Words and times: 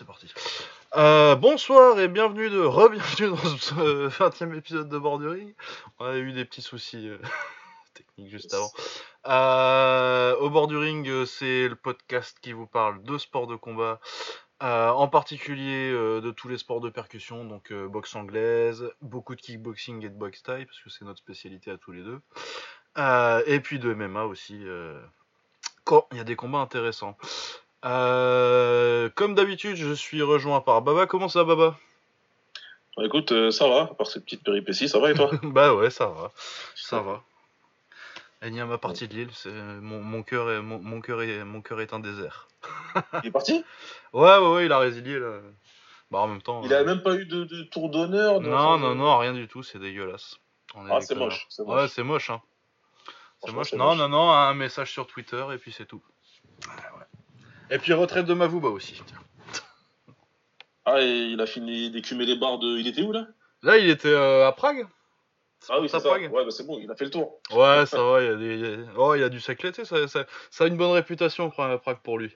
c'est 0.00 0.06
parti. 0.06 0.32
Euh, 0.96 1.34
bonsoir 1.34 2.00
et 2.00 2.08
bienvenue 2.08 2.48
de 2.48 2.60
re-bienvenue 2.60 3.28
dans 3.28 3.58
ce 3.58 4.06
20 4.06 4.42
e 4.42 4.56
épisode 4.56 4.88
de 4.88 4.96
Borduring. 4.96 5.52
On 5.98 6.06
a 6.06 6.16
eu 6.16 6.32
des 6.32 6.46
petits 6.46 6.62
soucis 6.62 7.06
euh, 7.06 7.18
techniques 7.92 8.30
juste 8.30 8.54
avant. 8.54 8.70
Euh, 9.26 10.34
au 10.36 10.48
Borduring, 10.48 11.06
euh, 11.06 11.26
c'est 11.26 11.68
le 11.68 11.76
podcast 11.76 12.38
qui 12.40 12.52
vous 12.52 12.66
parle 12.66 13.02
de 13.02 13.18
sports 13.18 13.46
de 13.46 13.56
combat, 13.56 14.00
en 14.62 15.06
particulier 15.08 15.90
de 15.92 16.30
tous 16.30 16.48
les 16.48 16.56
sports 16.56 16.80
de 16.80 16.88
percussion, 16.88 17.44
donc 17.44 17.70
boxe 17.70 18.14
anglaise, 18.14 18.90
beaucoup 19.02 19.34
de 19.34 19.40
kickboxing 19.42 20.02
et 20.02 20.08
de 20.08 20.14
boxe 20.14 20.40
parce 20.42 20.80
que 20.82 20.88
c'est 20.88 21.04
notre 21.04 21.18
spécialité 21.18 21.70
à 21.70 21.76
tous 21.76 21.92
les 21.92 22.02
deux. 22.02 22.20
Et 23.46 23.60
puis 23.60 23.78
de 23.78 23.92
MMA 23.92 24.24
aussi, 24.24 24.64
quand 25.84 26.06
il 26.12 26.18
y 26.18 26.20
a 26.20 26.24
des 26.24 26.36
combats 26.36 26.58
intéressants. 26.58 27.18
Euh, 27.84 29.08
comme 29.14 29.34
d'habitude, 29.34 29.76
je 29.76 29.92
suis 29.94 30.22
rejoint 30.22 30.60
par 30.60 30.82
Baba. 30.82 31.06
Comment 31.06 31.28
ça, 31.28 31.44
Baba? 31.44 31.76
Bah, 32.96 33.04
écoute, 33.06 33.32
euh, 33.32 33.50
ça 33.50 33.68
va, 33.68 33.82
à 33.82 33.94
part 33.94 34.06
ces 34.06 34.20
petites 34.20 34.42
péripéties, 34.44 34.88
ça 34.88 34.98
va 34.98 35.10
et 35.10 35.14
toi? 35.14 35.30
Bah 35.42 35.74
ouais, 35.74 35.90
ça 35.90 36.06
va, 36.06 36.32
ça 36.74 37.00
va. 37.00 37.22
Énième 38.42 38.76
partie 38.78 39.06
de 39.06 39.14
l'île, 39.14 39.30
mon, 39.82 40.00
mon 40.02 40.22
cœur 40.22 40.50
est 40.50 40.62
mon, 40.62 40.78
mon 40.78 41.00
cœur 41.02 41.20
est 41.22 41.44
mon 41.44 41.60
cœur 41.60 41.80
est 41.82 41.92
un 41.92 42.00
désert. 42.00 42.48
Il 43.22 43.28
est 43.28 43.30
parti? 43.30 43.64
Ouais, 44.12 44.38
ouais, 44.38 44.52
ouais, 44.54 44.66
il 44.66 44.72
a 44.72 44.78
résilié 44.78 45.18
là. 45.18 45.40
Bah 46.10 46.18
en 46.18 46.26
même 46.26 46.42
temps. 46.42 46.62
Il 46.64 46.74
a 46.74 46.78
euh, 46.78 46.84
même 46.84 47.02
pas 47.02 47.14
eu 47.14 47.26
de, 47.26 47.44
de 47.44 47.62
tour 47.64 47.90
d'honneur 47.90 48.40
Non, 48.40 48.76
non, 48.78 48.94
non, 48.96 49.18
rien 49.18 49.32
du 49.34 49.46
tout, 49.46 49.62
c'est 49.62 49.78
dégueulasse. 49.78 50.38
On 50.74 50.86
est 50.88 50.90
Ah, 50.92 51.00
c'est 51.00 51.14
moche, 51.14 51.46
c'est 51.48 51.62
Ouais, 51.62 51.82
moche. 51.82 51.90
c'est 51.90 52.02
moche, 52.02 52.30
hein. 52.30 52.40
C'est 53.44 53.52
moche. 53.52 53.70
c'est 53.70 53.76
Non, 53.76 53.90
moche. 53.94 53.98
non, 53.98 54.08
non, 54.08 54.30
un 54.32 54.54
message 54.54 54.90
sur 54.90 55.06
Twitter 55.06 55.44
et 55.54 55.58
puis 55.58 55.70
c'est 55.72 55.86
tout. 55.86 56.02
Ouais, 56.66 56.72
ouais. 56.98 56.99
Et 57.70 57.78
puis 57.78 57.92
retraite 57.92 58.26
de 58.26 58.34
Mavouba 58.34 58.68
aussi. 58.68 59.02
Ah, 60.84 61.00
et 61.00 61.06
il 61.06 61.40
a 61.40 61.46
fini 61.46 61.90
d'écumer 61.90 62.26
les 62.26 62.36
barres 62.36 62.58
de. 62.58 62.78
Il 62.78 62.86
était 62.88 63.02
où 63.02 63.12
là? 63.12 63.26
Là, 63.62 63.78
il 63.78 63.88
était 63.88 64.08
euh, 64.08 64.46
à 64.48 64.52
Prague 64.52 64.86
Ah 65.68 65.80
oui, 65.80 65.88
Ça 65.88 65.98
c'est 65.98 66.04
ça. 66.04 66.10
Prague 66.10 66.32
Ouais, 66.32 66.44
bah 66.44 66.50
c'est 66.50 66.66
bon, 66.66 66.78
il 66.82 66.90
a 66.90 66.96
fait 66.96 67.04
le 67.04 67.10
tour. 67.10 67.40
Ouais, 67.52 67.86
ça 67.86 68.02
va, 68.02 68.22
il 68.22 68.26
y 68.26 68.28
a 68.30 68.36
des. 68.36 68.84
Oh, 68.96 69.14
il 69.14 69.20
y 69.20 69.24
a 69.24 69.28
du 69.28 69.40
saclé, 69.40 69.70
tu 69.72 69.84
sais, 69.84 69.84
ça, 69.84 70.08
ça, 70.08 70.26
ça 70.50 70.64
a 70.64 70.66
une 70.66 70.76
bonne 70.76 70.92
réputation, 70.92 71.48
Pra- 71.48 71.78
Prague, 71.78 72.00
pour 72.02 72.18
lui. 72.18 72.34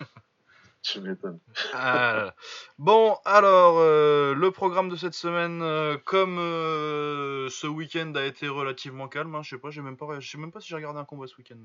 Je 0.82 1.00
m'étonne. 1.00 1.40
Ah. 1.74 2.34
Bon, 2.78 3.16
alors, 3.24 3.78
euh, 3.78 4.32
le 4.34 4.50
programme 4.52 4.88
de 4.88 4.96
cette 4.96 5.14
semaine, 5.14 5.60
euh, 5.60 5.96
comme 6.04 6.38
euh, 6.38 7.48
ce 7.50 7.66
week-end 7.66 8.12
a 8.14 8.24
été 8.24 8.46
relativement 8.48 9.08
calme, 9.08 9.34
hein, 9.34 9.42
je 9.42 9.50
sais 9.50 9.58
pas, 9.58 9.70
j'ai 9.70 9.82
même 9.82 9.96
pas, 9.96 10.20
je 10.20 10.30
sais 10.30 10.38
même 10.38 10.52
pas 10.52 10.60
si 10.60 10.68
j'ai 10.68 10.76
regardé 10.76 11.00
un 11.00 11.04
combat 11.04 11.26
ce 11.26 11.36
week-end. 11.36 11.56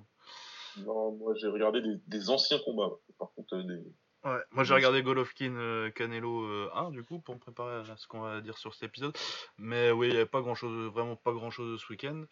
Non, 0.77 1.11
moi 1.13 1.33
j'ai 1.35 1.47
regardé 1.47 1.81
des, 2.07 2.29
anciens 2.29 2.59
combats. 2.59 2.91
Par 3.19 3.31
contre, 3.35 3.55
euh, 3.55 4.39
moi 4.51 4.63
j'ai 4.63 4.73
regardé 4.73 5.03
Golovkin 5.03 5.55
euh, 5.55 5.91
Canelo 5.91 6.43
euh, 6.43 6.69
1 6.73 6.91
du 6.91 7.03
coup 7.03 7.19
pour 7.19 7.35
me 7.35 7.39
préparer 7.39 7.75
à 7.75 7.97
ce 7.97 8.07
qu'on 8.07 8.21
va 8.21 8.41
dire 8.41 8.57
sur 8.57 8.73
cet 8.73 8.83
épisode. 8.83 9.15
Mais 9.57 9.91
oui, 9.91 10.07
il 10.07 10.11
n'y 10.11 10.17
avait 10.17 10.25
pas 10.25 10.41
grand 10.41 10.55
chose, 10.55 10.91
vraiment 10.91 11.15
pas 11.15 11.33
grand 11.33 11.51
chose 11.51 11.81
ce 11.81 11.91
week-end. 11.91 12.23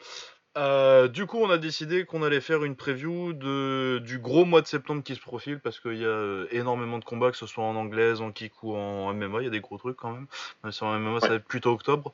Euh, 0.58 1.08
du 1.08 1.28
coup, 1.28 1.38
on 1.38 1.50
a 1.50 1.58
décidé 1.58 2.06
qu'on 2.06 2.24
allait 2.24 2.42
faire 2.42 2.66
une 2.66 2.76
preview 2.76 3.32
de, 3.32 4.02
du 4.04 4.20
gros 4.20 4.44
mois 4.44 4.62
de 4.62 4.68
septembre 4.68 5.02
qui 5.02 5.16
se 5.16 5.22
profile 5.22 5.60
parce 5.60 5.80
qu'il 5.80 5.98
y 5.98 6.04
a 6.04 6.10
euh, 6.10 6.48
énormément 6.52 7.00
de 7.00 7.06
combats, 7.06 7.32
que 7.32 7.38
ce 7.38 7.48
soit 7.48 7.64
en 7.64 7.76
anglaise, 7.76 8.22
en 8.22 8.32
kick 8.32 8.62
ou 8.62 8.76
en 8.76 9.14
MMA. 9.14 9.42
Il 9.42 9.44
y 9.46 9.48
a 9.48 9.52
des 9.52 9.62
gros 9.62 9.78
trucs 9.78 9.96
quand 9.96 10.12
même. 10.12 10.28
En 10.64 11.00
MMA, 11.00 11.22
ça 11.22 11.30
va 11.30 11.36
être 11.36 11.46
plutôt 11.46 11.72
octobre. 11.72 12.12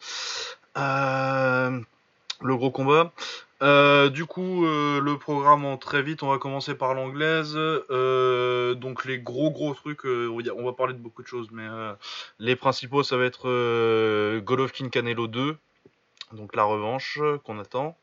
Euh, 0.77 1.79
le 2.41 2.55
gros 2.55 2.69
combat. 2.69 3.11
Euh, 3.63 4.09
du 4.09 4.25
coup, 4.25 4.65
euh, 4.65 5.01
le 5.01 5.17
programme 5.17 5.65
en 5.65 5.77
très 5.77 6.03
vite, 6.03 6.21
on 6.21 6.29
va 6.29 6.37
commencer 6.37 6.75
par 6.75 6.93
l'anglaise. 6.93 7.53
Euh, 7.55 8.75
donc 8.75 9.05
les 9.05 9.19
gros 9.19 9.49
gros 9.51 9.73
trucs, 9.73 10.05
on 10.05 10.63
va- 10.63 10.73
parler 10.73 10.93
de 10.93 10.99
beaucoup 10.99 11.23
de 11.23 11.27
choses, 11.27 11.47
mais 11.51 11.65
les 12.39 12.55
principaux, 12.55 13.01
ça 13.03 13.17
va 13.17 13.25
être 13.25 14.39
Golovkin 14.39 14.89
Canelo 14.89 15.27
2, 15.27 15.57
donc 16.33 16.55
la 16.55 16.63
revanche 16.63 17.19
qu'on 17.45 17.59
attend 17.59 17.97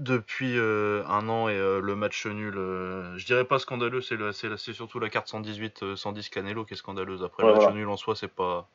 depuis 0.00 0.58
euh, 0.58 1.04
un 1.06 1.28
an 1.28 1.48
et 1.48 1.54
euh, 1.56 1.80
le 1.80 1.94
match 1.96 2.26
nul. 2.26 2.56
euh, 2.58 3.16
je 3.18 3.26
dirais 3.26 3.44
pas 3.44 3.58
scandaleux, 3.60 4.00
c'est 4.02 4.16
le- 4.16 4.32
c'est 4.32 4.48
la- 4.48 4.56
c'est 4.58 4.72
surtout 4.72 4.98
la 5.00 5.10
carte 5.10 5.28
118 5.28 5.82
euh, 5.84 5.96
110 5.96 6.28
Canelo 6.30 6.64
qui 6.64 6.74
est 6.74 6.76
scandaleuse. 6.76 7.22
Après 7.22 7.42
Ouais, 7.42 7.46
le 7.46 7.50
match 7.50 7.68
voilà. 7.68 7.70
nul 7.70 7.88
en 7.88 7.96
soi, 7.98 8.16
c'est 8.16 8.28
pas, 8.34 8.68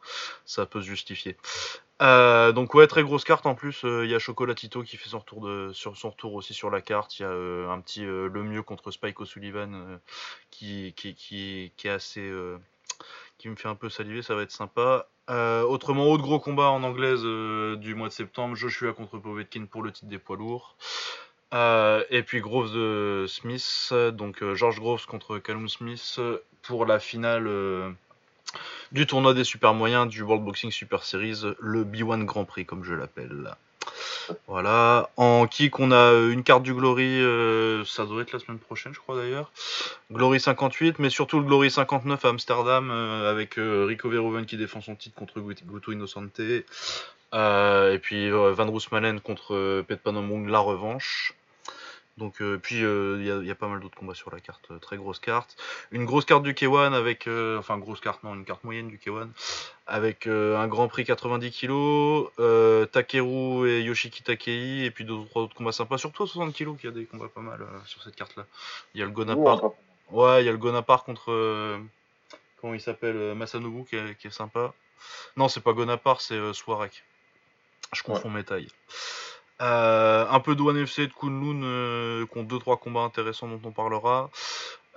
ça 0.45 0.65
peut 0.67 0.81
se 0.81 0.87
justifier. 0.87 1.37
Donc 2.53 2.73
ouais, 2.73 2.87
très 2.87 3.03
grosse 3.03 3.23
carte 3.23 3.45
en 3.45 3.55
plus. 3.55 3.81
Il 3.83 4.09
y 4.09 4.15
a 4.15 4.19
Chocolatito 4.19 4.83
qui 4.83 4.97
fait 4.97 5.09
son 5.09 5.19
retour 5.19 5.41
de, 5.45 5.71
sur 5.73 5.97
son 5.97 6.09
retour 6.11 6.33
aussi 6.33 6.53
sur 6.53 6.69
la 6.69 6.81
carte. 6.81 7.19
Il 7.19 7.23
y 7.23 7.25
a 7.25 7.31
un 7.31 7.81
petit 7.81 8.03
le 8.05 8.43
mieux 8.43 8.63
contre 8.63 8.91
Spike 8.91 9.19
O'Sullivan 9.21 9.99
qui, 10.51 10.93
qui, 10.95 11.15
qui, 11.15 11.73
qui 11.77 11.87
est 11.87 11.91
assez 11.91 12.31
qui 13.37 13.49
me 13.49 13.55
fait 13.55 13.67
un 13.67 13.75
peu 13.75 13.89
saliver. 13.89 14.21
Ça 14.21 14.35
va 14.35 14.43
être 14.43 14.51
sympa. 14.51 15.09
Euh, 15.29 15.63
autrement, 15.63 16.05
autre 16.05 16.23
gros 16.23 16.39
combat 16.39 16.69
en 16.69 16.83
anglaise 16.83 17.21
euh, 17.23 17.75
du 17.77 17.95
mois 17.95 18.09
de 18.09 18.13
septembre. 18.13 18.55
Joshua 18.55 18.93
contre 18.93 19.17
Povetkin 19.17 19.65
pour 19.65 19.81
le 19.81 19.91
titre 19.91 20.07
des 20.07 20.19
poids 20.19 20.37
lourds. 20.37 20.75
Euh, 21.53 22.03
et 22.09 22.23
puis 22.23 22.41
Groves 22.41 22.73
de 22.73 23.25
Smith, 23.27 23.93
donc 24.13 24.43
George 24.53 24.79
Groves 24.79 25.05
contre 25.05 25.37
Callum 25.37 25.69
Smith 25.69 26.19
pour 26.63 26.85
la 26.85 26.99
finale 26.99 27.49
du 28.91 29.05
tournoi 29.05 29.33
des 29.33 29.43
super 29.43 29.73
moyens 29.73 30.07
du 30.07 30.21
World 30.21 30.43
Boxing 30.43 30.71
Super 30.71 31.03
Series, 31.03 31.43
le 31.59 31.83
B1 31.85 32.25
Grand 32.25 32.45
Prix 32.45 32.65
comme 32.65 32.83
je 32.83 32.93
l'appelle. 32.93 33.55
Voilà. 34.47 35.09
En 35.17 35.47
kick, 35.47 35.79
on 35.79 35.91
a 35.91 35.95
euh, 36.13 36.31
une 36.31 36.43
carte 36.43 36.63
du 36.63 36.73
Glory, 36.73 37.21
euh, 37.21 37.83
ça 37.85 38.05
doit 38.05 38.21
être 38.21 38.31
la 38.31 38.39
semaine 38.39 38.59
prochaine, 38.59 38.93
je 38.93 38.99
crois 38.99 39.15
d'ailleurs. 39.15 39.51
Glory 40.11 40.39
58, 40.39 40.99
mais 40.99 41.09
surtout 41.09 41.39
le 41.39 41.45
Glory 41.45 41.71
59 41.71 42.23
à 42.25 42.29
Amsterdam 42.29 42.89
euh, 42.91 43.31
avec 43.31 43.55
Rico 43.57 44.09
Verhoeven 44.09 44.45
qui 44.45 44.57
défend 44.57 44.81
son 44.81 44.95
titre 44.95 45.15
contre 45.15 45.39
Gut- 45.39 45.65
Guto 45.65 45.91
Innocente. 45.91 46.39
Et 46.39 47.99
puis 48.01 48.29
Van 48.29 48.65
Roosmalen 48.65 49.19
contre 49.19 49.83
Pet 49.87 49.99
la 50.05 50.59
revanche. 50.59 51.33
Donc, 52.17 52.41
euh, 52.41 52.57
puis 52.57 52.81
euh, 52.83 53.17
il 53.19 53.25
y, 53.27 53.31
a- 53.31 53.35
il 53.37 53.45
y 53.45 53.51
a 53.51 53.55
pas 53.55 53.67
mal 53.67 53.81
d'autres 53.81 53.97
combats 53.97 54.13
sur 54.13 54.31
la 54.31 54.39
carte, 54.39 54.65
euh, 54.71 54.79
très 54.79 54.95
grosse 54.95 55.19
carte. 55.19 55.57
Une 55.91 56.05
grosse 56.05 56.23
carte 56.23 56.43
du 56.43 56.53
K1 56.53 56.93
avec, 56.93 57.27
euh, 57.27 57.57
enfin 57.59 57.77
grosse 57.77 57.99
carte 57.99 58.23
non, 58.23 58.35
une 58.35 58.45
carte 58.45 58.63
moyenne 58.63 58.87
du 58.87 58.97
K1 58.97 59.27
avec 59.85 60.25
euh, 60.25 60.57
un 60.57 60.67
Grand 60.67 60.87
Prix 60.87 61.03
90 61.03 61.51
kg, 61.51 61.71
euh, 62.39 62.85
Takeru 62.85 63.69
et 63.69 63.81
Yoshiki 63.81 64.23
Takei, 64.23 64.85
et 64.85 64.91
puis 64.91 65.03
deux 65.03 65.13
ou 65.13 65.25
trois 65.25 65.41
autres 65.43 65.55
combats 65.55 65.73
sympas, 65.73 65.97
surtout 65.97 66.23
à 66.23 66.27
60 66.27 66.53
kg 66.55 66.77
qu'il 66.77 66.85
y 66.89 66.93
a 66.93 66.95
des 66.95 67.05
combats 67.05 67.27
pas 67.27 67.41
mal 67.41 67.61
euh, 67.61 67.65
sur 67.85 68.01
cette 68.01 68.15
carte-là. 68.15 68.45
Il 68.93 68.99
y 69.01 69.03
a 69.03 69.05
le 69.05 69.11
Gonapar, 69.11 69.57
ouais, 70.11 70.41
il 70.41 70.45
y 70.45 70.49
a 70.49 70.53
le 70.53 70.57
Gonapar 70.57 71.03
contre, 71.03 71.31
euh, 71.33 71.77
comment 72.61 72.73
il 72.73 72.81
s'appelle, 72.81 73.17
euh, 73.17 73.35
Masanobu 73.35 73.83
qui 73.83 73.97
est, 73.97 74.15
qui 74.17 74.27
est 74.27 74.31
sympa. 74.31 74.73
Non, 75.35 75.49
c'est 75.49 75.59
pas 75.61 75.73
Gonapar, 75.73 76.21
c'est 76.21 76.35
euh, 76.35 76.53
Swarek. 76.53 77.03
Je 77.93 78.01
confonds 78.03 78.29
mes 78.29 78.43
tailles. 78.45 78.69
Euh, 79.61 80.25
un 80.29 80.39
peu 80.41 80.55
de 80.55 80.61
One 80.61 80.77
FC 80.77 81.07
de 81.07 81.13
Kunlun 81.13 81.63
euh, 81.63 82.25
qui 82.25 82.37
ont 82.37 82.43
2-3 82.43 82.77
combats 82.77 83.01
intéressants 83.01 83.47
dont 83.47 83.61
on 83.63 83.71
parlera. 83.71 84.29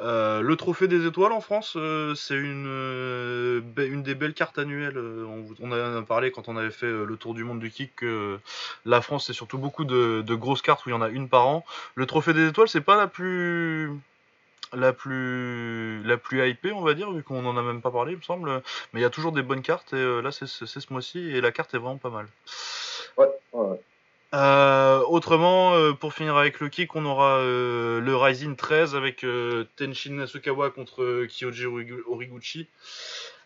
Euh, 0.00 0.41
le 0.42 0.56
trophée 0.56 0.88
des 0.88 1.06
étoiles 1.06 1.32
en 1.32 1.41
France, 1.41 1.74
euh, 1.76 2.14
c'est 2.14 2.34
une, 2.34 3.62
une 3.76 4.02
des 4.02 4.14
belles 4.14 4.34
cartes 4.34 4.58
annuelles. 4.58 4.98
on, 4.98 5.72
en 5.72 5.97
a 5.97 6.02
parlé 6.02 6.30
quand 6.30 6.48
on 6.48 6.56
avait 6.56 6.70
fait 6.70 6.91
le 6.91 7.16
tour 7.16 7.34
du 7.34 7.44
monde 7.44 7.60
du 7.60 7.70
kick. 7.70 7.97
que 7.97 8.38
la 8.84 9.00
France, 9.00 9.26
c'est 9.26 9.32
surtout 9.32 9.58
beaucoup 9.58 9.84
de, 9.84 10.34
grosses 10.34 10.62
cartes 10.62 10.86
où 10.86 10.88
il 10.88 10.92
y 10.92 10.97
en 10.97 11.02
a 11.02 11.08
une 11.08 11.28
par 11.28 11.47
an. 11.47 11.64
Le 11.94 12.06
trophée 12.06 12.32
des 12.32 12.48
étoiles, 12.48 12.68
c'est 12.68 12.80
pas 12.80 12.97
la 12.97 13.06
plus 13.06 13.91
la 14.74 14.92
plus 14.92 16.02
la 16.04 16.18
plus 16.18 16.47
hypée 16.47 16.72
on 16.72 16.82
va 16.82 16.92
dire 16.92 17.10
vu 17.10 17.22
qu'on 17.22 17.47
en 17.47 17.56
a 17.56 17.62
même 17.62 17.80
pas 17.80 17.91
parlé 17.91 18.12
il 18.12 18.18
me 18.18 18.22
semble 18.22 18.62
mais 18.92 19.00
il 19.00 19.02
y 19.02 19.06
a 19.06 19.08
toujours 19.08 19.32
des 19.32 19.41
bonnes 19.41 19.62
cartes 19.62 19.94
et 19.94 20.20
là 20.20 20.30
c'est 20.30 20.47
ce 20.47 20.92
mois-ci 20.92 21.20
et 21.20 21.41
la 21.41 21.52
carte 21.52 21.72
est 21.72 21.78
vraiment 21.78 21.97
pas 21.97 22.10
mal 22.10 22.26
ouais, 23.16 23.28
ouais. 23.54 23.80
Euh, 24.34 25.00
autrement, 25.09 25.75
euh, 25.75 25.93
pour 25.93 26.12
finir 26.12 26.37
avec 26.37 26.61
le 26.61 26.69
kick, 26.69 26.94
on 26.94 27.05
aura 27.05 27.39
euh, 27.39 28.00
le 28.00 28.16
Rising 28.16 28.56
13 28.56 28.94
avec 28.94 29.25
Tenshin 29.77 30.12
Nasukawa 30.12 30.71
contre 30.71 31.27
Kyoji 31.27 31.65
Origu- 31.65 32.03
Origuchi. 32.09 32.66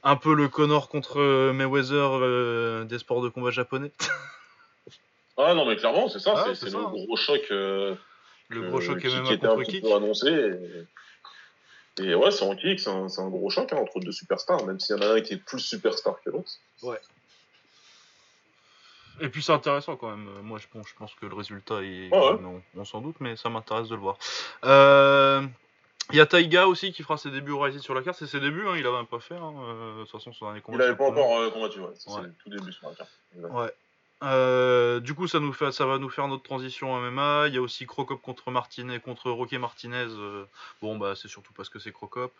Un 0.02 0.16
peu 0.16 0.34
le 0.34 0.48
Connor 0.48 0.88
contre 0.88 1.52
Mayweather 1.52 2.84
des 2.86 2.98
sports 2.98 3.22
de 3.22 3.28
combat 3.28 3.50
japonais. 3.50 3.92
Ah 5.38 5.54
non, 5.54 5.64
mais 5.64 5.76
clairement, 5.76 6.10
c'est 6.10 6.18
ça, 6.18 6.34
Ah, 6.36 6.42
c'est 6.46 6.54
c'est 6.54 6.66
c'est 6.66 6.70
ça, 6.72 6.78
le 6.78 6.84
hein. 6.84 6.90
gros 6.92 7.16
choc. 7.16 7.46
le 7.48 7.96
gros 8.50 8.82
choc 8.82 8.98
qui, 9.00 9.06
MMA 9.08 9.32
était 9.32 9.46
un 9.46 9.50
contre 9.54 9.62
petit 9.62 9.70
kick. 9.72 9.82
peu 9.82 9.94
annoncé. 9.94 10.28
Et, 11.98 12.04
et 12.04 12.14
ouais, 12.14 12.30
c'est 12.30 12.44
en 12.44 12.54
kick, 12.54 12.78
c'est 12.78 12.90
un, 12.90 13.08
c'est 13.08 13.22
un 13.22 13.28
gros 13.30 13.48
choc 13.48 13.72
hein, 13.72 13.78
entre 13.78 13.98
deux 14.00 14.12
superstars, 14.12 14.64
même 14.66 14.78
s'il 14.78 14.94
y 14.94 14.98
en 14.98 15.02
a 15.02 15.14
un 15.14 15.20
qui 15.22 15.32
est 15.32 15.36
plus 15.38 15.58
superstar 15.58 16.16
que 16.22 16.28
l'autre. 16.30 16.50
Et 19.22 19.28
puis 19.28 19.42
c'est 19.42 19.52
intéressant 19.52 19.96
quand 19.96 20.10
même. 20.10 20.28
Moi 20.42 20.58
je 20.58 20.66
pense, 20.70 20.86
je 20.88 20.94
pense 20.94 21.14
que 21.14 21.24
le 21.26 21.34
résultat 21.34 21.76
est. 21.82 22.10
Ouais, 22.12 22.18
ouais. 22.18 22.38
On, 22.44 22.62
on 22.80 22.84
s'en 22.84 23.00
doute, 23.00 23.16
mais 23.20 23.36
ça 23.36 23.48
m'intéresse 23.48 23.88
de 23.88 23.94
le 23.94 24.00
voir. 24.00 24.18
Euh, 24.64 25.42
Il 26.10 26.16
y 26.16 26.20
a 26.20 26.26
Taiga 26.26 26.66
aussi 26.66 26.92
qui 26.92 27.02
fera 27.02 27.16
ses 27.16 27.30
débuts 27.30 27.52
au 27.52 27.60
Rising 27.60 27.80
sur 27.80 27.94
la 27.94 28.02
carte. 28.02 28.18
C'est 28.18 28.26
ses 28.26 28.40
débuts, 28.40 28.66
hein, 28.68 28.74
il 28.76 28.86
avait 28.86 28.96
même 28.96 29.06
pas 29.06 29.20
fait. 29.20 29.36
hein, 29.36 29.54
euh, 29.62 29.98
De 29.98 30.02
toute 30.02 30.10
façon, 30.10 30.32
son 30.32 30.46
dernier 30.46 30.60
combat. 30.60 30.78
Il 30.78 30.82
avait 30.82 30.96
pas 30.96 31.06
encore 31.08 31.38
euh, 31.38 31.50
combattu, 31.50 31.78
ouais. 31.78 31.86
Ouais. 31.86 31.92
C'est 31.96 32.20
le 32.20 32.34
tout 32.42 32.50
début 32.50 32.72
sur 32.72 32.88
la 32.88 32.94
carte. 32.96 33.10
Ouais. 33.36 33.72
Euh, 34.24 35.00
du 35.00 35.14
coup, 35.14 35.26
ça, 35.26 35.40
nous 35.40 35.52
fait, 35.52 35.72
ça 35.72 35.84
va 35.84 35.98
nous 35.98 36.08
faire 36.08 36.28
notre 36.28 36.44
transition 36.44 36.96
MMA. 37.00 37.48
Il 37.48 37.54
y 37.54 37.58
a 37.58 37.60
aussi 37.60 37.86
Crocop 37.86 38.20
contre 38.22 38.50
Martinez, 38.52 39.00
contre 39.00 39.30
Roque 39.32 39.52
Martinez. 39.54 40.06
Euh, 40.10 40.44
bon, 40.80 40.96
bah, 40.96 41.14
c'est 41.16 41.26
surtout 41.28 41.52
parce 41.54 41.68
que 41.68 41.78
c'est 41.80 41.90
Crocop. 41.92 42.32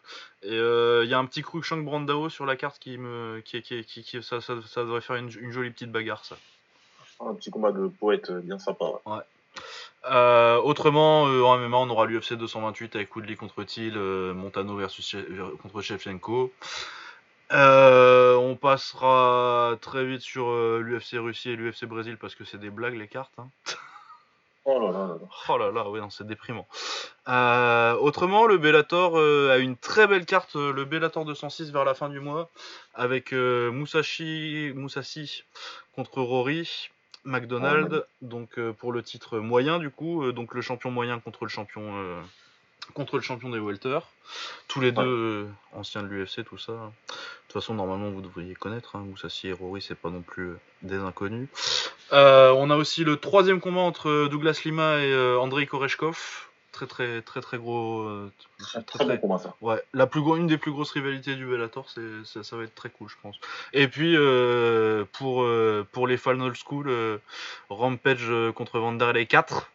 Et 0.43 0.51
euh, 0.53 1.03
il 1.05 1.11
y 1.11 1.15
a 1.15 1.19
un 1.19 1.25
petit 1.27 1.43
Cruikshank 1.43 1.85
Brandao 1.85 2.29
sur 2.29 2.47
la 2.47 2.55
carte 2.57 2.79
qui 2.79 2.99
me, 2.99 3.41
qui, 3.45 3.63
qui, 3.63 3.85
qui, 3.85 4.23
ça, 4.23 4.41
ça, 4.41 4.55
ça, 4.67 4.83
devrait 4.83 5.01
faire 5.01 5.17
une, 5.17 5.31
une, 5.41 5.51
jolie 5.51 5.71
petite 5.71 5.91
bagarre, 5.91 6.25
ça. 6.25 6.37
Un 7.27 7.35
petit 7.35 7.51
combat 7.51 7.73
de 7.73 7.89
poète 7.89 8.31
bien 8.31 8.59
sympa. 8.59 8.87
Ouais. 9.07 9.21
Euh, 10.11 10.57
autrement, 10.61 11.29
euh, 11.29 11.43
en 11.43 11.59
MMA, 11.59 11.77
on 11.77 11.91
aura 11.91 12.07
l'UFC 12.07 12.35
228 12.35 12.97
avec 12.97 13.15
Woodley 13.15 13.37
contre 13.37 13.63
Thiel, 13.63 13.95
Montano 13.95 14.77
versus 14.77 15.17
contre 15.63 15.81
Shevchenko. 15.81 16.51
Euh, 17.53 18.35
on 18.37 18.57
passera 18.57 19.77
très 19.83 20.07
vite 20.07 20.23
sur 20.23 20.49
euh, 20.49 20.81
l'UFC 20.81 21.19
Russie 21.19 21.51
et 21.51 21.57
l'UFC 21.57 21.85
Brésil 21.85 22.17
parce 22.17 22.35
que 22.35 22.45
c'est 22.45 22.59
des 22.59 22.71
blagues 22.71 22.97
les 22.97 23.09
cartes. 23.09 23.33
Hein. 23.39 23.49
Oh 24.65 24.79
là 24.79 24.93
là 24.93 25.09
là. 25.09 25.15
Oh 25.49 25.59
là 25.59 25.73
là, 25.73 25.91
oui, 25.91 25.99
c'est 26.11 26.25
déprimant. 26.25 26.69
Euh, 27.27 27.97
autrement, 27.97 28.47
le 28.47 28.59
Bellator 28.59 29.19
a 29.19 29.59
une 29.59 29.77
très 29.77 30.07
belle 30.07 30.25
carte, 30.25 30.55
le 30.55 30.85
Bellator 30.85 31.25
206 31.25 31.73
vers 31.73 31.85
la 31.85 31.95
fin 31.95 32.09
du 32.09 32.21
mois, 32.21 32.49
avec 32.95 33.33
Musashi, 33.33 34.71
Musashi 34.77 35.43
contre 35.97 36.23
Rory, 36.23 36.92
McDonald, 37.25 38.07
donc 38.21 38.59
pour 38.79 38.93
le 38.93 39.03
titre 39.03 39.39
moyen 39.39 39.79
du 39.79 39.91
coup, 39.91 40.33
donc 40.33 40.55
le 40.55 40.61
champion 40.61 40.91
moyen 40.91 41.21
contre 41.21 41.45
le 41.45 41.51
champion 41.51 42.23
contre 42.95 43.17
le 43.17 43.23
champion 43.23 43.51
des 43.51 43.59
welter. 43.59 43.99
Tous 44.69 44.81
les 44.81 44.93
deux 44.93 45.03
euh, 45.03 45.47
anciens 45.73 46.03
de 46.03 46.09
l'UFC, 46.09 46.45
tout 46.45 46.59
ça. 46.59 46.73
De 46.73 47.13
toute 47.49 47.53
façon, 47.53 47.75
normalement, 47.75 48.11
vous 48.11 48.21
devriez 48.21 48.55
connaître. 48.55 48.97
Hein, 48.97 49.01
Moussassi 49.01 49.49
et 49.49 49.53
Rory, 49.53 49.83
c'est 49.83 49.95
pas 49.95 50.11
non 50.11 50.23
plus 50.23 50.51
euh, 50.51 50.61
des 50.83 50.97
inconnus. 50.97 51.49
Euh, 52.13 52.53
on 52.57 52.71
a 52.71 52.77
aussi 52.77 53.05
le 53.05 53.17
troisième 53.17 53.61
combat 53.61 53.81
entre 53.81 54.29
Douglas 54.29 54.61
Lima 54.65 55.01
et 55.01 55.37
Andrei 55.37 55.67
Koreshkov. 55.67 56.49
Très 56.83 56.89
très 56.89 57.23
très 57.23 57.41
très 57.41 57.59
gros. 57.59 58.09
très, 58.59 58.83
très, 58.83 59.05
bon 59.05 59.19
combat 59.19 59.39
ça. 59.39 59.55
Ouais, 59.61 59.83
la 59.93 60.07
plus 60.07 60.21
une 60.37 60.47
des 60.47 60.59
plus 60.59 60.73
grosses 60.73 60.91
rivalités 60.91 61.37
du 61.37 61.47
Bellator, 61.47 61.89
c'est 61.89 62.25
ça, 62.25 62.43
ça, 62.43 62.57
va 62.57 62.65
être 62.65 62.75
très 62.75 62.91
cool, 62.91 63.09
je 63.09 63.17
pense. 63.23 63.39
Et 63.73 63.87
puis 63.87 64.17
pour 65.13 65.47
pour 65.93 66.07
les 66.07 66.17
Final 66.17 66.53
School, 66.57 67.21
Rampage 67.71 68.31
contre 68.55 68.79
Vanderlei 68.79 69.27
4 69.27 69.72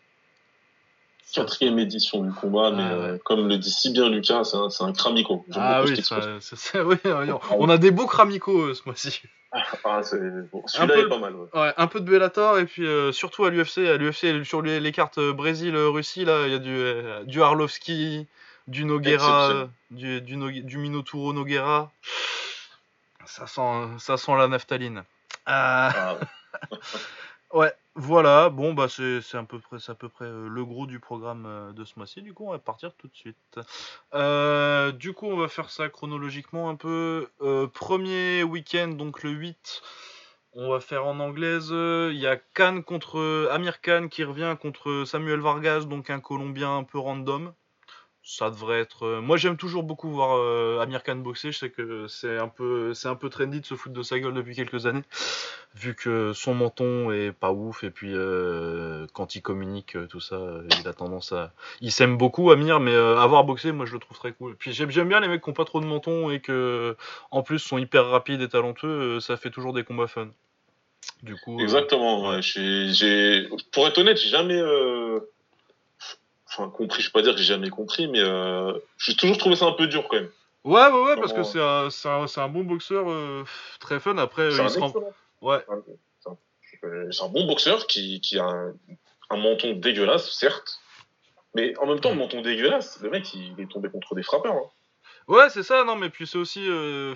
quatrième 1.34 1.80
édition 1.80 2.24
du 2.24 2.32
combat, 2.32 2.72
mais 2.72 2.84
ah, 2.84 2.94
euh, 2.94 3.18
comme 3.24 3.48
le 3.48 3.58
dit 3.58 3.72
si 3.72 3.92
bien 3.92 4.10
Lucas, 4.10 4.44
c'est 4.46 4.58
un, 4.84 4.88
un, 4.88 4.94
cramico. 4.94 5.46
Ah 5.54 5.84
oui, 5.84 6.02
ça, 6.02 6.20
oui, 6.86 6.98
on 7.52 7.70
a 7.70 7.78
des 7.78 7.92
beaux 7.92 8.08
cramicos 8.08 8.70
euh, 8.70 8.74
ce 8.74 8.82
mois-ci. 8.86 9.22
Ah, 9.52 10.04
celui-là 10.04 10.98
est 11.00 11.10
pas 11.10 11.20
mal. 11.20 11.36
Ouais. 11.54 11.74
un 11.78 11.88
peu 11.88 12.02
de 12.02 12.10
Bellator 12.10 12.60
et 12.60 12.66
puis 12.66 12.86
euh, 12.86 13.12
surtout 13.12 13.46
à 13.46 13.50
l'UFC, 13.50 13.80
à 13.80 13.98
l'UFC 13.98 14.44
sur 14.44 14.62
les, 14.62 14.92
cartes 14.92 15.20
Brésil-Russie 15.20 16.26
là, 16.26 16.48
il 16.48 16.52
y 16.52 16.56
a 16.56 16.60
du, 16.60 17.30
du 17.30 17.42
Arlovski, 17.42 18.28
du 18.68 18.86
Noguera, 18.86 19.70
du, 19.90 20.22
du, 20.22 20.36
du 20.64 20.78
Minotouro 20.78 21.34
Noguera. 21.34 21.92
Ça 23.26 23.48
sent, 23.48 23.88
ça 24.00 24.18
sent 24.18 24.36
la 24.38 24.48
naphtaline. 24.48 25.04
Ah, 25.46 26.18
ouais. 27.54 27.74
Voilà, 28.00 28.52
bon 28.52 28.76
bah 28.76 28.88
c'est 28.90 29.24
à 29.34 29.44
peu 29.44 29.58
près 29.58 29.78
à 29.88 29.96
peu 29.96 30.08
près 30.08 30.26
euh, 30.26 30.48
le 30.48 30.64
gros 30.64 30.86
du 30.86 31.00
programme 31.00 31.46
euh, 31.48 31.72
de 31.72 31.84
ce 31.84 31.94
mois-ci. 31.98 32.22
Du 32.22 32.32
coup, 32.32 32.46
on 32.46 32.52
va 32.52 32.60
partir 32.60 32.94
tout 32.94 33.08
de 33.08 33.16
suite. 33.16 33.60
Euh, 34.14 34.92
du 34.92 35.14
coup, 35.14 35.26
on 35.26 35.36
va 35.36 35.48
faire 35.48 35.72
ça 35.72 35.90
chronologiquement 35.90 36.70
un 36.70 36.76
peu. 36.76 37.28
premier 37.74 38.44
week-end, 38.44 38.90
donc 38.90 39.24
le 39.24 39.32
8. 39.32 39.82
On 40.54 40.70
va 40.70 40.80
faire 40.80 41.08
en 41.08 41.20
anglaise. 41.20 41.70
Il 41.72 42.18
y 42.20 42.28
a 42.28 42.38
Khan 42.38 42.84
contre 42.84 43.50
Amir 43.52 43.82
Khan 43.82 44.10
qui 44.10 44.24
revient 44.24 44.56
contre 44.62 45.04
Samuel 45.08 45.40
Vargas, 45.40 45.82
donc 45.82 46.12
un 46.12 46.20
Colombien 46.20 46.78
un 46.78 46.84
peu 46.84 47.00
random 47.00 47.54
ça 48.28 48.50
devrait 48.50 48.82
être. 48.82 49.04
Euh, 49.06 49.22
moi, 49.22 49.38
j'aime 49.38 49.56
toujours 49.56 49.84
beaucoup 49.84 50.10
voir 50.10 50.36
euh, 50.36 50.80
Amir 50.82 51.02
Khan 51.02 51.16
boxer. 51.16 51.54
Je 51.54 51.60
sais 51.60 51.70
que 51.70 52.08
c'est 52.08 52.38
un 52.38 52.50
peu, 52.50 52.94
c'est 52.94 53.08
un 53.08 53.16
peu 53.16 53.30
trendy 53.30 53.62
de 53.62 53.66
se 53.66 53.76
foutre 53.76 53.96
de 53.96 54.04
sa 54.04 54.20
gueule 54.20 54.34
depuis 54.34 54.54
quelques 54.54 54.86
années, 54.86 55.04
vu 55.76 55.96
que 55.96 56.34
son 56.34 56.54
menton 56.54 57.14
est 57.14 57.32
pas 57.32 57.54
ouf 57.54 57.86
et 57.86 57.90
puis 57.90 58.12
euh, 58.14 59.08
quand 59.14 59.36
il 59.36 59.42
communique, 59.42 59.96
tout 60.10 60.20
ça, 60.20 60.42
il 60.82 60.88
a 60.90 60.94
tendance 60.94 61.32
à, 61.32 61.54
il 61.80 61.92
s'aime 61.92 62.18
beaucoup 62.18 62.52
Amir, 62.52 62.82
mais 62.82 62.94
avoir 62.94 63.46
boxé, 63.46 63.72
moi, 63.72 63.86
je 63.86 63.94
le 63.94 64.00
trouve 64.00 64.18
très 64.18 64.34
cool. 64.34 64.58
Puis 64.58 64.74
j'aime, 64.74 64.90
bien 64.90 65.22
les 65.22 65.30
mecs 65.30 65.42
qui 65.42 65.50
ont 65.50 65.54
pas 65.54 65.66
trop 65.66 65.80
de 65.80 65.86
menton 65.86 66.30
et 66.30 66.42
que, 66.42 66.98
en 67.32 67.44
plus, 67.44 67.60
sont 67.60 67.78
hyper 67.78 68.08
rapides 68.08 68.42
et 68.42 68.50
talentueux. 68.50 69.22
ça 69.22 69.38
fait 69.38 69.52
toujours 69.52 69.72
des 69.72 69.86
combats 69.86 70.08
fun. 70.08 70.28
Du 71.24 71.36
coup. 71.38 71.62
Exactement. 71.62 72.30
Ouais. 72.30 72.42
J'ai, 72.42 73.48
pour 73.72 73.88
être 73.88 73.98
honnête, 73.98 74.18
j'ai 74.18 74.30
jamais 74.30 74.62
enfin 76.58 76.70
compris, 76.70 77.02
je 77.02 77.08
vais 77.08 77.12
pas 77.12 77.22
dire 77.22 77.34
que 77.34 77.40
j'ai 77.40 77.46
jamais 77.46 77.70
compris, 77.70 78.08
mais 78.08 78.20
euh, 78.20 78.74
j'ai 78.98 79.16
toujours 79.16 79.38
trouvé 79.38 79.56
ça 79.56 79.66
un 79.66 79.74
peu 79.74 79.88
dur 79.88 80.08
quand 80.10 80.18
même. 80.18 80.30
Ouais, 80.64 80.88
ouais, 80.88 81.04
ouais, 81.04 81.16
parce 81.16 81.34
que 81.34 81.44
c'est 81.44 81.62
un, 81.62 81.88
un, 81.88 82.26
un, 82.26 82.48
bon 82.50 82.64
boxeur 82.64 83.10
euh, 83.10 83.44
très 83.80 84.00
fun. 84.00 84.18
Après, 84.18 84.48
il 84.50 84.70
se 84.70 84.80
rend... 84.80 84.94
Ouais. 85.42 85.64
C'est 87.12 87.24
un 87.24 87.30
bon 87.30 87.46
boxeur 87.46 87.88
qui, 87.88 88.22
qui 88.22 88.38
a 88.38 88.46
un, 88.46 88.74
un, 89.30 89.38
menton 89.38 89.74
dégueulasse, 89.74 90.30
certes, 90.32 90.80
mais 91.56 91.78
en 91.78 91.88
même 91.88 92.00
temps, 92.00 92.10
le 92.10 92.18
menton 92.18 92.42
dégueulasse, 92.42 93.00
le 93.02 93.10
mec, 93.10 93.34
il 93.34 93.60
est 93.60 93.72
tombé 93.72 93.90
contre 93.90 94.14
des 94.16 94.24
frappeurs. 94.24 94.56
Hein. 94.56 94.70
Ouais, 95.28 95.50
c'est 95.50 95.64
ça, 95.64 95.84
non, 95.84 95.96
mais 95.96 96.10
puis 96.10 96.28
c'est 96.28 96.38
aussi 96.38 96.66
euh, 96.70 97.14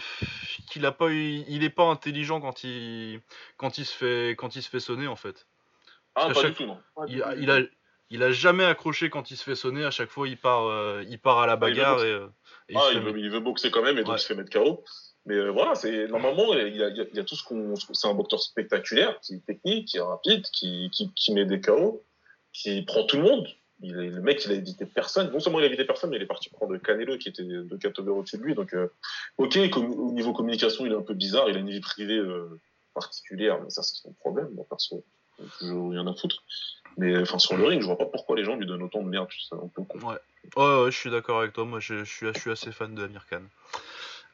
qu'il 0.69 0.85
a 0.85 0.91
pas 0.91 1.09
eu, 1.09 1.44
il 1.47 1.63
est 1.63 1.69
pas 1.69 1.85
intelligent 1.85 2.41
quand 2.41 2.63
il, 2.63 3.21
quand 3.57 3.77
il 3.77 3.85
se 3.85 3.95
fait, 3.95 4.35
quand 4.37 4.55
il 4.55 4.61
se 4.61 4.69
fait 4.69 4.79
sonner 4.81 5.07
en 5.07 5.15
fait. 5.15 5.47
ah, 6.15 6.29
pas 6.33 6.44
du 6.44 6.53
tout, 6.53 6.65
non. 6.65 6.77
il, 7.07 7.23
il, 7.37 7.51
a, 7.51 7.59
il 8.11 8.23
a 8.23 8.31
jamais 8.31 8.65
accroché 8.65 9.09
quand 9.09 9.31
il 9.31 9.37
se 9.37 9.43
fait 9.43 9.55
sonner. 9.55 9.85
À 9.85 9.91
chaque 9.91 10.09
fois, 10.09 10.27
il 10.27 10.37
part, 10.37 10.65
euh, 10.65 11.03
il 11.09 11.17
part 11.17 11.39
à 11.39 11.47
la 11.47 11.53
ah, 11.53 11.57
bagarre. 11.57 11.99
Euh, 11.99 12.27
et, 12.67 12.75
ah, 12.75 12.89
il, 12.91 12.99
veut, 12.99 13.17
il, 13.17 13.29
veut, 13.31 13.39
boxer 13.39 13.71
quand 13.71 13.81
même 13.81 13.97
et 13.97 14.03
donc 14.03 14.17
il 14.17 14.19
se 14.19 14.27
fait 14.27 14.35
mettre 14.35 14.51
KO. 14.51 14.83
Mais 15.25 15.35
euh, 15.35 15.49
voilà, 15.49 15.75
c'est 15.75 16.07
normalement 16.07 16.53
il 16.53 16.75
y, 16.75 16.83
a, 16.83 16.89
il 16.89 17.15
y 17.15 17.19
a 17.19 17.23
tout 17.23 17.35
ce 17.35 17.43
qu'on. 17.43 17.73
C'est 17.75 18.07
un 18.07 18.13
boxeur 18.13 18.41
spectaculaire, 18.41 19.19
qui 19.21 19.35
est 19.35 19.45
technique, 19.45 19.87
qui 19.87 19.97
est 19.97 20.01
rapide, 20.01 20.43
qui, 20.51 20.89
qui, 20.91 21.11
qui 21.13 21.33
met 21.33 21.45
des 21.45 21.61
KO, 21.61 22.03
qui 22.53 22.81
prend 22.81 23.05
tout 23.05 23.15
le 23.15 23.23
monde. 23.23 23.47
Il 23.79 23.97
est, 23.97 24.09
le 24.09 24.21
mec, 24.21 24.43
il 24.45 24.51
a 24.51 24.55
évité 24.55 24.85
personne. 24.85 25.31
Non 25.31 25.39
seulement 25.39 25.59
il 25.59 25.63
a 25.63 25.67
évité 25.67 25.85
personne, 25.85 26.09
mais 26.09 26.17
il 26.17 26.21
est 26.21 26.27
parti 26.27 26.49
prendre 26.49 26.75
Canelo, 26.77 27.17
qui 27.17 27.29
était 27.29 27.43
de 27.43 27.77
catégorie 27.77 28.19
au-dessus 28.19 28.37
de 28.37 28.43
lui. 28.43 28.55
Donc, 28.55 28.75
ok, 29.37 29.57
au 29.77 30.11
niveau 30.11 30.33
communication, 30.33 30.85
il 30.85 30.91
est 30.91 30.95
un 30.95 31.01
peu 31.01 31.13
bizarre. 31.13 31.49
Il 31.49 31.55
a 31.55 31.59
une 31.59 31.69
vie 31.69 31.79
privée 31.79 32.21
particulière, 32.93 33.59
mais 33.63 33.69
ça, 33.69 33.81
c'est 33.81 33.95
son 33.95 34.11
problème. 34.13 34.49
Moi, 34.53 34.65
perso, 34.69 35.03
toujours 35.59 35.91
rien 35.91 36.05
à 36.05 36.13
foutre. 36.13 36.43
Mais 36.97 37.17
enfin, 37.17 37.39
sur 37.39 37.57
le 37.57 37.65
ring, 37.65 37.81
je 37.81 37.88
vois 37.88 37.97
pas 37.97 38.05
pourquoi 38.05 38.35
les 38.35 38.43
gens 38.43 38.55
lui 38.55 38.65
donnent 38.65 38.83
autant 38.83 39.01
de 39.01 39.09
merde. 39.09 39.27
C'est 39.49 39.55
un 39.55 39.69
peu 39.73 39.83
con. 39.83 39.99
Ouais. 39.99 40.15
ouais, 40.57 40.83
ouais, 40.83 40.91
je 40.91 40.97
suis 40.97 41.09
d'accord 41.09 41.39
avec 41.39 41.53
toi. 41.53 41.65
Moi, 41.65 41.79
je, 41.79 42.03
suis, 42.03 42.27
je 42.33 42.39
suis 42.39 42.51
assez 42.51 42.71
fan 42.71 42.93
de 42.93 43.03
Amir 43.03 43.25
Khan. 43.29 43.41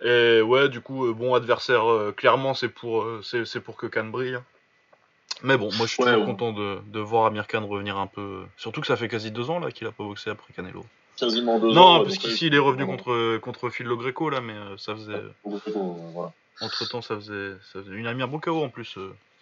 Et 0.03 0.41
ouais, 0.41 0.69
du 0.69 0.81
coup, 0.81 1.07
euh, 1.07 1.13
bon 1.13 1.33
adversaire, 1.33 1.89
euh, 1.89 2.11
clairement, 2.11 2.53
c'est 2.53 2.69
pour, 2.69 3.03
euh, 3.03 3.21
c'est 3.23 3.61
pour 3.61 3.75
que 3.77 3.87
Khan 3.87 4.05
brille. 4.05 4.39
Mais 5.43 5.57
bon, 5.57 5.69
moi, 5.77 5.85
je 5.85 5.93
suis 5.93 6.03
très 6.03 6.23
content 6.23 6.51
de, 6.51 6.79
de, 6.87 6.99
voir 6.99 7.25
Amir 7.25 7.47
Khan 7.47 7.65
revenir 7.65 7.97
un 7.97 8.07
peu. 8.07 8.43
Surtout 8.57 8.81
que 8.81 8.87
ça 8.87 8.95
fait 8.95 9.07
quasi 9.07 9.31
deux 9.31 9.49
ans 9.49 9.59
là 9.59 9.71
qu'il 9.71 9.85
a 9.87 9.91
pas 9.91 10.03
boxé 10.03 10.29
après 10.29 10.53
Canelo. 10.53 10.85
Quasiment 11.15 11.59
deux 11.59 11.71
non, 11.71 11.81
ans. 11.81 11.97
Non, 11.99 12.03
parce 12.03 12.17
qu'ici, 12.17 12.47
il 12.47 12.55
est 12.55 12.59
revenu 12.59 12.85
contre, 12.85 13.37
contre 13.37 13.69
Phil 13.69 13.87
Greco 13.87 14.29
là, 14.29 14.41
mais 14.41 14.55
ça 14.77 14.95
faisait. 14.95 15.21
voilà. 15.43 16.31
Entre 16.59 16.89
temps, 16.89 17.03
ça 17.03 17.15
faisait, 17.15 17.53
ça 17.71 17.83
faisait. 17.83 17.99
Il 17.99 18.07
a 18.07 18.13
mis 18.15 18.23
un 18.23 18.27
bon 18.27 18.39
KO 18.39 18.63
en 18.63 18.69
plus. 18.69 18.97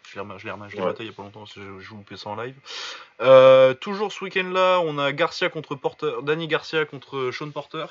Je 0.10 0.16
l'ai 0.16 0.22
l'ai 0.46 0.52
ouais. 0.52 0.94
il 1.00 1.06
y 1.06 1.10
a 1.10 1.12
pas 1.12 1.24
longtemps, 1.24 1.46
je, 1.46 1.62
je 1.80 1.90
vous 1.90 2.04
ça 2.18 2.30
en 2.30 2.36
live. 2.36 2.56
Euh, 3.22 3.74
toujours 3.74 4.12
ce 4.12 4.24
week-end-là, 4.24 4.80
on 4.80 4.98
a 4.98 5.12
Garcia 5.12 5.50
contre 5.50 5.76
Porter, 5.76 6.12
Danny 6.24 6.48
Garcia 6.48 6.86
contre 6.86 7.32
Sean 7.32 7.50
Porter. 7.52 7.86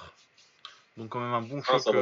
Donc 0.97 1.11
quand 1.11 1.21
même 1.21 1.33
un 1.33 1.43
bon 1.43 1.61
ah, 1.69 1.79
choc. 1.79 1.95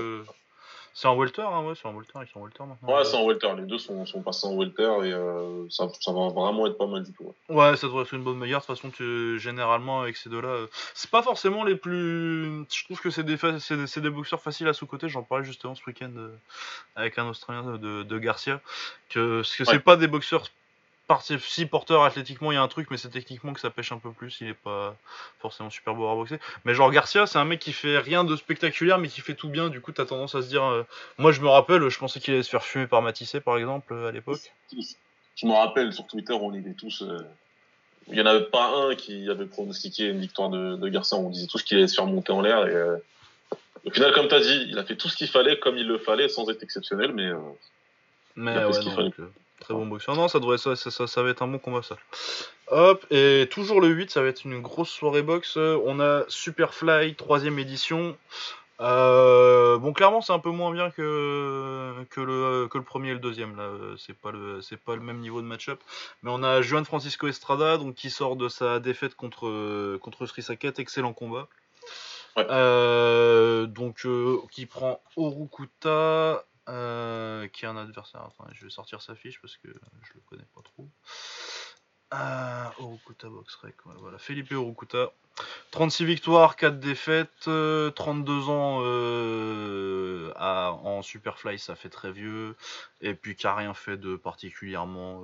C'est 0.94 1.08
en 1.08 1.16
welter, 1.16 1.42
hein, 1.42 1.62
ouais, 1.62 1.74
c'est 1.74 1.86
en 1.86 1.94
welter, 1.94 2.12
ils 2.20 2.28
sont 2.28 2.40
en 2.40 2.42
welter 2.42 2.64
maintenant. 2.64 2.94
Ouais, 2.94 3.04
c'est 3.04 3.16
en 3.16 3.26
welter, 3.26 3.48
les 3.56 3.62
deux 3.62 3.78
sont, 3.78 4.04
sont 4.04 4.22
passés 4.22 4.46
en 4.46 4.54
welter 4.54 4.82
et 5.04 5.12
euh, 5.12 5.64
ça, 5.70 5.88
ça, 6.00 6.12
va 6.12 6.28
vraiment 6.28 6.66
être 6.66 6.76
pas 6.76 6.86
mal 6.86 7.02
du 7.02 7.12
tout. 7.12 7.32
Ouais, 7.48 7.56
ouais 7.56 7.76
ça 7.76 7.86
devrait 7.86 8.02
être 8.02 8.12
une 8.12 8.22
bonne 8.22 8.36
meilleure. 8.36 8.60
De 8.60 8.66
toute 8.66 8.76
façon, 8.76 8.90
tu, 8.90 9.38
généralement, 9.38 10.02
avec 10.02 10.16
ces 10.16 10.28
deux-là, 10.28 10.48
euh, 10.48 10.66
c'est 10.94 11.10
pas 11.10 11.22
forcément 11.22 11.64
les 11.64 11.76
plus. 11.76 12.64
Je 12.70 12.84
trouve 12.84 13.00
que 13.00 13.10
c'est 13.10 13.22
des, 13.22 13.36
des, 13.36 14.00
des, 14.00 14.10
boxeurs 14.10 14.42
faciles 14.42 14.68
à 14.68 14.74
sous-côté. 14.74 15.08
J'en 15.08 15.22
parlais 15.22 15.44
justement 15.44 15.74
ce 15.74 15.82
week-end 15.86 16.12
euh, 16.16 16.28
avec 16.94 17.18
un 17.18 17.26
Australien 17.26 17.78
de, 17.78 18.02
de 18.02 18.18
Garcia. 18.18 18.60
Que, 19.08 19.42
que 19.56 19.64
c'est 19.64 19.80
pas 19.80 19.96
des 19.96 20.08
boxeurs 20.08 20.44
si 21.20 21.66
porteur 21.66 22.04
athlétiquement 22.04 22.52
il 22.52 22.54
y 22.54 22.58
a 22.58 22.62
un 22.62 22.68
truc 22.68 22.88
mais 22.90 22.96
c'est 22.96 23.10
techniquement 23.10 23.52
que 23.52 23.60
ça 23.60 23.70
pêche 23.70 23.92
un 23.92 23.98
peu 23.98 24.10
plus. 24.10 24.40
Il 24.40 24.48
est 24.48 24.54
pas 24.54 24.96
forcément 25.40 25.68
super 25.68 25.94
beau 25.94 26.08
à 26.08 26.14
boxer 26.14 26.38
mais 26.64 26.74
genre 26.74 26.90
Garcia 26.90 27.26
c'est 27.26 27.38
un 27.38 27.44
mec 27.44 27.60
qui 27.60 27.72
fait 27.72 27.98
rien 27.98 28.24
de 28.24 28.34
spectaculaire 28.36 28.98
mais 28.98 29.08
qui 29.08 29.20
fait 29.20 29.34
tout 29.34 29.48
bien. 29.48 29.68
Du 29.68 29.80
coup 29.80 29.92
t'as 29.92 30.06
tendance 30.06 30.34
à 30.34 30.42
se 30.42 30.48
dire 30.48 30.64
euh, 30.64 30.84
moi 31.18 31.32
je 31.32 31.40
me 31.40 31.48
rappelle 31.48 31.88
je 31.88 31.98
pensais 31.98 32.20
qu'il 32.20 32.34
allait 32.34 32.42
se 32.42 32.50
faire 32.50 32.64
fumer 32.64 32.86
par 32.86 33.02
Matissé 33.02 33.40
par 33.40 33.58
exemple 33.58 33.92
euh, 33.92 34.08
à 34.08 34.12
l'époque. 34.12 34.52
Je 35.34 35.46
me 35.46 35.52
rappelle 35.52 35.92
sur 35.92 36.06
Twitter 36.06 36.32
on 36.32 36.54
était 36.54 36.74
tous 36.74 37.02
euh, 37.02 37.18
il 38.08 38.16
y 38.16 38.22
en 38.22 38.26
avait 38.26 38.46
pas 38.46 38.74
un 38.74 38.94
qui 38.94 39.28
avait 39.28 39.46
pronostiqué 39.46 40.06
une 40.08 40.20
victoire 40.20 40.50
de, 40.50 40.88
Garcia. 40.88 41.16
On 41.18 41.30
disait 41.30 41.46
tous 41.46 41.62
qu'il 41.62 41.76
allait 41.76 41.86
se 41.86 41.94
faire 41.94 42.06
monter 42.06 42.32
en 42.32 42.40
l'air 42.40 42.66
et 42.66 42.98
au 43.84 43.90
final 43.90 44.12
comme 44.12 44.28
t'as 44.28 44.40
dit 44.40 44.66
il 44.68 44.78
a 44.78 44.84
fait 44.84 44.96
tout 44.96 45.08
ce 45.08 45.16
qu'il 45.16 45.28
fallait 45.28 45.58
comme 45.58 45.76
il 45.76 45.86
le 45.86 45.98
fallait 45.98 46.28
sans 46.28 46.48
être 46.48 46.62
exceptionnel 46.62 47.12
mais 47.12 47.30
mais 48.36 48.64
ouais, 48.64 49.10
Très 49.62 49.74
bon 49.74 49.86
boxeur. 49.86 50.16
Non, 50.16 50.26
ça 50.26 50.40
devrait 50.40 50.58
ça, 50.58 50.74
ça, 50.74 51.06
ça, 51.06 51.22
va 51.22 51.30
être 51.30 51.42
un 51.42 51.46
bon 51.46 51.58
combat 51.58 51.82
ça. 51.82 51.96
Hop, 52.68 53.06
et 53.10 53.48
toujours 53.50 53.80
le 53.80 53.88
8, 53.88 54.10
ça 54.10 54.22
va 54.22 54.28
être 54.28 54.44
une 54.44 54.60
grosse 54.60 54.90
soirée 54.90 55.22
boxe. 55.22 55.56
On 55.56 56.00
a 56.00 56.24
Superfly, 56.28 57.14
troisième 57.14 57.58
édition. 57.58 58.16
Euh, 58.80 59.78
bon, 59.78 59.92
clairement, 59.92 60.20
c'est 60.20 60.32
un 60.32 60.40
peu 60.40 60.50
moins 60.50 60.72
bien 60.72 60.90
que, 60.90 61.94
que, 62.10 62.20
le, 62.20 62.66
que 62.68 62.78
le 62.78 62.84
premier 62.84 63.10
et 63.10 63.12
le 63.12 63.20
deuxième. 63.20 63.56
Là, 63.56 63.70
c'est 63.98 64.16
pas 64.16 64.32
le, 64.32 64.60
c'est 64.60 64.76
pas 64.76 64.96
le 64.96 65.02
même 65.02 65.18
niveau 65.18 65.40
de 65.40 65.46
match-up. 65.46 65.80
Mais 66.22 66.30
on 66.32 66.42
a 66.42 66.60
Juan 66.62 66.84
Francisco 66.84 67.28
Estrada, 67.28 67.76
donc 67.76 67.94
qui 67.94 68.10
sort 68.10 68.34
de 68.34 68.48
sa 68.48 68.80
défaite 68.80 69.14
contre 69.14 69.96
contre 69.98 70.26
Saket, 70.26 70.80
excellent 70.80 71.12
combat. 71.12 71.46
Euh, 72.38 73.66
donc 73.66 74.06
euh, 74.06 74.38
qui 74.50 74.66
prend 74.66 75.02
Orukuta, 75.16 76.44
qui 76.66 77.64
est 77.64 77.68
un 77.68 77.76
adversaire. 77.76 78.22
Attends, 78.22 78.46
je 78.52 78.64
vais 78.64 78.70
sortir 78.70 79.02
sa 79.02 79.14
fiche 79.14 79.40
parce 79.40 79.56
que 79.56 79.68
je 79.68 80.14
le 80.14 80.20
connais 80.28 80.46
pas 80.54 80.62
trop. 80.62 80.88
Euh, 82.14 82.68
voilà. 83.98 84.18
Felipe 84.18 84.52
Orukuta. 84.52 85.12
36 85.70 86.04
victoires, 86.04 86.56
4 86.56 86.78
défaites, 86.78 87.30
32 87.40 87.48
euh, 87.48 88.42
ans 88.48 88.80
euh, 88.82 90.30
en 90.36 91.00
Superfly, 91.00 91.58
ça 91.58 91.74
fait 91.74 91.88
très 91.88 92.12
vieux. 92.12 92.54
Et 93.00 93.14
puis 93.14 93.34
qui 93.34 93.46
a 93.46 93.54
rien 93.54 93.72
fait 93.72 93.96
de 93.96 94.16
particulièrement 94.16 95.22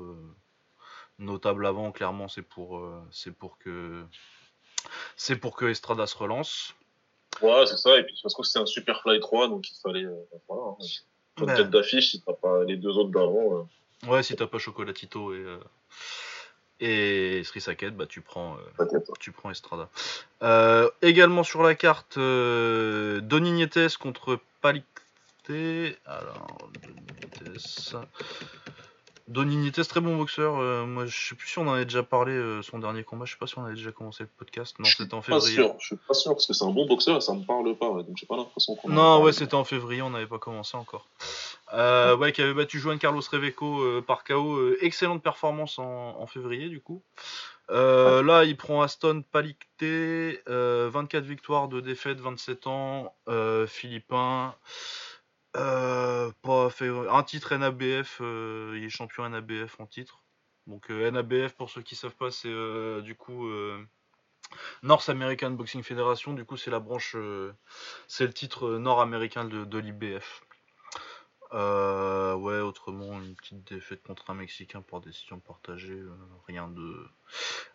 notable 1.18 1.66
avant. 1.66 1.92
Clairement, 1.92 2.28
c'est 2.28 2.42
pour, 2.42 2.82
pour 3.38 3.58
que 3.58 4.04
c'est 5.16 5.36
pour 5.36 5.56
que 5.56 5.66
Estrada 5.66 6.06
se 6.06 6.16
relance. 6.16 6.74
Ouais, 7.42 7.66
c'est 7.66 7.76
ça. 7.76 7.98
Et 7.98 8.04
puis 8.04 8.18
parce 8.22 8.34
que 8.34 8.42
c'est 8.44 8.58
un 8.58 8.66
Superfly 8.66 9.20
3, 9.20 9.48
donc 9.48 9.70
il 9.70 9.78
fallait. 9.82 10.06
voilà, 10.48 10.74
hein. 11.42 11.46
Comme 11.46 11.56
tête 11.56 11.70
d'affiche, 11.70 12.10
si 12.10 12.20
t'as 12.20 12.32
pas 12.32 12.64
les 12.64 12.76
deux 12.76 12.96
autres 12.96 13.10
d'avant. 13.10 13.68
Ouais, 14.06 14.22
si 14.22 14.36
t'as 14.36 14.46
pas 14.46 14.58
Chocolatito 14.58 15.34
et. 15.34 15.44
Et 16.80 17.42
Sri 17.44 17.60
Saket, 17.60 17.96
bah, 17.96 18.06
tu, 18.06 18.20
prends, 18.20 18.56
euh, 18.80 19.00
tu 19.18 19.32
prends 19.32 19.50
Estrada. 19.50 19.88
Euh, 20.44 20.88
également 21.02 21.42
sur 21.42 21.62
la 21.64 21.74
carte, 21.74 22.18
euh, 22.18 23.20
contre 23.98 24.38
Palicte. 24.60 24.86
Alors, 26.04 26.58
Nietes. 29.28 29.34
Doninites, 29.34 29.88
très 29.88 30.00
bon 30.00 30.16
boxeur. 30.16 30.58
Euh, 30.58 30.86
moi, 30.86 31.06
je 31.06 31.28
sais 31.28 31.34
plus 31.34 31.48
si 31.48 31.58
on 31.58 31.68
en 31.68 31.74
avait 31.74 31.84
déjà 31.84 32.02
parlé 32.02 32.32
euh, 32.32 32.62
son 32.62 32.78
dernier 32.78 33.04
combat. 33.04 33.24
Je 33.24 33.32
sais 33.32 33.38
pas 33.38 33.46
si 33.46 33.58
on 33.58 33.64
avait 33.64 33.74
déjà 33.74 33.92
commencé 33.92 34.24
le 34.24 34.30
podcast. 34.36 34.78
Non, 34.78 34.86
c'était 34.86 35.14
en 35.14 35.22
février. 35.22 35.54
Sûr. 35.54 35.74
Je 35.78 35.86
suis 35.86 35.96
pas 35.96 36.14
sûr 36.14 36.32
parce 36.32 36.46
que 36.46 36.52
c'est 36.52 36.64
un 36.64 36.70
bon 36.70 36.86
boxeur. 36.86 37.22
Ça 37.22 37.34
me 37.34 37.44
parle 37.44 37.74
pas. 37.76 37.88
Donc 37.88 38.16
j'ai 38.16 38.26
pas 38.26 38.36
l'impression 38.36 38.74
qu'on. 38.76 38.88
Non, 38.88 39.22
ouais, 39.22 39.32
c'était 39.32 39.54
en 39.54 39.64
février. 39.64 40.02
On 40.02 40.10
n'avait 40.10 40.26
pas 40.26 40.38
commencé 40.38 40.76
encore. 40.76 41.06
Euh, 41.74 42.16
ouais, 42.16 42.32
qui 42.32 42.42
avait 42.42 42.54
battu 42.54 42.78
Juan 42.78 42.98
Carlos 42.98 43.22
Reveco 43.30 44.02
par 44.02 44.24
KO. 44.24 44.74
excellente 44.80 45.22
performance 45.22 45.78
en, 45.78 46.26
février 46.26 46.68
du 46.68 46.80
coup. 46.80 47.02
Là, 47.68 48.44
il 48.44 48.56
prend 48.56 48.82
Aston 48.82 49.22
Palicte, 49.30 49.66
24 49.82 51.24
victoires, 51.24 51.68
de 51.68 51.80
défaites, 51.80 52.20
27 52.20 52.66
ans, 52.66 53.14
philippin. 53.66 54.54
Euh, 55.56 56.30
pas 56.42 56.68
fait 56.70 56.88
un 56.88 57.22
titre 57.22 57.54
NABF, 57.56 58.18
euh, 58.20 58.74
il 58.76 58.84
est 58.84 58.90
champion 58.90 59.28
NABF 59.28 59.80
en 59.80 59.86
titre. 59.86 60.22
Donc 60.66 60.90
euh, 60.90 61.10
NABF 61.10 61.54
pour 61.54 61.70
ceux 61.70 61.82
qui 61.82 61.96
savent 61.96 62.14
pas, 62.14 62.30
c'est 62.30 62.52
du 63.02 63.14
coup 63.14 63.48
North 64.82 65.08
American 65.08 65.50
Boxing 65.52 65.82
Federation. 65.82 66.34
Du 66.34 66.44
coup, 66.44 66.56
c'est 66.56 66.70
la 66.70 66.80
branche, 66.80 67.16
c'est 68.06 68.26
le 68.26 68.32
titre 68.32 68.76
nord-américain 68.76 69.44
de, 69.44 69.78
l'IBF. 69.78 70.42
ouais, 71.52 72.60
autrement, 72.60 73.18
une 73.20 73.34
petite 73.34 73.72
défaite 73.72 74.02
contre 74.02 74.28
un 74.30 74.34
Mexicain 74.34 74.82
pour 74.82 75.00
décision 75.00 75.40
partagée. 75.40 76.02
rien 76.46 76.68
de 76.68 77.06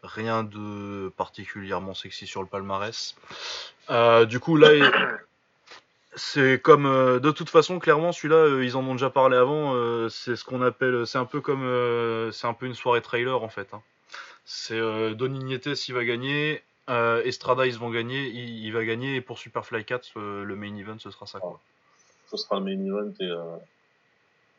rien 0.04 0.44
de 0.44 1.12
particulièrement 1.18 1.96
sexy 1.96 2.28
sur 2.28 2.44
le 2.44 2.48
palmarès. 2.48 3.16
du 4.28 4.40
coup, 4.40 4.58
là, 4.58 4.70
c'est 6.16 6.62
comme 6.62 6.86
euh, 6.86 7.20
de 7.20 7.32
toute 7.32 7.50
façon 7.50 7.80
clairement 7.80 8.12
celui-là 8.12 8.36
euh, 8.36 8.66
ils 8.66 8.78
en 8.78 8.86
ont 8.86 8.94
déjà 8.94 9.10
parlé 9.10 9.38
avant 9.38 9.74
euh, 9.74 10.10
c'est 10.10 10.36
ce 10.36 10.44
qu'on 10.44 10.62
appelle 10.62 11.08
c'est 11.08 11.18
un 11.18 11.26
peu 11.26 11.42
comme 11.42 11.64
c'est 12.32 12.48
un 12.48 12.54
peu 12.54 12.66
une 12.66 12.76
soirée 12.76 13.02
trailer 13.02 13.42
en 13.42 13.50
fait 13.50 13.74
hein. 13.74 13.82
c'est 14.46 14.80
Donny 15.16 15.44
Nietes 15.44 15.88
il 15.88 15.94
va 15.94 16.06
gagner 16.06 16.64
Estrada 16.88 17.66
ils 17.66 17.78
vont 17.78 17.90
gagner 17.90 18.28
il, 18.28 18.72
va 18.72 18.86
gagner 18.86 19.16
et 19.16 19.22
pour 19.22 19.38
Superfly 19.38 19.86
4 19.86 20.20
le 20.20 20.56
main 20.56 20.76
event 20.76 21.00
ce 21.00 21.12
sera 21.12 21.26
ça 21.26 21.40
quoi. 21.40 21.60
Ce 22.30 22.38
sera 22.38 22.60
le 22.60 22.66
main 22.66 22.86
event 22.86 23.14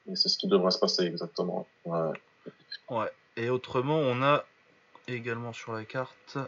et, 0.06 0.16
c'est 0.16 0.28
ce 0.28 0.36
qui 0.36 0.48
devrait 0.48 0.70
se 0.70 0.78
passer 0.78 1.04
exactement. 1.04 1.66
Ouais. 1.86 2.10
ouais. 2.90 3.10
Et 3.36 3.48
autrement 3.48 3.98
on 3.98 4.22
a 4.22 4.44
également 5.08 5.52
sur 5.52 5.72
la 5.72 5.84
carte 5.84 6.38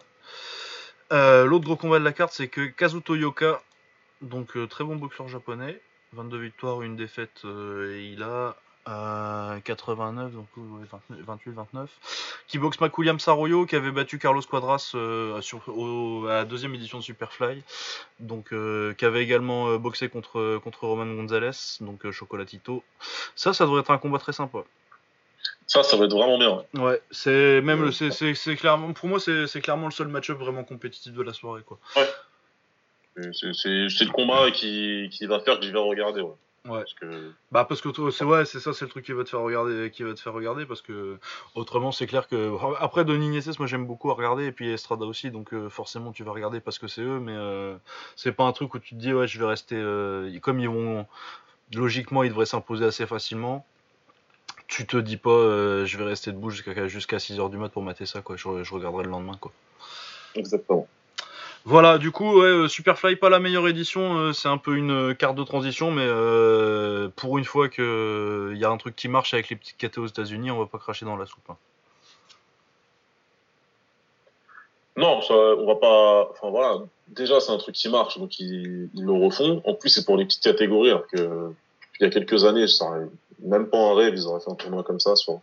l'autre 1.11 1.65
gros 1.65 1.77
combat 1.77 1.99
de 1.99 2.05
la 2.05 2.13
carte 2.13 2.33
c'est 2.33 2.49
que 2.49 2.67
Kazuto 2.67 3.15
Yoka 3.15 3.63
donc 4.23 4.57
euh, 4.57 4.67
très 4.67 4.85
bon 4.85 4.97
boxeur 4.97 5.29
japonais, 5.29 5.81
22 6.13 6.39
victoires, 6.39 6.83
une 6.83 6.97
défaite, 6.97 7.43
euh, 7.45 7.97
et 7.97 8.07
il 8.13 8.23
a 8.23 8.57
89, 9.65 10.33
donc 10.33 10.47
28-29, 11.27 11.89
qui 12.47 12.59
boxe 12.59 12.79
Mac 12.79 12.97
Williams 12.97 13.27
Arroyo, 13.27 13.67
qui 13.67 13.75
avait 13.75 13.91
battu 13.91 14.21
Carlos 14.21 14.43
Quadras 14.43 14.93
euh, 14.95 15.41
sur, 15.41 15.65
à 16.29 16.35
la 16.35 16.45
deuxième 16.45 16.73
édition 16.73 16.99
de 16.99 17.03
Superfly, 17.03 17.65
donc 18.21 18.55
qui 18.97 19.05
avait 19.05 19.25
également 19.25 19.77
boxé 19.79 20.09
contre, 20.09 20.61
contre 20.63 20.87
Roman 20.87 21.13
Gonzalez, 21.13 21.81
donc 21.81 22.09
Chocolatito. 22.13 22.85
Ça, 23.35 23.53
ça 23.53 23.65
devrait 23.65 23.81
être 23.81 23.91
un 23.91 23.99
combat 23.99 24.21
très 24.21 24.33
sympa. 24.33 24.61
Ça, 25.67 25.83
ça 25.83 25.97
va 25.97 26.05
être 26.05 26.15
vraiment 26.15 26.39
bien. 26.39 26.63
Ouais, 26.75 27.03
c'est 27.11 27.61
même, 27.63 27.91
c'est 27.91 28.57
clairement, 28.57 28.93
pour 28.93 29.09
moi, 29.09 29.19
c'est 29.19 29.61
clairement 29.61 29.87
le 29.87 29.93
seul 29.93 30.07
match-up 30.07 30.39
vraiment 30.39 30.63
compétitif 30.63 31.13
de 31.13 31.23
la 31.23 31.33
soirée, 31.33 31.63
quoi. 31.67 31.79
Ouais. 31.97 32.07
C'est 33.33 33.47
le 33.47 34.13
combat 34.13 34.51
qui, 34.51 35.09
qui, 35.11 35.27
va 35.27 35.41
faire 35.41 35.59
que 35.59 35.67
je 35.67 35.73
vais 35.73 35.79
regarder. 35.79 36.21
Ouais. 36.21 36.35
Ouais. 36.69 36.79
Parce 36.79 36.95
que... 36.95 37.33
Bah 37.53 37.65
parce 37.65 37.81
que 37.81 37.89
c'est 38.11 38.25
ouais, 38.25 38.45
c'est 38.45 38.61
ça, 38.61 38.73
c'est 38.73 38.85
le 38.85 38.91
truc 38.91 39.05
qui 39.05 39.13
va 39.13 39.25
te 39.25 39.31
faire 39.31 39.41
regarder, 39.41 39.91
qui 39.91 40.03
va 40.03 40.15
te 40.15 40.21
faire 40.21 40.33
regarder 40.33 40.67
parce 40.67 40.83
que 40.83 41.19
autrement 41.55 41.93
c'est 41.93 42.07
clair 42.07 42.27
que 42.27 42.53
après 42.81 43.05
Denis 43.05 43.29
Niesses, 43.29 43.59
moi 43.59 43.69
j'aime 43.69 43.87
beaucoup 43.87 44.11
à 44.11 44.15
regarder 44.15 44.47
et 44.47 44.53
puis 44.53 44.71
Estrada 44.71 45.05
aussi, 45.05 45.31
donc 45.31 45.55
euh, 45.55 45.69
forcément 45.69 46.13
tu 46.13 46.25
vas 46.25 46.33
regarder 46.33 46.61
parce 46.61 46.79
que 46.79 46.89
c'est 46.89 47.03
eux, 47.03 47.21
mais 47.21 47.35
euh, 47.37 47.77
c'est 48.17 48.33
pas 48.33 48.45
un 48.45 48.53
truc 48.53 48.75
où 48.75 48.79
tu 48.79 48.97
te 48.97 49.01
dis 49.01 49.13
ouais 49.13 49.29
je 49.29 49.39
vais 49.39 49.47
rester 49.47 49.77
euh, 49.77 50.37
comme 50.41 50.59
ils 50.59 50.69
vont 50.69 51.07
logiquement 51.73 52.25
ils 52.25 52.31
devraient 52.31 52.47
s'imposer 52.47 52.85
assez 52.85 53.07
facilement. 53.07 53.65
Tu 54.67 54.87
te 54.87 54.97
dis 54.97 55.17
pas 55.17 55.85
je 55.85 55.97
vais 55.97 56.05
rester 56.05 56.33
debout 56.33 56.51
jusqu'à 56.51 56.89
jusqu'à 56.89 57.21
6 57.21 57.39
heures 57.39 57.51
du 57.51 57.59
mat 57.59 57.69
pour 57.69 57.83
mater 57.83 58.07
ça 58.07 58.23
quoi, 58.23 58.37
je, 58.37 58.65
je 58.65 58.75
regarderai 58.75 59.05
le 59.05 59.11
lendemain 59.11 59.37
quoi. 59.41 59.53
Exactement. 60.35 60.89
Voilà, 61.69 61.99
du 61.99 62.13
coup, 62.13 62.43
euh, 62.43 62.69
Superfly, 62.69 63.17
pas 63.17 63.29
la 63.29 63.41
meilleure 63.41 63.67
édition, 63.67 64.17
euh, 64.19 64.33
c'est 64.33 64.47
un 64.47 64.57
peu 64.57 64.77
une 64.77 64.93
euh, 64.93 65.15
carte 65.15 65.35
de 65.35 65.43
transition, 65.43 65.91
mais 65.91 66.07
pour 67.17 67.39
une 67.39 67.45
fois 67.45 67.69
qu'il 67.69 68.57
y 68.57 68.65
a 68.65 68.71
un 68.71 68.77
truc 68.77 68.95
qui 68.95 69.09
marche 69.09 69.35
avec 69.35 69.49
les 69.49 69.57
petites 69.57 69.77
KT 69.77 69.99
aux 69.99 70.07
États-Unis, 70.07 70.53
on 70.53 70.61
va 70.61 70.67
pas 70.67 70.79
cracher 70.79 71.05
dans 71.05 71.17
la 71.17 71.27
soupe. 71.27 71.43
Hein. 71.49 71.57
Non, 74.97 75.21
on 75.29 75.67
va 75.67 75.75
pas. 75.75 76.31
Enfin 76.31 76.51
voilà, 76.51 76.79
déjà 77.09 77.41
c'est 77.41 77.51
un 77.51 77.59
truc 77.59 77.75
qui 77.75 77.89
marche, 77.89 78.17
donc 78.17 78.39
ils, 78.39 78.89
le 78.95 79.13
refont. 79.13 79.61
En 79.67 79.75
plus, 79.75 79.89
c'est 79.89 80.05
pour 80.05 80.17
les 80.17 80.25
petites 80.25 80.45
catégories, 80.45 80.91
alors 80.91 81.09
que 81.09 81.51
il 81.99 82.05
y 82.05 82.07
a 82.07 82.11
quelques 82.11 82.45
années, 82.45 82.69
ça 82.69 82.87
même 83.41 83.67
pas 83.67 83.79
un 83.79 83.95
rêve, 83.97 84.15
ils 84.15 84.29
auraient 84.29 84.41
fait 84.41 84.53
un 84.53 84.55
tournoi 84.55 84.85
comme 84.85 85.01
ça 85.01 85.17
sur 85.17 85.41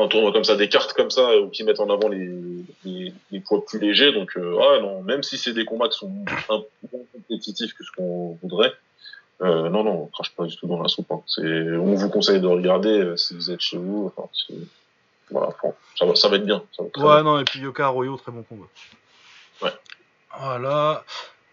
un 0.00 0.08
tournoi 0.08 0.32
comme 0.32 0.44
ça, 0.44 0.56
des 0.56 0.68
cartes 0.68 0.92
comme 0.92 1.10
ça, 1.10 1.38
ou 1.38 1.48
qui 1.48 1.64
mettent 1.64 1.80
en 1.80 1.90
avant 1.90 2.08
les, 2.08 2.30
les, 2.84 3.40
poids 3.40 3.64
plus 3.64 3.78
légers. 3.78 4.12
Donc, 4.12 4.36
euh, 4.36 4.54
ouais, 4.54 4.80
non, 4.80 5.02
même 5.02 5.22
si 5.22 5.38
c'est 5.38 5.52
des 5.52 5.64
combats 5.64 5.88
qui 5.88 5.98
sont 5.98 6.12
un 6.48 6.58
peu 6.58 6.64
moins 6.92 7.02
compétitifs 7.12 7.74
que 7.74 7.84
ce 7.84 7.90
qu'on 7.92 8.38
voudrait, 8.42 8.72
euh, 9.42 9.68
non, 9.68 9.84
non, 9.84 10.02
on 10.02 10.06
crache 10.06 10.34
pas 10.34 10.44
du 10.44 10.56
tout 10.56 10.66
dans 10.66 10.82
la 10.82 10.88
soupe. 10.88 11.10
Hein. 11.10 11.22
On 11.38 11.94
vous 11.94 12.10
conseille 12.10 12.40
de 12.40 12.46
regarder 12.46 12.98
euh, 13.00 13.16
si 13.16 13.34
vous 13.34 13.50
êtes 13.50 13.60
chez 13.60 13.78
vous. 13.78 14.12
Enfin, 14.16 14.28
voilà, 15.30 15.54
ça, 15.98 16.06
va, 16.06 16.14
ça 16.14 16.28
va 16.28 16.36
être 16.36 16.44
bien. 16.44 16.62
ouais, 16.78 17.22
non, 17.22 17.38
et 17.38 17.44
puis 17.44 17.60
Yoka 17.60 17.86
Arroyo, 17.86 18.16
très 18.16 18.32
bon 18.32 18.42
combat. 18.42 18.66
Ouais. 19.62 19.72
Voilà. 20.38 21.04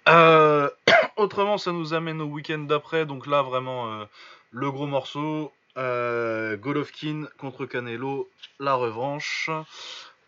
autrement, 1.18 1.58
ça 1.58 1.72
nous 1.72 1.94
amène 1.94 2.22
au 2.22 2.26
week-end 2.26 2.60
d'après. 2.60 3.06
Donc 3.06 3.28
là, 3.28 3.42
vraiment, 3.42 4.06
le 4.52 4.72
gros 4.72 4.88
morceau. 4.88 5.52
Euh, 5.78 6.58
Golovkin 6.58 7.28
contre 7.38 7.66
Canelo, 7.66 8.30
la 8.60 8.74
revanche. 8.74 9.50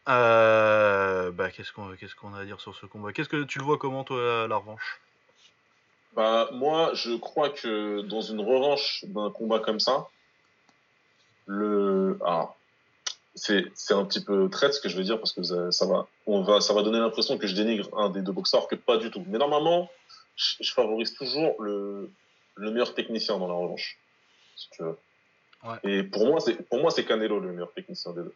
Euh, 0.08 1.32
bah, 1.32 1.50
qu'est-ce 1.50 1.72
qu'on 1.72 2.34
a 2.34 2.40
à 2.40 2.46
dire 2.46 2.62
sur 2.62 2.76
ce 2.76 2.86
combat? 2.86 3.14
Qu'est-ce 3.14 3.30
que 3.30 3.44
tu 3.44 3.60
le 3.60 3.66
vois 3.66 3.78
comment 3.78 4.04
toi 4.04 4.48
la, 4.48 4.56
revanche? 4.56 5.02
Bah 6.14 6.50
moi 6.52 6.92
je 6.96 7.16
crois 7.16 7.52
que 7.52 8.02
dans 8.02 8.22
une 8.22 8.42
revanche 8.42 9.06
d'un 9.08 9.30
combat 9.30 9.60
comme 9.60 9.80
ça, 9.80 10.08
c'est 13.36 13.94
un 13.94 14.06
petit 14.06 14.24
peu 14.24 14.50
traite 14.50 14.74
ce 14.74 14.82
que 14.82 14.90
je 14.90 14.98
veux 14.98 15.04
dire 15.04 15.20
parce 15.20 15.34
que 15.34 15.44
ça 15.44 15.86
va 15.86 16.84
donner 16.84 17.00
l'impression 17.00 17.38
que 17.38 17.46
je 17.46 17.56
dénigre 17.56 17.90
un 17.98 18.10
des 18.10 18.22
deux 18.22 18.32
boxeurs 18.32 18.68
que 18.68 18.76
pas 18.76 18.98
du 18.98 19.12
tout. 19.12 19.24
Mais 19.28 19.38
normalement 19.38 19.90
je, 20.36 20.72
favorise 20.74 21.14
toujours 21.14 21.62
le 21.62 22.10
le 22.56 22.72
meilleur 22.72 22.94
technicien 22.94 23.38
dans 23.38 23.48
la 23.48 23.54
revanche 23.54 23.98
si 24.56 24.70
tu 24.72 24.84
veux. 24.84 24.98
Et 25.84 26.04
pour 26.04 26.26
moi, 26.28 26.40
c'est 26.40 26.56
pour 26.68 26.80
moi 26.82 26.92
c'est 26.92 27.06
Canelo 27.06 27.40
le 27.40 27.52
meilleur 27.52 27.72
technicien 27.74 28.12
des 28.14 28.22
deux. 28.22 28.34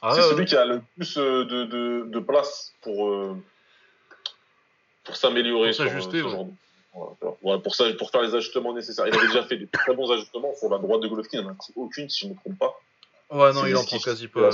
Ah 0.00 0.14
c'est 0.14 0.22
celui 0.22 0.44
qui 0.46 0.56
a 0.56 0.64
le 0.64 0.82
plus 0.96 1.16
euh, 1.16 1.44
de, 1.44 1.64
de, 1.64 2.04
de 2.06 2.18
place 2.18 2.72
pour, 2.82 3.08
euh, 3.08 3.36
pour 5.04 5.14
s'améliorer. 5.16 5.72
S'ajuster. 5.72 6.22
Voilà, 7.40 7.58
pour, 7.60 7.74
ça, 7.74 7.84
pour 7.94 8.10
faire 8.10 8.22
les 8.22 8.34
ajustements 8.34 8.74
nécessaires. 8.74 9.06
Il 9.06 9.16
avait 9.16 9.28
déjà 9.28 9.44
fait 9.44 9.56
des 9.56 9.66
très 9.66 9.94
bons 9.94 10.10
ajustements 10.10 10.52
sur 10.56 10.68
la 10.68 10.78
droite 10.78 11.00
de 11.00 11.08
Golovkin, 11.08 11.38
il 11.38 11.44
n'y 11.44 11.50
en 11.50 11.52
a 11.52 11.56
aucune 11.76 12.08
si 12.10 12.20
je 12.20 12.26
ne 12.26 12.30
me 12.32 12.36
trompe 12.36 12.58
pas. 12.58 12.78
Ouais, 13.30 13.52
non, 13.54 13.64
il 13.64 13.74
en 13.76 13.84
prend 13.84 13.98
quasi 13.98 14.28
pas. 14.28 14.50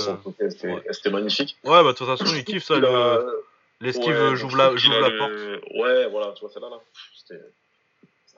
C'était 0.91 1.09
magnifique. 1.09 1.57
Ouais, 1.65 1.83
bah 1.83 1.91
de 1.91 1.97
toute 1.97 2.07
façon, 2.07 2.25
il 2.33 2.45
kiffe 2.45 2.63
ça. 2.63 2.77
Le... 2.77 3.43
L'esquive 3.81 4.07
ouais, 4.09 4.35
joue 4.35 4.55
la, 4.55 4.71
la 4.71 5.11
porte. 5.17 5.31
Ouais, 5.75 6.07
voilà, 6.09 6.33
tu 6.33 6.41
vois, 6.41 6.49
celle-là, 6.53 6.69
là. 6.69 6.79
C'était 7.15 7.41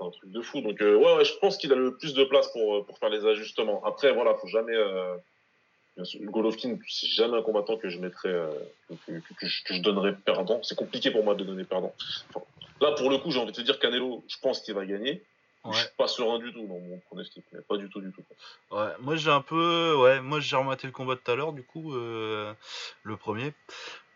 un 0.02 0.12
truc 0.12 0.32
de 0.32 0.42
fou. 0.42 0.62
Donc, 0.62 0.82
euh, 0.82 0.96
ouais, 0.96 1.16
ouais, 1.18 1.26
je 1.26 1.34
pense 1.38 1.58
qu'il 1.58 1.72
a 1.72 1.76
le 1.76 1.96
plus 1.96 2.14
de 2.14 2.24
place 2.24 2.48
pour, 2.52 2.86
pour 2.86 2.98
faire 2.98 3.10
les 3.10 3.26
ajustements. 3.26 3.84
Après, 3.86 4.12
voilà, 4.14 4.36
faut 4.36 4.48
jamais. 4.48 4.76
Euh, 4.76 5.16
Golovkin, 6.22 6.78
c'est 6.88 7.08
jamais 7.08 7.38
un 7.38 7.42
combattant 7.42 7.78
que 7.78 7.90
je 7.90 8.00
mettrais, 8.00 8.30
euh, 8.30 8.48
que, 8.90 9.12
que, 9.12 9.48
je, 9.48 9.64
que, 9.64 9.74
je, 9.76 9.82
donnerais 9.82 10.16
perdant. 10.16 10.62
C'est 10.64 10.78
compliqué 10.78 11.12
pour 11.12 11.24
moi 11.24 11.36
de 11.36 11.44
donner 11.44 11.64
perdant. 11.64 11.94
Enfin, 12.30 12.46
là, 12.80 12.92
pour 12.94 13.10
le 13.10 13.18
coup, 13.18 13.32
j'ai 13.32 13.40
envie 13.40 13.52
de 13.52 13.58
te 13.58 13.62
dire 13.62 13.80
Canelo, 13.80 14.24
je 14.28 14.38
pense 14.42 14.62
qu'il 14.62 14.74
va 14.74 14.86
gagner. 14.86 15.22
Ouais. 15.64 15.74
Je 15.74 15.80
suis 15.80 15.90
pas 15.96 16.08
serein 16.08 16.40
du 16.40 16.52
tout 16.52 16.66
dans 16.66 16.80
mon 16.80 16.98
pronostic, 17.06 17.44
mais 17.52 17.60
pas 17.62 17.78
du 17.78 17.88
tout, 17.88 18.02
du 18.02 18.12
tout. 18.12 18.24
Ouais, 18.72 18.90
moi 19.00 19.16
j'ai 19.16 19.30
un 19.30 19.42
peu, 19.42 19.96
ouais, 19.96 20.20
moi 20.20 20.40
j'ai 20.40 20.56
rematé 20.56 20.88
le 20.88 20.94
combat 20.94 21.14
de 21.14 21.20
tout 21.20 21.30
à 21.30 21.36
l'heure, 21.36 21.54
du 21.54 21.64
coup, 21.64 21.94
euh, 21.94 22.52
le 23.04 23.16
premier. 23.16 23.54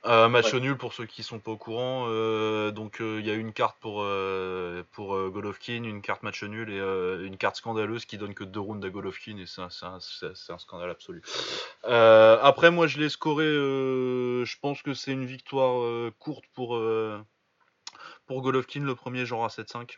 Euh, 0.06 0.30
match 0.30 0.54
nul 0.54 0.78
pour 0.78 0.94
ceux 0.94 1.06
qui 1.06 1.24
sont 1.24 1.40
pas 1.40 1.52
au 1.52 1.58
courant. 1.58 2.06
Euh, 2.10 2.72
donc 2.72 3.02
euh, 3.02 3.20
il 3.20 3.26
y 3.26 3.32
a 3.32 3.34
une 3.34 3.54
carte 3.54 3.78
pour 3.80 4.02
euh, 4.04 4.84
pour 4.92 5.18
Golovkin, 5.30 5.84
une 5.84 6.02
carte 6.02 6.24
match 6.24 6.44
nul 6.44 6.70
et 6.70 7.26
une 7.26 7.38
carte 7.38 7.58
scandaleuse 7.58 8.06
qui 8.06 8.18
donne 8.18 8.34
que 8.34 8.44
deux 8.44 8.60
rounds 8.60 8.86
à 8.86 8.90
Golovkin 8.90 9.38
et 9.38 9.46
c'est 9.46 9.62
un, 9.62 9.70
un, 9.82 9.98
un, 9.98 10.58
scandale 10.58 10.90
absolu. 10.90 11.22
après 11.84 12.72
moi 12.72 12.88
je 12.88 13.00
l'ai 13.00 13.10
scoré, 13.10 13.46
je 13.46 14.60
pense 14.60 14.82
que 14.82 14.94
c'est 14.94 15.12
une 15.12 15.26
victoire 15.26 16.12
courte 16.20 16.46
pour 16.54 16.80
pour 18.28 18.42
Golovkin 18.42 18.82
le 18.82 18.96
premier 18.96 19.26
genre 19.26 19.46
à 19.46 19.50
7-5. 19.50 19.98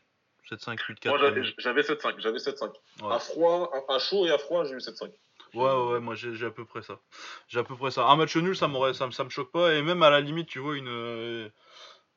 7-5, 0.49 0.77
8-4. 0.77 1.09
Moi 1.09 1.17
j'avais 1.57 1.81
7-5, 1.81 2.19
j'avais 2.19 2.37
7-5. 2.37 2.71
À 3.11 3.19
froid, 3.19 3.69
à 3.89 3.99
chaud 3.99 4.25
et 4.25 4.31
à 4.31 4.37
froid 4.37 4.63
j'ai 4.63 4.73
eu 4.73 4.77
7-5. 4.77 5.11
Ouais, 5.53 5.93
ouais, 5.93 5.99
moi 5.99 6.15
j'ai 6.15 6.45
à 6.45 6.51
peu 6.51 6.65
près 6.65 6.81
ça. 6.81 6.99
J'ai 7.47 7.59
à 7.59 7.63
peu 7.63 7.75
près 7.75 7.91
ça. 7.91 8.07
Un 8.07 8.15
match 8.15 8.35
nul, 8.35 8.55
ça, 8.55 8.67
m'aurait, 8.67 8.93
ça, 8.93 9.09
ça 9.11 9.23
me 9.23 9.29
choque 9.29 9.51
pas. 9.51 9.73
Et 9.73 9.81
même 9.81 10.03
à 10.03 10.09
la 10.09 10.21
limite, 10.21 10.47
tu 10.47 10.59
vois, 10.59 10.75
une, 10.75 10.87
euh, 10.87 11.49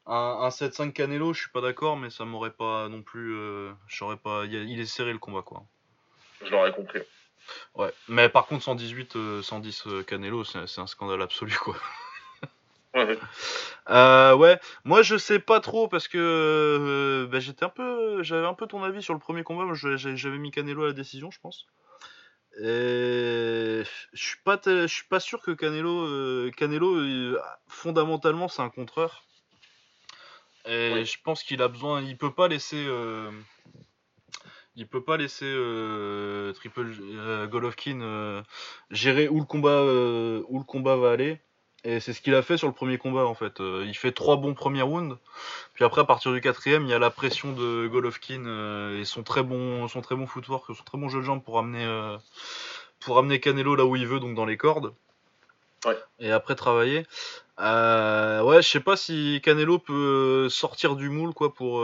un, 0.06 0.48
7-5 0.48 0.92
Canelo, 0.92 1.32
je 1.32 1.40
suis 1.40 1.50
pas 1.50 1.60
d'accord, 1.60 1.96
mais 1.96 2.10
ça 2.10 2.24
m'aurait 2.24 2.52
pas 2.52 2.88
non 2.88 3.02
plus. 3.02 3.34
Euh, 3.36 3.72
pas. 4.22 4.44
Il 4.46 4.80
est 4.80 4.86
serré 4.86 5.12
le 5.12 5.18
combat, 5.18 5.42
quoi. 5.42 5.64
Je 6.44 6.50
l'aurais 6.50 6.72
compris. 6.72 7.00
Ouais, 7.74 7.92
mais 8.08 8.28
par 8.28 8.46
contre, 8.46 8.64
118, 8.64 9.42
110 9.42 9.86
euh, 9.86 10.02
Canelo, 10.02 10.44
c'est 10.44 10.80
un 10.80 10.86
scandale 10.86 11.22
absolu, 11.22 11.54
quoi. 11.60 11.76
Ouais. 12.92 13.16
Euh, 13.88 14.34
ouais, 14.34 14.58
moi 14.84 15.02
je 15.02 15.16
sais 15.16 15.38
pas 15.38 15.60
trop 15.60 15.86
parce 15.86 16.08
que 16.08 17.28
bah, 17.30 17.38
j'étais 17.38 17.64
un 17.64 17.68
peu, 17.68 18.24
j'avais 18.24 18.48
un 18.48 18.54
peu 18.54 18.66
ton 18.66 18.82
avis 18.82 19.00
sur 19.00 19.14
le 19.14 19.20
premier 19.20 19.44
combat. 19.44 19.72
J'avais 19.74 20.38
mis 20.38 20.50
Canelo 20.50 20.82
à 20.82 20.86
la 20.88 20.92
décision, 20.92 21.30
je 21.30 21.38
pense. 21.38 21.66
Et 22.58 23.82
je 24.12 24.22
suis 24.26 24.38
pas, 24.44 24.60
je 24.64 24.86
suis 24.86 25.06
pas 25.06 25.20
sûr 25.20 25.40
que 25.40 25.52
Canelo, 25.52 26.04
euh, 26.06 26.50
Canelo 26.56 26.96
euh, 26.96 27.40
fondamentalement 27.68 28.48
c'est 28.48 28.62
un 28.62 28.70
contreur. 28.70 29.24
Et 30.66 31.04
je 31.04 31.16
pense 31.22 31.42
qu'il 31.42 31.62
a 31.62 31.68
besoin, 31.68 32.02
il 32.02 32.18
peut 32.18 32.34
pas 32.34 32.46
laisser, 32.46 32.84
euh, 32.86 33.30
il 34.76 34.86
peut 34.86 35.02
pas 35.02 35.16
laisser 35.16 35.46
Triple 36.54 37.46
Golovkin 37.48 38.44
gérer 38.90 39.28
où 39.28 39.40
le 39.40 39.46
combat, 39.46 39.82
où 39.82 40.58
le 40.58 40.64
combat 40.64 40.96
va 40.96 41.12
aller. 41.12 41.40
Et 41.84 42.00
c'est 42.00 42.12
ce 42.12 42.20
qu'il 42.20 42.34
a 42.34 42.42
fait 42.42 42.58
sur 42.58 42.66
le 42.66 42.74
premier 42.74 42.98
combat 42.98 43.24
en 43.24 43.34
fait. 43.34 43.60
Euh, 43.60 43.84
il 43.86 43.94
fait 43.96 44.12
trois 44.12 44.36
bons 44.36 44.54
premiers 44.54 44.82
rounds. 44.82 45.16
Puis 45.72 45.84
après 45.84 46.02
à 46.02 46.04
partir 46.04 46.32
du 46.32 46.40
quatrième, 46.40 46.84
il 46.84 46.90
y 46.90 46.94
a 46.94 46.98
la 46.98 47.10
pression 47.10 47.52
de 47.52 47.88
Golovkin 47.88 48.44
euh, 48.44 49.00
et 49.00 49.04
son 49.04 49.22
très 49.22 49.42
bon, 49.42 49.88
son 49.88 50.02
très 50.02 50.14
bon 50.14 50.26
footwork, 50.26 50.66
son 50.66 50.84
très 50.84 50.98
bon 50.98 51.08
jeu 51.08 51.20
de 51.20 51.24
jambes 51.24 51.42
pour 51.42 51.58
amener, 51.58 51.84
euh, 51.84 52.18
pour 53.00 53.18
amener 53.18 53.40
Canelo 53.40 53.76
là 53.76 53.86
où 53.86 53.96
il 53.96 54.06
veut, 54.06 54.20
donc 54.20 54.34
dans 54.34 54.44
les 54.44 54.58
cordes. 54.58 54.92
Ouais. 55.86 55.96
Et 56.18 56.30
après 56.30 56.54
travailler. 56.54 57.06
ouais, 57.58 58.62
je 58.62 58.68
sais 58.68 58.80
pas 58.80 58.96
si 58.96 59.40
Canelo 59.42 59.78
peut 59.78 60.48
sortir 60.50 60.96
du 60.96 61.08
moule 61.08 61.32
quoi 61.32 61.54
pour, 61.54 61.82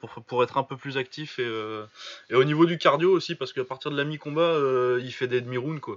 pour, 0.00 0.10
pour 0.26 0.42
être 0.42 0.58
un 0.58 0.62
peu 0.62 0.76
plus 0.76 0.98
actif 0.98 1.38
et, 1.38 1.50
et 2.28 2.34
au 2.34 2.44
niveau 2.44 2.66
du 2.66 2.76
cardio 2.76 3.10
aussi 3.10 3.34
parce 3.34 3.54
qu'à 3.54 3.64
partir 3.64 3.90
de 3.90 3.96
la 3.96 4.04
mi-combat, 4.04 4.58
il 5.00 5.12
fait 5.12 5.28
des 5.28 5.40
demi-rounds 5.40 5.80
quoi. 5.80 5.96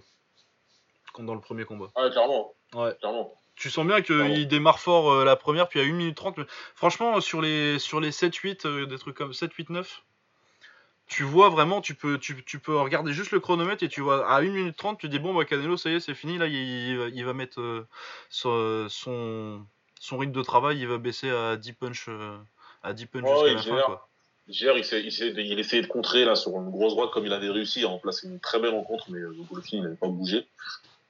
Comme 1.14 1.26
dans 1.26 1.36
le 1.36 1.42
premier 1.42 1.64
combat. 1.64 1.88
Ah, 1.96 2.10
clairement. 2.10 2.54
Ouais. 2.74 2.98
Tu 3.56 3.70
sens 3.70 3.86
bien 3.86 4.02
qu'il 4.02 4.48
démarre 4.48 4.80
fort 4.80 5.12
euh, 5.12 5.26
la 5.26 5.36
première, 5.36 5.70
puis 5.70 5.80
à 5.80 5.84
1 5.84 5.92
minute 5.94 6.18
30. 6.18 6.40
Franchement, 6.76 7.22
sur 7.22 7.42
les, 7.42 7.78
sur 7.78 8.00
les 8.00 8.10
7-8, 8.10 8.66
euh, 8.66 8.86
des 8.88 8.98
trucs 8.98 9.16
comme 9.16 9.32
7-8-9, 9.32 9.86
tu 11.08 11.24
vois 11.24 11.50
vraiment, 11.50 11.80
tu 11.80 11.94
peux, 11.94 12.18
tu, 12.18 12.36
peux 12.60 12.76
regarder 12.78 13.14
juste 13.14 13.32
le 13.32 13.40
chronomètre 13.40 13.84
et 13.84 13.90
tu 13.90 14.02
vois 14.02 14.28
à 14.28 14.40
1 14.40 14.42
minute 14.42 14.76
30, 14.76 14.98
tu 14.98 15.08
dis 15.08 15.20
bon, 15.20 15.36
bah 15.36 15.46
Canelo, 15.46 15.78
ça 15.78 15.92
y 15.92 15.96
est, 15.96 16.00
c'est 16.00 16.16
fini, 16.16 16.40
là, 16.40 16.48
il, 16.48 17.24
va 17.24 17.34
mettre 17.34 17.62
euh, 17.62 17.88
son, 18.30 18.88
son, 20.00 20.18
rythme 20.18 20.34
de 20.34 20.42
travail, 20.42 20.80
il 20.80 20.88
va 20.88 20.98
baisser 20.98 21.30
à 21.30 21.56
10 21.56 21.74
punch, 21.74 22.10
à 22.82 22.94
10 22.94 23.06
punch 23.06 23.26
jusqu'à 23.28 23.54
la 23.54 23.62
fin. 23.62 23.86
Quoi. 23.86 24.10
Hier, 24.48 24.76
il, 24.76 24.84
il, 25.38 25.60
essayait 25.60 25.84
de 25.84 25.88
contrer 25.88 26.26
là, 26.26 26.36
sur 26.36 26.52
une 26.54 26.70
grosse 26.70 26.94
droite 26.94 27.12
comme 27.12 27.26
il 27.26 27.32
avait 27.32 27.50
réussi 27.50 27.84
à 27.86 27.88
remplacer 27.88 28.28
une 28.28 28.40
très 28.40 28.60
belle 28.60 28.74
rencontre, 28.74 29.06
mais 29.10 29.20
le 29.20 29.32
Golovkin 29.44 29.82
n'avait 29.82 29.96
pas 29.96 30.08
bougé. 30.08 30.48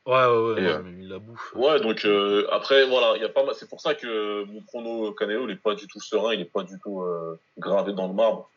Ouais, 0.06 0.26
ouais, 0.26 0.54
ouais, 0.54 0.62
euh, 0.62 0.82
mais 0.84 1.04
il 1.04 1.08
la 1.08 1.18
bouffe. 1.18 1.54
Ouais, 1.56 1.80
donc 1.80 2.04
euh, 2.04 2.46
après, 2.52 2.86
voilà, 2.86 3.18
y 3.18 3.24
a 3.24 3.30
pas 3.30 3.46
c'est 3.54 3.70
pour 3.70 3.80
ça 3.80 3.96
que 3.96 4.44
mon 4.44 4.62
prono 4.62 5.14
Canelo, 5.14 5.48
il 5.48 5.54
est 5.54 5.56
pas 5.56 5.76
du 5.76 5.88
tout 5.88 6.02
serein, 6.02 6.34
il 6.34 6.42
est 6.42 6.46
pas 6.46 6.64
du 6.64 6.78
tout 6.80 7.02
euh, 7.02 7.40
gravé 7.58 7.94
dans 7.94 8.08
le 8.08 8.14
marbre. 8.14 8.50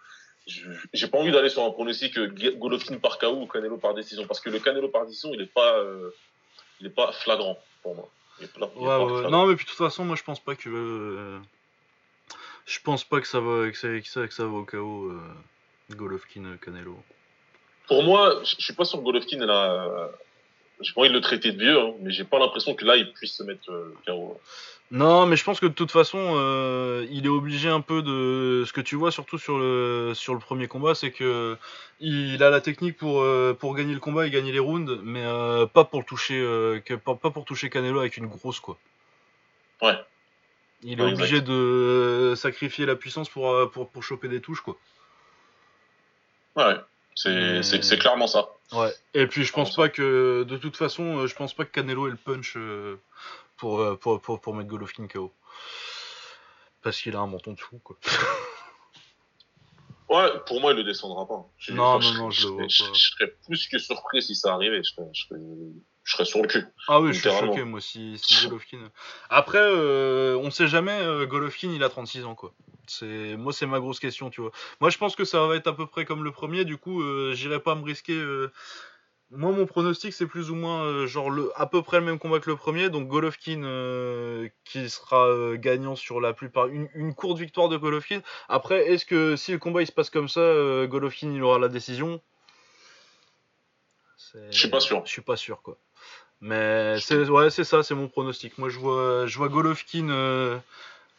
J'ai 0.47 1.09
pas 1.09 1.19
envie 1.19 1.31
d'aller 1.31 1.49
sur 1.49 1.65
un 1.65 1.71
pronostic 1.71 2.19
Golovkin 2.19 2.99
par 2.99 3.19
KO 3.19 3.43
ou 3.43 3.47
Canelo 3.47 3.79
par 3.79 3.95
décision, 3.95 4.27
parce 4.27 4.41
que 4.41 4.51
le 4.51 4.59
Canelo 4.59 4.89
par 4.89 5.07
décision, 5.07 5.31
il 5.35 5.41
est 5.41 5.53
pas, 5.53 5.77
il 6.81 6.87
est 6.87 6.91
pas 6.91 7.13
flagrant 7.13 7.59
pour 7.83 7.95
moi. 7.95 8.09
ouais, 8.41 9.23
ouais. 9.23 9.31
Non, 9.31 9.47
mais 9.47 9.55
puis 9.55 9.65
de 9.65 9.71
toute 9.71 9.79
façon, 9.79 10.05
moi, 10.05 10.17
je 10.17 10.23
pense 10.23 10.41
pas 10.41 10.55
que. 10.57 11.41
je 12.65 12.79
pense 12.81 13.03
pas 13.03 13.21
que 13.21 13.27
ça 13.27 13.41
va, 13.41 13.71
que 13.71 13.77
ça, 13.77 14.27
que 14.27 14.35
ça, 14.35 14.45
va 14.45 14.57
au 14.57 14.65
KO 14.65 15.13
Golovkin 15.91 16.57
Canelo. 16.61 16.97
Pour 17.89 18.05
moi, 18.05 18.41
je 18.45 18.57
suis 18.63 18.75
pas 18.75 18.85
sur 18.85 19.01
Golovkin 19.01 19.45
là 19.47 20.11
j'ai 20.81 20.93
pas 20.93 21.01
envie 21.01 21.11
de 21.11 21.15
le 21.15 21.21
traiter 21.21 21.53
de 21.53 21.59
vieux, 21.59 21.79
hein, 21.79 21.93
mais 22.01 22.11
j'ai 22.11 22.25
pas 22.25 22.39
l'impression 22.39 22.75
que 22.75 22.85
là, 22.85 22.97
il 22.97 23.13
puisse 23.13 23.33
se 23.33 23.43
mettre 23.43 23.71
euh, 23.71 23.95
KO. 24.07 24.41
Non, 24.93 25.27
mais 25.27 25.35
je 25.35 25.43
pense 25.43 25.59
que 25.59 25.67
de 25.67 25.73
toute 25.73 25.91
façon, 25.91 26.35
euh, 26.37 27.07
il 27.11 27.27
est 27.27 27.31
obligé 27.31 27.69
un 27.69 27.81
peu 27.81 28.03
de. 28.03 28.63
Ce 28.65 28.73
que 28.73 28.81
tu 28.81 28.95
vois 28.95 29.11
surtout 29.11 29.37
sur 29.37 29.59
le 29.59 30.13
sur 30.15 30.33
le 30.33 30.39
premier 30.39 30.69
combat, 30.69 30.95
c'est 30.95 31.11
que 31.11 31.57
il 31.99 32.41
a 32.43 32.51
la 32.51 32.61
technique 32.61 32.97
pour 32.97 33.21
euh, 33.21 33.53
pour 33.53 33.75
gagner 33.75 33.95
le 33.95 34.01
combat 34.01 34.29
et 34.29 34.31
gagner 34.31 34.53
les 34.53 34.61
rounds, 34.61 35.01
mais 35.03 35.25
euh, 35.25 35.67
pas 35.67 35.85
pour 35.85 35.99
le 35.99 36.05
toucher, 36.05 36.39
que, 36.85 36.95
pas, 36.95 37.17
pour 37.17 37.45
toucher 37.45 37.69
Canelo 37.69 37.99
avec 37.99 38.17
une 38.17 38.27
grosse 38.27 38.61
quoi. 38.61 38.79
Ouais. 39.83 39.99
Il 40.83 41.01
est 41.01 41.03
obligé 41.03 41.41
de 41.41 42.35
sacrifier 42.37 42.87
la 42.87 42.95
puissance 42.95 43.29
pour, 43.29 43.71
pour 43.73 43.91
pour 43.91 44.05
choper 44.05 44.29
des 44.29 44.41
touches 44.41 44.61
quoi. 44.61 44.77
Ouais. 46.55 46.77
C'est 47.17 47.99
clairement 47.99 48.27
ça. 48.27 48.51
Ouais. 48.73 48.93
Et 49.15 49.27
puis 49.27 49.45
je 49.45 49.53
pense 49.53 49.75
pas 49.75 49.89
que 49.89 50.45
de 50.45 50.57
toute 50.57 50.77
façon, 50.77 51.19
euh, 51.19 51.27
je 51.27 51.35
pense 51.35 51.55
pas 51.55 51.65
que 51.65 51.71
Canelo 51.71 52.09
ait 52.09 52.11
le 52.11 52.17
punch 52.17 52.57
euh, 52.57 53.01
pour, 53.57 53.81
euh, 53.81 53.97
pour, 53.97 54.21
pour, 54.21 54.41
pour 54.41 54.55
mettre 54.55 54.69
Golovkin 54.69 55.07
KO. 55.09 55.33
Parce 56.83 57.01
qu'il 57.01 57.17
a 57.17 57.21
un 57.21 57.27
menton 57.27 57.53
de 57.53 57.61
fou 57.61 57.79
quoi. 57.79 57.97
Ouais, 60.09 60.31
pour 60.47 60.61
moi 60.61 60.71
il 60.71 60.77
le 60.77 60.85
descendra 60.85 61.27
pas. 61.27 61.45
Non, 61.71 61.99
non, 61.99 62.13
non, 62.15 62.31
je, 62.31 62.47
le 62.47 62.53
vois 62.53 62.63
pas. 62.63 62.69
Je, 62.69 62.85
serais 62.95 63.35
plus 63.45 63.67
que 63.67 63.77
surpris 63.77 64.23
si 64.23 64.37
ça 64.37 64.55
arrivait. 64.55 64.81
Je 64.85 64.93
je 66.07 66.13
serais 66.13 66.25
sur 66.25 66.41
le 66.41 66.47
cul. 66.47 66.65
Ah 66.87 67.01
oui, 67.01 67.13
je 67.13 67.19
suis 67.19 67.29
choqué 67.29 67.65
moi 67.65 67.81
si, 67.81 68.17
si 68.19 68.47
Golovkin. 68.47 68.79
Après, 69.29 69.59
euh, 69.59 70.37
on 70.37 70.53
sait 70.53 70.69
jamais, 70.69 70.97
euh, 71.03 71.27
Golovkin 71.27 71.73
il 71.73 71.83
a 71.83 71.89
36 71.89 72.25
ans 72.25 72.37
quoi. 72.37 72.55
C'est 72.87 73.37
moi 73.37 73.53
c'est 73.53 73.67
ma 73.67 73.81
grosse 73.81 73.99
question, 73.99 74.31
tu 74.31 74.41
vois. 74.41 74.53
Moi 74.81 74.91
je 74.91 74.99
pense 74.99 75.17
que 75.17 75.25
ça 75.25 75.45
va 75.45 75.57
être 75.57 75.67
à 75.67 75.75
peu 75.75 75.87
près 75.87 76.05
comme 76.05 76.23
le 76.23 76.31
premier, 76.31 76.65
du 76.65 76.77
coup 76.77 77.03
euh, 77.03 77.35
j'irai 77.35 77.59
pas 77.59 77.75
me 77.75 77.83
risquer. 77.83 78.13
Euh, 78.13 78.53
moi 79.33 79.51
mon 79.51 79.67
pronostic 79.67 80.13
c'est 80.13 80.29
plus 80.29 80.53
ou 80.53 80.55
moins 80.55 81.07
genre 81.07 81.29
le 81.29 81.51
à 81.57 81.67
peu 81.67 81.83
près 81.83 81.99
le 81.99 82.07
même 82.07 82.21
combat 82.21 82.39
que 82.39 82.51
le 82.51 82.57
premier, 82.57 82.89
donc 82.89 83.09
Golovkin 83.09 83.63
qui 84.65 84.89
sera 84.89 85.57
gagnant 85.57 85.97
sur 85.97 86.21
la 86.21 86.33
plupart, 86.33 86.69
une, 86.69 86.89
une, 86.95 87.17
courte 87.17 87.41
victoire 87.41 87.69
de 87.69 87.77
Golovkin. 87.77 88.21
Après 88.49 88.93
est-ce 88.93 89.05
que 89.05 89.35
si 89.35 89.51
le 89.51 89.59
combat 89.59 89.83
il 89.83 89.89
se 89.89 89.93
passe 89.93 90.11
comme 90.11 90.29
ça, 90.29 90.87
Golovkin 90.87 91.33
il 91.33 91.43
aura 91.43 91.59
la 91.59 91.67
décision? 91.67 92.21
Je 94.51 94.57
suis 94.57 94.71
pas 94.71 94.81
sûr. 94.81 95.03
Je 95.05 95.11
suis 95.11 95.23
pas 95.23 95.37
sûr 95.37 95.63
quoi. 95.63 95.79
Mais 96.41 96.99
c'est 97.01 97.29
ouais, 97.29 97.51
c'est 97.51 97.65
ça, 97.65 97.83
c'est 97.83 97.95
mon 97.95 98.09
pronostic. 98.09 98.59
Moi, 98.59 98.69
je 98.69 98.79
vois, 98.79 99.27
je 99.27 99.39
vois 99.39 99.49
Golovkin 99.49 100.11
euh, 100.11 100.59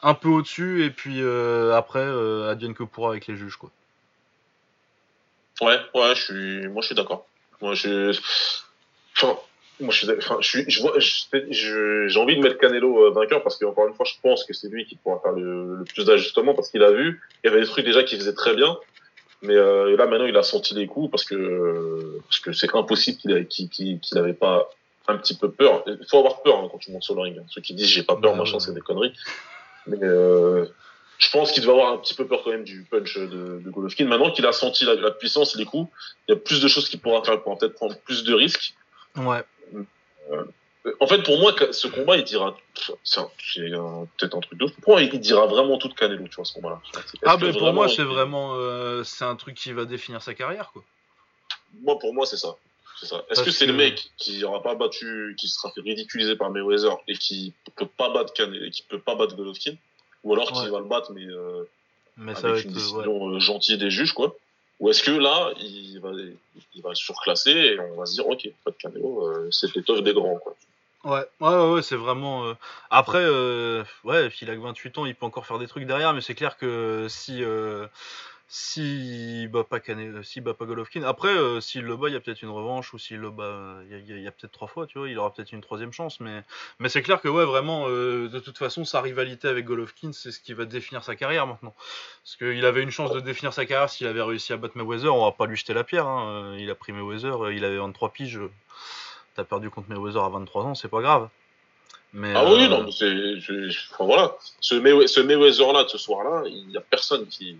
un 0.01 0.13
peu 0.13 0.29
au-dessus 0.29 0.85
et 0.85 0.89
puis 0.89 1.21
euh, 1.21 1.75
après, 1.75 1.99
euh, 2.03 2.55
que 2.55 2.83
pourra 2.83 3.11
avec 3.11 3.27
les 3.27 3.35
juges, 3.35 3.57
quoi. 3.57 3.71
Ouais, 5.61 5.79
ouais, 5.95 6.15
je 6.15 6.23
suis, 6.23 6.67
moi, 6.67 6.81
je 6.81 6.87
suis 6.87 6.95
d'accord. 6.95 7.25
Moi, 7.61 7.73
je. 7.73 8.15
Enfin, 9.15 9.39
moi, 9.79 9.91
je, 9.91 10.11
enfin, 10.17 10.37
je, 10.39 10.59
je 10.67 10.81
vois, 10.81 10.93
j'ai 10.99 12.19
envie 12.19 12.35
de 12.35 12.41
mettre 12.41 12.59
Canelo 12.59 13.05
euh, 13.05 13.11
vainqueur 13.11 13.41
parce 13.41 13.57
qu'encore 13.57 13.87
une 13.87 13.95
fois, 13.95 14.05
je 14.05 14.13
pense 14.21 14.43
que 14.43 14.53
c'est 14.53 14.69
lui 14.69 14.85
qui 14.85 14.95
pourra 14.95 15.19
faire 15.19 15.31
le, 15.31 15.83
plus 15.83 16.05
d'ajustements 16.05 16.53
parce 16.53 16.69
qu'il 16.69 16.83
a 16.83 16.91
vu, 16.91 17.21
il 17.43 17.47
y 17.47 17.51
avait 17.51 17.61
des 17.61 17.67
trucs 17.67 17.85
déjà 17.85 18.03
qu'il 18.03 18.19
faisait 18.19 18.33
très 18.33 18.55
bien, 18.55 18.77
mais 19.41 19.55
là 19.55 20.05
maintenant 20.07 20.25
il 20.25 20.35
a 20.35 20.43
senti 20.43 20.73
les 20.73 20.87
coups 20.87 21.11
parce 21.11 21.23
que 21.23 22.19
parce 22.27 22.39
que 22.39 22.53
c'est 22.53 22.73
impossible 22.75 23.47
qu'il 23.47 23.69
qu'il 23.69 23.99
n'avait 24.13 24.33
pas 24.33 24.69
un 25.07 25.17
petit 25.17 25.35
peu 25.35 25.51
peur. 25.51 25.83
Il 25.87 26.05
faut 26.09 26.19
avoir 26.19 26.41
peur 26.41 26.57
hein, 26.57 26.67
quand 26.71 26.77
tu 26.77 26.91
montes 26.91 27.03
sur 27.03 27.15
le 27.15 27.21
ring. 27.21 27.41
Ceux 27.49 27.61
qui 27.61 27.73
disent 27.73 27.87
j'ai 27.87 28.03
pas 28.03 28.15
peur, 28.15 28.35
machin, 28.35 28.59
c'est 28.59 28.73
des 28.73 28.81
conneries. 28.81 29.13
Mais 29.87 30.03
euh, 30.03 30.65
je 31.17 31.29
pense 31.31 31.51
qu'il 31.51 31.63
devait 31.63 31.73
avoir 31.73 31.93
un 31.93 31.97
petit 31.97 32.13
peu 32.13 32.27
peur 32.27 32.41
quand 32.43 32.51
même 32.51 32.63
du 32.63 32.83
punch 32.83 33.17
de, 33.17 33.61
de 33.63 33.69
Golovkin. 33.69 34.05
Maintenant 34.05 34.31
qu'il 34.31 34.45
a 34.45 34.51
senti 34.51 34.85
la, 34.85 34.95
la, 34.95 35.11
puissance 35.11 35.55
et 35.55 35.59
les 35.59 35.65
coups, 35.65 35.89
il 36.27 36.33
y 36.33 36.35
a 36.35 36.37
plus 36.37 36.61
de 36.61 36.67
choses 36.67 36.89
qu'il 36.89 36.99
pourra 36.99 37.23
faire. 37.23 37.35
Il 37.35 37.39
pourra 37.39 37.57
peut-être 37.57 37.75
prendre 37.75 37.97
plus 37.99 38.23
de 38.23 38.33
risques. 38.33 38.75
Ouais. 39.15 39.43
Euh, 40.31 40.43
en 40.99 41.07
fait, 41.07 41.21
pour 41.23 41.39
moi, 41.39 41.53
ce 41.71 41.87
combat, 41.87 42.17
il 42.17 42.23
dira, 42.23 42.55
c'est 43.03 43.21
peut-être 43.21 44.35
un 44.35 44.39
truc 44.39 44.59
de 44.59 44.67
Pour 44.67 44.93
moi, 44.93 45.01
il 45.01 45.19
dira 45.19 45.45
vraiment 45.45 45.77
tout 45.77 45.87
de 45.87 45.93
Canelo, 45.93 46.27
tu 46.27 46.35
vois, 46.35 46.45
ce 46.45 46.53
combat-là. 46.53 46.81
Ah, 47.25 47.37
ben 47.37 47.53
pour 47.55 47.73
moi, 47.73 47.89
c'est 47.89 48.03
vraiment, 48.03 48.55
euh, 48.55 49.03
c'est 49.03 49.25
un 49.25 49.35
truc 49.35 49.55
qui 49.55 49.73
va 49.73 49.85
définir 49.85 50.21
sa 50.21 50.33
carrière, 50.33 50.71
quoi. 50.71 50.83
Moi, 51.81 51.99
pour 51.99 52.13
moi, 52.13 52.25
c'est 52.25 52.37
ça. 52.37 52.55
Ça. 53.05 53.23
Est-ce 53.29 53.43
que 53.43 53.51
c'est 53.51 53.65
le 53.65 53.73
mec 53.73 54.09
qui 54.17 54.43
aura 54.43 54.61
pas 54.61 54.75
battu, 54.75 55.35
qui 55.37 55.47
sera 55.47 55.71
fait 55.71 55.81
ridiculiser 55.81 56.35
par 56.35 56.49
Mayweather 56.49 56.97
et 57.07 57.15
qui 57.15 57.53
peut 57.75 57.85
pas 57.85 58.09
battre 58.09 58.33
qui 58.33 58.81
peut 58.83 58.99
pas 58.99 59.15
battre 59.15 59.35
Golovkin, 59.35 59.75
ou 60.23 60.33
alors 60.33 60.51
qui 60.51 60.67
va 60.69 60.79
le 60.79 60.85
battre, 60.85 61.11
mais, 61.11 61.25
euh, 61.25 61.63
mais 62.17 62.31
avec 62.35 62.61
ça 62.61 62.67
une 62.67 62.73
décision 62.73 63.29
euh, 63.29 63.39
gentille 63.39 63.77
des 63.77 63.91
juges, 63.91 64.13
quoi. 64.13 64.35
Ou 64.79 64.89
est-ce 64.89 65.01
que 65.01 65.11
là, 65.11 65.51
il 65.59 65.99
va, 65.99 66.11
il 66.75 66.81
va 66.81 66.93
surclasser 66.93 67.51
et 67.51 67.79
on 67.79 67.95
va 67.95 68.05
se 68.05 68.13
dire, 68.13 68.27
ok, 68.27 68.47
pas 68.63 68.71
de 68.71 68.75
Canelo, 68.75 69.27
euh, 69.27 69.49
c'est 69.51 69.73
l'étoffe 69.75 70.03
des 70.03 70.13
grands, 70.13 70.37
quoi. 70.37 70.55
Ouais, 71.03 71.25
ouais, 71.39 71.71
ouais, 71.71 71.81
c'est 71.81 71.95
vraiment. 71.95 72.45
Euh, 72.45 72.53
après, 72.89 73.21
euh, 73.21 73.83
ouais, 74.03 74.29
il 74.41 74.49
a 74.49 74.55
que 74.55 74.59
28 74.59 74.97
ans, 74.97 75.05
il 75.05 75.15
peut 75.15 75.25
encore 75.25 75.45
faire 75.45 75.57
des 75.57 75.67
trucs 75.67 75.85
derrière, 75.85 76.13
mais 76.13 76.21
c'est 76.21 76.35
clair 76.35 76.57
que 76.57 77.07
si 77.09 77.41
s'il 78.49 79.49
bat 79.49 79.65
pas 79.65 79.79
s'il 80.23 80.41
bat 80.41 80.53
pas 80.53 80.65
Golovkin, 80.65 81.03
après 81.03 81.27
euh, 81.35 81.59
s'il 81.59 81.81
le 81.81 81.97
bat, 81.97 82.07
il 82.07 82.13
y 82.13 82.15
a 82.15 82.21
peut-être 82.21 82.41
une 82.41 82.49
revanche 82.49 82.93
ou 82.93 82.97
s'il 82.97 83.17
le 83.17 83.29
bat, 83.29 83.79
il 83.89 84.21
y 84.21 84.27
a, 84.27 84.31
peut-être 84.31 84.53
trois 84.53 84.69
fois, 84.69 84.87
tu 84.87 84.99
vois, 84.99 85.09
il 85.09 85.19
aura 85.19 85.33
peut-être 85.33 85.51
une 85.51 85.61
troisième 85.61 85.91
chance, 85.91 86.21
mais 86.21 86.43
mais 86.79 86.87
c'est 86.87 87.01
clair 87.01 87.19
que 87.19 87.27
ouais, 87.27 87.43
vraiment, 87.43 87.85
euh, 87.89 88.29
de 88.29 88.39
toute 88.39 88.57
façon, 88.57 88.85
sa 88.85 89.01
rivalité 89.01 89.49
avec 89.49 89.65
Golovkin, 89.65 90.13
c'est 90.13 90.31
ce 90.31 90.39
qui 90.39 90.53
va 90.53 90.63
définir 90.63 91.03
sa 91.03 91.17
carrière 91.17 91.45
maintenant, 91.45 91.75
parce 92.23 92.37
qu'il 92.37 92.65
avait 92.65 92.83
une 92.83 92.91
chance 92.91 93.11
de 93.11 93.19
définir 93.19 93.51
sa 93.53 93.65
carrière 93.65 93.89
s'il 93.89 94.07
avait 94.07 94.21
réussi 94.21 94.53
à 94.53 94.57
battre 94.57 94.77
Mayweather, 94.77 95.13
on 95.13 95.25
va 95.25 95.33
pas 95.33 95.45
lui 95.45 95.57
jeter 95.57 95.73
la 95.73 95.83
pierre, 95.83 96.07
hein. 96.07 96.55
il 96.57 96.69
a 96.69 96.75
pris 96.75 96.93
Mayweather, 96.93 97.51
il 97.51 97.65
avait 97.65 97.77
23 97.77 98.13
piges, 98.13 98.39
t'as 99.35 99.43
perdu 99.43 99.69
contre 99.69 99.89
Mayweather 99.89 100.23
à 100.23 100.29
23 100.29 100.63
ans, 100.63 100.75
c'est 100.75 100.87
pas 100.87 101.01
grave. 101.01 101.27
Mais 102.13 102.33
ah 102.33 102.45
oui, 102.45 102.63
euh, 102.63 102.67
non, 102.69 102.83
mais 102.83 102.91
c'est, 102.91 103.67
enfin, 103.93 104.05
voilà, 104.05 104.37
ce, 104.61 104.75
Mayweather 104.75 105.73
là, 105.73 105.85
ce 105.87 105.97
soir-là, 105.97 106.43
il 106.47 106.71
y 106.71 106.77
a 106.77 106.81
personne 106.81 107.27
qui 107.27 107.57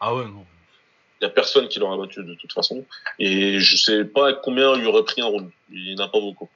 ah 0.00 0.14
ouais, 0.14 0.24
non. 0.24 0.44
Il 1.20 1.24
n'y 1.24 1.30
a 1.30 1.30
personne 1.30 1.68
qui 1.68 1.78
l'aura 1.78 1.96
battu 1.96 2.22
de 2.22 2.34
toute 2.34 2.52
façon. 2.52 2.84
Et 3.18 3.58
je 3.58 3.76
sais 3.76 4.04
pas 4.04 4.34
combien 4.34 4.74
il 4.76 4.86
aurait 4.86 5.04
pris 5.04 5.22
un 5.22 5.26
round. 5.26 5.50
Il 5.70 5.94
n'a 5.96 6.08
pas 6.08 6.20
beaucoup. 6.20 6.48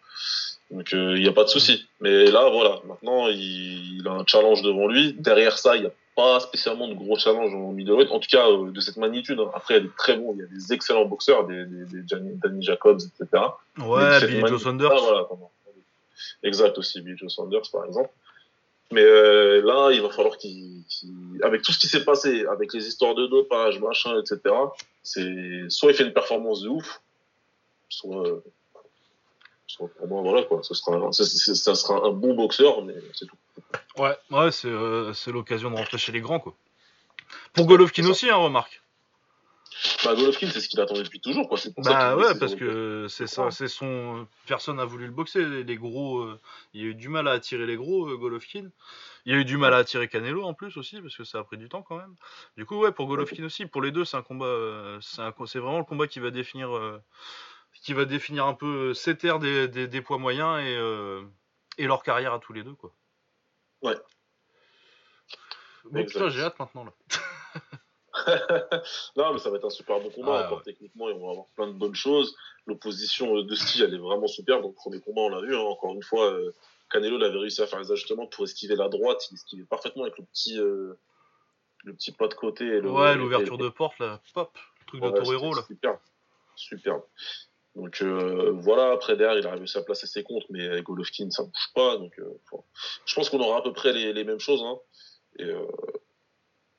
Donc 0.70 0.92
euh, 0.92 1.16
il 1.16 1.22
n'y 1.22 1.28
a 1.28 1.32
pas 1.32 1.44
de 1.44 1.48
souci. 1.48 1.86
Mais 2.00 2.26
là, 2.26 2.48
voilà, 2.50 2.80
maintenant 2.86 3.28
il, 3.28 4.02
a 4.06 4.12
un 4.12 4.24
challenge 4.26 4.62
devant 4.62 4.86
lui. 4.86 5.14
Derrière 5.14 5.58
ça, 5.58 5.76
il 5.76 5.82
n'y 5.82 5.88
a 5.88 5.92
pas 6.14 6.40
spécialement 6.40 6.88
de 6.88 6.94
gros 6.94 7.18
challenge 7.18 7.54
au 7.54 7.72
middleweight, 7.72 8.10
en 8.10 8.20
tout 8.20 8.28
cas 8.30 8.48
euh, 8.48 8.70
de 8.70 8.80
cette 8.80 8.98
magnitude. 8.98 9.40
Hein. 9.40 9.50
Après, 9.54 9.74
il 9.74 9.76
y 9.78 9.80
a 9.80 9.82
des 9.82 9.94
très 9.96 10.16
bons, 10.16 10.34
il 10.34 10.40
y 10.40 10.42
a 10.42 10.46
des 10.46 10.72
excellents 10.72 11.06
boxeurs, 11.06 11.46
des, 11.46 11.64
des, 11.64 11.84
des 11.86 12.02
Danny 12.04 12.62
Jacobs, 12.62 13.00
etc. 13.00 13.44
Ouais, 13.78 14.26
Billy 14.26 14.46
Joe 14.46 14.62
Saunders. 14.62 14.92
Ah, 14.92 15.00
voilà, 15.00 15.28
exact 16.42 16.78
aussi, 16.78 17.00
Billy 17.00 17.16
Joe 17.16 17.32
Saunders 17.32 17.62
par 17.72 17.86
exemple. 17.86 18.10
Mais 18.92 19.02
euh, 19.02 19.62
là, 19.62 19.90
il 19.92 20.02
va 20.02 20.10
falloir 20.10 20.36
qu'il, 20.36 20.84
avec 21.42 21.62
tout 21.62 21.72
ce 21.72 21.78
qui 21.78 21.86
s'est 21.86 22.04
passé, 22.04 22.44
avec 22.46 22.72
les 22.72 22.86
histoires 22.86 23.14
de 23.14 23.26
dopage, 23.26 23.78
machin, 23.78 24.20
etc. 24.20 24.54
C'est 25.02 25.68
soit 25.68 25.92
il 25.92 25.96
fait 25.96 26.04
une 26.04 26.12
performance 26.12 26.62
de 26.62 26.68
ouf, 26.68 27.00
soit, 27.88 28.42
soit 29.66 29.88
pour 29.96 30.08
moi 30.08 30.22
voilà 30.22 30.42
quoi, 30.42 30.62
ce 30.62 30.74
sera, 30.74 31.12
ça, 31.12 31.24
ça 31.24 31.74
sera 31.74 32.06
un 32.06 32.10
bon 32.10 32.34
boxeur, 32.34 32.82
mais 32.82 32.94
c'est 33.14 33.26
tout. 33.26 33.36
Ouais, 33.96 34.16
ouais, 34.30 34.50
c'est, 34.50 34.68
euh, 34.68 35.12
l'occasion 35.28 35.70
de 35.70 35.76
rentrer 35.76 35.98
chez 35.98 36.12
les 36.12 36.20
grands 36.20 36.40
quoi. 36.40 36.54
Pour 37.52 37.66
Golovkin 37.66 38.06
aussi, 38.06 38.28
hein, 38.28 38.36
remarque. 38.36 38.82
Bah, 40.04 40.14
Golovkin, 40.14 40.48
c'est 40.48 40.60
ce 40.60 40.68
qu'il 40.68 40.80
attendait 40.80 41.02
depuis 41.02 41.20
toujours, 41.20 41.48
quoi. 41.48 41.58
C'est 41.58 41.74
pour 41.74 41.84
bah 41.84 41.90
ça 41.90 42.16
ouais, 42.16 42.38
parce 42.38 42.54
que 42.54 43.06
c'est 43.08 43.26
ça, 43.26 43.50
c'est 43.50 43.68
son. 43.68 44.26
Personne 44.46 44.76
n'a 44.76 44.84
voulu 44.84 45.06
le 45.06 45.12
boxer. 45.12 45.44
Les 45.64 45.76
gros, 45.76 46.20
euh, 46.20 46.40
il 46.72 46.82
a 46.82 46.84
eu 46.86 46.94
du 46.94 47.08
mal 47.08 47.28
à 47.28 47.32
attirer 47.32 47.66
les 47.66 47.76
gros, 47.76 48.08
euh, 48.08 48.16
Golovkin. 48.16 48.70
Il 49.26 49.34
a 49.34 49.36
eu 49.36 49.44
du 49.44 49.58
mal 49.58 49.74
à 49.74 49.78
attirer 49.78 50.08
Canelo 50.08 50.44
en 50.44 50.54
plus 50.54 50.76
aussi, 50.76 51.00
parce 51.00 51.16
que 51.16 51.24
ça 51.24 51.38
a 51.38 51.44
pris 51.44 51.58
du 51.58 51.68
temps 51.68 51.82
quand 51.82 51.96
même. 51.96 52.14
Du 52.56 52.64
coup, 52.64 52.78
ouais, 52.78 52.92
pour 52.92 53.06
Golovkin 53.06 53.44
aussi, 53.44 53.66
pour 53.66 53.82
les 53.82 53.90
deux, 53.90 54.04
c'est 54.04 54.16
un 54.16 54.22
combat. 54.22 54.46
Euh, 54.46 54.98
c'est 55.00 55.58
vraiment 55.58 55.78
le 55.78 55.84
combat 55.84 56.06
qui 56.06 56.20
va 56.20 56.30
définir, 56.30 56.70
qui 57.82 57.92
va 57.92 58.06
définir 58.06 58.46
un 58.46 58.54
peu 58.54 58.94
ces 58.94 59.16
terres 59.16 59.38
des, 59.38 59.68
des, 59.68 60.00
poids 60.00 60.18
moyens 60.18 60.60
et, 60.60 61.82
et 61.82 61.86
leur 61.86 62.02
carrière 62.02 62.32
à 62.32 62.38
tous 62.38 62.52
les 62.52 62.62
deux, 62.62 62.74
quoi. 62.74 62.94
Ouais. 63.82 63.96
Bon, 65.84 66.04
putain, 66.04 66.28
j'ai 66.28 66.42
hâte 66.42 66.58
maintenant 66.58 66.84
là. 66.84 66.92
non, 69.16 69.32
mais 69.32 69.38
ça 69.38 69.50
va 69.50 69.56
être 69.56 69.66
un 69.66 69.70
super 69.70 70.00
bon 70.00 70.10
combat. 70.10 70.46
encore, 70.46 70.62
Techniquement, 70.62 71.08
ils 71.08 71.16
vont 71.16 71.30
avoir 71.30 71.46
plein 71.56 71.66
de 71.66 71.72
bonnes 71.72 71.94
choses. 71.94 72.36
L'opposition 72.66 73.36
euh, 73.36 73.44
de 73.44 73.54
style, 73.54 73.84
elle 73.84 73.94
est 73.94 73.98
vraiment 73.98 74.26
super. 74.26 74.60
Donc, 74.60 74.74
premier 74.74 75.00
combat, 75.00 75.22
on 75.22 75.28
l'a 75.28 75.40
vu. 75.40 75.54
Hein. 75.54 75.60
Encore 75.60 75.94
une 75.94 76.02
fois, 76.02 76.32
euh, 76.32 76.54
Canelo 76.90 77.22
avait 77.22 77.38
réussi 77.38 77.62
à 77.62 77.66
faire 77.66 77.80
les 77.80 77.92
ajustements 77.92 78.26
pour 78.26 78.44
esquiver 78.44 78.76
la 78.76 78.88
droite. 78.88 79.28
Il 79.30 79.34
esquivait 79.34 79.64
parfaitement 79.64 80.02
avec 80.02 80.18
le 80.18 80.24
petit, 80.24 80.58
euh, 80.58 80.94
le 81.84 81.94
petit 81.94 82.12
pas 82.12 82.28
de 82.28 82.34
côté. 82.34 82.80
ouais, 82.80 83.14
l'ouverture 83.16 83.58
de 83.58 83.68
porte, 83.68 83.98
là. 83.98 84.20
Pop, 84.34 84.56
le 84.80 84.86
truc 84.86 85.02
de 85.02 85.10
Torero, 85.10 85.54
là. 85.54 85.62
Super. 85.66 85.98
Super. 86.56 87.00
Donc 87.76 88.02
voilà, 88.02 88.90
après 88.90 89.16
derrière, 89.16 89.38
il 89.38 89.46
a 89.46 89.52
réussi 89.52 89.78
à 89.78 89.82
placer 89.82 90.06
ses 90.06 90.24
comptes, 90.24 90.44
mais 90.50 90.82
Golovkin, 90.82 91.30
ça 91.30 91.44
bouge 91.44 91.70
pas. 91.72 91.96
Donc 91.96 92.20
je 93.06 93.14
pense 93.14 93.30
qu'on 93.30 93.40
aura 93.40 93.58
à 93.58 93.62
peu 93.62 93.72
près 93.72 93.92
les, 93.92 94.12
les 94.12 94.24
mêmes 94.24 94.40
choses. 94.40 94.62
Hein. 94.62 94.78
Et, 95.38 95.50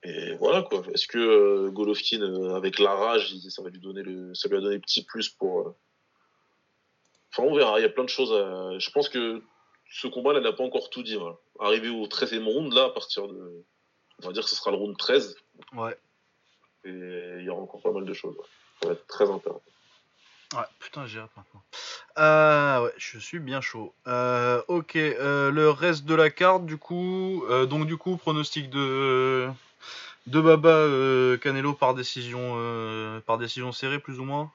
et 0.03 0.35
voilà 0.35 0.63
quoi. 0.63 0.81
Est-ce 0.93 1.07
que 1.07 1.17
euh, 1.17 1.69
Golovkin 1.69 2.21
euh, 2.21 2.55
avec 2.55 2.79
la 2.79 2.93
rage, 2.93 3.35
ça 3.49 3.61
va 3.61 3.69
lui 3.69 3.79
donner 3.79 4.01
le, 4.01 4.33
ça 4.33 4.49
lui 4.49 4.57
a 4.57 4.61
donné 4.61 4.79
petit 4.79 5.03
plus 5.03 5.29
pour. 5.29 5.59
Euh, 5.59 5.75
enfin, 7.31 7.43
on 7.47 7.55
verra. 7.55 7.79
Il 7.79 7.83
y 7.83 7.85
a 7.85 7.89
plein 7.89 8.03
de 8.03 8.09
choses. 8.09 8.31
Je 8.31 8.89
pense 8.91 9.09
que 9.09 9.43
ce 9.91 10.07
combat-là 10.07 10.39
n'a 10.39 10.53
pas 10.53 10.63
encore 10.63 10.89
tout 10.89 11.03
dit. 11.03 11.15
Voilà. 11.15 11.37
Arrivé 11.59 11.89
au 11.89 12.07
13e 12.07 12.45
round 12.45 12.73
là, 12.73 12.85
à 12.85 12.89
partir 12.89 13.27
de, 13.27 13.63
on 14.23 14.27
va 14.27 14.33
dire 14.33 14.43
que 14.43 14.49
ce 14.49 14.55
sera 14.55 14.71
le 14.71 14.77
round 14.77 14.97
13. 14.97 15.35
Ouais. 15.73 15.95
Et 16.83 16.89
il 16.89 17.43
y 17.43 17.49
aura 17.49 17.61
encore 17.61 17.81
pas 17.81 17.91
mal 17.91 18.05
de 18.05 18.13
choses. 18.13 18.35
Ça 18.81 18.87
va 18.87 18.93
être 18.93 19.05
très 19.05 19.29
intéressant. 19.29 19.61
Ouais, 20.55 20.65
putain, 20.79 21.05
j'ai 21.05 21.19
hâte 21.19 21.29
maintenant. 21.37 21.63
Euh, 22.17 22.85
ouais, 22.85 22.93
je 22.97 23.19
suis 23.19 23.39
bien 23.39 23.61
chaud. 23.61 23.93
ok, 24.07 24.95
le 24.95 25.69
reste 25.69 26.05
de 26.05 26.15
la 26.15 26.31
carte, 26.31 26.65
du 26.65 26.77
coup, 26.77 27.45
donc 27.69 27.85
du 27.85 27.97
coup, 27.97 28.17
pronostic 28.17 28.71
de 28.71 29.47
de 30.27 30.39
Baba 30.39 30.69
euh, 30.69 31.37
Canelo 31.37 31.73
par 31.73 31.93
décision, 31.93 32.53
euh, 32.57 33.19
par 33.21 33.37
décision 33.37 33.71
serrée, 33.71 33.99
plus 33.99 34.19
ou 34.19 34.23
moins 34.23 34.51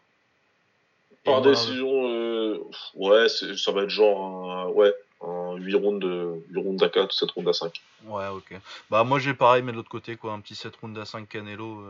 Par 1.24 1.42
décision, 1.42 2.08
euh, 2.08 2.58
ouais, 2.94 3.28
ça 3.28 3.72
va 3.72 3.82
être 3.82 3.90
genre 3.90 4.50
un, 4.50 4.66
ouais, 4.68 4.94
un 5.22 5.56
8 5.56 5.74
rounds, 5.74 6.42
8 6.50 6.58
rounds 6.60 6.82
à 6.84 6.88
4, 6.88 7.12
7 7.12 7.30
rounds 7.32 7.48
à 7.48 7.52
5. 7.52 7.82
Ouais, 8.04 8.28
ok. 8.28 8.54
Bah, 8.90 9.04
moi 9.04 9.18
j'ai 9.18 9.34
pareil, 9.34 9.62
mais 9.62 9.72
de 9.72 9.76
l'autre 9.76 9.90
côté, 9.90 10.16
quoi, 10.16 10.32
un 10.32 10.40
petit 10.40 10.54
7 10.54 10.76
rounds 10.76 11.00
à 11.00 11.04
5 11.04 11.28
Canelo, 11.28 11.82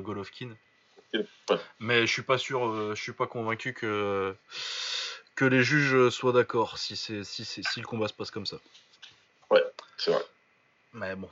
Golovkin. 0.00 0.50
Mais 1.80 2.06
je 2.06 2.12
suis 2.12 2.22
pas 2.22 2.38
sûr, 2.38 2.94
je 2.94 3.00
suis 3.00 3.12
pas 3.12 3.26
convaincu 3.26 3.72
que, 3.72 4.34
que 5.34 5.44
les 5.44 5.62
juges 5.62 6.10
soient 6.10 6.32
d'accord 6.32 6.78
si, 6.78 6.96
c'est, 6.96 7.24
si, 7.24 7.44
si 7.44 7.80
le 7.80 7.86
combat 7.86 8.08
se 8.08 8.12
passe 8.12 8.30
comme 8.30 8.46
ça. 8.46 8.58
Ouais, 9.50 9.62
c'est 9.96 10.12
vrai. 10.12 10.22
Mais 10.92 11.16
bon, 11.16 11.28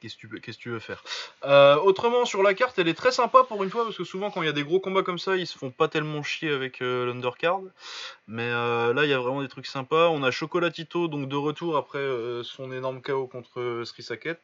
Qu'est-ce 0.00 0.16
que 0.16 0.50
tu, 0.50 0.70
veux 0.70 0.78
faire? 0.78 1.02
Euh, 1.44 1.76
Autrement, 1.76 2.24
sur 2.24 2.42
la 2.42 2.54
carte, 2.54 2.78
elle 2.78 2.88
est 2.88 2.94
très 2.94 3.12
sympa 3.12 3.44
pour 3.44 3.62
une 3.64 3.70
fois, 3.70 3.84
parce 3.84 3.96
que 3.96 4.04
souvent, 4.04 4.30
quand 4.30 4.42
il 4.42 4.46
y 4.46 4.48
a 4.48 4.52
des 4.52 4.64
gros 4.64 4.80
combats 4.80 5.02
comme 5.02 5.18
ça, 5.18 5.36
ils 5.36 5.46
se 5.46 5.58
font 5.58 5.70
pas 5.70 5.88
tellement 5.88 6.22
chier 6.22 6.50
avec 6.50 6.82
euh, 6.82 7.06
l'undercard. 7.06 7.60
Mais 8.26 8.50
euh, 8.50 8.92
là, 8.92 9.04
il 9.04 9.10
y 9.10 9.12
a 9.12 9.18
vraiment 9.18 9.42
des 9.42 9.48
trucs 9.48 9.66
sympas. 9.66 10.08
On 10.08 10.22
a 10.22 10.30
Chocolatito, 10.30 11.08
donc 11.08 11.28
de 11.28 11.36
retour 11.36 11.76
après 11.76 12.04
son 12.42 12.72
énorme 12.72 13.00
KO 13.02 13.26
contre 13.26 13.82
Srisaket, 13.84 14.40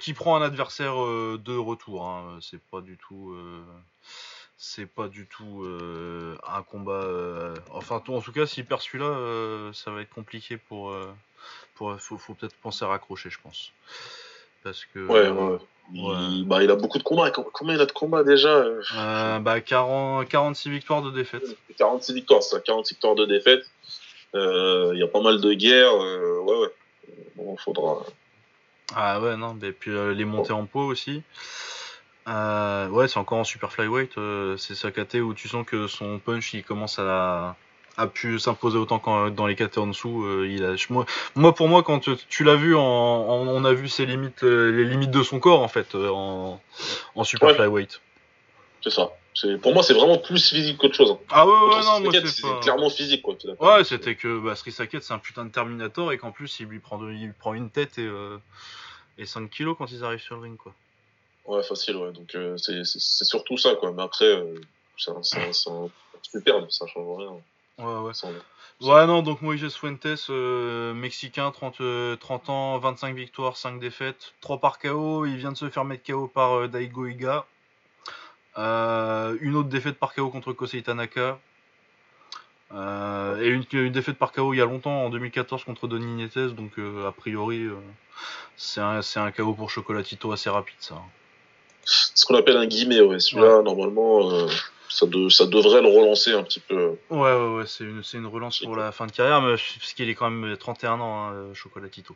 qui 0.00 0.12
prend 0.14 0.36
un 0.36 0.42
adversaire 0.42 0.94
de 0.96 1.56
retour. 1.56 2.06
Hein. 2.06 2.38
C'est 2.40 2.62
pas 2.70 2.80
du 2.80 2.96
tout 2.96 3.36
c'est 4.58 4.86
pas 4.86 5.08
du 5.08 5.26
tout 5.26 5.66
un 6.46 6.62
combat. 6.62 7.54
enfin, 7.70 8.02
en 8.08 8.20
tout 8.20 8.32
cas, 8.32 8.46
s'il 8.46 8.64
perd 8.64 8.80
celui-là, 8.80 9.72
ça 9.72 9.90
va 9.90 10.00
être 10.00 10.10
compliqué 10.10 10.56
pour, 10.56 10.94
faut, 11.74 12.34
peut-être 12.34 12.56
penser 12.56 12.84
à 12.84 12.88
raccrocher, 12.88 13.30
je 13.30 13.38
pense. 13.42 13.72
Parce 14.62 14.84
que. 14.86 15.06
Ouais, 15.06 15.28
ouais. 15.28 15.58
Il, 15.94 16.44
bah, 16.46 16.62
il 16.62 16.70
a 16.70 16.76
beaucoup 16.76 16.98
de 16.98 17.02
combats. 17.02 17.30
Combien 17.30 17.74
il 17.74 17.80
a 17.80 17.86
de 17.86 17.92
combats 17.92 18.24
déjà 18.24 18.48
euh, 18.48 19.38
bah, 19.38 19.60
40, 19.60 20.28
46 20.28 20.70
victoires 20.70 21.02
de 21.02 21.10
défaite. 21.10 21.44
46 21.78 22.12
victoires, 22.12 22.42
ça. 22.42 22.60
46 22.60 22.94
victoires 22.94 23.14
de 23.14 23.24
défaite. 23.24 23.70
Euh, 24.34 24.90
il 24.94 25.00
y 25.00 25.02
a 25.02 25.06
pas 25.06 25.20
mal 25.20 25.40
de 25.40 25.52
guerres. 25.52 25.94
Euh, 25.94 26.40
ouais, 26.40 26.58
ouais. 26.58 26.72
Bon, 27.36 27.56
faudra. 27.56 28.04
Ah 28.94 29.20
ouais, 29.20 29.36
non. 29.36 29.56
Et 29.62 29.72
puis 29.72 29.92
les 30.14 30.24
montées 30.24 30.52
en 30.52 30.66
poids 30.66 30.86
aussi. 30.86 31.22
Ouais, 32.26 33.08
c'est 33.08 33.18
encore 33.18 33.38
en 33.38 33.44
super 33.44 33.72
flyweight. 33.72 34.12
c'est 34.58 34.74
Sakaté 34.74 35.20
où 35.20 35.34
tu 35.34 35.48
sens 35.48 35.64
que 35.66 35.86
son 35.86 36.18
punch 36.18 36.54
il 36.54 36.64
commence 36.64 36.98
à 36.98 37.56
a 37.96 38.06
pu 38.06 38.38
s'imposer 38.38 38.78
autant 38.78 38.98
qu'en 38.98 39.30
dans 39.30 39.46
les 39.46 39.54
KT 39.54 39.78
en 39.78 39.86
dessous. 39.86 40.24
Euh, 40.24 40.48
il 40.48 40.64
a, 40.64 40.74
moi, 41.34 41.54
pour 41.54 41.68
moi, 41.68 41.82
quand 41.82 42.00
tu, 42.28 42.44
l'as 42.44 42.54
vu, 42.54 42.76
en, 42.76 42.82
on 42.82 43.64
a 43.64 43.72
vu 43.72 43.88
ses 43.88 44.06
limites, 44.06 44.42
euh, 44.42 44.70
les 44.70 44.84
limites 44.84 45.10
de 45.10 45.22
son 45.22 45.40
corps 45.40 45.62
en 45.62 45.68
fait, 45.68 45.94
euh, 45.94 46.10
en, 46.10 46.60
en 47.14 47.24
super 47.24 47.54
flyweight. 47.54 48.00
C'est 48.82 48.90
ça. 48.90 49.10
Pour 49.60 49.74
moi, 49.74 49.82
c'est 49.82 49.92
vraiment 49.92 50.16
plus 50.16 50.48
physique 50.48 50.78
qu'autre 50.78 50.94
chose. 50.94 51.10
Hein. 51.10 51.18
Ah 51.30 51.46
ouais, 51.46 51.52
ouais, 51.52 51.84
non, 51.84 52.00
moi 52.00 52.12
c'est 52.24 52.42
pas... 52.42 52.60
clairement 52.60 52.88
physique 52.88 53.22
quoi. 53.22 53.34
Ouais, 53.60 53.84
c'était 53.84 54.14
que 54.14 54.38
bah, 54.38 54.54
Saket 54.56 55.02
c'est 55.02 55.12
un 55.12 55.18
putain 55.18 55.44
de 55.44 55.50
Terminator 55.50 56.10
et 56.12 56.18
qu'en 56.18 56.32
plus 56.32 56.58
il 56.60 56.66
lui 56.66 56.78
prend, 56.78 56.98
il 57.10 57.34
prend 57.34 57.52
une 57.52 57.68
tête 57.68 57.98
et, 57.98 58.08
et 59.18 59.26
5 59.26 59.50
kilos 59.50 59.76
quand 59.76 59.92
ils 59.92 60.04
arrivent 60.04 60.22
sur 60.22 60.36
le 60.36 60.42
ring 60.42 60.56
quoi. 60.56 60.72
Ouais, 61.46 61.62
facile, 61.62 61.96
ouais. 61.96 62.12
Donc 62.12 62.36
c'est 62.56 62.84
surtout 62.84 63.56
ça 63.56 63.74
quoi. 63.76 63.92
Mais 63.92 64.02
après, 64.02 64.42
c'est 64.96 65.10
un, 65.10 65.16
un, 65.16 65.88
super, 66.22 66.72
ça 66.72 66.86
change 66.86 67.18
rien. 67.18 67.40
Ouais, 67.78 68.00
ouais. 68.00 68.12
Ouais, 68.82 69.06
non, 69.06 69.22
donc 69.22 69.40
Moïse 69.40 69.74
Fuentes, 69.74 70.06
euh, 70.28 70.92
mexicain, 70.92 71.50
30, 71.50 71.76
30 71.76 71.80
euh, 71.80 72.16
ans, 72.52 72.78
25 72.78 73.14
victoires, 73.16 73.56
5 73.56 73.80
défaites, 73.80 74.34
3 74.42 74.58
par 74.60 74.78
KO. 74.78 75.24
Il 75.24 75.36
vient 75.36 75.52
de 75.52 75.56
se 75.56 75.70
faire 75.70 75.84
mettre 75.84 76.04
KO 76.04 76.28
par 76.28 76.52
euh, 76.58 76.68
Daigo 76.68 77.06
Iga. 77.06 77.46
une 78.56 79.56
autre 79.56 79.68
défaite 79.68 79.98
par 79.98 80.14
KO 80.14 80.30
contre 80.30 80.52
Kosei 80.52 80.82
Tanaka. 80.82 81.38
et 82.72 83.48
une, 83.48 83.90
défaite 83.90 84.18
par 84.18 84.32
KO 84.32 84.52
il 84.52 84.58
y 84.58 84.62
a 84.62 84.66
longtemps, 84.66 85.04
en 85.04 85.10
2014 85.10 85.64
contre 85.64 85.88
Donny 85.88 86.24
Netes. 86.24 86.54
Donc, 86.54 86.78
a 86.78 87.12
priori, 87.12 87.68
c'est 88.56 88.80
un, 88.80 89.00
un 89.16 89.32
KO 89.32 89.54
pour 89.54 89.70
Chocolatito 89.70 90.32
assez 90.32 90.50
rapide, 90.50 90.76
ça. 90.80 90.96
Ce 91.86 92.26
qu'on 92.26 92.34
appelle 92.34 92.56
un 92.56 92.66
guillemet, 92.66 93.00
ouais. 93.00 93.20
Celui-là, 93.20 93.62
normalement 93.62 94.48
ça, 94.96 95.06
ça 95.30 95.46
devrait 95.46 95.82
le 95.82 95.88
relancer 95.88 96.32
un 96.32 96.42
petit 96.42 96.60
peu. 96.60 96.96
Ouais, 97.10 97.18
ouais, 97.18 97.56
ouais, 97.56 97.66
c'est 97.66 97.84
une, 97.84 98.02
une, 98.14 98.26
relance 98.26 98.60
pour 98.60 98.76
la 98.76 98.92
fin 98.92 99.06
de 99.06 99.12
carrière, 99.12 99.42
mais 99.42 99.56
parce 99.56 99.92
qu'il 99.94 100.08
est 100.08 100.14
quand 100.14 100.30
même 100.30 100.56
31 100.56 101.00
ans, 101.00 101.28
hein, 101.28 101.32
euh, 101.34 101.54
Chocolatito. 101.54 102.14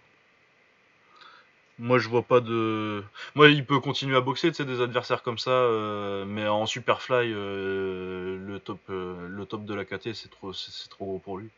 Moi, 1.79 1.99
je 1.99 2.09
vois 2.09 2.23
pas 2.23 2.41
de. 2.41 3.03
Moi, 3.35 3.49
il 3.49 3.65
peut 3.65 3.81
continuer 3.81 4.17
à 4.17 4.21
boxer, 4.21 4.49
tu 4.49 4.57
sais, 4.57 4.65
des 4.65 4.83
adversaires 4.83 5.23
comme 5.23 5.39
ça, 5.39 5.51
euh, 5.51 6.25
mais 6.27 6.47
en 6.47 6.67
Superfly, 6.67 7.33
euh, 7.33 8.39
le 8.39 8.61
top, 8.61 8.81
le 8.89 9.45
top 9.47 9.65
de 9.65 9.75
la 9.75 9.85
KT, 9.85 10.13
c'est 10.13 10.31
trop, 10.31 10.53
c'est 10.53 10.89
trop 10.91 11.07
gros 11.07 11.19
pour 11.19 11.39
lui. 11.39 11.49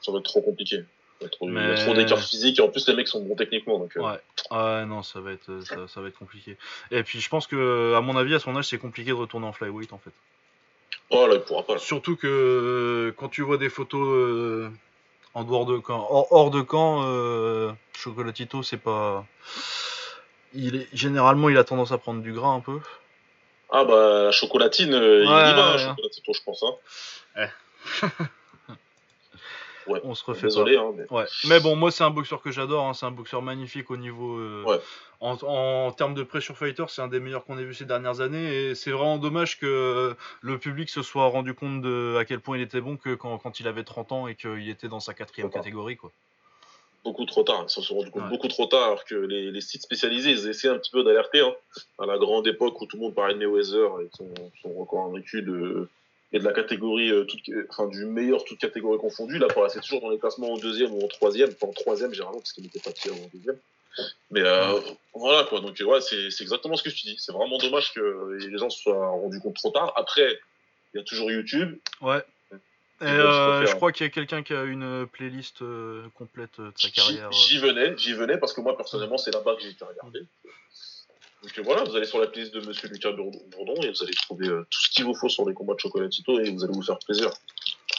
Ça 0.00 0.12
va 0.12 0.18
être 0.18 0.24
trop 0.24 0.42
compliqué. 0.42 0.84
Il 1.20 1.24
y 1.24 1.26
a 1.26 1.30
trop, 1.30 1.48
trop 1.76 1.94
d'écart 1.94 2.20
physique 2.20 2.58
et 2.58 2.62
en 2.62 2.68
plus 2.68 2.86
les 2.88 2.94
mecs 2.94 3.08
sont 3.08 3.22
bons 3.22 3.36
techniquement. 3.36 3.78
Donc, 3.78 3.92
Ouais. 3.96 4.18
ouais, 4.50 4.84
non, 4.84 5.02
ça 5.02 5.20
va 5.20 5.32
être, 5.32 5.60
ça, 5.64 5.88
ça, 5.88 6.00
va 6.00 6.08
être 6.08 6.18
compliqué. 6.18 6.56
Et 6.90 7.02
puis 7.02 7.20
je 7.20 7.28
pense 7.28 7.46
que, 7.46 7.94
à 7.94 8.00
mon 8.00 8.16
avis, 8.16 8.34
à 8.34 8.40
son 8.40 8.56
âge, 8.56 8.66
c'est 8.66 8.78
compliqué 8.78 9.10
de 9.10 9.14
retourner 9.14 9.46
en 9.46 9.52
flyweight 9.52 9.92
en 9.92 9.98
fait. 9.98 10.12
Oh 11.10 11.26
là, 11.26 11.34
il 11.34 11.40
pourra 11.40 11.62
pas. 11.62 11.78
Surtout 11.78 12.16
que 12.16 12.26
euh, 12.26 13.14
quand 13.16 13.28
tu 13.28 13.42
vois 13.42 13.58
des 13.58 13.68
photos 13.68 14.06
euh, 14.08 14.70
en 15.34 15.44
dehors 15.44 15.66
de 15.66 15.78
camp, 15.78 16.06
hors, 16.10 16.50
de 16.50 16.60
camp, 16.60 17.02
euh, 17.04 17.72
Chocolatito, 17.96 18.62
c'est 18.62 18.78
pas. 18.78 19.24
Il 20.54 20.76
est... 20.76 20.88
Généralement, 20.92 21.48
il 21.48 21.58
a 21.58 21.64
tendance 21.64 21.92
à 21.92 21.98
prendre 21.98 22.22
du 22.22 22.32
gras 22.32 22.50
un 22.50 22.60
peu. 22.60 22.78
Ah 23.70 23.84
bah, 23.84 24.24
la 24.24 24.30
chocolatine, 24.30 24.92
il 24.92 25.22
y 25.22 25.26
va, 25.26 25.78
Chocolatito, 25.78 26.32
je 26.32 26.42
pense. 26.42 26.64
Hein. 27.36 27.48
on 29.86 30.14
se 30.14 30.24
refait 30.24 30.46
Désolé, 30.46 30.76
hein, 30.76 30.92
mais... 30.94 31.10
Ouais. 31.10 31.24
mais 31.48 31.60
bon, 31.60 31.76
moi 31.76 31.90
c'est 31.90 32.04
un 32.04 32.10
boxeur 32.10 32.42
que 32.42 32.50
j'adore, 32.50 32.86
hein. 32.86 32.94
c'est 32.94 33.06
un 33.06 33.10
boxeur 33.10 33.42
magnifique 33.42 33.90
au 33.90 33.96
niveau. 33.96 34.36
Euh, 34.38 34.64
en, 35.20 35.92
termes 35.92 36.14
de 36.14 36.22
pressure 36.22 36.56
fighter, 36.56 36.84
c'est 36.88 37.00
un 37.00 37.08
des 37.08 37.20
meilleurs 37.20 37.44
qu'on 37.44 37.58
ait 37.58 37.64
vu 37.64 37.74
ces 37.74 37.86
dernières 37.86 38.20
années 38.20 38.70
et 38.70 38.74
c'est 38.74 38.90
vraiment 38.90 39.18
dommage 39.18 39.58
que 39.58 40.14
le 40.42 40.58
public 40.58 40.90
se 40.90 41.02
soit 41.02 41.26
rendu 41.26 41.54
compte 41.54 41.80
de 41.80 42.16
à 42.18 42.24
quel 42.24 42.40
point 42.40 42.58
il 42.58 42.62
était 42.62 42.80
bon 42.80 42.96
que 42.96 43.14
quand, 43.14 43.38
quand 43.38 43.60
il 43.60 43.68
avait 43.68 43.84
30 43.84 44.12
ans 44.12 44.28
et 44.28 44.34
qu'il 44.34 44.68
était 44.68 44.88
dans 44.88 45.00
sa 45.00 45.14
quatrième 45.14 45.50
catégorie. 45.50 45.96
quoi. 45.96 46.10
Beaucoup 47.04 47.26
trop 47.26 47.42
tard, 47.42 47.64
ils 47.66 47.70
se 47.70 47.82
sont 47.82 47.96
rendus 47.96 48.10
compte 48.10 48.30
beaucoup 48.30 48.48
trop 48.48 48.64
tard, 48.64 48.84
alors 48.84 49.04
que 49.04 49.14
les, 49.14 49.50
les, 49.50 49.60
sites 49.60 49.82
spécialisés, 49.82 50.30
ils 50.30 50.48
essaient 50.48 50.68
un 50.68 50.78
petit 50.78 50.90
peu 50.90 51.04
d'alerter. 51.04 51.40
Hein, 51.40 51.52
à 51.98 52.06
la 52.06 52.16
grande 52.16 52.46
époque 52.46 52.80
où 52.80 52.86
tout 52.86 52.96
le 52.96 53.02
monde 53.02 53.14
parlait 53.14 53.34
de 53.34 53.38
Mayweather 53.40 54.00
et 54.00 54.08
son, 54.16 54.32
son 54.62 54.72
record 54.72 55.06
invaincu 55.08 55.42
de 55.42 55.86
et 56.34 56.40
de 56.40 56.44
la 56.44 56.52
catégorie, 56.52 57.12
euh, 57.12 57.24
toute, 57.24 57.48
enfin 57.70 57.86
du 57.86 58.04
meilleur 58.04 58.44
toute 58.44 58.58
catégorie 58.58 58.98
confondue. 58.98 59.38
Là, 59.38 59.46
c'est 59.68 59.80
toujours 59.80 60.00
dans 60.00 60.10
les 60.10 60.18
classements 60.18 60.52
en 60.52 60.58
deuxième 60.58 60.92
ou 60.92 61.04
en 61.04 61.06
troisième, 61.06 61.54
pas 61.54 61.68
en 61.68 61.72
troisième 61.72 62.12
généralement 62.12 62.40
parce 62.40 62.52
qu'il 62.52 62.64
n'était 62.64 62.80
pas 62.80 62.90
tiré 62.90 63.14
en 63.14 63.30
deuxième. 63.32 63.56
Mais 64.32 64.42
euh, 64.42 64.80
voilà 65.14 65.44
quoi. 65.44 65.60
Donc 65.60 65.80
ouais, 65.80 66.00
c'est 66.00 66.42
exactement 66.42 66.74
ce 66.74 66.82
que 66.82 66.90
tu 66.90 67.06
dis. 67.06 67.16
C'est 67.20 67.30
vraiment 67.30 67.56
dommage 67.58 67.94
que 67.94 68.36
les 68.40 68.58
gens 68.58 68.68
se 68.68 68.80
soient 68.80 69.10
rendus 69.10 69.38
compte 69.38 69.54
trop 69.54 69.70
tard. 69.70 69.92
Après, 69.94 70.40
il 70.92 70.98
y 70.98 71.00
a 71.00 71.04
toujours 71.04 71.30
YouTube. 71.30 71.78
Ouais. 72.00 72.24
Et 73.00 73.06
euh, 73.06 73.64
je 73.66 73.74
crois 73.76 73.92
qu'il 73.92 74.04
y 74.04 74.08
a 74.08 74.10
quelqu'un 74.10 74.42
qui 74.42 74.54
a 74.54 74.64
une 74.64 75.06
playlist 75.06 75.62
complète 76.14 76.60
de 76.60 76.72
sa 76.74 76.90
carrière. 76.90 77.30
J'y 77.30 77.58
venais, 77.58 77.96
j'y 77.96 78.12
venais 78.12 78.38
parce 78.38 78.52
que 78.52 78.60
moi 78.60 78.76
personnellement 78.76 79.18
c'est 79.18 79.32
là-bas 79.32 79.54
que 79.54 79.62
j'ai 79.62 79.70
été 79.70 79.84
regardé. 79.84 80.24
Donc 81.44 81.66
voilà, 81.66 81.84
vous 81.84 81.94
allez 81.94 82.06
sur 82.06 82.18
la 82.18 82.26
playlist 82.26 82.54
de 82.54 82.60
Monsieur 82.66 82.88
Lucas 82.88 83.12
Bourdon 83.12 83.74
et 83.82 83.90
vous 83.90 84.02
allez 84.02 84.14
trouver 84.14 84.48
euh, 84.48 84.66
tout 84.70 84.80
ce 84.80 84.88
qu'il 84.88 85.04
vous 85.04 85.14
faut 85.14 85.28
sur 85.28 85.46
les 85.46 85.52
combats 85.52 85.74
de 85.74 85.80
Chocolatito 85.80 86.40
et 86.40 86.50
vous 86.50 86.64
allez 86.64 86.72
vous 86.72 86.82
faire 86.82 86.98
plaisir. 86.98 87.30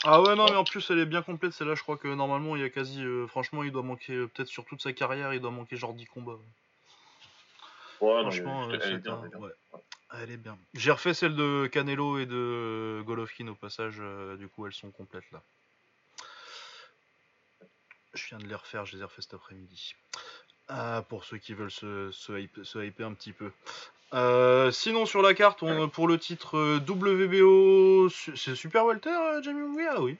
Ah 0.02 0.20
ouais, 0.20 0.34
non, 0.34 0.46
mais 0.46 0.56
en 0.56 0.64
plus, 0.64 0.90
elle 0.90 0.98
est 0.98 1.06
bien 1.06 1.22
complète. 1.22 1.52
Celle-là, 1.52 1.76
je 1.76 1.82
crois 1.82 1.96
que 1.96 2.08
normalement, 2.08 2.56
il 2.56 2.62
y 2.62 2.64
a 2.64 2.70
quasi. 2.70 3.02
Euh, 3.02 3.28
franchement, 3.28 3.62
il 3.62 3.70
doit 3.70 3.82
manquer, 3.82 4.14
euh, 4.14 4.26
peut-être 4.26 4.48
sur 4.48 4.64
toute 4.64 4.82
sa 4.82 4.92
carrière, 4.92 5.32
il 5.32 5.40
doit 5.40 5.52
manquer 5.52 5.76
genre 5.76 5.94
10 5.94 6.06
combats. 6.06 6.38
Ouais, 8.00 8.20
franchement, 8.22 8.68
elle, 8.70 8.94
est 8.94 8.98
bien, 8.98 9.22
elle 10.20 10.30
est 10.30 10.36
bien. 10.36 10.58
J'ai 10.74 10.90
refait 10.90 11.14
celle 11.14 11.36
de 11.36 11.68
Canelo 11.68 12.18
et 12.18 12.26
de 12.26 13.02
Golovkin 13.06 13.46
au 13.46 13.54
passage, 13.54 14.02
du 14.38 14.48
coup, 14.48 14.66
elles 14.66 14.74
sont 14.74 14.90
complètes 14.90 15.30
là. 15.32 15.40
Je 18.12 18.28
viens 18.28 18.38
de 18.38 18.46
les 18.46 18.54
refaire, 18.54 18.84
je 18.84 18.96
les 18.96 19.02
ai 19.02 19.04
refait 19.04 19.22
cet 19.22 19.34
après-midi. 19.34 19.94
Ah, 20.68 21.04
pour 21.08 21.24
ceux 21.24 21.38
qui 21.38 21.54
veulent 21.54 21.70
se, 21.70 22.10
se, 22.10 22.32
hyper 22.38 23.06
un 23.06 23.14
petit 23.14 23.32
peu. 23.32 23.52
Euh, 24.14 24.70
sinon, 24.72 25.06
sur 25.06 25.22
la 25.22 25.34
carte, 25.34 25.62
on, 25.62 25.88
pour 25.88 26.08
le 26.08 26.18
titre 26.18 26.56
euh, 26.56 26.78
WBO, 26.78 28.08
c'est 28.08 28.54
Super 28.54 28.84
Walter, 28.84 29.10
euh, 29.10 29.42
Jamie 29.42 29.60
Munguia? 29.60 30.00
Oui. 30.00 30.16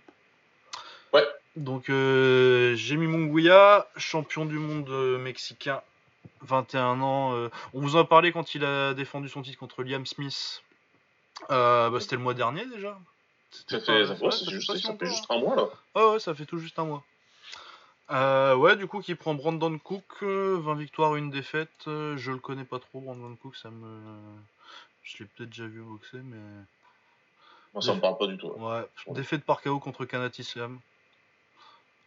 Ouais. 1.13 1.27
Donc, 1.57 1.87
Jamie 1.87 3.07
Munguia, 3.07 3.89
champion 3.97 4.45
du 4.45 4.59
monde 4.59 4.91
mexicain, 5.19 5.81
21 6.43 7.01
ans. 7.01 7.49
on 7.73 7.81
vous 7.81 7.97
en 7.97 8.01
a 8.01 8.05
parlé 8.05 8.31
quand 8.31 8.55
il 8.55 8.65
a 8.65 8.93
défendu 8.93 9.29
son 9.29 9.43
titre 9.43 9.59
contre 9.59 9.83
Liam 9.83 10.05
Smith. 10.05 10.63
Bah, 11.49 11.91
C'était 11.99 12.17
le 12.17 12.23
mois 12.23 12.35
dernier 12.35 12.67
déjà. 12.67 12.99
Ça 13.51 13.81
fait, 13.81 14.05
juste, 14.51 14.77
ça 14.77 14.95
fait 14.97 15.07
juste 15.07 15.25
un 15.31 15.39
mois 15.39 15.57
là. 15.57 15.69
Ouais, 15.95 16.13
ouais, 16.13 16.21
ça 16.21 16.35
fait 16.35 16.45
tout 16.45 16.59
juste 16.59 16.79
un 16.79 16.85
mois. 16.85 17.03
Euh, 18.11 18.55
ouais, 18.55 18.77
du 18.77 18.87
coup, 18.87 19.01
qui 19.01 19.15
prend 19.15 19.35
Brandon 19.35 19.79
Cook, 19.79 20.23
20 20.23 20.27
euh, 20.27 20.75
victoires, 20.75 21.17
une 21.17 21.31
défaite. 21.31 21.89
Euh, 21.89 22.17
je 22.17 22.31
le 22.31 22.39
connais 22.39 22.65
pas 22.65 22.79
trop, 22.79 23.01
Brandon 23.01 23.35
Cook, 23.37 23.57
ça 23.57 23.71
me. 23.71 24.01
Je 25.03 25.19
l'ai 25.19 25.25
peut-être 25.27 25.51
déjà 25.51 25.67
vu 25.67 25.83
boxer, 25.83 26.19
mais. 26.23 26.37
Moi, 27.75 27.83
ça 27.83 27.95
me 27.95 28.01
parle 28.01 28.17
pas 28.17 28.27
du 28.27 28.39
tout. 28.39 28.49
Ouais, 28.49 28.87
défaite 29.09 29.45
par 29.45 29.61
KO 29.61 29.79
contre 29.81 30.05
Kanat 30.05 30.31
Islam. 30.39 30.79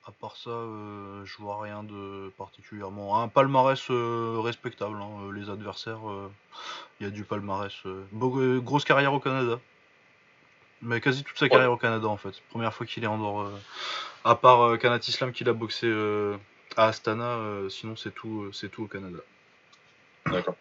À 0.07 0.11
part 0.11 0.37
ça, 0.37 0.49
je 0.49 1.37
vois 1.37 1.61
rien 1.61 1.83
de 1.83 2.33
particulièrement. 2.37 3.21
Un 3.21 3.27
palmarès 3.27 3.91
respectable, 3.91 4.99
hein, 4.99 5.31
les 5.35 5.51
adversaires, 5.51 5.99
il 6.99 7.03
y 7.03 7.07
a 7.07 7.11
du 7.11 7.23
palmarès. 7.23 7.73
grosse 8.11 8.85
carrière 8.85 9.13
au 9.13 9.19
Canada. 9.19 9.59
Mais 10.81 11.01
quasi 11.01 11.23
toute 11.23 11.37
sa 11.37 11.49
carrière 11.49 11.71
au 11.71 11.77
Canada 11.77 12.07
en 12.07 12.17
fait. 12.17 12.41
Première 12.49 12.73
fois 12.73 12.85
qu'il 12.85 13.03
est 13.03 13.07
en 13.07 13.17
dehors. 13.17 13.49
À 14.23 14.35
part 14.35 14.61
euh, 14.61 14.77
Kanat 14.77 14.99
Islam 15.07 15.31
qu'il 15.31 15.47
a 15.49 15.53
boxé 15.53 15.87
euh, 15.87 16.37
à 16.75 16.87
Astana, 16.87 17.37
euh, 17.37 17.69
sinon 17.69 17.95
c'est 17.95 18.13
tout, 18.13 18.51
c'est 18.51 18.69
tout 18.69 18.83
au 18.83 18.87
Canada. 18.87 19.19
D'accord. 20.25 20.55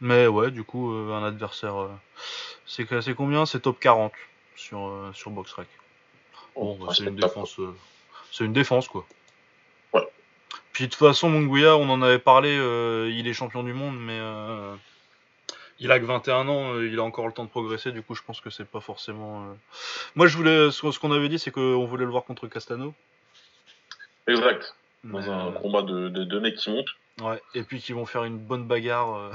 Mais 0.00 0.26
ouais, 0.26 0.50
du 0.50 0.64
coup, 0.64 0.90
un 0.90 1.24
adversaire. 1.24 1.88
c'est, 2.66 2.86
c'est 3.00 3.14
combien? 3.14 3.46
C'est 3.46 3.60
top 3.60 3.78
40 3.78 4.12
sur, 4.56 5.10
sur 5.14 5.30
BoxRec. 5.30 5.68
Bon, 6.56 6.76
oh, 6.80 6.84
bah, 6.84 6.92
c'est 6.94 7.04
une 7.04 7.14
défense. 7.14 7.60
c'est 8.32 8.44
une 8.44 8.52
défense, 8.52 8.88
quoi. 8.88 9.06
Ouais. 9.92 10.06
Puis 10.72 10.86
de 10.86 10.90
toute 10.90 10.98
façon, 10.98 11.30
Munguia, 11.30 11.76
on 11.76 11.88
en 11.88 12.02
avait 12.02 12.18
parlé, 12.18 12.50
il 13.12 13.28
est 13.28 13.32
champion 13.32 13.62
du 13.62 13.72
monde, 13.72 13.96
mais 13.96 14.18
il 15.82 15.90
a 15.90 15.98
que 15.98 16.04
21 16.04 16.48
ans, 16.48 16.74
euh, 16.74 16.86
il 16.86 16.98
a 16.98 17.02
encore 17.02 17.26
le 17.26 17.32
temps 17.32 17.44
de 17.44 17.50
progresser, 17.50 17.90
du 17.90 18.02
coup 18.02 18.14
je 18.14 18.22
pense 18.22 18.40
que 18.40 18.50
c'est 18.50 18.64
pas 18.64 18.80
forcément. 18.80 19.42
Euh, 19.42 19.54
Moi 20.14 20.28
je 20.28 20.36
voulais. 20.36 20.70
Ce 20.70 20.98
qu'on 20.98 21.12
avait 21.12 21.28
dit, 21.28 21.38
c'est 21.38 21.50
qu'on 21.50 21.84
voulait 21.84 22.04
le 22.04 22.10
voir 22.10 22.24
contre 22.24 22.46
Castano. 22.46 22.94
Exact. 24.28 24.76
Dans 25.04 25.30
un 25.30 25.50
combat 25.50 25.82
de, 25.82 26.08
de, 26.08 26.38
mecs 26.38 26.54
qui 26.54 26.70
montent. 26.70 26.94
Ouais, 27.20 27.42
et 27.54 27.64
puis 27.64 27.80
qui 27.80 27.92
vont 27.92 28.06
faire 28.06 28.22
une 28.22 28.38
bonne 28.38 28.68
bagarre. 28.68 29.16
Euh, 29.16 29.32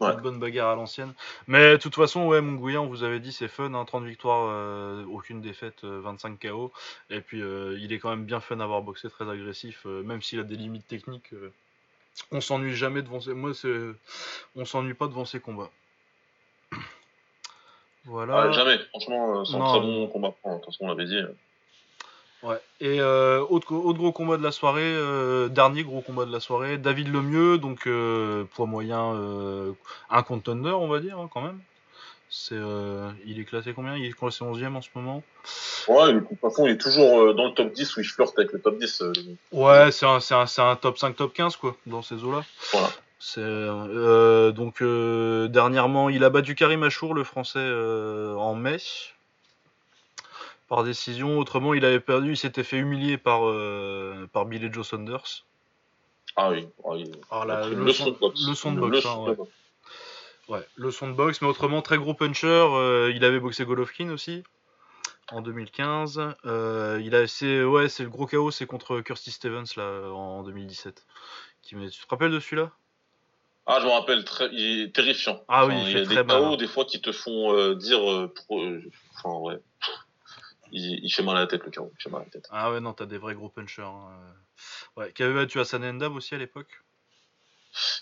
une 0.12 0.20
bonne 0.20 0.38
bagarre 0.38 0.70
à 0.70 0.76
l'ancienne. 0.76 1.12
Mais 1.48 1.72
de 1.72 1.76
toute 1.76 1.96
façon, 1.96 2.26
ouais, 2.26 2.40
Munguia, 2.40 2.80
on 2.80 2.86
vous 2.86 3.02
avait 3.02 3.18
dit, 3.18 3.32
c'est 3.32 3.48
fun, 3.48 3.70
30 3.70 3.94
hein, 3.94 4.06
victoires, 4.06 4.48
euh, 4.48 5.04
aucune 5.06 5.40
défaite, 5.40 5.84
25 5.84 6.38
KO. 6.40 6.72
Et 7.10 7.20
puis, 7.20 7.40
il 7.40 7.92
est 7.92 7.98
quand 7.98 8.10
même 8.10 8.24
bien 8.24 8.38
fun 8.40 8.60
à 8.60 8.64
avoir 8.64 8.82
boxé, 8.82 9.10
très 9.10 9.28
agressif, 9.28 9.84
même 9.84 10.22
s'il 10.22 10.38
a 10.38 10.44
des 10.44 10.56
limites 10.56 10.86
techniques. 10.86 11.32
On 12.30 12.40
s'ennuie 12.40 12.74
jamais 12.74 13.02
devant 13.02 13.20
ses... 13.20 13.34
Moi, 13.34 13.54
c'est... 13.54 13.80
on 14.56 14.64
s'ennuie 14.64 14.94
pas 14.94 15.06
devant 15.06 15.24
ses 15.24 15.40
combats. 15.40 15.70
Voilà. 18.04 18.50
jamais, 18.50 18.78
franchement, 18.88 19.44
c'est 19.44 19.54
un 19.54 19.64
très 19.64 19.80
bon 19.80 20.08
combat. 20.08 20.34
De 20.44 20.54
toute 20.56 20.64
façon, 20.64 20.86
on 20.86 20.88
l'avait 20.88 21.06
dit. 21.06 21.20
Ouais. 22.42 22.60
Et 22.80 23.00
euh, 23.00 23.40
autre, 23.48 23.72
autre, 23.72 23.98
gros 23.98 24.10
combat 24.10 24.36
de 24.36 24.42
la 24.42 24.50
soirée, 24.50 24.82
euh, 24.82 25.48
dernier 25.48 25.84
gros 25.84 26.00
combat 26.00 26.24
de 26.24 26.32
la 26.32 26.40
soirée, 26.40 26.76
David 26.76 27.12
Lemieux, 27.12 27.58
donc 27.58 27.86
euh, 27.86 28.44
poids 28.54 28.66
moyen, 28.66 29.14
un 30.10 30.22
contender, 30.24 30.70
on 30.70 30.88
va 30.88 30.98
dire, 30.98 31.18
hein, 31.20 31.28
quand 31.32 31.42
même. 31.42 31.60
C'est, 32.34 32.58
il 33.26 33.38
est 33.38 33.44
classé 33.44 33.74
combien? 33.74 33.94
Il 33.94 34.06
est 34.06 34.12
classé 34.12 34.42
11ème 34.42 34.74
en 34.74 34.80
ce 34.80 34.88
moment? 34.94 35.22
Ouais, 35.86 36.14
de 36.14 36.20
toute 36.20 36.40
façon, 36.40 36.66
il 36.66 36.72
est 36.72 36.80
toujours 36.80 37.34
dans 37.34 37.48
le 37.48 37.52
top 37.52 37.72
10 37.72 37.94
où 37.96 38.00
il 38.00 38.06
flirte 38.06 38.38
avec 38.38 38.52
le 38.52 38.60
top 38.60 38.78
10. 38.78 39.02
Ouais, 39.52 39.92
c'est 39.92 40.06
un, 40.06 40.18
un, 40.30 40.46
un, 40.70 40.76
top 40.76 40.96
5, 40.96 41.14
top 41.14 41.34
15, 41.34 41.56
quoi, 41.56 41.76
dans 41.86 42.00
ces 42.00 42.24
eaux-là. 42.24 42.42
Voilà. 42.72 42.88
C'est, 43.18 44.54
donc, 44.54 44.82
dernièrement, 44.82 46.08
il 46.08 46.24
a 46.24 46.30
battu 46.30 46.54
Karim 46.54 46.82
Achour, 46.84 47.12
le 47.12 47.22
français, 47.22 47.60
en 47.60 48.54
mai 48.54 48.78
par 50.72 50.84
décision. 50.84 51.38
Autrement, 51.38 51.74
il 51.74 51.84
avait 51.84 52.00
perdu, 52.00 52.30
il 52.30 52.36
s'était 52.38 52.62
fait 52.64 52.78
humilier 52.78 53.18
par, 53.18 53.46
euh, 53.46 54.26
par 54.32 54.46
Billy 54.46 54.72
Joe 54.72 54.88
Saunders. 54.88 55.44
Ah 56.34 56.48
oui, 56.48 56.66
ah, 57.30 57.44
la, 57.44 57.68
le, 57.68 57.92
son, 57.92 58.06
de 58.06 58.10
boxe. 58.12 58.40
Le 58.48 58.54
son 58.54 58.72
de 58.72 58.80
boxe, 58.80 59.04
hein, 59.04 59.18
ouais. 59.18 59.36
Le 60.76 60.90
son 60.90 61.08
de 61.08 61.14
boxe, 61.14 61.40
mais 61.40 61.48
autrement, 61.48 61.82
très 61.82 61.98
gros 61.98 62.14
puncher. 62.14 62.46
Euh, 62.46 63.12
il 63.14 63.24
avait 63.24 63.40
boxé 63.40 63.64
Golovkin 63.64 64.10
aussi 64.10 64.42
en 65.30 65.40
2015. 65.40 66.20
Euh, 66.44 67.00
il 67.04 67.14
a, 67.14 67.26
c'est, 67.26 67.64
ouais, 67.64 67.88
c'est 67.88 68.02
le 68.02 68.10
gros 68.10 68.26
chaos, 68.26 68.50
c'est 68.50 68.66
contre 68.66 69.00
Kirsty 69.00 69.30
Stevens 69.30 69.66
là, 69.76 70.10
en 70.10 70.42
2017. 70.42 71.06
Qui, 71.62 71.76
tu 71.76 72.00
te 72.00 72.08
rappelles 72.08 72.32
de 72.32 72.40
celui-là? 72.40 72.72
Ah, 73.66 73.78
je 73.80 73.86
me 73.86 73.92
rappelle, 73.92 74.24
très, 74.24 74.48
il 74.52 74.82
est 74.82 74.94
terrifiant. 74.94 75.44
Ah 75.46 75.66
oui, 75.66 75.74
il, 75.86 75.92
y 75.92 75.96
a 75.96 76.04
des 76.04 76.26
chaos 76.26 76.56
des 76.56 76.66
fois 76.66 76.84
qui 76.84 77.00
te 77.00 77.12
font 77.12 77.74
dire, 77.74 78.00
enfin 78.00 79.38
ouais, 79.38 79.60
il, 80.72 81.12
fait 81.12 81.22
mal 81.22 81.36
à 81.36 81.40
la 81.40 81.46
tête, 81.46 81.64
le 81.64 81.70
carreau. 81.70 81.92
Il 81.98 82.02
fait 82.02 82.10
mal 82.10 82.22
à 82.22 82.24
la 82.24 82.30
tête. 82.30 82.48
Ah 82.50 82.72
ouais, 82.72 82.80
non, 82.80 82.92
t'as 82.92 83.06
des 83.06 83.18
vrais 83.18 83.34
gros 83.34 83.48
punchers. 83.48 83.82
Hein. 83.82 84.18
Ouais, 84.96 85.12
qui 85.12 85.22
avait 85.22 85.34
battu 85.34 85.60
Hassan 85.60 85.84
Endam 85.84 86.16
aussi 86.16 86.34
à 86.34 86.38
l'époque? 86.38 86.82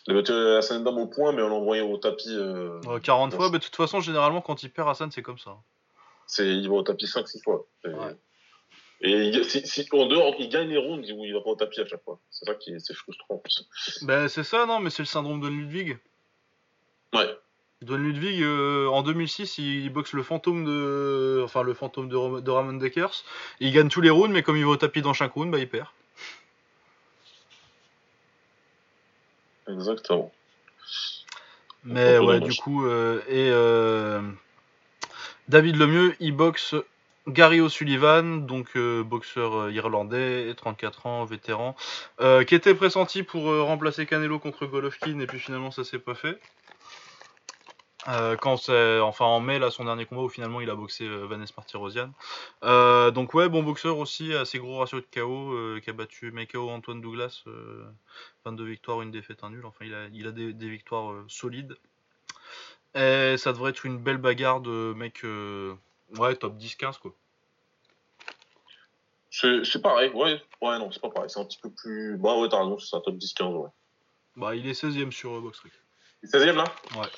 Il 0.06 0.12
a 0.12 0.14
battu 0.14 0.32
Hassan 0.32 0.78
Endam 0.78 0.98
au 0.98 1.06
point, 1.06 1.32
mais 1.32 1.42
en 1.42 1.48
l'envoyant 1.48 1.86
au 1.88 1.98
tapis. 1.98 2.34
Euh... 2.34 2.80
40 3.02 3.34
fois, 3.34 3.50
mais 3.50 3.58
de 3.58 3.64
toute 3.64 3.76
façon, 3.76 4.00
généralement, 4.00 4.40
quand 4.40 4.62
il 4.62 4.70
perd 4.70 4.88
Hassan, 4.88 5.10
c'est 5.10 5.22
comme 5.22 5.38
ça. 5.38 5.56
C'est, 6.26 6.46
il 6.46 6.68
va 6.68 6.76
au 6.76 6.82
tapis 6.82 7.06
5-6 7.06 7.42
fois. 7.42 7.66
Et, 9.02 9.10
il, 9.10 9.44
si, 9.44 9.88
en 9.92 10.06
dehors, 10.06 10.34
il 10.38 10.48
gagne 10.48 10.68
les 10.68 10.76
rounds 10.76 11.10
où 11.12 11.24
il 11.24 11.32
va 11.32 11.40
pas 11.40 11.50
au 11.50 11.56
tapis 11.56 11.80
à 11.80 11.86
chaque 11.86 12.04
fois. 12.04 12.20
C'est 12.30 12.44
ça 12.44 12.54
qui 12.54 12.72
est, 12.72 12.78
c'est 12.78 12.94
frustrant. 12.94 13.42
Ben, 14.02 14.28
c'est 14.28 14.44
ça, 14.44 14.66
non, 14.66 14.78
mais 14.80 14.90
c'est 14.90 15.02
le 15.02 15.06
syndrome 15.06 15.40
de 15.40 15.48
Ludwig. 15.48 15.98
Ouais. 17.14 17.28
Don 17.82 17.96
Ludwig, 17.96 18.42
euh, 18.42 18.88
en 18.88 19.02
2006, 19.02 19.56
il 19.56 19.88
boxe 19.88 20.12
le 20.12 20.22
fantôme 20.22 20.66
de, 20.66 21.40
enfin 21.42 21.62
le 21.62 21.72
fantôme 21.72 22.10
de, 22.10 22.50
Ramon 22.50 22.74
Deckers. 22.74 23.24
Il 23.58 23.72
gagne 23.72 23.88
tous 23.88 24.02
les 24.02 24.10
rounds, 24.10 24.34
mais 24.34 24.42
comme 24.42 24.58
il 24.58 24.64
va 24.64 24.72
au 24.72 24.76
tapis 24.76 25.00
dans 25.00 25.14
chaque 25.14 25.32
round, 25.32 25.50
bah 25.50 25.58
il 25.58 25.68
perd. 25.68 25.86
Exactement. 29.72 30.32
Mais 31.84 32.18
ouais, 32.18 32.40
du 32.40 32.54
coup, 32.56 32.84
euh, 32.84 33.20
et 33.28 33.48
euh, 33.50 34.20
David 35.48 35.76
Lemieux, 35.76 36.14
il 36.20 36.32
boxe 36.32 36.74
Gary 37.26 37.60
O'Sullivan, 37.60 38.46
donc 38.46 38.76
boxeur 38.76 39.70
irlandais, 39.70 40.52
34 40.56 41.06
ans, 41.06 41.24
vétéran, 41.24 41.76
qui 42.46 42.54
était 42.54 42.74
pressenti 42.74 43.22
pour 43.22 43.44
remplacer 43.64 44.06
Canelo 44.06 44.38
contre 44.38 44.66
Golovkin, 44.66 45.20
et 45.20 45.26
puis 45.26 45.38
finalement 45.38 45.70
ça 45.70 45.84
s'est 45.84 45.98
pas 45.98 46.14
fait. 46.14 46.40
Euh, 48.08 48.36
quand 48.36 48.56
c'est 48.56 48.98
enfin 49.00 49.26
en 49.26 49.40
mai 49.40 49.58
là 49.58 49.70
son 49.70 49.84
dernier 49.84 50.06
combat 50.06 50.22
où 50.22 50.28
finalement 50.28 50.60
il 50.60 50.70
a 50.70 50.74
boxé 50.74 51.04
euh, 51.04 51.26
Vanessa 51.26 51.52
Martirosian. 51.56 52.12
Euh, 52.64 53.10
donc 53.10 53.34
ouais 53.34 53.48
bon 53.48 53.62
boxeur 53.62 53.98
aussi 53.98 54.32
assez 54.34 54.58
gros 54.58 54.78
ratio 54.78 55.00
de 55.00 55.06
KO 55.12 55.52
euh, 55.52 55.80
qui 55.80 55.90
a 55.90 55.92
battu 55.92 56.32
KO 56.50 56.70
Antoine 56.70 57.02
Douglas 57.02 57.44
22 58.46 58.64
victoires 58.64 59.02
une 59.02 59.10
défaite 59.10 59.44
un 59.44 59.50
nul 59.50 59.66
enfin 59.66 59.84
il 59.84 59.94
a 59.94 60.06
il 60.12 60.26
a 60.26 60.32
des, 60.32 60.52
victoires 60.52 61.24
solides 61.28 61.76
et 62.94 63.36
ça 63.36 63.52
devrait 63.52 63.70
être 63.70 63.84
une 63.84 63.98
belle 63.98 64.18
bagarre 64.18 64.60
de 64.60 64.94
mec 64.96 65.22
ouais 66.18 66.36
top 66.36 66.56
10 66.56 66.76
15 66.76 66.98
quoi. 66.98 67.12
C'est 69.30 69.82
pareil 69.82 70.10
ouais 70.14 70.42
ouais 70.62 70.78
non 70.78 70.90
c'est 70.90 71.00
pas 71.02 71.10
pareil 71.10 71.28
c'est 71.28 71.40
un 71.40 71.44
petit 71.44 71.60
peu 71.60 71.70
plus 71.70 72.16
bah 72.16 72.38
ouais 72.38 72.48
t'as 72.48 72.60
raison 72.60 72.78
c'est 72.78 72.96
un 72.96 73.00
top 73.00 73.16
10 73.16 73.34
15 73.34 73.54
ouais. 73.54 73.68
Bah 74.36 74.54
il 74.54 74.66
est 74.66 74.80
16ème 74.80 75.10
sur 75.10 75.40
Boxrec. 75.40 75.72
Il 76.22 76.28
est 76.28 76.32
16ème 76.32 76.56
là? 76.56 76.64
Ouais. 76.96 77.08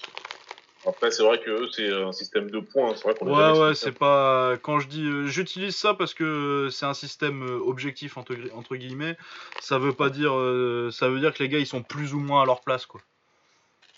Après, 0.86 1.12
c'est 1.12 1.22
vrai 1.22 1.38
que 1.38 1.70
c'est 1.70 1.92
un 1.92 2.12
système 2.12 2.50
de 2.50 2.58
points. 2.58 2.94
C'est 2.96 3.04
vrai 3.04 3.14
qu'on 3.14 3.26
Ouais, 3.26 3.58
ouais, 3.58 3.74
c'est 3.74 3.92
pas. 3.92 4.56
Quand 4.62 4.80
je 4.80 4.88
dis. 4.88 5.04
Euh, 5.04 5.26
j'utilise 5.26 5.76
ça 5.76 5.94
parce 5.94 6.12
que 6.12 6.68
c'est 6.72 6.86
un 6.86 6.94
système 6.94 7.42
euh, 7.44 7.58
objectif, 7.58 8.16
entre, 8.16 8.34
entre 8.54 8.74
guillemets. 8.74 9.16
Ça 9.60 9.78
veut 9.78 9.92
pas 9.92 10.10
dire. 10.10 10.36
Euh, 10.36 10.90
ça 10.90 11.08
veut 11.08 11.20
dire 11.20 11.32
que 11.32 11.42
les 11.42 11.48
gars, 11.48 11.58
ils 11.58 11.66
sont 11.66 11.82
plus 11.82 12.14
ou 12.14 12.18
moins 12.18 12.42
à 12.42 12.46
leur 12.46 12.62
place, 12.62 12.86
quoi. 12.86 13.00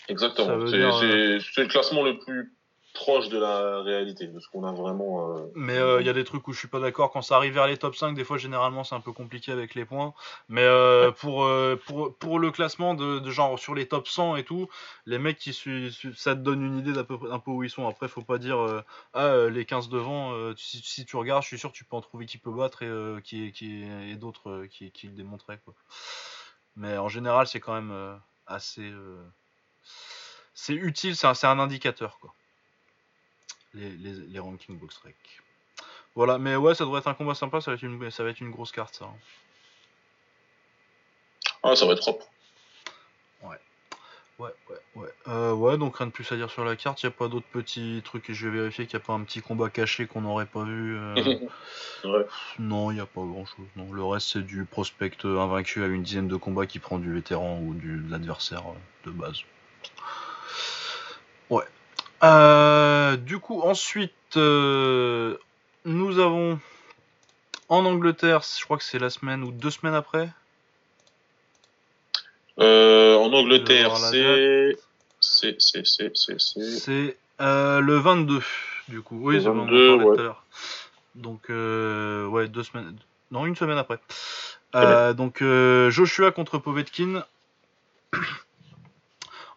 Exactement. 0.09 0.67
C'est 0.67 0.77
le 0.77 1.67
classement 1.67 2.03
le 2.03 2.19
plus 2.19 2.53
proche 2.95 3.29
de 3.29 3.37
la 3.37 3.81
réalité, 3.81 4.25
de 4.25 4.39
ce 4.39 4.47
qu'on 4.49 4.63
a 4.63 4.71
vraiment. 4.71 5.29
Euh, 5.29 5.51
mais 5.53 5.77
euh, 5.77 6.01
il 6.01 6.07
y 6.07 6.09
a 6.09 6.13
des 6.13 6.23
trucs 6.23 6.47
où 6.47 6.53
je 6.53 6.57
suis 6.57 6.67
pas 6.67 6.79
d'accord. 6.79 7.11
Quand 7.11 7.21
ça 7.21 7.35
arrive 7.35 7.53
vers 7.53 7.67
les 7.67 7.77
top 7.77 7.95
5, 7.95 8.15
des 8.15 8.23
fois, 8.23 8.37
généralement, 8.37 8.83
c'est 8.83 8.95
un 8.95 9.01
peu 9.01 9.11
compliqué 9.11 9.51
avec 9.51 9.75
les 9.75 9.85
points. 9.85 10.15
Mais 10.49 10.63
euh, 10.63 11.11
pour, 11.11 11.47
pour, 11.85 12.15
pour 12.15 12.39
le 12.39 12.49
classement 12.49 12.95
de, 12.95 13.29
genre 13.29 13.59
sur 13.59 13.75
les 13.75 13.87
top 13.87 14.07
100 14.07 14.37
et 14.37 14.43
tout, 14.43 14.67
les 15.05 15.19
mecs 15.19 15.37
qui 15.37 15.53
ça 16.15 16.35
te 16.35 16.39
donne 16.39 16.63
une 16.63 16.79
idée 16.79 16.93
d'un 16.93 17.03
peu, 17.03 17.19
peu 17.19 17.51
où 17.51 17.63
ils 17.63 17.69
sont. 17.69 17.87
Après, 17.87 18.07
faut 18.07 18.23
pas 18.23 18.39
dire 18.39 18.83
ah 19.13 19.47
les 19.49 19.65
15 19.65 19.89
devant. 19.89 20.33
Si, 20.57 21.05
tu 21.05 21.17
regardes, 21.17 21.43
je 21.43 21.49
suis 21.49 21.59
sûr 21.59 21.71
tu 21.71 21.83
peux 21.83 21.95
en 21.95 22.01
trouver 22.01 22.25
qui 22.25 22.39
peut 22.39 22.51
battre 22.51 22.81
et 22.81 23.21
qui, 23.21 23.51
qui 23.51 23.83
et 23.83 24.15
d'autres 24.15 24.65
qui, 24.71 24.91
qui 24.91 25.07
le 25.07 25.13
démontraient 25.13 25.59
quoi. 25.63 25.73
Mais 26.77 26.97
en 26.97 27.09
général, 27.09 27.47
c'est 27.47 27.59
quand 27.59 27.73
même 27.73 28.19
assez 28.47 28.91
c'est 30.55 30.73
utile, 30.73 31.15
c'est 31.15 31.27
un, 31.27 31.33
un 31.43 31.59
indicateur 31.59 32.17
quoi 32.19 32.33
les, 33.75 34.13
les, 34.13 34.39
rankings 34.39 34.77
box 34.77 34.97
rec. 34.97 35.15
Voilà, 36.15 36.37
mais 36.37 36.55
ouais, 36.55 36.75
ça 36.75 36.85
devrait 36.85 36.99
être 36.99 37.07
un 37.07 37.13
combat 37.13 37.35
sympa, 37.35 37.61
ça 37.61 37.71
va 37.71 37.75
être 37.75 37.83
une, 37.83 38.09
ça 38.09 38.23
va 38.23 38.29
être 38.29 38.39
une 38.39 38.51
grosse 38.51 38.71
carte, 38.71 38.95
ça. 38.95 39.09
Ah, 41.63 41.75
ça 41.75 41.85
va 41.85 41.93
être 41.93 42.01
propre. 42.01 42.27
Ouais. 43.43 43.57
Ouais, 44.37 44.49
ouais, 44.69 45.01
ouais. 45.01 45.09
Euh, 45.29 45.53
ouais, 45.53 45.77
donc 45.77 45.97
rien 45.97 46.07
de 46.07 46.11
plus 46.11 46.29
à 46.31 46.35
dire 46.35 46.49
sur 46.49 46.65
la 46.65 46.75
carte. 46.75 47.01
Il 47.01 47.05
n'y 47.05 47.13
a 47.13 47.15
pas 47.17 47.27
d'autres 47.27 47.47
petits 47.47 48.01
trucs 48.03 48.29
et 48.29 48.33
je 48.33 48.47
vais 48.47 48.57
vérifier 48.57 48.85
qu'il 48.85 48.97
n'y 48.97 49.03
a 49.03 49.05
pas 49.05 49.13
un 49.13 49.23
petit 49.23 49.41
combat 49.41 49.69
caché 49.69 50.07
qu'on 50.07 50.21
n'aurait 50.21 50.45
pas 50.45 50.63
vu. 50.63 50.97
Euh. 50.97 51.15
ouais. 52.03 52.25
Non, 52.59 52.91
il 52.91 52.95
n'y 52.95 52.99
a 52.99 53.05
pas 53.05 53.21
grand 53.21 53.45
chose. 53.45 53.65
Non. 53.77 53.91
Le 53.93 54.03
reste, 54.03 54.27
c'est 54.33 54.45
du 54.45 54.65
prospect 54.65 55.11
invaincu 55.23 55.83
à 55.83 55.87
une 55.87 56.03
dizaine 56.03 56.27
de 56.27 56.35
combats 56.35 56.65
qui 56.65 56.79
prend 56.79 56.99
du 56.99 57.13
vétéran 57.13 57.59
ou 57.61 57.73
du, 57.73 57.97
de 57.97 58.11
l'adversaire 58.11 58.63
euh, 58.67 59.09
de 59.09 59.11
base. 59.11 59.39
Ouais. 61.49 61.65
Euh, 62.23 63.17
du 63.17 63.39
coup, 63.39 63.61
ensuite, 63.61 64.11
euh, 64.37 65.37
nous 65.83 66.19
avons 66.19 66.59
en 67.69 67.85
Angleterre, 67.85 68.41
je 68.57 68.63
crois 68.63 68.77
que 68.77 68.83
c'est 68.83 68.99
la 68.99 69.09
semaine 69.09 69.43
ou 69.43 69.51
deux 69.51 69.71
semaines 69.71 69.93
après. 69.93 70.29
Euh, 72.59 73.15
en 73.15 73.33
Angleterre, 73.33 73.95
c'est. 73.97 74.77
C'est. 75.19 75.57
C'est. 75.59 77.17
Le 77.39 77.97
22, 77.97 78.41
du 78.87 79.01
coup. 79.01 79.19
Oui, 79.21 79.41
c'est 79.41 79.49
le 79.49 79.95
ouais. 79.95 80.15
tout 80.15 80.19
à 80.19 80.23
l'heure. 80.23 80.43
Donc, 81.15 81.49
ouais, 81.49 82.47
deux 82.47 82.63
semaines. 82.63 82.95
Non, 83.31 83.45
une 83.45 83.55
semaine 83.55 83.77
après. 83.77 83.99
donc, 85.13 85.43
Joshua 85.89 86.31
contre 86.31 86.59
Povetkin. 86.59 87.25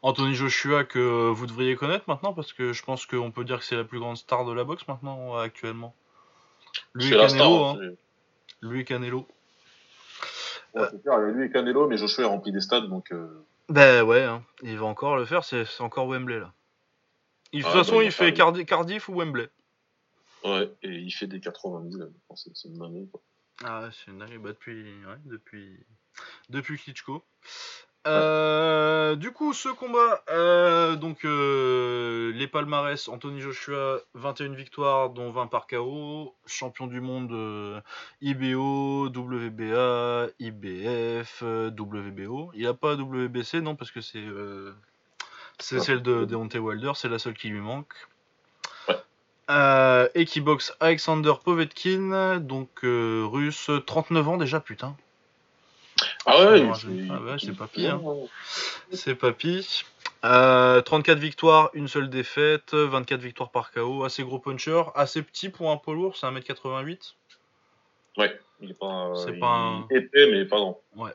Anthony 0.03 0.35
Joshua 0.35 0.85
que 0.85 1.31
vous 1.31 1.47
devriez 1.47 1.77
connaître 1.77 2.05
maintenant 2.09 2.33
parce 2.33 2.53
que 2.53 2.73
je 2.73 2.83
pense 2.83 3.07
qu'on 3.07 3.31
peut 3.31 3.45
dire 3.45 3.59
que 3.59 3.65
c'est 3.65 3.77
la 3.77 3.85
plus 3.85 3.99
grande 3.99 4.17
star 4.17 4.45
de 4.45 4.53
la 4.53 4.65
boxe 4.65 4.87
maintenant 4.87 5.37
actuellement. 5.37 5.95
Lui 6.95 7.09
et 7.09 7.17
Canelo, 7.17 7.65
hein. 7.65 7.79
Lui 8.63 8.81
et 8.81 8.85
Canelo. 8.85 9.27
Ouais, 10.75 10.87
c'est 10.91 11.03
clair, 11.03 11.19
lui 11.19 11.47
et 11.47 11.51
Canelo, 11.51 11.89
mais 11.89 11.97
Joshua 11.97 12.25
est 12.25 12.29
rempli 12.29 12.53
des 12.53 12.61
stades 12.61 12.89
donc. 12.89 13.11
Euh... 13.13 13.45
Ben 13.69 14.03
ouais, 14.03 14.23
hein. 14.23 14.43
il 14.63 14.79
va 14.79 14.87
encore 14.87 15.17
le 15.17 15.25
faire, 15.25 15.45
c'est 15.45 15.67
encore 15.81 16.07
Wembley 16.07 16.39
là. 16.39 16.53
de 17.53 17.59
toute 17.59 17.69
ah, 17.69 17.73
façon, 17.73 17.97
bah, 17.97 18.05
il, 18.05 18.13
fait 18.13 18.33
Cardiff 18.33 19.09
ou 19.09 19.15
Wembley. 19.15 19.49
Ouais, 20.45 20.73
et 20.83 20.91
il 20.91 21.11
fait 21.11 21.27
des 21.27 21.41
80 21.41 21.91
000, 21.91 22.09
c'est 22.35 22.69
une 22.69 22.79
dinguerie 22.79 23.09
quoi. 23.11 23.21
Ah, 23.65 23.89
c'est 23.93 24.11
une 24.11 24.19
dinguerie, 24.19 24.39
bah, 24.39 24.51
depuis, 24.51 24.85
ouais, 25.05 25.19
depuis, 25.25 25.85
depuis 26.49 26.79
Klitschko. 26.79 27.25
Euh, 28.07 29.17
du 29.17 29.33
coup, 29.33 29.53
ce 29.53 29.69
combat, 29.69 30.23
euh, 30.31 30.97
donc 30.97 31.25
euh, 31.25 32.33
les 32.35 32.47
palmarès, 32.47 33.09
Anthony 33.09 33.41
Joshua, 33.41 33.99
21 34.15 34.55
victoires, 34.55 35.11
dont 35.11 35.31
20 35.31 35.49
par 35.49 35.67
KO, 35.67 36.35
champion 36.47 36.87
du 36.87 37.01
monde 37.01 37.83
IBO, 38.23 39.09
WBA, 39.09 40.29
IBF, 40.39 41.43
WBO. 41.43 42.51
Il 42.55 42.67
a 42.67 42.75
pas 42.75 42.95
WBC, 42.95 43.61
non, 43.61 43.77
parce 43.77 43.91
que 43.91 44.01
c'est 44.01 44.25
c'est 45.59 45.81
celle 45.81 46.03
de 46.03 46.25
Deontay 46.25 46.59
Wilder, 46.59 46.93
c'est 46.95 47.09
la 47.09 47.19
seule 47.19 47.35
qui 47.35 47.49
lui 47.49 47.61
manque. 47.61 47.93
et 50.15 50.25
qui 50.25 50.41
boxe 50.41 50.75
Alexander 50.81 51.35
Povetkin, 51.45 52.39
donc 52.39 52.81
russe, 52.83 53.71
39 53.87 54.29
ans 54.29 54.37
déjà, 54.37 54.61
putain. 54.61 54.97
Ah 56.31 56.51
ouais, 56.51 56.71
ah 57.11 57.37
c'est 57.39 57.57
papy. 57.57 57.87
Hein. 57.87 58.03
C'est 58.93 59.15
papy. 59.15 59.85
34 60.21 61.09
euh, 61.09 61.15
victoires, 61.15 61.71
une 61.73 61.89
seule 61.89 62.11
défaite, 62.11 62.75
24 62.75 63.21
victoires 63.21 63.51
par 63.51 63.73
KO, 63.73 64.05
assez 64.05 64.23
gros 64.25 64.39
puncher, 64.39 64.83
assez 64.95 65.23
petit 65.23 65.49
pour 65.49 65.71
un 65.71 65.79
poids 65.79 65.95
lourd, 65.95 66.17
c'est 66.19 66.27
1m88. 66.27 67.15
Ouais, 68.19 68.39
il 68.61 68.73
est 68.73 68.75
pas, 68.75 69.13
c'est 69.25 69.39
pas 69.39 69.87
épais, 69.91 70.31
mais 70.31 70.45
pas 70.45 70.57
grand. 70.57 70.79
Ouais. 70.97 71.13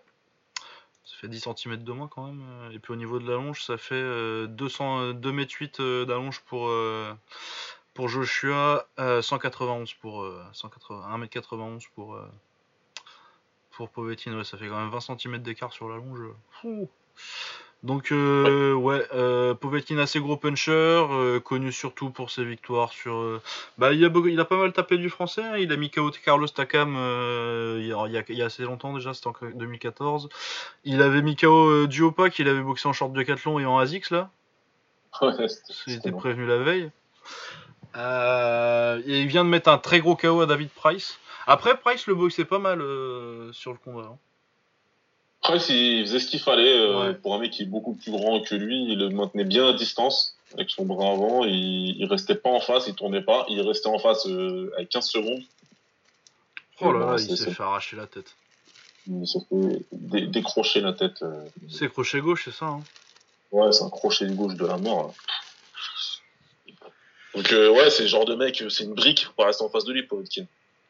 Ça 1.05 1.15
fait 1.19 1.27
10 1.27 1.47
cm 1.55 1.83
de 1.83 1.91
moins 1.91 2.07
quand 2.07 2.25
même. 2.25 2.43
Et 2.73 2.79
puis 2.79 2.93
au 2.93 2.95
niveau 2.95 3.19
de 3.19 3.29
la 3.29 3.35
longe, 3.35 3.63
ça 3.63 3.77
fait 3.77 4.47
200, 4.47 5.13
2m8 5.13 6.05
d'allonge 6.05 6.39
pour, 6.47 6.69
euh, 6.69 7.13
pour 7.93 8.07
Joshua, 8.07 8.87
191 8.97 9.93
pour 9.93 10.25
180, 10.53 11.19
1m91 11.19 11.87
pour, 11.93 12.17
pour 13.75 13.89
Povetkin, 13.89 14.43
ça 14.43 14.57
fait 14.57 14.67
quand 14.67 14.79
même 14.79 14.89
20 14.89 15.17
cm 15.17 15.39
d'écart 15.39 15.73
sur 15.73 15.89
la 15.89 15.97
longe. 15.97 16.19
Donc 17.83 18.13
euh, 18.13 18.73
ouais, 18.73 19.05
euh, 19.13 19.53
Povetkin 19.53 19.97
assez 19.97 20.21
gros 20.21 20.37
puncher, 20.37 20.71
euh, 20.71 21.41
connu 21.41 21.73
surtout 21.73 22.11
pour 22.11 22.31
ses 22.31 22.45
victoires 22.45 22.93
sur. 22.93 23.41
bah 23.77 23.91
il 23.91 24.05
a, 24.05 24.09
il 24.25 24.39
a 24.39 24.45
pas 24.45 24.55
mal 24.55 24.71
tapé 24.71 24.97
du 24.97 25.09
français. 25.09 25.43
Hein. 25.43 25.57
il 25.57 25.71
a 25.73 25.75
mis 25.75 25.89
KO 25.89 26.09
Carlos 26.23 26.47
Takam 26.47 26.93
il 27.77 27.85
y, 27.85 27.91
a, 27.91 28.23
il, 28.29 28.37
y 28.37 28.41
a, 28.41 28.45
assez 28.45 28.63
longtemps 28.63 28.93
déjà, 28.93 29.13
c'était 29.13 29.27
en 29.27 29.33
2014. 29.53 30.29
Il 30.85 31.01
avait 31.01 31.21
mis 31.21 31.35
KO 31.35 31.87
Duopa 31.87 32.29
qu'il 32.29 32.47
avait 32.47 32.61
boxé 32.61 32.87
en 32.87 32.93
short 32.93 33.11
de 33.11 33.21
Cathlon 33.21 33.59
et 33.59 33.65
en 33.65 33.77
Azix 33.77 34.11
là. 34.11 34.29
il 35.87 35.95
était 35.95 36.11
prévenu 36.13 36.45
la 36.45 36.59
veille. 36.59 36.89
et 37.95 39.21
il 39.21 39.27
vient 39.27 39.43
de 39.43 39.49
mettre 39.49 39.69
un 39.69 39.77
très 39.77 39.99
gros 39.99 40.15
KO 40.15 40.39
à 40.39 40.45
David 40.45 40.69
Price. 40.69 41.19
Après, 41.47 41.77
Price 41.77 42.07
le 42.07 42.15
boxait 42.15 42.45
pas 42.45 42.59
mal 42.59 42.81
euh, 42.81 43.51
sur 43.53 43.71
le 43.71 43.77
combat. 43.77 44.11
Hein. 44.13 44.17
Price, 45.41 45.69
il 45.69 46.05
faisait 46.05 46.19
ce 46.19 46.27
qu'il 46.27 46.39
fallait. 46.39 46.77
Euh, 46.77 47.13
pour 47.13 47.35
un 47.35 47.39
mec 47.39 47.51
qui 47.51 47.63
est 47.63 47.67
beaucoup 47.67 47.95
plus 47.95 48.11
grand 48.11 48.41
que 48.41 48.55
lui, 48.55 48.85
il 48.91 48.97
le 48.97 49.09
maintenait 49.09 49.43
bien 49.43 49.67
à 49.67 49.73
distance 49.73 50.37
avec 50.53 50.69
son 50.69 50.85
bras 50.85 51.11
avant. 51.11 51.43
Il, 51.43 51.97
il 51.97 52.05
restait 52.05 52.35
pas 52.35 52.49
en 52.49 52.61
face, 52.61 52.87
il 52.87 52.95
tournait 52.95 53.21
pas. 53.21 53.45
Il 53.49 53.61
restait 53.61 53.89
en 53.89 53.99
face 53.99 54.25
euh, 54.27 54.71
avec 54.77 54.89
15 54.89 55.05
secondes. 55.05 55.41
Oh 56.79 56.91
là 56.91 56.99
là, 56.99 57.15
il 57.19 57.37
s'est 57.37 57.51
fait 57.51 57.63
arracher 57.63 57.95
la 57.95 58.07
tête. 58.07 58.35
Il 59.07 59.27
s'est 59.27 59.39
fait 59.49 60.27
décrocher 60.27 60.79
la 60.79 60.93
tête. 60.93 61.23
c'est 61.69 61.89
crochet 61.89 62.21
gauche, 62.21 62.45
c'est 62.45 62.53
ça 62.53 62.65
hein 62.65 62.81
Ouais, 63.51 63.71
c'est 63.71 63.83
un 63.83 63.89
crochet 63.89 64.25
gauche 64.27 64.55
de 64.55 64.65
la 64.65 64.77
mort. 64.77 65.13
Donc 67.35 67.49
ouais, 67.51 67.89
c'est 67.89 68.03
le 68.03 68.09
genre 68.09 68.25
de 68.25 68.35
mec, 68.35 68.63
c'est 68.69 68.85
une 68.85 68.93
brique 68.93 69.27
pour 69.35 69.45
rester 69.45 69.63
en 69.63 69.69
face 69.69 69.83
de 69.83 69.93
lui, 69.93 70.03
Povetkin. 70.03 70.45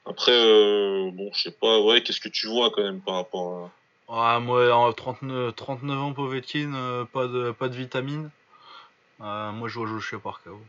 Après, 0.06 0.34
euh, 0.34 1.12
bon, 1.14 1.30
je 1.34 1.44
sais 1.44 1.52
pas, 1.52 1.80
ouais, 1.80 2.04
qu'est-ce 2.04 2.20
que 2.20 2.30
tu 2.30 2.48
vois 2.48 2.72
quand 2.72 2.84
même 2.84 3.00
par 3.00 3.16
rapport 3.16 3.72
à. 4.10 4.36
Ouais, 4.36 4.40
moi, 4.42 4.74
en 4.76 4.92
39, 4.92 5.56
39 5.56 5.98
ans, 5.98 6.14
Povetkin, 6.14 6.74
euh, 6.76 7.06
pas, 7.06 7.28
de, 7.28 7.52
pas 7.52 7.70
de 7.70 7.76
vitamine. 7.76 8.30
Euh, 9.22 9.52
moi, 9.54 9.70
je 9.70 9.80
vois 9.80 9.88
Joshua 9.88 10.20
par 10.20 10.42
KO. 10.44 10.60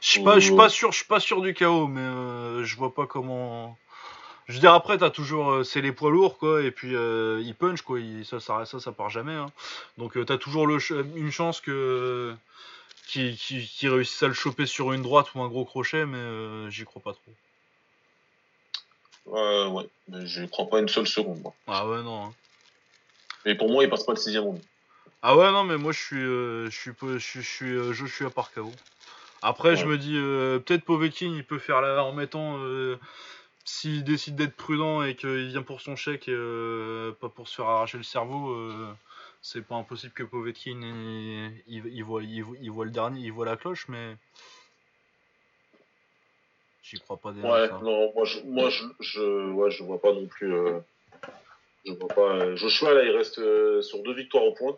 Je 0.00 0.08
suis 0.08 0.22
pas, 0.22 0.38
pas 0.56 0.68
sûr, 0.68 0.92
je 0.92 0.98
suis 0.98 1.06
pas 1.06 1.18
sûr 1.18 1.40
du 1.40 1.54
KO, 1.54 1.88
mais 1.88 2.64
je 2.64 2.76
vois 2.76 2.94
pas 2.94 3.06
comment. 3.06 3.76
Je 4.46 4.52
veux 4.52 4.60
dire 4.60 4.74
après, 4.74 4.98
t'as 4.98 5.08
toujours, 5.08 5.64
c'est 5.64 5.80
les 5.80 5.92
poids 5.92 6.10
lourds 6.10 6.36
quoi, 6.36 6.62
et 6.62 6.70
puis 6.70 6.90
il 6.92 7.54
punch 7.58 7.80
quoi, 7.80 7.98
ça, 8.24 8.38
ça, 8.38 8.66
ça, 8.66 8.78
ça 8.80 8.92
part 8.92 9.08
jamais. 9.08 9.32
Hein. 9.32 9.46
Donc 9.96 10.22
t'as 10.26 10.36
toujours 10.36 10.66
le, 10.66 10.76
une 11.16 11.30
chance 11.30 11.62
que 11.62 12.34
qui, 13.06 13.38
à 13.86 14.26
le 14.26 14.34
choper 14.34 14.66
sur 14.66 14.92
une 14.92 15.00
droite 15.00 15.34
ou 15.34 15.40
un 15.40 15.48
gros 15.48 15.64
crochet, 15.64 16.04
mais 16.04 16.70
j'y 16.70 16.84
crois 16.84 17.00
pas 17.00 17.14
trop. 17.14 17.32
Euh, 19.28 19.68
ouais, 19.68 19.88
mais 20.08 20.26
je 20.26 20.44
crois 20.44 20.68
pas 20.68 20.80
une 20.80 20.88
seule 20.88 21.06
seconde. 21.06 21.40
Moi. 21.40 21.54
Ah 21.66 21.88
ouais, 21.88 22.02
non. 22.02 22.26
Hein. 22.26 22.34
Mais 23.44 23.54
pour 23.54 23.70
moi, 23.70 23.84
il 23.84 23.90
passe 23.90 24.04
pas 24.04 24.12
le 24.12 24.18
sixième 24.18 24.44
round. 24.44 24.60
Ah 25.22 25.36
ouais, 25.36 25.50
non, 25.52 25.64
mais 25.64 25.78
moi, 25.78 25.92
je 25.92 26.00
suis, 26.00 26.22
euh, 26.22 26.66
je 26.70 26.78
suis, 26.78 26.90
je 27.00 27.18
suis, 27.18 27.42
je 27.42 27.48
suis, 27.48 27.74
euh, 27.74 27.92
je 27.92 28.06
suis 28.06 28.26
à 28.26 28.30
part 28.30 28.52
KO. 28.52 28.70
Après, 29.42 29.76
je 29.76 29.86
me 29.86 29.98
dis, 29.98 30.16
euh, 30.16 30.58
peut-être 30.58 30.84
Povetkin, 30.84 31.32
il 31.34 31.44
peut 31.44 31.58
faire 31.58 31.80
là 31.80 32.04
en 32.04 32.12
mettant. 32.12 32.58
S'il 33.66 34.04
décide 34.04 34.36
d'être 34.36 34.54
prudent 34.54 35.02
et 35.02 35.14
qu'il 35.14 35.48
vient 35.48 35.62
pour 35.62 35.80
son 35.80 35.96
chèque 35.96 36.28
et 36.28 37.10
pas 37.20 37.30
pour 37.30 37.48
se 37.48 37.56
faire 37.56 37.66
arracher 37.66 37.96
le 37.96 38.04
cerveau, 38.04 38.54
c'est 39.40 39.66
pas 39.66 39.76
impossible 39.76 40.12
que 40.12 40.22
Povetkin 40.22 40.80
il, 41.66 41.82
il, 41.86 42.04
voit, 42.04 42.22
il, 42.22 42.70
voit 42.70 42.84
le 42.84 42.90
dernier, 42.90 43.20
il 43.20 43.32
voit 43.32 43.46
la 43.46 43.56
cloche, 43.56 43.86
mais 43.88 44.16
J'y 46.84 47.00
crois 47.00 47.16
pas 47.16 47.32
déjà. 47.32 47.50
Ouais, 47.50 47.68
non, 47.82 48.12
moi 48.14 48.24
je, 48.26 48.40
moi 48.40 48.68
je, 48.68 48.84
je, 49.00 49.50
ouais, 49.52 49.70
je 49.70 49.82
vois 49.82 50.00
pas 50.00 50.12
non 50.12 50.26
plus. 50.26 50.54
Euh, 50.54 50.80
je 51.86 51.92
vois 51.92 52.08
pas. 52.08 52.36
Euh, 52.36 52.56
Joshua 52.56 52.92
là, 52.92 53.04
il 53.04 53.16
reste 53.16 53.38
euh, 53.38 53.80
sur 53.80 54.02
deux 54.02 54.12
victoires 54.12 54.44
au 54.44 54.52
point. 54.52 54.76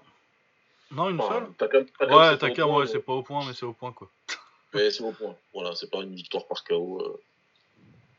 Non, 0.92 1.10
une 1.10 1.20
seule. 1.20 1.42
ouais, 1.42 2.38
t'as 2.38 2.50
qu'un, 2.50 2.66
ouais, 2.66 2.86
c'est 2.86 3.00
pas 3.00 3.12
au 3.12 3.22
point, 3.22 3.44
mais 3.44 3.54
c'est 3.54 3.66
au 3.66 3.72
point 3.72 3.92
quoi. 3.92 4.08
Mais 4.74 4.90
c'est 4.90 5.02
au 5.02 5.12
point. 5.12 5.34
Voilà, 5.54 5.74
c'est 5.74 5.90
pas 5.90 6.02
une 6.02 6.14
victoire 6.14 6.46
par 6.46 6.62
KO 6.62 7.00
euh, 7.00 7.20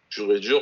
pur 0.10 0.34
et 0.34 0.40
dur. 0.40 0.62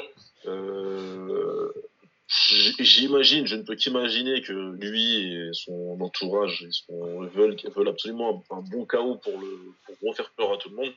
J'imagine, 2.28 3.46
je 3.46 3.56
ne 3.56 3.62
peux 3.62 3.76
qu'imaginer 3.76 4.42
que 4.42 4.54
lui 4.54 5.32
et 5.32 5.50
son 5.54 5.98
entourage 6.02 6.66
veulent, 6.90 7.56
veulent 7.76 7.88
absolument 7.88 8.44
un, 8.50 8.62
bon 8.62 8.86
chaos 8.86 9.16
pour, 9.16 9.40
le, 9.40 9.74
pour 9.86 10.10
refaire 10.10 10.32
peur 10.32 10.54
à 10.54 10.58
tout 10.58 10.70
le 10.70 10.76
monde. 10.76 10.94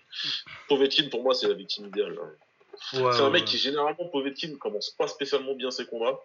Povetkin, 0.68 1.08
pour 1.10 1.22
moi, 1.22 1.34
c'est 1.34 1.46
la 1.46 1.54
victime 1.54 1.86
idéale. 1.86 2.18
c'est 2.92 3.02
un 3.02 3.28
mec 3.28 3.44
qui, 3.44 3.58
généralement, 3.58 4.06
Povetkin, 4.06 4.56
commence 4.56 4.90
pas 4.90 5.06
spécialement 5.06 5.54
bien 5.54 5.70
ses 5.70 5.84
combats. 5.84 6.18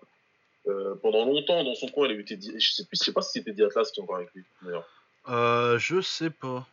Euh, 0.67 0.95
pendant 1.01 1.25
longtemps, 1.25 1.61
dans 1.65 1.75
son 1.75 1.87
coin, 1.87 2.07
il 2.07 2.15
a 2.15 2.19
été. 2.19 2.39
Je 2.41 2.71
sais, 2.71 2.85
plus, 2.85 2.97
je 2.97 3.03
sais 3.03 3.11
pas 3.11 3.21
si 3.21 3.33
c'était 3.33 3.51
Diatlas 3.51 3.91
qui 3.91 3.99
en 3.99 4.05
parlait 4.05 4.23
avec 4.23 4.33
lui, 4.33 4.45
d'ailleurs. 4.61 4.87
Euh, 5.27 5.77
je 5.79 5.99
sais 5.99 6.29
pas. 6.29 6.65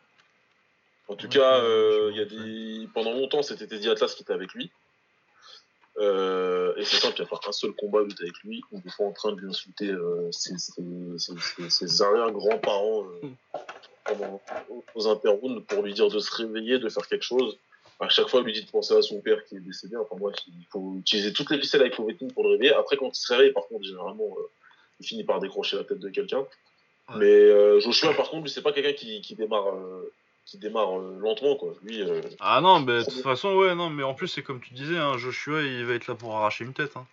En 1.08 1.16
tout 1.16 1.28
cas, 1.28 1.58
euh, 1.64 2.12
il 2.12 2.16
y 2.16 2.20
a 2.20 2.24
des... 2.24 2.88
pendant 2.94 3.12
longtemps, 3.12 3.42
c'était 3.42 3.66
Diatlas 3.66 4.14
qui 4.14 4.22
était 4.22 4.32
avec 4.32 4.54
lui. 4.54 4.70
Euh, 5.98 6.74
et 6.76 6.84
c'est 6.84 6.96
simple, 6.96 7.14
il 7.18 7.22
n'y 7.22 7.26
a 7.26 7.30
pas 7.30 7.40
un 7.48 7.52
seul 7.52 7.72
combat 7.72 8.02
lutte 8.02 8.20
avec 8.20 8.36
lui 8.44 8.62
où 8.70 8.80
il 8.84 8.90
faut 8.90 9.04
en 9.04 9.12
train 9.12 9.32
de 9.32 9.40
lui 9.40 9.48
insulter 9.48 9.88
euh, 9.88 10.30
ses, 10.30 10.56
ses, 10.56 11.68
ses, 11.68 12.02
arrière-grands-parents 12.02 13.06
euh, 13.24 14.24
aux 14.94 15.08
interrounds 15.08 15.64
pour 15.66 15.82
lui 15.82 15.92
dire 15.92 16.08
de 16.08 16.18
se 16.18 16.34
réveiller, 16.34 16.78
de 16.78 16.88
faire 16.88 17.06
quelque 17.06 17.24
chose. 17.24 17.58
À 17.98 18.08
chaque 18.08 18.28
fois, 18.28 18.40
il 18.40 18.46
lui 18.46 18.52
dit 18.52 18.64
de 18.64 18.70
penser 18.70 18.94
à 18.94 19.02
son 19.02 19.20
père 19.20 19.44
qui 19.44 19.56
est 19.56 19.60
décédé. 19.60 19.96
Enfin 19.96 20.16
bref, 20.16 20.36
il 20.46 20.64
faut 20.70 20.94
utiliser 20.96 21.34
toutes 21.34 21.50
les 21.50 21.58
ficelles 21.58 21.82
avec 21.82 21.96
Povetkin 21.96 22.28
pour 22.28 22.44
le 22.44 22.50
réveiller. 22.50 22.72
Après, 22.72 22.96
quand 22.96 23.08
il 23.08 23.20
se 23.20 23.32
réveille, 23.32 23.52
par 23.52 23.66
contre, 23.66 23.84
généralement, 23.84 24.36
euh, 24.38 24.48
il 25.00 25.06
finit 25.06 25.24
par 25.24 25.38
décrocher 25.38 25.76
la 25.76 25.84
tête 25.84 25.98
de 25.98 26.08
quelqu'un. 26.08 26.46
Mais 27.16 27.80
Joshua, 27.80 28.14
par 28.14 28.30
contre, 28.30 28.44
lui, 28.44 28.50
c'est 28.50 28.62
pas 28.62 28.72
quelqu'un 28.72 28.92
qui, 28.92 29.20
qui 29.20 29.34
démarre 29.34 29.74
qui 30.50 30.58
démarre 30.58 30.98
euh, 30.98 31.16
lentement 31.20 31.54
quoi. 31.54 31.74
Lui. 31.84 32.02
Euh, 32.02 32.20
ah 32.40 32.60
non, 32.60 32.80
mais 32.80 32.98
de 32.98 33.04
toute 33.04 33.22
façon 33.22 33.54
ouais 33.54 33.76
non, 33.76 33.88
mais 33.88 34.02
en 34.02 34.14
plus 34.14 34.26
c'est 34.26 34.42
comme 34.42 34.60
tu 34.60 34.74
disais, 34.74 34.98
hein, 34.98 35.16
Joshua 35.16 35.62
il 35.62 35.84
va 35.84 35.94
être 35.94 36.08
là 36.08 36.16
pour 36.16 36.36
arracher 36.36 36.64
une 36.64 36.72
tête. 36.72 36.96
Hein. 36.96 37.06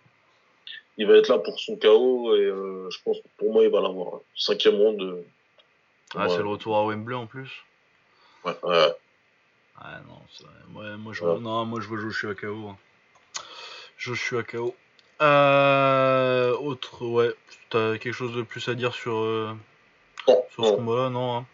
Il 0.96 1.06
va 1.06 1.14
être 1.14 1.28
là 1.28 1.38
pour 1.38 1.60
son 1.60 1.76
KO 1.76 2.34
et 2.34 2.40
euh, 2.40 2.90
je 2.90 2.98
pense 3.04 3.18
que 3.18 3.28
pour 3.36 3.52
moi 3.52 3.62
il 3.62 3.70
va 3.70 3.80
l'avoir. 3.80 4.20
Cinquième 4.36 4.74
round. 4.74 5.22
ah 6.16 6.28
c'est 6.28 6.38
le 6.38 6.48
retour 6.48 6.76
à 6.76 6.84
Wembley 6.84 7.14
en 7.14 7.26
plus. 7.26 7.62
Ouais 8.44 8.56
ouais. 8.64 8.92
Ah 9.80 10.00
non, 10.08 10.80
ouais, 10.80 10.96
moi 10.96 11.12
je 11.12 11.20
vois, 11.20 11.38
non 11.38 11.64
moi 11.64 11.80
je 11.80 11.86
vois 11.86 11.98
Joshua 11.98 12.34
KO. 12.34 12.70
Hein. 12.70 12.76
Joshua 13.96 14.42
KO. 14.42 14.74
autre 15.20 17.06
ouais, 17.06 17.32
t'as 17.70 17.98
quelque 17.98 18.14
chose 18.14 18.34
de 18.34 18.42
plus 18.42 18.68
à 18.68 18.74
dire 18.74 18.92
sur 18.94 19.56
sur 20.26 20.66
ce 20.66 20.72
combat-là? 20.72 21.10
Non. 21.10 21.36
Hein. 21.36 21.46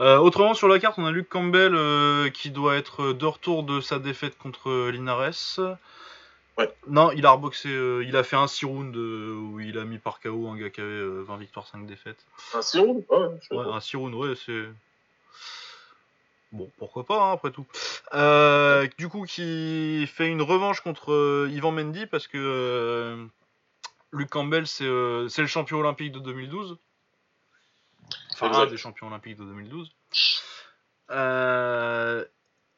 Euh, 0.00 0.18
autrement, 0.18 0.54
sur 0.54 0.68
la 0.68 0.78
carte, 0.78 0.98
on 0.98 1.06
a 1.06 1.10
Luke 1.10 1.28
Campbell 1.28 1.74
euh, 1.74 2.30
qui 2.30 2.50
doit 2.50 2.76
être 2.76 3.12
de 3.12 3.26
retour 3.26 3.64
de 3.64 3.80
sa 3.80 3.98
défaite 3.98 4.38
contre 4.38 4.90
Linares. 4.90 5.58
Ouais. 6.56 6.72
Non, 6.88 7.10
il 7.12 7.24
a 7.26 7.30
reboxé, 7.30 7.68
euh, 7.68 8.04
il 8.04 8.16
a 8.16 8.22
fait 8.24 8.36
un 8.36 8.48
6 8.48 8.64
rounds 8.64 8.96
où 8.96 9.60
il 9.60 9.78
a 9.78 9.84
mis 9.84 9.98
par 9.98 10.20
KO 10.20 10.48
un 10.48 10.56
gars 10.56 10.70
qui 10.70 10.80
avait 10.80 11.22
20 11.22 11.36
victoires, 11.36 11.66
5 11.66 11.86
défaites. 11.86 12.24
Un 12.54 12.62
6 12.62 12.78
rounds 12.78 13.04
Ouais, 13.10 13.56
ouais 13.56 13.64
un 13.72 13.80
6 13.80 13.96
rounds, 13.96 14.16
ouais, 14.16 14.34
c'est. 14.34 14.64
Bon, 16.50 16.70
pourquoi 16.78 17.04
pas, 17.04 17.20
hein, 17.20 17.32
après 17.32 17.50
tout. 17.50 17.66
du 18.98 19.08
coup, 19.08 19.24
qui 19.24 20.06
fait 20.06 20.28
une 20.28 20.42
revanche 20.42 20.80
contre 20.80 21.48
Ivan 21.50 21.72
Mendy 21.72 22.06
parce 22.06 22.26
que 22.26 23.26
Luke 24.12 24.30
Campbell, 24.30 24.66
c'est 24.66 24.84
le 24.84 25.46
champion 25.46 25.78
olympique 25.78 26.12
de 26.12 26.20
2012 26.20 26.78
Enfin, 28.32 28.52
un 28.52 28.66
des 28.66 28.76
champions 28.76 29.08
olympiques 29.08 29.36
de 29.38 29.44
2012. 29.44 29.90
Euh, 31.10 32.24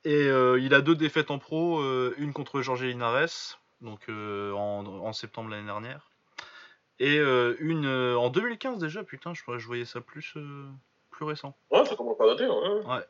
et 0.04 0.24
euh, 0.28 0.60
il 0.60 0.74
a 0.74 0.80
deux 0.80 0.94
défaites 0.94 1.30
en 1.30 1.38
pro, 1.38 1.80
euh, 1.80 2.14
une 2.18 2.32
contre 2.32 2.62
Jorge 2.62 2.84
Linares, 2.84 3.60
donc 3.80 4.08
en, 4.08 5.12
septembre 5.12 5.50
l'année 5.50 5.66
dernière, 5.66 6.10
et 6.98 7.18
une 7.18 7.86
en 7.86 8.28
2015 8.30 8.78
déjà, 8.78 9.02
putain, 9.02 9.32
je, 9.34 9.42
je 9.58 9.66
voyais 9.66 9.84
ça 9.84 10.00
plus, 10.00 10.34
plus 11.10 11.24
récent. 11.24 11.56
Ouais, 11.70 11.84
ça 11.84 11.96
commence 11.96 12.20
à 12.20 12.26
dater, 12.26 12.46
ouais. 12.46 12.86
ouais. 12.86 13.04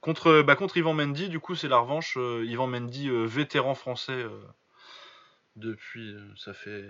Contre, 0.00 0.42
bah, 0.42 0.56
contre 0.56 0.78
Ivan 0.78 0.94
Mendy, 0.94 1.28
du 1.28 1.40
coup, 1.40 1.54
c'est 1.54 1.68
la 1.68 1.78
revanche. 1.78 2.16
Ivan 2.16 2.66
Mendy, 2.66 3.08
vétéran 3.26 3.74
français 3.74 4.24
depuis. 5.56 6.16
ça 6.36 6.54
fait. 6.54 6.88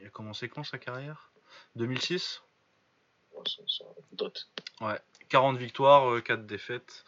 Il 0.00 0.06
a 0.06 0.10
commencé 0.10 0.48
quand 0.48 0.64
sa 0.64 0.78
carrière? 0.78 1.32
2006 1.76 2.42
Ouais, 3.58 3.64
ça, 3.68 3.84
date. 4.12 4.48
Ouais, 4.80 4.98
40 5.28 5.56
victoires, 5.56 6.22
4 6.22 6.46
défaites. 6.46 7.04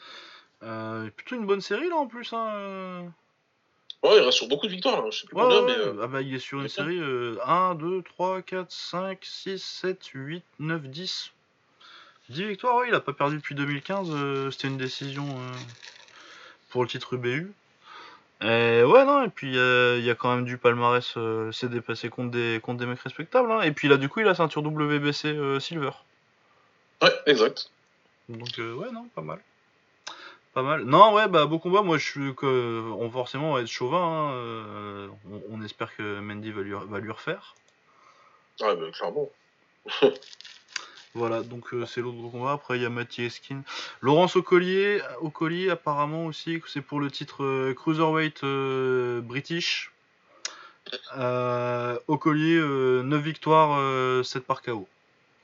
Euh, 0.64 1.10
plutôt 1.10 1.36
une 1.36 1.46
bonne 1.46 1.60
série 1.60 1.88
là 1.88 1.96
en 1.96 2.06
plus. 2.06 2.32
Hein, 2.32 2.52
euh. 2.54 3.02
Ouais, 4.02 4.16
il 4.16 4.20
reste 4.20 4.38
sur 4.38 4.48
beaucoup 4.48 4.66
de 4.66 4.72
victoires. 4.72 5.10
Je 5.10 5.20
sais 5.20 5.26
plus 5.26 5.36
combien, 5.36 5.62
mais. 5.62 5.76
Euh, 5.76 6.00
ah 6.02 6.06
bah, 6.06 6.22
il 6.22 6.34
est 6.34 6.38
sur 6.38 6.60
une 6.60 6.68
série 6.68 7.00
1, 7.44 7.74
2, 7.74 8.02
3, 8.02 8.42
4, 8.42 8.70
5, 8.70 9.18
6, 9.22 9.62
7, 9.62 10.06
8, 10.06 10.44
9, 10.58 10.82
10. 10.82 11.32
10 12.30 12.44
victoires, 12.46 12.76
ouais, 12.76 12.88
il 12.88 12.94
a 12.94 13.00
pas 13.00 13.12
perdu 13.12 13.36
depuis 13.36 13.54
2015. 13.54 14.50
C'était 14.50 14.68
une 14.68 14.78
décision 14.78 15.26
pour 16.70 16.82
le 16.82 16.88
titre 16.88 17.14
UBU. 17.14 17.52
Et 18.40 18.82
ouais, 18.82 19.04
non, 19.04 19.22
et 19.24 19.28
puis 19.28 19.52
il 19.52 20.04
y 20.04 20.10
a 20.10 20.14
quand 20.14 20.34
même 20.34 20.44
du 20.44 20.56
palmarès, 20.56 21.16
c'est 21.52 21.70
dépassé 21.70 22.08
contre 22.08 22.30
des, 22.30 22.60
contre 22.62 22.78
des 22.80 22.86
mecs 22.86 23.00
respectables. 23.00 23.52
Hein. 23.52 23.60
Et 23.62 23.72
puis 23.72 23.88
là, 23.88 23.98
du 23.98 24.08
coup, 24.08 24.20
il 24.20 24.28
a 24.28 24.34
ceinture 24.34 24.62
WBC 24.62 25.60
Silver. 25.60 25.90
Ouais, 27.02 27.12
exact. 27.26 27.70
Donc, 28.28 28.48
ouais, 28.58 28.90
non, 28.92 29.08
pas 29.14 29.22
mal. 29.22 29.40
Pas 30.54 30.62
mal. 30.62 30.84
Non, 30.84 31.12
ouais, 31.14 31.26
bah, 31.26 31.46
beau 31.46 31.58
combat. 31.58 31.82
Moi, 31.82 31.98
je 31.98 32.08
suis 32.08 32.34
que. 32.36 32.80
On 32.96 33.10
forcément 33.10 33.58
être 33.58 33.66
chauvin. 33.66 33.98
Hein, 33.98 34.32
euh, 34.34 35.08
on, 35.50 35.60
espère 35.64 35.94
que 35.96 36.20
Mendy 36.20 36.52
va 36.52 36.62
lui, 36.62 36.72
va 36.72 37.00
lui 37.00 37.10
refaire. 37.10 37.56
Ouais, 38.60 38.76
bah, 38.76 38.86
clairement. 38.92 39.28
voilà, 41.14 41.42
donc 41.42 41.74
euh, 41.74 41.86
c'est 41.86 42.00
l'autre 42.00 42.30
combat. 42.30 42.52
Après, 42.52 42.78
il 42.78 42.82
y 42.82 42.86
a 42.86 42.88
Mathieu 42.88 43.24
Eskin. 43.24 43.62
Laurence 44.00 44.36
Ocollier, 44.36 45.02
Ocollier, 45.20 45.70
apparemment 45.70 46.26
aussi, 46.26 46.62
c'est 46.68 46.82
pour 46.82 47.00
le 47.00 47.10
titre 47.10 47.42
euh, 47.42 47.74
Cruiserweight 47.74 48.44
British. 49.26 49.90
Ocollier, 52.06 52.60
9 52.60 53.20
victoires, 53.20 54.24
7 54.24 54.44
par 54.44 54.62
KO. 54.62 54.86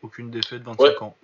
Aucune 0.03 0.30
défaite, 0.30 0.62
25 0.62 1.03
ans. 1.03 1.16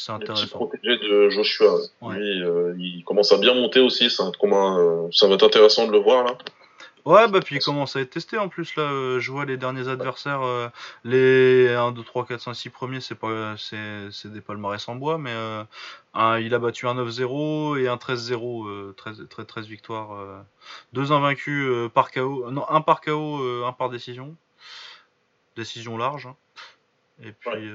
C'est 0.00 0.12
intéressant. 0.12 0.46
protégé 0.56 0.96
de 0.96 1.28
Joshua. 1.28 1.76
Lui, 2.08 2.42
euh, 2.42 2.74
il 2.78 3.04
commence 3.04 3.32
à 3.32 3.38
bien 3.38 3.52
monter 3.52 3.80
aussi. 3.80 4.08
Ça 4.08 4.24
va, 4.24 4.30
être 4.30 4.42
euh, 4.42 5.08
ça 5.12 5.28
va 5.28 5.34
être 5.34 5.44
intéressant 5.44 5.86
de 5.86 5.92
le 5.92 5.98
voir 5.98 6.24
là. 6.24 6.38
Ouais, 7.04 7.28
bah 7.28 7.40
puis 7.40 7.56
il 7.56 7.60
commence 7.60 7.96
à 7.96 8.00
être 8.00 8.10
testé 8.10 8.38
en 8.38 8.48
plus 8.48 8.76
là. 8.76 8.84
Euh, 8.84 9.20
je 9.20 9.30
vois 9.30 9.44
les 9.44 9.58
derniers 9.58 9.88
adversaires, 9.88 10.40
les 11.04 11.68
1, 11.68 11.92
2, 11.92 12.02
3, 12.02 12.26
4, 12.26 12.40
5, 12.40 12.54
6 12.54 12.70
premiers, 12.70 13.00
c'est 13.00 13.14
pas, 13.14 13.56
c'est, 13.58 14.26
des 14.26 14.40
palmarès 14.40 14.86
en 14.88 14.96
bois, 14.96 15.18
mais 15.18 15.34
il 16.40 16.54
a 16.54 16.58
battu 16.58 16.86
un 16.86 16.94
9-0 16.94 17.78
et 17.78 17.88
un 17.88 17.96
13-0, 17.96 18.94
13, 18.94 19.26
13, 19.46 19.66
victoires, 19.66 20.44
deux 20.94 21.12
invaincus 21.12 21.90
par 21.92 22.10
KO, 22.10 22.50
non 22.50 22.68
un 22.70 22.80
par 22.80 23.00
KO, 23.00 23.64
un 23.64 23.72
par 23.72 23.90
décision, 23.90 24.36
décision 25.56 25.96
large. 25.98 26.26
Hein. 26.26 26.36
Et 27.22 27.32
puis. 27.32 27.70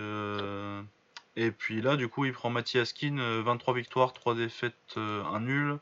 Et 1.37 1.51
puis 1.51 1.81
là, 1.81 1.97
du 1.97 2.07
coup, 2.07 2.25
il 2.25 2.33
prend 2.33 2.49
Mathias 2.49 2.93
Kin, 2.93 3.17
23 3.41 3.73
victoires, 3.73 4.13
3 4.13 4.35
défaites, 4.35 4.73
euh, 4.97 5.23
un 5.25 5.41
nul, 5.41 5.77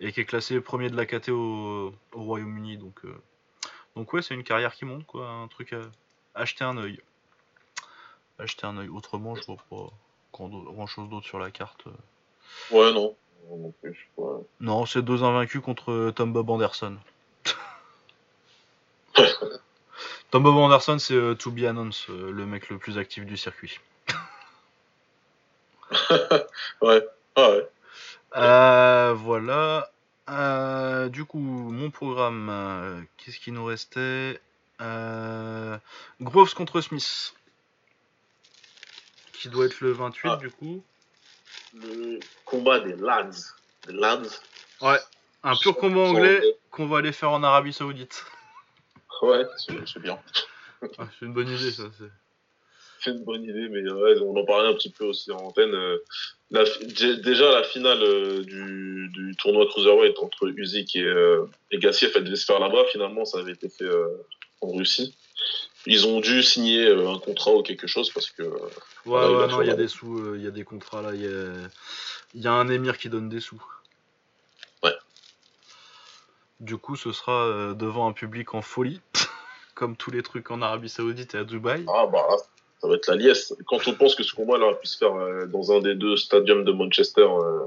et 0.00 0.12
qui 0.12 0.20
est 0.20 0.24
classé 0.24 0.60
premier 0.60 0.88
de 0.88 0.96
la 0.96 1.04
KT 1.04 1.28
au, 1.30 1.92
Royaume-Uni. 2.12 2.78
Donc, 2.78 3.04
euh, 3.04 3.14
donc 3.96 4.12
ouais, 4.12 4.22
c'est 4.22 4.34
une 4.34 4.44
carrière 4.44 4.74
qui 4.74 4.86
monte, 4.86 5.04
quoi. 5.06 5.28
Un 5.28 5.48
truc 5.48 5.74
à 5.74 5.82
acheter 6.34 6.64
un 6.64 6.78
œil. 6.78 7.00
Acheter 8.38 8.66
un 8.66 8.78
œil. 8.78 8.88
Autrement, 8.88 9.34
je 9.34 9.44
vois 9.44 9.56
pas 9.68 9.92
grand, 10.32 10.86
chose 10.86 11.08
d'autre 11.10 11.26
sur 11.26 11.38
la 11.38 11.50
carte. 11.50 11.84
Ouais, 12.70 12.92
non. 12.92 13.14
Non, 14.60 14.86
c'est 14.86 15.02
deux 15.02 15.22
invaincus 15.22 15.60
contre 15.60 16.12
Tom 16.16 16.32
Bob 16.32 16.48
Anderson. 16.48 16.96
Tom 20.30 20.42
Bob 20.42 20.56
Anderson, 20.56 20.98
c'est 20.98 21.14
euh, 21.14 21.34
To 21.34 21.50
Be 21.50 21.64
Announced, 21.64 22.08
le 22.08 22.46
mec 22.46 22.70
le 22.70 22.78
plus 22.78 22.96
actif 22.96 23.26
du 23.26 23.36
circuit. 23.36 23.80
ouais. 26.82 27.06
Ah 27.36 27.50
ouais. 27.50 27.68
Euh, 28.36 29.14
voilà. 29.14 29.90
Euh, 30.30 31.08
du 31.08 31.24
coup, 31.24 31.38
mon 31.38 31.90
programme, 31.90 32.48
euh, 32.50 33.00
qu'est-ce 33.16 33.38
qui 33.38 33.52
nous 33.52 33.64
restait? 33.64 34.40
Groves 36.20 36.54
contre 36.54 36.80
Smith. 36.80 37.34
Qui 39.32 39.48
doit 39.48 39.66
être 39.66 39.80
le 39.80 39.92
28 39.92 40.28
ah. 40.28 40.36
du 40.36 40.50
coup. 40.50 40.82
Le 41.74 42.18
combat 42.44 42.80
des 42.80 42.96
lads. 42.96 43.54
Des 43.86 43.92
lads. 43.92 44.40
Ouais, 44.80 44.98
un 45.42 45.54
pur 45.56 45.76
combat 45.76 46.00
anglais 46.00 46.40
qu'on 46.70 46.86
va 46.86 46.98
aller 46.98 47.12
faire 47.12 47.30
en 47.30 47.42
Arabie 47.42 47.72
Saoudite. 47.72 48.24
Ouais, 49.22 49.44
c'est 49.56 50.00
bien. 50.00 50.18
Ah, 50.98 51.06
c'est 51.18 51.26
une 51.26 51.32
bonne 51.32 51.48
idée 51.48 51.70
ça. 51.70 51.84
c'est 51.98 52.10
une 53.10 53.24
bonne 53.24 53.44
idée, 53.44 53.68
mais 53.68 53.82
on 54.20 54.36
en 54.36 54.44
parlait 54.44 54.68
un 54.68 54.74
petit 54.74 54.90
peu 54.90 55.04
aussi 55.04 55.30
en 55.32 55.38
antenne. 55.38 55.74
Euh, 55.74 55.98
déjà, 56.52 57.50
la 57.50 57.64
finale 57.64 58.02
euh, 58.02 58.42
du, 58.42 59.34
tournoi 59.38 59.66
Cruiserweight 59.66 60.18
entre 60.20 60.48
Usyk 60.48 60.96
et, 60.96 61.02
euh, 61.02 61.46
et 61.70 61.78
Gassiev, 61.78 62.12
elle 62.14 62.24
devait 62.24 62.36
se 62.36 62.44
faire 62.44 62.60
là-bas. 62.60 62.84
Finalement, 62.90 63.24
ça 63.24 63.38
avait 63.38 63.52
été 63.52 63.68
fait 63.68 63.88
en 64.60 64.72
Russie. 64.72 65.16
Ils 65.86 66.06
ont 66.06 66.20
dû 66.20 66.42
signer 66.42 66.88
un 66.88 67.18
contrat 67.18 67.52
ou 67.52 67.62
quelque 67.62 67.86
chose 67.86 68.10
parce 68.10 68.30
que. 68.30 68.42
Ouais, 69.04 69.26
ouais, 69.26 69.46
non, 69.48 69.60
il 69.60 69.68
y 69.68 69.70
a 69.70 69.74
des 69.74 69.88
sous, 69.88 70.34
il 70.36 70.42
y 70.42 70.46
a 70.46 70.50
des 70.50 70.64
contrats 70.64 71.02
là. 71.02 71.10
Il 71.14 72.40
y 72.40 72.46
a, 72.46 72.52
un 72.52 72.68
émir 72.68 72.96
qui 72.96 73.08
donne 73.08 73.28
des 73.28 73.40
sous. 73.40 73.62
Ouais. 74.82 74.94
Du 76.60 76.78
coup, 76.78 76.96
ce 76.96 77.12
sera 77.12 77.74
devant 77.74 78.08
un 78.08 78.12
public 78.12 78.54
en 78.54 78.62
folie, 78.62 79.00
comme 79.74 79.96
tous 79.96 80.10
les 80.10 80.22
trucs 80.22 80.50
en 80.50 80.62
Arabie 80.62 80.88
Saoudite 80.88 81.34
et 81.34 81.38
à 81.38 81.44
Dubaï. 81.44 81.84
Ah 81.88 82.06
bah 82.06 82.28
ça 82.80 82.88
va 82.88 82.94
être 82.96 83.06
la 83.08 83.16
liesse. 83.16 83.54
Quand 83.66 83.86
on 83.88 83.94
pense 83.94 84.14
que 84.14 84.22
ce 84.22 84.34
combat 84.34 84.58
aurait 84.58 84.78
pu 84.78 84.86
se 84.86 84.98
faire 84.98 85.14
euh, 85.14 85.46
dans 85.46 85.72
un 85.72 85.80
des 85.80 85.94
deux 85.94 86.16
stadiums 86.16 86.64
de 86.64 86.72
Manchester 86.72 87.26
euh, 87.26 87.66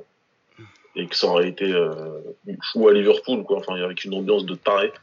et 0.96 1.08
que 1.08 1.16
ça 1.16 1.28
aurait 1.28 1.50
été 1.50 1.72
euh, 1.72 2.20
ou 2.76 2.88
à 2.88 2.94
Liverpool, 2.94 3.44
quoi, 3.44 3.58
enfin, 3.58 3.76
avec 3.76 4.04
une 4.04 4.14
ambiance 4.14 4.46
de 4.46 4.56
taré. 4.56 4.94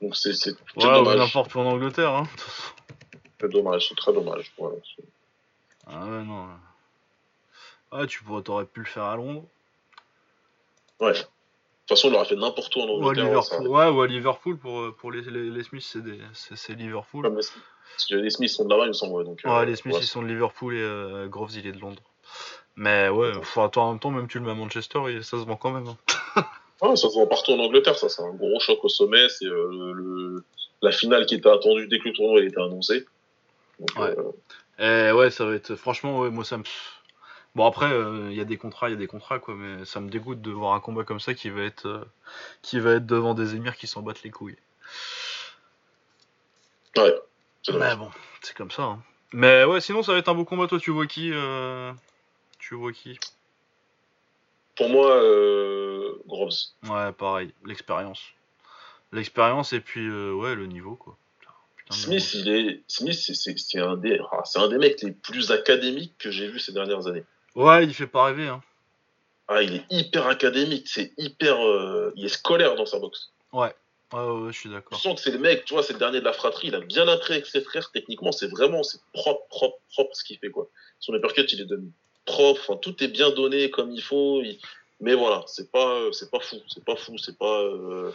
Donc 0.00 0.16
c'est 0.16 0.32
c'est 0.32 0.52
ouais, 0.76 0.82
dommage. 0.82 1.18
n'importe 1.18 1.54
où 1.54 1.60
en 1.60 1.66
Angleterre. 1.66 2.10
Hein. 2.10 2.28
C'est 3.40 3.50
dommage, 3.50 3.88
c'est 3.88 3.96
très 3.96 4.12
dommage. 4.12 4.52
ah 5.86 6.06
ouais, 6.06 6.22
non. 6.22 6.46
Ah, 7.92 8.06
tu 8.06 8.24
pourrais, 8.24 8.42
t'aurais 8.42 8.64
pu 8.64 8.80
le 8.80 8.86
faire 8.86 9.04
à 9.04 9.16
Londres. 9.16 9.44
Ouais. 11.00 11.12
De 11.12 11.18
toute 11.18 11.28
façon, 11.88 12.08
on 12.08 12.12
l'aurait 12.12 12.24
fait 12.24 12.36
n'importe 12.36 12.74
où 12.76 12.80
en 12.80 12.88
Angleterre. 12.88 13.04
Ou 13.04 13.08
à 13.08 13.14
Liverpool, 13.14 13.68
ouais, 13.68 13.88
ou 13.88 14.00
à 14.00 14.06
Liverpool 14.06 14.56
pour, 14.58 14.96
pour 14.96 15.12
les, 15.12 15.20
les, 15.20 15.50
les 15.50 15.62
Smiths, 15.62 15.98
c'est 16.32 16.74
Liverpool. 16.74 17.44
Parce 17.92 18.06
que 18.06 18.14
les 18.16 18.30
Smiths 18.30 18.50
sont 18.50 18.64
de 18.64 18.70
là-bas, 18.70 18.84
il 18.84 18.88
me 18.88 18.92
semble. 18.92 19.24
Donc, 19.24 19.40
ouais, 19.44 19.50
euh, 19.50 19.64
les 19.64 19.76
Smiths, 19.76 19.98
ils 20.00 20.06
sont 20.06 20.22
de 20.22 20.26
Liverpool 20.26 20.74
et 20.74 20.80
euh, 20.80 21.26
Groves, 21.28 21.52
il 21.56 21.66
est 21.66 21.72
de 21.72 21.80
Londres. 21.80 22.02
Mais 22.76 23.08
ouais, 23.08 23.32
enfin, 23.36 23.68
toi, 23.68 23.84
en 23.84 23.90
même 23.90 24.00
temps, 24.00 24.10
même 24.10 24.26
tu 24.26 24.38
le 24.38 24.44
mets 24.44 24.50
à 24.50 24.54
Manchester, 24.54 25.00
et 25.08 25.22
ça 25.22 25.38
se 25.38 25.44
vend 25.44 25.56
quand 25.56 25.70
même. 25.70 25.86
Hein. 25.86 26.44
ouais, 26.82 26.96
ça 26.96 27.08
se 27.08 27.14
vend 27.14 27.26
partout 27.26 27.52
en 27.52 27.58
Angleterre, 27.58 27.96
ça. 27.96 28.08
C'est 28.08 28.22
un 28.22 28.32
gros 28.32 28.58
choc 28.58 28.84
au 28.84 28.88
sommet. 28.88 29.28
C'est 29.28 29.46
euh, 29.46 29.92
le, 29.94 30.44
la 30.82 30.90
finale 30.90 31.26
qui 31.26 31.36
était 31.36 31.48
attendue 31.48 31.86
dès 31.86 31.98
que 31.98 32.08
le 32.08 32.14
tournoi 32.14 32.42
était 32.42 32.60
annoncé. 32.60 33.06
ouais. 33.96 34.16
Et 34.80 35.12
ouais, 35.12 35.30
ça 35.30 35.44
va 35.44 35.54
être. 35.54 35.76
Franchement, 35.76 36.20
ouais, 36.20 36.30
moi, 36.30 36.44
ça 36.44 36.58
me. 36.58 36.64
Bon 37.54 37.64
après, 37.66 37.88
il 38.30 38.34
y 38.34 38.40
a 38.40 38.44
des 38.44 38.56
contrats, 38.56 38.88
il 38.88 38.92
y 38.92 38.96
a 38.96 38.98
des 38.98 39.06
contrats 39.06 39.38
quoi, 39.38 39.54
mais 39.54 39.84
ça 39.84 40.00
me 40.00 40.10
dégoûte 40.10 40.40
de 40.42 40.50
voir 40.50 40.74
un 40.74 40.80
combat 40.80 41.04
comme 41.04 41.20
ça 41.20 41.34
qui 41.34 41.50
va 41.50 41.62
être, 41.62 42.04
qui 42.62 42.80
va 42.80 42.94
être 42.94 43.06
devant 43.06 43.34
des 43.34 43.54
émirs 43.54 43.76
qui 43.76 43.86
s'en 43.86 44.02
battent 44.02 44.24
les 44.24 44.32
couilles. 44.32 44.56
Ouais. 46.96 47.14
Mais 47.72 47.96
bon, 47.96 48.10
c'est 48.42 48.56
comme 48.56 48.70
ça. 48.70 48.82
Hein. 48.82 49.02
Mais 49.32 49.64
ouais, 49.64 49.80
sinon 49.80 50.02
ça 50.02 50.12
va 50.12 50.18
être 50.18 50.28
un 50.28 50.34
beau 50.34 50.44
combat. 50.44 50.66
Toi, 50.66 50.78
tu 50.78 50.90
vois 50.90 51.06
qui 51.06 51.30
euh... 51.32 51.92
Tu 52.58 52.74
vois 52.74 52.92
qui? 52.92 53.18
Pour 54.76 54.88
moi, 54.88 55.10
euh... 55.16 56.22
Groves. 56.26 56.52
Ouais, 56.88 57.12
pareil. 57.12 57.52
L'expérience. 57.64 58.22
L'expérience 59.12 59.72
et 59.72 59.80
puis 59.80 60.06
euh, 60.06 60.32
ouais, 60.32 60.54
le 60.54 60.66
niveau 60.66 60.96
quoi. 60.96 61.16
Smith, 61.90 62.32
il 62.34 62.48
est 62.48 62.82
Smith, 62.88 63.14
c'est 63.14 63.78
un 63.78 63.96
des, 63.96 64.18
ah, 64.32 64.42
un 64.56 64.68
des 64.68 64.78
mecs 64.78 65.02
les 65.02 65.12
plus 65.12 65.52
académiques 65.52 66.14
que 66.18 66.30
j'ai 66.30 66.48
vu 66.48 66.58
ces 66.58 66.72
dernières 66.72 67.06
années. 67.06 67.24
Ouais, 67.54 67.84
il 67.84 67.94
fait 67.94 68.06
pas 68.06 68.24
rêver. 68.24 68.48
Hein. 68.48 68.62
Ah, 69.48 69.62
il 69.62 69.74
est 69.76 69.84
hyper 69.90 70.26
académique. 70.26 70.88
C'est 70.88 71.12
hyper, 71.18 71.62
euh, 71.64 72.12
il 72.16 72.24
est 72.24 72.28
scolaire 72.30 72.74
dans 72.74 72.86
sa 72.86 72.98
boxe. 72.98 73.30
Ouais. 73.52 73.74
Ah 74.16 74.32
ouais, 74.32 74.52
je 74.52 74.58
suis 74.58 74.70
d'accord. 74.70 74.96
Tu 74.96 75.02
sens 75.02 75.16
que 75.16 75.20
c'est 75.20 75.32
le 75.32 75.38
mec, 75.38 75.64
tu 75.64 75.74
vois, 75.74 75.82
c'est 75.82 75.92
le 75.92 75.98
dernier 75.98 76.20
de 76.20 76.24
la 76.24 76.32
fratrie, 76.32 76.68
il 76.68 76.74
a 76.74 76.80
bien 76.80 77.08
appris 77.08 77.34
avec 77.34 77.46
ses 77.46 77.60
frères, 77.60 77.90
techniquement, 77.90 78.30
c'est 78.30 78.46
vraiment, 78.46 78.84
c'est 78.84 79.00
propre, 79.12 79.48
propre, 79.48 79.78
propre 79.92 80.14
ce 80.14 80.22
qu'il 80.22 80.38
fait, 80.38 80.50
quoi. 80.50 80.68
Son 81.00 81.14
uppercut, 81.14 81.52
il 81.52 81.60
est 81.60 81.64
donné 81.64 81.88
propre, 82.24 82.60
enfin, 82.60 82.78
tout 82.78 83.02
est 83.02 83.08
bien 83.08 83.30
donné 83.30 83.70
comme 83.70 83.90
il 83.90 84.02
faut, 84.02 84.42
mais 85.00 85.14
voilà, 85.14 85.42
c'est 85.46 85.70
pas, 85.70 86.00
c'est 86.12 86.30
pas 86.30 86.40
fou, 86.40 86.56
c'est 86.68 86.84
pas 86.84 86.96
fou, 86.96 87.18
c'est 87.18 87.36
pas. 87.36 87.60
Euh, 87.60 88.12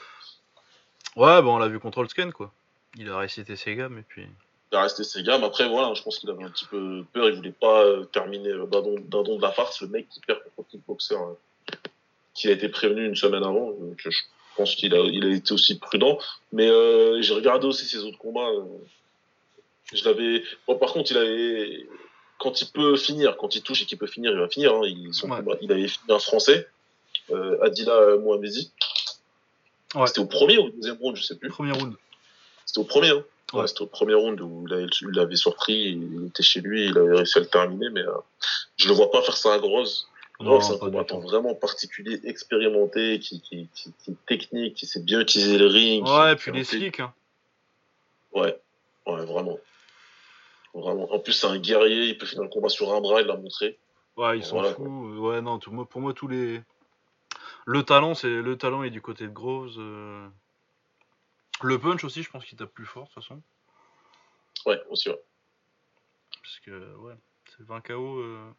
ouais, 1.15 1.41
bon, 1.41 1.55
on 1.55 1.57
l'a 1.57 1.67
vu 1.67 1.79
contre 1.79 2.05
Scan, 2.07 2.31
quoi. 2.31 2.51
Il 2.97 3.09
a 3.09 3.17
récité 3.17 3.55
ses 3.55 3.75
gammes 3.75 3.99
et 3.99 4.03
puis. 4.07 4.25
Il 4.71 4.75
a 4.75 4.83
resté 4.83 5.03
ses 5.03 5.23
gammes. 5.23 5.43
Après, 5.43 5.67
voilà, 5.67 5.93
je 5.93 6.01
pense 6.01 6.19
qu'il 6.19 6.29
avait 6.29 6.43
un 6.43 6.49
petit 6.49 6.65
peu 6.65 7.03
peur. 7.11 7.29
Il 7.29 7.35
voulait 7.35 7.51
pas 7.51 7.83
euh, 7.83 8.03
terminer 8.05 8.51
d'un 8.71 8.81
don, 8.81 9.37
de 9.37 9.41
la 9.41 9.51
farce. 9.51 9.81
Le 9.81 9.87
mec 9.87 10.07
qui 10.09 10.19
perd 10.21 10.39
contre 10.55 10.69
un 10.75 10.79
boxeur 10.87 11.21
hein, 11.21 11.35
qui 12.33 12.49
a 12.49 12.51
été 12.51 12.69
prévenu 12.69 13.05
une 13.05 13.15
semaine 13.15 13.43
avant. 13.43 13.71
Donc, 13.71 13.97
je 13.97 14.09
pense 14.60 14.76
qu'il 14.76 14.93
a, 14.93 14.99
il 14.99 15.26
a 15.26 15.34
été 15.34 15.53
aussi 15.53 15.80
prudent. 15.80 16.20
Mais 16.51 16.68
euh, 16.68 17.22
j'ai 17.22 17.34
regardé 17.34 17.66
aussi 17.66 17.86
ses 17.86 17.99
autres 17.99 18.18
combats. 18.18 18.49
je 19.93 20.03
l'avais. 20.05 20.43
Bon, 20.68 20.78
par 20.78 20.91
contre, 20.93 21.12
il 21.12 21.18
avait. 21.18 21.88
Quand 22.38 22.62
il 22.62 22.68
peut 22.68 22.95
finir, 22.95 23.36
quand 23.38 23.55
il 23.55 23.62
touche 23.62 23.82
et 23.82 23.86
qu'il 23.86 23.97
peut 23.97 24.07
finir, 24.07 24.32
il 24.32 24.39
va 24.39 24.49
finir. 24.49 24.74
Hein. 24.74 24.82
Il, 24.86 25.14
son 25.14 25.28
combat, 25.28 25.55
il 25.62 25.72
avait 25.72 25.88
fini 25.88 26.05
un 26.10 26.20
français, 26.20 26.68
euh, 27.32 27.62
Adila 27.64 28.18
Mohamedi. 28.18 28.72
Ouais. 29.95 30.07
C'était 30.07 30.20
au 30.20 30.26
premier 30.26 30.57
ou 30.57 30.66
au 30.66 30.70
deuxième 30.70 30.97
round, 30.97 31.16
je 31.16 31.24
sais 31.24 31.36
plus. 31.36 31.49
Premier 31.49 31.72
round. 31.72 31.95
C'était 32.66 32.80
au 32.80 32.84
premier. 32.84 33.10
Hein. 33.10 33.24
Ouais. 33.53 33.68
C'était 33.68 33.82
au 33.82 33.88
premier 33.88 34.14
round 34.14 34.39
où 34.41 34.68
il 34.70 35.10
l'avait 35.12 35.36
surpris, 35.36 35.97
il 35.97 36.28
était 36.28 36.43
chez 36.43 36.62
lui, 36.62 36.86
il 36.86 36.97
avait 36.97 37.16
réussi 37.16 37.39
à 37.39 37.41
le 37.41 37.47
terminer, 37.47 37.89
mais 37.89 38.01
euh, 38.01 38.12
je 38.78 38.88
le 38.88 38.93
vois 38.93 39.10
pas 39.10 39.22
faire 39.24 39.38
ça 39.38 39.53
à 39.53 39.60
Grosse. 39.60 40.07
Grosse, 40.39 40.67
c'est 40.67 40.75
un 40.75 40.77
combattant 40.77 41.19
vraiment 41.19 41.53
particulier, 41.53 42.21
expérimenté, 42.23 43.19
qui, 43.19 43.41
qui, 43.41 43.67
qui, 43.73 43.93
qui, 43.93 44.11
est 44.11 44.25
technique, 44.25 44.75
qui 44.75 44.85
sait 44.85 45.01
bien 45.01 45.19
utiliser 45.19 45.57
le 45.57 45.67
ring. 45.67 46.07
Ouais, 46.07 46.33
et 46.33 46.35
puis 46.37 46.51
les 46.53 46.63
slick. 46.63 47.01
Hein. 47.01 47.13
Ouais, 48.33 48.57
ouais, 49.05 49.25
vraiment. 49.25 49.59
Vraiment. 50.73 51.11
En 51.11 51.19
plus, 51.19 51.33
c'est 51.33 51.47
un 51.47 51.57
guerrier, 51.57 52.05
il 52.05 52.17
peut 52.17 52.25
finir 52.25 52.43
le 52.43 52.49
combat 52.49 52.69
sur 52.69 52.93
un 52.93 53.01
bras, 53.01 53.19
il 53.19 53.27
l'a 53.27 53.35
montré. 53.35 53.77
Ouais, 54.15 54.37
ils 54.37 54.45
sont 54.45 54.63
fous. 54.73 55.27
Ouais, 55.27 55.41
non, 55.41 55.59
tout, 55.59 55.71
pour 55.85 56.01
moi, 56.01 56.13
tous 56.13 56.27
les. 56.27 56.61
Le 57.65 57.83
talent, 57.83 58.13
c'est 58.13 58.29
le 58.29 58.57
talent 58.57 58.83
est 58.83 58.89
du 58.89 59.01
côté 59.01 59.25
de 59.25 59.31
Groves. 59.31 59.75
Euh... 59.77 60.27
Le 61.61 61.77
punch 61.77 62.03
aussi, 62.05 62.23
je 62.23 62.29
pense 62.29 62.45
qu'il 62.45 62.57
tape 62.57 62.73
plus 62.73 62.85
fort, 62.85 63.03
de 63.03 63.09
toute 63.09 63.23
façon. 63.23 63.41
Ouais, 64.65 64.81
aussi, 64.89 65.09
ouais. 65.09 65.19
Parce 66.41 66.59
que, 66.61 66.95
ouais, 66.97 67.15
c'est 67.49 67.65
20 67.65 67.81
KO. 67.81 68.19
Euh... 68.19 68.51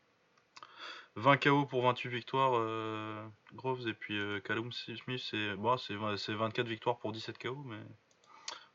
20 1.17 1.37
KO 1.39 1.65
pour 1.67 1.83
28 1.83 2.09
victoires, 2.09 2.53
euh... 2.55 3.27
Groves, 3.55 3.89
et 3.89 3.95
puis 3.95 4.19
euh, 4.19 4.41
Callum 4.41 4.71
Smith, 4.73 5.23
c'est 5.23 5.55
bon, 5.57 5.77
24 5.77 6.67
victoires 6.67 6.99
pour 6.99 7.13
17 7.13 7.39
KO, 7.39 7.65
mais 7.67 7.79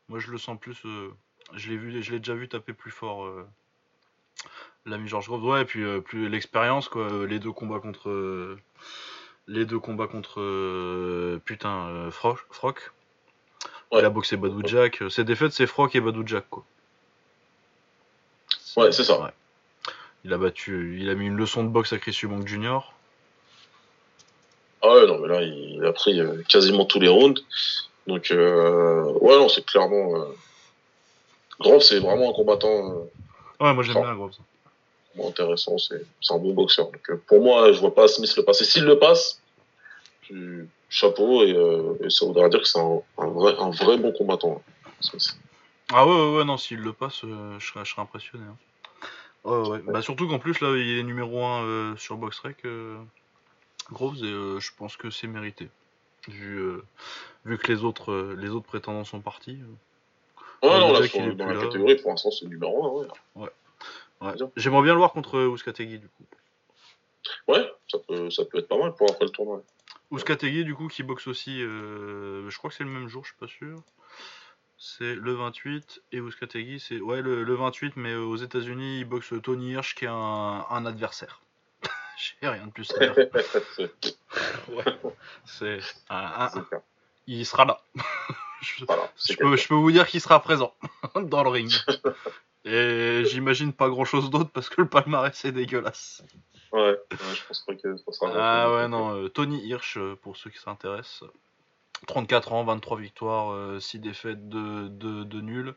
moi 0.08 0.18
je 0.18 0.30
le 0.30 0.38
sens 0.38 0.58
plus. 0.58 0.84
Euh, 0.84 1.12
je 1.54 1.72
l'ai 1.72 2.00
déjà 2.18 2.34
vu 2.34 2.48
taper 2.48 2.72
plus 2.72 2.90
fort. 2.90 3.24
Euh, 3.24 3.46
l'ami 4.84 5.08
George 5.08 5.26
Groves, 5.28 5.44
ouais, 5.44 5.62
et 5.62 5.64
puis 5.64 5.82
euh, 5.82 6.00
plus 6.00 6.28
l'expérience, 6.28 6.88
quoi. 6.88 7.26
Les 7.26 7.38
deux 7.38 7.52
combats 7.52 7.80
contre. 7.80 8.56
les 9.46 9.64
deux 9.64 9.78
combats 9.78 10.08
contre. 10.08 11.38
putain, 11.44 12.10
Frock. 12.10 12.92
Il 13.92 14.04
a 14.04 14.10
boxé 14.10 14.36
Badou 14.36 14.62
Jack. 14.66 15.02
Ses 15.10 15.24
défaites, 15.24 15.52
c'est 15.52 15.66
Frock 15.66 15.94
et 15.94 16.00
Badou 16.00 16.26
Jack, 16.26 16.48
quoi. 16.50 16.64
Ouais, 18.76 18.92
c'est 18.92 19.04
ça. 19.04 19.32
Il 20.26 20.32
a 20.32 20.38
battu, 20.38 20.98
il 21.00 21.08
a 21.08 21.14
mis 21.14 21.26
une 21.26 21.36
leçon 21.36 21.62
de 21.62 21.68
boxe 21.68 21.92
à 21.92 21.98
Chris 21.98 22.18
Eubank 22.24 22.48
Jr. 22.48 22.80
Ah 24.82 24.92
ouais, 24.92 25.06
non, 25.06 25.20
mais 25.20 25.28
là, 25.28 25.40
il 25.42 25.84
a 25.86 25.92
pris 25.92 26.20
quasiment 26.48 26.84
tous 26.84 26.98
les 26.98 27.06
rounds. 27.06 27.40
Donc, 28.08 28.32
euh, 28.32 29.04
ouais, 29.20 29.36
non, 29.36 29.48
c'est 29.48 29.64
clairement. 29.64 30.16
Euh... 30.16 30.24
Grove, 31.60 31.80
c'est 31.80 32.00
vraiment 32.00 32.30
un 32.30 32.32
combattant. 32.32 32.90
Euh, 32.90 33.64
ouais, 33.64 33.72
moi 33.72 33.84
j'aime 33.84 34.02
bien 34.02 34.16
Grove. 34.16 34.32
Bon, 35.14 35.28
intéressant, 35.28 35.78
c'est 35.78 36.02
un 36.30 36.38
bon 36.38 36.54
boxeur. 36.54 36.86
Donc, 36.86 37.08
euh, 37.08 37.22
pour 37.28 37.40
moi, 37.40 37.70
je 37.72 37.78
vois 37.78 37.94
pas 37.94 38.08
Smith 38.08 38.36
le 38.36 38.42
passer. 38.42 38.64
S'il 38.64 38.82
le 38.82 38.98
passe, 38.98 39.40
chapeau 40.88 41.44
et, 41.44 41.50
et, 42.04 42.10
ça 42.10 42.26
voudra 42.26 42.48
dire 42.48 42.62
que 42.62 42.66
c'est 42.66 42.80
un, 42.80 43.00
un, 43.18 43.28
vrai, 43.28 43.54
un 43.60 43.70
vrai 43.70 43.96
bon 43.96 44.10
combattant. 44.10 44.60
Ah 45.92 46.04
ouais, 46.04 46.12
ouais, 46.12 46.38
ouais, 46.38 46.44
non, 46.44 46.56
s'il 46.56 46.78
le 46.78 46.92
passe, 46.92 47.20
je, 47.22 47.64
serais, 47.64 47.84
je 47.84 47.92
serais 47.92 48.02
impressionné. 48.02 48.44
Hein. 48.44 48.56
Ouais. 49.44 49.80
Bah, 49.86 50.02
surtout 50.02 50.26
qu'en 50.26 50.38
plus, 50.38 50.60
là, 50.60 50.76
il 50.76 50.98
est 50.98 51.02
numéro 51.02 51.44
1 51.44 51.64
euh, 51.64 51.96
sur 51.96 52.16
BoxRec, 52.16 52.64
euh, 52.64 52.98
Groves, 53.92 54.24
et 54.24 54.24
euh, 54.24 54.58
je 54.58 54.72
pense 54.76 54.96
que 54.96 55.10
c'est 55.10 55.28
mérité. 55.28 55.68
Vu, 56.28 56.60
vu 57.44 57.56
que 57.56 57.70
les 57.70 57.84
autres, 57.84 58.34
les 58.36 58.48
autres 58.50 58.66
prétendants 58.66 59.04
sont 59.04 59.20
partis. 59.20 59.60
ouais, 60.64 60.68
non, 60.80 60.92
là, 60.92 61.06
sur, 61.06 61.36
dans 61.36 61.46
la 61.46 61.54
là. 61.54 61.62
catégorie, 61.62 61.94
pour 61.96 62.10
l'instant, 62.10 62.32
c'est 62.32 62.46
numéro 62.46 63.00
1. 63.00 63.00
Ouais. 63.00 63.06
ouais. 63.36 63.50
ouais. 64.22 64.48
J'aimerais 64.56 64.82
bien 64.82 64.92
le 64.92 64.98
voir 64.98 65.12
contre 65.12 65.40
Ouskategui, 65.46 66.00
du 66.00 66.08
coup. 66.08 66.24
Ouais, 67.46 67.72
ça 67.88 67.98
peut, 68.08 68.30
ça 68.30 68.44
peut 68.44 68.58
être 68.58 68.68
pas 68.68 68.78
mal 68.78 68.94
pour 68.94 69.08
après 69.08 69.26
le 69.26 69.30
tournoi. 69.30 69.62
Ouskategui, 70.10 70.64
du 70.64 70.74
coup, 70.74 70.88
qui 70.88 71.04
boxe 71.04 71.28
aussi, 71.28 71.60
je 71.60 72.58
crois 72.58 72.70
que 72.70 72.76
c'est 72.76 72.84
le 72.84 72.90
même 72.90 73.06
jour, 73.06 73.22
je 73.24 73.28
suis 73.28 73.38
pas 73.38 73.46
sûr 73.46 73.80
c'est 74.78 75.14
le 75.14 75.32
28 75.32 76.02
et 76.12 76.20
Ouskategui 76.20 76.80
c'est 76.80 77.00
ouais 77.00 77.22
le, 77.22 77.44
le, 77.44 77.54
28 77.54 77.96
mais 77.96 78.14
aux 78.14 78.36
États-Unis 78.36 79.00
il 79.00 79.04
boxe 79.04 79.32
Tony 79.42 79.72
Hirsch 79.72 79.94
qui 79.94 80.04
est 80.04 80.08
un, 80.08 80.66
un 80.68 80.86
adversaire. 80.86 81.40
J'ai 82.40 82.48
rien 82.48 82.66
de 82.66 82.72
plus 82.72 82.92
à 82.92 82.98
dire. 82.98 83.16
ouais. 84.68 84.84
C'est 85.44 85.80
un, 86.10 86.50
un, 86.54 86.66
il 87.26 87.46
sera 87.46 87.64
là. 87.64 87.80
je, 88.60 88.84
voilà, 88.84 89.10
je, 89.16 89.34
peux, 89.34 89.56
je, 89.56 89.68
peux, 89.68 89.74
vous 89.74 89.92
dire 89.92 90.06
qu'il 90.06 90.20
sera 90.20 90.40
présent 90.40 90.74
dans 91.14 91.42
le 91.42 91.50
ring. 91.50 91.72
et 92.64 93.24
j'imagine 93.26 93.72
pas 93.72 93.88
grand 93.88 94.04
chose 94.04 94.30
d'autre 94.30 94.50
parce 94.50 94.68
que 94.68 94.80
le 94.80 94.88
palmarès 94.88 95.44
est 95.44 95.52
dégueulasse. 95.52 96.22
Ouais, 96.72 96.80
ouais 96.82 96.98
je 97.10 97.46
pense 97.46 97.60
pas 97.60 97.74
que 97.74 97.96
ça 97.96 98.12
sera. 98.12 98.32
Ah 98.34 98.74
ouais, 98.74 98.88
non, 98.88 99.14
euh, 99.14 99.28
Tony 99.28 99.64
Hirsch, 99.66 99.96
euh, 99.96 100.16
pour 100.16 100.36
ceux 100.36 100.50
qui 100.50 100.58
s'intéressent, 100.58 101.24
34 102.06 102.52
ans, 102.52 102.64
23 102.64 102.98
victoires, 102.98 103.80
6 103.80 103.96
euh, 103.96 104.00
défaites, 104.00 104.48
2 104.48 104.88
de, 104.88 105.24
de, 105.24 105.40
nuls. 105.40 105.74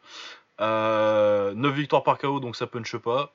Euh, 0.61 1.53
9 1.53 1.74
victoires 1.74 2.03
par 2.03 2.17
KO, 2.17 2.39
donc 2.39 2.55
ça 2.55 2.67
punche 2.67 2.97
pas. 2.97 3.34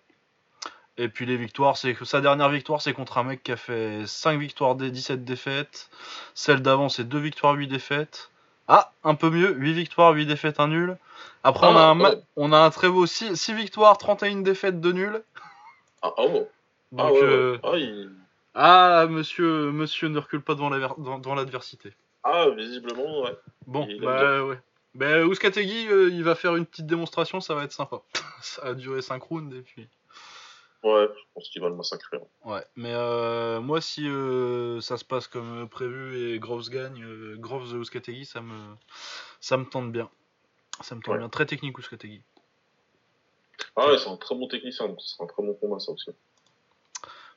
Et 0.96 1.08
puis 1.08 1.26
les 1.26 1.36
victoires, 1.36 1.76
c'est 1.76 1.94
que 1.94 2.04
sa 2.04 2.20
dernière 2.20 2.50
victoire, 2.50 2.80
c'est 2.80 2.92
contre 2.92 3.18
un 3.18 3.24
mec 3.24 3.42
qui 3.42 3.52
a 3.52 3.56
fait 3.56 4.06
5 4.06 4.38
victoires, 4.38 4.76
17 4.76 5.24
défaites. 5.24 5.90
Celle 6.34 6.62
d'avant, 6.62 6.88
c'est 6.88 7.04
2 7.04 7.18
victoires, 7.18 7.54
8 7.54 7.66
défaites. 7.66 8.30
Ah, 8.68 8.92
un 9.02 9.14
peu 9.14 9.28
mieux, 9.28 9.54
8 9.54 9.72
victoires, 9.72 10.12
8 10.12 10.26
défaites, 10.26 10.60
1 10.60 10.68
nul. 10.68 10.96
Après, 11.42 11.66
ah, 11.66 11.70
on, 11.70 11.76
a 11.76 11.82
un 11.82 12.00
ouais. 12.00 12.22
on 12.36 12.52
a 12.52 12.58
un 12.58 12.70
très 12.70 12.88
beau 12.88 13.06
6, 13.06 13.34
6 13.34 13.54
victoires, 13.54 13.98
31 13.98 14.42
défaites, 14.42 14.80
2 14.80 14.92
nuls. 14.92 15.22
Ah, 16.02 16.12
oh. 16.18 16.48
Donc, 16.92 17.06
ah, 17.06 17.12
ouais, 17.12 17.22
euh... 17.22 17.58
ah, 17.64 17.76
il... 17.76 18.10
ah, 18.54 19.06
monsieur, 19.10 19.72
monsieur 19.72 20.08
ne 20.08 20.18
recule 20.18 20.42
pas 20.42 20.54
devant 20.54 21.34
l'adversité. 21.34 21.92
Ah, 22.24 22.48
visiblement, 22.56 23.22
ouais. 23.22 23.36
Bon, 23.66 23.86
bah 24.00 24.44
ouais. 24.44 24.58
Bah, 24.94 25.24
Ouskategui, 25.24 25.88
euh, 25.88 26.08
il 26.10 26.22
va 26.22 26.34
faire 26.34 26.54
une 26.56 26.66
petite 26.66 26.86
démonstration, 26.86 27.40
ça 27.40 27.54
va 27.54 27.64
être 27.64 27.72
sympa. 27.72 28.00
ça 28.42 28.62
a 28.62 28.74
duré 28.74 29.02
5 29.02 29.22
rounds 29.22 29.54
et 29.54 29.62
puis. 29.62 29.88
Ouais, 30.84 31.08
je 31.08 31.22
pense 31.34 31.48
qu'il 31.48 31.62
va 31.62 31.68
le 31.68 31.74
massacrer. 31.74 32.18
Ouais, 32.44 32.64
mais 32.76 32.92
euh, 32.92 33.60
moi, 33.60 33.80
si 33.80 34.06
euh, 34.06 34.80
ça 34.80 34.96
se 34.96 35.04
passe 35.04 35.26
comme 35.26 35.68
prévu 35.68 36.34
et 36.34 36.38
Groves 36.38 36.68
gagne, 36.68 37.36
Groves 37.36 37.72
Ouskategui, 37.74 38.26
ça 38.26 38.40
me, 38.40 38.74
ça 39.40 39.56
me 39.56 39.64
tente 39.64 39.90
bien. 39.90 40.10
Ça 40.82 40.94
me 40.94 41.00
tente 41.00 41.14
ouais. 41.14 41.18
bien. 41.18 41.28
Très 41.28 41.46
technique 41.46 41.78
Ouskategui. 41.78 42.22
Ah 43.76 43.88
ouais, 43.88 43.98
c'est 43.98 44.08
un 44.08 44.16
très 44.16 44.34
bon 44.34 44.46
technicien, 44.46 44.86
donc 44.86 45.00
ce 45.00 45.08
sera 45.08 45.24
un 45.24 45.26
très 45.26 45.42
bon 45.42 45.54
combat, 45.54 45.78
ça 45.78 45.90
aussi. 45.90 46.10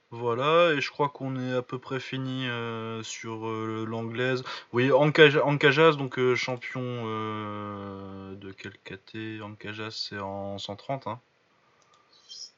Voilà, 0.09 0.71
et 0.73 0.79
je 0.79 0.89
crois 0.89 1.09
qu'on 1.09 1.37
est 1.37 1.53
à 1.53 1.61
peu 1.61 1.79
près 1.79 1.99
fini 1.99 2.47
euh, 2.47 3.03
sur 3.03 3.47
euh, 3.47 3.85
l'anglaise. 3.85 4.41
Oui, 4.71 4.89
Ancajas, 4.91 5.93
donc 5.97 6.17
euh, 6.17 6.33
champion 6.33 6.79
de 8.33 8.51
quel 8.53 8.71
KT 8.85 9.41
Ancajas, 9.43 9.91
c'est 9.91 10.19
en 10.19 10.57
130. 10.57 11.07
Hein 11.07 11.19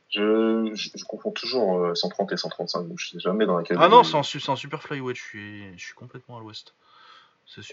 je, 0.09 0.71
je, 0.75 0.89
je, 0.93 1.05
confonds 1.05 1.31
toujours 1.31 1.95
130 1.95 2.31
et 2.33 2.37
135, 2.37 2.87
donc 2.87 2.99
je 2.99 3.09
sais 3.09 3.19
jamais 3.19 3.47
dans 3.47 3.57
laquelle. 3.57 3.77
Ah 3.79 3.89
non, 3.89 4.03
c'est 4.03 4.15
en, 4.15 4.19
en, 4.51 4.55
super 4.55 4.83
flyweight, 4.83 5.17
je 5.17 5.21
suis, 5.21 5.77
je 5.77 5.83
suis 5.83 5.95
complètement 5.95 6.37
à 6.37 6.41
l'ouest. 6.41 6.75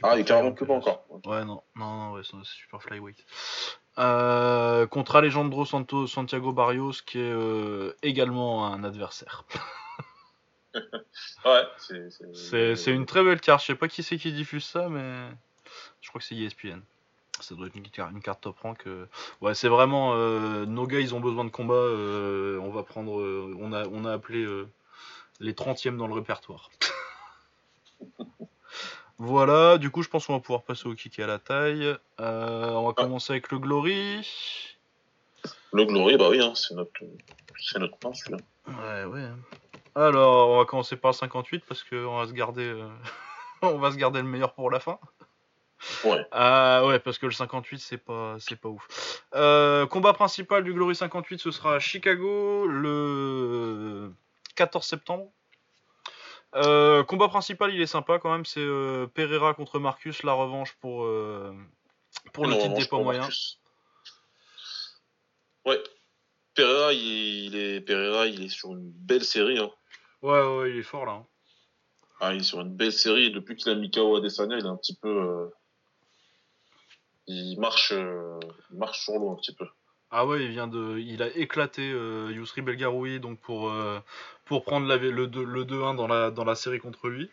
Ah, 0.03 0.17
il 0.17 0.21
est 0.21 0.25
carrément 0.25 0.53
que 0.53 0.65
pas 0.65 0.75
encore. 0.75 1.05
Ouais, 1.27 1.45
non, 1.45 1.63
non, 1.75 1.97
non 1.97 2.13
ouais, 2.13 2.23
c'est 2.25 2.37
super 2.45 2.83
flyweight. 2.83 3.25
Euh, 3.99 4.87
contre 4.87 5.17
Alejandro 5.17 5.65
Santos, 5.65 6.07
Santiago 6.07 6.53
Barrios, 6.53 7.03
qui 7.05 7.19
est 7.19 7.33
euh, 7.33 7.95
également 8.03 8.67
un 8.67 8.85
adversaire. 8.85 9.45
ouais, 11.45 11.65
c'est 12.77 12.93
une 12.93 13.07
très 13.07 13.23
belle 13.23 13.41
carte. 13.41 13.63
Je 13.63 13.67
sais 13.67 13.75
pas 13.75 13.89
qui 13.89 14.03
c'est 14.03 14.19
qui 14.19 14.33
diffuse 14.33 14.65
ça, 14.65 14.89
mais 14.89 15.29
je 16.01 16.09
crois 16.09 16.21
que 16.21 16.27
c'est 16.27 16.37
ESPN. 16.37 16.81
Ça 17.41 17.55
doit 17.55 17.67
être 17.67 17.77
une, 17.77 17.87
une 18.13 18.23
carte 18.23 18.43
top 18.43 18.59
rank. 18.61 18.87
Euh... 18.87 19.07
Ouais, 19.43 19.55
c'est 19.55 19.69
vraiment 19.69 20.15
euh, 20.15 20.65
nos 20.65 20.87
gars, 20.87 21.01
ils 21.01 21.15
ont 21.15 21.21
besoin 21.21 21.45
de 21.45 21.51
combat. 21.51 21.75
On 21.75 22.71
va 22.71 22.83
prendre, 22.83 23.13
on 23.59 23.73
a, 23.73 23.87
on 23.89 24.05
a 24.05 24.13
appelé 24.13 24.47
les 25.41 25.53
30e 25.53 25.97
dans 25.97 26.07
le 26.07 26.15
répertoire. 26.15 26.71
Voilà, 29.19 29.79
du 29.79 29.91
coup, 29.91 30.03
je 30.03 30.09
pense 30.09 30.27
qu'on 30.27 30.35
va 30.35 30.41
pouvoir 30.41 30.63
passer 30.63 30.89
au 30.89 30.95
kick 30.95 31.19
et 31.19 31.23
à 31.23 31.27
la 31.27 31.39
taille. 31.39 31.95
Euh, 32.21 32.71
on 32.71 32.87
va 32.87 32.95
ah. 32.97 33.03
commencer 33.03 33.33
avec 33.33 33.51
le 33.51 33.59
Glory. 33.59 34.27
Le 35.73 35.85
Glory, 35.85 36.17
bah 36.17 36.29
oui, 36.31 36.41
hein, 36.41 36.53
c'est 36.55 36.75
notre, 36.75 37.01
c'est 37.59 37.79
notre 37.79 37.97
celui-là. 38.15 38.39
Ouais, 38.69 39.05
ouais. 39.05 39.29
Alors, 39.95 40.51
on 40.51 40.59
va 40.59 40.65
commencer 40.67 40.97
par 40.97 41.13
le 41.13 41.17
58 41.17 41.65
parce 41.67 41.83
qu'on 41.83 42.19
va 42.19 42.27
se 42.27 42.33
garder, 42.33 42.65
euh, 42.65 42.89
on 43.63 43.79
va 43.79 43.91
se 43.91 43.97
garder 43.97 44.21
le 44.21 44.29
meilleur 44.29 44.53
pour 44.53 44.71
la 44.71 44.81
fin. 44.81 44.99
Ouais. 46.05 46.27
Ah 46.33 46.85
ouais, 46.87 46.99
parce 46.99 47.19
que 47.19 47.27
le 47.27 47.33
58, 47.33 47.79
c'est 47.79 47.99
pas, 47.99 48.37
c'est 48.39 48.57
pas 48.57 48.69
ouf. 48.69 49.23
Euh, 49.35 49.87
combat 49.87 50.13
principal 50.13 50.65
du 50.65 50.73
Glory 50.73 50.95
58, 50.95 51.39
ce 51.39 51.51
sera 51.51 51.77
à 51.77 51.79
Chicago 51.79 52.67
le 52.67 54.13
14 54.55 54.87
septembre. 54.87 55.31
Euh, 56.57 57.05
combat 57.05 57.29
principal, 57.29 57.75
il 57.75 57.81
est 57.81 57.87
sympa 57.87 58.19
quand 58.19 58.33
même. 58.33 58.45
C'est 58.45 58.61
euh, 58.61 59.07
Pereira 59.07 59.55
contre 59.55 59.79
Marcus, 59.79 60.23
la 60.23 60.33
revanche 60.33 60.75
pour, 60.81 61.05
euh, 61.05 61.53
pour 62.33 62.47
le 62.47 62.55
titre 62.55 62.75
des 62.75 62.87
poids 62.87 63.03
moyens. 63.03 63.59
Ouais. 65.65 65.83
Pereira 66.55 66.95
il, 66.95 67.55
est, 67.55 67.81
Pereira, 67.83 68.27
il 68.27 68.45
est 68.45 68.49
sur 68.49 68.73
une 68.73 68.91
belle 68.91 69.25
série. 69.25 69.59
Hein. 69.59 69.71
Ouais, 70.23 70.43
ouais, 70.43 70.71
il 70.71 70.79
est 70.79 70.83
fort 70.83 71.05
là. 71.05 71.13
Hein. 71.13 71.27
Ah, 72.21 72.33
il 72.33 72.41
est 72.41 72.45
sur 72.45 72.63
une 72.63 72.75
belle 72.75 72.93
série. 72.93 73.31
Depuis 73.31 73.57
qu'il 73.57 73.71
a 73.71 73.75
mis 73.75 73.91
KO 73.91 74.17
Adesanya, 74.17 74.57
il 74.57 74.65
est 74.65 74.69
un 74.69 74.77
petit 74.77 74.97
peu. 74.97 75.51
il 77.27 77.61
marche, 77.61 77.93
il 77.93 78.79
marche 78.79 79.05
sur 79.05 79.19
l'eau 79.19 79.33
un 79.33 79.37
petit 79.37 79.55
peu. 79.55 79.67
Ah 80.11 80.27
ouais, 80.27 80.45
il 80.45 80.51
vient 80.51 80.69
de, 80.69 80.99
il 80.99 81.23
a 81.23 81.29
éclaté 81.37 81.83
euh, 81.83 82.31
Yusri 82.33 82.63
Belgaroui 82.63 83.21
donc 83.21 83.41
pour 83.41 83.71
euh, 83.71 83.99
pour 84.45 84.63
prendre 84.65 84.87
la, 84.87 84.97
le 84.97 85.27
2 85.27 85.45
le 85.45 85.65
2-1 85.65 85.97
dans 85.97 86.07
la 86.07 86.31
dans 86.31 86.45
la 86.45 86.55
série 86.55 86.79
contre 86.79 87.09
lui. 87.09 87.31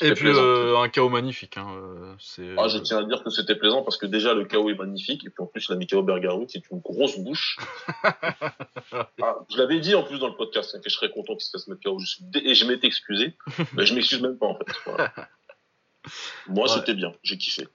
Et 0.00 0.14
puis 0.14 0.28
euh, 0.28 0.78
un 0.78 0.88
chaos 0.88 1.10
magnifique. 1.10 1.58
Hein, 1.58 1.68
euh, 1.74 2.56
ah, 2.56 2.68
je 2.68 2.78
tiens 2.78 2.98
à 2.98 3.04
dire 3.04 3.22
que 3.22 3.28
c'était 3.28 3.54
plaisant 3.54 3.82
parce 3.82 3.98
que 3.98 4.06
déjà 4.06 4.32
le 4.32 4.46
chaos 4.46 4.70
est 4.70 4.74
magnifique 4.74 5.24
et 5.26 5.30
puis 5.30 5.42
en 5.42 5.46
plus 5.46 5.66
il 5.68 5.72
a 5.72 5.76
mis 5.76 5.86
KO 5.86 6.02
Belgaroui 6.02 6.46
qui 6.46 6.56
est 6.56 6.70
une 6.70 6.80
grosse 6.80 7.18
bouche. 7.18 7.58
ah, 8.02 9.38
je 9.50 9.58
l'avais 9.58 9.80
dit 9.80 9.94
en 9.94 10.02
plus 10.02 10.18
dans 10.18 10.28
le 10.28 10.34
podcast 10.36 10.74
hein, 10.74 10.80
que 10.82 10.88
je 10.88 10.94
serais 10.94 11.10
content 11.10 11.34
qu'il 11.34 11.42
se 11.42 11.50
fasse 11.50 11.68
mettre 11.68 11.82
KO. 11.82 11.98
Je 11.98 12.06
suis 12.06 12.24
et 12.42 12.54
je 12.54 12.64
m'étais 12.64 12.86
excusé, 12.86 13.36
mais 13.74 13.84
je 13.84 13.94
m'excuse 13.94 14.22
même 14.22 14.38
pas 14.38 14.46
en 14.46 14.56
fait. 14.56 14.66
Moi 16.48 16.68
c'était 16.68 16.94
bien, 16.94 17.12
j'ai 17.22 17.36
kiffé. 17.36 17.68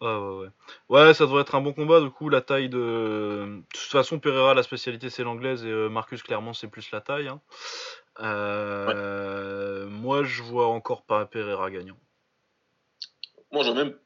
Ouais, 0.00 0.14
ouais, 0.14 0.38
ouais. 0.40 0.48
Ouais, 0.90 1.14
ça 1.14 1.24
devrait 1.24 1.42
être 1.42 1.54
un 1.54 1.62
bon 1.62 1.72
combat. 1.72 2.00
Du 2.00 2.10
coup, 2.10 2.28
la 2.28 2.42
taille 2.42 2.68
de. 2.68 2.76
De 2.78 3.62
toute 3.72 3.90
façon, 3.90 4.18
Pereira, 4.18 4.52
la 4.52 4.62
spécialité, 4.62 5.08
c'est 5.08 5.22
l'anglaise. 5.22 5.64
Et 5.64 5.70
euh, 5.70 5.88
Marcus, 5.88 6.22
clairement, 6.22 6.52
c'est 6.52 6.68
plus 6.68 6.90
la 6.90 7.00
taille. 7.00 7.28
Hein. 7.28 7.40
Euh, 8.20 9.86
moi, 9.88 10.22
je 10.22 10.42
vois 10.42 10.66
encore 10.68 11.02
pas 11.02 11.24
Pereira 11.24 11.70
gagnant. 11.70 11.96
Moi, 13.52 13.64
j'ai 13.64 13.72
même. 13.72 13.96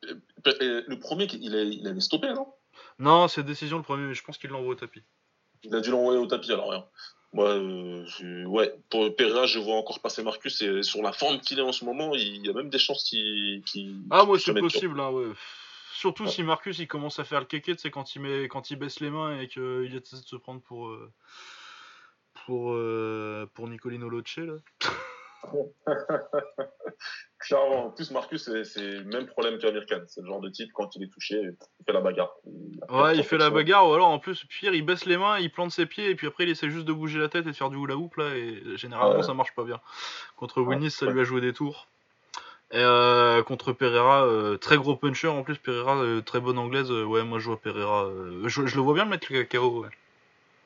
Le 0.45 0.95
premier, 0.95 1.27
il, 1.33 1.57
a, 1.57 1.63
il 1.63 1.87
avait 1.89 2.01
stoppé, 2.01 2.29
non? 2.29 2.47
Non, 3.01 3.27
c'est 3.27 3.43
décision 3.43 3.79
le 3.79 3.83
premier, 3.83 4.07
mais 4.07 4.15
je 4.15 4.23
pense 4.23 4.39
qu'il 4.39 4.51
l'envoie 4.51 4.73
au 4.73 4.77
tapis. 4.77 5.03
Il 5.65 5.75
a 5.75 5.81
dû 5.81 5.91
l'envoyer 5.91 6.19
au 6.19 6.27
tapis, 6.27 6.53
alors 6.53 6.71
rien. 6.71 6.85
Moi, 7.33 7.49
euh, 7.49 8.45
ouais, 8.47 8.75
pour 8.91 9.15
Pereira, 9.17 9.47
je 9.47 9.59
vois 9.59 9.77
encore 9.77 10.01
passer 10.01 10.23
Marcus 10.23 10.63
et 10.63 10.83
sur 10.83 11.03
la 11.03 11.13
forme 11.13 11.41
qu'il 11.41 11.59
est 11.59 11.63
en 11.63 11.73
ce 11.73 11.85
moment, 11.85 12.15
il 12.15 12.45
y 12.45 12.51
a 12.51 12.53
même 12.53 12.71
des 12.71 12.79
chances 12.79 13.05
qu'il. 13.05 13.63
ah, 14.11 14.25
moi, 14.25 14.39
c'est 14.39 14.55
possible, 14.55 15.01
hein, 15.01 15.11
ouais. 15.11 15.27
Surtout 15.93 16.27
si 16.27 16.43
Marcus 16.43 16.79
il 16.79 16.89
commence 16.89 17.19
à 17.19 17.25
faire 17.25 17.41
le 17.41 17.47
kéké, 17.47 17.75
c'est 17.77 17.91
quand 17.91 18.15
il 18.15 18.23
met, 18.23 18.45
quand 18.49 18.71
il 18.71 18.77
baisse 18.77 19.01
les 19.01 19.11
mains 19.11 19.39
et 19.41 19.49
qu'il 19.49 19.95
essaie 19.95 20.17
de 20.17 20.27
se 20.27 20.37
prendre 20.37 20.61
pour 20.63 20.89
euh, 20.89 21.13
pour 22.47 22.73
euh, 22.73 23.51
pour 23.55 23.69
Nicolino 23.69 24.09
Loce 24.09 24.37
là. 24.37 24.55
Clairement, 27.39 27.87
en 27.87 27.91
plus 27.91 28.11
Marcus 28.11 28.51
c'est 28.65 28.99
le 28.99 29.05
même 29.05 29.27
problème 29.27 29.59
qu'Amir 29.59 29.85
Khan, 29.87 30.03
c'est 30.07 30.21
le 30.21 30.27
genre 30.27 30.41
de 30.41 30.51
type 30.51 30.71
quand 30.75 30.95
il 30.97 31.03
est 31.03 31.09
touché, 31.09 31.41
il 31.41 31.85
fait 31.85 31.93
la 31.93 32.01
bagarre. 32.01 32.35
ouais, 32.91 33.17
il 33.17 33.25
fait 33.25 33.39
la 33.39 33.51
bagarre 33.51 33.89
ou 33.89 33.95
alors 33.95 34.09
en 34.09 34.19
plus 34.19 34.45
pire 34.45 34.75
il 34.75 34.85
baisse 34.85 35.07
les 35.07 35.17
mains, 35.17 35.39
il 35.39 35.51
plante 35.51 35.73
ses 35.73 35.87
pieds 35.87 36.11
et 36.11 36.15
puis 36.15 36.27
après 36.27 36.45
il 36.45 36.51
essaie 36.51 36.71
juste 36.71 36.85
de 36.87 36.93
bouger 36.93 37.19
la 37.19 37.29
tête 37.29 37.47
et 37.47 37.51
de 37.51 37.57
faire 37.57 37.71
du 37.71 37.79
hula 37.79 37.97
hoop 37.97 38.17
là 38.17 38.37
et 38.37 38.77
généralement 38.77 39.23
ça 39.23 39.35
marche 39.35 39.55
pas 39.55 39.65
bien. 39.65 39.81
Contre 40.37 40.61
Winnie 40.61 40.91
ça 40.91 41.07
lui 41.07 41.21
a 41.21 41.25
joué 41.25 41.41
des 41.41 41.53
tours. 41.53 41.89
Et 42.73 42.77
euh, 42.79 43.43
contre 43.43 43.73
Pereira, 43.73 44.25
euh, 44.27 44.57
très 44.57 44.77
gros 44.77 44.95
puncher 44.95 45.27
en 45.27 45.43
plus. 45.43 45.57
Pereira, 45.57 45.97
euh, 45.97 46.21
très 46.21 46.39
bonne 46.39 46.59
anglaise. 46.59 46.91
ouais, 46.91 47.25
moi 47.25 47.41
je 47.41 47.47
vois 47.47 47.61
Pereira. 47.61 48.09
Je, 48.47 48.63
le 48.63 48.81
vois 48.81 48.95
bien 48.95 49.05
le 49.05 49.11
mettre 49.11 49.27
le 49.31 49.43
KO. 49.43 49.83
Ouais. 49.83 49.89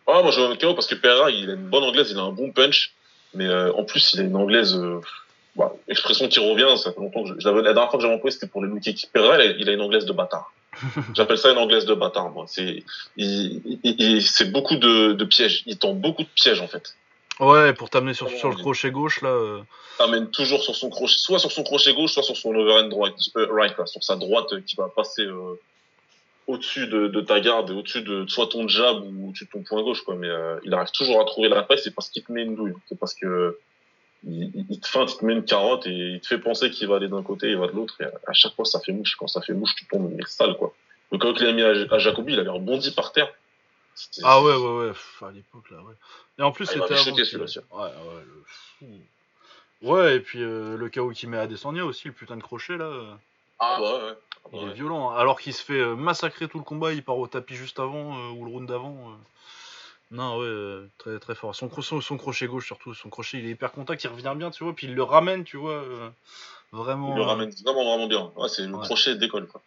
Ah, 0.06 0.20
moi 0.20 0.30
je 0.30 0.40
vois 0.40 0.50
le 0.50 0.56
KO 0.56 0.74
parce 0.74 0.86
que 0.86 0.96
Pereira, 0.96 1.30
il 1.30 1.48
a 1.48 1.54
une 1.54 1.68
bonne 1.68 1.82
anglaise, 1.82 2.10
il 2.10 2.18
a 2.18 2.22
un 2.22 2.32
bon 2.32 2.50
punch. 2.52 2.92
Mais 3.32 3.48
en 3.52 3.84
plus, 3.84 4.12
il 4.12 4.20
a 4.20 4.22
une 4.24 4.36
anglaise. 4.36 4.78
Bah, 5.56 5.72
expression 5.88 6.28
qui 6.28 6.40
revient, 6.40 6.76
ça 6.76 6.92
fait 6.92 7.00
longtemps 7.00 7.22
que 7.22 7.40
je, 7.40 7.48
la 7.48 7.62
dernière 7.62 7.88
fois 7.88 7.98
que 7.98 8.02
j'avais 8.02 8.14
employé, 8.14 8.32
c'était 8.32 8.48
pour 8.48 8.62
les 8.62 8.68
lookies. 8.68 9.08
Pereira, 9.12 9.42
il 9.42 9.68
a, 9.68 9.72
une 9.72 9.80
anglaise 9.80 10.04
de 10.04 10.12
bâtard. 10.12 10.52
J'appelle 11.14 11.38
ça 11.38 11.52
une 11.52 11.58
anglaise 11.58 11.86
de 11.86 11.94
bâtard, 11.94 12.30
moi. 12.30 12.44
C'est, 12.48 12.82
c'est 13.16 14.52
beaucoup 14.52 14.76
de, 14.76 15.12
de 15.12 15.24
pièges. 15.24 15.62
Il 15.66 15.78
tend 15.78 15.94
beaucoup 15.94 16.22
de 16.22 16.28
pièges, 16.34 16.60
en 16.60 16.68
fait. 16.68 16.94
Ouais, 17.40 17.72
pour 17.72 17.90
t'amener 17.90 18.14
sur, 18.14 18.30
sur 18.30 18.48
le 18.48 18.54
crochet 18.54 18.90
gauche 18.90 19.20
là. 19.20 19.30
Euh... 19.30 19.60
T'amènes 19.98 20.30
toujours 20.30 20.62
sur 20.62 20.74
son 20.74 20.88
crochet, 20.88 21.14
soit 21.16 21.38
sur 21.38 21.50
son 21.50 21.64
crochet 21.64 21.92
gauche, 21.92 22.12
soit 22.12 22.22
sur 22.22 22.36
son 22.36 22.54
overhand 22.54 22.88
droite, 22.88 23.14
euh, 23.36 23.46
right, 23.50 23.76
là, 23.76 23.86
sur 23.86 24.02
sa 24.02 24.16
droite 24.16 24.52
euh, 24.52 24.60
qui 24.60 24.76
va 24.76 24.88
passer 24.88 25.22
euh, 25.22 25.58
au-dessus 26.46 26.86
de, 26.86 27.08
de, 27.08 27.20
ta 27.20 27.40
garde, 27.40 27.70
au-dessus 27.70 28.02
de 28.02 28.24
soit 28.28 28.46
ton 28.48 28.68
jab 28.68 29.02
ou 29.04 29.28
au-dessus 29.28 29.46
de 29.46 29.50
ton 29.50 29.62
point 29.62 29.82
gauche, 29.82 30.02
quoi. 30.02 30.14
Mais 30.14 30.28
il 30.64 30.72
arrive 30.74 30.90
toujours 30.90 31.20
à 31.20 31.24
trouver 31.24 31.48
la 31.48 31.64
faille, 31.64 31.78
c'est 31.78 31.94
parce 31.94 32.08
qu'il 32.08 32.22
te 32.22 32.30
met 32.30 32.42
une 32.42 32.54
douille, 32.54 32.74
c'est 32.88 32.98
parce 32.98 33.14
que 33.14 33.58
il, 34.26 34.66
il, 34.70 34.80
te 34.80 34.88
feinte, 34.88 35.12
il 35.12 35.18
te 35.18 35.24
met 35.24 35.32
une 35.32 35.44
carotte 35.44 35.86
et 35.86 35.90
il 35.90 36.20
te 36.20 36.26
fait 36.26 36.38
penser 36.38 36.70
qu'il 36.70 36.88
va 36.88 36.96
aller 36.96 37.08
d'un 37.08 37.22
côté, 37.22 37.50
il 37.50 37.56
va 37.56 37.66
de 37.66 37.72
l'autre. 37.72 37.94
Et 38.00 38.04
à, 38.04 38.32
chaque 38.32 38.54
fois, 38.54 38.64
ça 38.64 38.80
fait 38.80 38.92
mouche. 38.92 39.16
Quand 39.16 39.26
ça 39.26 39.40
fait 39.40 39.52
mouche, 39.52 39.74
tu 39.76 39.86
tombes 39.86 40.18
sale, 40.26 40.56
quoi. 40.56 40.74
Donc 41.12 41.22
quand 41.22 41.34
il 41.40 41.46
a 41.46 41.52
mis 41.52 41.62
à, 41.62 41.94
à 41.94 41.98
Jacobi, 41.98 42.32
il 42.32 42.40
avait 42.40 42.50
rebondi 42.50 42.90
par 42.92 43.12
terre. 43.12 43.32
Ah 44.22 44.42
ouais, 44.42 44.54
ouais, 44.54 44.88
ouais, 44.88 44.92
à 45.22 45.30
l'époque 45.30 45.70
là, 45.70 45.78
ouais. 45.78 45.94
Et 46.38 46.42
en 46.42 46.52
plus, 46.52 46.68
ah, 46.68 46.72
c'était. 46.72 46.94
Ouais, 47.36 47.90
ouais, 48.82 48.88
ouais, 49.82 50.16
et 50.16 50.20
puis 50.20 50.42
euh, 50.42 50.76
le 50.76 50.88
chaos 50.88 51.10
qui 51.10 51.26
met 51.26 51.38
à 51.38 51.46
Descendia 51.46 51.84
aussi, 51.84 52.08
le 52.08 52.14
putain 52.14 52.36
de 52.36 52.42
crochet 52.42 52.76
là. 52.76 52.86
Euh. 52.86 53.14
Ah 53.58 53.78
bah 53.80 54.06
ouais. 54.06 54.12
Il 54.52 54.68
est 54.68 54.72
violent, 54.72 55.10
hein. 55.10 55.16
alors 55.16 55.40
qu'il 55.40 55.54
se 55.54 55.64
fait 55.64 55.80
euh, 55.80 55.94
massacrer 55.94 56.48
tout 56.48 56.58
le 56.58 56.64
combat, 56.64 56.92
il 56.92 57.02
part 57.02 57.16
au 57.16 57.26
tapis 57.26 57.54
juste 57.54 57.80
avant, 57.80 58.30
ou 58.32 58.44
le 58.44 58.50
round 58.50 58.68
d'avant. 58.68 59.16
Non, 60.10 60.38
ouais, 60.38 60.86
très 60.98 61.18
très 61.18 61.34
fort. 61.34 61.54
Son, 61.54 61.70
son, 61.80 62.00
son, 62.00 62.16
crochet 62.18 62.46
gauche 62.46 62.66
surtout, 62.66 62.94
son 62.94 63.08
crochet 63.08 63.38
il 63.38 63.46
est 63.46 63.50
hyper 63.50 63.72
contact, 63.72 64.04
il 64.04 64.08
revient 64.08 64.34
bien, 64.36 64.50
tu 64.50 64.64
vois, 64.64 64.74
puis 64.74 64.86
il 64.86 64.94
le 64.94 65.02
ramène, 65.02 65.44
tu 65.44 65.56
vois, 65.56 65.82
vraiment. 66.72 67.14
Il 67.14 67.16
le 67.16 67.22
ramène 67.22 67.50
vraiment 67.64 67.84
vraiment 67.84 68.06
bien. 68.06 68.32
Ouais, 68.36 68.48
c'est 68.48 68.66
le 68.66 68.76
crochet 68.76 69.14
décolle 69.14 69.46
quoi. 69.46 69.62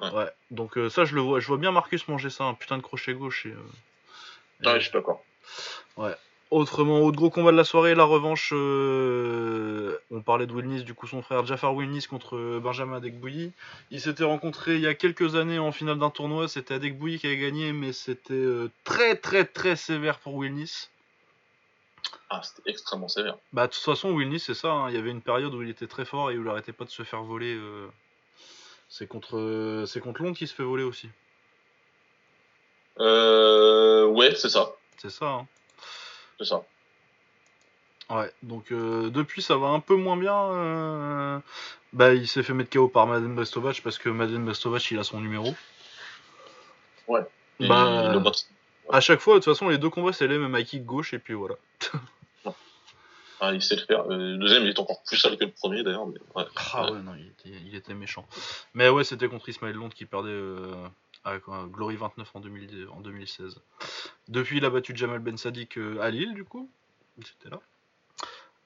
Ouais. 0.00 0.30
Donc 0.50 0.76
euh, 0.76 0.90
ça, 0.90 1.04
je 1.04 1.14
le 1.14 1.20
vois. 1.20 1.40
Je 1.40 1.46
vois 1.46 1.58
bien 1.58 1.72
Marcus 1.72 2.06
manger 2.08 2.30
ça, 2.30 2.44
un 2.44 2.54
putain 2.54 2.76
de 2.76 2.82
crochet 2.82 3.14
gauche. 3.14 3.46
Et, 3.46 3.50
euh, 3.50 4.66
ouais, 4.72 4.80
je 4.80 4.84
suis 4.84 4.92
d'accord. 4.92 5.22
Ouais. 5.96 6.14
Autrement, 6.50 7.00
autre 7.00 7.16
gros 7.16 7.30
combat 7.30 7.50
de 7.50 7.56
la 7.56 7.64
soirée, 7.64 7.94
la 7.94 8.04
revanche. 8.04 8.50
Euh, 8.52 9.96
on 10.10 10.20
parlait 10.20 10.46
de 10.46 10.52
Wilnis, 10.52 10.84
du 10.84 10.92
coup 10.92 11.06
son 11.06 11.22
frère 11.22 11.46
Jafar 11.46 11.74
Wilnis 11.74 12.06
contre 12.06 12.58
Benjamin 12.58 12.96
Adekbouyi. 12.96 13.52
Ils 13.90 14.00
s'étaient 14.02 14.24
rencontrés 14.24 14.74
il 14.74 14.82
y 14.82 14.86
a 14.86 14.94
quelques 14.94 15.34
années 15.34 15.58
en 15.58 15.72
finale 15.72 15.98
d'un 15.98 16.10
tournoi. 16.10 16.48
C'était 16.48 16.74
Adekbouyi 16.74 17.18
qui 17.18 17.26
avait 17.26 17.38
gagné, 17.38 17.72
mais 17.72 17.94
c'était 17.94 18.44
très 18.84 19.16
très 19.16 19.46
très 19.46 19.76
sévère 19.76 20.18
pour 20.18 20.34
Wilnis. 20.34 20.88
Ah, 22.28 22.42
c'était 22.42 22.70
extrêmement 22.70 23.08
sévère. 23.08 23.38
Bah, 23.54 23.66
de 23.66 23.72
toute 23.72 23.82
façon, 23.82 24.10
Wilnis, 24.10 24.40
c'est 24.40 24.54
ça. 24.54 24.72
Hein. 24.72 24.90
Il 24.90 24.94
y 24.94 24.98
avait 24.98 25.10
une 25.10 25.22
période 25.22 25.54
où 25.54 25.62
il 25.62 25.70
était 25.70 25.86
très 25.86 26.04
fort 26.04 26.30
et 26.30 26.36
où 26.36 26.42
il 26.42 26.48
arrêtait 26.48 26.72
pas 26.72 26.84
de 26.84 26.90
se 26.90 27.02
faire 27.02 27.22
voler. 27.22 27.58
C'est 28.92 29.06
contre, 29.06 29.84
c'est 29.86 30.00
contre 30.00 30.22
Londres 30.22 30.36
qui 30.36 30.46
se 30.46 30.52
fait 30.54 30.62
voler 30.62 30.82
aussi. 30.82 31.08
Euh, 33.00 34.04
ouais, 34.04 34.34
c'est 34.34 34.50
ça. 34.50 34.74
C'est 34.98 35.08
ça. 35.08 35.28
Hein. 35.30 35.46
C'est 36.38 36.44
ça. 36.44 36.62
Ouais, 38.10 38.30
donc 38.42 38.70
euh, 38.70 39.08
depuis 39.08 39.40
ça 39.40 39.56
va 39.56 39.68
un 39.68 39.80
peu 39.80 39.96
moins 39.96 40.18
bien. 40.18 40.36
Euh... 40.36 41.38
Bah, 41.94 42.12
il 42.12 42.28
s'est 42.28 42.42
fait 42.42 42.52
mettre 42.52 42.68
KO 42.68 42.86
par 42.86 43.06
Madden 43.06 43.34
Bestovac 43.34 43.80
parce 43.82 43.96
que 43.96 44.10
Madden 44.10 44.44
Bestovac 44.44 44.90
il 44.90 44.98
a 44.98 45.04
son 45.04 45.22
numéro. 45.22 45.54
Ouais. 47.08 47.22
bah, 47.60 48.12
à 48.90 49.00
chaque 49.00 49.20
fois, 49.20 49.36
de 49.36 49.38
toute 49.38 49.54
façon, 49.54 49.70
les 49.70 49.78
deux 49.78 49.88
combats 49.88 50.12
c'est 50.12 50.28
les 50.28 50.36
mêmes 50.36 50.54
à 50.54 50.62
kick 50.62 50.84
gauche 50.84 51.14
et 51.14 51.18
puis 51.18 51.32
voilà. 51.32 51.54
Ah, 53.44 53.52
il 53.52 53.60
sait 53.60 53.74
le 53.74 53.82
faire. 53.82 54.04
Le 54.06 54.36
deuxième, 54.36 54.62
il 54.62 54.68
est 54.68 54.78
encore 54.78 55.02
plus 55.02 55.16
sale 55.16 55.36
que 55.36 55.44
le 55.44 55.50
premier, 55.50 55.82
d'ailleurs. 55.82 56.06
Ouais. 56.06 56.44
Ah 56.72 56.92
ouais, 56.92 57.02
non, 57.02 57.12
il 57.44 57.74
était, 57.74 57.92
méchant. 57.92 58.24
Mais 58.72 58.88
ouais, 58.88 59.02
c'était 59.02 59.26
contre 59.26 59.48
Ismaël 59.48 59.74
Londres 59.74 59.94
qui 59.96 60.06
perdait 60.06 60.30
euh, 60.30 60.72
avec 61.24 61.42
Glory 61.72 61.96
29 61.96 62.30
en, 62.34 62.40
2016. 63.00 63.56
Depuis, 64.28 64.58
il 64.58 64.64
a 64.64 64.70
battu 64.70 64.96
Jamal 64.96 65.18
Ben 65.18 65.36
Sadik 65.36 65.76
euh, 65.76 66.00
à 66.00 66.10
Lille, 66.10 66.34
du 66.34 66.44
coup. 66.44 66.70
C'était 67.20 67.50
là. 67.50 67.58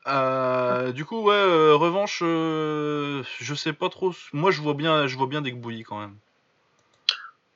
Euh, 0.09 0.93
du 0.93 1.07
coup, 1.07 1.23
ouais, 1.23 1.73
revanche, 1.73 2.19
je 2.21 3.55
sais 3.55 3.73
pas 3.73 3.89
trop. 3.89 4.13
Moi, 4.35 4.51
je 4.51 4.61
vois 4.61 4.75
bien, 4.75 5.07
je 5.07 5.17
vois 5.17 5.27
bien 5.27 5.43
quand 5.85 6.01
même. 6.01 6.17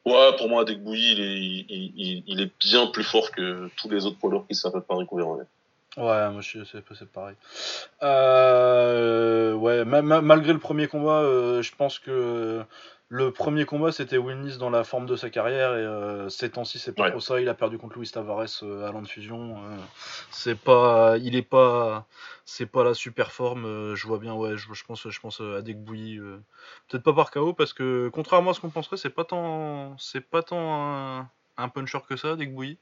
Ouais, 0.07 0.35
pour 0.39 0.49
moi, 0.49 0.65
Dekbouilly, 0.65 1.13
il 1.13 1.21
est, 1.21 2.23
il, 2.27 2.41
est 2.41 2.51
bien 2.61 2.87
plus 2.87 3.05
fort 3.05 3.31
que 3.31 3.69
tous 3.77 3.91
les 3.91 4.07
autres 4.07 4.17
poilers 4.17 4.47
qui 4.49 4.55
s'appellent 4.55 4.81
Paris 4.81 5.05
Gouvernement. 5.05 5.47
Ouais, 5.97 6.31
moi 6.31 6.41
c'est 6.43 7.11
pareil. 7.11 7.35
Euh, 8.03 9.55
ouais, 9.55 9.85
malgré 9.85 10.53
le 10.53 10.61
premier 10.61 10.87
combat, 10.87 11.21
euh, 11.23 11.63
je 11.63 11.75
pense 11.75 11.99
que 11.99 12.65
le 13.09 13.33
premier 13.33 13.65
combat 13.65 13.91
c'était 13.91 14.17
Wilnis 14.17 14.57
dans 14.59 14.71
la 14.71 14.85
forme 14.85 15.07
de 15.07 15.17
sa 15.17 15.31
carrière 15.31 15.75
et 15.75 15.81
euh, 15.81 16.29
ces 16.29 16.51
temps-ci 16.51 16.79
c'est 16.79 16.95
pas 16.95 17.11
trop 17.11 17.19
ça. 17.19 17.41
Il 17.41 17.49
a 17.49 17.55
perdu 17.55 17.77
contre 17.77 17.99
Luis 17.99 18.09
Tavares 18.09 18.63
à 18.63 18.93
l'an 18.93 19.03
de 19.03 19.09
fusion. 19.09 19.57
c'est 20.31 20.57
pas, 20.57 21.17
il 21.19 21.35
est 21.35 21.43
pas, 21.43 22.07
c'est 22.45 22.67
pas 22.67 22.85
la 22.85 22.95
super 22.95 23.33
forme. 23.33 23.95
je 23.97 24.07
vois 24.07 24.19
bien, 24.19 24.35
ouais, 24.35 24.57
je, 24.57 24.85
pense, 24.85 25.09
je 25.09 25.21
pense 25.21 25.41
à. 25.41 25.61
Peut-être 25.61 27.03
pas 27.03 27.13
par 27.13 27.33
KO 27.33 27.53
parce 27.53 27.73
que 27.73 28.11
contrairement 28.13 28.53
à 28.53 28.55
ce 28.55 28.61
qu'on 28.61 28.71
penserait, 28.71 28.97
c'est 28.97 29.11
pas 29.11 29.25
tant, 29.25 29.97
c'est 29.99 30.21
pas 30.21 30.45
tant 30.45 30.59
un, 30.61 31.31
puncher 31.69 31.99
que 32.09 32.17
ça, 32.17 32.37
Degbouilly 32.37 32.79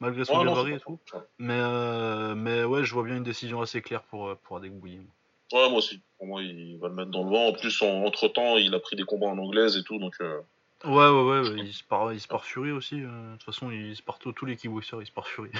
malgré 0.00 0.24
son 0.24 0.44
gabarit 0.44 0.74
et 0.74 0.80
tout. 0.80 0.98
Mais, 1.38 1.58
euh, 1.58 2.34
mais 2.34 2.64
ouais, 2.64 2.84
je 2.84 2.92
vois 2.92 3.04
bien 3.04 3.16
une 3.16 3.22
décision 3.22 3.60
assez 3.60 3.82
claire 3.82 4.02
pour, 4.02 4.28
euh, 4.28 4.38
pour 4.42 4.56
Adek 4.56 4.72
Ouais, 4.82 5.68
moi 5.68 5.78
aussi. 5.78 6.00
Pour 6.18 6.26
moi, 6.26 6.42
il 6.42 6.78
va 6.78 6.88
le 6.88 6.94
mettre 6.94 7.10
dans 7.10 7.22
le 7.22 7.30
vent. 7.30 7.48
En 7.48 7.52
plus, 7.52 7.82
entre 7.82 8.28
temps, 8.28 8.56
il 8.56 8.74
a 8.74 8.80
pris 8.80 8.96
des 8.96 9.04
combats 9.04 9.28
en 9.28 9.38
anglaise 9.38 9.76
et 9.76 9.84
tout, 9.84 9.98
donc. 9.98 10.14
Euh, 10.20 10.40
ouais, 10.84 10.90
ouais, 10.90 11.40
ouais, 11.40 11.58
il, 11.58 11.72
se 11.72 11.84
part, 11.84 12.12
il 12.12 12.20
se 12.20 12.26
part 12.26 12.44
Fury 12.44 12.72
aussi. 12.72 13.00
De 13.00 13.32
toute 13.34 13.44
façon, 13.44 13.70
il 13.70 13.94
se 13.94 14.02
part 14.02 14.18
tous 14.18 14.44
les 14.44 14.56
kickboxers, 14.56 15.00
il 15.02 15.06
se 15.06 15.12
part 15.12 15.28
Fury. 15.28 15.50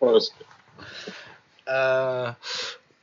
ouais, 0.00 0.18
euh, 1.68 2.30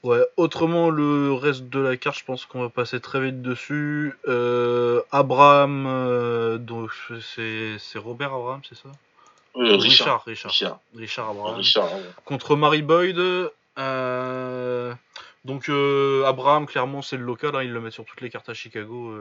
ouais, 0.03 0.25
autrement, 0.37 0.89
le 0.89 1.33
reste 1.33 1.69
de 1.69 1.79
la 1.79 1.97
carte, 1.97 2.19
je 2.19 2.25
pense 2.25 2.45
qu'on 2.45 2.61
va 2.61 2.69
passer 2.69 2.99
très 2.99 3.21
vite 3.21 3.41
dessus. 3.41 4.13
Euh, 4.27 5.01
Abraham, 5.11 6.57
donc 6.59 6.91
c'est 7.21 7.99
Robert 7.99 8.33
Abraham, 8.33 8.61
c'est 8.67 8.77
ça? 8.77 8.89
Euh, 9.57 9.75
Richard, 9.75 10.23
Richard, 10.25 10.79
Richard. 10.95 11.29
Abraham. 11.29 11.61
Contre 12.25 12.55
Mary 12.55 12.81
Boyd. 12.81 13.17
Euh, 13.77 14.93
donc 15.43 15.69
euh, 15.69 16.23
Abraham, 16.25 16.65
clairement, 16.65 17.01
c'est 17.01 17.17
le 17.17 17.23
local. 17.23 17.55
Hein, 17.55 17.63
il 17.63 17.71
le 17.71 17.81
met 17.81 17.91
sur 17.91 18.05
toutes 18.05 18.21
les 18.21 18.29
cartes 18.29 18.47
à 18.49 18.53
Chicago. 18.53 19.13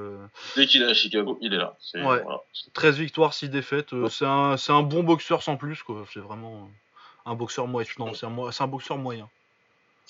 Dès 0.57 0.67
qu'il 0.67 0.83
est 0.83 0.91
à 0.91 0.95
Chicago, 0.95 1.39
il 1.41 1.55
est 1.55 1.59
là. 1.59 1.77
ouais. 1.95 2.23
13 2.75 2.99
victoires, 2.99 3.35
6 3.35 3.49
défaites. 3.49 3.91
C'est 4.09 4.27
un, 4.27 4.57
un, 4.69 4.83
bon 4.83 5.03
boxeur 5.03 5.43
sans 5.43 5.57
plus. 5.57 5.83
C'est 6.13 6.21
vraiment 6.21 6.71
un 7.27 7.35
boxeur 7.35 7.67
moyen. 7.67 7.89
Non, 7.99 8.15
c'est 8.15 8.27
un, 8.27 8.37
un 8.37 8.67
boxeur 8.69 8.99
moyen. 8.99 9.29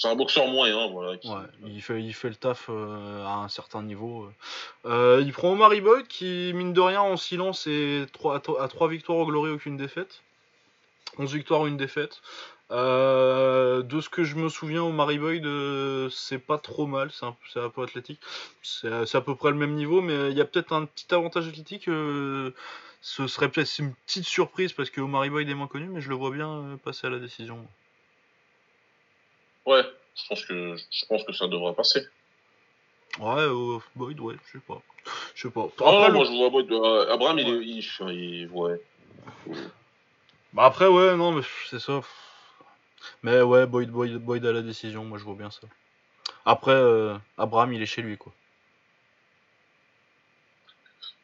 C'est 0.01 0.09
un 0.09 0.17
boxeur 0.17 0.47
moyen, 0.47 0.89
voilà. 0.89 1.11
Ouais, 1.11 1.47
il 1.67 1.83
fait, 1.83 2.03
il 2.03 2.15
fait 2.15 2.31
le 2.31 2.35
taf 2.35 2.71
à 2.71 3.35
un 3.35 3.49
certain 3.49 3.83
niveau. 3.83 4.31
il 4.87 5.31
prend 5.35 5.53
Omar 5.53 5.69
Boyd 5.69 6.07
qui, 6.09 6.53
mine 6.55 6.73
de 6.73 6.81
rien, 6.81 7.03
en 7.03 7.19
silence, 7.19 7.67
est 7.67 8.07
à 8.25 8.41
3 8.41 8.89
victoires 8.89 9.19
au 9.19 9.27
Glory, 9.27 9.51
aucune 9.51 9.77
défaite. 9.77 10.23
11 11.19 11.35
victoires, 11.35 11.67
une 11.67 11.77
défaite. 11.77 12.23
de 12.71 14.01
ce 14.01 14.09
que 14.09 14.25
je 14.25 14.37
me 14.37 14.49
souviens, 14.49 14.83
Omar 14.85 15.09
Boyd, 15.09 15.47
c'est 16.11 16.39
pas 16.39 16.57
trop 16.57 16.87
mal, 16.87 17.11
c'est 17.13 17.27
un, 17.27 17.37
un, 17.57 17.69
peu 17.69 17.83
athlétique. 17.83 18.21
C'est 18.63 18.89
à 18.89 19.21
peu 19.21 19.35
près 19.35 19.51
le 19.51 19.57
même 19.57 19.75
niveau, 19.75 20.01
mais 20.01 20.31
il 20.31 20.37
y 20.37 20.41
a 20.41 20.47
peut-être 20.47 20.73
un 20.73 20.87
petit 20.87 21.13
avantage 21.15 21.47
athlétique. 21.47 21.85
ce 21.85 23.27
serait 23.27 23.51
peut-être 23.51 23.79
une 23.79 23.93
petite 24.07 24.25
surprise 24.25 24.73
parce 24.73 24.89
que 24.89 25.03
Omar 25.03 25.29
Boyd 25.29 25.47
est 25.47 25.55
moins 25.55 25.67
connu, 25.67 25.89
mais 25.89 26.01
je 26.01 26.09
le 26.09 26.15
vois 26.15 26.31
bien 26.31 26.79
passer 26.83 27.07
à 27.07 27.11
la 27.11 27.19
décision. 27.19 27.69
Ouais, 29.67 29.83
je 30.17 30.29
pense 30.29 30.45
que, 30.45 30.77
je 30.77 31.07
pense 31.07 31.25
que 31.25 31.33
ça 31.33 31.47
devrait 31.47 31.75
passer. 31.75 32.07
Ouais, 33.19 33.43
euh, 33.43 33.79
Boyd, 33.97 34.21
ouais, 34.21 34.35
je 34.47 34.53
sais 34.53 34.65
pas. 34.67 34.81
Je 35.35 35.43
sais 35.43 35.51
pas. 35.51 35.69
Ah, 35.85 36.09
moi 36.11 36.25
je 36.25 36.31
vois 36.31 36.51
Boyd. 36.51 36.71
Euh, 36.71 37.13
Abraham, 37.13 37.39
il 37.39 37.49
est. 37.49 37.65
Il, 37.65 38.13
il, 38.15 38.49
ouais. 38.53 38.81
Bah 40.53 40.65
après, 40.65 40.87
ouais, 40.87 41.17
non, 41.17 41.33
mais 41.33 41.43
c'est 41.69 41.81
ça. 41.81 42.01
Mais 43.23 43.41
ouais, 43.43 43.67
Boyd, 43.67 43.91
Boyd, 43.91 44.17
Boyd 44.17 44.45
a 44.47 44.53
la 44.53 44.63
décision, 44.63 45.05
moi 45.05 45.19
je 45.19 45.25
vois 45.25 45.35
bien 45.35 45.51
ça. 45.51 45.67
Après, 46.45 46.73
euh, 46.73 47.17
Abraham, 47.37 47.73
il 47.73 47.83
est 47.83 47.87
chez 47.87 48.03
lui, 48.03 48.17
quoi. 48.17 48.33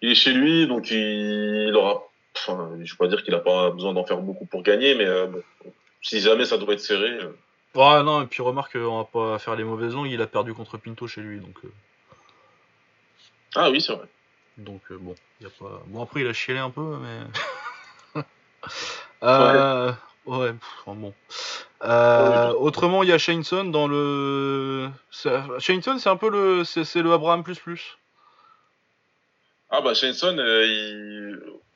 Il 0.02 0.10
est 0.10 0.14
chez 0.14 0.32
lui, 0.32 0.66
donc 0.66 0.90
il, 0.90 1.74
aura. 1.74 2.02
Enfin, 2.36 2.70
je 2.82 2.92
vais 2.92 2.98
pas 2.98 3.08
dire 3.08 3.24
qu'il 3.24 3.34
a 3.34 3.40
pas 3.40 3.70
besoin 3.70 3.94
d'en 3.94 4.04
faire 4.04 4.18
beaucoup 4.18 4.44
pour 4.44 4.62
gagner, 4.62 4.94
mais 4.94 5.06
bon, 5.26 5.42
si 6.02 6.20
jamais 6.20 6.44
ça 6.44 6.58
devrait 6.58 6.74
être 6.74 6.80
serré. 6.80 7.18
Ouais, 7.76 8.02
non, 8.02 8.22
et 8.22 8.26
puis 8.26 8.42
remarque, 8.42 8.74
on 8.74 8.98
va 8.98 9.04
pas 9.04 9.38
faire 9.38 9.54
les 9.54 9.64
mauvaises 9.64 9.94
langues, 9.94 10.10
il 10.10 10.22
a 10.22 10.26
perdu 10.26 10.54
contre 10.54 10.78
Pinto 10.78 11.06
chez 11.06 11.20
lui, 11.20 11.40
donc. 11.40 11.56
Euh. 11.64 11.68
Ah 13.54 13.70
oui, 13.70 13.80
c'est 13.80 13.94
vrai. 13.94 14.06
Donc 14.56 14.80
euh, 14.90 14.98
bon, 14.98 15.14
y 15.42 15.46
a 15.46 15.50
pas. 15.50 15.82
Bon 15.86 16.02
après 16.02 16.22
il 16.22 16.26
a 16.26 16.32
chialé 16.32 16.58
un 16.58 16.70
peu, 16.70 16.96
mais. 18.14 18.22
euh... 19.22 19.92
Ouais, 20.24 20.54
bon. 20.86 21.14
Euh, 21.84 22.52
autrement, 22.54 23.02
il 23.02 23.10
y 23.10 23.12
a 23.12 23.18
Shaneson 23.18 23.66
dans 23.66 23.86
le. 23.86 24.90
Shaneson, 25.58 25.98
c'est 25.98 26.08
un 26.08 26.16
peu 26.16 26.30
le, 26.30 26.64
c'est 26.64 27.02
le 27.02 27.12
Abraham 27.12 27.44
plus 27.44 27.58
plus. 27.58 27.98
Ah 29.68 29.80
bah 29.80 29.94
Shenson, 29.94 30.38
euh, 30.38 30.64
il... 30.64 31.15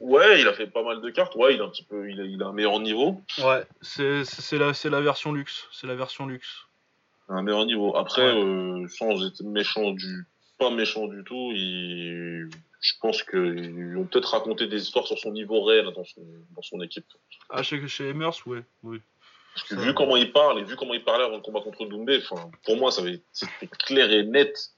ouais, 0.01 0.41
il 0.41 0.49
a 0.49 0.53
fait 0.53 0.67
pas 0.67 0.83
mal 0.83 1.01
de 1.01 1.11
cartes. 1.11 1.35
Ouais, 1.37 1.55
il 1.55 1.61
a 1.61 1.65
un 1.65 1.69
petit 1.69 1.85
peu, 1.85 2.11
il 2.11 2.21
a, 2.21 2.25
il 2.25 2.43
a 2.43 2.47
un 2.47 2.53
meilleur 2.53 2.81
niveau. 2.81 3.23
Ouais, 3.39 3.65
c'est 3.81 4.25
la, 4.59 4.75
c'est 4.75 4.91
la 4.91 5.01
version 5.01 5.33
luxe. 5.33 5.69
C'est 5.73 5.87
la 5.87 5.95
version 5.95 6.27
luxe. 6.27 6.67
Un 7.29 7.43
meilleur 7.43 7.65
niveau. 7.67 7.97
Après, 7.97 8.23
euh, 8.23 8.87
sans 8.89 9.25
être 9.25 9.43
méchant 9.43 9.93
du, 9.93 10.27
pas 10.59 10.71
méchant 10.71 11.07
du 11.07 11.23
tout, 11.23 11.53
il... 11.55 12.51
je 12.81 12.93
pense 13.01 13.23
qu'ils 13.23 13.97
ont 13.97 14.05
peut-être 14.05 14.33
raconté 14.33 14.67
des 14.67 14.83
histoires 14.83 15.07
sur 15.07 15.19
son 15.19 15.31
niveau 15.31 15.63
réel 15.63 15.87
dans 15.95 16.05
son, 16.05 16.23
dans 16.57 16.63
son 16.63 16.81
équipe. 16.83 17.07
Ah, 17.49 17.63
chez, 17.63 17.87
chez 17.87 18.09
Emers, 18.09 18.35
ouais, 18.47 18.65
oui. 18.83 19.01
Parce 19.55 19.69
que 19.69 19.75
vu 19.75 19.95
comment 19.95 20.17
il 20.17 20.33
parle 20.33 20.61
et 20.61 20.65
vu 20.65 20.77
comment 20.77 20.95
il 20.95 21.03
parlait 21.03 21.25
avant 21.25 21.37
le 21.37 21.43
combat 21.43 21.61
contre 21.61 21.85
Doumbé, 21.87 22.21
pour 22.65 22.77
moi, 22.77 22.91
ça 22.91 23.03
c'était 23.33 23.67
clair 23.67 24.11
et 24.13 24.23
net. 24.23 24.71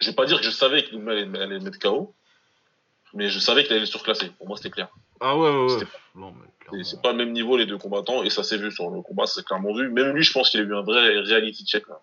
Je 0.00 0.10
vais 0.10 0.14
pas 0.14 0.26
dire 0.26 0.38
que 0.38 0.44
je 0.44 0.50
savais 0.50 0.84
que 0.84 0.90
Doumbé 0.90 1.12
allait, 1.12 1.38
allait 1.40 1.58
mettre 1.60 1.78
KO, 1.78 2.14
mais 3.16 3.28
je 3.28 3.38
savais 3.38 3.62
qu'il 3.62 3.72
allait 3.72 3.80
le 3.80 3.86
surclasser. 3.86 4.30
Pour 4.38 4.46
moi, 4.46 4.56
c'était 4.56 4.70
clair. 4.70 4.88
Ah 5.20 5.36
ouais, 5.36 5.50
ouais, 5.50 5.74
ouais. 5.74 6.82
C'est 6.82 7.00
pas 7.00 7.12
le 7.12 7.18
même 7.18 7.32
niveau, 7.32 7.56
les 7.56 7.66
deux 7.66 7.78
combattants, 7.78 8.22
et 8.22 8.30
ça 8.30 8.42
s'est 8.42 8.58
vu 8.58 8.70
sur 8.70 8.90
le 8.90 9.00
combat, 9.00 9.26
c'est 9.26 9.44
clairement 9.44 9.74
vu. 9.74 9.90
Même 9.90 10.14
lui, 10.14 10.22
je 10.22 10.32
pense 10.32 10.50
qu'il 10.50 10.60
a 10.60 10.62
eu 10.64 10.74
un 10.74 10.82
vrai 10.82 11.18
reality 11.20 11.64
check. 11.64 11.84
Là. 11.88 12.00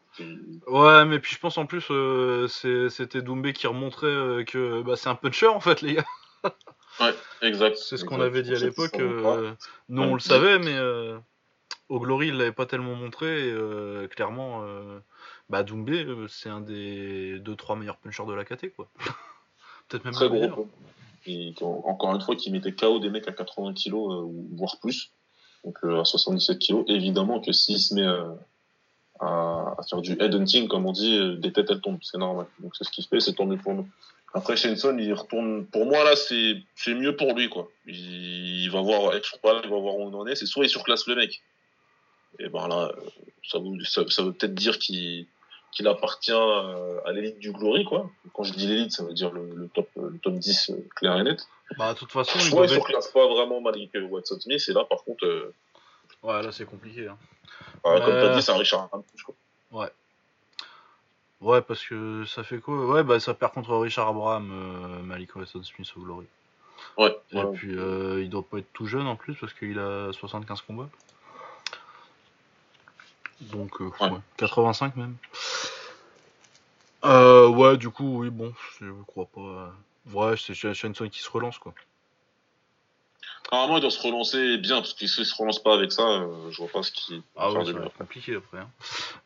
Ouais, 0.67 1.05
mais 1.05 1.19
puis 1.19 1.35
je 1.35 1.39
pense 1.39 1.57
en 1.57 1.65
plus, 1.65 1.85
euh, 1.91 2.47
c'était 2.47 3.21
Doumbé 3.21 3.53
qui 3.53 3.67
remontrait 3.67 4.07
euh, 4.07 4.43
que 4.43 4.81
bah, 4.81 4.95
c'est 4.95 5.09
un 5.09 5.15
puncher, 5.15 5.47
en 5.47 5.59
fait, 5.59 5.81
les 5.81 5.95
gars. 5.95 6.05
ouais, 7.01 7.13
exact. 7.41 7.77
C'est 7.77 7.97
ce 7.97 8.05
qu'on 8.05 8.21
avait 8.21 8.41
dit 8.41 8.55
à 8.55 8.59
l'époque. 8.59 8.97
Euh, 8.99 9.53
nous, 9.89 10.01
on 10.01 10.13
le 10.13 10.19
savait, 10.19 10.59
mais 10.59 10.77
au 11.89 11.99
Glory, 11.99 12.29
il 12.29 12.37
l'avait 12.37 12.51
pas 12.51 12.65
tellement 12.65 12.95
montré. 12.95 13.49
Et, 13.49 14.07
clairement, 14.07 14.65
bah, 15.49 15.63
Doumbé, 15.63 16.07
c'est 16.29 16.49
un 16.49 16.61
des 16.61 17.39
2-3 17.39 17.77
meilleurs 17.77 17.97
punchers 17.97 18.25
de 18.25 18.33
la 18.33 18.45
KT, 18.45 18.73
quoi. 18.75 18.89
Peut-être 19.89 20.05
même 20.05 20.13
très 20.13 20.29
gros. 20.29 20.69
Et 21.25 21.53
encore 21.61 22.13
une 22.13 22.21
fois, 22.21 22.35
qui 22.35 22.51
mettait 22.51 22.73
KO 22.73 22.99
des 22.99 23.09
mecs 23.09 23.27
à 23.27 23.31
80 23.31 23.73
kg, 23.73 23.93
euh, 23.93 24.27
voire 24.55 24.77
plus. 24.79 25.11
Donc 25.63 25.77
euh, 25.83 26.01
à 26.01 26.05
77 26.05 26.59
kg. 26.59 26.83
Évidemment 26.87 27.39
que 27.39 27.53
s'il 27.53 27.79
se 27.79 27.93
met 27.93 28.03
euh, 28.03 28.33
à, 29.19 29.75
faire 29.89 30.01
du 30.01 30.13
head 30.19 30.35
hunting, 30.35 30.67
comme 30.67 30.85
on 30.85 30.91
dit, 30.91 31.37
des 31.37 31.53
têtes 31.53 31.71
elles 31.71 31.81
tombent, 31.81 31.99
c'est 32.01 32.17
normal. 32.17 32.47
Donc 32.59 32.75
c'est 32.75 32.83
ce 32.83 32.91
qu'il 32.91 33.05
fait, 33.05 33.21
c'est 33.21 33.33
tant 33.33 33.45
mieux 33.45 33.57
pour 33.57 33.73
nous. 33.73 33.87
Après 34.33 34.57
Shenson, 34.57 34.97
il 34.97 35.13
retourne. 35.13 35.65
Pour 35.67 35.85
moi 35.85 36.03
là, 36.03 36.15
c'est 36.15 36.57
c'est 36.75 36.95
mieux 36.95 37.15
pour 37.15 37.33
lui 37.33 37.49
quoi. 37.49 37.69
Il, 37.85 38.67
va 38.69 38.81
voir 38.81 39.11
avec 39.11 39.23
il 39.31 39.69
va 39.69 39.77
voir 39.77 39.95
où 39.95 40.01
on 40.01 40.13
en 40.13 40.27
est. 40.27 40.35
C'est 40.35 40.47
soit 40.47 40.65
il 40.65 40.69
surclasse 40.69 41.07
le 41.07 41.15
mec. 41.15 41.41
Et 42.39 42.49
ben 42.49 42.67
là, 42.67 42.91
ça, 43.43 43.59
ça 44.09 44.23
veut 44.23 44.33
peut-être 44.33 44.55
dire 44.55 44.79
qu'il 44.79 45.27
qu'il 45.73 45.87
appartient 45.87 46.31
euh, 46.31 46.99
à 47.05 47.11
l'élite 47.11 47.39
du 47.39 47.51
Glory, 47.51 47.85
quoi. 47.85 48.09
Quand 48.33 48.43
je 48.43 48.53
dis 48.53 48.67
l'élite, 48.67 48.91
ça 48.91 49.03
veut 49.03 49.13
dire 49.13 49.31
le, 49.31 49.67
top, 49.73 49.89
le 49.95 50.17
top 50.19 50.33
10 50.33 50.69
euh, 50.69 50.87
clair 50.95 51.17
et 51.17 51.23
net. 51.23 51.47
Bah, 51.77 51.93
de 51.93 51.99
toute 51.99 52.11
façon, 52.11 52.37
il 52.39 52.45
ne 52.59 52.67
se 52.67 53.11
pas 53.11 53.27
vraiment 53.27 53.61
Malik 53.61 53.91
Watson 54.09 54.39
Smith, 54.39 54.63
et 54.67 54.73
là, 54.73 54.85
par 54.85 55.03
contre. 55.03 55.25
Euh, 55.25 55.53
ouais, 56.23 56.41
là, 56.41 56.51
c'est 56.51 56.65
compliqué. 56.65 57.07
Hein. 57.07 57.17
Comme 57.83 57.99
tu 57.99 58.11
as 58.11 58.35
dit, 58.35 58.41
c'est 58.41 58.51
un 58.51 58.57
Richard 58.57 58.89
quoi. 58.89 59.03
Ouais. 59.71 59.89
Ouais, 61.41 61.61
parce 61.61 61.83
que 61.83 62.23
ça 62.25 62.43
fait 62.43 62.59
quoi? 62.59 62.85
Ouais, 62.85 63.03
bah, 63.03 63.19
ça 63.19 63.33
perd 63.33 63.53
contre 63.53 63.75
Richard 63.75 64.07
Abraham, 64.07 65.01
Malik 65.03 65.35
Watson 65.35 65.63
Smith 65.63 65.91
au 65.97 66.01
Glory. 66.01 66.27
Ouais. 66.97 67.17
Et 67.31 67.43
puis, 67.53 67.73
il 67.73 68.29
doit 68.29 68.43
pas 68.43 68.59
être 68.59 68.71
tout 68.73 68.85
jeune 68.85 69.07
en 69.07 69.15
plus, 69.15 69.35
parce 69.35 69.53
qu'il 69.53 69.79
a 69.79 70.13
75 70.13 70.61
combats. 70.61 70.89
Donc, 73.51 73.81
85 74.37 74.95
même. 74.95 75.15
Euh, 77.05 77.47
ouais, 77.49 77.77
du 77.77 77.89
coup, 77.89 78.21
oui, 78.21 78.29
bon, 78.29 78.53
je 78.79 78.85
crois 79.07 79.25
pas. 79.25 79.73
Ouais, 80.13 80.35
c'est 80.37 80.53
Shenson 80.53 81.09
qui 81.09 81.19
se 81.21 81.29
relance, 81.29 81.57
quoi. 81.57 81.73
Normalement, 83.51 83.77
il 83.77 83.81
doit 83.81 83.91
se 83.91 84.01
relancer 84.01 84.57
bien, 84.57 84.77
parce 84.77 84.93
qu'il 84.93 85.09
se 85.09 85.35
relance 85.35 85.61
pas 85.61 85.75
avec 85.75 85.91
ça, 85.91 86.01
euh, 86.01 86.49
je 86.49 86.57
vois 86.57 86.71
pas 86.71 86.81
ce 86.81 86.91
qui. 86.91 87.21
Ah 87.35 87.51
ouais, 87.51 87.65
c'est 87.65 87.97
compliqué 87.97 88.35
après. 88.35 88.59
Hein. 88.59 88.69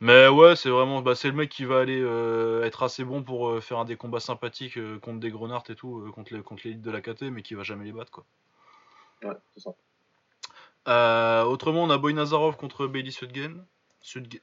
Mais 0.02 0.28
ouais, 0.28 0.56
c'est 0.56 0.70
vraiment. 0.70 1.02
Bah, 1.02 1.16
c'est 1.16 1.30
le 1.30 1.36
mec 1.36 1.50
qui 1.50 1.66
va 1.66 1.80
aller 1.80 2.02
euh, 2.02 2.66
être 2.66 2.84
assez 2.84 3.06
bon 3.06 3.24
pour 3.24 3.64
faire 3.64 3.78
un 3.78 3.86
des 3.86 3.96
combats 3.96 4.20
sympathiques 4.20 4.80
contre 5.00 5.20
des 5.20 5.30
Grenards 5.30 5.64
et 5.70 5.76
tout, 5.76 6.12
contre 6.14 6.34
l'élite 6.34 6.46
contre 6.46 6.68
de 6.68 6.92
la 6.92 7.02
KT, 7.02 7.24
mais 7.32 7.42
qui 7.42 7.54
va 7.54 7.64
jamais 7.64 7.86
les 7.86 7.94
battre, 7.94 8.12
quoi. 8.12 8.26
Ouais, 9.24 9.36
c'est 9.56 9.64
ça. 9.64 11.46
autrement, 11.48 11.84
on 11.84 11.90
a 11.90 11.98
Boy 11.98 12.14
Nazarov 12.14 12.58
contre 12.58 12.88
Bailey 12.88 13.12
Sudgen. 13.12 13.64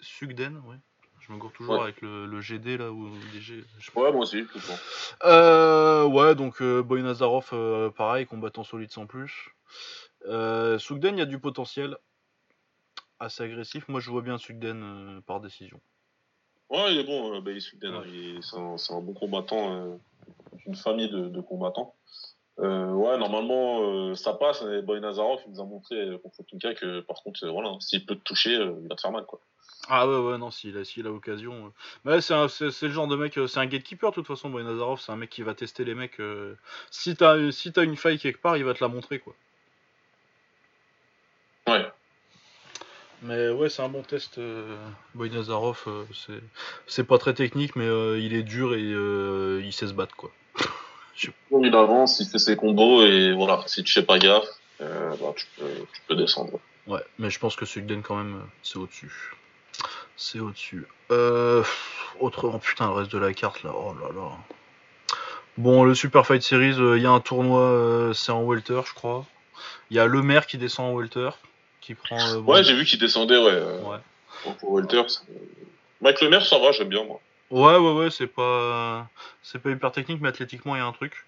Sugden, 0.00 0.62
ouais. 0.66 0.76
Je 1.26 1.32
me 1.32 1.38
gourre 1.38 1.52
toujours 1.52 1.82
avec 1.82 2.02
le, 2.02 2.40
GD 2.40 2.76
là 2.76 2.90
ou 2.90 3.06
le 3.06 3.32
DG. 3.32 3.64
Ouais, 3.96 4.12
moi 4.12 4.22
aussi, 4.22 4.44
tout 4.44 4.60
euh, 5.24 6.04
Ouais, 6.04 6.34
donc 6.34 6.60
euh, 6.60 6.82
Boy 6.82 7.02
Nazarov, 7.02 7.48
euh, 7.54 7.90
pareil, 7.90 8.26
combattant 8.26 8.62
solide 8.62 8.90
sans 8.90 9.06
plus. 9.06 9.48
Euh, 10.26 10.78
Sugden, 10.78 11.16
il 11.16 11.20
y 11.20 11.22
a 11.22 11.26
du 11.26 11.38
potentiel. 11.38 11.96
Assez 13.18 13.42
agressif. 13.42 13.88
Moi, 13.88 14.00
je 14.00 14.10
vois 14.10 14.20
bien 14.20 14.36
Sugden 14.36 15.22
par 15.26 15.40
décision. 15.40 15.80
Ouais, 16.68 16.92
il 16.92 16.98
est 16.98 17.04
bon, 17.04 17.42
Sugden. 17.58 18.02
C'est 18.42 18.92
un, 18.92 19.00
bon 19.00 19.14
combattant. 19.14 19.98
une 20.66 20.76
famille 20.76 21.08
de, 21.08 21.40
combattants. 21.40 21.94
ouais, 22.58 23.16
normalement, 23.16 24.14
ça 24.14 24.34
passe. 24.34 24.62
Boy 24.84 25.00
Nazarov, 25.00 25.40
il 25.46 25.52
nous 25.52 25.60
a 25.60 25.64
montré 25.64 26.18
contre 26.22 26.42
Tunka 26.42 26.74
que, 26.74 27.00
par 27.00 27.22
contre, 27.22 27.48
voilà, 27.48 27.74
s'il 27.80 28.04
peut 28.04 28.16
te 28.16 28.24
toucher, 28.24 28.52
il 28.52 28.88
va 28.88 28.96
te 28.96 29.00
faire 29.00 29.12
mal, 29.12 29.24
quoi. 29.24 29.40
Ah 29.88 30.08
ouais, 30.08 30.16
ouais, 30.16 30.38
non, 30.38 30.50
s'il 30.50 30.76
a, 30.78 30.84
s'il 30.84 31.06
a 31.06 31.10
l'occasion. 31.10 31.72
Euh. 32.06 32.20
c'est, 32.20 32.70
c'est, 32.70 32.86
le 32.86 32.92
genre 32.92 33.06
de 33.06 33.16
mec, 33.16 33.36
euh, 33.36 33.46
c'est 33.46 33.60
un 33.60 33.66
gatekeeper 33.66 34.10
de 34.10 34.14
toute 34.14 34.26
façon, 34.26 34.48
Boy 34.48 34.64
Nazarov, 34.64 35.00
c'est 35.00 35.12
un 35.12 35.16
mec 35.16 35.30
qui 35.30 35.42
va 35.42 35.54
tester 35.54 35.84
les 35.84 35.94
mecs. 35.94 36.20
Euh, 36.20 36.54
si 36.90 37.16
t'as 37.16 37.50
si 37.50 37.72
t'as 37.72 37.84
une 37.84 37.96
faille 37.96 38.18
quelque 38.18 38.40
part, 38.40 38.56
il 38.56 38.64
va 38.64 38.74
te 38.74 38.82
la 38.82 38.88
montrer, 38.88 39.18
quoi. 39.18 39.34
Ouais. 41.66 41.86
Mais 43.22 43.50
ouais, 43.50 43.68
c'est 43.68 43.82
un 43.82 43.88
bon 43.88 44.02
test, 44.02 44.38
Boy 45.14 45.30
Nazarov, 45.30 45.84
c'est, 46.12 46.40
c'est 46.86 47.04
pas 47.04 47.18
très 47.18 47.34
technique, 47.34 47.74
mais 47.74 47.86
il 48.20 48.34
est 48.34 48.42
dur 48.42 48.74
et 48.74 48.82
il 49.64 49.72
sait 49.72 49.86
se 49.86 49.94
battre, 49.94 50.16
quoi. 50.16 50.30
Il 51.62 51.74
avance, 51.76 52.18
il 52.18 52.26
fait 52.26 52.40
ses 52.40 52.56
combos, 52.56 53.04
et 53.04 53.32
voilà, 53.32 53.62
si 53.66 53.84
tu 53.84 53.92
fais 53.92 54.02
pas 54.02 54.18
gaffe, 54.18 54.48
bah, 54.80 55.32
tu, 55.36 55.46
peux, 55.56 55.70
tu 55.92 56.00
peux 56.08 56.16
descendre. 56.16 56.58
Ouais, 56.88 57.00
mais 57.18 57.30
je 57.30 57.38
pense 57.38 57.54
que 57.54 57.64
Sugden, 57.64 58.02
quand 58.02 58.16
même, 58.16 58.42
c'est 58.64 58.78
au-dessus. 58.78 59.32
C'est 60.16 60.40
au-dessus. 60.40 60.86
Euh, 61.10 61.62
autrement, 62.20 62.58
putain, 62.58 62.86
le 62.86 62.92
reste 62.92 63.12
de 63.12 63.18
la 63.18 63.32
carte 63.34 63.62
là, 63.62 63.72
oh 63.74 63.94
là 64.00 64.08
là. 64.14 64.30
Bon, 65.56 65.84
le 65.84 65.94
Super 65.94 66.26
Fight 66.26 66.42
Series, 66.42 66.74
il 66.76 66.82
euh, 66.82 66.98
y 66.98 67.06
a 67.06 67.10
un 67.10 67.20
tournoi, 67.20 67.60
euh, 67.60 68.12
c'est 68.12 68.32
en 68.32 68.44
Welter, 68.44 68.80
je 68.86 68.94
crois. 68.94 69.24
Il 69.90 69.96
y 69.96 70.00
a 70.00 70.06
Le 70.06 70.22
Maire 70.22 70.46
qui 70.46 70.58
descend 70.58 70.92
en 70.92 70.98
Welter. 70.98 71.30
Qui 71.80 71.94
prend, 71.94 72.18
euh, 72.18 72.38
ouais, 72.38 72.64
j'ai 72.64 72.74
vu 72.74 72.84
qu'il 72.84 72.98
descendait, 72.98 73.36
ouais. 73.36 73.60
ouais. 73.84 74.54
Pour 74.58 74.76
Welter. 74.76 75.02
Mike 76.00 76.20
Le 76.22 76.30
Maire, 76.30 76.44
ça 76.44 76.58
va, 76.58 76.72
j'aime 76.72 76.88
bien, 76.88 77.04
moi. 77.04 77.20
Ouais, 77.50 77.76
ouais, 77.76 77.92
ouais, 77.92 78.10
c'est 78.10 78.26
pas, 78.26 79.06
c'est 79.42 79.60
pas 79.60 79.70
hyper 79.70 79.92
technique, 79.92 80.20
mais 80.20 80.28
athlétiquement, 80.28 80.74
il 80.74 80.78
y 80.78 80.82
a 80.82 80.86
un 80.86 80.92
truc. 80.92 81.24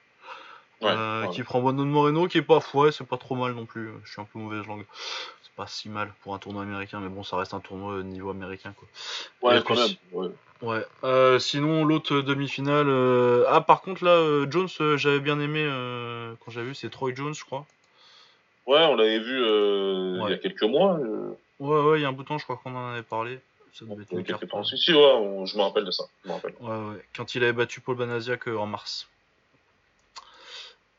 Ouais, 0.80 0.93
Qui 1.32 1.43
prend 1.43 1.61
Bono 1.61 1.84
Moreno, 1.84 2.26
qui 2.26 2.39
est 2.39 2.43
pas, 2.43 2.61
ouais, 2.74 2.91
c'est 2.91 3.07
pas 3.07 3.16
trop 3.16 3.37
mal 3.37 3.53
non 3.53 3.64
plus. 3.64 3.91
Je 4.05 4.11
suis 4.11 4.20
un 4.20 4.24
peu 4.24 4.39
mauvaise 4.39 4.66
langue 4.66 4.84
pas 5.57 5.67
si 5.67 5.89
mal 5.89 6.13
pour 6.23 6.35
un 6.35 6.39
tournoi 6.39 6.63
américain, 6.63 7.01
mais 7.01 7.09
bon, 7.09 7.23
ça 7.23 7.37
reste 7.37 7.55
un 7.55 7.61
tournoi 7.61 8.03
niveau 8.03 8.31
américain, 8.31 8.75
quoi. 8.77 8.89
Ouais, 9.43 9.63
quand 9.65 9.75
même. 9.75 10.33
Ouais. 10.63 10.87
Euh, 11.05 11.39
sinon, 11.39 11.85
l'autre 11.85 12.21
demi-finale. 12.21 12.89
Euh, 12.89 13.45
ah, 13.49 13.61
par 13.61 13.83
contre, 13.83 14.05
là, 14.05 14.13
euh, 14.13 14.47
Jones, 14.51 14.69
j'avais 14.97 15.21
bien 15.21 15.41
aimé 15.41 15.65
quand 16.45 16.51
j'avais 16.51 16.69
vu, 16.69 16.75
c'est 16.75 16.91
Troy 16.91 17.15
Jones, 17.15 17.35
je 17.35 17.45
crois. 17.45 17.67
Ouais, 18.67 18.85
on 18.85 18.97
l'avait 18.97 19.19
vu 19.19 19.39
il 19.39 20.27
y 20.29 20.33
a 20.33 20.39
quelques 20.39 20.63
mois. 20.63 20.99
Ouais, 21.59 21.81
ouais, 21.81 21.99
il 21.99 22.03
y 22.03 22.05
a 22.05 22.09
un 22.09 22.13
bouton, 22.13 22.39
je 22.39 22.45
crois 22.45 22.61
qu'on 22.63 22.75
en 22.75 22.93
avait 22.93 23.03
parlé. 23.03 23.39
Ça 23.73 23.85
devait 23.85 24.03
être 24.03 24.13
une 24.13 24.25
carte. 24.25 24.45
Si, 24.65 24.93
ouais, 24.95 25.47
je 25.47 25.57
me 25.57 25.63
rappelle 25.63 25.85
de 25.85 25.91
ça. 25.91 26.05
Je 26.25 26.29
me 26.29 26.35
rappelle. 26.35 26.55
Ouais, 26.61 26.77
ouais. 26.77 27.05
Quand 27.15 27.35
il 27.35 27.43
avait 27.43 27.53
battu 27.53 27.81
Paul 27.81 27.97
Banasiak 27.97 28.47
en 28.49 28.67
mars. 28.67 29.09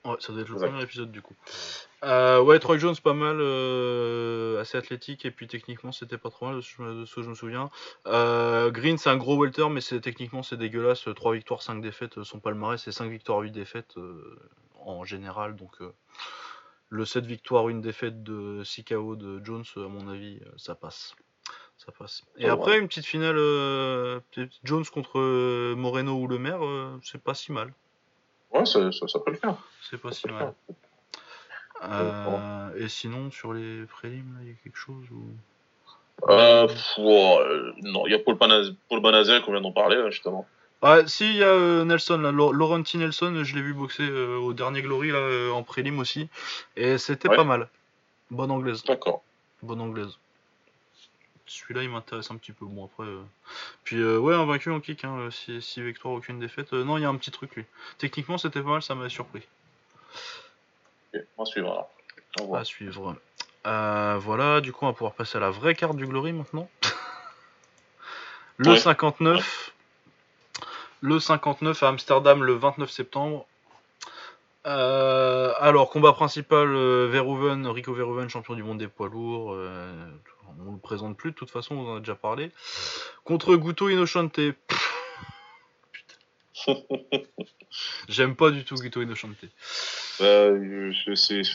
Ouais, 0.06 0.16
ça 0.20 0.32
doit 0.32 0.44
être 0.44 0.50
le 0.50 0.56
premier 0.56 0.82
épisode 0.84 1.12
du 1.12 1.22
coup. 1.22 1.34
Euh, 2.04 2.40
ouais, 2.42 2.60
Troy 2.60 2.78
Jones, 2.78 2.96
pas 3.04 3.14
mal, 3.14 3.38
euh, 3.40 4.62
assez 4.62 4.78
athlétique, 4.78 5.26
et 5.26 5.32
puis 5.32 5.48
techniquement, 5.48 5.92
c'était 5.92 6.18
pas 6.18 6.30
trop 6.30 6.46
mal 6.46 6.56
de 6.56 6.62
ce, 6.62 7.16
que 7.16 7.22
je 7.24 7.30
me 7.30 7.36
souviens. 7.36 7.70
Euh, 8.06 8.70
Green, 8.70 8.98
c'est 8.98 9.10
un 9.10 9.18
gros 9.18 9.42
welter, 9.42 9.70
mais 9.70 9.82
c'est 9.82 10.00
techniquement, 10.00 10.44
c'est 10.44 10.58
dégueulasse. 10.58 11.08
3 11.14 11.34
victoires, 11.34 11.62
5 11.62 11.82
défaites, 11.82 12.22
son 12.24 12.40
palmarès, 12.40 12.82
c'est 12.82 12.92
5 12.92 13.10
victoires, 13.10 13.40
8 13.40 13.52
défaites 13.52 13.96
en 14.80 15.04
général. 15.06 15.56
Donc, 15.56 15.78
le 16.90 17.06
7 17.06 17.26
victoires, 17.26 17.68
1 17.68 17.82
défaite 17.82 18.24
de 18.24 18.64
6 18.64 18.84
KO 18.84 19.16
de 19.16 19.44
Jones, 19.44 19.66
à 19.76 19.80
mon 19.88 20.08
avis, 20.08 20.40
ça 20.56 20.76
passe. 20.76 21.16
Ça 21.78 21.92
passe. 21.92 22.24
Et 22.38 22.48
après, 22.48 22.80
une 22.80 22.88
petite 22.88 23.06
finale, 23.06 23.38
Jones 24.64 24.86
contre 24.86 25.74
Moreno 25.74 26.14
ou 26.14 26.28
Le 26.28 26.38
Maire, 26.38 26.62
c'est 27.04 27.22
pas 27.22 27.34
si 27.34 27.52
mal. 27.52 27.74
Ouais, 28.52 28.66
ça, 28.66 28.92
ça, 28.92 29.20
peut 29.20 29.32
le 29.32 29.38
faire. 29.38 29.58
C'est 29.82 29.98
pas 29.98 30.12
si 30.12 30.28
mal. 30.28 30.54
Euh, 31.84 32.70
et 32.78 32.90
sinon, 32.90 33.32
sur 33.32 33.54
les 33.54 33.86
prélims, 33.86 34.38
il 34.42 34.50
y 34.50 34.52
a 34.52 34.56
quelque 34.64 34.78
chose 34.78 35.06
ou... 35.12 35.24
Euh, 36.30 36.68
euh, 36.98 37.74
non, 37.84 38.08
il 38.08 38.12
y 38.12 38.16
a 38.16 38.20
Paul, 38.20 38.38
Panaz 38.38 38.74
Paul 38.90 39.02
qu'on 39.02 39.52
vient 39.52 39.62
d'en 39.62 39.72
parler, 39.72 40.02
justement. 40.10 40.48
Ah, 40.82 41.06
si, 41.06 41.30
il 41.30 41.38
y 41.38 41.44
a 41.44 41.84
Nelson, 41.84 42.18
là, 42.18 42.32
Laurenti 42.32 42.98
Nelson, 42.98 43.44
je 43.44 43.56
l'ai 43.56 43.62
vu 43.62 43.74
boxer 43.74 44.10
au 44.10 44.54
dernier 44.54 44.82
Glory, 44.82 45.12
là, 45.12 45.54
en 45.54 45.62
prélim 45.62 46.00
aussi. 46.00 46.28
Et 46.76 46.98
c'était 46.98 47.30
pas 47.30 47.44
mal. 47.44 47.70
Bonne 48.32 48.52
anglaise. 48.52 48.84
D'accord. 48.84 49.22
Bonne 49.62 49.82
anglaise. 49.82 50.18
Celui-là, 51.46 51.84
il 51.84 51.90
m'intéresse 51.90 52.30
un 52.32 52.36
petit 52.36 52.52
peu. 52.52 52.66
Bon, 52.66 52.86
après. 52.86 53.08
Puis, 53.84 54.04
ouais, 54.04 54.34
un 54.34 54.46
vaincu 54.46 54.72
en 54.72 54.80
kick, 54.80 55.04
hein, 55.04 55.30
6 55.32 55.82
victoires, 55.82 56.16
aucune 56.16 56.40
défaite. 56.40 56.74
non, 56.74 56.98
il 56.98 57.02
y 57.02 57.06
a 57.06 57.10
un 57.10 57.16
petit 57.16 57.32
truc, 57.32 57.56
lui. 57.56 57.66
Techniquement, 58.00 58.40
c'était 58.40 58.62
pas 58.62 58.70
mal, 58.70 58.82
ça 58.82 58.96
m'a 58.96 59.08
surpris 59.08 59.44
on 62.42 62.52
va 62.52 62.64
suivre. 62.64 63.16
Euh, 63.66 64.18
voilà, 64.20 64.62
du 64.62 64.72
coup, 64.72 64.86
on 64.86 64.90
va 64.90 64.94
pouvoir 64.94 65.14
passer 65.14 65.38
à 65.38 65.42
la 65.42 65.50
vraie 65.50 65.76
carte 65.76 65.96
du 65.96 66.06
Glory 66.06 66.34
maintenant. 66.34 66.70
le 68.58 68.76
59. 68.76 69.74
Le 71.02 71.20
59 71.20 71.84
à 71.84 71.90
Amsterdam 71.90 72.44
le 72.44 72.54
29 72.54 72.90
septembre. 72.90 73.46
Euh, 74.66 75.54
alors, 75.60 75.90
combat 75.90 76.14
principal, 76.14 76.68
euh, 76.68 77.08
Verhoeven, 77.10 77.68
Rico 77.68 77.94
Verhoeven, 77.94 78.30
champion 78.30 78.56
du 78.56 78.64
monde 78.64 78.80
des 78.80 78.88
poids 78.88 79.08
lourds. 79.08 79.50
on 79.50 80.72
le 80.72 80.80
présente 80.82 81.16
plus, 81.16 81.32
de 81.32 81.36
toute 81.36 81.52
façon, 81.52 81.76
on 81.76 81.94
en 81.94 81.96
a 81.98 82.00
déjà 82.00 82.16
parlé. 82.16 82.52
Contre 83.24 83.56
Guto 83.56 83.90
Inoshante. 83.90 84.40
J'aime 88.10 88.36
pas 88.36 88.52
du 88.52 88.64
tout 88.64 88.76
Guto 88.76 89.02
Inoshante. 89.02 89.36
Bah, 90.20 90.50
je, 90.56 91.16
sais, 91.16 91.44
je, 91.44 91.54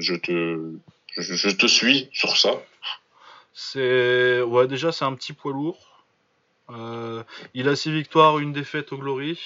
je, 0.00 0.14
te, 0.14 0.72
je, 1.16 1.50
te 1.50 1.66
suis 1.66 2.08
sur 2.12 2.36
ça. 2.36 2.62
C'est 3.54 4.42
ouais, 4.42 4.66
déjà 4.66 4.92
c'est 4.92 5.04
un 5.04 5.14
petit 5.14 5.32
poids 5.32 5.52
lourd. 5.52 6.04
Euh, 6.70 7.22
il 7.54 7.68
a 7.68 7.76
six 7.76 7.92
victoires, 7.92 8.38
une 8.38 8.52
défaite 8.52 8.92
au 8.92 8.98
Glory. 8.98 9.38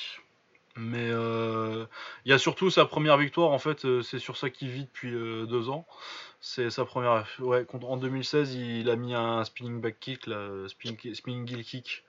Mais 0.76 1.10
euh, 1.10 1.86
il 2.24 2.30
y 2.30 2.34
a 2.34 2.38
surtout 2.38 2.70
sa 2.70 2.84
première 2.84 3.16
victoire, 3.16 3.50
en 3.50 3.58
fait, 3.58 3.84
euh, 3.84 4.02
c'est 4.02 4.18
sur 4.18 4.36
ça 4.36 4.50
qu'il 4.50 4.68
vit 4.68 4.84
depuis 4.84 5.10
deux 5.10 5.68
ans. 5.70 5.86
C'est 6.40 6.70
sa 6.70 6.84
première. 6.84 7.26
Ouais, 7.40 7.66
en 7.72 7.96
2016, 7.96 8.54
il 8.54 8.90
a 8.90 8.96
mis 8.96 9.14
un 9.14 9.44
spinning 9.44 9.80
back 9.80 9.98
kick, 9.98 10.26
là, 10.26 10.48
spinning, 10.68 11.14
spinning 11.14 11.50
heel 11.50 11.64
kick. 11.64 12.04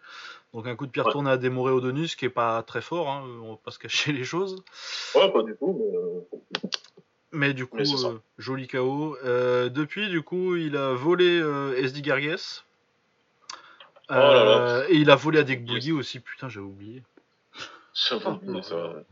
Donc 0.53 0.67
un 0.67 0.75
coup 0.75 0.85
de 0.85 0.91
pierre 0.91 1.09
tourné 1.09 1.29
à 1.29 1.37
démorer 1.37 1.71
au 1.71 1.81
Donus, 1.81 2.15
qui 2.15 2.25
est 2.25 2.29
pas 2.29 2.63
très 2.63 2.81
fort, 2.81 3.09
hein, 3.09 3.23
on 3.43 3.51
va 3.51 3.57
pas 3.57 3.71
se 3.71 3.79
cacher 3.79 4.11
les 4.13 4.23
choses. 4.23 4.63
Ouais, 5.15 5.31
pas 5.31 5.43
du 5.43 5.55
tout, 5.55 5.79
mais. 7.31 7.49
Euh, 7.49 7.53
du 7.53 7.65
coup, 7.65 7.77
euh, 7.77 8.17
joli 8.37 8.67
KO. 8.67 9.17
Euh, 9.23 9.69
depuis, 9.69 10.09
du 10.09 10.21
coup, 10.21 10.55
il 10.55 10.75
a 10.77 10.93
volé 10.93 11.39
SD 11.77 12.01
Gargues. 12.01 12.37
Oh 14.09 14.81
et 14.87 14.95
il 14.95 15.11
a 15.11 15.15
volé 15.15 15.39
à 15.39 15.43
Dick 15.43 15.65
Boogie 15.65 15.91
aussi, 15.91 16.21
putain, 16.21 16.47
j'ai 16.47 16.61
oublié. 16.61 17.03
Oublié 18.25 18.61
ça. 18.61 18.75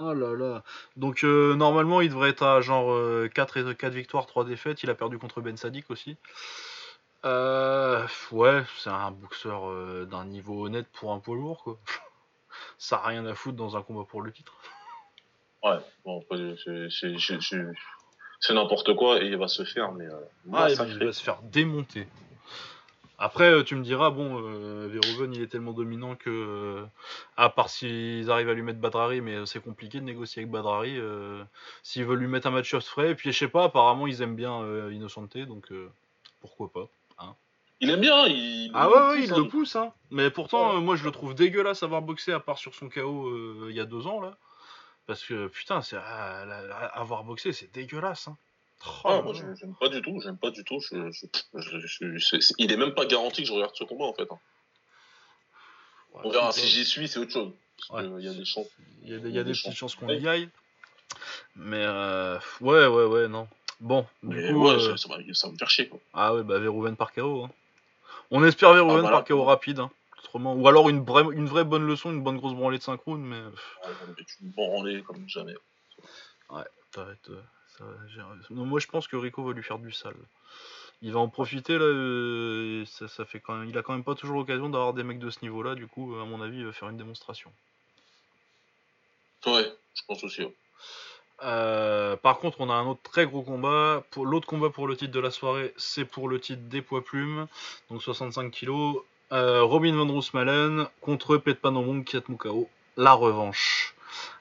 Oh 0.00 0.14
là 0.14 0.32
là. 0.32 0.62
Donc 0.94 1.24
normalement 1.24 2.00
il 2.00 2.10
devrait 2.10 2.30
être 2.30 2.44
à 2.44 2.60
genre 2.60 2.96
4, 3.34 3.56
et, 3.68 3.74
4 3.74 3.92
victoires, 3.92 4.26
3 4.26 4.44
défaites. 4.44 4.84
Il 4.84 4.90
a 4.90 4.94
perdu 4.94 5.18
contre 5.18 5.40
Ben 5.40 5.56
Sadik 5.56 5.90
aussi. 5.90 6.16
Euh, 7.24 8.06
ouais, 8.30 8.62
c'est 8.78 8.90
un 8.90 9.10
boxeur 9.10 9.68
euh, 9.68 10.04
d'un 10.04 10.24
niveau 10.24 10.66
honnête 10.66 10.86
pour 10.92 11.12
un 11.12 11.18
poids 11.18 11.36
lourd, 11.36 11.62
quoi. 11.62 11.78
Ça 12.78 12.96
a 12.96 13.08
rien 13.08 13.26
à 13.26 13.34
foutre 13.34 13.56
dans 13.56 13.76
un 13.76 13.82
combat 13.82 14.04
pour 14.08 14.22
le 14.22 14.32
titre. 14.32 14.54
Ouais, 15.60 15.78
bon, 16.04 16.24
c'est 18.40 18.54
n'importe 18.54 18.94
quoi 18.94 19.20
et 19.20 19.26
il 19.26 19.36
va 19.36 19.48
se 19.48 19.64
faire, 19.64 19.90
mais. 19.90 20.06
Euh, 20.06 20.20
ah, 20.52 20.68
il 20.70 21.04
va 21.04 21.12
se 21.12 21.20
faire 21.20 21.42
démonter. 21.42 22.06
Après, 23.18 23.50
euh, 23.52 23.64
tu 23.64 23.74
me 23.74 23.82
diras, 23.82 24.10
bon, 24.10 24.40
euh, 24.42 25.00
il 25.32 25.42
est 25.42 25.48
tellement 25.48 25.72
dominant 25.72 26.14
que, 26.14 26.84
à 27.36 27.50
part 27.50 27.68
s'ils 27.68 28.30
arrivent 28.30 28.48
à 28.48 28.54
lui 28.54 28.62
mettre 28.62 28.78
Badrari, 28.78 29.20
mais 29.20 29.44
c'est 29.46 29.62
compliqué 29.62 29.98
de 30.00 30.04
négocier 30.04 30.42
avec 30.42 30.52
Badrari. 30.52 30.98
s'ils 31.82 32.04
veulent 32.04 32.20
lui 32.20 32.28
mettre 32.28 32.46
un 32.46 32.52
match 32.52 32.76
frais, 32.78 33.10
et 33.10 33.14
puis 33.14 33.32
je 33.32 33.38
sais 33.38 33.48
pas, 33.48 33.64
apparemment 33.64 34.06
ils 34.06 34.22
aiment 34.22 34.36
bien 34.36 34.90
Innocente, 34.90 35.36
donc 35.38 35.72
pourquoi 36.40 36.70
pas. 36.72 36.88
Il 37.80 37.90
aime 37.90 38.00
bien, 38.00 38.26
il. 38.26 38.70
Ah 38.74 38.88
ouais, 38.88 38.96
ouais, 38.96 39.24
il 39.24 39.30
le 39.30 39.46
pousse, 39.46 39.76
hein. 39.76 39.92
Mais 40.10 40.30
pourtant, 40.30 40.76
euh, 40.76 40.80
moi, 40.80 40.96
je 40.96 41.04
le 41.04 41.12
trouve 41.12 41.34
dégueulasse 41.34 41.82
avoir 41.82 42.02
boxé 42.02 42.32
à 42.32 42.40
part 42.40 42.58
sur 42.58 42.74
son 42.74 42.88
KO 42.88 43.28
euh, 43.28 43.68
il 43.70 43.76
y 43.76 43.80
a 43.80 43.84
deux 43.84 44.06
ans, 44.06 44.20
là. 44.20 44.36
Parce 45.06 45.24
que, 45.24 45.46
putain, 45.46 45.80
c'est, 45.80 45.96
ah, 45.96 46.42
avoir 46.92 47.22
boxé, 47.24 47.52
c'est 47.52 47.72
dégueulasse, 47.72 48.28
hein. 48.28 48.36
Ah, 49.04 49.22
moi, 49.22 49.34
j'aime 49.34 49.74
pas 49.74 49.88
du 49.88 50.00
tout, 50.02 50.20
j'aime 50.20 50.38
pas 50.38 50.50
du 50.50 50.64
tout. 50.64 50.80
il 52.58 52.72
est 52.72 52.76
même 52.76 52.94
pas 52.94 53.06
garanti 53.06 53.42
que 53.42 53.48
je 53.48 53.52
regarde 53.52 53.74
ce 53.74 53.84
combat, 53.84 54.04
en 54.04 54.14
fait. 54.14 54.30
Hein. 54.30 54.38
On 56.14 56.30
verra, 56.30 56.52
si 56.52 56.66
j'y 56.66 56.84
suis, 56.84 57.08
c'est 57.08 57.18
autre 57.18 57.32
chose. 57.32 57.52
Il 57.94 58.20
y 58.20 58.28
a 58.28 58.34
des 58.34 58.44
chances. 58.44 58.66
Il 59.02 59.10
y 59.10 59.38
a 59.38 59.44
des, 59.44 59.52
petites 59.52 59.74
chances 59.74 59.94
qu'on 59.94 60.08
y 60.08 60.28
aille. 60.28 60.48
Mais 61.56 61.84
euh, 61.84 62.38
ouais, 62.60 62.86
ouais, 62.86 63.04
ouais, 63.04 63.28
non. 63.28 63.48
Bon, 63.80 64.06
du 64.22 64.52
coup. 64.52 64.68
Euh, 64.68 64.96
ça, 64.96 65.08
va, 65.08 65.18
me 65.18 65.56
faire 65.56 65.70
chier, 65.70 65.88
quoi. 65.88 66.00
Ah 66.12 66.34
ouais, 66.34 66.42
bah 66.42 66.58
Verhoeven 66.58 66.96
par 66.96 67.12
KO. 67.12 67.44
Hein. 67.44 67.50
On 68.30 68.44
espère 68.44 68.74
Verhoeven 68.74 69.06
ah, 69.06 69.10
par 69.10 69.24
KO 69.24 69.44
rapide. 69.44 69.80
Hein. 69.80 69.90
Ou 70.34 70.68
alors 70.68 70.88
une 70.88 71.04
vraie, 71.04 71.24
une 71.32 71.46
vraie 71.46 71.64
bonne 71.64 71.86
leçon, 71.86 72.10
une 72.10 72.22
bonne 72.22 72.36
grosse 72.36 72.54
branlée 72.54 72.78
de 72.78 72.82
synchrone, 72.82 73.22
mais. 73.22 73.38
Ouais, 73.38 74.24
une 74.42 74.50
branlée 74.50 75.02
comme 75.02 75.28
jamais. 75.28 75.54
Ouais, 76.50 76.64
t'arrêtes. 76.92 77.30
Euh, 77.30 77.40
moi, 78.50 78.80
je 78.80 78.86
pense 78.86 79.08
que 79.08 79.16
Rico 79.16 79.44
va 79.44 79.52
lui 79.52 79.62
faire 79.62 79.78
du 79.78 79.92
sale. 79.92 80.16
Il 81.00 81.12
va 81.12 81.20
en 81.20 81.28
profiter 81.28 81.78
là. 81.78 81.84
Euh, 81.84 82.84
ça, 82.86 83.24
fait 83.24 83.40
quand 83.40 83.54
même, 83.54 83.68
il 83.68 83.78
a 83.78 83.82
quand 83.82 83.92
même 83.92 84.04
pas 84.04 84.14
toujours 84.14 84.36
l'occasion 84.36 84.68
d'avoir 84.68 84.94
des 84.94 85.04
mecs 85.04 85.20
de 85.20 85.30
ce 85.30 85.38
niveau-là. 85.42 85.74
Du 85.74 85.86
coup, 85.86 86.16
à 86.20 86.24
mon 86.24 86.42
avis, 86.42 86.58
il 86.58 86.66
va 86.66 86.72
faire 86.72 86.88
une 86.88 86.96
démonstration. 86.96 87.52
Ouais, 89.46 89.72
je 89.94 90.02
pense 90.06 90.24
aussi. 90.24 90.42
Euh, 91.44 92.16
par 92.16 92.38
contre, 92.40 92.60
on 92.60 92.68
a 92.68 92.74
un 92.74 92.86
autre 92.86 93.02
très 93.02 93.26
gros 93.26 93.42
combat. 93.42 94.02
Pour 94.10 94.26
l'autre 94.26 94.48
combat 94.48 94.70
pour 94.70 94.88
le 94.88 94.96
titre 94.96 95.12
de 95.12 95.20
la 95.20 95.30
soirée, 95.30 95.72
c'est 95.76 96.04
pour 96.04 96.28
le 96.28 96.40
titre 96.40 96.62
des 96.62 96.82
poids 96.82 97.04
plumes, 97.04 97.46
donc 97.90 98.02
65 98.02 98.50
kg. 98.50 98.96
Euh, 99.30 99.62
Robin 99.62 99.94
van 99.94 100.10
Roosmalen 100.10 100.88
contre 101.00 101.36
Petpanomong 101.36 102.02
Kiatmukao. 102.02 102.68
La 102.96 103.12
revanche 103.12 103.94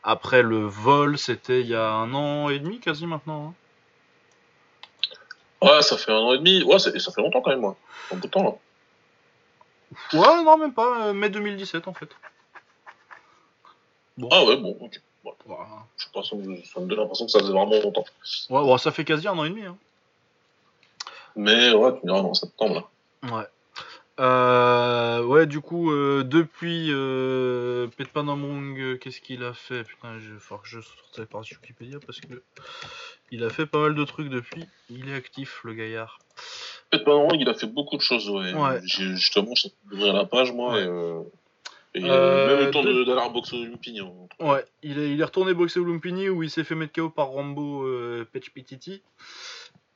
après 0.04 0.42
le 0.42 0.66
vol, 0.66 1.18
c'était 1.18 1.62
il 1.62 1.68
y 1.68 1.76
a 1.76 1.90
un 1.90 2.14
an 2.14 2.50
et 2.50 2.60
demi 2.60 2.80
quasi 2.80 3.06
maintenant. 3.06 3.48
Hein. 3.48 3.54
Ouais, 5.62 5.82
ça 5.82 5.98
fait 5.98 6.12
un 6.12 6.20
an 6.20 6.34
et 6.34 6.38
demi. 6.38 6.64
Ouais, 6.64 6.80
ça 6.80 6.92
fait 6.92 7.22
longtemps 7.22 7.42
quand 7.42 7.50
même, 7.50 7.62
moi. 7.62 7.76
Un 8.12 8.16
bout 8.16 8.28
de 8.28 8.32
temps, 8.32 8.44
là. 8.44 8.56
Ouais, 10.14 10.44
non, 10.44 10.58
même 10.58 10.74
pas. 10.74 11.08
Euh, 11.08 11.14
mai 11.14 11.30
2017, 11.30 11.88
en 11.88 11.94
fait. 11.94 12.10
Ah 14.32 14.46
ouais, 14.46 14.58
bon, 14.58 14.78
ok. 14.80 15.02
Je 15.26 16.04
sais 16.04 16.10
pas, 16.14 16.24
ça 16.24 16.36
me, 16.36 16.88
donne 16.88 17.00
l'impression 17.00 17.26
que 17.26 17.32
ça 17.32 17.40
faisait 17.40 17.52
vraiment 17.52 17.80
longtemps. 17.82 18.06
Ouais, 18.50 18.62
bon, 18.62 18.78
ça 18.78 18.92
fait 18.92 19.04
quasi 19.04 19.28
un 19.28 19.38
an 19.38 19.44
et 19.44 19.50
demi. 19.50 19.64
Hein. 19.64 19.78
Mais 21.36 21.74
ouais, 21.74 21.92
tu 21.92 22.06
me 22.06 22.12
diras, 22.12 22.22
dans 22.22 22.34
septembre, 22.34 22.90
là. 23.24 23.36
Ouais. 23.36 23.46
Euh, 24.20 25.24
ouais, 25.24 25.46
du 25.46 25.62
coup, 25.62 25.92
euh, 25.92 26.24
depuis 26.24 26.88
euh, 26.92 27.88
Petpanamong, 27.98 28.80
euh, 28.80 28.98
qu'est-ce 28.98 29.22
qu'il 29.22 29.44
a 29.44 29.54
fait? 29.54 29.84
Putain, 29.84 30.16
il 30.16 30.40
falloir 30.40 30.64
que 30.64 30.70
je 30.70 30.80
sorte 30.82 31.16
ça 31.16 31.26
par 31.26 31.42
Wikipédia 31.42 32.00
parce 32.06 32.20
que 32.20 32.42
il 33.32 33.44
a 33.44 33.50
fait 33.50 33.66
pas 33.66 33.80
mal 33.80 33.96
de 33.96 34.04
trucs 34.06 34.30
depuis. 34.30 34.66
Il 34.90 35.10
est 35.10 35.14
actif, 35.14 35.62
le 35.64 35.74
gaillard. 35.74 36.20
Petpanamong, 36.90 37.38
il 37.40 37.48
a 37.50 37.54
fait 37.54 37.68
beaucoup 37.68 37.98
de 37.98 38.02
choses, 38.02 38.30
ouais. 38.30 38.54
ouais. 38.54 38.82
Justement, 38.84 39.54
j'ai 39.56 39.72
ouvrir 39.92 40.14
la 40.14 40.26
page, 40.26 40.52
moi, 40.52 40.80
et, 40.80 40.86
euh, 40.86 41.22
et 41.94 42.00
il 42.00 42.10
a 42.10 42.48
même 42.48 42.66
le 42.66 42.72
temps 42.72 42.84
de... 42.84 43.04
d'aller 43.04 43.30
boxer 43.32 43.58
au 43.58 43.66
Lumpini. 43.66 44.00
Hein. 44.00 44.12
Ouais, 44.40 44.66
il 44.84 45.00
est, 45.00 45.12
il 45.12 45.20
est 45.20 45.24
retourné 45.24 45.54
boxer 45.54 45.80
au 45.80 45.84
Lumpini 45.84 46.30
où 46.30 46.44
il 46.44 46.50
s'est 46.50 46.64
fait 46.64 46.76
mettre 46.76 46.94
KO 46.94 47.10
par 47.10 47.28
Rambo 47.28 47.84
euh, 47.84 48.26
Petiti. 48.32 49.02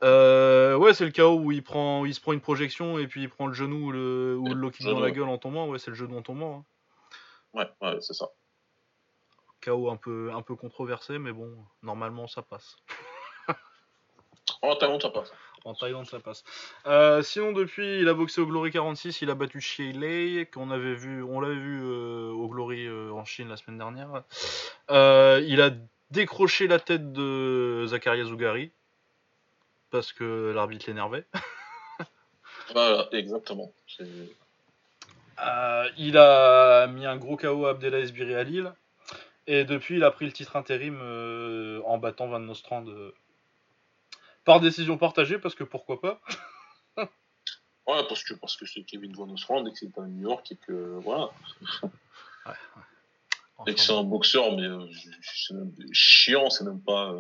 Euh, 0.04 0.76
ouais, 0.78 0.94
c'est 0.94 1.06
le 1.06 1.12
chaos 1.12 1.40
où 1.40 1.52
il 1.52 1.64
prend, 1.64 2.06
il 2.06 2.14
se 2.14 2.22
prend 2.22 2.34
une 2.34 2.42
projection 2.42 2.98
et 2.98 3.08
puis 3.08 3.22
il 3.22 3.30
prend 3.30 3.48
le 3.48 3.54
genou 3.54 3.88
ou 3.88 3.92
le, 3.92 4.36
ou 4.38 4.46
le 4.46 4.72
dans 4.86 5.00
la 5.00 5.12
gueule 5.12 5.30
en 5.30 5.38
tombant. 5.38 5.68
Ouais, 5.68 5.80
c'est 5.80 5.92
le 5.92 5.96
genou 5.96 6.18
en 6.18 6.22
tombant. 6.22 6.66
Hein. 7.54 7.70
Ouais, 7.82 7.88
ouais, 7.88 7.98
c'est 8.02 8.14
ça. 8.14 8.30
Chaos 9.60 9.92
un 9.92 9.98
peu, 9.98 10.32
un 10.34 10.42
peu 10.42 10.56
controversé, 10.56 11.20
mais 11.20 11.32
bon, 11.32 11.56
normalement 11.84 12.28
ça 12.28 12.42
passe. 12.42 12.78
en 14.64 14.76
Thaïlande, 14.76 15.04
ça 15.04 15.10
passe. 15.12 15.32
En 15.66 15.76
Thaïlande, 15.76 16.08
ça 16.08 16.20
passe. 16.20 16.44
Euh, 16.88 17.22
sinon, 17.22 17.52
depuis, 17.52 18.00
il 18.00 18.10
a 18.10 18.16
boxé 18.16 18.42
au 18.42 18.48
Glory 18.48 18.72
46, 18.72 19.22
il 19.22 19.30
a 19.30 19.36
battu 19.36 19.60
Lei, 19.94 20.50
qu'on 20.52 20.72
avait 20.72 20.96
vu, 20.96 21.22
on 21.22 21.40
l'avait 21.40 21.54
vu 21.54 21.80
euh, 21.84 22.32
au 22.32 22.48
Glory 22.48 22.90
en 22.90 23.24
Chine 23.26 23.50
la 23.50 23.58
semaine 23.58 23.78
dernière. 23.78 24.24
il 24.90 25.62
a 25.62 25.70
décroché 26.10 26.68
la 26.68 26.80
tête 26.80 27.14
de 27.14 27.86
Zakaria 27.86 28.24
Zougari 28.24 28.72
parce 29.92 30.14
que 30.14 30.52
l'arbitre 30.56 30.86
l'énervait. 30.88 31.26
voilà, 32.74 33.08
exactement. 33.12 33.72
Euh, 35.40 35.90
il 35.98 36.18
a 36.18 36.88
mis 36.88 37.06
un 37.06 37.18
gros 37.18 37.38
KO 37.38 37.66
à 37.66 37.72
Abdelaziz 37.72 38.10
Esbiri 38.10 38.36
à 38.36 38.44
Lille. 38.44 38.74
Et 39.48 39.66
depuis, 39.66 39.96
il 39.96 40.04
a 40.04 40.12
pris 40.12 40.26
le 40.26 40.32
titre 40.32 40.56
intérim 40.56 41.00
euh, 41.02 41.82
en 41.86 41.98
battant 41.98 42.28
Van 42.28 42.40
Nostrand 42.40 42.88
euh, 42.88 43.14
par 44.46 44.60
décision 44.60 44.98
partagée, 44.98 45.40
parce 45.40 45.56
que 45.56 45.64
pourquoi 45.64 46.00
pas 46.00 46.22
Ouais, 46.98 48.04
parce 48.08 48.24
que 48.24 48.36
parce 48.36 48.56
que 48.56 48.66
c'est 48.66 48.84
Kevin 48.84 49.14
Van 49.14 49.26
Nostrand 49.26 49.66
et 49.66 49.72
que 49.72 49.78
c'est 49.78 49.98
un 49.98 50.08
New 50.08 50.30
York 50.30 50.52
et 50.52 50.56
que 50.56 51.00
voilà. 51.04 51.32
Ouais, 52.46 53.72
Et 53.72 53.76
que 53.76 53.80
c'est 53.80 53.94
un 53.94 54.02
boxeur, 54.02 54.56
mais 54.56 54.68
c'est 55.22 55.54
chiant, 55.92 56.50
c'est 56.50 56.64
même 56.64 56.82
pas 56.82 57.14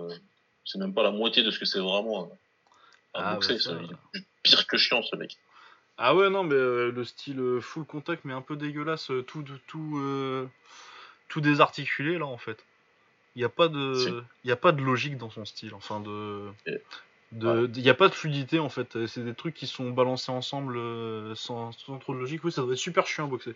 c'est 0.65 0.79
même 0.79 0.93
pas 0.93 1.03
la 1.03 1.11
moitié 1.11 1.43
de 1.43 1.51
ce 1.51 1.59
que 1.59 1.65
c'est 1.65 1.79
vraiment. 1.79 2.31
Ah, 3.13 3.35
bah, 3.35 3.39
c'est 3.41 3.57
pire 4.43 4.67
que 4.67 4.77
chiant 4.77 5.01
ce 5.01 5.15
mec. 5.15 5.37
Ah 5.97 6.15
ouais, 6.15 6.29
non, 6.29 6.43
mais 6.43 6.55
euh, 6.55 6.91
le 6.91 7.03
style 7.03 7.39
euh, 7.39 7.61
full 7.61 7.85
contact, 7.85 8.25
mais 8.25 8.33
un 8.33 8.41
peu 8.41 8.55
dégueulasse, 8.55 9.11
euh, 9.11 9.21
tout, 9.21 9.43
tout, 9.67 10.49
tout 11.27 11.41
désarticulé 11.41 12.17
là 12.17 12.25
en 12.25 12.37
fait. 12.37 12.65
Il 13.35 13.39
n'y 13.39 13.45
a, 13.45 13.49
pas 13.49 13.69
de... 13.69 14.23
a 14.49 14.55
pas 14.57 14.73
de 14.73 14.81
logique 14.81 15.17
dans 15.17 15.29
son 15.29 15.45
style, 15.45 15.73
enfin 15.73 16.01
de. 16.01 16.49
Il 17.33 17.71
n'y 17.81 17.89
a 17.89 17.93
pas 17.93 18.09
de 18.09 18.13
fluidité 18.13 18.59
en 18.59 18.67
fait, 18.67 19.05
c'est 19.05 19.23
des 19.23 19.33
trucs 19.33 19.53
qui 19.53 19.67
sont 19.67 19.91
balancés 19.91 20.31
ensemble 20.31 20.75
sans, 21.35 21.71
trop 21.99 22.13
de 22.13 22.19
logique. 22.19 22.43
Oui, 22.43 22.51
ça 22.51 22.61
doit 22.61 22.73
être 22.73 22.79
super 22.79 23.07
chiant 23.07 23.25
à 23.25 23.27
boxer. 23.27 23.55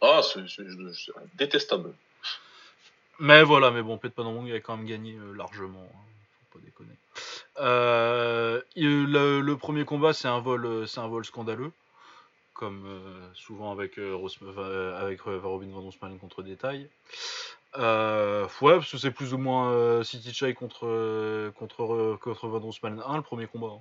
Ah, 0.00 0.20
c'est 0.22 0.62
détestable. 1.34 1.92
Mais 3.18 3.42
voilà, 3.42 3.70
mais 3.70 3.82
bon, 3.82 3.98
Pet 3.98 4.12
il 4.16 4.52
a 4.54 4.60
quand 4.60 4.76
même 4.76 4.86
gagné 4.86 5.18
largement, 5.34 5.90
hein, 5.92 6.15
faut 6.56 6.64
déconner. 6.64 6.96
Euh, 7.58 8.62
le, 8.76 9.54
premier 9.54 9.84
combat, 9.84 10.12
c'est 10.12 10.28
un 10.28 10.40
vol, 10.40 10.66
euh, 10.66 10.86
c'est 10.86 11.00
un 11.00 11.08
vol 11.08 11.24
scandaleux, 11.24 11.72
comme 12.54 12.84
euh, 12.86 13.28
souvent 13.34 13.72
avec 13.72 13.98
avec 13.98 15.20
Robin 15.20 15.68
van 15.68 16.18
contre 16.18 16.42
Détail. 16.42 16.88
ouais, 17.74 18.48
parce 18.60 18.90
que 18.90 18.98
c'est 18.98 19.10
plus 19.10 19.34
ou 19.34 19.38
moins 19.38 20.02
City 20.04 20.32
Chai 20.32 20.54
contre 20.54 21.52
contre 21.58 22.18
contre 22.20 22.48
Van 22.48 22.60
Roosmalen 22.60 23.02
1 23.06 23.16
le 23.16 23.22
premier 23.22 23.46
combat. 23.46 23.74
Hein. 23.74 23.80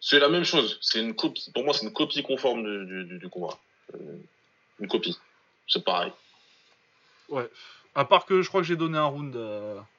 C'est 0.00 0.18
la 0.18 0.28
même 0.28 0.44
chose. 0.44 0.78
C'est 0.82 1.00
une 1.00 1.14
copie. 1.14 1.50
Pour 1.52 1.64
moi, 1.64 1.74
c'est 1.74 1.84
une 1.84 1.92
copie 1.92 2.22
conforme 2.22 2.62
du, 2.86 3.18
du, 3.18 3.28
combat. 3.28 3.58
une 4.78 4.88
copie. 4.88 5.18
C'est 5.66 5.84
pareil. 5.84 6.12
Ouais. 7.28 7.50
À 7.96 8.04
part 8.04 8.26
que 8.26 8.42
je 8.42 8.48
crois 8.48 8.60
que 8.60 8.66
j'ai 8.66 8.76
donné 8.76 8.98
un 8.98 9.06
round 9.06 9.36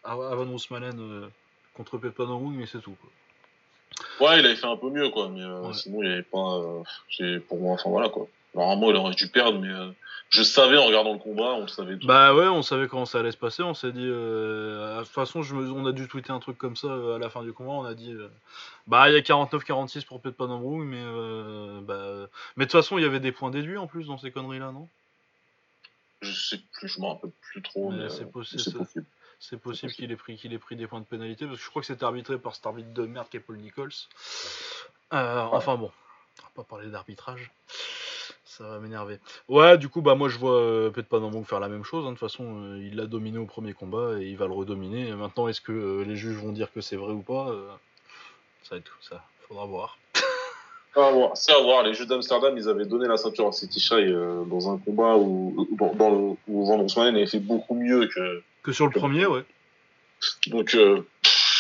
à, 0.04 0.16
Van 0.16 0.46
Roosmalen 0.46 1.30
contre 1.74 1.98
Pepanong, 1.98 2.54
mais 2.56 2.66
c'est 2.66 2.80
tout. 2.80 2.96
Quoi. 3.02 3.10
Ouais, 4.20 4.40
il 4.40 4.46
avait 4.46 4.56
fait 4.56 4.68
un 4.68 4.78
peu 4.78 4.90
mieux, 4.90 5.10
quoi. 5.10 5.30
Mais 5.30 5.42
euh, 5.42 5.72
sinon, 5.74 6.02
il 6.02 6.08
n'y 6.08 6.14
avait 6.14 6.24
pas. 6.24 6.60
Euh, 7.20 7.40
pour 7.48 7.60
moi, 7.60 7.74
enfin 7.74 7.90
voilà, 7.90 8.10
quoi. 8.10 8.28
Normalement, 8.56 8.90
il 8.90 8.96
aurait 8.96 9.14
dû 9.14 9.28
perdre, 9.28 9.60
mais 9.60 9.70
euh, 9.70 9.92
je 10.30 10.42
savais 10.42 10.78
en 10.78 10.86
regardant 10.86 11.14
le 11.14 11.20
combat, 11.20 11.54
on 11.54 11.62
le 11.62 11.68
savait 11.68 11.98
tout. 11.98 12.08
Bah 12.08 12.34
ouais, 12.34 12.48
on 12.48 12.64
savait 12.64 12.88
comment 12.88 13.06
ça 13.06 13.20
allait 13.20 13.32
se 13.32 13.38
passer. 13.38 13.62
On 13.62 13.74
s'est 13.74 13.92
dit. 13.92 14.06
de 14.06 15.00
toute 15.00 15.08
façon, 15.10 15.44
je 15.44 15.56
on 15.56 15.86
a 15.86 15.92
dû 15.92 16.08
tweeter 16.08 16.32
un 16.32 16.40
truc 16.40 16.58
comme 16.58 16.76
ça 16.76 16.88
à 17.16 17.20
la 17.20 17.30
fin 17.30 17.44
du 17.44 17.54
combat. 17.54 17.72
On 17.72 17.86
a 17.86 17.94
dit. 17.94 18.16
bah, 18.88 19.10
il 19.10 19.14
y 19.14 19.18
a 19.18 19.22
49-46 19.22 20.06
pour 20.06 20.22
Pepanong, 20.22 20.84
mais. 20.84 21.04
bah... 21.82 22.28
Mais 22.56 22.66
de 22.66 22.72
toute 22.72 22.80
façon, 22.80 22.98
il 22.98 23.04
y 23.04 23.08
avait 23.08 23.20
des 23.20 23.32
points 23.32 23.52
déduits 23.52 23.78
en 23.78 23.88
plus 23.88 24.08
dans 24.08 24.18
ces 24.18 24.32
conneries-là, 24.32 24.72
non? 24.72 24.88
Je 26.22 26.32
sais 26.32 26.60
plus, 26.74 26.88
je 26.88 27.00
m'en 27.00 27.14
rappelle 27.14 27.32
plus 27.42 27.62
trop. 27.62 27.92
Mais, 27.92 28.10
c'est 28.10 28.30
possible 28.32 29.06
c'est 29.40 29.58
possible 29.58 29.92
qu'il 29.92 30.12
ait, 30.12 30.16
pris, 30.16 30.36
qu'il 30.36 30.54
ait 30.54 30.58
pris 30.58 30.76
des 30.76 30.88
points 30.88 31.00
de 31.00 31.06
pénalité, 31.06 31.46
parce 31.46 31.60
que 31.60 31.64
je 31.64 31.70
crois 31.70 31.82
que 31.82 31.86
c'était 31.86 32.04
arbitré 32.04 32.38
par 32.40 32.56
cet 32.56 32.66
arbitre 32.66 32.92
de 32.94 33.06
merde 33.06 33.28
qui 33.30 33.38
est 33.38 33.40
Paul 33.40 33.58
Nichols. 33.58 33.92
Euh, 35.14 35.42
enfin 35.52 35.76
bon, 35.76 35.92
on 36.40 36.44
va 36.44 36.50
pas 36.56 36.64
parler 36.64 36.90
d'arbitrage. 36.90 37.52
Ça 38.44 38.68
va 38.68 38.80
m'énerver. 38.80 39.20
Ouais, 39.48 39.78
du 39.78 39.88
coup, 39.88 40.02
bah 40.02 40.16
moi 40.16 40.30
je 40.30 40.40
vois 40.40 40.60
euh, 40.60 40.90
peut-être 40.90 41.08
pas 41.08 41.20
Nambong 41.20 41.46
faire 41.46 41.60
la 41.60 41.70
même 41.70 41.84
chose. 41.84 42.06
Hein. 42.06 42.14
De 42.14 42.18
toute 42.18 42.28
façon, 42.28 42.64
euh, 42.64 42.80
il 42.82 42.96
l'a 42.96 43.06
dominé 43.06 43.38
au 43.38 43.46
premier 43.46 43.74
combat 43.74 44.20
et 44.20 44.26
il 44.26 44.38
va 44.38 44.48
le 44.48 44.54
redominer. 44.54 45.12
maintenant, 45.14 45.48
est-ce 45.48 45.62
que 45.62 46.04
les 46.06 46.16
juges 46.16 46.38
vont 46.38 46.52
dire 46.52 46.72
que 46.72 46.82
c'est 46.82 46.96
vrai 46.96 47.14
ou 47.14 47.22
pas 47.22 47.54
Ça 48.64 48.72
va 48.72 48.78
être 48.78 48.86
tout 48.86 49.02
ça. 49.02 49.24
Faudra 49.42 49.66
voir. 49.66 50.00
C'est 51.36 51.54
à 51.54 51.60
voir. 51.62 51.84
Les 51.84 51.94
juges 51.94 52.08
d'Amsterdam, 52.08 52.58
ils 52.58 52.68
avaient 52.68 52.86
donné 52.86 53.08
la 53.08 53.18
ceinture 53.18 53.48
à 53.48 53.52
City 53.52 53.80
Shy 53.80 54.12
dans 54.50 54.74
un 54.74 54.78
combat 54.80 55.16
où, 55.16 55.68
dans, 55.78 55.94
dans 55.94 56.38
où 56.48 56.66
Van 56.66 56.86
avait 57.06 57.28
fait 57.28 57.40
beaucoup 57.40 57.76
mieux 57.76 58.08
que, 58.08 58.42
que 58.64 58.72
sur 58.72 58.86
le 58.86 58.92
premier, 58.92 59.26
ouais. 59.26 59.44
Donc, 60.48 60.74
euh, 60.74 61.06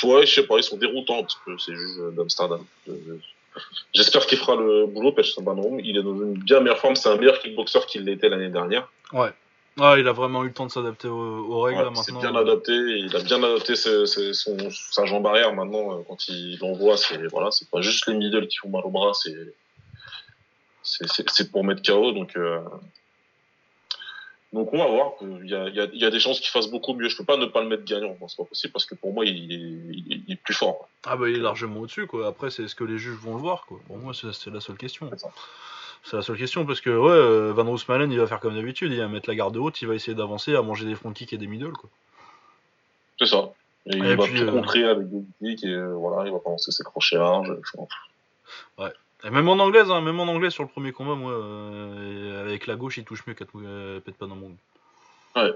ouais, 0.03 0.25
je 0.25 0.33
sais 0.33 0.47
pas, 0.47 0.57
ils 0.57 0.63
sont 0.63 0.77
déroutants 0.77 1.21
parce 1.21 1.39
que 1.45 1.57
c'est 1.59 1.75
juste 1.75 1.99
d'Amsterdam. 2.15 2.65
J'espère 3.93 4.25
qu'il 4.25 4.37
fera 4.37 4.55
le 4.55 4.85
boulot, 4.87 5.11
parce 5.11 5.33
que 5.33 5.41
il 5.81 5.97
est 5.97 6.03
dans 6.03 6.15
une 6.15 6.33
bien 6.33 6.59
meilleure 6.59 6.79
forme. 6.79 6.95
C'est 6.95 7.09
un 7.09 7.17
meilleur 7.17 7.39
kickboxer 7.39 7.79
qu'il 7.87 8.03
l'était 8.03 8.29
l'année 8.29 8.49
dernière. 8.49 8.87
Ouais. 9.13 9.31
Ah, 9.79 9.95
il 9.97 10.07
a 10.07 10.11
vraiment 10.11 10.43
eu 10.43 10.47
le 10.47 10.53
temps 10.53 10.65
de 10.65 10.71
s'adapter 10.71 11.07
aux, 11.07 11.61
règles 11.61 11.83
là, 11.83 11.91
maintenant. 11.91 12.19
bien 12.19 12.35
adapté, 12.35 12.73
il 12.73 13.15
a 13.15 13.19
bien 13.19 13.43
adapté 13.43 13.75
son, 13.75 14.05
sa 14.71 15.05
jambe 15.05 15.27
arrière 15.27 15.53
maintenant 15.53 16.03
quand 16.07 16.27
il 16.27 16.57
l'envoie. 16.59 16.97
C'est 16.97 17.27
voilà, 17.27 17.51
c'est 17.51 17.69
pas 17.69 17.81
juste 17.81 18.07
les 18.07 18.15
middle 18.15 18.47
qui 18.47 18.57
font 18.57 18.69
mal 18.69 18.83
au 18.85 18.89
bras, 18.89 19.13
c'est 19.13 19.35
c'est 20.81 21.51
pour 21.51 21.63
mettre 21.63 21.81
KO. 21.83 22.11
Donc 22.11 22.37
donc 24.53 24.73
on 24.73 24.77
va 24.77 24.87
voir. 24.87 25.11
Il 25.21 25.49
y 25.49 25.55
a, 25.55 25.69
y 25.69 26.05
a, 26.05 26.09
des 26.09 26.19
chances 26.19 26.39
qu'il 26.39 26.49
fasse 26.49 26.67
beaucoup 26.67 26.93
mieux. 26.93 27.09
Je 27.09 27.17
peux 27.17 27.25
pas 27.25 27.37
ne 27.37 27.45
pas 27.45 27.61
le 27.61 27.67
mettre 27.67 27.83
gagnant. 27.83 28.15
c'est 28.27 28.37
pas 28.37 28.45
possible 28.45 28.71
parce 28.71 28.85
que 28.85 28.95
pour 28.95 29.13
moi, 29.13 29.25
il 29.25 29.51
est, 29.51 30.25
il 30.25 30.31
est, 30.31 30.35
plus 30.35 30.53
fort. 30.53 30.87
Ah 31.05 31.17
bah 31.17 31.29
il 31.29 31.35
est 31.35 31.39
largement 31.39 31.81
au-dessus. 31.81 32.07
Quoi. 32.07 32.27
Après, 32.27 32.49
c'est 32.49 32.67
ce 32.67 32.75
que 32.75 32.85
les 32.85 32.97
juges 32.97 33.17
vont 33.17 33.35
le 33.35 33.41
voir. 33.41 33.65
Quoi. 33.65 33.79
Pour 33.87 33.97
moi, 33.97 34.13
c'est 34.13 34.49
la 34.49 34.61
seule 34.61 34.77
question. 34.77 35.11
C'est 36.03 36.15
la 36.15 36.21
seule 36.21 36.37
question 36.37 36.65
parce 36.65 36.81
que 36.81 36.89
ouais, 36.89 37.11
euh, 37.11 37.53
Van 37.53 37.65
Roosmalen, 37.65 38.11
il 38.11 38.19
va 38.19 38.27
faire 38.27 38.39
comme 38.39 38.55
d'habitude. 38.55 38.91
Il 38.91 38.99
va 38.99 39.07
mettre 39.07 39.29
la 39.29 39.35
garde 39.35 39.57
haute. 39.57 39.81
Il 39.81 39.87
va 39.87 39.95
essayer 39.95 40.15
d'avancer, 40.15 40.55
à 40.55 40.61
manger 40.61 40.85
des 40.85 40.95
front 40.95 41.11
kicks 41.11 41.33
et 41.33 41.37
des 41.37 41.47
middle. 41.47 41.73
Quoi. 41.73 41.89
C'est 43.19 43.25
ça. 43.25 43.49
Et, 43.87 43.97
il 43.97 44.15
va 44.15 44.27
tout 44.27 44.35
euh, 44.35 44.51
contrer 44.51 44.83
avec 44.85 45.07
des 45.09 45.23
kicks 45.39 45.63
et 45.63 45.73
euh, 45.73 45.93
voilà, 45.93 46.27
il 46.27 46.33
va 46.33 46.39
commencer 46.39 46.71
ses 46.71 46.83
crochets 46.83 47.17
larges. 47.17 47.53
Ouais 48.77 48.91
même 49.23 49.49
en 49.49 49.53
anglaise, 49.53 49.89
hein, 49.89 50.01
même 50.01 50.19
en 50.19 50.27
anglais 50.27 50.49
sur 50.49 50.63
le 50.63 50.69
premier 50.69 50.91
combat, 50.91 51.15
moi, 51.15 51.31
euh, 51.31 52.41
avec 52.45 52.67
la 52.67 52.75
gauche, 52.75 52.97
il 52.97 53.03
touche 53.03 53.25
mieux 53.27 53.33
qu'à 53.33 53.45
euh, 53.55 53.99
pète 53.99 54.15
pas 54.15 54.27
dans 54.27 54.35
mon. 54.35 54.55
Ouais. 55.35 55.53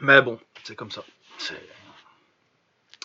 Mais 0.00 0.22
bon, 0.22 0.38
c'est 0.64 0.76
comme 0.76 0.90
ça. 0.90 1.04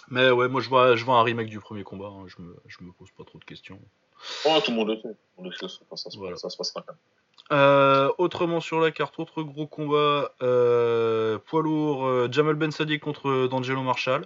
Mais 0.10 0.30
ouais, 0.32 0.48
moi 0.48 0.62
je 0.62 0.70
vois, 0.70 0.96
je 0.96 1.04
vois 1.04 1.16
un 1.16 1.24
remake 1.24 1.50
du 1.50 1.60
premier 1.60 1.84
combat. 1.84 2.08
Hein, 2.08 2.26
je, 2.28 2.42
me, 2.42 2.56
je 2.68 2.78
me 2.84 2.92
pose 2.92 3.10
pas 3.18 3.24
trop 3.24 3.40
de 3.40 3.46
questions. 3.46 3.80
Oh, 4.46 4.58
tout 4.64 4.72
le 4.72 4.78
monde 4.78 4.90
le 4.90 5.52
sait. 5.52 5.68
Ça, 5.96 6.50
se 6.50 6.58
passera 6.58 6.82
quand 6.82 6.94
même. 6.94 6.98
Euh, 7.52 8.12
autrement 8.18 8.60
sur 8.60 8.80
la 8.80 8.92
carte, 8.92 9.20
autre 9.20 9.44
gros 9.44 9.68
combat, 9.68 10.32
poids 10.40 11.62
lourd, 11.62 12.32
Jamal 12.32 12.56
Ben 12.56 12.72
Sadi 12.72 13.00
contre 13.00 13.48
D'Angelo 13.48 13.84
Marshall 13.84 14.26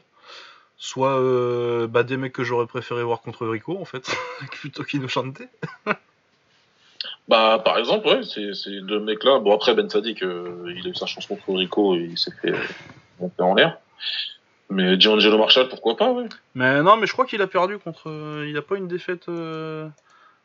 soit 0.82 1.22
euh, 1.22 1.86
bah, 1.86 2.02
des 2.02 2.18
mecs 2.18 2.34
que 2.34 2.44
j'aurais 2.44 2.66
préféré 2.66 3.04
voir 3.04 3.22
contre 3.22 3.48
Rico 3.48 3.78
en 3.80 3.86
fait, 3.86 4.10
plutôt 4.52 4.84
qu'Inocente. 4.84 5.44
bah 7.28 7.62
par 7.64 7.78
exemple 7.78 8.08
ouais, 8.08 8.24
ces, 8.24 8.82
deux 8.82 9.00
mecs 9.00 9.24
là, 9.24 9.40
bon 9.40 9.54
après 9.54 9.76
Ben 9.76 9.88
Sadik 9.88 10.24
euh, 10.24 10.74
il 10.76 10.88
a 10.88 10.90
eu 10.90 10.96
sa 10.96 11.06
chance 11.06 11.28
contre 11.28 11.54
Rico 11.54 11.96
et 11.96 12.10
il 12.12 12.18
s'est 12.18 12.34
fait 12.42 12.54
monter 13.20 13.44
en 13.44 13.54
l'air. 13.54 13.78
Mais 14.72 14.98
D'Angelo 14.98 15.38
Marshall 15.38 15.70
pourquoi 15.70 15.98
pas 15.98 16.12
ouais. 16.12 16.28
Mais 16.56 16.82
non 16.82 16.98
mais 16.98 17.08
je 17.08 17.14
crois 17.14 17.26
qu'il 17.26 17.42
a 17.42 17.48
perdu 17.48 17.78
contre, 17.78 18.44
il 18.48 18.56
a 18.58 18.62
pas 18.62 18.78
une 18.78 18.88
défaite. 18.88 19.28
Euh, 19.30 19.88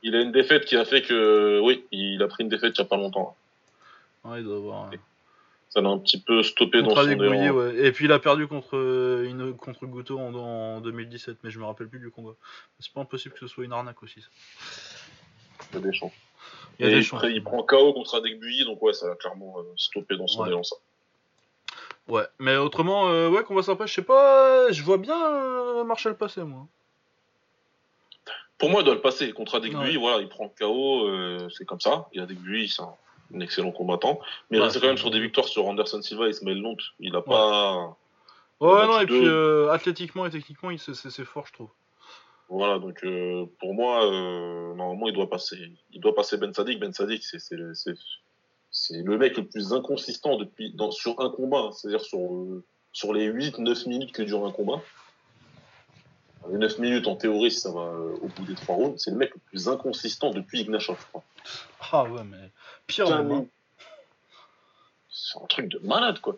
il 0.02 0.14
a 0.14 0.20
une 0.20 0.32
défaite 0.32 0.64
qui 0.64 0.76
a 0.76 0.84
fait 0.84 1.02
que 1.02 1.60
oui 1.62 1.84
il 1.92 2.22
a 2.22 2.28
pris 2.28 2.42
une 2.42 2.48
défaite 2.48 2.74
il 2.76 2.78
y 2.80 2.82
a 2.82 2.86
pas 2.86 2.96
longtemps. 2.96 3.36
Ouais 4.24 4.40
il 4.40 4.44
doit 4.44 4.56
avoir 4.56 4.90
ça 5.76 5.82
l'a 5.82 5.90
un 5.90 5.98
petit 5.98 6.18
peu 6.18 6.42
stoppé 6.42 6.80
dans 6.80 6.94
son 6.94 7.06
ouais. 7.06 7.86
Et 7.86 7.92
puis 7.92 8.06
il 8.06 8.12
a 8.12 8.18
perdu 8.18 8.46
contre, 8.46 8.78
euh, 8.78 9.28
une, 9.28 9.54
contre 9.54 9.84
Guto 9.84 10.18
en, 10.18 10.80
2017, 10.80 11.36
mais 11.42 11.50
je 11.50 11.58
me 11.58 11.66
rappelle 11.66 11.88
plus 11.88 11.98
du 11.98 12.10
combat. 12.10 12.32
C'est 12.80 12.92
pas 12.92 13.02
impossible 13.02 13.34
que 13.34 13.40
ce 13.40 13.46
soit 13.46 13.64
une 13.64 13.74
arnaque 13.74 14.02
aussi. 14.02 14.20
Il 15.72 15.74
y 15.74 15.76
a 15.76 15.80
des 15.80 15.92
chances. 15.92 16.12
Il, 16.78 16.86
y 16.86 16.88
a 16.88 16.94
des 16.94 17.02
chances. 17.02 17.24
il 17.28 17.42
prend 17.44 17.62
KO 17.62 17.92
contre 17.92 18.14
Adekbuyi, 18.16 18.64
donc 18.64 18.80
ouais, 18.82 18.94
ça 18.94 19.06
l'a 19.06 19.16
clairement 19.16 19.58
euh, 19.58 19.64
stoppé 19.76 20.16
dans 20.16 20.26
son 20.26 20.46
élan 20.46 20.62
ça. 20.62 20.76
Ouais, 22.08 22.24
mais 22.38 22.56
autrement, 22.56 23.08
euh, 23.08 23.28
ouais, 23.28 23.42
combat 23.42 23.62
sympa, 23.62 23.86
je 23.86 23.94
sais 23.94 24.02
pas, 24.02 24.70
je 24.70 24.82
vois 24.82 24.98
bien 24.98 25.84
Marshall 25.84 26.16
passer, 26.16 26.42
moi. 26.42 26.66
Pour 28.58 28.70
moi, 28.70 28.80
il 28.80 28.84
doit 28.84 28.94
le 28.94 29.00
passer. 29.00 29.32
Contre 29.32 29.56
Adekbuyi, 29.56 29.96
voilà, 29.96 30.22
il 30.22 30.28
prend 30.28 30.48
KO, 30.48 31.08
c'est 31.50 31.66
comme 31.66 31.80
ça. 31.80 32.08
Et 32.12 32.20
Adekbuyi, 32.20 32.68
ça 32.68 32.96
un 33.34 33.40
excellent 33.40 33.72
combattant. 33.72 34.20
Mais 34.50 34.58
il 34.58 34.62
reste 34.62 34.80
quand 34.80 34.86
même 34.86 34.98
sur 34.98 35.10
des 35.10 35.20
victoires 35.20 35.48
sur 35.48 35.66
Anderson 35.66 36.02
Silva 36.02 36.26
et 36.26 36.30
Ismail 36.30 36.60
Lont. 36.60 36.76
Il 37.00 37.14
a 37.16 37.22
pas. 37.22 37.96
Ouais, 38.60 38.86
non, 38.86 39.00
et 39.00 39.06
puis 39.06 39.26
euh, 39.26 39.70
athlétiquement 39.70 40.26
et 40.26 40.30
techniquement, 40.30 40.70
c'est 40.78 41.24
fort, 41.24 41.46
je 41.46 41.52
trouve. 41.52 41.68
Voilà, 42.48 42.78
donc 42.78 43.04
euh, 43.04 43.44
pour 43.58 43.74
moi, 43.74 44.06
euh, 44.06 44.74
normalement, 44.74 45.08
il 45.08 45.14
doit 45.14 45.28
passer. 45.28 45.72
Il 45.92 46.00
doit 46.00 46.14
passer 46.14 46.36
Ben 46.36 46.54
Sadik. 46.54 46.78
Ben 46.78 46.92
Sadik, 46.92 47.22
c'est 47.22 47.38
le 48.90 49.18
mec 49.18 49.36
le 49.36 49.46
plus 49.46 49.72
inconsistant 49.72 50.36
depuis, 50.36 50.72
dans, 50.72 50.90
sur 50.90 51.20
un 51.20 51.30
combat. 51.30 51.58
Hein. 51.58 51.72
C'est-à-dire 51.72 52.02
sur, 52.02 52.20
sur 52.92 53.12
les 53.12 53.30
8-9 53.30 53.88
minutes 53.88 54.12
que 54.12 54.22
dure 54.22 54.44
un 54.46 54.52
combat. 54.52 54.80
Les 56.50 56.58
9 56.58 56.78
minutes, 56.78 57.06
en 57.08 57.16
théorie, 57.16 57.50
ça 57.50 57.70
va 57.70 57.80
au 57.80 58.28
bout 58.28 58.44
des 58.44 58.54
3 58.54 58.74
rounds. 58.74 59.02
C'est 59.02 59.10
le 59.10 59.16
mec 59.16 59.32
le 59.34 59.40
plus 59.46 59.68
inconsistant 59.68 60.30
depuis 60.30 60.60
Ignashov, 60.60 60.98
je 61.00 61.06
crois. 61.08 61.24
Ah 61.92 62.04
ouais, 62.04 62.22
mais 62.24 62.50
pire 62.86 63.06
C'est 65.08 65.38
un 65.38 65.46
truc 65.46 65.68
de 65.68 65.78
malade, 65.78 66.20
quoi. 66.20 66.36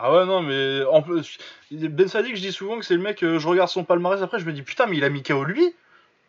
Ah 0.00 0.12
ouais, 0.12 0.26
non, 0.26 0.42
mais 0.42 0.84
en 0.84 1.02
plus, 1.02 1.38
Ben 1.72 2.06
Sadik, 2.06 2.36
je 2.36 2.40
dis 2.40 2.52
souvent 2.52 2.78
que 2.78 2.84
c'est 2.84 2.94
le 2.94 3.02
mec, 3.02 3.24
euh, 3.24 3.40
je 3.40 3.48
regarde 3.48 3.68
son 3.68 3.82
palmarès 3.82 4.22
après, 4.22 4.38
je 4.38 4.44
me 4.44 4.52
dis 4.52 4.62
putain, 4.62 4.86
mais 4.86 4.96
il 4.96 5.02
a 5.02 5.08
mis 5.08 5.24
KO 5.24 5.42
lui 5.42 5.74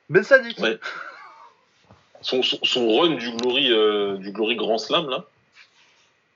Ben 0.09 0.23
Sadik 0.23 0.57
ouais. 0.57 0.79
Son, 2.21 2.41
son, 2.43 2.99
run 2.99 3.15
du 3.15 3.31
Glory, 3.31 3.71
euh, 3.71 4.17
du 4.17 4.31
Glory 4.31 4.55
Grand 4.55 4.77
Slam, 4.77 5.09
là. 5.09 5.25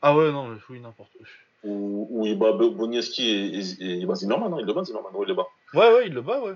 Ah 0.02 0.16
ouais, 0.16 0.32
non, 0.32 0.48
mais 0.48 0.60
oui, 0.70 0.80
n'importe 0.80 1.12
où, 1.64 2.08
où 2.10 2.26
il 2.26 2.38
bat 2.38 2.52
Bonieski 2.52 3.30
et, 3.30 3.60
et, 3.60 3.94
il 3.96 4.06
bat 4.06 4.16
Zimmerman, 4.16 4.50
non 4.50 4.60
Il 4.60 4.66
le 4.66 4.74
bat 4.74 4.84
Zimmerman, 4.84 5.12
il 5.22 5.28
le 5.28 5.34
bat. 5.34 5.48
Ouais, 5.74 5.94
ouais, 5.94 6.08
il 6.08 6.14
le 6.14 6.22
bat, 6.22 6.40
ouais. 6.42 6.56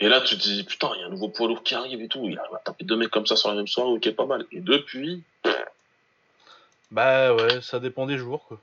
Et 0.00 0.08
là, 0.08 0.20
tu 0.20 0.36
te 0.36 0.42
dis, 0.42 0.64
putain, 0.64 0.90
il 0.94 1.00
y 1.00 1.02
a 1.02 1.06
un 1.06 1.10
nouveau 1.10 1.28
poids 1.28 1.48
lourd 1.48 1.62
qui 1.62 1.74
arrive 1.74 2.00
et 2.00 2.08
tout. 2.08 2.24
Il 2.24 2.38
arrive 2.38 2.54
à 2.54 2.58
taper 2.58 2.84
deux 2.84 2.96
mecs 2.96 3.10
comme 3.10 3.26
ça 3.26 3.36
sur 3.36 3.48
la 3.48 3.56
même 3.56 3.66
soirée, 3.66 3.90
ok, 3.90 4.10
pas 4.14 4.26
mal. 4.26 4.46
Et 4.52 4.60
depuis. 4.60 5.22
Bah 6.90 7.34
ouais, 7.34 7.60
ça 7.60 7.80
dépend 7.80 8.06
des 8.06 8.16
jours, 8.16 8.46
quoi. 8.46 8.60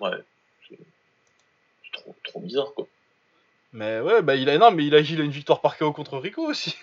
Ouais. 0.00 0.16
C'est 0.68 0.78
trop, 1.92 2.14
trop 2.24 2.40
bizarre, 2.40 2.72
quoi. 2.74 2.86
Mais 3.72 4.00
ouais, 4.00 4.22
bah 4.22 4.34
il 4.34 4.48
a, 4.48 4.58
non, 4.58 4.70
mais 4.70 4.84
il 4.84 4.94
a, 4.94 5.00
il 5.00 5.20
a 5.20 5.24
une 5.24 5.30
victoire 5.30 5.60
par 5.60 5.76
KO 5.76 5.92
contre 5.92 6.18
Rico 6.18 6.42
aussi. 6.42 6.76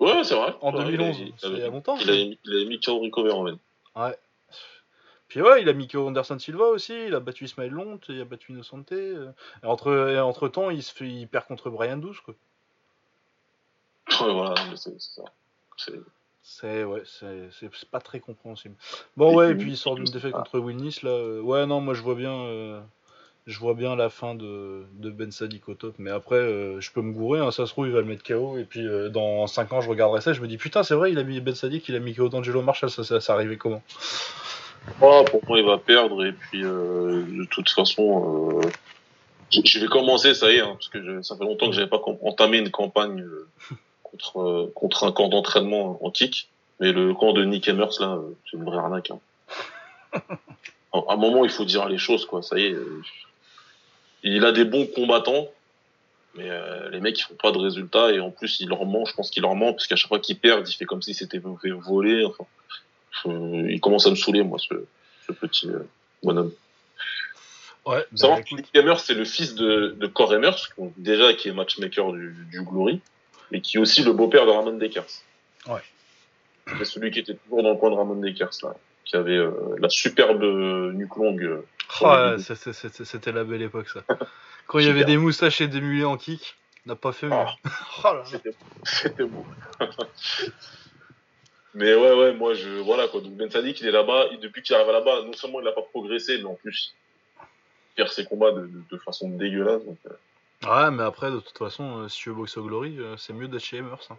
Ouais, 0.00 0.22
c'est 0.24 0.34
vrai. 0.34 0.54
En 0.60 0.72
2011, 0.72 1.16
c'est 1.36 1.48
il 1.48 1.58
y 1.58 1.62
a 1.62 1.68
longtemps. 1.68 1.96
Il 1.98 2.10
a, 2.10 2.14
il 2.14 2.38
a 2.44 2.68
mis 2.68 2.80
KO 2.80 3.00
Rico 3.00 3.22
Verhoeven. 3.22 3.58
Ouais. 3.96 4.16
Puis 5.28 5.42
ouais, 5.42 5.60
il 5.60 5.68
a 5.68 5.74
mis 5.74 5.88
Anderson 5.94 6.38
Silva 6.38 6.64
aussi, 6.64 6.94
il 7.06 7.14
a 7.14 7.20
battu 7.20 7.44
Ismaël 7.44 7.70
Lont, 7.70 8.00
il 8.08 8.20
a 8.20 8.24
battu 8.24 8.52
Innocente. 8.52 8.92
Euh. 8.92 9.32
Et 9.62 9.66
entre, 9.66 10.16
entre 10.20 10.48
temps, 10.48 10.70
il, 10.70 10.82
se 10.82 10.92
fait, 10.92 11.06
il 11.06 11.28
perd 11.28 11.46
contre 11.46 11.68
Brian 11.70 11.98
12, 11.98 12.20
quoi. 12.20 12.34
Ouais, 14.22 14.32
voilà, 14.32 14.54
c'est 14.74 14.98
ça. 14.98 15.22
C'est 16.50 16.82
ouais, 16.82 17.02
c'est 17.04 17.90
pas 17.90 18.00
très 18.00 18.20
compréhensible. 18.20 18.74
Bon 19.18 19.34
ouais, 19.34 19.50
et 19.50 19.54
puis 19.54 19.72
il 19.72 19.76
sort 19.76 19.96
d'une 19.96 20.06
défaite 20.06 20.32
contre 20.32 20.58
Wilnis 20.58 21.00
là. 21.02 21.10
Euh, 21.10 21.42
ouais 21.42 21.66
non, 21.66 21.82
moi 21.82 21.92
je 21.92 22.00
vois 22.00 22.14
bien, 22.14 22.32
euh, 22.32 22.80
je 23.48 23.58
vois 23.58 23.74
bien 23.74 23.96
la 23.96 24.10
fin 24.10 24.36
de, 24.36 24.84
de 24.92 25.10
Ben 25.10 25.32
Sadik 25.32 25.68
au 25.68 25.74
top. 25.74 25.94
Mais 25.98 26.10
après, 26.10 26.38
je 26.78 26.92
peux 26.92 27.00
me 27.00 27.12
gourer. 27.12 27.40
Hein, 27.40 27.50
ça 27.50 27.66
se 27.66 27.72
trouve 27.72 27.88
il 27.88 27.92
va 27.92 28.00
le 28.00 28.06
mettre 28.06 28.22
KO 28.22 28.58
et 28.58 28.64
puis 28.64 28.86
dans 29.10 29.46
5 29.48 29.72
ans 29.72 29.80
je 29.80 29.88
regarderai 29.88 30.20
ça, 30.20 30.32
je 30.32 30.40
me 30.40 30.46
dis 30.46 30.58
putain 30.58 30.82
c'est 30.82 30.94
vrai 30.94 31.10
il 31.10 31.18
a 31.18 31.24
mis 31.24 31.40
Ben 31.40 31.54
Sadik, 31.54 31.88
il 31.88 31.96
a 31.96 31.98
mis 31.98 32.14
KO 32.14 32.28
d'Angelo 32.28 32.62
Marshall, 32.62 32.90
ça, 32.90 33.02
ça, 33.02 33.20
ça 33.20 33.32
arrivait 33.32 33.56
comment? 33.56 33.82
Oh, 35.00 35.24
pour 35.30 35.44
moi, 35.46 35.58
il 35.58 35.64
va 35.64 35.78
perdre 35.78 36.24
et 36.24 36.32
puis 36.32 36.64
euh, 36.64 37.22
de 37.22 37.44
toute 37.44 37.68
façon, 37.70 38.60
euh, 38.62 38.68
je, 39.50 39.78
vais 39.78 39.86
commencer, 39.86 40.34
ça 40.34 40.50
y 40.50 40.56
est, 40.56 40.60
hein, 40.60 40.72
parce 40.74 40.88
que 40.88 41.22
ça 41.22 41.36
fait 41.36 41.44
longtemps 41.44 41.66
que 41.66 41.72
j'avais 41.72 41.88
pas 41.88 42.00
entamé 42.22 42.58
une 42.58 42.70
campagne 42.70 43.20
euh, 43.20 43.48
contre 44.02 44.40
euh, 44.40 44.72
contre 44.74 45.04
un 45.04 45.12
camp 45.12 45.28
d'entraînement 45.28 45.98
antique, 46.04 46.48
mais 46.80 46.92
le 46.92 47.14
camp 47.14 47.32
de 47.32 47.44
Nick 47.44 47.68
Emmers 47.68 48.00
là, 48.00 48.18
c'est 48.50 48.56
une 48.56 48.64
vraie 48.64 48.78
arnaque. 48.78 49.10
Hein. 49.10 49.18
à 50.92 51.12
un 51.12 51.16
moment, 51.16 51.44
il 51.44 51.50
faut 51.50 51.64
dire 51.64 51.88
les 51.88 51.98
choses, 51.98 52.26
quoi. 52.26 52.42
Ça 52.42 52.58
y 52.58 52.64
est, 52.64 52.76
il 54.22 54.44
a 54.44 54.52
des 54.52 54.64
bons 54.64 54.86
combattants, 54.86 55.48
mais 56.34 56.48
les 56.90 57.00
mecs 57.00 57.18
ils 57.18 57.22
font 57.22 57.34
pas 57.34 57.52
de 57.52 57.58
résultats 57.58 58.10
et 58.10 58.20
en 58.20 58.30
plus 58.30 58.60
il 58.60 58.68
leur 58.68 58.84
ment. 58.84 59.04
Je 59.04 59.14
pense 59.14 59.30
qu'il 59.30 59.42
leur 59.42 59.54
ment 59.54 59.72
parce 59.72 59.86
qu'à 59.86 59.96
chaque 59.96 60.08
fois 60.08 60.20
qu'il 60.20 60.38
perd, 60.38 60.68
il 60.68 60.72
fait 60.72 60.84
comme 60.84 61.02
si 61.02 61.14
c'était 61.14 61.38
volé. 61.38 62.24
Enfin, 62.24 62.44
euh, 63.26 63.66
il 63.70 63.80
commence 63.80 64.06
à 64.06 64.10
me 64.10 64.14
saouler, 64.16 64.42
moi, 64.42 64.58
ce, 64.58 65.32
petit 65.32 65.68
euh, 65.68 65.80
bonhomme. 66.22 66.52
Ouais, 67.86 68.04
bah, 68.12 68.42
que 68.42 68.54
Nick 68.54 68.76
Hammer, 68.76 68.96
c'est 68.98 69.14
le 69.14 69.24
fils 69.24 69.54
de, 69.54 69.96
de 69.98 70.06
Core 70.06 70.32
Hammers, 70.32 70.68
déjà 70.98 71.32
qui 71.32 71.48
est 71.48 71.52
matchmaker 71.52 72.12
du, 72.12 72.36
du 72.50 72.62
Glory, 72.62 73.00
mais 73.50 73.60
qui 73.60 73.78
est 73.78 73.80
aussi 73.80 74.02
le 74.02 74.12
beau-père 74.12 74.44
de 74.44 74.50
Ramon 74.50 74.76
Dekers. 74.76 75.06
Ouais. 75.66 75.80
C'est 76.78 76.84
celui 76.84 77.10
qui 77.10 77.20
était 77.20 77.34
toujours 77.34 77.62
dans 77.62 77.70
le 77.70 77.76
coin 77.76 77.90
de 77.90 77.94
Ramon 77.94 78.16
Dekers, 78.16 78.50
là, 78.62 78.76
qui 79.08 79.16
avait 79.16 79.36
euh, 79.36 79.50
la 79.78 79.88
superbe 79.88 80.42
nuque 80.94 81.16
longue. 81.16 81.62
Oh, 82.02 82.36
c'était 82.38 83.32
la 83.32 83.44
belle 83.44 83.62
époque, 83.62 83.88
ça. 83.88 84.02
Quand 84.66 84.78
il 84.78 84.86
y 84.86 84.90
avait 84.90 85.04
des 85.04 85.16
moustaches 85.16 85.62
et 85.62 85.68
des 85.68 85.80
mulets 85.80 86.04
en 86.04 86.18
kick, 86.18 86.56
n'a 86.84 86.94
pas 86.94 87.12
fait 87.12 87.26
mieux. 87.26 87.34
oh 88.04 88.22
C'était 88.84 89.24
beau. 89.24 89.46
Mais 91.74 91.94
ouais, 91.94 92.12
ouais, 92.12 92.34
moi, 92.34 92.54
je, 92.54 92.80
voilà, 92.80 93.08
quoi. 93.08 93.20
Donc, 93.20 93.32
Ben 93.34 93.50
Sadik, 93.50 93.80
il 93.80 93.86
est 93.86 93.92
là-bas, 93.92 94.28
depuis 94.42 94.62
qu'il 94.62 94.74
arrive 94.74 94.90
là-bas, 94.90 95.22
non 95.24 95.32
seulement 95.32 95.60
il 95.60 95.64
n'a 95.64 95.72
pas 95.72 95.82
progressé, 95.82 96.38
mais 96.38 96.46
en 96.46 96.54
plus, 96.54 96.94
il 97.40 97.94
perd 97.96 98.08
ses 98.10 98.24
combats 98.24 98.52
de, 98.52 98.68
de, 98.90 98.98
façon 98.98 99.28
dégueulasse. 99.28 99.84
Donc, 99.84 99.98
euh. 100.06 100.10
Ouais, 100.68 100.90
mais 100.90 101.04
après, 101.04 101.30
de 101.30 101.38
toute 101.40 101.56
façon, 101.56 102.00
euh, 102.00 102.08
si 102.08 102.18
tu 102.18 102.30
veux 102.30 102.34
boxer 102.34 102.58
au 102.58 102.64
Glory, 102.64 102.96
euh, 102.98 103.16
c'est 103.16 103.32
mieux 103.32 103.48
d'être 103.48 103.62
chez 103.62 103.76
Emers. 103.76 104.00
Hein. 104.10 104.16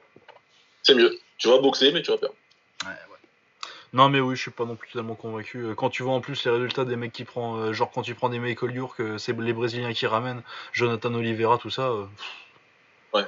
C'est 0.84 0.96
mieux. 0.96 1.20
Tu 1.38 1.50
vas 1.50 1.60
boxer, 1.60 1.92
mais 1.92 2.02
tu 2.02 2.12
vas 2.12 2.18
perdre. 2.18 2.36
Ouais, 2.86 2.92
ouais. 2.92 3.19
Non, 3.94 4.10
mais 4.10 4.20
oui, 4.20 4.36
je 4.36 4.42
suis 4.42 4.52
pas 4.52 4.66
non 4.66 4.76
plus 4.76 4.92
tellement 4.92 5.16
convaincu. 5.16 5.60
Euh, 5.60 5.74
quand 5.74 5.90
tu 5.90 6.04
vois 6.04 6.14
en 6.14 6.22
plus 6.22 6.46
les 6.46 6.52
résultats 6.52 6.86
des 6.86 6.96
mecs 6.96 7.12
qui 7.12 7.24
prend, 7.24 7.58
euh, 7.58 7.74
genre 7.74 7.92
quand 7.92 8.04
tu 8.04 8.14
prends 8.14 8.30
des 8.30 8.40
Michael 8.40 8.76
York, 8.76 9.00
euh, 9.02 9.18
c'est 9.18 9.38
les 9.40 9.54
Brésiliens 9.54 9.94
qui 9.94 10.06
ramènent, 10.06 10.44
Jonathan 10.74 11.14
Oliveira, 11.14 11.58
tout 11.58 11.72
ça. 11.72 11.92
ouais. 13.14 13.26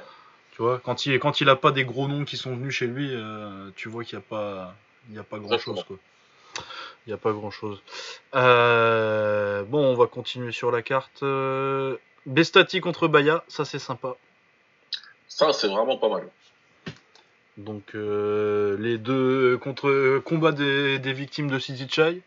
Tu 0.54 0.60
vois, 0.60 0.78
quand 0.78 1.06
il, 1.06 1.18
quand 1.18 1.40
il 1.40 1.48
a 1.48 1.56
pas 1.56 1.70
des 1.72 1.84
gros 1.84 2.08
noms 2.08 2.24
qui 2.24 2.36
sont 2.36 2.54
venus 2.54 2.74
chez 2.74 2.86
lui, 2.86 3.16
tu 3.74 3.88
vois 3.88 4.04
qu'il 4.04 4.18
n'y 4.18 4.24
a 4.24 4.26
pas, 4.28 4.74
il 5.08 5.16
y 5.16 5.18
a 5.18 5.24
pas 5.24 5.38
grand 5.38 5.58
chose 5.58 5.82
quoi. 5.84 5.96
Il 7.06 7.10
n'y 7.10 7.14
a 7.14 7.16
pas 7.16 7.32
grand 7.32 7.50
chose. 7.50 7.82
bon, 8.34 9.78
on 9.78 9.94
va 9.94 10.06
continuer 10.06 10.52
sur 10.52 10.70
la 10.70 10.82
carte. 10.82 11.24
Bestati 12.26 12.82
contre 12.82 13.08
Baya, 13.08 13.42
ça 13.48 13.64
c'est 13.64 13.78
sympa. 13.78 14.14
Ça, 15.26 15.54
c'est 15.54 15.68
vraiment 15.68 15.96
pas 15.96 16.10
mal. 16.10 16.28
Donc 17.58 17.94
euh, 17.94 18.76
les 18.78 18.98
deux 18.98 19.58
contre 19.58 20.18
combat 20.20 20.52
des, 20.52 20.98
victimes 21.12 21.50
de 21.50 21.58
City 21.58 21.86
Chai. 21.88 22.22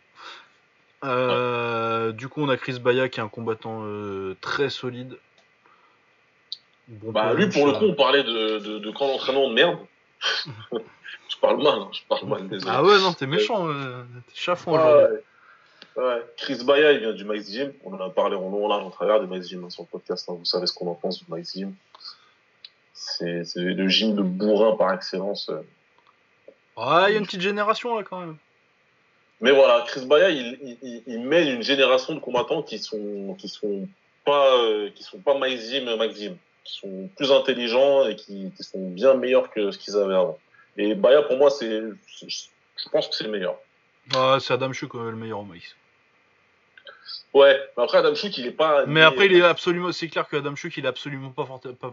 Euh, 1.04 2.12
du 2.12 2.28
coup, 2.28 2.42
on 2.42 2.50
a 2.50 2.58
Chris 2.58 2.80
Baya 2.80 3.10
qui 3.10 3.20
est 3.20 3.24
un 3.24 3.28
combattant 3.28 3.82
euh, 3.84 4.36
très 4.42 4.70
solide. 4.70 5.18
bah, 6.88 7.34
lui, 7.34 7.50
pour 7.50 7.68
le 7.68 7.74
coup, 7.74 7.86
on 7.86 7.94
parlait 7.94 8.24
de, 8.24 8.60
de, 8.60 8.80
de 8.80 8.92
camp 8.92 9.08
d'entraînement 9.08 9.50
de 9.50 9.54
merde. 9.54 9.78
je 10.72 11.38
parle 11.42 11.62
mal, 11.62 11.80
hein, 11.80 11.90
je 11.92 12.02
parle 12.08 12.28
mal, 12.28 12.48
désolé. 12.48 12.72
Ah 12.74 12.84
ouais, 12.84 13.00
non, 13.00 13.14
t'es 13.14 13.28
méchant, 13.28 13.68
t'es 13.68 14.36
chafon 14.36 14.78
ouais, 15.96 16.26
Chris 16.38 16.64
Baya, 16.64 16.92
il 16.92 17.00
vient 17.00 17.14
du 17.14 17.26
Max 17.26 17.50
Gym. 17.50 17.74
On 17.84 17.94
en 17.94 18.00
a 18.00 18.10
parlé 18.10 18.36
en 18.36 18.50
long, 18.50 18.66
en 18.66 18.68
large, 18.68 18.84
en 18.84 18.90
travers 18.90 19.20
du 19.20 19.28
Max 19.28 19.48
Gym 19.48 19.64
hein, 19.64 19.70
sur 19.70 19.84
le 19.84 19.88
podcast. 19.88 20.30
Hein. 20.30 20.36
Vous 20.38 20.46
savez 20.46 20.68
ce 20.68 20.74
qu'on 20.74 20.88
en 20.88 20.96
pense 20.96 21.20
du 21.20 21.26
Max 21.30 21.54
Gym. 21.54 21.74
C'est 22.96 23.44
le 23.56 23.88
gym 23.88 24.16
de 24.16 24.22
bourrin 24.22 24.76
par 24.78 24.94
excellence. 24.94 25.50
Ouais, 26.78 27.10
il 27.10 27.14
y 27.14 27.16
a 27.16 27.20
une 27.20 27.26
petite 27.26 27.42
génération 27.42 27.96
là 27.96 28.04
quand 28.04 28.20
même. 28.20 28.38
Mais 29.42 29.52
voilà, 29.52 29.84
Chris 29.86 30.06
Baya, 30.06 30.30
il, 30.30 30.78
il, 30.82 31.04
il, 31.06 31.20
mène 31.20 31.48
une 31.50 31.62
génération 31.62 32.16
de 32.16 32.20
combattants 32.20 32.64
qui 32.64 32.80
sont 32.80 33.36
qui 33.38 33.50
sont 33.50 33.88
pas 34.24 34.58
euh, 34.62 34.90
qui 34.96 35.04
sont 35.04 35.20
pas 35.20 35.38
Maxime 35.38 35.94
Maxime, 35.98 36.38
qui 36.64 36.80
sont 36.80 37.10
plus 37.18 37.32
intelligents 37.32 38.08
et 38.08 38.16
qui, 38.16 38.52
qui 38.56 38.64
sont 38.64 38.90
bien 38.90 39.14
meilleurs 39.14 39.50
que 39.50 39.72
ce 39.72 39.78
qu'ils 39.78 39.98
avaient 39.98 40.16
avant. 40.16 40.40
Et 40.78 40.96
Baya 40.96 41.22
pour 41.24 41.38
moi 41.38 41.50
c'est 41.50 41.82
je 42.22 42.90
pense 42.92 43.08
que 43.10 43.16
c'est 43.16 43.26
le 43.26 43.32
meilleur. 43.32 43.58
Ouais, 44.14 44.40
c'est 44.40 44.54
Adam 44.54 44.72
Chuk 44.72 44.94
le 44.94 45.16
meilleur 45.16 45.40
au 45.40 45.44
Max. 45.44 45.76
Ouais, 47.34 47.60
mais 47.76 47.84
après 47.84 47.98
Adam 47.98 48.16
Chouk, 48.16 48.38
il 48.38 48.48
est 48.48 48.52
pas. 48.52 48.86
Mais 48.86 49.02
après, 49.02 49.26
il 49.26 49.36
est 49.36 49.42
absolument, 49.42 49.92
c'est 49.92 50.08
clair 50.08 50.28
que 50.28 50.38
Adam 50.38 50.56
Chouk, 50.56 50.78
il 50.78 50.86
est 50.86 50.88
absolument 50.88 51.32
pas, 51.32 51.48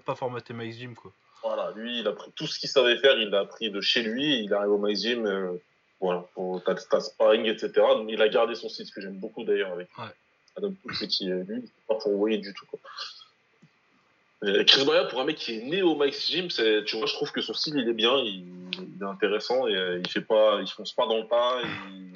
pas, 0.05 0.15
formaté 0.15 0.55
Max 0.55 0.77
Gym, 0.77 0.95
quoi. 0.95 1.13
Voilà, 1.43 1.73
lui, 1.75 2.01
il 2.01 2.07
a 2.07 2.13
pris 2.13 2.31
tout 2.37 2.47
ce 2.47 2.59
qu'il 2.59 2.69
savait 2.69 2.97
faire, 2.99 3.19
il 3.19 3.31
l'a 3.31 3.41
appris 3.41 3.71
de 3.71 3.81
chez 3.81 4.03
lui, 4.03 4.45
il 4.45 4.55
arrive 4.55 4.71
au 4.71 4.79
Max 4.79 5.01
Gym, 5.01 5.27
euh, 5.27 5.53
voilà, 6.01 6.25
pour 6.35 6.63
ta, 6.63 6.77
sparring, 6.77 7.47
etc. 7.47 7.73
Donc, 7.75 8.07
il 8.09 8.23
a 8.23 8.29
gardé 8.29 8.55
son 8.55 8.69
site, 8.69 8.87
ce 8.87 8.93
que 8.93 9.01
j'aime 9.01 9.19
beaucoup 9.19 9.43
d'ailleurs 9.43 9.73
avec 9.73 9.89
Adam 10.57 10.73
Chouk, 10.83 10.95
c'est 10.95 11.09
qu'il 11.09 11.31
est, 11.31 11.43
lui, 11.45 11.65
pas 11.89 11.97
pour 11.97 12.13
envoyer 12.13 12.39
du 12.39 12.55
tout, 12.55 12.67
quoi. 12.67 12.79
Chris 14.67 14.85
Baya, 14.85 15.05
pour 15.05 15.21
un 15.21 15.25
mec 15.25 15.37
qui 15.37 15.59
est 15.59 15.63
né 15.63 15.83
au 15.83 15.95
Max 15.95 16.29
Gym, 16.29 16.51
c'est, 16.51 16.85
tu 16.85 16.97
vois, 16.97 17.07
je 17.07 17.15
trouve 17.15 17.31
que 17.31 17.41
son 17.41 17.55
style, 17.55 17.77
il 17.77 17.89
est 17.89 17.95
bien, 17.95 18.17
il, 18.19 18.45
est 19.01 19.05
intéressant 19.05 19.69
et 19.69 19.77
euh, 19.77 20.01
il 20.01 20.09
fait 20.09 20.21
pas, 20.21 20.59
il 20.61 20.69
fonce 20.69 20.93
pas 20.93 21.07
dans 21.07 21.19
le 21.19 21.27
pas, 21.27 21.61
il, 21.63 22.13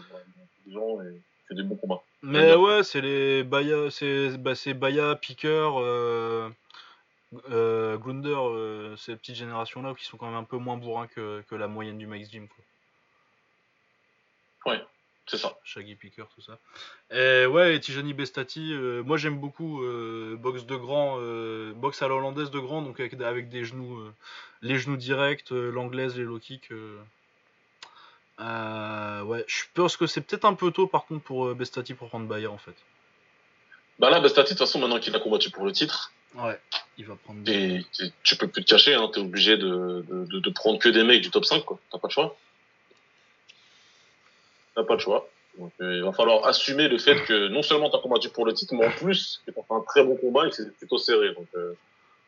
il, 0.66 0.72
gens 0.72 1.00
et 1.02 1.20
fait 1.48 1.54
des 1.54 1.62
bons 1.62 1.76
combats. 1.76 2.02
Mais 2.22 2.54
ouais, 2.54 2.82
c'est 2.82 3.00
les 3.00 3.44
Baya, 3.44 3.90
c'est 3.90 4.36
bah, 4.38 4.52
Baya, 4.74 5.16
Picker, 5.16 5.70
euh, 5.78 6.48
euh, 7.50 7.96
Glunder, 7.98 8.36
euh, 8.36 8.96
ces 8.96 9.16
petites 9.16 9.36
générations-là 9.36 9.94
qui 9.94 10.04
sont 10.04 10.16
quand 10.16 10.26
même 10.26 10.34
un 10.34 10.44
peu 10.44 10.56
moins 10.56 10.76
bourrins 10.76 11.06
que, 11.06 11.42
que 11.48 11.54
la 11.54 11.68
moyenne 11.68 11.98
du 11.98 12.06
Max 12.06 12.30
Gym. 12.30 12.48
Quoi. 12.48 14.72
Ouais, 14.72 14.82
c'est 15.26 15.38
ça. 15.38 15.56
Shaggy 15.62 15.94
Picker, 15.94 16.24
tout 16.34 16.40
ça. 16.40 16.58
Et 17.10 17.46
ouais, 17.46 17.76
et 17.76 17.80
Tijani 17.80 18.12
Bestati, 18.12 18.72
euh, 18.72 19.04
moi 19.04 19.16
j'aime 19.16 19.38
beaucoup 19.38 19.82
boxe 20.38 20.66
de 20.66 20.76
grand, 20.76 21.18
boxe 21.74 22.02
à 22.02 22.08
l'hollandaise 22.08 22.50
de 22.50 22.58
grand, 22.58 22.82
donc 22.82 22.98
avec, 22.98 23.14
avec 23.20 23.48
des 23.48 23.64
genoux, 23.64 24.02
les 24.62 24.78
genoux 24.78 24.96
directs, 24.96 25.50
l'anglaise, 25.50 26.16
les 26.16 26.24
low 26.24 26.38
kicks. 26.38 26.72
Euh, 28.40 29.22
ouais, 29.22 29.44
je 29.46 29.64
pense 29.74 29.96
que 29.96 30.06
c'est 30.06 30.20
peut-être 30.20 30.44
un 30.44 30.54
peu 30.54 30.70
tôt 30.70 30.86
par 30.86 31.06
contre 31.06 31.24
pour 31.24 31.46
euh, 31.46 31.54
Bestati 31.54 31.94
pour 31.94 32.08
prendre 32.08 32.26
Bayer 32.26 32.48
en 32.48 32.58
fait. 32.58 32.74
Bah 33.98 34.10
là, 34.10 34.20
Bestati, 34.20 34.52
de 34.52 34.58
toute 34.58 34.66
façon, 34.66 34.78
maintenant 34.78 34.98
qu'il 34.98 35.14
a 35.16 35.20
combattu 35.20 35.50
pour 35.50 35.64
le 35.64 35.72
titre, 35.72 36.12
ouais, 36.34 36.60
il 36.98 37.06
va 37.06 37.16
prendre. 37.16 37.40
Et, 37.48 37.84
tu 38.22 38.36
peux 38.36 38.46
plus 38.46 38.62
te 38.62 38.68
cacher, 38.68 38.94
hein, 38.94 39.08
t'es 39.12 39.20
obligé 39.20 39.56
de, 39.56 40.04
de, 40.06 40.38
de, 40.38 40.50
prendre 40.50 40.78
que 40.78 40.90
des 40.90 41.02
mecs 41.02 41.22
du 41.22 41.30
top 41.30 41.46
5, 41.46 41.64
quoi. 41.64 41.78
T'as 41.90 41.98
pas 41.98 42.08
le 42.08 42.12
choix. 42.12 42.36
T'as 44.74 44.84
pas 44.84 44.94
le 44.94 45.00
choix. 45.00 45.28
Donc, 45.58 45.72
euh, 45.80 45.96
il 45.96 46.02
va 46.02 46.12
falloir 46.12 46.44
assumer 46.46 46.88
le 46.88 46.98
fait 46.98 47.24
que 47.24 47.48
non 47.48 47.62
seulement 47.62 47.88
t'as 47.88 47.98
combattu 47.98 48.28
pour 48.28 48.44
le 48.44 48.52
titre, 48.52 48.74
mais 48.74 48.86
en 48.86 48.90
plus, 48.90 49.40
t'as 49.46 49.52
fait 49.52 49.62
un 49.70 49.80
très 49.80 50.04
bon 50.04 50.16
combat 50.16 50.46
et 50.46 50.50
que 50.50 50.56
c'est 50.56 50.76
plutôt 50.76 50.98
serré. 50.98 51.32
Donc, 51.32 51.46
euh, 51.54 51.72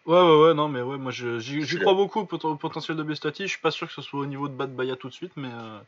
Ouais, 0.09 0.19
ouais, 0.19 0.41
ouais, 0.41 0.55
non, 0.55 0.69
mais 0.69 0.81
ouais, 0.81 0.97
moi 0.97 1.13
j'y 1.13 1.79
crois 1.81 1.93
beaucoup 1.93 2.21
au 2.21 2.25
potentiel 2.57 2.97
de 2.97 3.03
Bestati. 3.03 3.43
Je 3.43 3.49
suis 3.49 3.61
pas 3.61 3.71
sûr 3.71 3.87
que 3.87 3.93
ce 3.93 4.01
soit 4.01 4.21
au 4.21 4.25
niveau 4.25 4.49
de 4.49 4.55
Bad 4.55 4.75
Baya 4.75 4.97
tout 4.97 5.11
de 5.11 5.13
suite, 5.13 5.33
mais, 5.37 5.51
euh, 5.53 5.79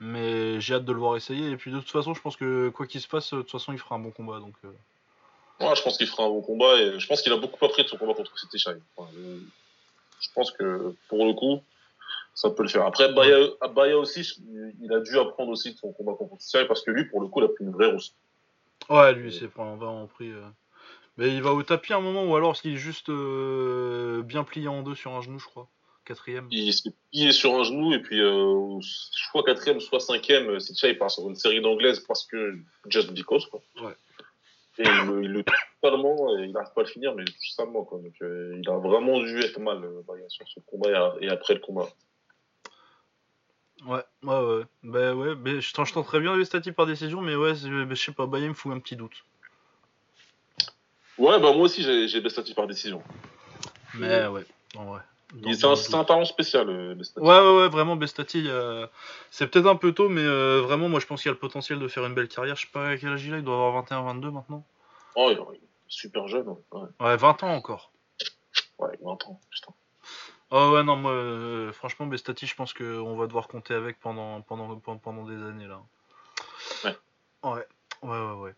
mais 0.00 0.60
j'ai 0.60 0.74
hâte 0.74 0.84
de 0.84 0.92
le 0.92 0.98
voir 0.98 1.16
essayer. 1.16 1.50
Et 1.50 1.56
puis 1.56 1.70
de 1.70 1.78
toute 1.78 1.92
façon, 1.92 2.12
je 2.12 2.20
pense 2.20 2.36
que 2.36 2.70
quoi 2.70 2.88
qu'il 2.88 3.00
se 3.00 3.06
passe, 3.06 3.32
de 3.32 3.42
toute 3.42 3.52
façon, 3.52 3.72
il 3.72 3.78
fera 3.78 3.94
un 3.94 4.00
bon 4.00 4.10
combat. 4.10 4.40
Donc, 4.40 4.54
euh. 4.64 5.64
Ouais, 5.64 5.76
je 5.76 5.82
pense 5.82 5.98
qu'il 5.98 6.08
fera 6.08 6.24
un 6.24 6.30
bon 6.30 6.42
combat 6.42 6.80
et 6.80 6.98
je 6.98 7.06
pense 7.06 7.22
qu'il 7.22 7.32
a 7.32 7.36
beaucoup 7.36 7.64
appris 7.64 7.84
de 7.84 7.88
son 7.88 7.96
combat 7.96 8.14
contre 8.14 8.36
City 8.36 8.58
Shine. 8.58 8.80
je 8.98 10.28
pense 10.34 10.50
que 10.50 10.92
pour 11.08 11.24
le 11.24 11.34
coup, 11.34 11.62
ça 12.34 12.50
peut 12.50 12.64
le 12.64 12.68
faire. 12.68 12.84
Après, 12.84 13.12
Baya, 13.12 13.50
Baya 13.72 13.96
aussi, 13.96 14.28
il 14.82 14.92
a 14.92 14.98
dû 14.98 15.16
apprendre 15.16 15.52
aussi 15.52 15.74
de 15.74 15.78
son 15.78 15.92
combat 15.92 16.14
contre 16.14 16.40
City 16.40 16.64
parce 16.66 16.82
que 16.82 16.90
lui, 16.90 17.04
pour 17.04 17.20
le 17.20 17.28
coup, 17.28 17.40
il 17.40 17.44
a 17.44 17.48
pris 17.48 17.62
une 17.62 17.70
vraie 17.70 17.92
rousse. 17.92 18.16
Ouais, 18.88 19.12
lui, 19.12 19.32
c'est 19.32 19.46
vraiment 19.46 20.08
pris. 20.08 20.32
Euh. 20.32 20.42
Mais 21.20 21.34
il 21.34 21.42
va 21.42 21.52
au 21.52 21.62
tapis 21.62 21.92
un 21.92 22.00
moment 22.00 22.24
ou 22.24 22.34
alors 22.34 22.58
qu'il 22.58 22.72
est 22.72 22.78
juste 22.78 23.10
euh, 23.10 24.22
bien 24.22 24.42
plié 24.42 24.68
en 24.68 24.80
deux 24.80 24.94
sur 24.94 25.12
un 25.12 25.20
genou, 25.20 25.38
je 25.38 25.44
crois. 25.44 25.68
Quatrième. 26.06 26.48
Il 26.50 26.72
s'est 26.72 26.94
plié 27.10 27.30
sur 27.32 27.54
un 27.56 27.62
genou 27.62 27.92
et 27.92 27.98
puis 27.98 28.22
euh, 28.22 28.80
je 28.80 29.28
crois 29.28 29.42
quatrième, 29.42 29.80
soit 29.80 30.00
cinquième, 30.00 30.58
c'est 30.60 30.72
ça, 30.72 30.88
il 30.88 30.96
part 30.96 31.10
sur 31.10 31.28
une 31.28 31.36
série 31.36 31.60
d'anglaises 31.60 32.00
parce 32.00 32.24
que 32.24 32.58
just 32.88 33.12
because 33.12 33.44
quoi. 33.48 33.60
Ouais. 33.82 33.92
Et 34.78 34.84
il, 34.84 35.30
le 35.30 35.44
totalement, 35.82 36.38
et 36.38 36.44
il 36.44 36.52
n'arrive 36.52 36.72
pas 36.74 36.80
à 36.80 36.84
le 36.84 36.90
finir, 36.90 37.14
mais 37.14 37.26
justement 37.38 37.84
quoi. 37.84 37.98
Donc 37.98 38.14
euh, 38.22 38.58
il 38.58 38.70
a 38.70 38.78
vraiment 38.78 39.20
dû 39.20 39.40
être 39.40 39.60
mal 39.60 39.86
sur 40.28 40.48
ce 40.48 40.60
combat 40.60 41.16
et, 41.20 41.28
après 41.28 41.52
le 41.52 41.60
combat. 41.60 41.90
Ouais, 43.84 44.02
ouais, 44.22 44.38
ouais. 44.38 44.64
Bah 44.84 45.14
ouais, 45.14 45.34
mais 45.34 45.60
je, 45.60 45.68
je 45.68 46.00
très 46.00 46.20
bien 46.20 46.34
les 46.34 46.46
statistiques 46.46 46.76
par 46.76 46.86
décision, 46.86 47.20
mais 47.20 47.36
ouais, 47.36 47.54
je 47.56 47.94
sais 47.94 48.12
pas, 48.12 48.24
Bayern 48.24 48.52
me 48.52 48.54
fout 48.54 48.72
un 48.72 48.80
petit 48.80 48.96
doute. 48.96 49.22
Ouais, 51.20 51.38
bah 51.38 51.52
moi 51.52 51.64
aussi 51.64 51.82
j'ai 51.82 52.20
Bestati 52.22 52.54
par 52.54 52.66
décision. 52.66 53.02
Mais 53.94 54.26
ouais, 54.26 54.44
en 54.76 54.84
vrai. 54.86 55.00
C'est 55.52 55.94
un, 55.94 56.04
talent 56.04 56.24
spécial, 56.24 56.68
euh, 56.68 56.94
Bestati. 56.94 57.24
Ouais, 57.24 57.38
ouais, 57.38 57.56
ouais, 57.58 57.68
vraiment, 57.68 57.94
Bestati, 57.94 58.44
euh, 58.46 58.86
c'est 59.30 59.46
peut-être 59.48 59.66
un 59.66 59.76
peu 59.76 59.92
tôt, 59.92 60.08
mais 60.08 60.24
euh, 60.24 60.62
vraiment, 60.62 60.88
moi 60.88 60.98
je 60.98 61.06
pense 61.06 61.22
qu'il 61.22 61.28
a 61.28 61.32
le 61.32 61.38
potentiel 61.38 61.78
de 61.78 61.86
faire 61.88 62.06
une 62.06 62.14
belle 62.14 62.28
carrière. 62.28 62.56
Je 62.56 62.62
sais 62.62 62.72
pas 62.72 62.88
à 62.88 62.96
quel 62.96 63.10
âge 63.10 63.24
il 63.24 63.34
a, 63.34 63.38
il 63.38 63.44
doit 63.44 63.54
avoir 63.54 63.84
21-22 63.84 64.30
maintenant. 64.30 64.64
Oh, 65.14 65.30
il 65.30 65.38
est 65.38 65.60
super 65.88 66.26
jeune. 66.26 66.48
Ouais. 66.72 66.88
ouais, 67.00 67.16
20 67.16 67.42
ans 67.44 67.54
encore. 67.54 67.92
Ouais, 68.78 68.98
20 69.02 69.10
ans, 69.26 69.40
putain. 69.50 69.72
Oh 70.50 70.70
ouais, 70.72 70.82
non, 70.82 70.96
moi, 70.96 71.72
franchement, 71.74 72.06
Bestati, 72.06 72.46
je 72.46 72.54
pense 72.54 72.72
qu'on 72.72 73.14
va 73.14 73.26
devoir 73.26 73.46
compter 73.46 73.74
avec 73.74 74.00
pendant, 74.00 74.40
pendant, 74.40 74.76
pendant 74.78 75.24
des 75.24 75.36
années 75.36 75.68
là. 75.68 75.82
Ouais. 76.84 76.96
Ouais, 77.44 77.66
ouais, 78.02 78.18
ouais, 78.18 78.32
ouais. 78.32 78.54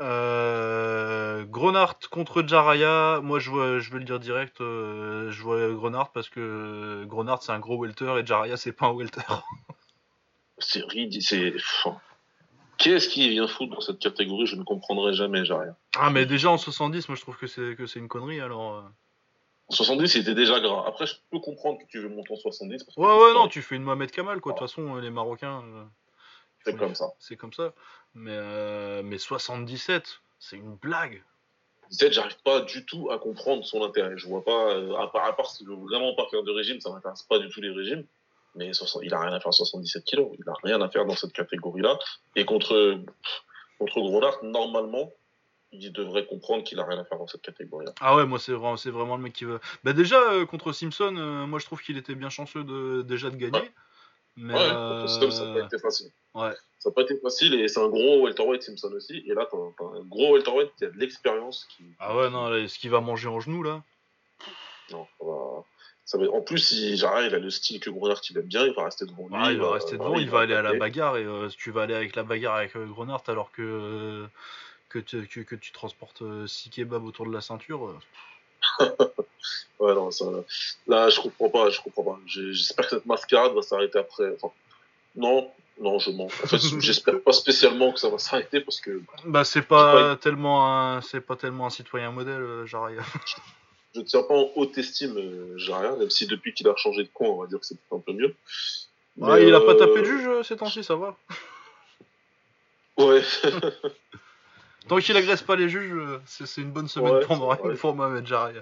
Euh, 0.00 1.44
Grenard 1.44 1.98
contre 2.10 2.46
Jaraya, 2.46 3.20
moi 3.22 3.38
je, 3.38 3.50
vois, 3.50 3.78
je 3.80 3.90
vais 3.90 3.98
le 3.98 4.04
dire 4.04 4.18
direct, 4.18 4.60
euh, 4.62 5.30
je 5.30 5.42
vois 5.42 5.68
Grenard 5.74 6.10
parce 6.12 6.30
que 6.30 7.04
Grenard 7.04 7.42
c'est 7.42 7.52
un 7.52 7.58
gros 7.58 7.78
welter 7.78 8.18
et 8.18 8.24
Jaraya 8.24 8.56
c'est 8.56 8.72
pas 8.72 8.86
un 8.86 8.94
welter. 8.94 9.20
c'est 10.58 10.82
ridicule. 10.84 11.60
Qu'est-ce 12.78 13.10
qui 13.10 13.28
vient 13.28 13.46
foutre 13.46 13.74
dans 13.74 13.82
cette 13.82 13.98
catégorie 13.98 14.46
Je 14.46 14.56
ne 14.56 14.62
comprendrai 14.62 15.12
jamais 15.12 15.44
Jaraya. 15.44 15.76
Ah 15.98 16.08
mais 16.08 16.24
déjà 16.24 16.50
en 16.50 16.56
70, 16.56 17.08
moi 17.08 17.16
je 17.16 17.20
trouve 17.20 17.36
que 17.36 17.46
c'est 17.46 17.76
que 17.76 17.86
c'est 17.86 17.98
une 17.98 18.08
connerie 18.08 18.40
alors. 18.40 18.76
Euh. 18.76 18.82
En 19.68 19.74
70 19.74 20.08
c'était 20.08 20.34
déjà 20.34 20.60
gras. 20.60 20.84
Après 20.86 21.06
je 21.06 21.14
peux 21.30 21.40
comprendre 21.40 21.78
que 21.78 21.84
tu 21.90 21.98
veux 21.98 22.08
monter 22.08 22.32
en 22.32 22.36
70. 22.36 22.86
ouais 22.96 23.06
ouais 23.06 23.34
non, 23.34 23.48
tu 23.48 23.60
fais 23.60 23.76
une 23.76 23.82
Mohamed 23.82 24.10
Kamal 24.10 24.40
quoi. 24.40 24.52
De 24.52 24.58
toute 24.58 24.66
façon 24.66 24.96
les 24.96 25.10
Marocains. 25.10 25.62
C'est 26.64 26.76
comme 26.76 26.94
ça. 26.94 27.12
C'est 27.18 27.36
comme 27.36 27.52
ça. 27.52 27.72
Mais, 28.14 28.32
euh, 28.34 29.02
mais 29.02 29.18
77, 29.18 30.20
c'est 30.38 30.56
une 30.56 30.76
blague. 30.76 31.22
17, 31.90 32.12
j'arrive 32.12 32.36
pas 32.44 32.60
du 32.60 32.84
tout 32.86 33.10
à 33.10 33.18
comprendre 33.18 33.64
son 33.64 33.82
intérêt. 33.82 34.16
Je 34.16 34.26
vois 34.26 34.44
pas, 34.44 34.74
euh, 34.74 34.94
à 34.96 35.08
part, 35.08 35.24
à 35.24 35.36
part 35.36 35.52
veut 35.66 35.74
vraiment 35.74 36.14
pas 36.14 36.26
faire 36.30 36.42
de 36.42 36.52
régime, 36.52 36.80
ça 36.80 36.90
m'intéresse 36.90 37.22
pas 37.24 37.38
du 37.38 37.48
tout 37.48 37.60
les 37.60 37.70
régimes. 37.70 38.04
Mais 38.56 38.72
il 39.02 39.14
a 39.14 39.20
rien 39.20 39.32
à 39.32 39.38
faire 39.38 39.48
à 39.48 39.52
77 39.52 40.04
kilos. 40.04 40.28
Il 40.38 40.48
a 40.48 40.54
rien 40.64 40.80
à 40.80 40.88
faire 40.88 41.04
dans 41.04 41.14
cette 41.14 41.32
catégorie-là. 41.32 41.98
Et 42.34 42.44
contre, 42.44 43.00
contre 43.78 44.00
Gronard, 44.00 44.42
normalement, 44.42 45.12
il 45.70 45.92
devrait 45.92 46.26
comprendre 46.26 46.64
qu'il 46.64 46.80
a 46.80 46.84
rien 46.84 46.98
à 46.98 47.04
faire 47.04 47.18
dans 47.18 47.28
cette 47.28 47.42
catégorie-là. 47.42 47.92
Ah 48.00 48.16
ouais, 48.16 48.26
moi 48.26 48.40
c'est 48.40 48.50
vraiment, 48.50 48.76
c'est 48.76 48.90
vraiment 48.90 49.16
le 49.16 49.22
mec 49.22 49.34
qui 49.34 49.44
veut. 49.44 49.60
Bah 49.84 49.92
déjà 49.92 50.20
euh, 50.32 50.46
contre 50.46 50.72
Simpson, 50.72 51.12
moi 51.46 51.60
je 51.60 51.66
trouve 51.66 51.80
qu'il 51.80 51.96
était 51.96 52.16
bien 52.16 52.28
chanceux 52.28 52.64
de 52.64 53.02
déjà 53.02 53.30
de 53.30 53.36
gagner. 53.36 53.70
Mais 54.40 54.54
ouais, 54.54 54.60
euh... 54.60 55.06
ça 55.06 55.44
n'a 55.44 55.60
pas 55.60 55.66
été 55.66 55.78
facile. 55.78 56.10
Ouais. 56.34 56.52
Ça 56.78 56.88
n'a 56.88 56.94
pas 56.94 57.02
été 57.02 57.16
facile 57.18 57.60
et 57.60 57.68
c'est 57.68 57.80
un 57.80 57.88
gros 57.88 58.24
welterweight 58.24 58.62
Simpson 58.62 58.90
aussi. 58.94 59.22
Et 59.26 59.34
là, 59.34 59.46
t'as 59.50 59.58
un 59.58 60.02
gros 60.04 60.34
welterweight 60.34 60.70
qui 60.78 60.86
a 60.86 60.90
de 60.90 60.98
l'expérience. 60.98 61.66
Qui... 61.76 61.84
Ah 61.98 62.16
ouais, 62.16 62.30
non, 62.30 62.54
est-ce 62.54 62.78
qu'il 62.78 62.90
va 62.90 63.00
manger 63.00 63.28
en 63.28 63.38
genou 63.40 63.62
là? 63.62 63.82
Non, 64.90 65.06
ça 65.18 65.26
va... 65.26 65.64
Ça 66.06 66.18
va... 66.18 66.30
En 66.30 66.40
plus, 66.40 66.72
il... 66.72 66.94
il 66.94 67.04
a 67.04 67.28
le 67.38 67.50
style 67.50 67.80
que 67.80 67.90
Gronart 67.90 68.22
il 68.30 68.38
aime 68.38 68.46
bien, 68.46 68.66
il 68.66 68.72
va 68.72 68.84
rester 68.84 69.04
devant 69.04 69.28
lui. 69.28 69.34
Ah, 69.34 69.52
il 69.52 69.58
va 69.58 69.72
rester 69.72 69.98
devant, 69.98 70.16
il 70.16 70.30
va 70.30 70.40
aller 70.40 70.54
à 70.54 70.62
la 70.62 70.72
bagarre 70.72 71.18
et 71.18 71.24
euh, 71.24 71.48
tu 71.48 71.70
vas 71.70 71.82
aller 71.82 71.94
avec 71.94 72.16
la 72.16 72.22
bagarre 72.22 72.56
avec 72.56 72.74
euh, 72.76 72.86
Gronart 72.86 73.24
alors 73.26 73.52
que, 73.52 73.62
euh, 73.62 74.26
que, 74.88 74.98
que, 75.00 75.54
tu 75.54 75.72
transportes 75.72 76.22
6 76.46 76.70
kebabs 76.70 77.04
autour 77.04 77.26
de 77.26 77.32
la 77.32 77.42
ceinture. 77.42 78.00
ouais, 79.78 79.94
non, 79.94 80.10
ça... 80.10 80.26
là, 80.86 81.08
je 81.08 81.20
comprends 81.20 81.48
pas, 81.48 81.70
je 81.70 81.80
comprends 81.80 82.04
pas. 82.04 82.18
J'espère 82.26 82.86
que 82.88 82.96
cette 82.96 83.06
mascarade 83.06 83.52
va 83.52 83.62
s'arrêter 83.62 83.98
après. 83.98 84.32
Enfin, 84.36 84.52
non, 85.16 85.50
non, 85.80 85.98
je 85.98 86.10
mens. 86.10 86.24
En 86.24 86.28
fait, 86.28 86.58
j'espère 86.80 87.20
pas 87.20 87.32
spécialement 87.32 87.92
que 87.92 88.00
ça 88.00 88.08
va 88.08 88.18
s'arrêter 88.18 88.60
parce 88.60 88.80
que. 88.80 89.02
Bah, 89.24 89.44
c'est 89.44 89.62
pas, 89.62 90.16
tellement 90.16 90.66
un, 90.66 91.00
c'est 91.00 91.20
pas 91.20 91.36
tellement 91.36 91.66
un 91.66 91.70
citoyen 91.70 92.10
modèle, 92.10 92.42
euh, 92.42 92.66
Jaria. 92.66 93.02
je 93.94 94.00
ne 94.00 94.04
tiens 94.04 94.22
pas 94.22 94.34
en 94.34 94.50
haute 94.56 94.76
estime 94.76 95.16
euh, 95.16 95.58
Jaria, 95.58 95.96
même 95.96 96.10
si 96.10 96.26
depuis 96.26 96.52
qu'il 96.52 96.68
a 96.68 96.76
changé 96.76 97.02
de 97.02 97.08
coin, 97.12 97.28
on 97.28 97.40
va 97.40 97.46
dire 97.46 97.58
que 97.58 97.66
c'est 97.66 97.78
un 97.92 97.98
peu 97.98 98.12
mieux. 98.12 98.34
Mais 99.16 99.46
il 99.46 99.54
a 99.54 99.60
pas 99.60 99.74
tapé 99.74 100.00
de 100.00 100.04
juge 100.04 100.26
euh, 100.26 100.42
ces 100.42 100.56
temps-ci, 100.56 100.84
ça 100.84 100.96
va. 100.96 101.16
Ouais. 102.96 103.22
Tant 104.88 104.98
qu'il 104.98 105.16
agresse 105.16 105.42
pas 105.42 105.56
les 105.56 105.68
juges, 105.68 106.20
c'est 106.26 106.60
une 106.60 106.72
bonne 106.72 106.88
semaine 106.88 107.24
pour, 107.26 107.56
pour 107.78 107.94
Mohamed 107.94 108.26
Jaria. 108.26 108.60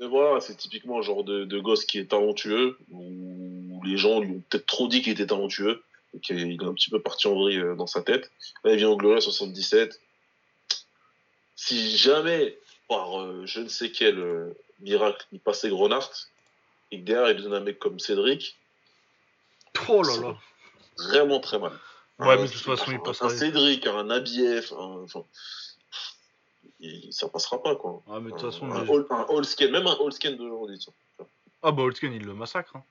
Mais 0.00 0.06
voilà, 0.06 0.40
c'est 0.40 0.56
typiquement 0.56 0.98
un 0.98 1.02
genre 1.02 1.22
de, 1.22 1.44
de, 1.44 1.60
gosse 1.60 1.84
qui 1.84 1.98
est 1.98 2.10
talentueux, 2.10 2.78
où 2.90 3.80
les 3.84 3.96
gens 3.96 4.20
lui 4.20 4.32
ont 4.32 4.42
peut-être 4.48 4.66
trop 4.66 4.88
dit 4.88 5.02
qu'il 5.02 5.12
était 5.12 5.26
talentueux, 5.26 5.82
et 6.14 6.20
qu'il 6.20 6.52
est 6.52 6.64
un 6.64 6.74
petit 6.74 6.90
peu 6.90 7.00
parti 7.00 7.26
en 7.28 7.34
vrille 7.34 7.58
euh, 7.58 7.76
dans 7.76 7.86
sa 7.86 8.02
tête. 8.02 8.30
Là, 8.64 8.72
il 8.72 8.78
vient 8.78 8.88
au 8.88 8.96
Gloria 8.96 9.20
77. 9.20 10.00
Si 11.56 11.96
jamais, 11.96 12.58
par 12.88 13.20
euh, 13.20 13.42
je 13.46 13.60
ne 13.60 13.68
sais 13.68 13.90
quel 13.90 14.18
euh, 14.18 14.52
miracle, 14.80 15.26
il 15.32 15.40
passait 15.40 15.68
Gronart, 15.68 16.10
et 16.90 16.98
que 16.98 17.04
derrière 17.04 17.30
il 17.30 17.42
donne 17.42 17.54
un 17.54 17.60
mec 17.60 17.78
comme 17.78 18.00
Cédric, 18.00 18.56
oh 19.88 20.02
là 20.02 20.16
là. 20.20 20.36
Vraiment 20.98 21.40
très 21.40 21.58
mal. 21.58 21.72
Ouais, 22.18 22.36
mais 22.36 22.46
de 22.46 22.52
toute 22.52 22.62
façon, 22.62 22.92
il 22.92 23.00
passe 23.00 23.22
un 23.22 23.28
Cédric, 23.28 23.86
un 23.86 24.08
un, 24.08 24.22
enfin, 25.02 25.24
ça 27.10 27.28
passera 27.28 27.62
pas 27.62 27.74
quoi. 27.76 28.02
Ah, 28.08 28.20
mais 28.20 28.30
de 28.30 28.36
toute 28.36 28.50
façon, 28.50 28.70
un, 28.70 28.86
all, 28.86 29.70
même 29.70 29.86
un 29.86 30.10
scan 30.10 30.32
d'aujourd'hui. 30.32 30.86
Ah 31.62 31.72
bah 31.72 31.82
scan 31.94 32.12
il 32.12 32.24
le 32.24 32.34
massacre. 32.34 32.76
Hein. 32.76 32.82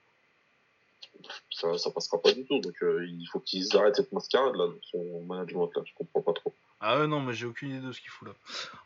Ça, 1.50 1.78
ça 1.78 1.90
passera 1.90 2.20
pas 2.20 2.32
du 2.32 2.44
tout, 2.44 2.58
donc 2.58 2.74
euh, 2.82 3.06
il 3.06 3.26
faut 3.26 3.40
qu'ils 3.40 3.74
arrêtent 3.76 3.96
cette 3.96 4.12
mascarade 4.12 4.56
là, 4.56 4.66
son 4.90 5.22
management 5.26 5.70
là, 5.74 5.82
je 5.86 5.92
comprends 5.94 6.20
pas 6.20 6.32
trop. 6.32 6.52
Ah 6.80 6.98
ouais 6.98 7.06
non 7.06 7.20
mais 7.20 7.32
j'ai 7.32 7.46
aucune 7.46 7.70
idée 7.70 7.86
de 7.86 7.92
ce 7.92 8.00
qu'il 8.00 8.10
fout 8.10 8.28
là. 8.28 8.34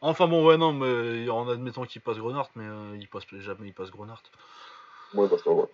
Enfin 0.01 0.29
bon 0.29 0.47
ouais 0.47 0.57
non 0.57 0.73
mais 0.73 1.29
en 1.31 1.49
admettant 1.49 1.85
qu'il 1.85 2.01
passe 2.01 2.19
Grenard, 2.19 2.51
mais 2.55 2.65
euh, 2.65 2.97
il 3.01 3.09
passe 3.09 3.25
jamais 3.41 3.69
il 3.69 3.73
passe 3.75 3.91
Grenard. 3.91 4.23
Ouais 5.15 5.29
parce 5.29 5.43
que 5.43 5.49
ouais. 5.49 5.67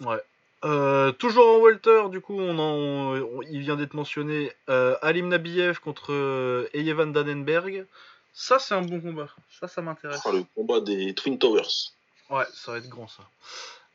Ouais. 0.00 0.22
Euh, 0.64 1.12
toujours 1.12 1.56
en 1.56 1.60
welter, 1.60 2.08
du 2.10 2.20
coup, 2.20 2.38
on, 2.38 2.58
en, 2.58 3.42
il 3.42 3.60
vient 3.60 3.76
d'être 3.76 3.94
mentionné 3.94 4.52
Alim 4.68 5.28
Nabiev 5.28 5.80
contre 5.80 6.68
Eyevan 6.72 7.12
Dannenberg. 7.12 7.86
Ça, 8.32 8.58
c'est 8.58 8.74
un 8.74 8.82
bon 8.82 9.00
combat. 9.00 9.28
Ça, 9.50 9.68
ça 9.68 9.82
m'intéresse. 9.82 10.22
Ah, 10.24 10.32
le 10.32 10.44
combat 10.54 10.80
des 10.80 11.14
Twin 11.14 11.38
Towers. 11.38 11.92
Ouais, 12.30 12.46
ça 12.54 12.72
va 12.72 12.78
être 12.78 12.88
grand, 12.88 13.08
ça. 13.08 13.24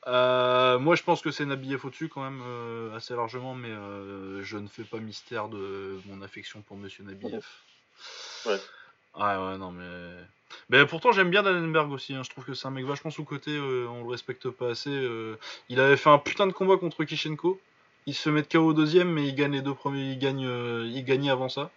Euh, 0.08 0.80
moi, 0.80 0.96
je 0.96 1.04
pense 1.04 1.22
que 1.22 1.32
c'est 1.32 1.46
Nabiev 1.46 1.86
au-dessus, 1.86 2.08
quand 2.08 2.24
même, 2.24 2.42
euh, 2.46 2.96
assez 2.96 3.14
largement, 3.16 3.56
mais 3.56 3.70
euh, 3.70 4.42
je 4.44 4.58
ne 4.58 4.68
fais 4.68 4.84
pas 4.84 5.00
mystère 5.00 5.50
de 5.50 6.00
mon 6.06 6.22
affection 6.22 6.62
pour 6.62 6.78
Monsieur 6.78 7.04
Nabiev. 7.04 7.46
Ouais. 8.46 8.60
Ouais, 9.16 9.36
ouais, 9.36 9.58
non, 9.58 9.72
mais. 9.72 10.14
Mais 10.70 10.86
pourtant, 10.86 11.12
j'aime 11.12 11.30
bien 11.30 11.44
Dannenberg 11.44 11.92
aussi. 11.92 12.14
Hein. 12.14 12.24
Je 12.24 12.30
trouve 12.30 12.46
que 12.46 12.54
c'est 12.54 12.68
un 12.68 12.72
mec 12.72 12.86
vachement 12.86 13.12
sous-côté. 13.12 13.58
on 13.60 14.04
le 14.04 14.10
respecte 14.10 14.50
pas 14.50 14.70
assez. 14.70 14.92
il 15.70 15.80
avait 15.80 15.98
fait 15.98 16.10
un 16.10 16.20
putain 16.20 16.48
de 16.48 16.54
combat 16.54 16.78
contre 16.78 17.04
Kishenko. 17.04 17.60
Il 18.06 18.14
se 18.14 18.30
met 18.30 18.44
KO 18.44 18.60
au 18.60 18.74
deuxième, 18.74 19.12
mais 19.12 19.28
il 19.28 19.36
gagne 19.36 19.52
les 19.52 19.62
deux 19.62 19.74
premiers. 19.74 20.12
Il 20.12 20.20
gagne, 20.20 20.48
il 20.86 21.04
gagnait 21.04 21.30
avant 21.30 21.50
ça. 21.50 21.72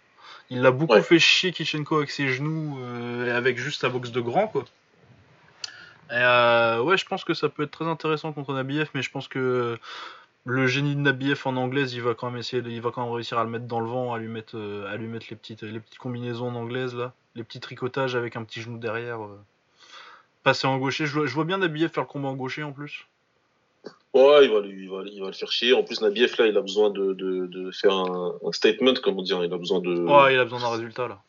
Il 0.49 0.61
l'a 0.61 0.71
beaucoup 0.71 1.01
fait 1.01 1.17
chier 1.17 1.53
Kishenko 1.53 1.95
avec 1.97 2.11
ses 2.11 2.27
genoux 2.27 2.77
euh, 2.81 3.27
et 3.27 3.31
avec 3.31 3.57
juste 3.57 3.81
sa 3.81 3.89
boxe 3.89 4.11
de 4.11 4.19
grand 4.19 4.47
quoi. 4.47 4.65
Et 6.09 6.15
euh, 6.15 6.81
ouais, 6.81 6.97
je 6.97 7.05
pense 7.05 7.23
que 7.23 7.33
ça 7.33 7.47
peut 7.47 7.63
être 7.63 7.71
très 7.71 7.85
intéressant 7.85 8.33
contre 8.33 8.53
Nabiev, 8.53 8.89
mais 8.93 9.01
je 9.01 9.09
pense 9.09 9.29
que 9.29 9.79
le 10.45 10.67
génie 10.67 10.95
de 10.95 11.01
Nabiev 11.01 11.41
en 11.45 11.55
anglaise, 11.55 11.93
il 11.93 12.01
va 12.01 12.13
quand 12.13 12.29
même 12.29 12.39
essayer, 12.39 12.63
il 12.65 12.81
va 12.81 12.91
quand 12.91 13.03
même 13.03 13.13
réussir 13.13 13.37
à 13.37 13.43
le 13.43 13.49
mettre 13.49 13.65
dans 13.65 13.79
le 13.79 13.87
vent, 13.87 14.13
à 14.13 14.19
lui 14.19 14.27
mettre, 14.27 14.57
euh, 14.57 14.91
à 14.91 14.97
lui 14.97 15.07
mettre 15.07 15.27
les 15.29 15.35
petites, 15.35 15.61
les 15.61 15.79
petites 15.79 15.99
combinaisons 15.99 16.47
en 16.47 16.55
anglaise 16.55 16.95
là, 16.95 17.13
les 17.35 17.43
petits 17.43 17.59
tricotages 17.59 18.15
avec 18.15 18.35
un 18.35 18.43
petit 18.43 18.61
genou 18.61 18.77
derrière. 18.77 19.19
passer 20.43 20.67
en 20.67 20.77
gaucher, 20.77 21.05
je, 21.05 21.25
je 21.25 21.33
vois 21.33 21.45
bien 21.45 21.59
Nabiev 21.59 21.89
faire 21.89 22.03
le 22.03 22.09
combat 22.09 22.29
en 22.29 22.35
gaucher 22.35 22.63
en 22.63 22.71
plus. 22.71 23.05
Ouais, 24.13 24.45
il 24.45 24.51
va, 24.51 24.59
il, 24.59 24.89
va, 24.89 25.03
il 25.05 25.21
va 25.21 25.27
le 25.27 25.33
faire 25.33 25.51
chier. 25.51 25.73
En 25.73 25.83
plus, 25.83 26.01
Nabiev, 26.01 26.35
là, 26.37 26.47
il 26.47 26.57
a 26.57 26.61
besoin 26.61 26.89
de, 26.89 27.13
de, 27.13 27.45
de 27.47 27.71
faire 27.71 27.93
un, 27.93 28.33
un, 28.45 28.51
statement, 28.51 28.95
comme 29.01 29.17
on 29.17 29.21
dit. 29.21 29.33
Hein. 29.33 29.41
Il 29.43 29.53
a 29.53 29.57
besoin 29.57 29.79
de. 29.79 30.01
Ouais, 30.01 30.33
il 30.33 30.39
a 30.39 30.43
besoin 30.43 30.59
d'un 30.59 30.69
résultat, 30.69 31.07
là. 31.07 31.21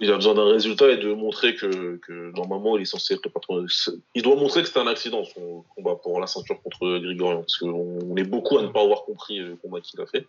Il 0.00 0.10
a 0.10 0.16
besoin 0.16 0.34
d'un 0.34 0.52
résultat 0.52 0.90
et 0.90 0.98
de 0.98 1.12
montrer 1.12 1.54
que, 1.54 1.96
que 1.96 2.30
normalement, 2.36 2.76
il 2.76 2.82
est 2.82 2.86
censé 2.86 3.14
être 3.14 3.24
le 3.24 3.30
patron. 3.30 3.66
Il 4.14 4.22
doit 4.22 4.36
montrer 4.36 4.60
que 4.60 4.68
c'était 4.68 4.80
un 4.80 4.86
accident, 4.86 5.24
son 5.24 5.64
combat 5.74 5.96
pour 5.96 6.20
la 6.20 6.26
ceinture 6.26 6.60
contre 6.62 6.98
Grigorian. 6.98 7.40
Parce 7.40 7.56
qu'on 7.56 8.16
est 8.16 8.24
beaucoup 8.24 8.58
à 8.58 8.62
ne 8.62 8.68
pas 8.68 8.82
avoir 8.82 9.04
compris 9.04 9.38
le 9.38 9.56
combat 9.56 9.80
qu'il 9.80 10.00
a 10.00 10.06
fait. 10.06 10.26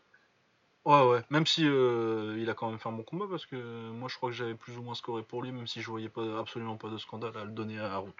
Ouais, 0.86 1.06
ouais. 1.06 1.20
Même 1.30 1.46
si 1.46 1.66
euh, 1.66 2.38
il 2.40 2.50
a 2.50 2.54
quand 2.54 2.70
même 2.70 2.80
fait 2.80 2.88
un 2.88 2.94
bon 2.94 3.04
combat, 3.04 3.26
parce 3.30 3.46
que 3.46 3.58
moi, 3.92 4.08
je 4.10 4.16
crois 4.16 4.30
que 4.30 4.36
j'avais 4.36 4.56
plus 4.56 4.78
ou 4.78 4.82
moins 4.82 4.96
scoré 4.96 5.22
pour 5.22 5.44
lui, 5.44 5.52
même 5.52 5.68
si 5.68 5.82
je 5.82 5.90
voyais 5.90 6.08
pas, 6.08 6.40
absolument 6.40 6.78
pas 6.78 6.88
de 6.88 6.98
scandale 6.98 7.36
à 7.36 7.44
le 7.44 7.52
donner 7.52 7.78
à 7.78 7.90
la 7.90 7.98
route. 7.98 8.16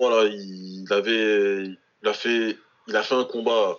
Voilà, 0.00 0.28
il 0.28 0.92
avait. 0.92 1.66
Il 2.02 2.08
a 2.08 2.12
fait 2.12 2.56
il 2.90 2.96
a 2.96 3.02
fait 3.02 3.14
un 3.14 3.24
combat. 3.24 3.78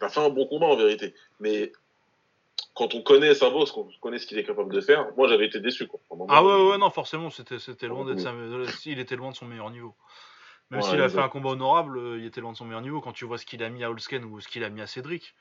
Il 0.00 0.04
a 0.04 0.08
fait 0.08 0.20
un 0.20 0.28
bon 0.28 0.46
combat 0.46 0.66
en 0.66 0.76
vérité. 0.76 1.14
Mais 1.40 1.72
quand 2.76 2.94
on 2.94 3.02
connaît 3.02 3.34
sa 3.34 3.48
bosse, 3.48 3.72
quand 3.72 3.80
on 3.80 4.00
connaît 4.00 4.18
ce 4.18 4.26
qu'il 4.26 4.38
est 4.38 4.44
capable 4.44 4.72
de 4.72 4.80
faire, 4.82 5.08
moi 5.16 5.28
j'avais 5.28 5.46
été 5.46 5.60
déçu. 5.60 5.86
Quoi. 5.88 5.98
Ah 6.28 6.44
ouais, 6.44 6.68
ouais, 6.68 6.78
non, 6.78 6.90
forcément, 6.90 7.30
c'était, 7.30 7.58
c'était 7.58 7.88
loin 7.88 8.04
d'être 8.04 8.22
il 8.84 8.98
était 9.00 9.16
loin 9.16 9.30
de 9.30 9.34
son 9.34 9.46
meilleur 9.46 9.70
niveau. 9.70 9.96
Même 10.70 10.82
s'il 10.82 11.00
a 11.00 11.08
fait 11.08 11.20
un 11.20 11.28
combat 11.28 11.50
honorable, 11.50 11.98
euh, 11.98 12.18
il 12.18 12.26
était 12.26 12.40
loin 12.40 12.52
de 12.52 12.56
son 12.56 12.66
meilleur 12.66 12.82
niveau 12.82 13.00
quand 13.00 13.12
tu 13.12 13.24
vois 13.24 13.38
ce 13.38 13.46
qu'il 13.46 13.62
a 13.62 13.70
mis 13.70 13.82
à 13.82 13.90
Holsken 13.90 14.24
ou 14.24 14.40
ce 14.40 14.48
qu'il 14.48 14.62
a 14.62 14.68
mis 14.68 14.82
à 14.82 14.86
Cédric. 14.86 15.34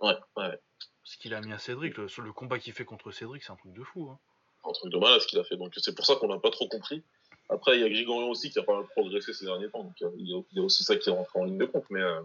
Ouais, 0.00 0.14
ouais. 0.36 0.58
Ce 1.02 1.16
qu'il 1.16 1.34
a 1.34 1.40
mis 1.40 1.52
à 1.52 1.58
Cédric, 1.58 1.96
le, 1.96 2.06
le 2.22 2.32
combat 2.32 2.58
qu'il 2.58 2.72
fait 2.72 2.84
contre 2.84 3.10
Cédric, 3.10 3.42
c'est 3.42 3.52
un 3.52 3.56
truc 3.56 3.72
de 3.72 3.82
fou. 3.82 4.08
Hein. 4.10 4.18
Un 4.64 4.72
truc 4.72 4.92
de 4.92 4.98
malade 4.98 5.20
ce 5.20 5.26
qu'il 5.26 5.38
a 5.38 5.44
fait. 5.44 5.56
Donc 5.56 5.72
c'est 5.76 5.94
pour 5.94 6.06
ça 6.06 6.14
qu'on 6.16 6.28
n'a 6.28 6.38
pas 6.38 6.50
trop 6.50 6.68
compris. 6.68 7.02
Après, 7.48 7.76
il 7.76 7.80
y 7.80 7.84
a 7.84 7.88
Grigorian 7.88 8.28
aussi 8.28 8.50
qui 8.50 8.60
a 8.60 8.62
pas 8.62 8.76
mal 8.76 8.86
progressé 8.86 9.32
ces 9.32 9.46
derniers 9.46 9.70
temps. 9.70 9.82
Donc, 9.82 9.94
il 10.18 10.44
y, 10.52 10.60
a 10.60 10.62
aussi 10.62 10.84
ça 10.84 10.94
qui 10.94 11.08
est 11.08 11.12
rentré 11.12 11.40
en 11.40 11.44
ligne 11.44 11.58
de 11.58 11.64
compte. 11.64 11.84
Mais, 11.90 12.00
euh, 12.00 12.22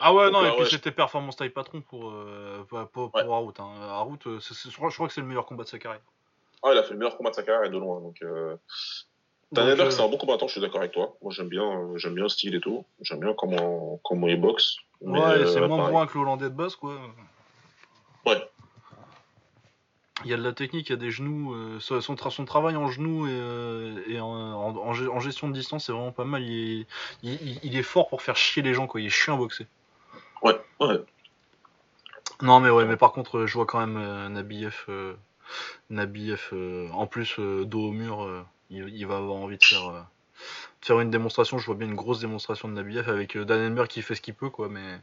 ah 0.00 0.14
ouais, 0.14 0.30
non, 0.30 0.44
et 0.44 0.52
puis 0.56 0.66
c'était 0.70 0.90
performance 0.90 1.36
taille 1.36 1.50
patron 1.50 1.80
pour, 1.80 2.10
euh, 2.10 2.64
pour, 2.92 3.10
pour 3.10 3.34
Harout. 3.34 3.54
Hein. 3.58 3.70
Harout, 3.88 4.18
euh, 4.26 4.40
je 4.40 4.70
crois 4.70 5.08
que 5.08 5.12
c'est 5.12 5.20
le 5.20 5.26
meilleur 5.26 5.46
combat 5.46 5.64
de 5.64 5.68
sa 5.68 5.78
carrière. 5.78 6.02
Ah, 6.62 6.70
il 6.72 6.78
a 6.78 6.82
fait 6.82 6.92
le 6.92 6.98
meilleur 6.98 7.16
combat 7.16 7.30
de 7.30 7.36
sa 7.36 7.42
carrière 7.42 7.64
et 7.64 7.70
de 7.70 7.78
loin. 7.78 8.00
Donc, 8.00 8.16
euh... 8.22 8.56
Daniel 9.52 9.92
c'est 9.92 10.02
un 10.02 10.08
bon 10.08 10.16
combattant, 10.16 10.48
je 10.48 10.52
suis 10.52 10.60
d'accord 10.60 10.80
avec 10.80 10.92
toi. 10.92 11.14
Moi, 11.22 11.32
j'aime 11.32 11.48
bien, 11.48 11.96
j'aime 11.96 12.14
bien 12.14 12.24
le 12.24 12.28
style 12.28 12.54
et 12.54 12.60
tout. 12.60 12.84
J'aime 13.00 13.20
bien 13.20 13.34
comment, 13.34 14.00
comment 14.02 14.26
il 14.26 14.40
boxe. 14.40 14.76
Ouais, 15.00 15.46
c'est 15.46 15.60
moins 15.60 15.90
bon 15.90 16.06
que 16.06 16.18
l'Hollandais 16.18 16.50
de 16.50 16.54
base, 16.54 16.74
quoi. 16.74 16.96
Ouais. 18.26 18.42
Il 20.24 20.30
y 20.30 20.34
a 20.34 20.36
de 20.36 20.42
la 20.42 20.52
technique, 20.52 20.88
il 20.88 20.92
y 20.92 20.94
a 20.94 20.98
des 20.98 21.10
genoux. 21.10 21.54
Euh, 21.54 21.80
son, 21.80 22.00
son, 22.00 22.44
travail 22.44 22.76
en 22.76 22.88
genoux 22.88 23.26
et, 23.26 23.30
euh, 23.30 24.22
en, 24.22 25.20
gestion 25.20 25.48
de 25.48 25.52
distance, 25.52 25.86
c'est 25.86 25.92
vraiment 25.92 26.12
pas 26.12 26.24
mal. 26.24 26.42
Il 26.42 26.86
est, 27.22 27.82
fort 27.82 28.08
pour 28.08 28.22
faire 28.22 28.36
chier 28.36 28.62
les 28.62 28.74
gens, 28.74 28.86
quoi. 28.86 29.00
Il 29.00 29.06
est 29.06 29.10
chiant 29.10 29.34
à 29.34 29.38
boxer. 29.38 29.66
Ouais, 30.44 30.60
ouais. 30.80 31.00
Non, 32.42 32.60
mais 32.60 32.70
ouais, 32.70 32.84
mais 32.84 32.96
par 32.96 33.12
contre, 33.12 33.46
je 33.46 33.54
vois 33.54 33.66
quand 33.66 33.80
même 33.80 33.96
euh, 33.96 34.28
Nabiev, 34.28 34.86
Nabiev 35.90 36.50
en 36.92 37.06
plus, 37.06 37.38
dos 37.38 37.88
au 37.88 37.92
mur, 37.92 38.46
il, 38.70 39.06
va 39.06 39.16
avoir 39.16 39.36
envie 39.36 39.58
de 39.58 39.64
faire, 39.64 40.06
faire 40.80 41.00
une 41.00 41.10
démonstration. 41.10 41.58
Je 41.58 41.66
vois 41.66 41.74
bien 41.74 41.88
une 41.88 41.94
grosse 41.94 42.20
démonstration 42.20 42.68
de 42.68 42.74
Nabiev 42.74 43.08
avec 43.08 43.36
Dannenberg 43.36 43.88
qui 43.88 44.02
fait 44.02 44.14
ce 44.14 44.20
qu'il 44.20 44.34
peut, 44.34 44.50
quoi. 44.50 44.68
Mais, 44.68 45.00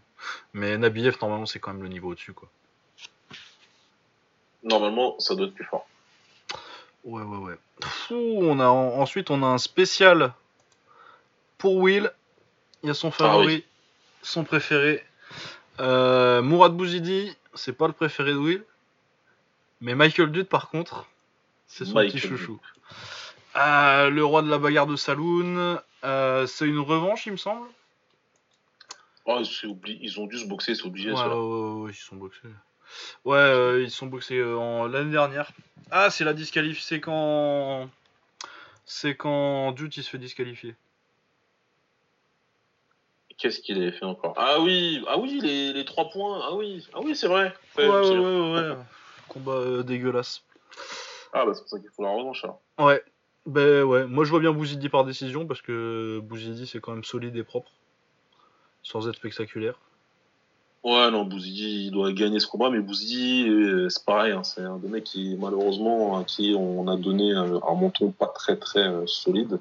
mais 0.53 0.77
Nabiev, 0.77 1.17
normalement, 1.21 1.45
c'est 1.45 1.59
quand 1.59 1.73
même 1.73 1.83
le 1.83 1.89
niveau 1.89 2.11
au-dessus, 2.11 2.33
quoi 2.33 2.49
normalement, 4.63 5.19
ça 5.19 5.35
doit 5.35 5.47
être 5.47 5.53
plus 5.53 5.65
fort. 5.65 5.87
Ouais, 7.03 7.23
ouais, 7.23 7.37
ouais. 7.37 7.57
on 8.11 8.59
a, 8.59 8.67
ensuite, 8.67 9.31
on 9.31 9.41
a 9.43 9.47
un 9.47 9.57
spécial 9.57 10.33
pour 11.57 11.77
Will. 11.77 12.11
Il 12.83 12.87
y 12.87 12.89
a 12.89 12.93
son 12.93 13.09
ah 13.09 13.11
favori, 13.11 13.63
son 14.21 14.43
préféré. 14.43 15.03
Euh, 15.81 16.41
Mourad 16.41 16.73
Bouzidi, 16.73 17.35
c'est 17.55 17.73
pas 17.73 17.87
le 17.87 17.93
préféré 17.93 18.31
de 18.31 18.37
Will. 18.37 18.63
Mais 19.81 19.95
Michael 19.95 20.31
Dutt, 20.31 20.47
par 20.47 20.69
contre, 20.69 21.07
c'est 21.65 21.85
son 21.85 21.95
petit 21.95 22.19
chouchou. 22.19 22.59
Euh, 23.55 24.09
le 24.09 24.23
roi 24.23 24.43
de 24.43 24.49
la 24.49 24.59
bagarre 24.59 24.85
de 24.85 24.95
Saloon. 24.95 25.79
Euh, 26.03 26.45
c'est 26.45 26.67
une 26.67 26.79
revanche, 26.79 27.25
il 27.25 27.33
me 27.33 27.37
semble. 27.37 27.67
Oh, 29.25 29.41
ils 29.41 30.19
ont 30.19 30.27
dû 30.27 30.37
se 30.37 30.47
boxer, 30.47 30.75
c'est 30.75 30.85
obligé. 30.85 31.11
Ouais, 31.11 31.17
ça. 31.17 31.29
ouais, 31.29 31.81
ouais, 31.81 31.91
ils 31.91 31.95
sont 31.95 32.15
boxés. 32.15 32.47
Ouais, 33.25 33.83
ils 33.83 33.91
sont 33.91 34.07
boxés 34.07 34.43
en 34.43 34.87
l'année 34.87 35.11
dernière. 35.11 35.51
Ah, 35.89 36.09
c'est 36.09 36.23
la 36.23 36.33
disqualif. 36.33 36.79
C'est 36.79 36.99
quand. 36.99 37.89
C'est 38.85 39.15
quand 39.15 39.71
Dude 39.71 39.95
il 39.95 40.03
se 40.03 40.09
fait 40.09 40.17
disqualifier. 40.17 40.75
Qu'est-ce 43.41 43.59
qu'il 43.59 43.81
avait 43.81 43.91
fait 43.91 44.05
encore? 44.05 44.35
Ah 44.37 44.59
oui, 44.61 45.03
ah 45.07 45.17
oui, 45.17 45.39
les, 45.41 45.73
les 45.73 45.83
3 45.83 46.09
points. 46.09 46.41
Ah 46.43 46.53
oui, 46.53 46.85
ah 46.93 46.99
oui, 47.03 47.15
c'est 47.15 47.27
vrai. 47.27 47.51
Ouais, 47.75 47.89
ouais, 47.89 48.17
ouais, 48.19 48.53
ouais, 48.53 48.77
Combat 49.29 49.53
euh, 49.53 49.81
dégueulasse. 49.81 50.43
Ah 51.33 51.43
bah 51.45 51.53
c'est 51.55 51.61
pour 51.61 51.69
ça 51.69 51.79
qu'il 51.79 51.89
faut 51.89 52.03
la 52.03 52.11
revanche 52.11 52.43
alors. 52.43 52.61
Ouais. 52.77 53.03
Ben 53.47 53.81
ouais, 53.81 54.05
moi 54.05 54.25
je 54.25 54.29
vois 54.29 54.39
bien 54.39 54.51
Bouzidi 54.51 54.89
par 54.89 55.05
décision 55.05 55.47
parce 55.47 55.63
que 55.63 56.19
Bouzidi 56.19 56.67
c'est 56.67 56.79
quand 56.79 56.91
même 56.91 57.03
solide 57.03 57.35
et 57.35 57.43
propre. 57.43 57.71
Sans 58.83 59.07
être 59.09 59.15
spectaculaire. 59.15 59.79
Ouais, 60.83 61.09
non, 61.09 61.25
Bouzidi 61.25 61.87
il 61.87 61.91
doit 61.91 62.11
gagner 62.11 62.39
ce 62.39 62.45
combat, 62.45 62.69
mais 62.69 62.79
Bouzidi 62.79 63.49
euh, 63.49 63.89
c'est 63.89 64.05
pareil, 64.05 64.33
hein, 64.33 64.43
c'est 64.43 64.61
un 64.61 64.77
des 64.77 64.87
mecs 64.87 65.05
qui 65.05 65.35
malheureusement 65.39 66.19
à 66.19 66.23
qui 66.23 66.55
on 66.55 66.87
a 66.87 66.95
donné 66.95 67.31
un, 67.33 67.59
menton 67.73 68.11
pas 68.11 68.27
très 68.27 68.57
très 68.57 68.87
euh, 68.87 69.07
solide. 69.07 69.59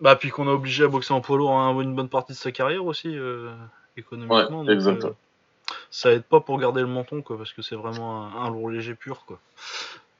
Bah, 0.00 0.16
puis 0.16 0.30
qu'on 0.30 0.48
a 0.48 0.52
obligé 0.52 0.84
à 0.84 0.88
boxer 0.88 1.12
en 1.12 1.20
poids 1.20 1.36
lourd 1.36 1.52
hein, 1.52 1.80
une 1.80 1.94
bonne 1.94 2.08
partie 2.08 2.32
de 2.32 2.38
sa 2.38 2.52
carrière 2.52 2.84
aussi, 2.84 3.16
euh, 3.16 3.50
économiquement. 3.96 4.62
Ouais, 4.62 4.72
exactement. 4.72 5.12
Euh, 5.12 5.74
ça 5.90 6.12
aide 6.12 6.24
pas 6.24 6.40
pour 6.40 6.58
garder 6.58 6.80
le 6.80 6.88
menton, 6.88 7.22
quoi, 7.22 7.38
parce 7.38 7.52
que 7.52 7.62
c'est 7.62 7.76
vraiment 7.76 8.26
un, 8.36 8.50
lourd 8.50 8.70
léger 8.70 8.94
pur, 8.94 9.24
quoi. 9.24 9.38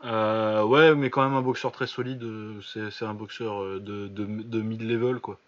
Euh, 0.04 0.62
ouais, 0.62 0.94
mais 0.94 1.10
quand 1.10 1.24
même 1.24 1.34
un 1.34 1.42
boxeur 1.42 1.72
très 1.72 1.86
solide, 1.86 2.24
c'est 2.62 3.04
un 3.04 3.14
boxeur 3.14 3.64
de, 3.80 4.08
de, 4.08 4.62
mid-level, 4.62 5.18
quoi. 5.18 5.38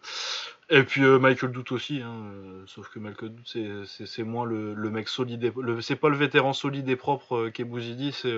Et 0.69 0.83
puis 0.83 1.03
Michael 1.03 1.53
Doute 1.53 1.71
aussi, 1.71 2.01
hein, 2.03 2.25
sauf 2.67 2.89
que 2.89 2.99
Michael 2.99 3.31
Doute, 3.31 3.57
c'est 3.87 4.23
moins 4.25 4.45
le, 4.45 4.75
le, 4.75 4.91
mec 4.91 5.09
solide, 5.09 5.53
c'est 5.81 5.97
pas 5.97 6.09
le 6.09 6.17
vétéran 6.17 6.53
solide 6.53 6.89
et 6.89 6.97
propre 6.97 7.51
qu'est 7.51 7.65
Bouzidi, 7.65 8.11
c'est 8.13 8.35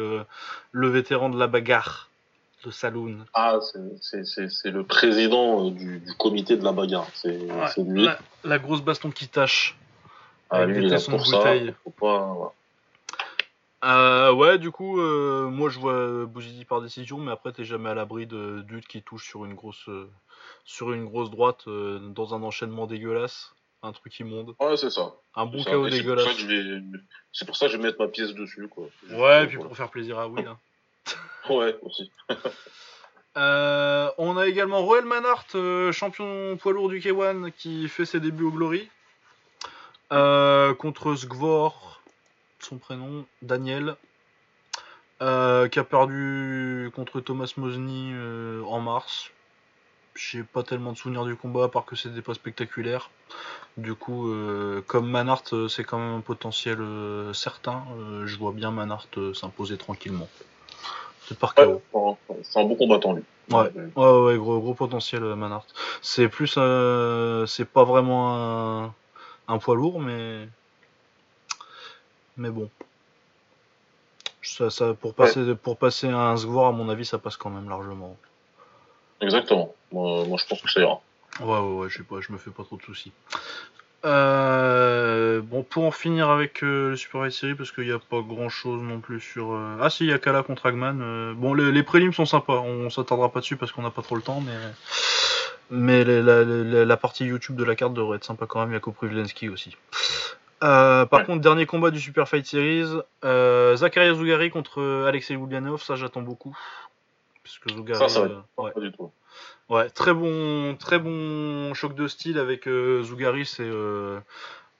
le 0.73 0.89
vétéran 0.89 1.31
de 1.31 1.39
la 1.39 1.47
bagarre 1.47 2.08
le 2.65 2.71
saloon. 2.71 3.19
Ah, 3.35 3.59
c'est 4.01 4.71
le 4.71 4.83
président 4.83 5.67
euh, 5.67 5.71
du, 5.71 6.03
comité 6.19 6.57
de 6.57 6.65
la 6.65 6.73
bagarre. 6.73 7.07
C'est 7.15 7.39
lui. 7.79 8.09
La, 8.45 8.59
grosse 8.59 8.83
baston 8.83 9.11
qui 9.11 9.29
tâche. 9.29 9.77
Ah, 10.51 10.65
lui, 10.65 10.87
il 10.87 11.05
pour 11.09 11.27
ça. 11.27 11.55
Faut 11.85 11.91
pas, 11.91 12.55
euh, 13.85 14.33
ouais, 14.33 14.59
du 14.59 14.73
coup, 14.73 15.01
euh, 15.01 15.49
moi 15.49 15.69
je 15.69 15.79
vois 15.79 16.27
Bouzidi 16.27 16.65
par 16.65 16.83
décision, 16.83 17.19
mais 17.19 17.31
après 17.31 17.53
t'es 17.53 17.63
jamais 17.63 17.89
à 17.89 17.95
l'abri 17.95 18.27
de 18.27 18.65
Dude 18.67 18.87
qui 18.87 19.03
touche 19.03 19.29
sur 19.29 19.45
une 19.45 19.55
grosse, 19.55 19.89
sur 20.65 20.93
une 20.93 21.05
grosse 21.05 21.31
droite 21.31 21.69
dans 21.69 22.35
un 22.35 22.43
enchaînement 22.43 22.89
dégueulasse, 22.89 23.53
un 23.85 23.93
truc 23.93 24.19
immonde. 24.19 24.57
Ouais, 24.59 24.77
c'est 24.77 24.91
ça. 24.91 25.15
Un 25.37 25.47
bon 25.47 25.63
chaos 25.63 25.89
dégueulasse. 25.89 26.27
C'est 27.33 27.45
pour 27.45 27.57
ça 27.57 27.67
que 27.67 27.73
je 27.73 27.77
vais 27.77 27.85
mettre 27.85 28.01
ma 28.01 28.09
pièce 28.09 28.35
dessus, 28.35 28.67
quoi. 28.67 28.87
Ouais, 29.11 29.45
et 29.45 29.47
puis 29.47 29.59
pour 29.59 29.77
faire 29.77 29.91
plaisir 29.91 30.19
à 30.19 30.27
Will. 30.27 30.45
Hein. 30.45 30.59
Ouais, 31.49 31.77
aussi. 31.83 32.11
Euh, 33.37 34.11
on 34.19 34.37
a 34.37 34.49
également 34.49 34.83
Roel 34.83 35.05
Manhart, 35.05 35.47
euh, 35.55 35.93
champion 35.93 36.57
poids 36.57 36.73
lourd 36.73 36.89
du 36.89 36.99
K1, 36.99 37.53
qui 37.53 37.89
fait 37.89 38.05
ses 38.05 38.19
débuts 38.19 38.45
au 38.45 38.51
Glory. 38.51 38.89
Euh, 40.13 40.75
contre 40.75 41.15
Sgvor, 41.15 42.01
son 42.59 42.79
prénom, 42.79 43.27
Daniel. 43.43 43.97
qui 45.21 45.79
a 45.79 45.85
perdu 45.85 46.91
contre 46.97 47.21
Thomas 47.21 47.53
Mosny 47.57 48.13
en 48.67 48.81
mars. 48.81 49.31
J'ai 50.17 50.43
pas 50.43 50.65
tellement 50.65 50.93
de 50.93 50.99
souvenirs 50.99 51.25
du 51.25 51.37
combat, 51.37 51.65
à 51.65 51.69
part 51.69 51.85
que 51.85 51.95
c'était 51.95 52.23
pas 52.23 52.35
spectaculaire. 52.35 53.11
Du 53.77 53.95
coup, 53.95 54.35
comme 54.89 55.09
Manhart, 55.09 55.45
c'est 55.69 55.85
quand 55.85 55.99
même 55.99 56.15
un 56.15 56.21
potentiel 56.23 56.79
certain. 57.35 57.85
je 58.25 58.37
vois 58.37 58.53
bien 58.53 58.73
Manhart 58.73 59.07
s'imposer 59.35 59.77
tranquillement. 59.77 60.29
Par 61.35 61.55
c'est 61.55 62.59
un 62.59 62.65
bon 62.65 62.77
combattant, 62.77 63.13
lui. 63.13 63.25
Ouais, 63.51 63.71
ouais, 63.97 64.21
ouais, 64.21 64.37
gros, 64.37 64.61
gros 64.61 64.75
potentiel, 64.75 65.23
euh, 65.23 65.37
Manhart. 65.37 65.67
C'est 66.03 66.29
plus. 66.29 66.55
Euh, 66.59 67.47
c'est 67.47 67.65
pas 67.65 67.85
vraiment 67.85 68.93
un, 69.49 69.59
poids 69.59 69.75
lourd, 69.75 70.01
mais. 70.01 70.49
Mais 72.37 72.51
bon. 72.51 72.69
Ça, 74.43 74.71
ça, 74.71 74.95
pour, 74.95 75.15
passer, 75.15 75.55
pour 75.55 75.77
passer 75.77 76.09
un 76.09 76.37
Sgvor, 76.37 76.67
à 76.67 76.73
mon 76.73 76.89
avis, 76.89 77.05
ça 77.05 77.19
passe 77.19 77.37
quand 77.37 77.51
même 77.51 77.69
largement. 77.69 78.17
Exactement. 79.21 79.75
Moi, 79.93 80.25
moi 80.27 80.39
je 80.39 80.47
pense 80.47 80.63
que 80.63 80.71
ça 80.71 80.81
ira. 80.81 81.01
Ouais, 81.41 81.59
ouais, 81.59 81.75
ouais, 81.81 81.89
je 81.89 81.99
sais 81.99 82.05
pas, 82.05 82.21
je 82.21 82.33
me 82.33 82.39
fais 82.39 82.51
pas 82.51 82.65
trop 82.65 82.77
de 82.77 82.83
soucis. 82.83 83.13
Euh, 84.05 85.41
bon, 85.43 85.65
pour 85.65 85.85
en 85.85 85.91
finir 85.91 86.31
avec 86.31 86.63
euh, 86.63 86.91
le 86.91 86.97
Super 86.97 87.23
Fight 87.23 87.33
Series, 87.33 87.55
parce 87.55 87.73
qu'il 87.73 87.85
n'y 87.85 87.93
a 87.93 87.99
pas 87.99 88.21
grand 88.21 88.49
chose 88.49 88.81
non 88.83 89.01
plus 89.01 89.21
sur. 89.21 89.53
Euh, 89.53 89.79
ah, 89.81 89.91
si, 89.91 90.05
il 90.05 90.11
y 90.11 90.13
a 90.13 90.19
Kala 90.19 90.43
contre 90.43 90.67
Agman. 90.67 91.35
bon, 91.35 91.53
les, 91.55 91.73
les, 91.73 91.83
prélims 91.83 92.13
sont 92.13 92.27
sympas, 92.27 92.61
on 92.61 92.91
s'attardera 92.91 93.33
pas 93.33 93.41
dessus 93.41 93.57
parce 93.57 93.73
qu'on 93.73 93.83
n'a 93.83 93.91
pas 93.91 94.03
trop 94.03 94.17
le 94.17 94.23
temps, 94.23 94.41
mais. 94.41 94.53
Mais 95.71 96.05
la, 96.05 96.97
partie 96.97 97.27
YouTube 97.27 97.57
de 97.57 97.65
la 97.65 97.75
carte 97.75 97.93
devrait 97.93 98.17
être 98.17 98.25
sympa 98.25 98.47
quand 98.47 98.61
même. 98.61 98.71
Il 98.71 98.75
y 98.75 98.77
a 98.77 98.81
Koprivlensky 98.81 99.49
aussi. 99.49 99.77
par 100.61 101.25
contre, 101.27 101.41
dernier 101.41 101.67
combat 101.67 101.91
du 101.91 102.01
Super 102.01 102.29
Fight 102.29 102.47
Series 102.47 102.87
Zakaria 103.23 104.15
Zougari 104.15 104.51
contre 104.51 105.05
Alexei 105.07 105.35
Ulyanov, 105.35 105.83
ça 105.83 105.97
j'attends 105.97 106.23
beaucoup. 106.23 106.57
Puisque 107.43 107.71
Zougari. 107.71 107.99
Ça, 107.99 108.09
ça 108.09 108.21
va 108.23 108.71
pas 108.71 108.81
du 108.81 108.93
tout. 108.93 109.11
Ouais, 109.69 109.91
très 109.91 110.15
bon, 110.15 110.77
très 110.77 110.99
bon 110.99 111.75
choc 111.75 111.95
de 111.95 112.09
style 112.09 112.39
avec 112.39 112.67
euh, 112.67 113.03
Zougari. 113.03 113.45
C'est 113.45 113.63
euh, 113.63 114.19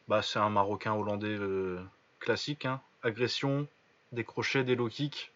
bah, 0.09 0.23
c'est 0.23 0.39
un 0.39 0.49
Marocain 0.49 0.95
hollandais 0.95 1.27
euh, 1.29 1.79
classique. 2.21 2.65
Hein. 2.65 2.81
Agression, 3.03 3.67
des 4.13 4.25
crochets, 4.25 4.65
des 4.65 4.77
low 4.77 4.89
kicks. 4.89 5.31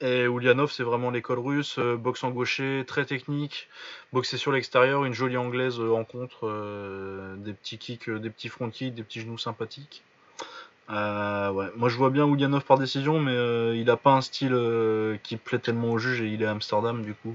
Et 0.00 0.24
Ulyanov, 0.24 0.70
c'est 0.70 0.82
vraiment 0.82 1.10
l'école 1.10 1.38
russe. 1.38 1.78
boxe 1.78 2.24
en 2.24 2.30
gaucher, 2.30 2.84
très 2.86 3.06
technique. 3.06 3.68
Boxer 4.12 4.36
sur 4.36 4.52
l'extérieur, 4.52 5.06
une 5.06 5.14
jolie 5.14 5.38
anglaise 5.38 5.80
en 5.80 6.04
contre. 6.04 6.46
des 7.38 7.54
petits 7.54 7.78
kicks, 7.78 8.10
des 8.10 8.30
petits 8.30 8.48
front 8.48 8.68
kicks, 8.68 8.94
des 8.94 9.02
petits 9.02 9.20
genoux 9.20 9.38
sympathiques. 9.38 10.02
Euh, 10.90 11.50
ouais. 11.50 11.66
Moi 11.76 11.88
je 11.88 11.96
vois 11.96 12.10
bien 12.10 12.26
Ulyanov 12.26 12.64
par 12.64 12.78
décision, 12.78 13.18
mais 13.18 13.34
euh, 13.34 13.74
il 13.76 13.90
a 13.90 13.96
pas 13.96 14.12
un 14.12 14.20
style 14.20 14.52
euh, 14.52 15.16
qui 15.22 15.36
plaît 15.36 15.58
tellement 15.58 15.90
au 15.90 15.98
juge 15.98 16.22
et 16.22 16.26
il 16.26 16.42
est 16.42 16.46
à 16.46 16.52
Amsterdam 16.52 17.02
du 17.02 17.14
coup. 17.14 17.34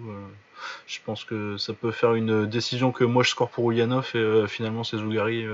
je 0.88 1.00
pense 1.06 1.26
que 1.26 1.58
ça 1.58 1.74
peut 1.74 1.92
faire 1.92 2.14
une 2.14 2.46
décision 2.46 2.92
que 2.92 3.04
moi 3.04 3.24
je 3.24 3.30
score 3.30 3.50
pour 3.50 3.72
Ulyanov 3.72 4.12
et 4.16 4.48
finalement 4.48 4.84
c'est 4.84 4.98
Zougari 4.98 5.46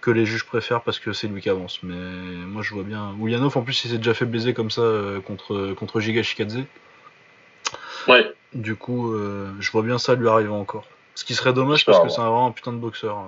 que 0.00 0.10
les 0.10 0.26
juges 0.26 0.44
préfèrent 0.44 0.82
parce 0.82 0.98
que 0.98 1.12
c'est 1.12 1.28
lui 1.28 1.40
qui 1.42 1.50
avance. 1.50 1.80
Mais 1.82 1.94
moi 1.94 2.62
je 2.62 2.72
vois 2.72 2.84
bien. 2.84 3.14
Ulyanov 3.20 3.56
en 3.56 3.62
plus 3.62 3.84
il 3.84 3.88
s'est 3.90 3.98
déjà 3.98 4.14
fait 4.14 4.26
baiser 4.26 4.54
comme 4.54 4.70
ça 4.70 4.82
contre, 5.26 5.74
contre 5.74 6.00
Giga 6.00 6.22
Shikadze. 6.22 6.60
Ouais. 8.08 8.32
Du 8.54 8.74
coup 8.74 9.14
je 9.60 9.70
vois 9.70 9.82
bien 9.82 9.98
ça 9.98 10.14
lui 10.14 10.28
arriver 10.28 10.48
encore. 10.48 10.86
Ce 11.14 11.24
qui 11.24 11.34
serait 11.34 11.52
dommage 11.52 11.84
parce 11.84 12.00
que 12.00 12.08
c'est 12.08 12.22
vraiment 12.22 12.46
un 12.46 12.52
putain 12.52 12.72
de 12.72 12.78
boxeur. 12.78 13.26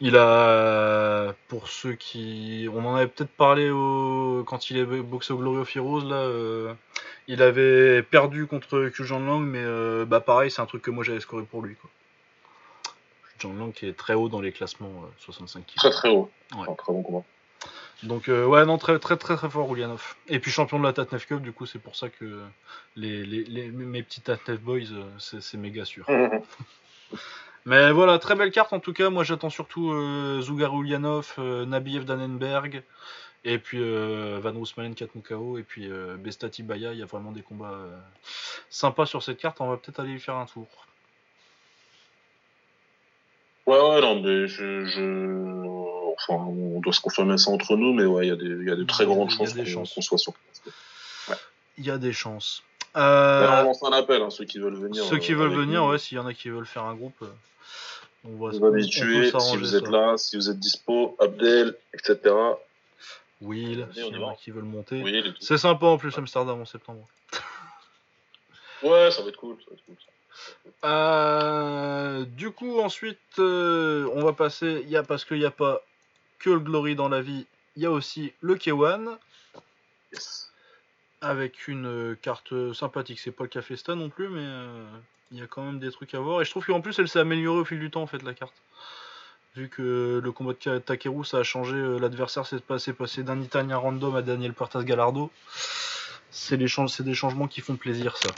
Il 0.00 0.16
a, 0.16 1.34
pour 1.48 1.68
ceux 1.68 1.94
qui, 1.94 2.68
on 2.72 2.84
en 2.84 2.96
avait 2.96 3.06
peut-être 3.06 3.30
parlé 3.30 3.70
au... 3.70 4.44
quand 4.46 4.70
il 4.70 4.78
est 4.78 4.84
boxé 4.84 5.32
au 5.32 5.38
Glorio 5.38 5.64
Firoz 5.64 6.04
là, 6.04 6.16
euh, 6.16 6.74
il 7.28 7.42
avait 7.42 8.02
perdu 8.02 8.46
contre 8.46 8.88
Kujan 8.88 9.20
Lang, 9.20 9.42
mais 9.42 9.62
euh, 9.62 10.04
bah 10.04 10.20
pareil, 10.20 10.50
c'est 10.50 10.62
un 10.62 10.66
truc 10.66 10.82
que 10.82 10.90
moi 10.90 11.04
j'avais 11.04 11.20
scoré 11.20 11.44
pour 11.44 11.62
lui 11.62 11.76
quoi. 11.76 11.90
Lang 13.44 13.72
qui 13.72 13.86
est 13.86 13.96
très 13.96 14.14
haut 14.14 14.28
dans 14.28 14.40
les 14.40 14.52
classements 14.52 15.02
65 15.18 15.58
euh, 15.58 15.62
kg. 15.62 15.74
Très 15.74 15.90
très 15.90 16.08
haut. 16.10 16.30
Ouais. 16.56 16.76
très 16.78 16.92
bon 16.92 17.02
combat. 17.02 17.24
Donc 18.04 18.28
ouais 18.28 18.64
non 18.64 18.78
très 18.78 19.00
très 19.00 19.16
très 19.16 19.36
très 19.36 19.50
fort 19.50 19.72
Ulyanov. 19.72 20.14
Et 20.28 20.38
puis 20.38 20.52
champion 20.52 20.78
de 20.78 20.84
la 20.84 20.92
Tatnef 20.92 21.26
Cup, 21.26 21.40
du 21.40 21.52
coup 21.52 21.66
c'est 21.66 21.80
pour 21.80 21.96
ça 21.96 22.08
que 22.08 22.40
les, 22.94 23.24
les, 23.24 23.68
mes 23.70 24.02
petits 24.04 24.20
Tatnef 24.20 24.60
Boys 24.60 24.86
c'est 25.18 25.54
méga 25.54 25.84
sûr. 25.84 26.06
Mais 27.64 27.92
voilà, 27.92 28.18
très 28.18 28.34
belle 28.34 28.50
carte 28.50 28.72
en 28.72 28.80
tout 28.80 28.92
cas. 28.92 29.10
Moi 29.10 29.24
j'attends 29.24 29.50
surtout 29.50 29.92
euh, 29.92 30.40
Zugar 30.40 30.74
Ulyanov, 30.74 31.34
euh, 31.38 31.64
Nabiev 31.64 32.04
Danenberg, 32.04 32.82
et 33.44 33.58
puis 33.58 33.78
euh, 33.80 34.40
Van 34.42 34.52
Roosmalen 34.52 34.94
Katmukao, 34.94 35.58
et 35.58 35.62
puis 35.62 35.90
euh, 35.90 36.16
Bestati 36.16 36.62
Baya. 36.62 36.92
Il 36.92 36.98
y 36.98 37.02
a 37.02 37.06
vraiment 37.06 37.30
des 37.32 37.42
combats 37.42 37.78
sympas 38.68 39.06
sur 39.06 39.22
cette 39.22 39.38
carte. 39.38 39.60
On 39.60 39.68
va 39.68 39.76
peut-être 39.76 40.00
aller 40.00 40.14
y 40.14 40.18
faire 40.18 40.36
un 40.36 40.46
tour. 40.46 40.66
Ouais, 43.66 43.78
ouais, 43.78 44.00
non, 44.00 44.20
mais 44.20 44.48
je, 44.48 44.84
je... 44.84 45.62
Enfin, 46.14 46.42
on 46.44 46.80
doit 46.80 46.92
se 46.92 47.00
confirmer 47.00 47.38
ça 47.38 47.52
entre 47.52 47.76
nous, 47.76 47.92
mais 47.92 48.04
ouais, 48.04 48.26
il 48.26 48.28
y, 48.28 48.32
a 48.32 48.36
des, 48.36 48.64
y 48.64 48.70
a 48.70 48.76
des 48.76 48.86
très 48.86 49.06
grandes 49.06 49.30
chances 49.30 49.54
qu'on 49.54 49.84
soit 49.84 50.18
sur 50.18 50.34
Il 51.78 51.86
y 51.86 51.90
a 51.90 51.98
des 51.98 52.12
chances. 52.12 52.64
Euh... 52.96 53.62
on 53.62 53.64
lance 53.64 53.82
un 53.84 53.92
appel, 53.92 54.20
hein, 54.20 54.30
ceux 54.30 54.44
qui 54.44 54.58
veulent 54.58 54.74
venir. 54.74 55.04
Ceux 55.04 55.18
qui 55.18 55.32
veulent 55.32 55.54
venir, 55.54 55.84
ouais, 55.84 55.98
s'il 55.98 56.16
y 56.16 56.20
en 56.20 56.26
a 56.26 56.34
qui 56.34 56.48
veulent 56.50 56.66
faire 56.66 56.82
un 56.84 56.94
groupe. 56.94 57.24
On 58.24 58.36
va, 58.36 58.50
vous 58.50 58.64
habituer, 58.64 59.32
si 59.36 59.56
vous 59.56 59.74
êtes 59.74 59.88
là, 59.88 60.16
si 60.16 60.36
vous 60.36 60.48
êtes 60.48 60.58
dispo, 60.58 61.16
Abdel, 61.18 61.76
etc. 61.92 62.34
Will, 63.40 63.88
s'il 63.92 64.14
y 64.14 64.16
en 64.16 64.28
a 64.28 64.36
qui 64.36 64.52
veulent 64.52 64.62
monter. 64.62 65.34
c'est 65.40 65.58
sympa 65.58 65.86
en 65.86 65.98
plus 65.98 66.16
Amsterdam 66.16 66.60
en 66.60 66.64
septembre. 66.64 67.08
ouais, 68.84 69.10
ça 69.10 69.22
va 69.22 69.28
être 69.28 69.36
cool. 69.36 69.56
Ça 69.64 69.70
va 69.70 69.76
être 69.76 69.84
cool 69.84 69.96
Euh, 70.84 72.24
du 72.24 72.52
coup, 72.52 72.78
ensuite, 72.78 73.18
euh, 73.40 74.08
on 74.14 74.22
va 74.22 74.32
passer. 74.32 74.84
Y 74.88 74.96
a, 74.96 75.02
parce 75.02 75.24
qu'il 75.24 75.38
n'y 75.38 75.44
a 75.44 75.50
pas 75.50 75.82
que 76.38 76.50
le 76.50 76.60
Glory 76.60 76.94
dans 76.94 77.08
la 77.08 77.22
vie, 77.22 77.46
il 77.74 77.82
y 77.82 77.86
a 77.86 77.90
aussi 77.90 78.32
le 78.40 78.54
K1. 78.54 79.18
Avec 81.20 81.66
une 81.66 82.16
carte 82.20 82.72
sympathique. 82.72 83.18
C'est 83.18 83.32
pas 83.32 83.44
le 83.44 83.48
Café 83.48 83.74
non 83.88 84.10
plus, 84.10 84.28
mais 84.28 84.46
il 85.32 85.38
y 85.38 85.42
a 85.42 85.46
quand 85.46 85.62
même 85.62 85.78
des 85.78 85.90
trucs 85.90 86.14
à 86.14 86.20
voir. 86.20 86.40
Et 86.40 86.44
je 86.44 86.50
trouve 86.50 86.64
qu'en 86.64 86.80
plus, 86.80 86.98
elle 86.98 87.08
s'est 87.08 87.18
améliorée 87.18 87.60
au 87.60 87.64
fil 87.64 87.80
du 87.80 87.90
temps, 87.90 88.02
en 88.02 88.06
fait, 88.06 88.22
la 88.22 88.34
carte. 88.34 88.54
Vu 89.56 89.68
que 89.68 90.20
le 90.22 90.32
combat 90.32 90.52
de 90.52 90.78
Takeru, 90.78 91.24
ça 91.24 91.38
a 91.38 91.42
changé, 91.42 91.76
l'adversaire 91.98 92.46
s'est 92.46 92.60
passé, 92.60 92.92
passé 92.92 93.22
d'un 93.22 93.40
Italien 93.40 93.76
random 93.76 94.16
à 94.16 94.22
Daniel 94.22 94.54
Portas 94.54 94.82
Gallardo. 94.82 95.30
C'est 96.30 96.56
des 96.56 96.68
changements 96.68 97.48
qui 97.48 97.60
font 97.60 97.76
plaisir, 97.76 98.16
ça. 98.16 98.30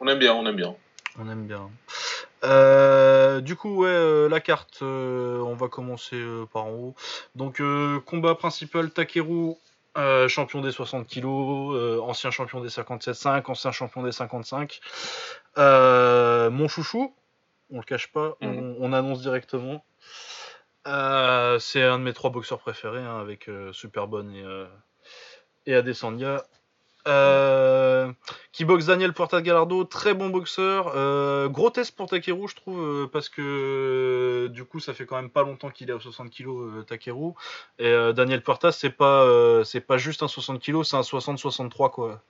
On 0.00 0.06
aime 0.06 0.18
bien, 0.18 0.34
on 0.34 0.46
aime 0.46 0.54
bien. 0.54 0.76
On 1.18 1.28
aime 1.28 1.46
bien. 1.46 1.68
Euh, 2.44 3.40
du 3.40 3.56
coup, 3.56 3.82
ouais, 3.82 3.88
euh, 3.88 4.28
la 4.28 4.40
carte, 4.40 4.78
euh, 4.82 5.40
on 5.40 5.54
va 5.54 5.68
commencer 5.68 6.22
par 6.52 6.66
en 6.66 6.70
haut. 6.70 6.94
Donc, 7.34 7.60
combat 8.04 8.34
principal 8.34 8.90
Takeru, 8.90 9.56
champion 10.28 10.60
des 10.60 10.70
60 10.70 11.08
kg, 11.08 11.26
ancien 12.02 12.30
champion 12.30 12.60
des 12.60 12.68
57,5, 12.68 13.50
ancien 13.50 13.72
champion 13.72 14.02
des 14.02 14.12
55. 14.12 14.80
mon 15.56 16.68
chouchou, 16.68 17.14
on 17.70 17.78
le 17.78 17.84
cache 17.84 18.12
pas, 18.12 18.36
mhm. 18.40 18.76
on, 18.78 18.92
annonce 18.92 19.20
directement. 19.20 19.84
c'est 20.84 21.82
un 21.82 21.98
de 21.98 22.04
mes 22.04 22.12
trois 22.12 22.30
boxeurs 22.30 22.60
préférés, 22.60 23.02
hein, 23.02 23.20
avec 23.20 23.50
Superbonne 23.72 24.34
et, 24.34 24.44
et 25.66 25.74
Adesanya. 25.74 26.42
Euh, 27.08 28.12
qui 28.52 28.64
boxe 28.64 28.86
Daniel 28.86 29.12
Porta 29.14 29.40
Gallardo, 29.40 29.84
très 29.84 30.14
bon 30.14 30.28
boxeur. 30.28 30.92
Euh, 30.94 31.48
gros 31.48 31.70
test 31.70 31.96
pour 31.96 32.06
Takeru, 32.06 32.48
je 32.48 32.56
trouve, 32.56 32.80
euh, 32.80 33.06
parce 33.10 33.28
que 33.28 34.48
du 34.52 34.64
coup, 34.64 34.78
ça 34.78 34.92
fait 34.92 35.06
quand 35.06 35.16
même 35.16 35.30
pas 35.30 35.42
longtemps 35.42 35.70
qu'il 35.70 35.88
est 35.88 35.92
à 35.92 35.98
60 35.98 36.30
kg, 36.30 36.84
Takeru. 36.86 37.32
Et 37.78 37.92
Daniel 38.14 38.42
Porta, 38.42 38.72
c'est 38.72 38.90
pas, 38.90 39.26
c'est 39.64 39.80
pas 39.80 39.96
juste 39.96 40.22
un 40.22 40.28
60 40.28 40.60
kg, 40.60 40.82
c'est 40.82 40.96
un 40.96 41.00
60-63, 41.00 41.90
quoi. 41.90 42.20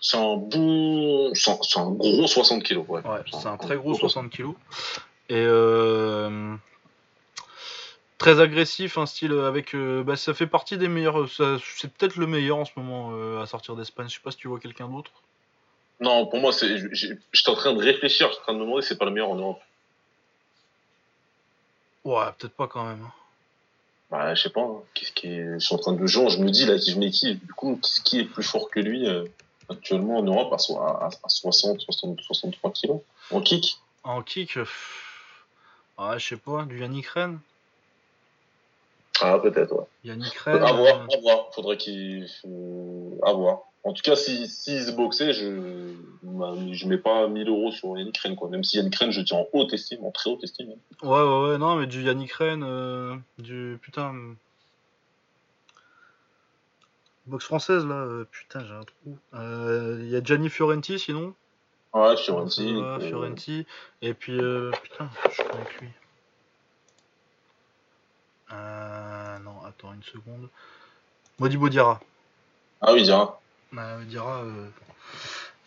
C'est 0.00 0.18
un 0.18 0.36
bon. 0.36 1.32
C'est 1.34 1.78
un 1.78 1.90
gros 1.90 2.26
60 2.26 2.62
kg, 2.62 2.78
ouais. 2.90 3.00
ouais 3.06 3.20
c'est 3.30 3.46
un, 3.46 3.56
très 3.56 3.76
gros 3.76 3.94
60 3.94 4.30
kg. 4.30 4.50
Et 5.30 5.46
très 8.18 8.40
agressif, 8.40 8.98
un 8.98 9.06
style 9.06 9.32
avec. 9.32 9.74
Euh, 9.74 10.02
bah, 10.02 10.16
ça 10.16 10.34
fait 10.34 10.46
partie 10.46 10.78
des 10.78 10.88
meilleurs. 10.88 11.22
Euh, 11.22 11.58
c'est 11.76 11.92
peut-être 11.92 12.16
le 12.16 12.26
meilleur 12.26 12.58
en 12.58 12.64
ce 12.64 12.72
moment 12.76 13.10
euh, 13.12 13.42
à 13.42 13.46
sortir 13.46 13.76
d'Espagne. 13.76 14.08
Je 14.08 14.14
sais 14.14 14.20
pas 14.22 14.30
si 14.30 14.38
tu 14.38 14.48
vois 14.48 14.60
quelqu'un 14.60 14.88
d'autre. 14.88 15.10
Non, 16.00 16.26
pour 16.26 16.40
moi, 16.40 16.52
c'est. 16.52 16.76
J'étais 16.92 17.50
en 17.50 17.54
train 17.54 17.72
de 17.72 17.82
réfléchir, 17.82 18.28
j'étais 18.28 18.40
en 18.40 18.44
train 18.44 18.52
de 18.54 18.58
me 18.58 18.64
demander 18.64 18.82
si 18.82 18.88
c'est 18.88 18.98
pas 18.98 19.04
le 19.04 19.10
meilleur 19.10 19.30
en 19.30 19.36
Europe. 19.36 19.60
Ouais, 22.04 22.26
peut-être 22.38 22.54
pas 22.54 22.66
quand 22.66 22.84
même. 22.84 23.02
Hein. 23.02 23.12
Bah, 24.10 24.34
je 24.34 24.42
sais 24.42 24.50
pas. 24.50 24.60
Hein. 24.60 24.82
Qu'est-ce 24.92 25.12
qui 25.12 25.28
est... 25.28 25.54
Je 25.54 25.64
suis 25.64 25.74
en 25.74 25.78
train 25.78 25.92
de 25.92 26.06
jouer, 26.06 26.28
je 26.28 26.38
me 26.38 26.50
dis 26.50 26.66
là, 26.66 26.78
qui 26.78 26.92
je 26.92 26.98
mets 26.98 27.10
qui 27.10 27.34
Du 27.34 27.52
coup, 27.54 27.80
qui 28.04 28.20
est 28.20 28.24
plus 28.24 28.42
fort 28.42 28.70
que 28.70 28.80
lui 28.80 29.06
actuellement 29.70 30.18
en 30.18 30.22
Europe 30.22 30.52
à, 30.52 31.04
à, 31.06 31.08
à 31.08 31.28
60, 31.28 31.80
60, 31.80 32.20
63 32.20 32.70
kilos? 32.72 33.00
En 33.30 33.40
kick? 33.40 33.78
En 34.02 34.22
kick, 34.22 34.56
ouais, 34.56 36.18
je 36.18 36.28
sais 36.28 36.36
pas, 36.36 36.64
du 36.64 36.80
Yannick 36.80 37.06
Rennes 37.06 37.38
ah, 39.20 39.38
peut-être, 39.38 39.72
ouais. 39.72 39.84
Yannick 40.04 40.34
Rennes. 40.34 40.62
À 40.62 40.72
voir, 40.72 41.06
à 41.12 41.20
voir. 41.20 41.50
Faudrait 41.54 41.76
qu'il. 41.76 42.26
À 43.22 43.32
voir. 43.32 43.60
En 43.84 43.92
tout 43.92 44.02
cas, 44.02 44.16
s'il 44.16 44.48
si, 44.48 44.78
si 44.78 44.84
se 44.84 44.92
boxait, 44.92 45.32
je 45.32 45.94
je 46.72 46.88
mets 46.88 46.98
pas 46.98 47.28
1000 47.28 47.48
euros 47.48 47.70
sur 47.70 47.96
Yannick 47.98 48.18
Rennes, 48.18 48.36
quoi. 48.36 48.48
Même 48.48 48.64
si 48.64 48.76
Yannick 48.76 48.96
Rennes, 48.96 49.10
je 49.10 49.20
tiens 49.20 49.38
en 49.38 49.46
haute 49.52 49.72
estime, 49.72 50.04
en 50.04 50.10
très 50.10 50.30
haute 50.30 50.42
estime. 50.42 50.70
Ouais, 51.02 51.08
ouais, 51.08 51.48
ouais, 51.48 51.58
non, 51.58 51.76
mais 51.76 51.86
du 51.86 52.02
Yannick 52.02 52.32
Rennes, 52.32 52.64
euh, 52.64 53.14
du. 53.38 53.78
Putain. 53.82 54.14
Boxe 57.26 57.46
française, 57.46 57.86
là, 57.86 57.94
euh, 57.94 58.24
putain, 58.30 58.64
j'ai 58.64 58.74
un 58.74 58.82
trou. 58.82 59.18
Il 59.32 59.38
euh, 59.38 60.08
y 60.08 60.16
a 60.16 60.22
Gianni 60.22 60.50
Fiorenti, 60.50 60.98
sinon? 60.98 61.34
Ouais, 61.94 62.16
Fiorenti. 62.16 62.76
Ouais, 62.76 63.00
Fiorenti. 63.00 63.66
Et 64.02 64.12
puis, 64.14 64.36
putain, 64.36 65.08
je 65.28 65.34
suis 65.34 65.42
avec 65.42 65.80
lui. 65.80 65.88
Euh, 68.54 69.38
non, 69.40 69.62
attends 69.64 69.92
une 69.92 70.02
seconde. 70.02 70.48
Modibo 71.38 71.68
Diarra. 71.68 72.00
Ah 72.80 72.92
oui, 72.92 73.02
Diarra. 73.02 73.40
Bah, 73.72 73.98
Diarra, 74.04 74.42
euh... 74.42 74.68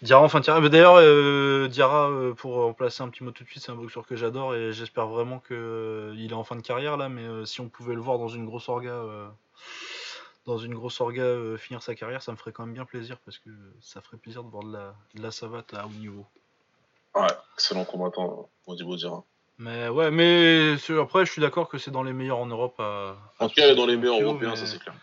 Diarra, 0.02 0.24
enfin 0.24 0.40
Diarra. 0.40 0.68
D'ailleurs, 0.70 0.96
euh, 0.98 1.68
Diarra, 1.68 2.10
euh, 2.10 2.34
pour 2.34 2.56
remplacer 2.56 3.04
un 3.04 3.10
petit 3.10 3.24
mot 3.24 3.32
tout 3.32 3.44
de 3.44 3.50
suite, 3.50 3.64
c'est 3.64 3.72
un 3.72 3.76
boxeur 3.76 4.06
que 4.06 4.16
j'adore 4.16 4.56
et 4.56 4.72
j'espère 4.72 5.08
vraiment 5.08 5.40
qu'il 5.40 5.56
euh, 5.58 6.28
est 6.30 6.34
en 6.34 6.44
fin 6.44 6.56
de 6.56 6.62
carrière 6.62 6.98
là. 6.98 7.10
Mais 7.10 7.46
si 7.46 7.62
on 7.62 7.70
pouvait 7.70 7.96
le 7.96 8.02
voir 8.02 8.18
dans 8.18 8.28
une 8.28 8.46
grosse 8.46 8.70
orga, 8.70 9.04
dans 10.46 10.58
une 10.58 10.76
grosse 10.76 11.02
orga 11.02 11.58
finir 11.58 11.82
sa 11.82 11.96
carrière, 11.96 12.22
ça 12.22 12.32
me 12.32 12.38
ferait 12.38 12.52
quand 12.52 12.66
même 12.66 12.76
bien 12.76 12.86
plaisir 12.86 13.18
parce 13.26 13.38
que 13.40 13.50
ça 13.82 14.02
ferait 14.02 14.18
plaisir 14.18 14.44
de 14.44 14.50
voir 14.50 14.64
de 14.64 14.72
la, 14.72 14.96
de 15.16 15.22
la 15.22 15.32
savate 15.32 15.74
à 15.74 15.86
haut 15.86 16.00
niveau. 16.00 16.26
Ouais, 17.16 17.28
excellent 17.56 17.84
combattant, 17.84 18.48
Modibo 18.68 18.96
Diarra. 18.96 19.24
Mais 19.60 19.90
ouais, 19.90 20.12
mais 20.12 20.76
après, 21.00 21.26
je 21.26 21.32
suis 21.32 21.42
d'accord 21.42 21.68
que 21.68 21.78
c'est 21.78 21.90
dans 21.90 22.04
les 22.04 22.14
meilleurs 22.14 22.38
en 22.38 22.46
Europe. 22.46 22.76
À, 22.80 23.16
en 23.40 23.50
tout 23.50 23.56
cas, 23.56 23.74
dans 23.74 23.88
les 23.88 23.98
meilleurs 23.98 24.22
européens, 24.22 24.56
ça 24.56 24.68
c'est 24.68 24.80
clair. 24.80 24.96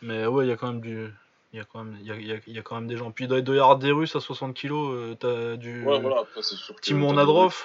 Mais 0.00 0.26
ouais, 0.26 0.46
il 0.46 0.48
y 0.48 0.52
a 0.52 0.56
quand 0.56 0.68
même 0.68 0.80
du. 0.80 1.08
Il 1.52 1.56
y, 1.56 1.60
a 1.60 1.64
quand 1.64 1.82
même, 1.82 1.96
il, 2.00 2.06
y 2.06 2.32
a, 2.32 2.38
y 2.46 2.58
a 2.58 2.62
quand 2.62 2.74
même 2.74 2.88
des 2.88 2.98
gens. 2.98 3.10
Puis 3.10 3.24
y 3.24 3.32
avoir 3.32 3.78
des 3.78 3.90
Russes 3.90 4.14
à 4.14 4.20
60 4.20 4.54
kg. 4.54 4.70
Euh, 4.72 5.14
t'as 5.14 5.56
du. 5.56 5.82
Ouais, 5.82 5.98
voilà, 5.98 6.24
c'est 6.34 6.56
sûr. 6.56 6.78
Timon 6.80 7.14
Nadrov. 7.14 7.56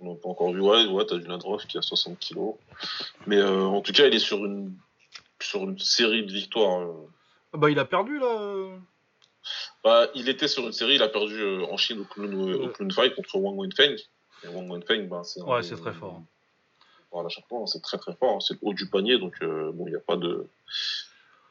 On 0.00 0.12
n'a 0.12 0.20
pas 0.20 0.28
encore 0.28 0.52
vu. 0.52 0.60
Ouais, 0.60 0.86
ouais 0.86 1.04
t'as 1.04 1.16
du 1.16 1.26
Nadrov 1.26 1.66
qui 1.66 1.76
a 1.76 1.82
60 1.82 2.18
kg. 2.20 2.54
Mais 3.26 3.36
euh, 3.36 3.64
en 3.64 3.80
tout 3.80 3.92
cas, 3.92 4.06
il 4.06 4.14
est 4.14 4.20
sur 4.20 4.44
une, 4.44 4.72
sur 5.40 5.64
une 5.64 5.78
série 5.78 6.24
de 6.24 6.32
victoires. 6.32 6.82
Euh. 6.82 7.10
Ah 7.52 7.58
bah, 7.58 7.70
il 7.70 7.78
a 7.80 7.84
perdu 7.84 8.18
là. 8.20 8.78
Bah, 9.82 10.06
il 10.14 10.28
était 10.28 10.48
sur 10.48 10.64
une 10.64 10.72
série, 10.72 10.96
il 10.96 11.02
a 11.02 11.08
perdu 11.08 11.42
en 11.64 11.76
Chine 11.76 12.00
au 12.00 12.04
Clun, 12.04 12.92
Fight 12.92 13.14
contre 13.16 13.38
Wang 13.38 13.58
Wenfeng. 13.58 13.96
Et 14.44 14.48
Wang 14.48 14.70
Wenfeng, 14.70 15.08
ben, 15.08 15.24
c'est 15.24 15.42
ouais, 15.42 15.62
c'est 15.62 15.76
très 15.76 15.92
fort. 15.92 16.22
Voilà, 17.10 17.28
chaque 17.28 17.48
fois, 17.48 17.66
c'est 17.66 17.82
très 17.82 17.98
très 17.98 18.14
fort. 18.14 18.42
C'est 18.42 18.54
le 18.54 18.60
haut 18.62 18.74
du 18.74 18.86
panier, 18.86 19.18
donc 19.18 19.34
euh, 19.42 19.72
bon, 19.72 19.86
il 19.86 19.90
n'y 19.90 19.96
a 19.96 20.00
pas 20.00 20.16
de, 20.16 20.46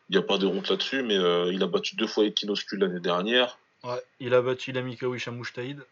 il 0.10 0.18
a 0.18 0.22
pas 0.22 0.38
de 0.38 0.46
honte 0.46 0.70
là-dessus, 0.70 1.02
mais 1.04 1.18
euh, 1.18 1.52
il 1.52 1.64
a 1.64 1.68
battu 1.68 1.96
deux 1.96 2.08
fois 2.08 2.26
Ekinoscu 2.26 2.78
l'année 2.78 3.00
dernière. 3.00 3.58
Ouais, 3.84 4.02
il 4.20 4.34
a 4.34 4.42
battu 4.42 4.72
Lamikawi 4.72 5.20
Shamouchtaïd. 5.20 5.84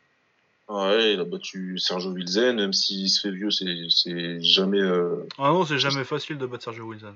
Ouais, 0.68 1.14
il 1.14 1.20
a 1.20 1.26
battu 1.26 1.78
Sergio 1.78 2.12
Wilzen, 2.12 2.56
même 2.56 2.74
s'il 2.74 3.10
se 3.10 3.22
fait 3.22 3.32
vieux, 3.32 3.52
c'est 3.52 4.42
jamais. 4.42 4.82
Euh... 4.82 5.28
Ah 5.38 5.50
non, 5.50 5.66
c'est 5.66 5.78
jamais 5.78 6.04
facile 6.04 6.38
de 6.38 6.46
battre 6.46 6.64
Sergio 6.64 6.86
Wilzen. 6.86 7.16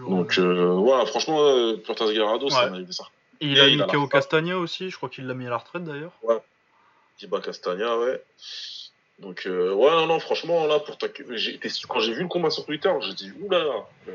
Donc 0.00 0.38
voilà, 0.38 1.06
franchement, 1.06 1.38
Puertas 1.84 2.12
Guerrero, 2.12 2.44
ouais. 2.44 2.50
ça 2.50 2.70
m'a 2.70 2.92
ça. 2.92 3.04
il 3.40 3.60
a 3.60 3.66
mis 3.66 3.78
KO 3.78 4.06
Castagna 4.06 4.56
aussi, 4.58 4.90
je 4.90 4.96
crois 4.96 5.08
qu'il 5.08 5.26
l'a 5.26 5.34
mis 5.34 5.46
à 5.46 5.50
la 5.50 5.58
retraite 5.58 5.84
d'ailleurs. 5.84 6.12
Ouais. 6.22 6.38
Bat 7.26 7.40
Castagna, 7.40 7.98
ouais. 7.98 8.22
Donc, 9.18 9.46
euh, 9.46 9.74
ouais, 9.74 9.90
non, 9.90 10.06
non, 10.06 10.20
franchement, 10.20 10.66
là, 10.66 10.78
pour 10.78 10.96
ta... 10.96 11.08
quand 11.08 12.00
j'ai 12.00 12.12
vu 12.12 12.22
le 12.22 12.28
combat 12.28 12.50
sur 12.50 12.64
Twitter, 12.64 12.92
j'ai 13.00 13.14
dit, 13.14 13.32
oula. 13.40 13.64
Euh... 14.08 14.12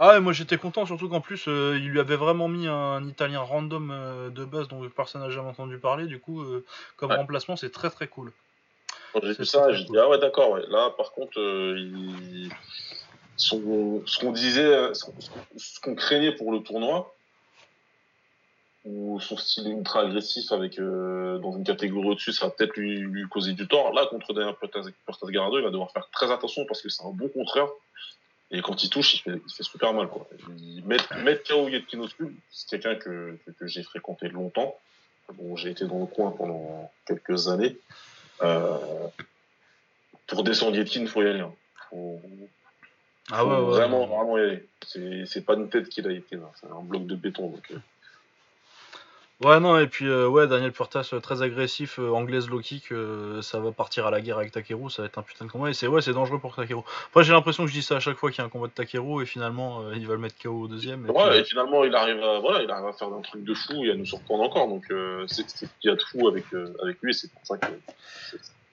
Ah 0.00 0.08
ouais, 0.08 0.20
moi 0.20 0.32
j'étais 0.32 0.58
content, 0.58 0.86
surtout 0.86 1.08
qu'en 1.08 1.20
plus, 1.20 1.44
euh, 1.46 1.76
il 1.76 1.88
lui 1.88 2.00
avait 2.00 2.16
vraiment 2.16 2.48
mis 2.48 2.66
un, 2.66 3.06
Italien 3.06 3.40
random 3.40 3.90
euh, 3.92 4.28
de 4.30 4.44
base 4.44 4.66
dont 4.66 4.88
personne 4.88 5.20
n'a 5.20 5.30
jamais 5.30 5.50
entendu 5.50 5.78
parler. 5.78 6.06
Du 6.06 6.18
coup, 6.18 6.44
comme 6.96 7.12
remplacement, 7.12 7.54
c'est 7.54 7.70
très 7.70 7.90
très 7.90 8.08
cool. 8.08 8.32
Quand 9.12 9.20
j'ai 9.22 9.34
vu 9.34 9.44
ça, 9.44 9.72
j'ai 9.72 9.84
dit, 9.84 9.96
ah 9.96 10.08
ouais, 10.08 10.18
d'accord, 10.18 10.50
ouais. 10.50 10.62
Là, 10.68 10.90
par 10.96 11.12
contre, 11.12 11.38
il... 11.38 12.50
ce 13.36 13.54
qu'on 13.54 14.32
disait, 14.32 14.94
ce 14.94 15.80
qu'on 15.80 15.94
craignait 15.94 16.32
pour 16.32 16.50
le 16.50 16.58
tournoi, 16.60 17.14
ou 18.84 19.20
son 19.20 19.36
style 19.36 19.68
ultra 19.68 20.02
agressif 20.02 20.50
avec 20.52 20.78
euh, 20.78 21.38
dans 21.38 21.56
une 21.56 21.64
catégorie 21.64 22.08
au-dessus, 22.08 22.32
ça 22.32 22.46
va 22.46 22.52
peut-être 22.52 22.76
lui, 22.76 22.98
lui, 23.00 23.28
causer 23.28 23.52
du 23.52 23.66
tort. 23.66 23.92
Là, 23.92 24.06
contre 24.06 24.32
Daniel 24.32 24.54
Portas 24.54 25.30
Garado, 25.30 25.58
il 25.58 25.64
va 25.64 25.70
devoir 25.70 25.90
faire 25.90 26.08
très 26.10 26.30
attention 26.30 26.64
parce 26.66 26.80
que 26.80 26.88
c'est 26.88 27.04
un 27.04 27.10
bon 27.10 27.28
contreur. 27.28 27.70
Et 28.50 28.62
quand 28.62 28.82
il 28.82 28.88
touche, 28.88 29.14
il 29.14 29.18
fait, 29.18 29.42
il 29.46 29.52
fait 29.52 29.62
super 29.62 29.92
mal. 29.92 30.08
Quoi. 30.08 30.26
mettre, 30.84 31.14
mettre 31.18 31.42
KO 31.48 31.68
c'est 32.50 32.70
quelqu'un 32.70 32.94
que, 32.94 33.38
que, 33.44 33.50
que 33.50 33.66
j'ai 33.66 33.82
fréquenté 33.82 34.28
longtemps. 34.28 34.74
Bon, 35.34 35.56
j'ai 35.56 35.70
été 35.70 35.84
dans 35.84 36.00
le 36.00 36.06
coin 36.06 36.30
pendant 36.30 36.90
quelques 37.06 37.48
années. 37.48 37.76
Euh, 38.42 38.78
pour 40.26 40.44
descendre 40.44 40.76
Yetkin, 40.76 41.00
il 41.02 41.08
faut 41.08 41.22
y 41.22 41.26
aller. 41.26 41.40
Hein. 41.40 41.52
Faut, 41.90 42.20
ah 43.30 43.44
ouais, 43.44 43.56
ouais, 43.56 43.60
vraiment, 43.60 44.06
vraiment 44.06 44.38
y 44.38 44.40
aller. 44.40 44.68
C'est 45.26 45.44
pas 45.44 45.54
une 45.54 45.68
tête 45.68 45.90
qu'il 45.90 46.06
a 46.06 46.12
été, 46.12 46.38
c'est 46.60 46.70
un 46.70 46.82
bloc 46.82 47.06
de 47.06 47.14
béton. 47.14 47.50
Donc, 47.50 47.70
euh. 47.70 47.78
Ouais, 49.40 49.60
non, 49.60 49.78
et 49.78 49.86
puis, 49.86 50.08
euh, 50.08 50.26
ouais, 50.26 50.48
Daniel 50.48 50.72
Purtas, 50.72 51.10
euh, 51.12 51.20
très 51.20 51.42
agressif, 51.42 52.00
euh, 52.00 52.10
anglaise 52.10 52.48
low 52.48 52.58
kick, 52.58 52.92
ça 53.40 53.60
va 53.60 53.70
partir 53.70 54.04
à 54.04 54.10
la 54.10 54.20
guerre 54.20 54.38
avec 54.38 54.50
Takeru, 54.50 54.90
ça 54.90 55.02
va 55.02 55.06
être 55.06 55.18
un 55.18 55.22
putain 55.22 55.44
de 55.44 55.50
combat, 55.50 55.70
et 55.70 55.74
c'est 55.74 55.86
ouais, 55.86 56.02
c'est 56.02 56.12
dangereux 56.12 56.40
pour 56.40 56.56
Takeru. 56.56 56.82
Après, 57.10 57.22
j'ai 57.22 57.32
l'impression 57.32 57.62
que 57.62 57.70
je 57.70 57.74
dis 57.74 57.82
ça 57.82 57.96
à 57.96 58.00
chaque 58.00 58.16
fois 58.16 58.32
qu'il 58.32 58.38
y 58.38 58.42
a 58.42 58.46
un 58.46 58.48
combat 58.48 58.66
de 58.66 58.72
Takeru, 58.72 59.22
et 59.22 59.26
finalement, 59.26 59.92
il 59.92 60.08
va 60.08 60.14
le 60.14 60.18
mettre 60.18 60.34
KO 60.42 60.62
au 60.62 60.66
deuxième. 60.66 61.06
Et 61.06 61.10
ouais, 61.10 61.38
et 61.38 61.44
finalement, 61.44 61.84
il 61.84 61.94
arrive, 61.94 62.20
à, 62.20 62.40
voilà, 62.40 62.64
il 62.64 62.70
arrive 62.70 62.86
à 62.86 62.92
faire 62.92 63.12
un 63.12 63.20
truc 63.20 63.44
de 63.44 63.54
fou 63.54 63.84
et 63.84 63.92
à 63.92 63.94
nous 63.94 64.06
surprendre 64.06 64.42
encore, 64.42 64.66
donc 64.66 64.86
c'est 65.28 65.48
ce 65.48 65.66
qu'il 65.66 65.68
y 65.84 65.88
a 65.88 65.94
de 65.94 66.02
fou 66.02 66.26
avec, 66.26 66.44
avec 66.82 66.96
lui, 67.00 67.12
et 67.12 67.14
c'est 67.14 67.30
pour 67.30 67.46
ça 67.46 67.58
que. 67.58 67.68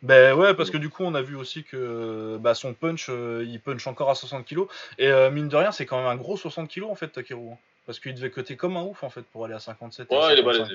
Ben 0.01 0.33
ouais, 0.35 0.55
parce 0.55 0.71
que 0.71 0.77
du 0.77 0.89
coup, 0.89 1.03
on 1.03 1.13
a 1.13 1.21
vu 1.21 1.35
aussi 1.35 1.63
que 1.63 2.37
bah, 2.39 2.55
son 2.55 2.73
punch, 2.73 3.09
il 3.09 3.59
punch 3.63 3.85
encore 3.85 4.09
à 4.09 4.15
60 4.15 4.47
kg, 4.47 4.61
et 4.97 5.11
mine 5.29 5.47
de 5.47 5.55
rien, 5.55 5.71
c'est 5.71 5.85
quand 5.85 5.97
même 5.97 6.07
un 6.07 6.15
gros 6.15 6.37
60 6.37 6.67
kg 6.73 6.85
en 6.85 6.95
fait, 6.95 7.09
Takeru. 7.09 7.51
Hein. 7.51 7.57
Parce 7.85 7.99
qu'il 7.99 8.15
devait 8.15 8.31
coter 8.31 8.55
comme 8.55 8.77
un 8.77 8.83
ouf 8.83 9.03
en 9.03 9.09
fait 9.09 9.21
pour 9.21 9.45
aller 9.45 9.53
à 9.53 9.59
57. 9.59 10.09
Ouais, 10.09 10.33
il 10.33 10.39
est 10.39 10.43
balèze, 10.43 10.67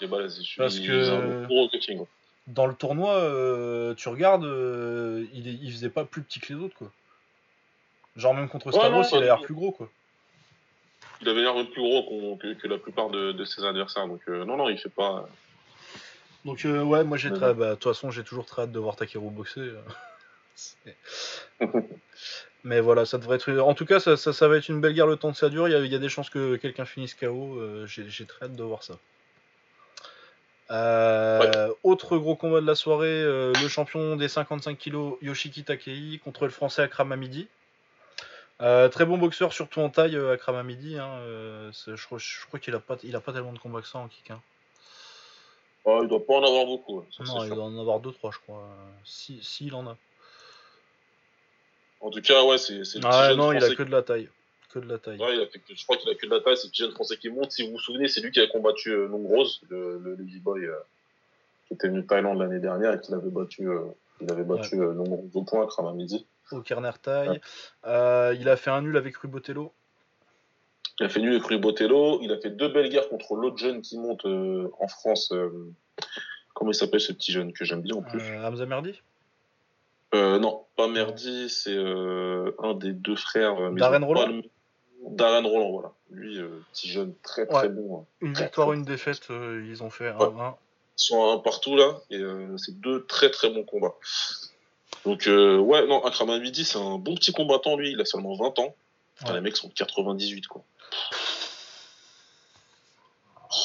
il 0.00 0.04
est 0.04 0.08
balèze. 0.08 0.42
Parce 0.56 0.78
que 0.78 1.46
dans 2.46 2.66
le 2.66 2.74
tournoi, 2.74 3.14
euh, 3.14 3.94
tu 3.94 4.08
regardes, 4.08 4.44
euh, 4.44 5.26
il, 5.34 5.62
il 5.62 5.70
faisait 5.70 5.90
pas 5.90 6.04
plus 6.06 6.22
petit 6.22 6.40
que 6.40 6.54
les 6.54 6.60
autres 6.60 6.74
quoi. 6.74 6.90
Genre 8.16 8.34
même 8.34 8.48
contre 8.48 8.72
Stavros, 8.72 9.02
il 9.12 9.18
a 9.18 9.20
l'air 9.20 9.40
plus 9.42 9.54
gros 9.54 9.72
quoi. 9.72 9.90
Il 11.20 11.28
avait 11.28 11.42
l'air 11.42 11.54
plus 11.70 11.82
gros 11.82 12.36
que, 12.36 12.66
la 12.66 12.78
plupart 12.78 13.10
de, 13.10 13.44
ses 13.44 13.64
adversaires. 13.64 14.08
Donc 14.08 14.22
euh, 14.28 14.44
non, 14.44 14.56
non, 14.56 14.68
il 14.68 14.78
fait 14.78 14.88
pas. 14.88 15.28
Donc 16.44 16.64
ouais, 16.64 17.04
moi 17.04 17.16
j'ai 17.18 17.30
très. 17.30 17.52
Bah, 17.52 17.70
de 17.70 17.74
toute 17.74 17.92
façon, 17.92 18.10
j'ai 18.10 18.24
toujours 18.24 18.46
très 18.46 18.62
hâte 18.62 18.72
de 18.72 18.78
voir 18.78 18.96
Takeru 18.96 19.30
boxer. 19.30 19.74
Mais 22.64 22.80
voilà, 22.80 23.06
ça 23.06 23.18
devrait 23.18 23.36
être. 23.36 23.58
En 23.60 23.74
tout 23.74 23.86
cas, 23.86 24.00
ça, 24.00 24.16
ça, 24.16 24.48
va 24.48 24.56
être 24.56 24.68
une 24.68 24.80
belle 24.80 24.92
guerre 24.92 25.06
le 25.06 25.16
temps 25.16 25.30
que 25.30 25.38
ça 25.38 25.48
dure. 25.48 25.68
Il 25.68 25.86
y 25.86 25.94
a, 25.94 25.98
des 25.98 26.08
chances 26.08 26.30
que 26.30 26.56
quelqu'un 26.56 26.84
finisse 26.84 27.14
KO. 27.14 27.56
Euh, 27.56 27.86
j'ai 27.86 28.26
très 28.26 28.46
hâte 28.46 28.56
de 28.56 28.62
voir 28.62 28.82
ça. 28.82 28.98
Euh, 30.70 31.72
autre 31.82 32.18
gros 32.18 32.36
combat 32.36 32.60
de 32.60 32.66
la 32.66 32.74
soirée, 32.74 33.06
euh, 33.06 33.54
le 33.62 33.68
champion 33.68 34.16
des 34.16 34.28
55 34.28 34.76
kg 34.76 35.14
Yoshiki 35.22 35.64
Takei 35.64 36.20
contre 36.22 36.44
le 36.44 36.50
français 36.50 36.82
Akram 36.82 37.10
Amidi. 37.10 37.48
très 38.58 39.06
bon 39.06 39.16
boxeur, 39.16 39.52
surtout 39.52 39.80
en 39.80 39.88
taille, 39.88 40.16
Akram 40.16 40.56
Amidi. 40.56 40.98
Hein, 40.98 41.20
je, 41.72 42.06
crois, 42.06 42.58
qu'il 42.58 42.74
a 42.74 42.80
pas, 42.80 42.96
il 43.04 43.14
a 43.14 43.20
pas 43.20 43.32
tellement 43.32 43.52
de 43.52 43.58
combats 43.58 43.80
que 43.80 43.86
ça 43.86 43.98
en 43.98 44.08
kick. 44.08 44.30
Hein. 44.32 44.42
Oh, 45.84 46.00
il 46.02 46.08
doit 46.08 46.26
pas 46.26 46.34
en 46.34 46.44
avoir 46.44 46.66
beaucoup. 46.66 47.02
non, 47.20 47.44
il 47.44 47.50
doit 47.50 47.64
en 47.64 47.78
avoir 47.78 48.00
2-3, 48.00 48.32
je 48.32 48.38
crois. 48.40 48.68
Si, 49.04 49.38
si, 49.42 49.68
il 49.68 49.74
en 49.74 49.86
a. 49.86 49.96
En 52.00 52.10
tout 52.10 52.20
cas, 52.20 52.44
ouais, 52.44 52.58
c'est 52.58 52.74
le 52.74 53.00
ah, 53.04 53.34
non, 53.34 53.52
il 53.52 53.62
a 53.62 53.74
que 53.74 53.82
de 53.82 53.90
la 53.90 54.02
taille. 54.02 54.28
Que 54.72 54.78
de 54.78 54.86
la 54.86 54.98
taille. 54.98 55.18
Ouais, 55.18 55.34
il 55.34 55.40
a 55.40 55.46
fait, 55.46 55.60
je 55.68 55.82
crois 55.84 55.96
qu'il 55.96 56.08
a 56.10 56.14
que 56.14 56.26
de 56.26 56.30
la 56.30 56.40
taille, 56.40 56.56
c'est 56.56 56.66
le 56.66 56.70
petit 56.70 56.82
jeune 56.82 56.92
français 56.92 57.16
qui 57.16 57.28
monte. 57.28 57.52
Si 57.52 57.64
vous 57.64 57.72
vous 57.72 57.78
souvenez, 57.78 58.06
c'est 58.06 58.20
lui 58.20 58.30
qui 58.30 58.40
a 58.40 58.46
combattu 58.46 58.90
euh, 58.90 59.08
Rose, 59.10 59.60
le, 59.68 59.98
le 59.98 60.14
Lady 60.14 60.38
Boy, 60.38 60.64
euh, 60.64 60.74
qui 61.66 61.74
était 61.74 61.88
venu 61.88 62.02
de 62.02 62.06
Thaïlande 62.06 62.38
l'année 62.38 62.60
dernière 62.60 62.94
et 62.94 63.00
qui 63.00 63.10
l'avait 63.10 63.30
battu, 63.30 63.68
euh, 63.68 63.80
il 64.20 64.30
avait 64.30 64.44
battu 64.44 64.76
ouais. 64.76 64.86
euh, 64.86 65.28
au 65.34 65.42
point 65.42 65.66
à 65.66 65.92
midi. 65.92 66.26
Au 66.52 66.60
Kerner 66.60 66.92
taille. 67.02 67.40
Euh, 67.86 68.34
il 68.38 68.48
a 68.48 68.56
fait 68.56 68.70
un 68.70 68.82
nul 68.82 68.96
avec 68.96 69.16
Rubotello. 69.16 69.72
Il 71.00 71.06
a 71.06 71.08
fait 71.08 71.20
nul 71.20 71.32
avec 71.32 71.44
Rubotello. 71.44 72.20
Il 72.22 72.32
a 72.32 72.38
fait 72.38 72.50
deux 72.50 72.68
belles 72.68 72.90
guerres 72.90 73.08
contre 73.08 73.34
l'autre 73.36 73.58
jeune 73.58 73.82
qui 73.82 73.98
monte 73.98 74.24
en 74.24 74.88
France. 74.88 75.32
comment 76.54 76.70
il 76.70 76.74
s'appelle 76.74 77.00
ce 77.00 77.12
petit 77.12 77.32
jeune 77.32 77.52
que 77.52 77.64
j'aime 77.64 77.82
bien 77.82 77.96
en 77.96 78.02
plus? 78.02 78.22
Hamza 78.42 78.66
Merdi? 78.66 79.00
Euh, 80.14 80.38
non, 80.38 80.64
pas 80.76 80.88
Merdi, 80.88 81.50
c'est 81.50 81.74
euh, 81.74 82.54
un 82.62 82.74
des 82.74 82.92
deux 82.92 83.16
frères. 83.16 83.60
Euh, 83.60 83.70
Darren 83.72 84.04
Roland 84.04 84.40
Darren 85.10 85.46
Roland, 85.46 85.70
voilà. 85.70 85.92
Lui, 86.10 86.38
euh, 86.38 86.62
petit 86.72 86.88
jeune, 86.88 87.14
très 87.22 87.46
très 87.46 87.68
bon. 87.68 88.00
Hein. 88.00 88.04
Une 88.20 88.34
victoire, 88.34 88.72
une 88.72 88.84
défaite, 88.84 89.28
ils 89.28 89.82
ont 89.82 89.90
fait 89.90 90.08
un, 90.08 90.20
un. 90.20 90.56
Ils 90.96 91.02
sont 91.02 91.32
un 91.32 91.38
partout 91.38 91.76
là, 91.76 92.00
et 92.10 92.20
c'est 92.56 92.80
deux 92.80 93.04
très 93.06 93.30
très 93.30 93.50
bons 93.50 93.62
combats. 93.62 93.94
Donc, 95.04 95.26
ouais, 95.26 95.86
non, 95.86 96.04
Akram 96.04 96.40
Midi, 96.40 96.64
c'est 96.64 96.78
un 96.78 96.98
bon 96.98 97.14
petit 97.14 97.32
combattant, 97.32 97.76
lui, 97.76 97.92
il 97.92 98.00
a 98.00 98.04
seulement 98.04 98.34
20 98.34 98.58
ans. 98.58 98.74
les 99.32 99.40
mecs 99.40 99.56
sont 99.56 99.68
de 99.68 99.74
98, 99.74 100.48
quoi. 100.48 100.64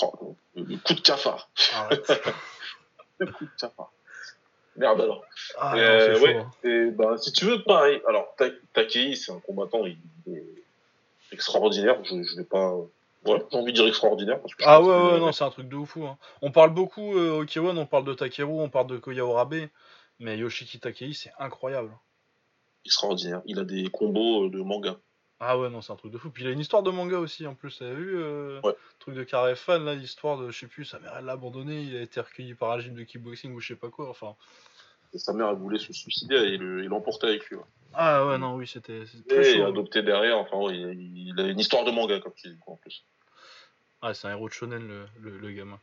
Oh, 0.04 0.36
le, 0.56 0.78
coup 0.78 0.94
de 0.94 1.02
cafard. 1.02 1.50
le 3.20 3.26
coup 3.32 3.46
de 3.46 3.52
cafard. 3.60 3.92
Merde 4.76 5.02
alors. 5.02 5.24
Ah, 5.58 5.76
euh, 5.76 6.20
ouais. 6.20 6.36
Hein. 6.38 6.52
Et 6.64 6.92
ben, 6.92 7.18
si 7.18 7.32
tu 7.32 7.46
veux, 7.46 7.62
pareil. 7.64 8.02
Alors, 8.08 8.36
Takei, 8.74 9.16
c'est 9.16 9.32
un 9.32 9.40
combattant 9.40 9.86
il 9.86 9.98
est 10.28 10.44
extraordinaire. 11.32 12.04
Je, 12.04 12.24
je 12.24 12.38
vais 12.38 12.44
pas. 12.44 12.74
Ouais, 13.26 13.42
j'ai 13.52 13.58
envie 13.58 13.72
de 13.72 13.78
dire 13.78 13.88
extraordinaire. 13.88 14.42
Parce 14.42 14.56
que 14.56 14.64
ah 14.66 14.82
ouais, 14.82 15.14
ouais, 15.14 15.20
non, 15.20 15.32
c'est 15.32 15.44
un 15.44 15.50
truc 15.50 15.70
de 15.70 15.76
ouf. 15.76 15.96
Hein. 15.98 16.18
On 16.42 16.52
parle 16.52 16.74
beaucoup 16.74 17.18
euh, 17.18 17.42
au 17.42 17.46
Kiwan, 17.46 17.78
on 17.78 17.86
parle 17.86 18.06
de 18.06 18.14
Takeru, 18.14 18.52
on 18.52 18.70
parle 18.70 18.88
de 18.88 18.98
Koya 18.98 19.26
Orabe, 19.26 19.56
mais 20.20 20.38
Yoshiki 20.38 20.80
Takei, 20.80 21.14
c'est 21.14 21.32
incroyable. 21.40 21.92
Extraordinaire. 22.86 23.42
Il 23.46 23.60
a 23.60 23.64
des 23.64 23.88
combos 23.90 24.48
euh, 24.48 24.50
de 24.50 24.62
manga. 24.62 24.98
Ah 25.40 25.58
ouais, 25.58 25.70
non, 25.70 25.82
c'est 25.82 25.92
un 25.92 25.96
truc 25.96 26.12
de 26.12 26.18
fou. 26.18 26.30
Puis 26.30 26.44
il 26.44 26.48
a 26.48 26.52
une 26.52 26.60
histoire 26.60 26.84
de 26.84 26.92
manga 26.92 27.18
aussi, 27.18 27.46
en 27.48 27.56
plus. 27.56 27.78
T'avais 27.80 27.96
vu 27.96 28.16
euh, 28.16 28.62
ouais. 28.62 28.76
truc 29.00 29.16
de 29.16 29.24
carré 29.24 29.56
fan, 29.56 29.84
là, 29.84 29.94
l'histoire 29.96 30.38
de, 30.38 30.52
je 30.52 30.60
sais 30.60 30.68
plus, 30.68 30.86
sa 30.86 31.00
mère, 31.00 31.14
elle 31.18 31.26
l'a 31.26 31.34
abandonné, 31.34 31.82
il 31.82 31.98
a 31.98 32.02
été 32.02 32.22
recueilli 32.22 32.54
par 32.54 32.72
un 32.72 32.80
gym 32.80 32.96
de 32.96 33.04
kickboxing 33.04 33.54
ou 33.54 33.60
je 33.60 33.70
sais 33.70 33.76
pas 33.76 33.90
quoi, 33.90 34.10
enfin. 34.10 34.36
Et 35.14 35.20
sa 35.20 35.34
mère, 35.34 35.50
elle 35.50 35.58
voulait 35.58 35.80
se 35.80 35.94
suicider 35.94 36.36
et 36.36 36.54
il 36.54 36.86
l'emportait 36.86 37.28
avec 37.28 37.46
lui. 37.50 37.58
Ah 37.94 38.26
ouais, 38.26 38.38
non, 38.38 38.56
oui, 38.56 38.68
c'était 38.68 39.04
très 39.28 39.44
chaud. 39.44 39.52
Il 39.56 39.62
a 39.62 39.68
adopté 39.68 40.02
derrière, 40.02 40.38
enfin, 40.38 40.74
il, 40.74 41.40
a 41.40 41.44
une 41.44 41.60
histoire 41.60 41.84
de 41.84 41.92
manga, 41.92 42.20
comme 42.20 42.34
tu 42.36 42.50
dis, 42.50 42.58
en 42.66 42.76
plus. 42.78 43.04
Ah, 44.02 44.14
c'est 44.14 44.28
un 44.28 44.32
héros 44.32 44.50
de 44.50 44.54
shonen, 44.54 45.08
le, 45.22 45.38
le, 45.38 45.52
gamin. 45.52 45.80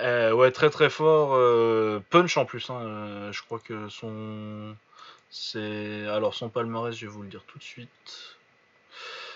Euh, 0.00 0.32
ouais, 0.32 0.50
très 0.50 0.70
très 0.70 0.90
fort. 0.90 1.34
Euh, 1.34 2.00
punch 2.10 2.36
en 2.36 2.44
plus, 2.44 2.68
hein, 2.70 2.80
euh, 2.82 3.32
je 3.32 3.42
crois 3.42 3.58
que 3.58 3.88
son. 3.88 4.76
C'est. 5.30 6.06
Alors, 6.08 6.34
son 6.34 6.48
palmarès, 6.48 6.94
je 6.94 7.06
vais 7.06 7.12
vous 7.12 7.22
le 7.22 7.28
dire 7.28 7.44
tout 7.46 7.58
de 7.58 7.62
suite. 7.62 8.36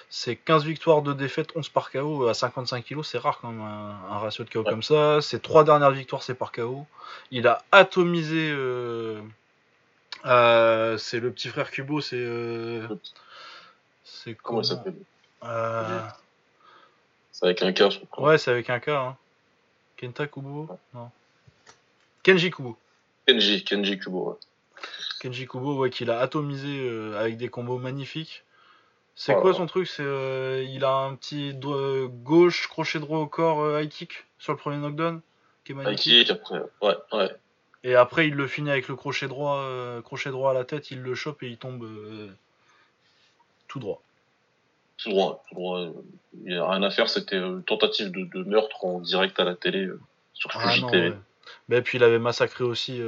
C'est 0.08 0.36
15 0.36 0.64
victoires, 0.64 1.02
de 1.02 1.12
défaites, 1.12 1.50
11 1.56 1.68
par 1.68 1.90
KO 1.90 2.28
à 2.28 2.34
55 2.34 2.84
kg. 2.84 3.02
C'est 3.02 3.18
rare 3.18 3.38
quand 3.40 3.50
même 3.50 3.60
un, 3.60 4.18
ratio 4.18 4.44
de 4.44 4.50
KO 4.50 4.62
comme 4.62 4.82
ça. 4.82 5.20
Ses 5.20 5.40
trois 5.40 5.64
dernières 5.64 5.90
victoires, 5.90 6.22
c'est 6.22 6.34
par 6.34 6.52
KO. 6.52 6.86
Il 7.30 7.46
a 7.48 7.64
atomisé. 7.72 8.50
Euh, 8.50 9.20
euh, 10.24 10.96
c'est 10.96 11.18
le 11.18 11.32
petit 11.32 11.48
frère 11.48 11.70
Kubo. 11.70 12.00
C'est. 12.00 12.16
Euh, 12.16 12.86
c'est 14.04 14.34
comment, 14.34 14.62
ça 14.62 14.76
s'appelle? 14.76 14.94
C'est 17.32 17.44
avec 17.44 17.62
un 17.62 17.72
K, 17.72 17.90
je 17.90 17.98
crois. 18.06 18.28
Ouais, 18.28 18.38
c'est 18.38 18.52
avec 18.52 18.70
un 18.70 18.78
K. 18.78 18.88
Hein. 18.88 19.16
Kenta 19.96 20.26
Kubo? 20.28 20.68
Non. 20.94 21.10
Kenji 22.22 22.50
Kubo. 22.50 22.76
Kenji, 23.26 23.64
Kenji 23.64 23.98
Kubo, 23.98 24.30
ouais. 24.30 24.36
Kenji 25.20 25.46
Kubo, 25.46 25.74
ouais, 25.78 25.90
qu'il 25.90 26.10
a 26.10 26.20
atomisé 26.20 26.88
avec 27.18 27.36
des 27.36 27.48
combos 27.48 27.78
magnifiques. 27.78 28.44
C'est 29.18 29.34
quoi 29.34 29.54
son 29.54 29.64
truc 29.64 29.88
C'est 29.88 30.02
euh, 30.04 30.62
il 30.68 30.84
a 30.84 30.94
un 30.94 31.16
petit 31.16 31.54
doigt 31.54 32.06
gauche, 32.06 32.68
crochet 32.68 33.00
droit 33.00 33.18
au 33.18 33.26
corps, 33.26 33.62
euh, 33.62 33.82
high 33.82 33.88
kick 33.88 34.26
sur 34.38 34.52
le 34.52 34.58
premier 34.58 34.76
knockdown, 34.76 35.22
qui 35.64 35.72
est 35.72 35.74
magnifique. 35.74 36.06
High 36.06 36.26
kick 36.26 36.30
après, 36.30 36.60
ouais, 36.82 36.96
ouais. 37.14 37.30
Et 37.82 37.94
après 37.94 38.28
il 38.28 38.34
le 38.34 38.46
finit 38.46 38.70
avec 38.70 38.88
le 38.88 38.94
crochet 38.94 39.26
droit, 39.26 39.56
euh, 39.60 40.02
crochet 40.02 40.30
droit 40.30 40.50
à 40.50 40.54
la 40.54 40.64
tête, 40.64 40.90
il 40.90 41.00
le 41.00 41.14
chope 41.14 41.42
et 41.42 41.46
il 41.46 41.56
tombe 41.56 41.88
tout 43.68 43.78
droit. 43.78 44.02
Tout 44.98 45.08
droit, 45.08 45.42
tout 45.48 45.54
droit. 45.54 45.80
Il 46.44 46.52
n'y 46.52 46.54
a 46.54 46.70
rien 46.70 46.82
à 46.82 46.90
faire, 46.90 47.08
c'était 47.08 47.38
une 47.38 47.62
tentative 47.62 48.10
de, 48.10 48.42
meurtre 48.42 48.84
en 48.84 49.00
direct 49.00 49.40
à 49.40 49.44
la 49.44 49.54
télé 49.54 49.88
sur 50.34 50.50
ah, 50.52 50.68
Fuji 50.68 50.86
TV. 50.88 51.14
Mais 51.70 51.80
puis 51.80 51.96
il 51.96 52.04
avait 52.04 52.18
massacré 52.18 52.64
aussi 52.64 53.00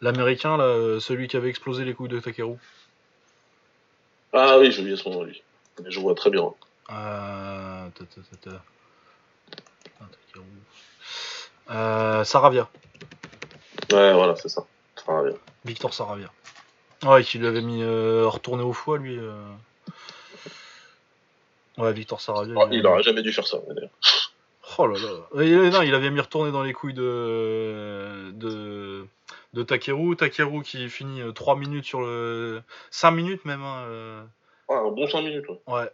l'américain 0.00 0.58
celui 1.00 1.26
qui 1.26 1.36
avait 1.36 1.48
explosé 1.48 1.84
les 1.84 1.92
couilles 1.92 2.08
de 2.08 2.20
Takeru. 2.20 2.56
Ah 4.38 4.58
oui, 4.58 4.70
j'ai 4.70 4.80
oublié 4.82 4.96
son 4.96 5.10
nom, 5.10 5.22
lui. 5.22 5.42
Mais 5.82 5.90
je 5.90 5.98
vois 5.98 6.14
très 6.14 6.30
bien. 6.30 6.52
Euh... 6.90 7.88
Euh, 11.70 12.24
Saravia. 12.24 12.68
Ouais, 13.92 14.12
voilà, 14.12 14.36
c'est 14.36 14.48
ça. 14.48 14.66
Saravia. 14.94 15.32
Victor 15.64 15.94
Saravia. 15.94 16.30
Ouais, 17.04 17.24
qui 17.24 17.38
lui 17.38 17.46
avait 17.46 17.62
mis 17.62 17.82
euh, 17.82 18.26
retourné 18.28 18.62
au 18.62 18.72
foie, 18.72 18.98
lui. 18.98 19.18
Euh. 19.18 19.32
Ouais, 21.78 21.92
Victor 21.92 22.20
Saravia. 22.20 22.54
Ah, 22.58 22.68
il, 22.70 22.86
aurait 22.86 23.02
jamais 23.02 23.22
dû 23.22 23.32
faire 23.32 23.46
ça, 23.46 23.58
d'ailleurs. 23.68 23.90
Oh 24.78 24.86
là 24.86 24.98
là. 24.98 25.70
non, 25.70 25.82
il 25.82 25.94
avait 25.94 26.10
mis 26.10 26.20
retourner 26.20 26.52
dans 26.52 26.62
les 26.62 26.74
couilles 26.74 26.92
de. 26.92 28.30
de 28.32 29.06
de 29.52 29.62
Takeru. 29.62 30.16
Takeru 30.16 30.62
qui 30.62 30.88
finit 30.88 31.20
3 31.34 31.54
euh, 31.54 31.58
minutes 31.58 31.84
sur 31.84 32.00
le. 32.00 32.62
5 32.90 33.10
minutes 33.10 33.44
même. 33.44 33.62
Hein, 33.62 33.84
euh. 33.86 34.24
Ouais, 34.68 34.76
un 34.76 34.90
bon 34.90 35.08
5 35.08 35.22
minutes. 35.22 35.48
Ouais. 35.48 35.58
ouais. 35.66 35.90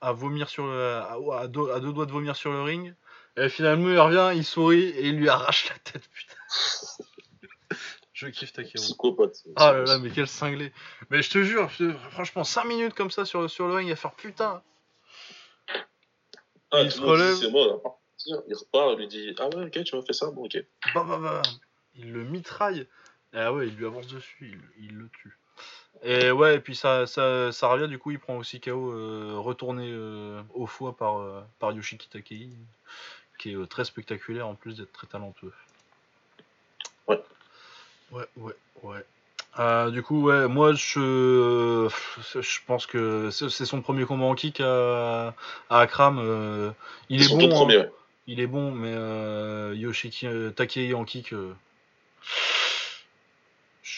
À 0.00 0.12
vomir 0.12 0.48
sur 0.48 0.66
le. 0.66 1.00
À, 1.32 1.46
deux, 1.48 1.70
à, 1.70 1.80
deux, 1.80 1.92
doigts 1.92 2.06
de 2.06 2.12
vomir 2.12 2.36
sur 2.36 2.52
le 2.52 2.62
ring. 2.62 2.94
Et 3.36 3.48
finalement, 3.48 3.88
il 3.88 3.98
revient, 3.98 4.36
il 4.36 4.44
sourit 4.44 4.84
et 4.84 5.08
il 5.08 5.16
lui 5.16 5.28
arrache 5.28 5.68
la 5.68 5.78
tête, 5.78 6.08
putain. 6.08 6.34
je 8.12 8.28
kiffe 8.28 8.52
Takeru. 8.52 8.76
Psychopathe. 8.76 9.44
Ah 9.56 9.72
là 9.72 9.84
là, 9.84 9.98
mais 9.98 10.10
quel 10.10 10.28
cinglé. 10.28 10.72
Mais 11.10 11.22
je 11.22 11.30
te 11.30 11.42
jure, 11.42 11.70
franchement, 12.10 12.44
5 12.44 12.64
minutes 12.64 12.94
comme 12.94 13.10
ça 13.10 13.24
sur, 13.24 13.50
sur 13.50 13.66
le 13.66 13.74
ring 13.74 13.90
à 13.90 13.96
faire 13.96 14.14
putain. 14.14 14.62
Ah, 16.70 16.82
il 16.82 16.90
se 16.90 17.00
relève. 17.00 17.50
Moi, 17.50 17.80
il 18.26 18.54
repart, 18.54 18.92
il 18.94 18.98
lui 18.98 19.08
dit 19.08 19.34
Ah 19.38 19.48
ouais, 19.48 19.66
ok, 19.66 19.84
tu 19.84 19.96
m'as 19.96 20.02
fait 20.02 20.12
ça, 20.12 20.30
bon, 20.30 20.44
ok. 20.44 20.64
Bah, 20.94 21.04
bah, 21.06 21.18
bah. 21.18 21.42
Il 21.96 22.12
le 22.12 22.24
mitraille. 22.24 22.86
Ah 23.32 23.52
ouais, 23.52 23.68
il 23.68 23.76
lui 23.76 23.86
avance 23.86 24.06
dessus, 24.06 24.36
il, 24.78 24.84
il 24.86 24.96
le 24.96 25.08
tue. 25.08 25.36
Et 26.02 26.30
ouais, 26.30 26.56
et 26.56 26.58
puis 26.60 26.74
ça, 26.76 27.06
ça, 27.06 27.52
ça, 27.52 27.68
revient, 27.68 27.88
du 27.88 27.98
coup, 27.98 28.10
il 28.10 28.18
prend 28.18 28.36
aussi 28.36 28.60
KO 28.60 28.92
euh, 28.92 29.34
retourné 29.38 29.88
euh, 29.90 30.42
au 30.52 30.66
foie 30.66 30.96
par, 30.96 31.18
euh, 31.18 31.40
par 31.58 31.72
Yoshiki 31.72 32.08
Takei, 32.08 32.50
qui 33.38 33.52
est 33.52 33.66
très 33.68 33.84
spectaculaire 33.84 34.46
en 34.46 34.54
plus 34.54 34.76
d'être 34.76 34.92
très 34.92 35.06
talentueux. 35.06 35.52
Ouais. 37.08 37.22
Ouais, 38.12 38.26
ouais, 38.36 38.54
ouais. 38.82 39.90
du 39.92 40.02
coup, 40.02 40.24
ouais, 40.24 40.46
moi 40.46 40.74
je, 40.74 41.88
je 42.34 42.58
pense 42.66 42.86
que 42.86 43.30
c'est 43.30 43.64
son 43.64 43.80
premier 43.80 44.04
combat 44.04 44.26
en 44.26 44.34
kick 44.34 44.60
à, 44.60 45.34
à 45.70 45.80
Akram. 45.80 46.74
il 47.08 47.22
est, 47.22 47.28
bon, 47.28 47.48
premier, 47.48 47.78
hein. 47.78 47.88
il 48.26 48.40
est 48.40 48.46
bon, 48.46 48.72
mais 48.72 49.74
Yoshiki 49.76 50.26
Takei 50.54 50.92
en 50.92 51.04
kick. 51.04 51.32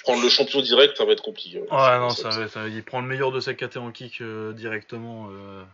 Prendre 0.03 0.23
le 0.23 0.29
champion 0.29 0.61
direct, 0.61 0.97
ça 0.97 1.05
va 1.05 1.13
être 1.13 1.23
compliqué. 1.23 1.61
Ouais, 1.61 1.99
non, 1.99 2.11
ça, 2.11 2.29
va 2.29 2.69
il 2.69 2.85
prend 2.85 3.01
le 3.01 3.09
meilleur 3.09 3.33
de 3.33 3.41
sa 3.41 3.55
KT 3.55 3.79
en 3.79 3.91
kick 3.91 4.21
euh, 4.21 4.53
directement. 4.53 5.29
Euh. 5.33 5.65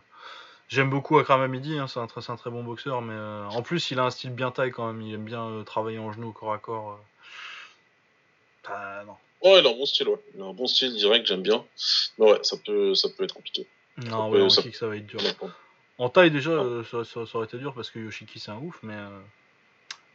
J'aime 0.69 0.89
beaucoup 0.89 1.19
Akram 1.19 1.41
Amidi, 1.41 1.77
hein, 1.77 1.87
c'est 1.87 1.99
un, 1.99 2.07
un, 2.07 2.35
très 2.35 2.49
bon 2.49 2.63
boxeur, 2.63 3.03
mais 3.03 3.13
euh, 3.13 3.45
en 3.45 3.61
plus 3.61 3.91
il 3.91 3.99
a 3.99 4.05
un 4.05 4.09
style 4.09 4.31
bien 4.31 4.49
taille 4.49 4.71
quand 4.71 4.91
même, 4.91 5.03
il 5.03 5.13
aime 5.13 5.25
bien 5.25 5.63
travailler 5.67 5.99
en 5.99 6.11
genou 6.11 6.31
corps 6.31 6.53
à 6.53 6.57
corps. 6.57 6.99
Ah, 8.65 9.03
non. 9.05 9.13
Ouais, 9.43 9.59
il 9.59 9.67
a 9.67 9.69
un 9.69 9.73
bon 9.73 9.85
style, 9.85 10.07
ouais. 10.07 10.19
Il 10.33 10.41
a 10.41 10.45
un 10.45 10.53
bon 10.53 10.65
style 10.65 10.95
direct, 10.95 11.27
j'aime 11.27 11.43
bien. 11.43 11.63
Mais 12.17 12.31
ouais, 12.31 12.39
ça 12.41 12.57
peut, 12.65 12.95
ça 12.95 13.09
peut 13.15 13.25
être 13.25 13.35
compliqué. 13.35 13.67
Non, 13.97 14.29
ouais, 14.29 14.41
en 14.41 14.47
kick, 14.47 14.75
ça 14.75 14.87
va 14.87 14.95
être 14.95 15.05
dur. 15.05 15.19
En 15.99 16.09
taille, 16.09 16.31
déjà, 16.31 16.59
ça, 16.89 17.03
ça, 17.03 17.19
aurait 17.35 17.45
été 17.45 17.57
dur 17.57 17.75
parce 17.75 17.91
que 17.91 17.99
Yoshiki, 17.99 18.39
c'est 18.39 18.51
un 18.51 18.57
ouf, 18.57 18.79
mais. 18.81 18.97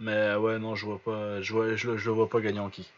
Mais 0.00 0.34
ouais, 0.36 0.58
non, 0.58 0.74
je 0.74 0.86
vois 0.86 0.98
pas, 0.98 1.40
je, 1.42 1.52
vois, 1.52 1.74
je, 1.74 1.96
je 1.96 2.06
le 2.06 2.12
vois 2.12 2.28
pas 2.28 2.40
gagner 2.40 2.60
en 2.60 2.70
kick. 2.70 2.88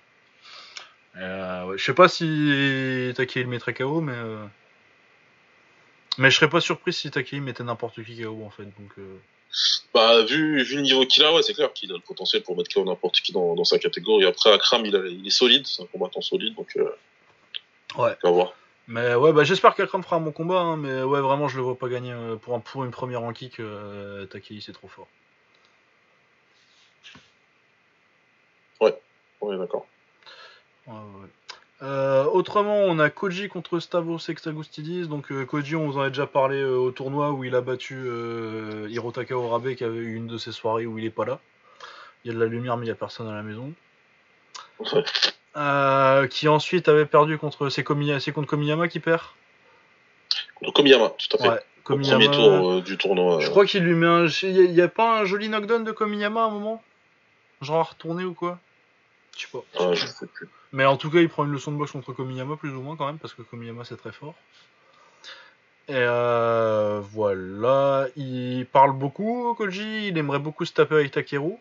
Euh, 1.16 1.76
je 1.76 1.84
sais 1.84 1.94
pas 1.94 2.08
si 2.08 3.12
Takei 3.16 3.42
le 3.42 3.48
mettrait 3.48 3.74
KO, 3.74 4.00
mais. 4.00 4.12
Euh, 4.14 4.44
mais 6.18 6.30
je 6.30 6.36
serais 6.36 6.50
pas 6.50 6.60
surpris 6.60 6.92
si 6.92 7.10
Takei 7.10 7.40
mettait 7.40 7.64
n'importe 7.64 8.02
qui 8.04 8.22
KO 8.22 8.44
en 8.44 8.50
fait. 8.50 8.64
Donc, 8.64 8.92
euh. 8.98 9.16
Bah, 9.92 10.22
vu, 10.22 10.62
vu 10.62 10.76
le 10.76 10.82
niveau 10.82 11.04
qu'il 11.06 11.24
a, 11.24 11.32
ouais, 11.32 11.42
c'est 11.42 11.54
clair 11.54 11.72
qu'il 11.72 11.90
a 11.90 11.94
le 11.94 12.00
potentiel 12.00 12.42
pour 12.42 12.56
mettre 12.56 12.72
KO 12.72 12.84
n'importe 12.84 13.20
qui 13.20 13.32
dans, 13.32 13.54
dans, 13.54 13.64
sa 13.64 13.78
catégorie. 13.78 14.24
Après, 14.26 14.52
Akram, 14.52 14.84
il, 14.84 14.94
il 14.94 15.26
est 15.26 15.30
solide, 15.30 15.66
c'est 15.66 15.82
un 15.82 15.86
combattant 15.86 16.20
solide, 16.20 16.54
donc. 16.54 16.76
ouais. 16.76 16.84
On 17.96 18.28
va 18.28 18.30
voir. 18.30 18.54
Mais 18.86 19.14
ouais, 19.14 19.32
bah, 19.32 19.44
j'espère 19.44 19.74
qu'Akram 19.74 20.02
fera 20.02 20.16
un 20.16 20.20
bon 20.20 20.32
combat, 20.32 20.60
hein, 20.60 20.76
mais 20.76 21.02
ouais, 21.02 21.20
vraiment, 21.20 21.48
je 21.48 21.56
le 21.56 21.62
vois 21.62 21.78
pas 21.78 21.88
gagner 21.88 22.14
pour, 22.42 22.54
un, 22.54 22.60
pour 22.60 22.84
une 22.84 22.90
première 22.90 23.22
en 23.22 23.32
kick. 23.32 23.60
Takei, 24.30 24.60
c'est 24.60 24.72
trop 24.72 24.88
fort. 24.88 25.08
Ouais, 28.80 28.98
on 29.40 29.52
est 29.52 29.58
d'accord. 29.58 29.86
Euh, 31.82 32.24
autrement, 32.24 32.76
on 32.76 32.98
a 32.98 33.08
Koji 33.08 33.48
contre 33.48 33.80
Stavros 33.80 34.18
Exagustidis. 34.28 35.08
Donc 35.08 35.32
euh, 35.32 35.46
Koji, 35.46 35.76
on 35.76 35.86
vous 35.86 35.98
en 35.98 36.02
a 36.02 36.08
déjà 36.08 36.26
parlé 36.26 36.60
euh, 36.60 36.76
au 36.76 36.90
tournoi 36.90 37.30
où 37.30 37.44
il 37.44 37.54
a 37.54 37.62
battu 37.62 38.06
Hirotaka 38.88 39.36
Orabe 39.36 39.74
qui 39.74 39.84
avait 39.84 39.98
eu 39.98 40.14
une 40.14 40.26
de 40.26 40.36
ses 40.36 40.52
soirées 40.52 40.86
où 40.86 40.98
il 40.98 41.04
est 41.04 41.10
pas 41.10 41.24
là. 41.24 41.38
Il 42.24 42.28
y 42.28 42.30
a 42.32 42.34
de 42.34 42.40
la 42.40 42.46
lumière 42.46 42.76
mais 42.76 42.84
il 42.84 42.88
y 42.88 42.92
a 42.92 42.96
personne 42.96 43.28
à 43.28 43.34
la 43.34 43.42
maison. 43.42 43.72
qui 46.28 46.48
ensuite 46.48 46.88
avait 46.88 47.06
perdu 47.06 47.38
contre 47.38 47.70
c'est, 47.70 47.82
contre 47.82 48.46
Komiyama 48.46 48.88
qui 48.88 49.00
perd? 49.00 49.22
Contre 50.56 50.72
Komiyama, 50.74 51.12
tout 51.16 51.36
à 51.38 51.42
fait. 51.42 51.48
Ouais, 51.48 51.60
premier 51.82 52.30
tour 52.30 52.82
du 52.82 52.98
tournoi. 52.98 53.40
Je 53.40 53.48
crois 53.48 53.64
qu'il 53.64 53.82
lui 53.84 53.94
met 53.94 54.06
un. 54.06 54.26
Il 54.26 54.72
n'y 54.72 54.82
a, 54.82 54.88
pas 54.88 55.20
un 55.20 55.24
joli 55.24 55.48
knockdown 55.48 55.82
de 55.82 55.92
Komiyama 55.92 56.42
à 56.42 56.44
un 56.44 56.50
moment? 56.50 56.82
Genre 57.62 57.78
à 57.78 57.82
retourner 57.84 58.24
ou 58.24 58.34
quoi? 58.34 58.58
Je 59.36 59.42
sais 59.42 59.48
pas. 59.52 59.64
Ah, 59.78 59.94
je 59.94 60.06
sais 60.06 60.26
plus. 60.26 60.48
Mais 60.72 60.84
en 60.84 60.96
tout 60.96 61.10
cas, 61.10 61.20
il 61.20 61.28
prend 61.28 61.44
une 61.44 61.52
leçon 61.52 61.72
de 61.72 61.76
boxe 61.76 61.92
contre 61.92 62.12
Komiyama, 62.12 62.56
plus 62.56 62.70
ou 62.70 62.80
moins 62.80 62.96
quand 62.96 63.06
même, 63.06 63.18
parce 63.18 63.34
que 63.34 63.42
Komiyama 63.42 63.84
c'est 63.84 63.96
très 63.96 64.12
fort. 64.12 64.34
Et 65.88 65.94
euh, 65.96 67.00
voilà, 67.00 68.06
il 68.16 68.64
parle 68.70 68.92
beaucoup, 68.92 69.54
Koji, 69.54 70.08
il 70.08 70.18
aimerait 70.18 70.38
beaucoup 70.38 70.64
se 70.64 70.72
taper 70.72 70.94
avec 70.94 71.10
Takeru. 71.10 71.54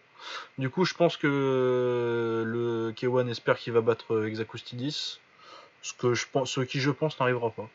Du 0.60 0.70
coup, 0.70 0.86
je 0.86 0.94
pense 0.94 1.18
que 1.18 2.44
le 2.46 2.92
K1 2.92 3.28
espère 3.30 3.58
qu'il 3.58 3.74
va 3.74 3.82
battre 3.82 4.26
Exakustidis, 4.28 5.20
ce, 5.82 5.94
que 5.94 6.14
je 6.14 6.28
pense, 6.32 6.52
ce 6.52 6.62
qui, 6.62 6.80
je 6.80 6.92
pense, 6.92 7.20
n'arrivera 7.20 7.50
pas. 7.50 7.68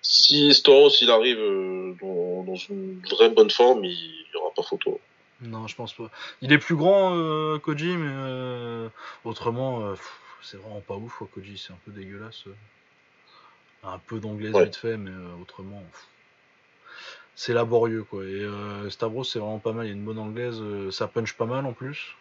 Si 0.00 0.54
Storos 0.54 1.02
il 1.02 1.10
arrive 1.10 1.38
euh, 1.38 1.94
dans, 2.00 2.54
une 2.54 3.00
vraie 3.10 3.28
bonne 3.28 3.50
forme, 3.50 3.84
il 3.84 3.90
n'y 3.90 4.40
aura 4.40 4.54
pas 4.54 4.62
photo. 4.62 4.98
Non, 5.40 5.68
je 5.68 5.76
pense 5.76 5.94
pas. 5.94 6.10
Il 6.42 6.52
est 6.52 6.58
plus 6.58 6.74
grand, 6.74 7.16
euh, 7.16 7.58
Koji, 7.58 7.96
mais 7.96 8.10
euh, 8.10 8.88
autrement, 9.24 9.82
euh, 9.82 9.94
c'est 10.42 10.56
vraiment 10.56 10.80
pas 10.80 10.96
ouf, 10.96 11.22
Koji. 11.32 11.58
C'est 11.58 11.72
un 11.72 11.78
peu 11.84 11.92
dégueulasse. 11.92 12.44
Un 13.84 13.98
peu 13.98 14.18
d'anglaise 14.18 14.56
vite 14.56 14.76
fait, 14.76 14.96
mais 14.96 15.12
autrement, 15.40 15.82
c'est 17.36 17.54
laborieux, 17.54 18.02
quoi. 18.02 18.24
Et 18.24 18.44
Stavros, 18.90 19.22
c'est 19.22 19.38
vraiment 19.38 19.60
pas 19.60 19.72
mal. 19.72 19.86
Il 19.86 19.90
y 19.90 19.92
a 19.92 19.94
une 19.94 20.04
bonne 20.04 20.18
anglaise, 20.18 20.60
ça 20.90 21.06
punch 21.06 21.34
pas 21.34 21.46
mal 21.46 21.64
en 21.64 21.72
plus. 21.72 22.16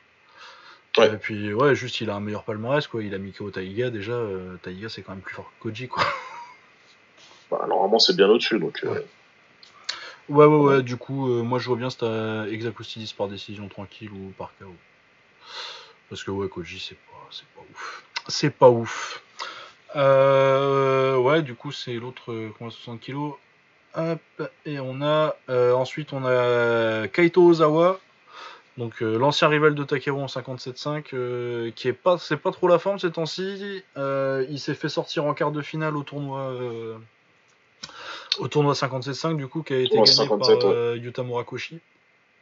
Et 0.99 1.17
puis, 1.17 1.53
ouais, 1.53 1.75
juste, 1.75 2.01
il 2.01 2.09
a 2.11 2.15
un 2.15 2.19
meilleur 2.19 2.43
palmarès, 2.43 2.85
quoi. 2.85 3.03
Il 3.03 3.15
a 3.15 3.17
mis 3.17 3.31
KO 3.31 3.49
Taiga, 3.49 3.89
déjà. 3.89 4.19
Taiga, 4.61 4.87
c'est 4.89 5.01
quand 5.01 5.13
même 5.13 5.21
plus 5.21 5.33
fort 5.33 5.51
que 5.57 5.63
Koji, 5.63 5.87
quoi. 5.87 6.03
Bah, 7.49 7.65
normalement, 7.67 7.97
c'est 7.97 8.15
bien 8.15 8.27
au-dessus, 8.27 8.59
donc. 8.59 8.79
Ouais, 8.83 9.03
ouais, 10.29 10.45
ouais, 10.45 10.83
du 10.83 10.97
coup, 10.97 11.29
euh, 11.29 11.43
moi 11.43 11.59
je 11.59 11.67
vois 11.67 11.77
bien 11.77 11.89
c'est 11.89 12.05
Exacoustidis 12.51 13.13
par 13.17 13.27
décision 13.27 13.67
tranquille 13.67 14.11
ou 14.11 14.33
par 14.37 14.51
KO. 14.59 14.73
Parce 16.09 16.23
que, 16.23 16.31
ouais, 16.31 16.47
Koji, 16.47 16.79
c'est 16.79 16.95
pas, 16.95 17.27
c'est 17.31 17.47
pas 17.47 17.61
ouf. 17.69 18.03
C'est 18.27 18.49
pas 18.49 18.69
ouf. 18.69 19.23
Euh, 19.95 21.17
ouais, 21.17 21.41
du 21.41 21.55
coup, 21.55 21.71
c'est 21.71 21.93
l'autre, 21.95 22.31
euh, 22.31 22.53
60 22.59 22.99
kg. 23.01 23.33
Hop, 23.95 24.19
et 24.65 24.79
on 24.79 25.01
a, 25.01 25.35
euh, 25.49 25.73
ensuite, 25.73 26.13
on 26.13 26.23
a 26.25 27.07
Kaito 27.07 27.43
Ozawa. 27.43 27.99
Donc, 28.77 29.01
l'ancien 29.01 29.47
rival 29.47 29.73
de 29.73 29.83
Takeru 29.83 30.21
en 30.21 30.27
57.5, 30.27 31.71
qui 31.71 31.87
est 31.87 31.93
pas, 31.93 32.19
c'est 32.19 32.37
pas 32.37 32.51
trop 32.51 32.67
la 32.67 32.77
forme 32.77 32.99
ces 32.99 33.11
temps-ci. 33.11 33.83
il 33.95 34.59
s'est 34.59 34.75
fait 34.75 34.89
sortir 34.89 35.25
en 35.25 35.33
quart 35.33 35.51
de 35.51 35.61
finale 35.61 35.97
au 35.97 36.03
tournoi 36.03 36.53
au 38.39 38.47
tournoi 38.47 38.73
57-5 38.73 39.37
du 39.37 39.47
coup 39.47 39.63
qui 39.63 39.73
a 39.73 39.79
été 39.79 39.95
gagné 39.95 40.27
par 40.27 40.39
euh, 40.65 40.97
Yuta 40.97 41.23
Murakoshi. 41.23 41.79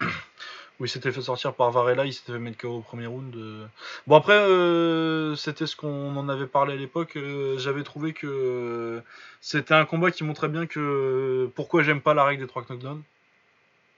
où 0.80 0.84
il 0.84 0.90
s'était 0.90 1.14
fait 1.14 1.22
sortir 1.22 1.54
par 1.54 1.72
Varela, 1.72 2.06
il 2.06 2.12
s'était 2.12 2.34
fait 2.34 2.40
mettre 2.40 2.58
KO 2.58 2.68
au 2.68 2.82
premier 2.82 3.06
round. 3.06 3.34
Euh. 3.36 3.66
Bon 4.08 4.18
après, 4.18 4.34
euh, 4.34 5.34
c'était 5.36 5.68
ce 5.68 5.76
qu'on 5.76 6.18
en 6.18 6.28
avait 6.28 6.48
parlé 6.48 6.74
à 6.74 6.76
l'époque. 6.76 7.18
J'avais 7.58 7.84
trouvé 7.84 8.12
que 8.12 9.02
c'était 9.40 9.74
un 9.74 9.86
combat 9.86 10.12
qui 10.12 10.26
montrait 10.26 10.50
bien 10.50 10.66
que 10.66 11.50
pourquoi 11.56 11.82
j'aime 11.84 12.02
pas 12.02 12.14
la 12.14 12.26
règle 12.26 12.42
des 12.42 12.48
trois 12.48 12.64
knockdowns. 12.64 13.04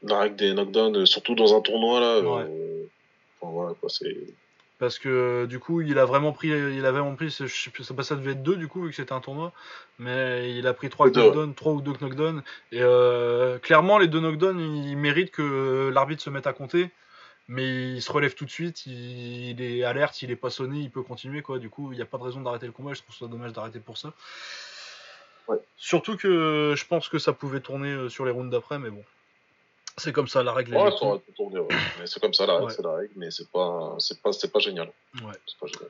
La 0.03 0.19
règle 0.19 0.35
des 0.35 0.53
knockdowns, 0.53 1.05
surtout 1.07 1.33
dans 1.33 1.57
un 1.57 1.61
tournoi 1.61 1.99
là. 1.99 2.19
Enfin, 2.19 2.47
voilà, 3.41 3.73
quoi, 3.79 3.89
c'est 3.89 4.15
parce 4.79 4.99
que 4.99 5.45
du 5.45 5.59
coup 5.59 5.81
il 5.81 5.97
a 5.97 6.05
vraiment 6.05 6.31
pris 6.33 6.49
il 6.49 6.85
a 6.85 6.91
vraiment 6.91 7.15
pris 7.15 7.29
je 7.29 7.47
sais 7.47 7.93
pas 7.93 8.03
ça 8.03 8.15
devait 8.15 8.33
être 8.33 8.43
deux 8.43 8.55
du 8.55 8.67
coup 8.67 8.83
vu 8.83 8.89
que 8.89 8.95
c'était 8.95 9.13
un 9.13 9.19
tournoi 9.19 9.51
mais 9.99 10.55
il 10.55 10.67
a 10.67 10.73
pris 10.73 10.89
trois 10.89 11.09
knockdowns 11.09 11.55
trois 11.55 11.73
ou 11.73 11.81
deux 11.81 11.93
knockdowns 11.93 12.43
et 12.71 12.81
euh, 12.81 13.57
clairement 13.59 13.97
les 13.97 14.07
deux 14.07 14.19
knockdowns 14.19 14.59
ils 14.59 14.97
méritent 14.97 15.31
que 15.31 15.89
l'arbitre 15.93 16.21
se 16.21 16.29
mette 16.29 16.47
à 16.47 16.53
compter 16.53 16.91
mais 17.47 17.93
il 17.93 18.01
se 18.01 18.11
relève 18.11 18.35
tout 18.35 18.45
de 18.45 18.49
suite 18.49 18.85
il, 18.85 19.61
est 19.61 19.83
alerte 19.83 20.21
il 20.21 20.31
est 20.31 20.35
pas 20.35 20.49
sonné 20.49 20.79
il 20.79 20.91
peut 20.91 21.03
continuer 21.03 21.41
quoi. 21.41 21.59
Du 21.59 21.69
coup 21.69 21.91
il 21.91 21.95
n'y 21.95 22.01
a 22.01 22.05
pas 22.05 22.17
de 22.17 22.23
raison 22.23 22.41
d'arrêter 22.41 22.65
le 22.65 22.71
combat 22.71 22.93
je 22.93 23.01
trouve 23.01 23.15
ça 23.15 23.27
dommage 23.27 23.53
d'arrêter 23.53 23.79
pour 23.79 23.97
ça. 23.97 24.13
Surtout 25.77 26.17
que 26.17 26.73
je 26.75 26.85
pense 26.85 27.07
que 27.07 27.19
ça 27.19 27.31
pouvait 27.31 27.61
tourner 27.61 27.91
euh, 27.91 28.09
sur 28.09 28.25
les 28.25 28.31
rounds 28.31 28.51
d'après 28.51 28.79
mais 28.79 28.89
bon 28.89 29.03
c'est 29.97 30.13
comme 30.13 30.27
ça 30.27 30.43
la 30.43 30.53
règle. 30.53 30.75
Ouais, 30.75 30.89
mais 31.99 32.05
c'est 32.05 32.19
comme 32.19 32.33
ça 32.33 32.45
la 32.45 32.57
règle, 32.57 32.71
c'est 32.71 32.83
la 32.83 32.93
règle, 32.93 33.13
mais 33.15 33.31
c'est 33.31 33.49
pas, 33.49 33.95
c'est 33.99 34.21
pas, 34.21 34.31
c'est 34.31 34.51
pas 34.51 34.59
génial. 34.59 34.91
Ouais. 35.15 35.33
C'est 35.45 35.57
pas 35.59 35.67
génial. 35.67 35.89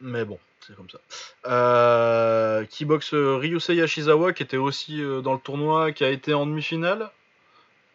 Mais 0.00 0.24
bon, 0.24 0.38
c'est 0.66 0.74
comme 0.74 0.88
ça. 0.90 0.98
Euh, 1.46 2.64
qui 2.64 2.84
boxe 2.84 3.14
euh, 3.14 3.36
Ryusei 3.36 3.80
Ashizawa, 3.82 4.32
qui 4.32 4.42
était 4.42 4.56
aussi 4.56 5.02
euh, 5.02 5.20
dans 5.20 5.34
le 5.34 5.38
tournoi, 5.38 5.92
qui 5.92 6.04
a 6.04 6.10
été 6.10 6.34
en 6.34 6.46
demi-finale, 6.46 7.10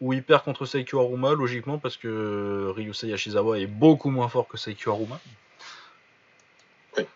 où 0.00 0.12
il 0.12 0.22
perd 0.22 0.44
contre 0.44 0.64
Seikyo 0.64 1.00
Aruma, 1.00 1.32
logiquement, 1.34 1.78
parce 1.78 1.96
que 1.96 2.72
Ryusei 2.74 3.12
Ashizawa 3.12 3.58
est 3.58 3.66
beaucoup 3.66 4.10
moins 4.10 4.28
fort 4.28 4.48
que 4.48 4.56
Seikyo 4.56 4.92
Aruma. 4.92 5.20
Oui. 6.96 7.06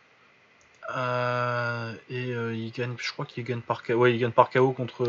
Euh, 0.97 1.93
et 2.11 2.31
il 2.57 2.73
gagne, 2.73 2.95
je 2.99 3.13
crois 3.13 3.25
qu'il 3.25 3.45
gagne 3.45 3.61
par 3.61 3.83
KO. 3.83 3.95
Ouais, 3.95 4.13
il 4.13 4.19
gagne 4.19 4.31
par 4.33 4.51
KO 4.51 4.73
contre. 4.73 5.05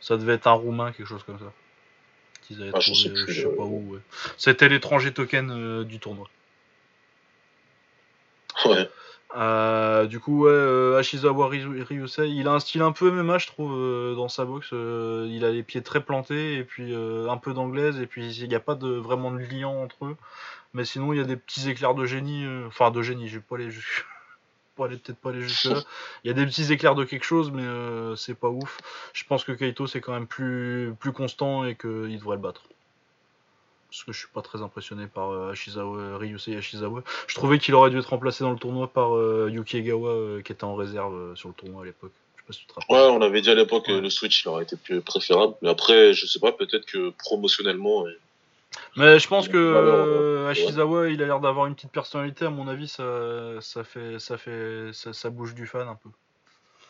ça 0.00 0.16
devait 0.16 0.34
être 0.34 0.46
un 0.46 0.52
roumain, 0.52 0.92
quelque 0.92 1.08
chose 1.08 1.22
comme 1.24 1.38
ça 1.38 1.52
qu'ils 2.46 2.62
avaient 2.62 2.72
ah, 2.74 2.78
trouvé, 2.78 2.96
je 2.96 3.02
sais, 3.02 3.10
plus, 3.10 3.32
je 3.32 3.42
sais 3.42 3.56
pas 3.56 3.62
où. 3.62 3.94
Ouais. 3.94 4.00
C'était 4.36 4.68
l'étranger 4.68 5.12
token 5.12 5.50
euh, 5.50 5.84
du 5.84 5.98
tournoi. 5.98 6.28
Ouais. 8.64 8.88
Euh, 9.36 10.06
du 10.06 10.18
coup, 10.18 10.44
ouais, 10.44 10.50
euh, 10.50 10.98
Ashizawa 10.98 11.48
Ryusei, 11.48 12.30
il 12.30 12.48
a 12.48 12.52
un 12.52 12.60
style 12.60 12.82
un 12.82 12.92
peu 12.92 13.10
MMA, 13.10 13.38
je 13.38 13.46
trouve, 13.48 13.72
euh, 13.76 14.14
dans 14.14 14.28
sa 14.28 14.44
boxe. 14.44 14.70
il 14.72 15.44
a 15.44 15.50
les 15.50 15.62
pieds 15.62 15.82
très 15.82 16.00
plantés 16.00 16.56
et 16.56 16.64
puis 16.64 16.94
un 16.94 17.36
peu 17.36 17.52
d'anglaise 17.52 18.00
et 18.00 18.06
puis 18.06 18.34
il 18.34 18.48
n'y 18.48 18.54
a 18.54 18.60
pas 18.60 18.74
de 18.74 18.88
vraiment 18.88 19.32
de 19.32 19.38
lien 19.38 19.68
entre 19.68 20.06
eux. 20.06 20.16
Mais 20.74 20.84
sinon, 20.84 21.12
il 21.12 21.18
y 21.18 21.20
a 21.20 21.24
des 21.24 21.36
petits 21.36 21.68
éclairs 21.68 21.94
de 21.94 22.06
génie, 22.06 22.46
enfin 22.66 22.90
de 22.90 23.02
génie. 23.02 23.28
Je 23.28 23.36
vais 23.36 23.44
pas 23.46 23.56
aller 23.56 23.70
jusque, 23.70 24.06
peut-être 24.76 25.16
pas. 25.16 25.32
Il 25.32 26.28
y 26.28 26.30
a 26.30 26.34
des 26.34 26.46
petits 26.46 26.72
éclairs 26.72 26.94
de 26.94 27.04
quelque 27.04 27.24
chose, 27.24 27.50
mais 27.50 27.64
c'est 28.16 28.38
pas 28.38 28.48
ouf. 28.48 28.78
Je 29.12 29.24
pense 29.24 29.44
que 29.44 29.52
Kaito 29.52 29.86
c'est 29.86 30.00
quand 30.00 30.12
même 30.12 30.26
plus 30.26 30.94
plus 30.98 31.12
constant 31.12 31.64
et 31.64 31.74
qu'il 31.74 32.18
devrait 32.18 32.36
le 32.36 32.42
battre 32.42 32.62
parce 33.96 34.04
que 34.04 34.12
je 34.12 34.18
suis 34.18 34.28
pas 34.28 34.42
très 34.42 34.62
impressionné 34.62 35.06
par 35.06 35.30
euh, 35.30 36.16
Ryusei 36.18 36.56
Ashizawa. 36.56 37.02
Je 37.26 37.34
trouvais 37.34 37.58
qu'il 37.58 37.74
aurait 37.74 37.90
dû 37.90 37.98
être 37.98 38.10
remplacé 38.10 38.44
dans 38.44 38.50
le 38.50 38.58
tournoi 38.58 38.88
par 38.88 39.16
euh, 39.16 39.50
Yuki 39.50 39.78
Egawa 39.78 40.10
euh, 40.10 40.42
qui 40.42 40.52
était 40.52 40.64
en 40.64 40.74
réserve 40.74 41.34
sur 41.34 41.48
le 41.48 41.54
tournoi 41.54 41.82
à 41.82 41.86
l'époque. 41.86 42.12
Ouais, 42.88 42.98
on 42.98 43.22
avait 43.22 43.40
dit 43.40 43.50
à 43.50 43.54
l'époque 43.54 43.86
que 43.86 43.92
le 43.92 44.08
Switch 44.08 44.44
il 44.44 44.48
aurait 44.48 44.62
été 44.62 44.76
plus 44.76 45.00
préférable, 45.00 45.54
mais 45.62 45.68
après, 45.68 46.12
je 46.12 46.26
sais 46.26 46.38
pas, 46.38 46.52
peut-être 46.52 46.86
que 46.86 47.10
promotionnellement. 47.10 48.04
Mais 48.96 49.18
je 49.18 49.28
pense 49.28 49.48
que 49.48 50.46
Ashizawa, 50.48 51.08
il 51.08 51.22
a 51.22 51.26
l'air 51.26 51.40
d'avoir 51.40 51.66
une 51.66 51.74
petite 51.74 51.92
personnalité. 51.92 52.44
À 52.44 52.50
mon 52.50 52.68
avis, 52.68 52.88
ça, 52.88 53.60
ça 53.60 53.84
fait, 53.84 54.18
ça 54.18 54.38
fait, 54.38 54.90
ça, 54.92 55.30
bouge 55.30 55.54
du 55.54 55.66
fan 55.66 55.88
un 55.88 55.96
peu. 55.96 56.08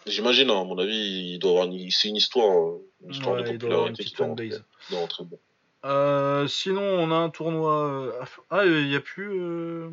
J'imagine, 0.07 0.51
hein, 0.51 0.61
à 0.61 0.65
mon 0.65 0.79
avis, 0.79 1.33
il 1.33 1.39
doit 1.39 1.51
avoir 1.51 1.67
une, 1.67 1.91
c'est 1.91 2.09
une 2.09 2.17
histoire, 2.17 2.77
une 3.05 3.11
histoire 3.11 3.37
de 3.37 3.51
popularité 3.51 4.05
qui 4.05 4.15
doit, 4.15 4.27
rentrer, 4.27 5.25
bon. 5.25 5.39
Euh, 5.87 6.49
sinon, 6.49 6.83
on 6.83 7.11
a 7.13 7.15
un 7.15 7.31
tournoi. 7.31 7.89
Euh, 7.89 8.25
ah, 8.51 8.65
il 8.65 8.89
n'y 8.89 8.97
a 8.97 9.01
plus. 9.01 9.31
Euh... 9.41 9.91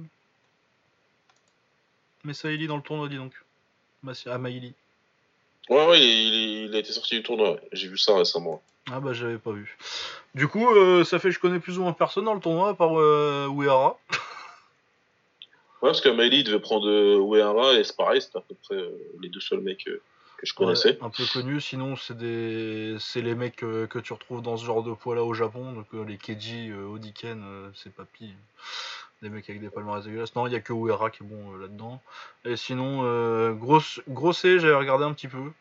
Messaili 2.23 2.67
dans 2.67 2.77
le 2.77 2.83
tournoi, 2.83 3.09
dis 3.09 3.17
donc. 3.17 3.33
Ah, 4.25 4.37
Maïli. 4.37 4.73
Ouais, 5.69 5.87
ouais, 5.87 6.01
il, 6.01 6.75
a 6.75 6.79
été 6.79 6.91
sorti 6.91 7.15
du 7.15 7.23
tournoi. 7.23 7.59
J'ai 7.71 7.87
vu 7.87 7.97
ça 7.97 8.17
récemment. 8.17 8.61
Ah, 8.91 8.99
bah, 8.99 9.13
j'avais 9.13 9.37
pas 9.37 9.51
vu. 9.51 9.77
Du 10.35 10.47
coup, 10.47 10.67
euh, 10.67 11.03
ça 11.03 11.19
fait 11.19 11.29
que 11.29 11.35
je 11.35 11.39
connais 11.39 11.59
plus 11.59 11.79
ou 11.79 11.83
moins 11.83 11.93
personne 11.93 12.25
dans 12.25 12.33
le 12.33 12.41
tournoi, 12.41 12.69
à 12.69 12.73
part 12.73 12.93
Uehara. 12.93 13.97
Ouais, 15.81 15.89
parce 15.89 15.99
que 15.99 16.07
Maïli 16.07 16.45
devait 16.45 16.61
prendre 16.61 16.87
Uehara 16.87 17.73
et 17.73 17.83
c'est 17.83 17.97
pareil, 17.97 18.21
c'était 18.21 18.37
à 18.37 18.41
peu 18.41 18.55
près 18.55 18.81
les 19.21 19.27
deux 19.27 19.41
seuls 19.41 19.59
mecs 19.59 19.85
je 20.43 20.53
connaissais. 20.53 20.97
un 21.01 21.09
peu 21.09 21.23
connu, 21.31 21.61
sinon 21.61 21.95
c'est 21.95 22.17
des 22.17 22.97
c'est 22.99 23.21
les 23.21 23.35
mecs 23.35 23.55
que, 23.55 23.99
tu 23.99 24.13
retrouves 24.13 24.41
dans 24.41 24.57
ce 24.57 24.65
genre 24.65 24.83
de 24.83 24.93
poids 24.93 25.15
là 25.15 25.23
au 25.23 25.33
Japon, 25.33 25.71
donc 25.71 25.87
euh, 25.93 26.03
les 26.03 26.17
Keiji, 26.17 26.69
euh, 26.69 26.85
Odiken, 26.85 27.43
euh, 27.43 27.69
c'est 27.75 27.93
papy. 27.93 28.33
Des 29.21 29.29
mecs 29.29 29.49
avec 29.49 29.61
des 29.61 29.69
palmarès 29.69 30.03
dégueulasses. 30.03 30.35
Non, 30.35 30.47
il 30.47 30.53
y 30.53 30.55
a 30.55 30.59
que 30.59 30.73
Uera 30.73 31.09
qui 31.09 31.23
est 31.23 31.25
bon 31.25 31.55
là-dedans. 31.55 32.01
Et 32.43 32.57
sinon, 32.57 33.53
grosse, 33.53 34.01
grossé, 34.09 34.59
j'avais 34.59 34.75
regardé 34.75 35.05
un 35.05 35.13
petit 35.13 35.29
peu. 35.29 35.53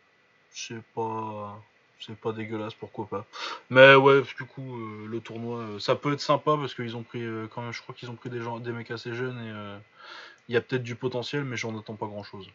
C'est 0.51 0.83
pas 0.97 1.63
c'est 2.07 2.17
pas 2.17 2.33
dégueulasse, 2.33 2.75
pourquoi 2.75 3.07
pas. 3.07 3.25
Mais 3.71 3.95
ouais, 3.95 4.23
du 4.37 4.45
coup, 4.45 4.77
le 5.07 5.21
tournoi, 5.21 5.65
ça 5.79 5.95
peut 5.95 6.13
être 6.13 6.21
sympa 6.21 6.57
parce 6.59 6.75
qu'ils 6.75 6.97
ont 6.97 7.03
pris, 7.03 7.23
quand 7.55 7.63
même, 7.63 7.73
je 7.73 7.83
crois 7.83 7.95
qu'ils 7.95 8.11
ont 8.11 8.17
pris 8.17 8.31
des, 8.31 8.41
gens, 8.41 8.59
des 8.59 8.73
mecs 8.73 8.91
assez 8.91 9.15
jeunes 9.15 9.39
et 9.39 9.79
il 10.49 10.55
y 10.55 10.57
a 10.57 10.61
peut-être 10.61 10.83
du 10.83 10.97
potentiel, 10.97 11.45
mais 11.45 11.57
j'en 11.57 11.79
attends 11.79 11.95
pas 11.95 12.07
grand 12.07 12.25
chose. 12.25 12.47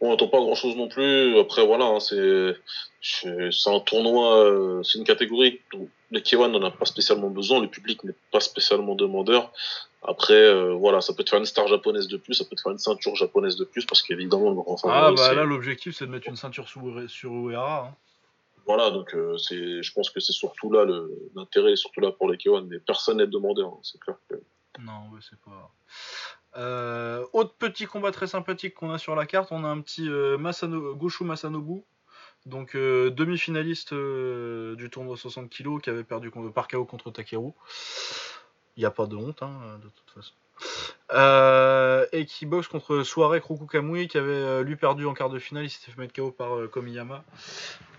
On 0.00 0.10
n'attend 0.10 0.28
pas 0.28 0.38
grand 0.38 0.54
chose 0.54 0.76
non 0.76 0.88
plus. 0.88 1.38
Après, 1.38 1.64
voilà, 1.64 1.86
hein, 1.86 2.00
c'est 2.00 2.56
c'est 3.00 3.70
un 3.70 3.80
tournoi, 3.80 4.44
euh, 4.44 4.82
c'est 4.82 4.98
une 4.98 5.04
catégorie 5.04 5.60
où 5.74 5.88
les 6.10 6.20
K1 6.20 6.50
n'en 6.50 6.62
a 6.62 6.70
pas 6.70 6.84
spécialement 6.84 7.28
besoin, 7.28 7.60
le 7.60 7.68
public 7.68 8.02
n'est 8.04 8.14
pas 8.30 8.40
spécialement 8.40 8.94
demandeur. 8.94 9.52
Après, 10.06 10.34
euh, 10.34 10.74
voilà, 10.74 11.00
ça 11.00 11.14
peut 11.14 11.24
te 11.24 11.30
faire 11.30 11.38
une 11.38 11.46
star 11.46 11.66
japonaise 11.68 12.08
de 12.08 12.16
plus, 12.16 12.34
ça 12.34 12.44
peut 12.44 12.56
te 12.56 12.60
faire 12.60 12.72
une 12.72 12.78
ceinture 12.78 13.14
japonaise 13.14 13.56
de 13.56 13.64
plus, 13.64 13.86
parce 13.86 14.02
qu'évidemment, 14.02 14.50
le 14.50 14.56
grand 14.56 14.76
Ah, 14.84 15.12
bah 15.16 15.34
là, 15.34 15.44
l'objectif, 15.44 15.96
c'est 15.96 16.06
de 16.06 16.10
mettre 16.10 16.28
une 16.28 16.36
ceinture 16.36 16.68
sur, 16.68 16.82
sur 17.08 17.32
Uehara. 17.32 17.88
Hein. 17.88 17.94
Voilà, 18.66 18.90
donc 18.90 19.14
euh, 19.14 19.36
c'est, 19.36 19.82
je 19.82 19.92
pense 19.92 20.10
que 20.10 20.20
c'est 20.20 20.32
surtout 20.32 20.70
là 20.70 20.86
l'intérêt, 21.34 21.76
surtout 21.76 22.00
là 22.00 22.12
pour 22.12 22.30
les 22.30 22.36
K1, 22.36 22.66
mais 22.66 22.78
personne 22.78 23.18
n'est 23.18 23.26
demandeur, 23.26 23.68
hein, 23.68 23.80
c'est 23.82 24.00
clair. 24.00 24.16
Non, 24.80 25.10
ouais, 25.12 25.20
c'est 25.20 25.38
pas. 25.40 25.70
Euh, 26.56 27.26
autre 27.32 27.54
petit 27.54 27.86
combat 27.86 28.10
très 28.10 28.26
sympathique 28.26 28.74
qu'on 28.74 28.90
a 28.90 28.98
sur 28.98 29.14
la 29.14 29.26
carte, 29.26 29.52
on 29.52 29.64
a 29.64 29.68
un 29.68 29.80
petit 29.80 30.08
euh, 30.08 30.38
Goshu 30.94 31.24
Masanobu, 31.24 31.82
donc 32.46 32.74
demi-finaliste 32.76 33.92
du 33.92 34.90
tournoi 34.90 35.16
60 35.16 35.50
kg 35.50 35.80
qui 35.80 35.90
avait 35.90 36.04
perdu 36.04 36.30
par 36.54 36.68
KO 36.68 36.84
contre 36.84 37.10
Takeru. 37.10 37.52
Il 38.76 38.80
n'y 38.80 38.86
a 38.86 38.90
pas 38.90 39.06
de 39.06 39.16
honte, 39.16 39.42
hein, 39.42 39.78
de 39.82 39.88
toute 39.88 40.10
façon. 40.10 40.34
Et 41.14 42.26
qui 42.26 42.46
boxe 42.46 42.68
contre 42.68 43.02
Soare 43.02 43.36
Kamui 43.70 44.08
qui 44.08 44.18
avait 44.18 44.62
lui 44.62 44.76
perdu 44.76 45.06
en 45.06 45.14
quart 45.14 45.30
de 45.30 45.38
finale, 45.38 45.64
il 45.64 45.70
s'était 45.70 45.92
fait 45.92 46.00
mettre 46.00 46.14
KO 46.14 46.30
par 46.30 46.68
Komiyama. 46.70 47.24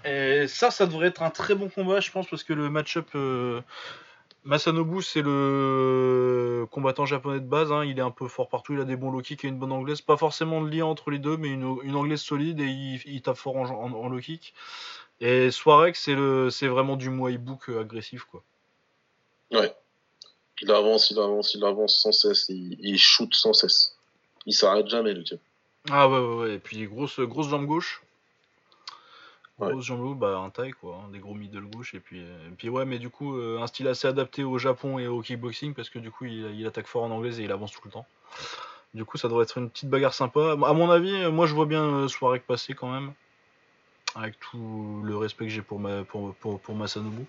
Et 0.04 0.48
ça, 0.48 0.70
ça 0.70 0.86
devrait 0.86 1.08
être 1.08 1.24
un 1.24 1.32
très 1.32 1.56
bon 1.56 1.70
combat, 1.70 2.00
je 2.00 2.12
pense, 2.12 2.28
parce 2.28 2.44
que 2.44 2.54
le 2.54 2.70
match-up 2.70 3.08
Masanobu, 4.46 5.02
c'est 5.02 5.24
le 5.24 6.68
combattant 6.70 7.06
japonais 7.08 7.40
de 7.40 7.48
base. 7.48 7.72
Hein. 7.72 7.84
Il 7.84 7.98
est 7.98 8.04
un 8.04 8.12
peu 8.12 8.28
fort 8.28 8.48
partout. 8.48 8.74
Il 8.74 8.80
a 8.80 8.84
des 8.86 8.96
bons 8.96 9.10
low 9.10 9.22
kicks 9.22 9.44
et 9.44 9.48
une 9.48 9.58
bonne 9.58 9.72
anglaise. 9.72 10.02
Pas 10.02 10.18
forcément 10.18 10.62
de 10.62 10.70
lien 10.70 10.86
entre 10.86 11.10
les 11.10 11.18
deux, 11.18 11.36
mais 11.36 11.50
une, 11.50 11.96
anglaise 11.96 12.22
solide 12.22 12.60
et 12.62 12.68
il, 13.06 13.22
tape 13.24 13.38
fort 13.38 13.56
en, 13.56 14.08
low 14.08 14.20
kick. 14.20 14.54
Et 15.20 15.50
Swarek, 15.50 15.96
c'est 15.96 16.68
vraiment 16.68 16.96
du 16.96 17.10
Muay 17.10 17.40
Book 17.40 17.70
euh, 17.70 17.82
agressif, 17.82 18.26
quoi. 18.26 18.44
Ouais. 19.52 19.74
Il 20.62 20.72
avance, 20.72 21.12
il 21.12 21.20
avance, 21.20 21.54
il 21.54 21.64
avance 21.64 21.98
sans 21.98 22.12
cesse. 22.12 22.48
Il, 22.50 22.98
shoot 22.98 23.34
sans 23.34 23.54
cesse. 23.54 23.96
Il 24.46 24.54
s'arrête 24.54 24.88
jamais, 24.88 25.14
le 25.14 25.24
type. 25.24 25.42
Ah 25.90 26.08
ouais, 26.08 26.20
ouais, 26.20 26.36
ouais. 26.36 26.54
Et 26.56 26.60
puis 26.60 26.86
grosse, 26.88 27.20
grosse 27.20 27.50
jambe 27.50 27.66
gauche. 27.66 28.02
Grosse 29.60 29.86
jambe 29.86 30.20
bah 30.20 30.38
un 30.38 30.50
taille 30.50 30.74
quoi, 30.74 31.02
hein, 31.02 31.10
des 31.14 31.20
gros 31.20 31.34
middle 31.34 31.62
gauche 31.62 31.94
et 31.94 32.02
puis, 32.02 32.20
euh, 32.20 32.48
et 32.50 32.52
puis 32.58 32.68
ouais 32.68 32.84
mais 32.84 33.00
du 33.00 33.10
coup 33.10 33.38
euh, 33.38 33.62
un 33.62 33.68
style 33.68 33.88
assez 33.88 34.06
adapté 34.06 34.44
au 34.44 34.58
Japon 34.58 35.00
et 35.00 35.08
au 35.08 35.22
kickboxing 35.22 35.74
parce 35.74 35.90
que 35.90 35.98
du 35.98 36.12
coup 36.12 36.26
il, 36.26 36.68
attaque 36.68 36.88
fort 36.88 37.04
en 37.04 37.12
anglais 37.12 37.40
et 37.40 37.44
il 37.44 37.52
avance 37.54 37.72
tout 37.72 37.80
le 37.86 37.92
temps. 37.92 38.06
Du 38.94 39.06
coup 39.06 39.18
ça 39.18 39.30
devrait 39.30 39.44
être 39.44 39.58
une 39.58 39.70
petite 39.70 39.90
bagarre 39.90 40.14
sympa. 40.14 40.52
À 40.52 40.74
mon 40.74 40.90
avis, 40.90 41.16
euh, 41.16 41.32
moi 41.32 41.48
je 41.48 41.54
vois 41.54 41.66
bien 41.66 42.08
soirée 42.10 42.40
passer 42.40 42.74
quand 42.74 42.92
même. 42.92 43.14
Avec 44.16 44.40
tout 44.40 45.02
le 45.04 45.18
respect 45.18 45.46
que 45.46 45.52
j'ai 45.52 45.62
pour, 45.62 45.80
ma, 45.80 46.04
pour, 46.04 46.34
pour, 46.36 46.60
pour 46.60 46.76
Masanobu. 46.76 47.26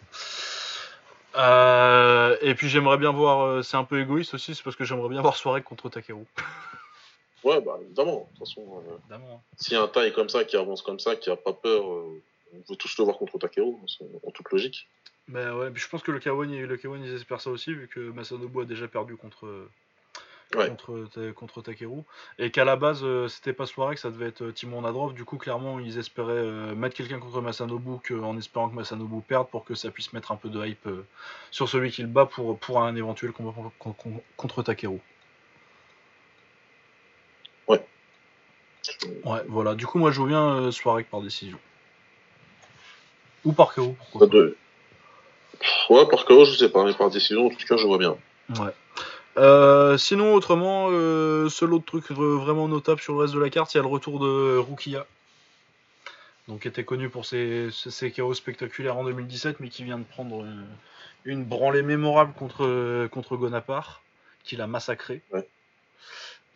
Et 1.37 2.55
puis 2.55 2.69
j'aimerais 2.69 2.99
bien 2.99 3.13
voir, 3.13 3.65
c'est 3.65 3.77
un 3.77 3.85
peu 3.85 4.01
égoïste 4.01 4.35
aussi, 4.35 4.55
c'est 4.55 4.63
parce 4.63 4.77
que 4.77 4.85
j'aimerais 4.85 5.09
bien 5.09 5.23
voir 5.23 5.37
soirée 5.37 5.63
contre 5.63 5.89
Takeru. 5.89 6.25
Ouais, 7.47 7.61
bah 7.61 7.79
évidemment. 7.81 8.29
De 8.33 8.39
toute 8.39 8.49
façon, 8.49 8.83
euh, 9.13 9.17
s'il 9.57 9.75
y 9.75 9.77
a 9.77 9.83
un 9.83 9.87
taille 9.87 10.13
comme 10.13 10.29
ça, 10.29 10.45
qui 10.45 10.57
avance 10.57 10.83
comme 10.83 10.99
ça, 10.99 11.15
qui 11.15 11.31
a 11.31 11.37
pas 11.37 11.53
peur, 11.53 11.93
euh, 11.93 12.21
on 12.53 12.59
veut 12.69 12.77
tous 12.77 12.99
le 12.99 13.05
voir 13.05 13.19
contre 13.19 13.39
Takeo, 13.39 13.79
en 14.27 14.31
toute 14.33 14.51
logique. 14.51 14.89
Bah 15.29 15.55
ouais, 15.55 15.71
je 15.73 15.89
pense 15.89 16.03
que 16.03 16.11
le 16.11 16.19
Kawan, 16.19 16.51
le 16.51 16.81
ils 16.99 17.15
espèrent 17.15 17.41
ça 17.41 17.51
aussi, 17.51 17.73
vu 17.73 17.87
que 17.87 18.01
Masanobu 18.01 18.63
a 18.63 18.65
déjà 18.65 18.89
perdu 18.89 19.17
contre, 19.17 19.69
contre, 20.52 21.32
contre 21.35 21.62
Takeru. 21.62 22.02
Et 22.39 22.51
qu'à 22.51 22.64
la 22.64 22.77
base, 22.77 23.01
euh, 23.02 23.28
c'était 23.28 23.52
pas 23.52 23.66
soirée, 23.66 23.94
que 23.94 24.01
ça 24.01 24.10
devait 24.10 24.27
être 24.27 24.51
Timon 24.51 24.82
Nadrov. 24.82 25.14
Du 25.14 25.24
coup, 25.24 25.36
clairement, 25.36 25.78
ils 25.81 25.98
espéraient 25.98 26.74
mettre 26.74 26.97
quelqu'un 26.97 27.18
contre 27.18 27.40
Masanobu 27.40 27.98
en 28.23 28.36
espérant 28.39 28.68
que 28.68 28.74
Masanobu 28.74 29.23
perde 29.23 29.48
pour 29.48 29.64
que 29.64 29.74
ça 29.74 29.90
puisse 29.90 30.12
mettre 30.12 30.32
un 30.32 30.36
peu 30.36 30.48
de 30.48 30.64
hype 30.64 30.89
sur 31.51 31.68
celui 31.68 31.90
qu'il 31.90 32.06
bat 32.06 32.27
pour, 32.27 32.59
pour 32.59 32.82
un 32.82 32.94
éventuel 32.97 33.32
combat 33.32 33.52
contre 34.36 34.62
Takeru. 34.62 35.01
Ouais, 39.24 39.43
voilà. 39.48 39.74
Du 39.74 39.86
coup, 39.86 39.98
moi, 39.98 40.10
je 40.10 40.20
euh, 40.20 40.70
soirée 40.70 41.05
par 41.05 41.20
décision. 41.20 41.59
Ou 43.44 43.52
par 43.52 43.74
KO, 43.74 43.94
pourquoi 43.98 44.28
Ouais, 45.89 46.06
par 46.06 46.24
KO, 46.24 46.44
je 46.44 46.56
sais 46.56 46.68
pas, 46.68 46.85
mais 46.85 46.94
par 46.94 47.10
décision, 47.10 47.47
en 47.47 47.51
tout 47.51 47.66
cas, 47.66 47.77
je 47.77 47.86
vois 47.86 47.98
bien. 47.98 48.16
Ouais. 48.51 48.73
Euh, 49.37 49.99
sinon, 49.99 50.33
autrement, 50.35 50.89
euh, 50.91 51.49
seul 51.49 51.75
autre 51.75 51.85
truc 51.85 52.11
vraiment 52.11 52.69
notable 52.69 53.01
sur 53.01 53.15
le 53.15 53.21
reste 53.21 53.35
de 53.35 53.41
la 53.41 53.51
carte, 53.51 53.75
il 53.75 53.77
y 53.77 53.81
a 53.81 53.83
le 53.83 53.89
retour 53.89 54.19
de 54.19 54.57
Rukia. 54.57 55.07
Donc, 56.49 56.63
qui 56.63 56.69
était 56.69 56.85
connu 56.85 57.09
pour 57.09 57.27
ses, 57.27 57.71
ses, 57.71 58.13
KO 58.13 58.33
spectaculaires 58.33 58.97
en 58.97 59.05
2017, 59.05 59.61
mais 59.61 59.69
qui 59.69 59.85
vient 59.85 59.99
de 59.99 60.05
prendre 60.05 60.47
une, 61.25 61.45
branlée 61.45 61.83
mémorable 61.83 62.33
contre, 62.35 63.09
contre 63.09 63.37
Gonapar, 63.37 64.03
qu'il 64.45 64.61
a 64.61 64.67
massacré. 64.67 65.23
Ouais. 65.33 65.47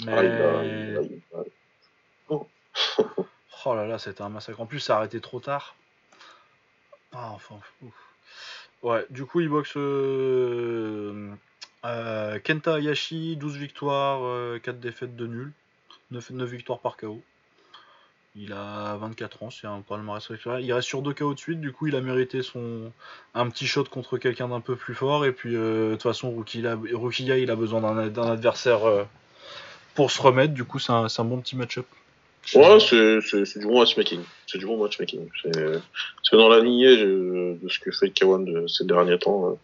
Mais... 0.04 0.96
Ah, 3.62 3.66
oh 3.66 3.74
là 3.74 3.86
là, 3.86 3.98
c'était 3.98 4.22
un 4.22 4.28
massacre. 4.28 4.60
En 4.60 4.66
plus, 4.66 4.80
ça 4.80 4.94
a 4.94 4.98
arrêté 4.98 5.20
trop 5.20 5.40
tard. 5.40 5.74
Ah, 7.12 7.32
enfin, 7.34 7.58
Ouais, 8.82 9.04
du 9.10 9.26
coup, 9.26 9.40
il 9.40 9.48
boxe 9.48 9.74
euh, 9.76 11.30
euh, 11.84 12.38
Kenta 12.38 12.76
Hayashi, 12.76 13.36
12 13.36 13.56
victoires, 13.56 14.20
4 14.62 14.74
euh, 14.74 14.78
défaites 14.78 15.16
de 15.16 15.26
nul, 15.26 15.52
9, 16.10 16.30
9 16.30 16.50
victoires 16.50 16.78
par 16.80 16.96
KO. 16.96 17.20
Il 18.36 18.52
a 18.52 18.96
24 18.96 19.42
ans, 19.42 19.48
Il 20.60 20.72
reste 20.72 20.86
sur 20.86 21.02
2 21.02 21.12
KO 21.14 21.34
de 21.34 21.38
suite, 21.38 21.60
du 21.60 21.72
coup 21.72 21.88
il 21.88 21.96
a 21.96 22.00
mérité 22.00 22.42
son 22.42 22.92
un 23.34 23.50
petit 23.50 23.66
shot 23.66 23.84
contre 23.84 24.18
quelqu'un 24.18 24.48
d'un 24.48 24.60
peu 24.60 24.76
plus 24.76 24.94
fort. 24.94 25.24
Et 25.24 25.32
puis 25.32 25.52
de 25.52 25.90
toute 25.92 26.02
façon, 26.02 26.32
Rukia, 26.36 27.38
il 27.38 27.50
a 27.50 27.56
besoin 27.56 27.80
d'un 27.80 28.30
adversaire 28.30 29.06
pour 29.94 30.12
se 30.12 30.22
remettre. 30.22 30.54
Du 30.54 30.64
coup, 30.64 30.78
c'est 30.78 30.92
un, 30.92 31.06
un, 31.06 31.24
bon 31.24 31.40
petit 31.40 31.56
match-up. 31.56 31.86
Ouais, 32.54 32.78
c'est 32.80 33.58
du 33.58 33.66
bon 33.66 33.80
matchmaking. 33.80 34.20
C'est 34.46 34.58
du 34.58 34.66
bon 34.66 34.80
matchmaking. 34.80 35.28
C'est 35.42 36.36
dans 36.36 36.48
la 36.48 36.60
lignée 36.60 36.96
de, 36.96 37.58
ce 37.68 37.80
que 37.80 37.90
fait 37.90 38.10
Kawan 38.10 38.44
de 38.44 38.66
ces 38.68 38.84
derniers 38.84 39.18
temps. 39.18 39.58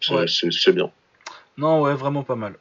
C'est 0.00 0.72
bien. 0.72 0.90
Non, 1.56 1.82
ouais, 1.82 1.94
vraiment 1.94 2.22
pas 2.22 2.36
mal. 2.36 2.54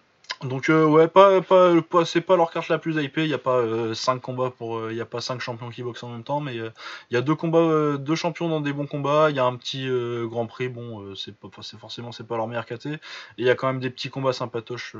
Donc 0.43 0.69
euh, 0.69 0.85
ouais, 0.85 1.07
pas, 1.07 1.41
pas, 1.41 2.05
c'est 2.05 2.21
pas 2.21 2.35
leur 2.35 2.51
carte 2.51 2.69
la 2.69 2.77
plus 2.77 3.01
hypée. 3.03 3.23
Il 3.23 3.29
y 3.29 3.33
a 3.33 3.39
pas 3.39 3.63
5 3.95 4.15
euh, 4.15 4.19
combats 4.19 4.51
pour, 4.51 4.77
euh, 4.77 4.91
il 4.91 4.97
y 4.97 5.01
a 5.01 5.05
pas 5.05 5.19
cinq 5.19 5.39
champions 5.41 5.71
qui 5.71 5.81
boxent 5.81 6.03
en 6.03 6.09
même 6.09 6.23
temps, 6.23 6.39
mais 6.39 6.55
il 6.55 6.71
y 7.09 7.17
a 7.17 7.21
deux 7.21 7.33
combats, 7.33 7.97
deux 7.97 8.15
champions 8.15 8.47
dans 8.47 8.61
des 8.61 8.71
bons 8.71 8.85
combats. 8.85 9.31
Il 9.31 9.35
y 9.35 9.39
a 9.39 9.45
un 9.45 9.55
petit 9.55 9.87
Grand 10.27 10.45
Prix, 10.45 10.69
bon, 10.69 11.15
c'est 11.15 11.35
pas, 11.35 11.49
c'est 11.61 11.79
forcément 11.79 12.11
c'est 12.11 12.27
pas 12.27 12.37
leur 12.37 12.47
meilleur 12.47 12.65
KT. 12.67 12.85
Et 12.85 12.99
il 13.39 13.45
y 13.45 13.49
a 13.49 13.55
quand 13.55 13.67
même 13.67 13.79
des 13.79 13.89
petits 13.89 14.09
combats 14.09 14.33
sympatoches 14.33 14.95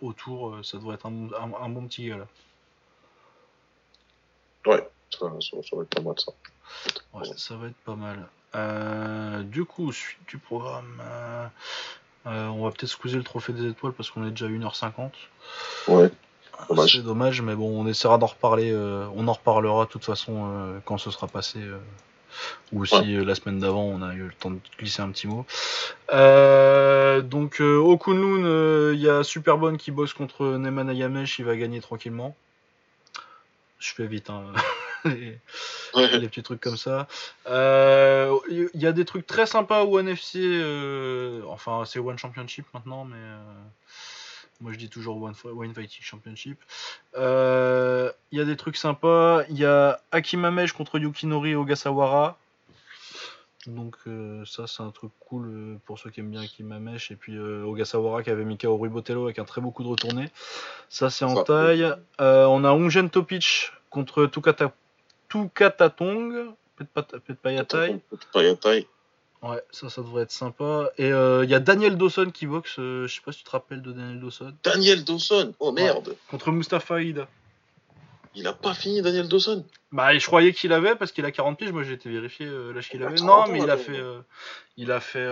autour. 0.00 0.58
ça 0.64 0.78
devrait 0.78 0.96
être 0.96 1.06
un, 1.06 1.68
bon 1.68 1.86
petit 1.86 2.08
gars 2.08 2.18
là. 2.18 2.26
Ouais, 4.66 4.88
ça, 5.10 5.26
va 5.28 5.82
être 5.82 5.94
pas 5.94 6.02
mal 6.02 6.14
ça. 6.18 6.32
Ouais, 7.14 7.24
ça 7.36 7.56
va 7.56 7.68
être 7.68 7.76
pas 7.84 7.94
mal. 7.94 8.28
Du 8.54 9.64
coup, 9.64 9.92
suite 9.92 10.20
du 10.28 10.38
programme. 10.38 11.00
Euh, 12.26 12.48
on 12.48 12.64
va 12.64 12.70
peut-être 12.70 12.90
squeezer 12.90 13.18
le 13.18 13.24
trophée 13.24 13.52
des 13.52 13.68
étoiles 13.68 13.92
parce 13.92 14.10
qu'on 14.10 14.26
est 14.26 14.30
déjà 14.30 14.46
à 14.46 14.48
1h50. 14.48 15.10
Ouais. 15.88 16.10
C'est 16.86 17.02
dommage, 17.02 17.40
mais 17.40 17.54
bon, 17.54 17.80
on 17.82 17.86
essaiera 17.86 18.18
d'en 18.18 18.26
reparler. 18.26 18.70
Euh, 18.70 19.06
on 19.16 19.26
en 19.28 19.32
reparlera 19.32 19.86
de 19.86 19.90
toute 19.90 20.04
façon 20.04 20.50
euh, 20.52 20.78
quand 20.84 20.98
ce 20.98 21.10
sera 21.10 21.26
passé. 21.26 21.60
ou 22.72 22.84
si 22.84 23.16
la 23.24 23.34
semaine 23.34 23.58
d'avant 23.58 23.82
on 23.82 24.02
a 24.02 24.14
eu 24.14 24.24
le 24.24 24.32
temps 24.32 24.50
de 24.50 24.60
glisser 24.78 25.02
un 25.02 25.10
petit 25.10 25.26
mot. 25.26 25.46
donc 27.22 27.60
au 27.60 27.96
Kunlun, 27.96 28.92
il 28.92 29.00
y 29.00 29.08
a 29.08 29.24
Superbone 29.24 29.78
qui 29.78 29.90
bosse 29.90 30.12
contre 30.12 30.44
Neman 30.44 30.90
Ayamesh, 30.90 31.38
il 31.38 31.46
va 31.46 31.56
gagner 31.56 31.80
tranquillement. 31.80 32.36
Je 33.78 33.94
fais 33.94 34.06
vite. 34.06 34.28
Hein. 34.28 34.44
les, 35.94 36.28
petits 36.28 36.42
trucs 36.42 36.60
comme 36.60 36.76
ça. 36.76 37.06
Il 37.46 37.52
euh, 37.52 38.38
y 38.74 38.86
a 38.86 38.92
des 38.92 39.04
trucs 39.04 39.26
très 39.26 39.46
sympas 39.46 39.82
au 39.82 39.98
One 39.98 40.08
FC. 40.08 40.40
Euh, 40.42 41.42
enfin, 41.48 41.84
c'est 41.86 41.98
One 41.98 42.18
Championship 42.18 42.66
maintenant, 42.74 43.04
mais 43.04 43.16
euh, 43.16 43.38
moi 44.60 44.72
je 44.72 44.78
dis 44.78 44.88
toujours 44.88 45.22
One, 45.22 45.34
One 45.44 45.74
Fighting 45.74 46.02
Championship. 46.02 46.58
Il 47.16 48.38
y 48.38 48.40
a 48.40 48.44
des 48.44 48.56
trucs 48.56 48.76
sympas. 48.76 49.42
Il 49.48 49.58
y 49.58 49.64
a 49.64 50.00
Akimamesh 50.12 50.72
contre 50.72 50.98
Yukinori 50.98 51.54
Ogasawara. 51.54 52.36
Donc 53.66 53.96
ça 54.46 54.66
c'est 54.66 54.82
un 54.82 54.90
truc 54.90 55.12
cool 55.20 55.78
pour 55.84 55.98
ceux 55.98 56.08
qui 56.08 56.20
aiment 56.20 56.30
bien 56.30 56.40
Akimamesh 56.40 57.10
et 57.10 57.14
puis 57.14 57.38
Ogasawara 57.38 58.22
qui 58.22 58.30
avait 58.30 58.44
mis 58.44 58.56
KO 58.56 58.78
Botello 58.78 59.24
avec 59.24 59.38
un 59.38 59.44
très 59.44 59.60
beau 59.60 59.70
coup 59.70 59.82
de 59.82 59.88
retourné. 59.88 60.30
Ça 60.88 61.10
c'est 61.10 61.26
en 61.26 61.42
taille. 61.44 61.92
on 62.18 62.64
a 62.64 62.70
Ungen 62.70 63.10
Topic 63.10 63.70
contre 63.90 64.26
Tukata 64.26 64.72
Tukatatong, 65.30 66.54
Petpayatai. 66.76 68.00
Petpayatai. 68.10 68.86
Ouais, 69.42 69.62
ça, 69.70 69.88
ça 69.88 70.02
devrait 70.02 70.24
être 70.24 70.32
sympa. 70.32 70.90
Et 70.98 71.08
il 71.08 71.12
euh, 71.12 71.44
y 71.46 71.54
a 71.54 71.60
Daniel 71.60 71.96
Dawson 71.96 72.30
qui 72.32 72.46
boxe. 72.46 72.78
Euh, 72.78 73.06
je 73.06 73.14
sais 73.14 73.22
pas 73.22 73.32
si 73.32 73.38
tu 73.38 73.44
te 73.44 73.50
rappelles 73.50 73.80
de 73.80 73.92
Daniel 73.92 74.20
Dawson. 74.20 74.52
Daniel 74.62 75.02
Dawson 75.02 75.54
Oh 75.60 75.72
merde 75.72 76.14
Contre 76.30 76.52
Mustafa 76.52 77.00
Ida. 77.00 77.26
Il 78.34 78.46
a 78.46 78.52
pas 78.52 78.74
fini 78.74 79.02
Daniel 79.02 79.28
Dawson 79.28 79.64
Bah, 79.92 80.16
je 80.16 80.24
croyais 80.26 80.52
qu'il 80.52 80.72
avait 80.72 80.94
parce 80.94 81.10
qu'il 81.10 81.24
a 81.24 81.32
40 81.32 81.58
piges. 81.58 81.72
Moi, 81.72 81.84
j'ai 81.84 81.94
été 81.94 82.10
vérifié 82.10 82.46
euh, 82.46 82.72
l'âge 82.72 82.90
qu'il 82.90 83.02
avait. 83.02 83.16
Non, 83.16 83.46
mais 83.48 83.60
il 83.60 83.70
a 83.70 83.78
fait. 83.78 84.00
il 84.76 84.92
a 84.92 85.00
fait. 85.00 85.26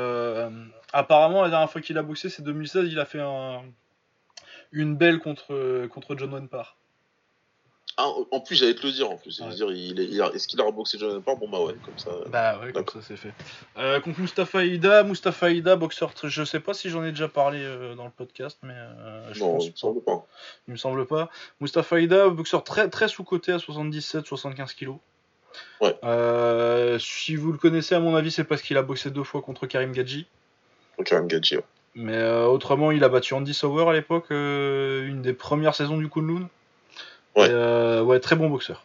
apparemment, 0.93 1.43
la 1.43 1.51
dernière 1.51 1.71
fois 1.71 1.81
qu'il 1.81 1.99
a 1.99 2.03
boxé, 2.03 2.31
c'est 2.31 2.43
2016. 2.43 2.89
Il 2.91 2.99
a 2.99 3.05
fait 3.05 3.21
un, 3.21 3.63
une 4.73 4.97
belle 4.97 5.19
contre, 5.19 5.87
contre 5.89 6.17
John 6.17 6.33
Wenpar. 6.33 6.77
Ah, 8.01 8.13
en 8.31 8.39
plus, 8.39 8.55
j'allais 8.55 8.77
te 8.77 8.87
le 8.87 8.93
dire 8.93 9.11
en 9.11 9.17
plus. 9.17 9.43
Dire, 9.43 9.73
il 9.73 10.01
est-ce 10.33 10.47
qu'il 10.47 10.61
a 10.61 10.65
reboxé 10.65 10.99
John 11.01 11.21
Parr 11.21 11.37
Bon, 11.37 11.49
bah 11.49 11.59
ouais, 11.59 11.75
comme 11.85 11.99
ça. 11.99 12.13
Bah 12.29 12.61
ouais, 12.63 12.73
comme 12.73 12.87
ça 12.87 13.01
c'est 13.03 13.17
fait. 13.17 13.33
Euh, 13.77 13.99
contre 13.99 14.21
Mustafa 14.21 14.65
Ida, 14.65 15.03
Mustafa 15.03 15.51
Ida, 15.51 15.75
boxeur, 15.75 16.13
je 16.23 16.45
sais 16.45 16.61
pas 16.61 16.75
si 16.75 16.91
j'en 16.91 17.03
ai 17.03 17.11
déjà 17.11 17.27
parlé 17.27 17.59
euh, 17.61 17.97
dans 17.97 18.05
le 18.05 18.13
podcast, 18.13 18.57
mais 18.63 18.75
euh, 18.77 19.33
je 19.33 19.41
non, 19.41 19.55
pense 19.55 19.67
il 19.67 19.73
me 19.73 19.77
semble 19.77 20.01
pas. 20.01 20.25
Il 20.69 20.73
me 20.73 20.77
semble 20.77 21.07
pas. 21.07 21.29
Mustafa 21.61 21.99
Ida, 21.99 22.29
boxeur 22.29 22.63
très, 22.63 22.89
très 22.89 23.09
sous-coté 23.09 23.51
à 23.51 23.57
77-75 23.57 24.77
kg. 24.77 24.93
Ouais. 25.81 26.99
si 27.01 27.35
vous 27.35 27.51
le 27.51 27.59
connaissez, 27.59 27.97
à 27.97 28.01
mon 28.01 28.15
avis, 28.15 28.31
c'est 28.31 28.45
parce 28.45 28.63
qu'il 28.63 28.77
a 28.77 28.83
boxé 28.83 29.11
deux 29.11 29.25
fois 29.25 29.43
contre 29.43 29.67
Karim 29.67 29.91
Gadji. 29.91 30.29
Karim 31.05 31.27
Gadji, 31.27 31.57
ouais. 31.57 31.65
Mais 31.97 32.23
autrement, 32.45 32.93
il 32.93 33.03
a 33.03 33.09
battu 33.09 33.35
Andy 33.35 33.55
Sauer 33.55 33.89
à 33.89 33.93
l'époque, 33.93 34.31
une 34.31 35.21
des 35.21 35.33
premières 35.33 35.75
saisons 35.75 35.97
du 35.97 36.09
Kunlun. 36.09 36.49
Euh, 37.37 38.03
ouais. 38.03 38.21
très 38.21 38.37
bon 38.37 38.49
boxeur. 38.49 38.85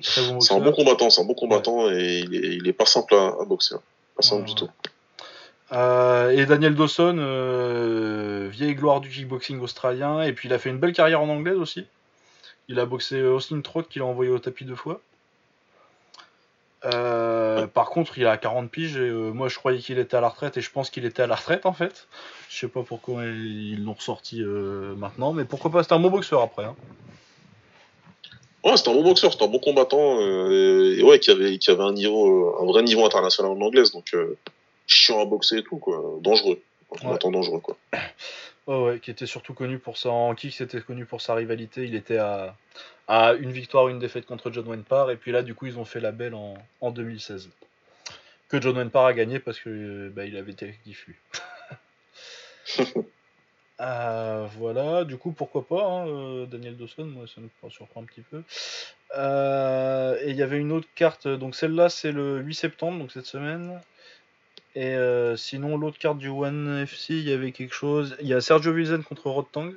C'est 0.00 0.20
un 0.20 0.60
bon 0.60 0.72
combattant, 0.72 1.10
c'est 1.10 1.20
un 1.20 1.24
bon 1.24 1.34
combattant 1.34 1.90
et 1.90 2.20
il 2.20 2.66
est, 2.66 2.72
pas 2.72 2.86
simple 2.86 3.14
à, 3.14 3.44
boxer. 3.44 3.74
Hein. 3.74 3.82
Pas 4.16 4.22
simple 4.22 4.44
du 4.44 4.54
tout. 4.54 4.68
Euh, 5.72 6.30
et 6.30 6.46
Daniel 6.46 6.74
Dawson, 6.74 7.16
euh, 7.18 8.48
vieille 8.50 8.74
gloire 8.74 9.00
du 9.00 9.08
kickboxing 9.08 9.60
australien, 9.60 10.22
et 10.22 10.32
puis 10.32 10.48
il 10.48 10.54
a 10.54 10.58
fait 10.58 10.70
une 10.70 10.78
belle 10.78 10.92
carrière 10.92 11.20
en 11.20 11.28
anglaise 11.28 11.58
aussi. 11.58 11.86
Il 12.68 12.80
a 12.80 12.86
boxé 12.86 13.22
Austin 13.22 13.60
Trott 13.60 13.88
qu'il 13.88 14.02
a 14.02 14.06
envoyé 14.06 14.30
au 14.30 14.38
tapis 14.38 14.64
deux 14.64 14.74
fois. 14.74 15.00
Par 16.82 17.90
contre, 17.90 18.16
il 18.16 18.26
a 18.26 18.38
40 18.38 18.70
piges 18.70 18.96
et 18.96 19.10
moi 19.10 19.48
je 19.48 19.56
croyais 19.56 19.80
qu'il 19.80 19.98
était 19.98 20.16
à 20.16 20.22
la 20.22 20.30
retraite 20.30 20.56
et 20.56 20.62
je 20.62 20.70
pense 20.70 20.88
qu'il 20.88 21.04
était 21.04 21.22
à 21.22 21.26
la 21.26 21.34
retraite 21.34 21.66
en 21.66 21.74
fait. 21.74 22.08
Je 22.48 22.58
sais 22.58 22.68
pas 22.68 22.82
pourquoi 22.82 23.24
ils 23.26 23.84
l'ont 23.84 23.92
ressorti 23.92 24.42
maintenant, 24.42 25.34
mais 25.34 25.44
pourquoi 25.44 25.70
pas, 25.70 25.82
c'est 25.82 25.92
un 25.92 26.00
bon 26.00 26.10
boxeur 26.10 26.40
après. 26.40 26.64
Hein. 26.64 26.74
Ouais, 28.64 28.76
c'était 28.76 28.90
un 28.90 28.94
bon 28.94 29.02
boxeur, 29.02 29.32
c'était 29.32 29.44
un 29.44 29.48
bon 29.48 29.58
combattant, 29.58 30.20
euh, 30.20 30.96
et 30.98 31.02
ouais, 31.02 31.18
qui 31.18 31.30
avait, 31.30 31.58
qui 31.58 31.70
avait 31.70 31.82
un 31.82 31.92
niveau, 31.92 32.56
un 32.60 32.66
vrai 32.66 32.82
niveau 32.82 33.04
international 33.06 33.52
en 33.52 33.60
anglaise, 33.60 33.92
donc 33.92 34.12
euh, 34.12 34.36
chiant 34.86 35.20
à 35.20 35.24
boxer 35.24 35.58
et 35.58 35.62
tout, 35.62 35.78
quoi, 35.78 36.18
dangereux, 36.20 36.60
un 36.92 36.98
combattant 36.98 37.30
dangereux, 37.30 37.60
quoi. 37.60 37.76
Ouais, 38.66 38.82
ouais, 38.82 39.00
qui 39.00 39.10
était 39.10 39.26
surtout 39.26 39.54
connu 39.54 39.78
pour 39.78 39.96
ça 39.96 40.10
en 40.10 40.34
kick, 40.34 40.54
c'était 40.54 40.82
connu 40.82 41.06
pour 41.06 41.22
sa 41.22 41.34
rivalité, 41.34 41.84
il 41.84 41.94
était 41.94 42.18
à, 42.18 42.54
à 43.08 43.32
une 43.32 43.50
victoire, 43.50 43.88
une 43.88 43.98
défaite 43.98 44.26
contre 44.26 44.50
John 44.50 44.68
Wayne 44.68 44.84
Parr, 44.84 45.10
et 45.10 45.16
puis 45.16 45.32
là, 45.32 45.42
du 45.42 45.54
coup, 45.54 45.66
ils 45.66 45.78
ont 45.78 45.86
fait 45.86 46.00
la 46.00 46.12
belle 46.12 46.34
en, 46.34 46.54
en 46.82 46.90
2016. 46.90 47.48
Que 48.48 48.60
John 48.60 48.76
Wayne 48.76 48.90
Parr 48.90 49.06
a 49.06 49.14
gagné 49.14 49.38
parce 49.38 49.58
que 49.58 50.10
bah, 50.10 50.26
il 50.26 50.36
avait 50.36 50.52
été 50.52 50.74
diffus. 50.84 51.22
Euh, 53.80 54.46
voilà, 54.58 55.04
du 55.04 55.16
coup, 55.16 55.32
pourquoi 55.32 55.66
pas, 55.66 55.82
hein, 55.82 56.06
euh, 56.06 56.46
Daniel 56.46 56.76
Dawson, 56.76 57.06
moi 57.06 57.24
ça 57.34 57.40
me 57.40 57.70
surprend 57.70 58.02
un 58.02 58.04
petit 58.04 58.20
peu. 58.20 58.42
Euh, 59.16 60.18
et 60.22 60.30
il 60.30 60.36
y 60.36 60.42
avait 60.42 60.58
une 60.58 60.70
autre 60.70 60.88
carte, 60.94 61.26
donc 61.26 61.54
celle-là 61.56 61.88
c'est 61.88 62.12
le 62.12 62.40
8 62.40 62.54
septembre, 62.54 62.98
donc 62.98 63.10
cette 63.10 63.26
semaine. 63.26 63.80
Et 64.76 64.94
sinon, 65.36 65.76
l'autre 65.76 65.98
carte 65.98 66.18
du 66.18 66.28
One 66.28 66.82
FC, 66.82 67.14
il 67.14 67.28
y 67.28 67.32
avait 67.32 67.50
quelque 67.50 67.74
chose. 67.74 68.16
Il 68.20 68.28
y 68.28 68.34
a 68.34 68.40
Sergio 68.40 68.72
Vizen 68.72 69.02
contre 69.02 69.28
Rod 69.28 69.46
Tang. 69.50 69.74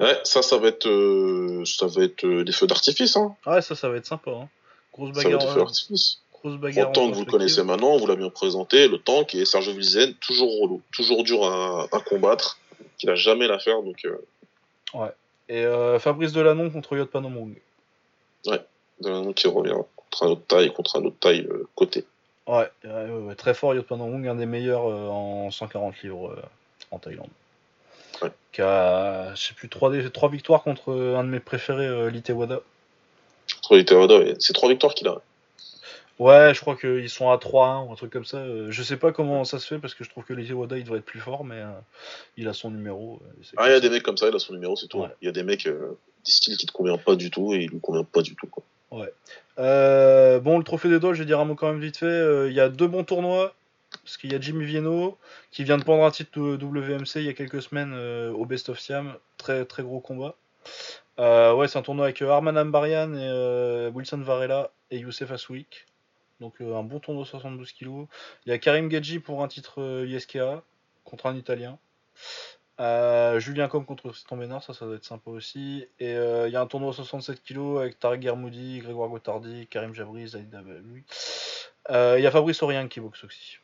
Ouais, 0.00 0.18
ça, 0.24 0.42
ça 0.42 0.58
va 0.58 0.66
être, 0.68 1.62
ça 1.64 1.86
va 1.86 2.02
être 2.02 2.26
des 2.26 2.50
feux 2.50 2.66
d'artifice. 2.66 3.16
Hein. 3.16 3.36
Ouais, 3.46 3.62
ça, 3.62 3.76
ça 3.76 3.88
va 3.88 3.96
être 3.96 4.06
sympa. 4.06 4.32
Hein. 4.32 4.48
Grosse 4.92 5.12
bagarre. 5.12 5.22
Ça 5.22 5.28
va 5.30 5.34
être 5.34 5.46
des 5.46 5.52
feux 5.52 5.60
d'artifice 5.60 6.22
le 6.44 6.92
tank, 6.92 7.14
vous 7.14 7.24
le 7.24 7.30
connaissez 7.30 7.62
maintenant, 7.62 7.90
on 7.90 7.98
vous 7.98 8.06
l'a 8.06 8.16
bien 8.16 8.30
présenté. 8.30 8.88
Le 8.88 8.98
tank 8.98 9.34
et 9.34 9.44
Sergio 9.44 9.72
Vilzen, 9.72 10.14
toujours 10.14 10.60
relou, 10.60 10.82
toujours 10.92 11.22
dur 11.24 11.44
à, 11.44 12.00
combattre, 12.00 12.58
qui 12.98 13.06
n'a 13.06 13.14
jamais 13.14 13.46
l'affaire. 13.46 13.82
Donc, 13.82 14.04
euh. 14.04 14.16
Ouais. 14.94 15.10
Et 15.48 15.64
euh, 15.64 15.98
Fabrice 15.98 16.32
Delanon 16.32 16.70
contre 16.70 16.96
Yot 16.96 17.06
Panomong. 17.06 17.54
Ouais, 18.46 18.60
Delanon 19.00 19.32
qui 19.32 19.46
revient 19.46 19.76
contre 19.96 20.24
un 20.24 20.28
autre 20.28 20.46
taille, 20.46 20.72
contre 20.72 20.96
un 20.96 21.04
autre 21.04 21.18
taille 21.20 21.46
euh, 21.50 21.68
côté. 21.74 22.04
Ouais, 22.46 22.68
très 23.36 23.54
fort 23.54 23.74
Yot 23.74 23.82
Panomong, 23.82 24.26
un 24.26 24.34
des 24.34 24.46
meilleurs 24.46 24.84
en 24.84 25.50
140 25.50 26.02
livres 26.02 26.36
en 26.90 26.98
Thaïlande. 26.98 27.30
Ouais. 28.20 28.30
Qui 28.52 28.62
a, 28.62 29.34
je 29.34 29.42
sais 29.42 29.54
plus, 29.54 29.68
3, 29.68 29.92
trois 30.12 30.28
victoires 30.28 30.62
contre 30.62 30.92
un 30.92 31.24
de 31.24 31.28
mes 31.28 31.40
préférés, 31.40 32.10
Litewada. 32.10 32.60
Contre 33.62 33.76
Litewada, 33.76 34.34
c'est 34.38 34.52
trois 34.52 34.68
victoires 34.68 34.94
qu'il 34.94 35.08
a. 35.08 35.20
Ouais, 36.22 36.54
je 36.54 36.60
crois 36.60 36.76
qu'ils 36.76 37.10
sont 37.10 37.30
à 37.30 37.36
3-1 37.36 37.88
ou 37.88 37.92
un 37.92 37.96
truc 37.96 38.12
comme 38.12 38.24
ça. 38.24 38.36
Euh, 38.36 38.70
je 38.70 38.82
sais 38.84 38.96
pas 38.96 39.10
comment 39.10 39.42
ça 39.42 39.58
se 39.58 39.66
fait 39.66 39.80
parce 39.80 39.92
que 39.92 40.04
je 40.04 40.10
trouve 40.10 40.22
que 40.22 40.32
les 40.32 40.52
Wada 40.52 40.78
il 40.78 40.84
devrait 40.84 41.00
être 41.00 41.04
plus 41.04 41.18
fort, 41.18 41.44
mais 41.44 41.56
euh, 41.56 41.72
il 42.36 42.46
a 42.46 42.52
son 42.52 42.70
numéro. 42.70 43.20
Euh, 43.24 43.42
ah, 43.56 43.66
il 43.66 43.72
y 43.72 43.74
a 43.74 43.80
des 43.80 43.90
mecs 43.90 44.04
comme 44.04 44.16
ça, 44.16 44.28
il 44.28 44.36
a 44.36 44.38
son 44.38 44.52
numéro, 44.52 44.76
c'est 44.76 44.86
tout. 44.86 45.04
Il 45.20 45.24
y 45.24 45.28
a 45.28 45.32
des 45.32 45.42
mecs, 45.42 45.66
des 45.66 45.74
styles 46.24 46.56
qui 46.56 46.66
te 46.66 46.72
conviennent 46.72 47.02
pas 47.02 47.16
du 47.16 47.28
tout 47.32 47.54
et 47.54 47.64
il 47.64 47.70
lui 47.70 47.80
convient 47.80 48.04
pas 48.04 48.22
du 48.22 48.36
tout. 48.36 48.46
Quoi. 48.46 48.62
Ouais. 48.92 49.12
bon, 50.38 50.58
le 50.58 50.62
trophée 50.62 50.88
des 50.88 51.00
doigts, 51.00 51.12
je 51.12 51.18
vais 51.18 51.26
dire 51.26 51.40
un 51.40 51.44
mot 51.44 51.56
quand 51.56 51.72
même 51.72 51.80
vite 51.80 51.96
fait. 51.96 52.46
Il 52.46 52.54
y 52.54 52.60
a 52.60 52.68
deux 52.68 52.86
bons 52.86 53.02
tournois. 53.02 53.52
Parce 54.04 54.16
qu'il 54.16 54.32
y 54.32 54.34
a 54.34 54.40
Jimmy 54.40 54.64
Vienno 54.64 55.18
qui 55.50 55.64
vient 55.64 55.76
de 55.76 55.84
prendre 55.84 56.02
un 56.04 56.10
titre 56.10 56.38
de 56.38 56.64
WMC 56.64 57.16
il 57.16 57.24
y 57.24 57.28
a 57.28 57.34
quelques 57.34 57.60
semaines 57.60 57.94
au 58.32 58.46
Best 58.46 58.68
of 58.68 58.78
Siam. 58.78 59.14
Très, 59.38 59.64
très 59.64 59.82
gros 59.82 59.98
combat. 59.98 60.36
ouais, 61.18 61.66
c'est 61.66 61.78
un 61.78 61.82
tournoi 61.82 62.06
avec 62.06 62.22
Arman 62.22 62.56
Ambarian 62.56 63.12
et 63.12 63.88
Wilson 63.88 64.22
Varela 64.22 64.70
et 64.92 64.98
Youssef 64.98 65.32
Asouik 65.32 65.86
donc 66.42 66.60
euh, 66.60 66.76
un 66.76 66.82
bon 66.82 67.00
tournoi 67.00 67.24
de 67.24 67.28
72 67.28 67.72
kg. 67.72 68.06
Il 68.44 68.50
y 68.50 68.52
a 68.52 68.58
Karim 68.58 68.88
Gadji 68.88 69.18
pour 69.18 69.42
un 69.42 69.48
titre 69.48 70.04
ISKA 70.06 70.38
euh, 70.38 70.56
contre 71.04 71.26
un 71.26 71.36
Italien. 71.36 71.78
Euh, 72.80 73.38
Julien 73.38 73.68
Com 73.68 73.84
contre 73.84 74.10
Tristan 74.10 74.36
Ménard, 74.36 74.62
ça, 74.62 74.74
ça 74.74 74.86
doit 74.86 74.96
être 74.96 75.04
sympa 75.04 75.30
aussi. 75.30 75.86
Et 76.00 76.14
euh, 76.14 76.48
il 76.48 76.52
y 76.52 76.56
a 76.56 76.60
un 76.60 76.66
tournoi 76.66 76.90
à 76.90 76.94
67 76.94 77.42
kg 77.42 77.78
avec 77.78 77.98
Tarek 77.98 78.22
Germoudi, 78.22 78.80
Grégoire 78.80 79.08
Gotardi, 79.08 79.66
Karim 79.68 79.94
Jabri, 79.94 80.26
Zaid 80.26 80.48
euh, 81.90 82.14
Il 82.18 82.22
y 82.22 82.26
a 82.26 82.30
Fabrice 82.30 82.62
Oriang 82.62 82.88
qui 82.88 83.00
boxe 83.00 83.24
aussi. 83.24 83.58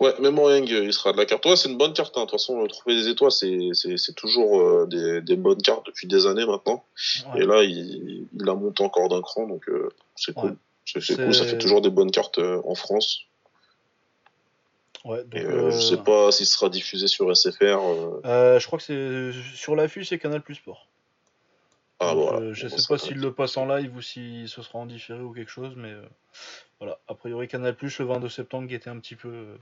Ouais, 0.00 0.18
même 0.18 0.38
Oriang, 0.38 0.64
il 0.64 0.92
sera 0.94 1.12
de 1.12 1.18
la 1.18 1.26
carte. 1.26 1.44
Ouais, 1.44 1.56
c'est 1.56 1.68
une 1.68 1.76
bonne 1.76 1.92
carte. 1.92 2.16
Hein. 2.16 2.22
De 2.22 2.30
toute 2.30 2.40
façon, 2.40 2.66
trouver 2.68 2.94
des 2.94 3.08
étoiles, 3.08 3.32
c'est 3.32 4.14
toujours 4.16 4.86
des, 4.86 5.20
des, 5.20 5.36
bonnes 5.36 5.60
cartes 5.60 5.84
depuis 5.84 6.06
des 6.06 6.26
années 6.26 6.46
maintenant. 6.46 6.82
Et 7.36 7.44
là, 7.44 7.64
il, 7.64 8.26
il 8.32 8.44
la 8.46 8.54
monte 8.54 8.80
encore 8.80 9.10
d'un 9.10 9.20
cran, 9.20 9.46
donc 9.46 9.68
c'est 10.16 10.32
cool. 10.32 10.56
C'est 10.84 11.16
cool, 11.16 11.34
ça 11.34 11.44
fait 11.44 11.58
toujours 11.58 11.82
des 11.82 11.90
bonnes 11.90 12.10
cartes 12.10 12.38
en 12.38 12.74
France. 12.74 13.30
Ouais, 15.04 15.24
donc, 15.24 15.42
euh, 15.42 15.70
je 15.70 15.78
sais 15.78 15.94
euh, 15.94 16.02
pas 16.02 16.30
s'il 16.30 16.46
sera 16.46 16.68
diffusé 16.68 17.06
sur 17.06 17.34
SFR. 17.34 17.62
Euh. 17.62 18.20
euh... 18.24 18.60
je 18.60 18.66
crois 18.66 18.78
que 18.78 18.84
c'est 18.84 19.32
sur 19.56 19.74
l'affiche, 19.74 20.08
c'est 20.08 20.18
Canal 20.18 20.42
Plus 20.42 20.56
Sport. 20.56 20.88
Ah, 22.00 22.14
voilà. 22.14 22.52
je 22.52 22.66
sais 22.66 22.86
pas 22.88 22.98
s'il 22.98 23.18
le 23.18 23.32
passe 23.32 23.56
en 23.58 23.66
live 23.66 23.94
ou 23.94 24.00
si 24.00 24.48
ce 24.48 24.62
sera 24.62 24.78
en 24.78 24.86
différé 24.86 25.20
ou 25.20 25.32
quelque 25.32 25.50
chose, 25.50 25.74
mais 25.76 25.92
voilà. 26.78 26.98
A 27.08 27.14
priori, 27.14 27.46
Canal 27.46 27.76
Plus 27.76 27.98
le 27.98 28.06
22 28.06 28.28
septembre 28.28 28.68
qui 28.68 28.74
était 28.74 28.88
un 28.88 28.98
petit 28.98 29.16
peu 29.16 29.58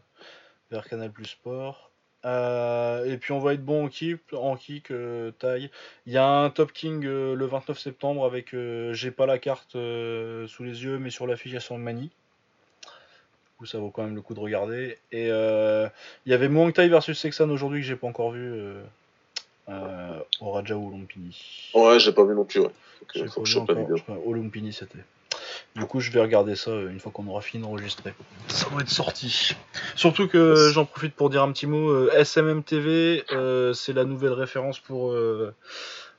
vers 0.71 0.89
Canal 0.89 1.11
Plus 1.13 1.27
Sport. 1.27 1.88
Et 2.25 3.17
puis 3.21 3.33
on 3.33 3.39
va 3.39 3.55
être 3.55 3.65
bon 3.65 3.87
en 3.87 3.89
kick, 3.89 4.21
en 4.33 4.57
kick 4.57 4.93
taille. 5.39 5.71
Il 6.07 6.13
y 6.13 6.19
a 6.19 6.27
un 6.27 6.51
Top 6.51 6.73
King 6.73 7.03
le 7.03 7.47
29 7.47 7.79
septembre 7.79 8.25
avec, 8.25 8.55
j'ai 8.93 9.11
pas 9.11 9.27
la 9.27 9.39
carte 9.39 9.73
sous 9.73 10.63
les 10.63 10.85
yeux, 10.85 10.99
mais 10.99 11.11
sur 11.11 11.27
l'affiche 11.27 11.55
a 11.55 11.61
son 11.61 11.79
Mani 11.79 12.11
ça 13.67 13.79
vaut 13.79 13.91
quand 13.91 14.03
même 14.03 14.15
le 14.15 14.23
coup 14.23 14.35
de 14.35 14.41
regarder. 14.41 14.99
Et 15.13 15.29
euh, 15.31 15.89
il 16.27 16.31
y 16.31 16.35
avait 16.35 16.49
Muang 16.49 16.73
Thai 16.73 16.89
versus 16.89 17.19
Sexan 17.19 17.51
aujourd'hui 17.51 17.81
que 17.81 17.87
j'ai 17.87 17.97
pas 17.97 18.07
encore 18.07 18.31
vu 18.31 18.53
euh, 18.53 18.83
euh, 19.69 20.19
au 20.41 20.53
Raja 20.53 20.77
ou 20.77 20.91
Lumpini. 20.91 21.71
Ouais, 21.75 21.99
j'ai 21.99 22.13
pas 22.13 22.25
vu 22.25 22.35
non 22.35 22.45
plus. 22.45 22.61
Ouais. 22.61 22.71
faut 23.29 23.43
que 23.43 23.49
je 23.49 23.59
Au 23.59 24.33
Lumpini, 24.33 24.73
c'était. 24.73 24.99
Du 25.79 25.87
coup, 25.87 26.01
je 26.01 26.11
vais 26.11 26.21
regarder 26.21 26.57
ça 26.57 26.73
une 26.73 26.99
fois 26.99 27.13
qu'on 27.13 27.27
aura 27.29 27.41
fini 27.41 27.63
d'enregistrer. 27.63 28.13
Ça 28.49 28.67
va 28.73 28.83
être 28.83 28.91
sorti. 28.91 29.55
Surtout 29.95 30.29
que 30.29 30.71
j'en 30.73 30.85
profite 30.85 31.15
pour 31.15 31.31
dire 31.31 31.43
un 31.43 31.53
petit 31.53 31.67
mot. 31.67 32.11
SMM 32.11 32.63
TV, 32.65 33.25
c'est 33.75 33.93
la 33.93 34.05
nouvelle 34.05 34.33
référence 34.33 34.81
pour 34.81 35.15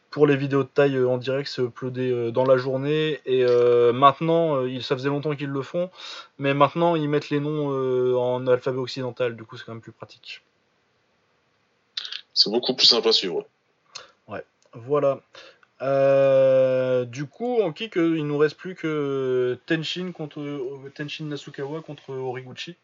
pour 0.09 0.25
les 0.25 0.35
vidéos 0.35 0.63
de 0.63 0.69
taille 0.69 0.95
euh, 0.95 1.07
en 1.07 1.17
direct, 1.17 1.49
c'est 1.49 1.61
uploadé 1.61 2.11
euh, 2.11 2.31
dans 2.31 2.45
la 2.45 2.57
journée. 2.57 3.19
Et 3.25 3.43
euh, 3.43 3.93
maintenant, 3.93 4.63
ça 4.81 4.95
faisait 4.95 5.09
longtemps 5.09 5.35
qu'ils 5.35 5.49
le 5.49 5.61
font, 5.61 5.89
mais 6.37 6.53
maintenant 6.53 6.95
ils 6.95 7.09
mettent 7.09 7.29
les 7.29 7.39
noms 7.39 7.69
en 8.17 8.45
alphabet 8.47 8.79
occidental, 8.79 9.35
du 9.35 9.43
coup 9.43 9.57
c'est 9.57 9.65
quand 9.65 9.73
même 9.73 9.81
plus 9.81 9.91
pratique. 9.91 10.41
C'est 12.33 12.49
beaucoup 12.49 12.75
plus 12.75 12.87
simple 12.87 13.07
à 13.07 13.11
suivre. 13.11 13.45
Ouais, 14.27 14.43
voilà. 14.73 15.19
Du 15.81 17.25
coup, 17.25 17.61
en 17.61 17.71
kick, 17.71 17.95
il 17.95 18.25
nous 18.25 18.37
reste 18.37 18.57
plus 18.57 18.75
que 18.75 19.57
Tenshin 19.65 20.11
contre 20.11 20.89
Tenshin 20.95 21.25
Nasukawa 21.25 21.81
contre 21.81 22.11
Origuchi. 22.13 22.75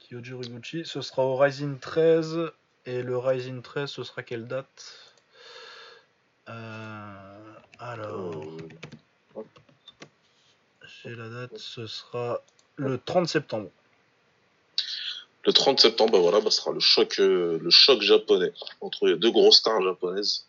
Kyoji 0.00 0.32
Origuchi. 0.32 0.84
Ce 0.84 1.00
sera 1.00 1.24
au 1.24 1.36
Rising 1.36 1.78
13 1.78 2.52
et 2.86 3.02
le 3.02 3.16
Rising 3.16 3.62
13, 3.62 3.88
ce 3.88 4.02
sera 4.02 4.22
quelle 4.22 4.46
date? 4.46 5.14
Euh, 6.48 7.54
Alors. 7.78 8.44
J'ai 11.02 11.14
la 11.14 11.28
date, 11.28 11.56
ce 11.56 11.86
sera 11.86 12.42
le 12.76 12.98
30 12.98 13.28
septembre. 13.28 13.70
Le 15.46 15.52
30 15.52 15.80
septembre, 15.80 16.12
bah 16.12 16.18
voilà, 16.18 16.40
bah, 16.40 16.50
ce 16.50 16.60
sera 16.60 16.72
le 16.72 16.80
choc, 16.80 17.18
euh, 17.20 17.58
le 17.62 17.70
choc 17.70 18.02
japonais 18.02 18.52
entre 18.82 19.06
les 19.06 19.16
deux 19.16 19.30
grosses 19.30 19.58
stars 19.58 19.80
japonaises. 19.80 20.46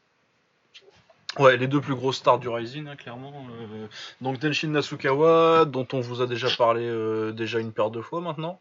Ouais, 1.39 1.55
les 1.55 1.67
deux 1.67 1.79
plus 1.79 1.95
grosses 1.95 2.17
stars 2.17 2.39
du 2.39 2.49
Rising, 2.49 2.87
hein, 2.87 2.95
clairement. 2.95 3.33
Euh, 3.33 3.87
donc 4.19 4.39
Tenshin 4.39 4.69
Nasukawa, 4.69 5.65
dont 5.65 5.87
on 5.93 6.01
vous 6.01 6.21
a 6.21 6.27
déjà 6.27 6.49
parlé 6.57 6.89
déjà 7.33 7.59
une 7.59 7.71
paire 7.71 7.89
de 7.89 8.01
fois 8.01 8.21
maintenant. 8.21 8.59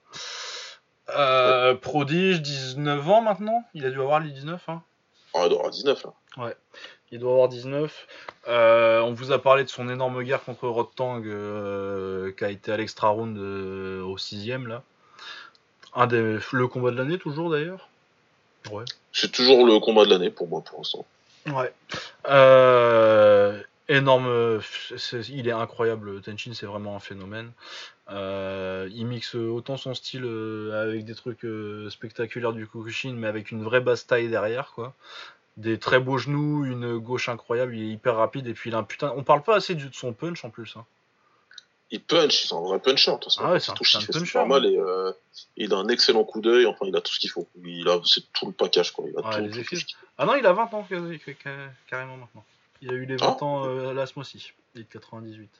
Euh, 1.17 1.75
prodige, 1.75 2.43
19 2.43 3.09
ans 3.09 3.23
maintenant. 3.23 3.65
Il 3.75 3.87
a 3.87 3.91
dû 3.91 4.01
avoir 4.01 4.21
les 4.21 4.31
19. 4.31 4.69
Hein. 4.69 4.83
Ah, 5.35 5.43
il 5.45 5.49
doit 5.49 5.59
avoir 5.59 5.71
19 5.71 6.05
là. 6.05 6.45
Ouais, 6.45 6.57
il 7.11 7.19
doit 7.19 7.33
avoir 7.33 7.49
19. 7.49 8.07
Euh, 8.49 9.01
on 9.01 9.13
vous 9.13 9.33
a 9.33 9.41
parlé 9.41 9.65
de 9.65 9.69
son 9.69 9.89
énorme 9.89 10.23
guerre 10.23 10.45
contre 10.45 10.69
Rotang 10.69 11.23
euh, 11.25 12.33
qui 12.33 12.45
a 12.45 12.51
été 12.51 12.73
à 12.73 12.77
l'extra 12.77 13.09
round 13.09 13.37
au 13.39 14.17
6 14.17 14.49
là. 14.67 14.83
Un 15.95 16.07
des, 16.07 16.39
le 16.53 16.69
combat 16.69 16.91
de 16.93 16.97
l'année, 16.97 17.19
toujours 17.19 17.51
d'ailleurs. 17.51 17.89
Ouais. 18.71 18.85
C'est 19.13 19.33
toujours 19.33 19.67
le 19.67 19.81
combat 19.81 20.05
de 20.05 20.11
l'année 20.11 20.31
pour 20.31 20.47
moi 20.47 20.63
pour 20.63 20.79
l'instant. 20.79 21.05
Ouais. 21.47 21.73
Euh, 22.29 23.63
énorme. 23.89 24.61
Il 25.29 25.49
est 25.49 25.53
incroyable. 25.53 26.21
Tenchin, 26.21 26.53
c'est 26.55 26.67
vraiment 26.67 26.97
un 26.97 27.01
phénomène. 27.01 27.53
Euh, 28.11 28.89
il 28.93 29.07
mixe 29.07 29.35
autant 29.35 29.77
son 29.77 29.95
style 29.95 30.25
euh, 30.25 30.83
avec 30.83 31.05
des 31.05 31.15
trucs 31.15 31.47
spectaculaires 31.91 32.53
du 32.53 32.67
Kukushin, 32.67 33.15
mais 33.15 33.29
avec 33.29 33.51
une 33.51 33.63
vraie 33.63 33.81
basse 33.81 34.07
taille 34.07 34.29
derrière, 34.29 34.73
quoi. 34.75 34.95
Des 35.57 35.79
très 35.79 36.01
beaux 36.01 36.19
genoux, 36.19 36.65
une 36.65 36.99
gauche 36.99 37.29
incroyable. 37.29 37.75
Il 37.75 37.83
est 37.83 37.93
hyper 37.93 38.17
rapide 38.17 38.47
et 38.47 38.55
puis 38.55 38.71
il 38.71 38.75
a 38.75 38.79
un 38.79 38.85
putain. 38.85 39.13
On 39.17 39.25
parle 39.25 39.43
pas 39.43 39.57
assez 39.57 39.75
de 39.75 39.89
son 39.93 40.13
punch 40.13 40.45
en 40.45 40.51
plus. 40.51 40.75
Hein. 40.77 40.85
Il 41.93 42.01
punch, 42.01 42.47
c'est 42.47 42.55
un 42.55 42.61
vrai 42.61 42.79
puncher. 42.79 43.13
Ah 43.39 43.53
ouais, 43.53 43.61
c'est 43.61 43.73
un 43.73 43.75
puncher. 43.75 43.99
Normal 44.35 44.67
et 44.67 44.79
il 45.57 45.75
a 45.75 45.77
un 45.77 45.89
excellent 45.89 46.25
coup 46.25 46.41
d'œil. 46.41 46.67
Enfin, 46.67 46.87
il 46.87 46.97
a 46.97 47.01
tout 47.01 47.13
ce 47.13 47.19
qu'il 47.19 47.31
faut. 47.31 47.49
Il 47.65 47.89
a 47.89 48.01
c'est 48.05 48.33
tout 48.33 48.47
le 48.47 48.53
package 48.53 48.93
quoi. 48.93 49.07
Il 49.09 49.19
a 49.19 49.23
tout, 49.23 49.77
ah 50.19 50.27
non, 50.27 50.35
il 50.37 50.47
a 50.47 50.53
20 50.53 50.75
ans 50.75 50.87
carrément 51.89 52.17
maintenant. 52.17 52.45
Il 52.83 52.91
a 52.91 52.95
eu 52.95 53.05
les 53.07 53.17
20 53.17 53.27
ah. 53.27 53.45
ans 53.45 53.67
euh, 53.67 53.97
à 53.97 54.19
aussi, 54.19 54.53
il 54.75 54.83
est 54.83 54.85
de 54.85 54.89
98. 54.89 55.51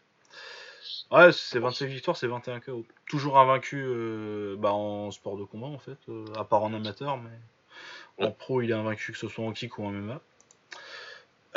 Ouais, 1.11 1.33
c'est 1.33 1.59
25 1.59 1.87
victoires, 1.87 2.17
c'est 2.17 2.29
21 2.29 2.61
KO. 2.61 2.87
Toujours 3.09 3.39
invaincu 3.39 3.83
euh, 3.83 4.57
bah, 4.57 4.73
en 4.73 5.11
sport 5.11 5.37
de 5.37 5.45
combat 5.45 5.67
en 5.67 5.79
fait, 5.79 5.99
euh, 6.09 6.25
à 6.37 6.45
part 6.45 6.63
en 6.63 6.73
amateur, 6.73 7.17
mais 7.17 8.25
en 8.25 8.31
pro 8.31 8.63
il 8.63 8.71
est 8.71 8.75
invaincu 8.75 9.13
que 9.13 9.19
ce 9.19 9.29
soit 9.29 9.45
en 9.45 9.53
kick 9.53 9.79
ou 9.79 9.85
en 9.85 9.91
MMA. 9.91 10.21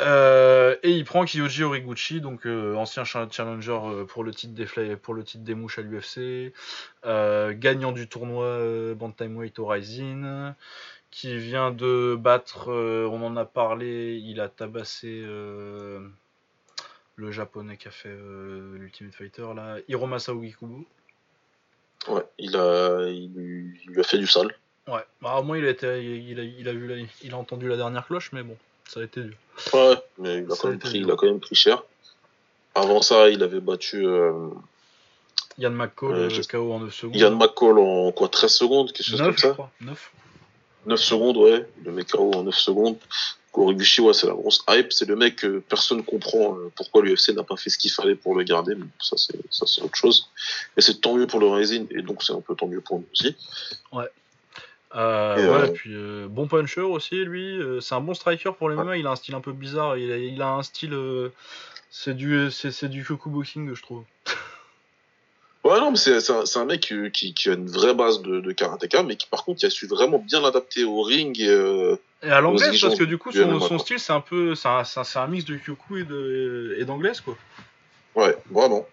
Et 0.00 0.90
il 0.90 1.04
prend 1.04 1.24
Kiyoji 1.24 1.62
Origuchi, 1.62 2.20
donc 2.20 2.46
ancien 2.46 3.04
challenger 3.04 3.78
pour 4.08 4.24
le 4.24 4.32
titre 4.32 4.54
des 4.54 4.96
pour 4.96 5.14
le 5.14 5.22
titre 5.24 5.44
des 5.44 5.54
mouches 5.54 5.78
à 5.78 5.82
l'UFC, 5.82 6.52
gagnant 7.04 7.92
du 7.92 8.08
tournoi 8.08 8.94
Bantamweight 8.94 9.58
au 9.58 9.66
Rising, 9.66 10.54
qui 11.14 11.38
vient 11.38 11.70
de 11.70 12.16
battre, 12.18 12.72
euh, 12.72 13.06
on 13.08 13.22
en 13.24 13.36
a 13.36 13.44
parlé, 13.44 14.16
il 14.16 14.40
a 14.40 14.48
tabassé 14.48 15.22
euh, 15.24 16.00
le 17.14 17.30
japonais 17.30 17.76
qui 17.76 17.86
a 17.86 17.92
fait 17.92 18.08
euh, 18.08 18.76
l'Ultimate 18.76 19.14
Fighter, 19.14 19.46
là, 19.54 19.76
Hiromasa 19.86 20.32
Kubo. 20.32 20.84
Ouais, 22.08 22.24
il 22.38 22.56
a, 22.56 23.08
il, 23.10 23.94
a 23.96 24.02
fait 24.02 24.18
du 24.18 24.26
sale. 24.26 24.56
Ouais, 24.88 25.04
bah, 25.22 25.36
au 25.36 25.44
moins 25.44 25.56
il 25.56 25.64
a, 25.66 25.70
été, 25.70 26.04
il, 26.04 26.40
a, 26.40 26.42
il, 26.42 26.68
a 26.68 26.72
vu 26.72 27.06
il 27.22 27.32
a 27.32 27.38
entendu 27.38 27.68
la 27.68 27.76
dernière 27.76 28.04
cloche, 28.04 28.32
mais 28.32 28.42
bon, 28.42 28.56
ça 28.88 29.00
a 29.00 29.02
été 29.04 29.22
dur. 29.22 29.36
Ouais, 29.72 29.96
mais 30.18 30.38
il 30.38 30.52
a, 30.52 30.56
quand 30.56 30.68
même, 30.68 30.78
pris, 30.78 30.98
il 30.98 31.10
a 31.10 31.16
quand 31.16 31.26
même 31.26 31.40
pris 31.40 31.54
cher. 31.54 31.82
Avant 32.74 33.02
ça, 33.02 33.28
il 33.30 33.42
avait 33.42 33.60
battu. 33.60 34.06
Yann 35.58 35.74
McCall, 35.74 36.28
KO 36.48 36.72
en 36.72 36.80
9 36.80 36.94
secondes. 36.94 37.16
Yann 37.16 37.36
McCall 37.36 37.78
en 37.78 38.12
quoi 38.12 38.28
13 38.28 38.52
secondes 38.52 38.92
Quelque 38.92 39.06
chose 39.06 39.20
9, 39.20 39.28
comme 39.28 39.38
ça? 39.38 39.48
je 39.48 39.52
crois. 39.52 39.70
9. 39.80 40.12
9 40.86 41.00
secondes, 41.00 41.36
ouais. 41.36 41.68
Le 41.84 41.92
mec 41.92 42.10
KO 42.10 42.32
en 42.34 42.42
9 42.42 42.54
secondes. 42.54 42.96
Koriguchi, 43.52 44.00
ouais, 44.00 44.12
c'est 44.12 44.26
la 44.26 44.32
grosse 44.32 44.64
hype. 44.68 44.92
C'est 44.92 45.06
le 45.06 45.14
mec 45.14 45.36
que 45.36 45.60
personne 45.60 46.04
comprend 46.04 46.56
euh, 46.56 46.72
pourquoi 46.74 47.02
l'UFC 47.02 47.28
n'a 47.30 47.44
pas 47.44 47.56
fait 47.56 47.70
ce 47.70 47.78
qu'il 47.78 47.92
fallait 47.92 48.16
pour 48.16 48.34
le 48.34 48.42
garder. 48.42 48.74
Mais 48.74 48.86
ça, 49.00 49.16
c'est, 49.16 49.38
ça, 49.50 49.64
c'est 49.66 49.80
autre 49.80 49.94
chose. 49.96 50.28
Et 50.76 50.80
c'est 50.80 51.00
tant 51.00 51.14
mieux 51.14 51.28
pour 51.28 51.38
le 51.38 51.46
Rising, 51.46 51.86
et 51.90 52.02
donc 52.02 52.24
c'est 52.24 52.32
un 52.32 52.40
peu 52.40 52.56
tant 52.56 52.66
mieux 52.66 52.80
pour 52.80 52.98
nous 52.98 53.06
aussi. 53.12 53.36
Ouais. 53.92 54.08
Euh, 54.94 55.60
ouais, 55.60 55.72
puis 55.72 55.90
euh, 55.92 56.28
bon 56.28 56.46
puncher 56.46 56.82
aussi, 56.82 57.24
lui. 57.24 57.60
c'est 57.80 57.94
un 57.94 58.00
bon 58.00 58.14
striker 58.14 58.52
pour 58.56 58.68
les 58.70 58.76
MMA. 58.76 58.96
Il 58.98 59.06
a 59.06 59.10
un 59.10 59.16
style 59.16 59.34
un 59.34 59.40
peu 59.40 59.52
bizarre. 59.52 59.96
Il 59.96 60.12
a, 60.12 60.18
il 60.18 60.40
a 60.40 60.50
un 60.50 60.62
style. 60.62 60.96
c'est 61.90 62.14
du, 62.14 62.50
c'est, 62.50 62.88
du 62.88 63.06
boxing, 63.26 63.74
je 63.74 63.82
trouve. 63.82 64.04
Ouais, 65.64 65.80
non, 65.80 65.92
mais 65.92 65.96
c'est 65.96 66.30
un, 66.30 66.44
un, 66.56 66.64
mec 66.66 66.92
qui, 67.10 67.32
qui, 67.32 67.48
a 67.48 67.54
une 67.54 67.70
vraie 67.70 67.94
base 67.94 68.20
de, 68.20 68.40
de 68.40 68.52
karatéka, 68.52 69.02
mais 69.02 69.16
qui 69.16 69.26
par 69.26 69.46
contre 69.46 69.60
il 69.62 69.66
a 69.66 69.70
su 69.70 69.86
vraiment 69.86 70.18
bien 70.18 70.42
l'adapter 70.42 70.84
au 70.84 71.00
ring. 71.00 71.40
Et, 71.40 71.48
euh, 71.48 71.96
et 72.22 72.30
à 72.30 72.42
l'anglaise, 72.42 72.78
parce 72.78 72.98
que 72.98 73.04
du 73.04 73.16
coup 73.16 73.32
son, 73.32 73.60
son 73.60 73.78
style 73.78 73.98
c'est 73.98 74.12
un 74.12 74.20
peu, 74.20 74.54
c'est 74.54 74.68
un, 74.68 74.82
un, 75.14 75.26
mix 75.26 75.46
de 75.46 75.56
kyoku 75.56 75.96
et 75.96 76.84
d'anglaise 76.84 77.22
quoi. 77.22 77.34
Ouais, 78.14 78.36
vraiment. 78.50 78.86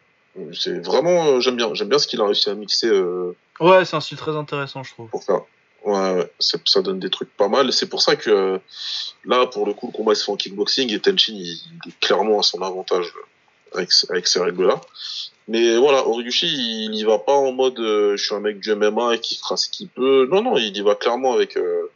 C'est 0.53 0.79
vraiment, 0.79 1.25
euh, 1.25 1.39
j'aime 1.41 1.57
bien, 1.57 1.73
j'aime 1.73 1.89
bien 1.89 1.99
ce 1.99 2.07
qu'il 2.07 2.21
a 2.21 2.25
réussi 2.25 2.49
à 2.49 2.55
mixer. 2.55 2.87
Euh, 2.87 3.35
ouais, 3.59 3.83
c'est 3.83 3.97
un 3.97 4.01
style 4.01 4.17
très 4.17 4.37
intéressant, 4.37 4.81
je 4.81 4.93
trouve. 4.93 5.09
Pour 5.09 5.25
faire. 5.25 5.41
Ouais, 5.83 6.13
ouais. 6.13 6.31
ça 6.39 6.81
donne 6.81 6.99
des 6.99 7.09
trucs 7.09 7.35
pas 7.35 7.47
mal. 7.47 7.73
C'est 7.73 7.89
pour 7.89 8.01
ça 8.01 8.15
que 8.15 8.59
là, 9.25 9.47
pour 9.47 9.65
le 9.65 9.73
coup, 9.73 9.87
le 9.87 9.93
combat 9.93 10.15
se 10.15 10.23
fait 10.23 10.31
en 10.31 10.35
kickboxing 10.35 10.93
et 10.93 10.99
Tenchin, 10.99 11.33
il, 11.33 11.59
est 11.87 11.99
clairement 11.99 12.39
à 12.39 12.43
son 12.43 12.61
avantage 12.61 13.11
avec, 13.73 13.89
avec 14.09 14.27
ces 14.27 14.39
règles-là. 14.39 14.79
Mais 15.47 15.75
voilà, 15.77 16.07
Origuchi, 16.07 16.47
il 16.85 16.95
y 16.95 17.03
va 17.03 17.17
pas 17.17 17.33
en 17.33 17.51
mode 17.51 17.79
euh, 17.79 18.15
je 18.15 18.23
suis 18.23 18.35
un 18.35 18.39
mec 18.39 18.59
du 18.59 18.73
MMA 18.73 19.15
et 19.15 19.19
qui 19.19 19.35
fera 19.35 19.57
ce 19.57 19.69
qu'il 19.69 19.87
peut. 19.89 20.27
Non, 20.31 20.41
non, 20.43 20.57
il 20.57 20.75
y 20.75 20.81
va 20.81 20.95
clairement 20.95 21.33
avec 21.33 21.57
euh, 21.57 21.89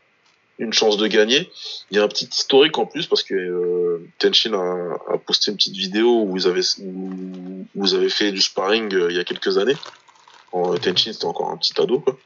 une 0.57 0.73
chance 0.73 0.97
de 0.97 1.05
gagner. 1.07 1.49
Il 1.91 1.97
y 1.97 1.99
a 1.99 2.03
un 2.03 2.07
petit 2.07 2.27
historique 2.27 2.77
en 2.77 2.85
plus 2.85 3.05
parce 3.05 3.23
que 3.23 3.35
euh, 3.35 4.09
Tenshin 4.17 4.53
a, 4.53 5.13
a, 5.13 5.17
posté 5.19 5.51
une 5.51 5.57
petite 5.57 5.75
vidéo 5.75 6.23
où 6.23 6.31
vous 6.31 6.47
avez, 6.47 6.61
où 6.79 7.67
vous 7.75 7.93
avez 7.93 8.09
fait 8.09 8.31
du 8.31 8.41
sparring 8.41 8.91
il 9.09 9.15
y 9.15 9.19
a 9.19 9.23
quelques 9.23 9.59
années. 9.59 9.77
En, 10.51 10.75
Tenshin, 10.75 11.13
c'était 11.13 11.25
encore 11.25 11.51
un 11.51 11.57
petit 11.57 11.79
ado, 11.79 11.99
quoi. 11.99 12.17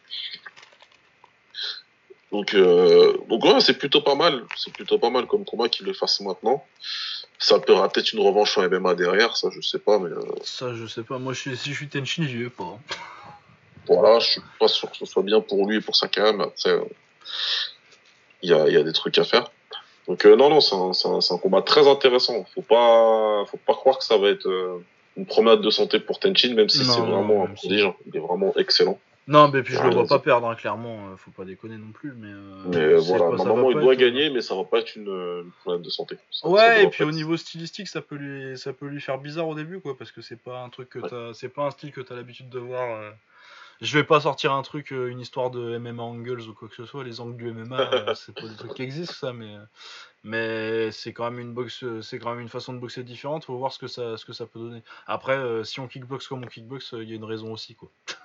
Donc, 2.32 2.56
donc 2.56 3.44
ouais, 3.44 3.60
c'est 3.60 3.78
plutôt 3.78 4.02
pas 4.02 4.16
mal. 4.16 4.44
C'est 4.56 4.72
plutôt 4.72 5.00
pas 5.00 5.10
mal 5.10 5.26
comme 5.26 5.46
combat 5.46 5.68
qu'il 5.68 5.86
le 5.86 5.94
fasse 5.94 6.20
maintenant. 6.22 6.64
Ça 7.40 7.58
peut 7.60 7.74
peut-être 7.74 8.12
une 8.12 8.20
revanche 8.20 8.58
en 8.58 8.70
MMA 8.70 8.96
derrière, 8.96 9.38
ça 9.38 9.50
je 9.50 9.62
sais 9.62 9.80
pas, 9.80 9.98
mais. 9.98 10.10
Euh... 10.10 10.22
Ça 10.44 10.74
je 10.76 10.86
sais 10.86 11.04
pas. 11.04 11.18
Moi 11.18 11.32
je 11.34 11.56
si 11.56 11.72
je 11.72 11.76
suis 11.76 11.88
Tenchin, 11.88 12.28
j'y 12.28 12.44
vais 12.44 12.50
pas. 12.50 12.78
Voilà, 13.88 14.20
je 14.20 14.32
suis 14.32 14.42
pas 14.60 14.68
sûr 14.68 14.92
que 14.92 14.98
ce 14.98 15.06
soit 15.06 15.24
bien 15.24 15.40
pour 15.40 15.66
lui 15.66 15.78
et 15.78 15.82
pour 15.82 15.96
sa 15.96 16.10
carrière, 16.10 16.40
après, 16.42 16.54
il 18.44 18.52
euh, 18.52 18.58
y, 18.58 18.62
a, 18.62 18.70
y, 18.70 18.78
a, 18.78 18.84
des 18.84 18.94
trucs 18.94 19.18
à 19.18 19.24
faire. 19.24 19.52
Donc 20.08 20.26
euh, 20.26 20.36
non, 20.36 20.50
non, 20.50 20.60
c'est 20.60 20.76
un, 20.76 20.92
un, 21.12 21.20
un, 21.20 21.38
combat 21.40 21.62
très 21.62 21.88
intéressant. 21.88 22.46
Faut 22.54 22.62
pas, 22.62 23.46
faut 23.50 23.58
pas 23.58 23.74
croire 23.74 23.98
que 23.98 24.04
ça 24.04 24.18
va 24.18 24.30
être 24.30 24.48
euh, 24.48 24.84
une 25.18 25.26
promenade 25.26 25.62
de 25.62 25.70
santé 25.70 26.00
pour 26.00 26.20
Tenchin, 26.20 26.54
même 26.54 26.70
si 26.70 26.84
c'est 26.84 27.00
vraiment 27.00 27.46
un 27.46 27.48
prodige. 27.48 27.88
Il 28.06 28.18
est 28.18 28.20
vraiment 28.20 28.54
excellent. 28.58 29.00
Non, 29.30 29.48
mais 29.48 29.62
puis 29.62 29.76
je 29.76 29.84
le 29.84 29.92
vois 29.92 30.08
pas 30.08 30.18
perdre, 30.18 30.50
hein, 30.50 30.56
clairement. 30.56 31.12
Euh, 31.12 31.16
faut 31.16 31.30
pas 31.30 31.46
déconner 31.46 31.78
non 31.78 31.92
plus. 31.92 32.14
Mais, 32.18 32.32
euh, 32.32 32.64
mais 32.66 32.96
voilà, 32.96 33.38
normalement, 33.38 33.70
il 33.70 33.80
doit 33.80 33.96
gagner, 33.96 34.32
mais 34.32 34.42
ça 34.42 34.56
va 34.56 34.64
pas 34.64 34.80
être 34.80 34.96
une, 34.96 35.08
une 35.08 35.52
problème 35.62 35.84
de 35.84 35.90
santé. 35.92 36.18
Ça, 36.32 36.50
ouais, 36.50 36.60
ça 36.60 36.82
et 36.82 36.90
puis 36.90 37.04
au 37.04 37.12
niveau 37.12 37.38
stylistique, 37.38 37.88
ça 37.88 38.02
peut 38.02 38.16
lui, 38.16 38.58
ça 38.58 38.74
peut 38.74 38.88
lui 38.88 39.00
faire 39.00 39.20
bizarre 39.20 39.48
au 39.48 39.54
début, 39.54 39.82
quoi, 39.82 39.96
parce 39.96 40.12
que 40.12 40.22
c'est 40.22 40.42
pas 40.42 40.64
un 40.64 40.70
truc 40.70 40.90
que 40.90 41.00
ouais. 41.00 41.10
t'as, 41.10 41.34
c'est 41.36 41.50
pas 41.50 41.62
un 41.62 41.70
style 41.70 41.92
que 41.92 42.02
t'as 42.02 42.16
l'habitude 42.16 42.50
de 42.50 42.58
voir. 42.58 42.90
Euh... 43.00 43.12
Je 43.82 43.98
vais 44.00 44.04
pas 44.04 44.22
sortir 44.22 44.52
un 44.52 44.64
truc, 44.64 44.92
euh, 44.92 45.10
une 45.10 45.20
histoire 45.20 45.52
de 45.52 45.78
MMA 45.78 46.02
angles 46.02 46.42
ou 46.42 46.54
quoi 46.56 46.68
que 46.68 46.76
ce 46.76 46.86
soit. 46.86 47.04
Les 47.04 47.22
angles 47.22 47.38
du 47.38 47.52
MMA, 47.52 47.80
euh, 47.94 48.16
c'est 48.16 48.34
pas 48.34 48.48
des 48.48 48.56
trucs 48.56 48.74
qui 48.74 48.82
existent, 48.82 49.14
ça, 49.14 49.32
mais 49.32 49.54
mais 50.24 50.92
c'est 50.92 51.14
quand 51.14 51.30
même 51.30 51.40
une 51.40 51.54
boxe, 51.54 51.86
c'est 52.02 52.18
quand 52.18 52.32
même 52.32 52.42
une 52.42 52.50
façon 52.50 52.74
de 52.74 52.80
boxer 52.80 53.04
différente. 53.04 53.46
Faut 53.46 53.58
voir 53.60 53.72
ce 53.72 53.78
que 53.78 53.88
ça, 53.88 54.18
ce 54.18 54.26
que 54.26 54.34
ça 54.34 54.48
peut 54.48 54.60
donner. 54.60 54.82
Après, 55.06 55.40
si 55.64 55.80
on 55.80 55.88
kickbox 55.88 56.28
comme 56.28 56.44
on 56.44 56.48
kickbox, 56.48 56.96
il 56.98 57.10
y 57.10 57.14
a 57.14 57.16
une 57.16 57.24
raison 57.24 57.54
aussi, 57.54 57.76
quoi. 57.76 57.92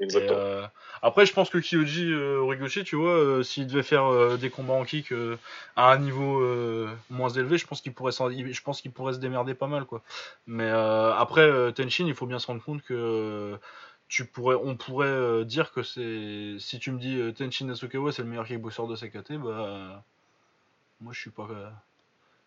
Exactement. 0.00 0.38
Euh, 0.38 0.66
après, 1.02 1.26
je 1.26 1.32
pense 1.32 1.50
que 1.50 1.58
Kyoji 1.58 2.12
euh, 2.12 2.38
Origoshi, 2.38 2.84
tu 2.84 2.96
vois, 2.96 3.12
euh, 3.12 3.42
s'il 3.42 3.66
devait 3.66 3.82
faire 3.82 4.06
euh, 4.06 4.36
des 4.36 4.50
combats 4.50 4.74
en 4.74 4.84
kick 4.84 5.12
euh, 5.12 5.36
à 5.76 5.92
un 5.92 5.98
niveau 5.98 6.40
euh, 6.40 6.88
moins 7.10 7.28
élevé, 7.28 7.58
je 7.58 7.66
pense 7.66 7.80
qu'il 7.80 7.92
pourrait, 7.92 8.12
je 8.12 8.62
pense 8.62 8.80
qu'il 8.80 8.90
pourrait 8.90 9.12
se 9.12 9.18
démerder 9.18 9.54
pas 9.54 9.66
mal, 9.66 9.84
quoi. 9.84 10.02
Mais 10.46 10.68
après, 10.68 11.72
Tenshin, 11.72 12.06
il 12.06 12.14
faut 12.14 12.26
bien 12.26 12.38
se 12.38 12.46
rendre 12.46 12.62
compte 12.62 12.82
que 12.82 13.58
tu 14.08 14.24
pourrais, 14.24 14.56
on 14.56 14.76
pourrait 14.76 15.44
dire 15.44 15.72
que 15.72 15.82
c'est, 15.82 16.56
si 16.58 16.78
tu 16.78 16.90
me 16.90 16.98
dis 16.98 17.20
Tenshin 17.34 17.66
Nasukawa 17.66 18.12
c'est 18.12 18.22
le 18.22 18.28
meilleur 18.28 18.46
kickboxer 18.46 18.86
de 18.88 18.96
sa 18.96 19.08
KT, 19.08 19.32
bah, 19.34 20.02
moi 21.00 21.12
je 21.12 21.20
suis 21.20 21.30
pas 21.30 21.48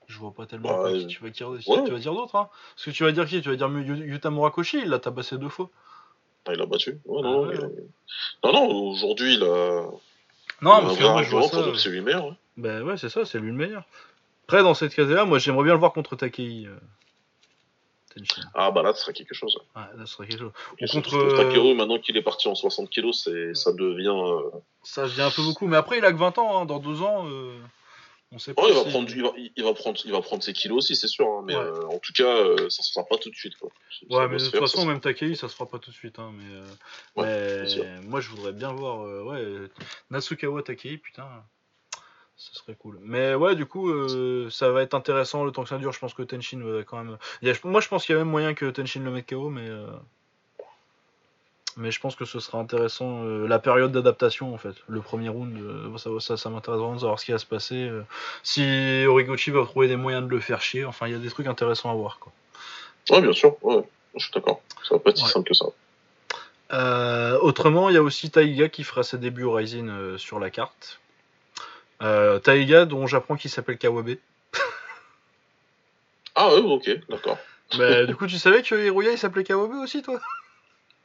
je 0.08 0.18
vois 0.20 0.34
pas 0.34 0.46
tellement 0.46 0.84
bah, 0.84 0.94
qui 0.94 1.08
tu 1.08 1.22
vas 1.22 1.30
dire, 1.30 1.50
ouais. 1.50 1.60
tu 1.60 1.92
vas 1.92 2.00
dire 2.00 2.14
d'autres. 2.14 2.36
Hein. 2.36 2.50
Parce 2.76 2.86
que 2.86 2.92
tu 2.92 3.04
vas 3.04 3.12
dire 3.12 3.26
qui? 3.26 3.42
Tu 3.42 3.50
vas 3.50 3.56
dire 3.56 3.70
Yuta 3.70 4.32
Murakoshi, 4.32 4.80
il 4.82 4.90
l'a 4.90 5.00
tabassé 5.00 5.38
deux 5.38 5.50
fois. 5.50 5.70
Ah, 6.48 6.54
il 6.54 6.62
a 6.62 6.66
battu. 6.66 6.98
Ouais, 7.06 7.22
non, 7.22 7.46
ah, 7.46 7.48
ouais. 7.48 7.58
non, 8.44 8.54
non, 8.54 8.68
aujourd'hui, 8.92 9.36
il 9.36 9.44
a. 9.44 9.84
Non, 10.62 10.82
parce 10.82 10.98
que 10.98 11.04
moi, 11.04 11.24
je 11.24 11.30
vois 11.30 11.48
ça. 11.48 11.64
C'est 11.76 11.90
lui 11.90 11.98
le 11.98 12.04
meilleur. 12.04 12.26
Ouais. 12.26 12.34
Ben 12.58 12.84
ouais, 12.84 12.98
c'est 12.98 13.10
ça, 13.10 13.26
c'est 13.26 13.40
lui 13.40 13.50
le 13.50 13.58
meilleur. 13.58 13.84
Après, 14.46 14.64
dans 14.64 14.74
cette 14.74 14.96
case-là, 14.96 15.26
moi, 15.26 15.40
j'aimerais 15.40 15.66
bien 15.66 15.74
le 15.74 15.80
voir 15.80 15.94
contre 15.94 16.16
Takei. 16.16 16.66
Euh... 16.66 16.76
Ah, 18.56 18.72
bah 18.72 18.82
là, 18.82 18.94
ce 18.94 19.02
serait 19.02 19.14
quelque 19.14 19.36
chose. 19.36 19.60
Ouais, 19.76 19.82
là, 19.96 20.06
ce 20.06 20.14
serait 20.14 20.28
quelque 20.28 20.40
chose. 20.40 20.54
Ou 20.82 20.86
contre 20.88 21.36
Takeru, 21.36 21.76
maintenant 21.76 22.00
qu'il 22.00 22.18
est 22.18 22.24
parti 22.24 22.48
en 22.48 22.56
60 22.56 22.90
kg, 22.90 23.12
ça 23.12 23.74
devient. 23.74 24.08
Euh... 24.08 24.50
Ça 24.84 25.04
devient 25.04 25.24
un 25.24 25.32
peu 25.32 25.44
beaucoup. 25.44 25.68
Mais 25.68 25.78
après, 25.78 25.98
il 25.98 26.06
a 26.06 26.12
que 26.12 26.18
20 26.18 26.38
ans. 26.40 26.62
Hein. 26.62 26.66
Dans 26.66 26.80
2 26.80 27.02
ans. 27.02 27.28
Euh... 27.28 27.58
On 28.32 28.40
sait 28.40 28.54
pas 28.54 28.64
oh, 28.66 28.68
il, 28.70 28.76
va 28.76 28.84
prendre, 28.84 29.10
il, 29.10 29.24
va, 29.24 29.32
il, 29.56 29.64
va 29.64 29.74
prendre, 29.74 29.98
il 30.04 30.12
va 30.12 30.22
prendre 30.22 30.44
ses 30.44 30.52
kilos 30.52 30.80
aussi, 30.80 30.98
c'est 30.98 31.08
sûr. 31.08 31.26
Hein, 31.28 31.44
mais 31.46 31.56
ouais. 31.56 31.62
euh, 31.62 31.88
en 31.88 31.98
tout 32.00 32.12
cas, 32.12 32.28
euh, 32.28 32.70
ça 32.70 32.84
se 32.84 32.92
fera 32.92 33.06
pas 33.06 33.18
tout 33.18 33.30
de 33.30 33.36
suite. 33.36 33.56
Quoi. 33.56 33.70
Ouais, 34.10 34.28
mais 34.28 34.38
de 34.38 34.44
toute 34.44 34.60
façon, 34.60 34.86
même 34.86 35.00
Takei, 35.00 35.34
ça 35.36 35.48
se 35.48 35.54
fera 35.54 35.70
pas 35.70 35.80
tout 35.80 35.92
de 35.92 35.96
suite. 35.96 36.20
Hein, 36.20 36.34
mais, 36.36 37.24
euh, 37.24 37.64
ouais, 37.64 37.64
mais 37.78 38.02
moi, 38.02 38.20
je 38.20 38.30
voudrais 38.30 38.52
bien 38.52 38.74
voir 38.74 39.06
euh, 39.06 39.24
ouais, 39.24 39.70
Nasukawa 40.10 40.62
Takei, 40.62 40.98
putain. 40.98 41.28
Ce 42.36 42.54
serait 42.54 42.76
cool. 42.76 43.00
Mais 43.02 43.34
ouais, 43.34 43.56
du 43.56 43.66
coup, 43.66 43.90
ça 44.50 44.72
va 44.72 44.82
être 44.82 44.94
intéressant 44.94 45.46
le 45.46 45.52
temps 45.52 45.64
que 45.64 45.70
ça 45.70 45.78
dure. 45.78 45.94
Je 45.94 46.00
pense 46.00 46.14
que 46.14 46.22
Tenshin 46.22 46.60
va 46.62 46.84
quand 46.84 47.02
même. 47.04 47.18
A, 47.44 47.54
moi, 47.64 47.80
je 47.80 47.88
pense 47.88 48.06
qu'il 48.06 48.14
y 48.14 48.16
a 48.16 48.20
même 48.20 48.30
moyen 48.30 48.54
que 48.54 48.70
Tenshin 48.70 49.00
le 49.00 49.10
mette 49.10 49.30
KO, 49.30 49.50
mais 49.50 49.68
mais 51.78 51.92
je 51.92 52.00
pense 52.00 52.16
que 52.16 52.26
ce 52.26 52.40
sera 52.40 52.58
intéressant 52.58 53.24
euh, 53.24 53.48
la 53.48 53.60
période 53.60 53.92
d'adaptation 53.92 54.54
en 54.54 54.58
fait. 54.58 54.74
Le 54.88 55.00
premier 55.00 55.30
round, 55.30 55.56
euh, 55.58 55.98
ça, 55.98 56.10
ça, 56.20 56.36
ça 56.36 56.50
m'intéresse 56.50 56.80
vraiment 56.80 56.96
de 56.96 57.00
savoir 57.00 57.20
ce 57.20 57.26
qui 57.26 57.32
va 57.32 57.38
se 57.38 57.46
passer. 57.46 57.88
Euh, 57.88 58.04
si 58.44 59.06
Origochi 59.06 59.52
va 59.52 59.64
trouver 59.64 59.88
des 59.88 59.96
moyens 59.96 60.26
de 60.26 60.30
le 60.30 60.40
faire 60.40 60.62
chier, 60.62 60.86
enfin 60.86 61.08
il 61.08 61.14
y 61.14 61.16
a 61.16 61.20
des 61.20 61.30
trucs 61.30 61.48
intéressants 61.48 61.92
à 61.92 61.94
voir 61.94 62.20
quoi. 62.20 62.34
Ouais, 63.12 63.22
bien 63.22 63.32
sûr, 63.32 63.56
ouais, 63.64 63.84
je 64.16 64.24
suis 64.24 64.34
d'accord. 64.34 64.62
Ça 64.84 64.96
va 64.96 65.00
pas 65.00 65.12
être 65.12 65.18
si 65.18 65.24
ouais. 65.24 65.30
simple 65.30 65.50
que 65.50 65.54
ça. 65.54 65.68
Autrement, 67.42 67.90
il 67.90 67.96
y 67.96 67.98
a 67.98 68.02
aussi 68.02 68.30
Taiga 68.30 68.68
qui 68.68 68.84
fera 68.84 69.04
ses 69.04 69.18
débuts 69.18 69.44
au 69.44 69.54
Rising 69.54 70.18
sur 70.18 70.40
la 70.40 70.50
carte. 70.50 71.00
Taiga, 72.00 72.86
dont 72.86 73.08
j'apprends 73.08 73.38
qu'il 73.38 73.50
s'appelle 73.50 73.78
Kawabe. 73.78 74.18
ah 76.36 76.54
ouais, 76.54 76.60
ok, 76.60 76.90
d'accord. 77.08 77.38
bah, 77.78 78.06
du 78.06 78.16
coup, 78.16 78.28
tu 78.28 78.38
savais 78.38 78.64
que 78.64 78.76
Hiroya 78.76 79.12
il 79.12 79.18
s'appelait 79.18 79.46
Kawabe 79.46 79.76
aussi, 79.76 80.02
toi? 80.02 80.20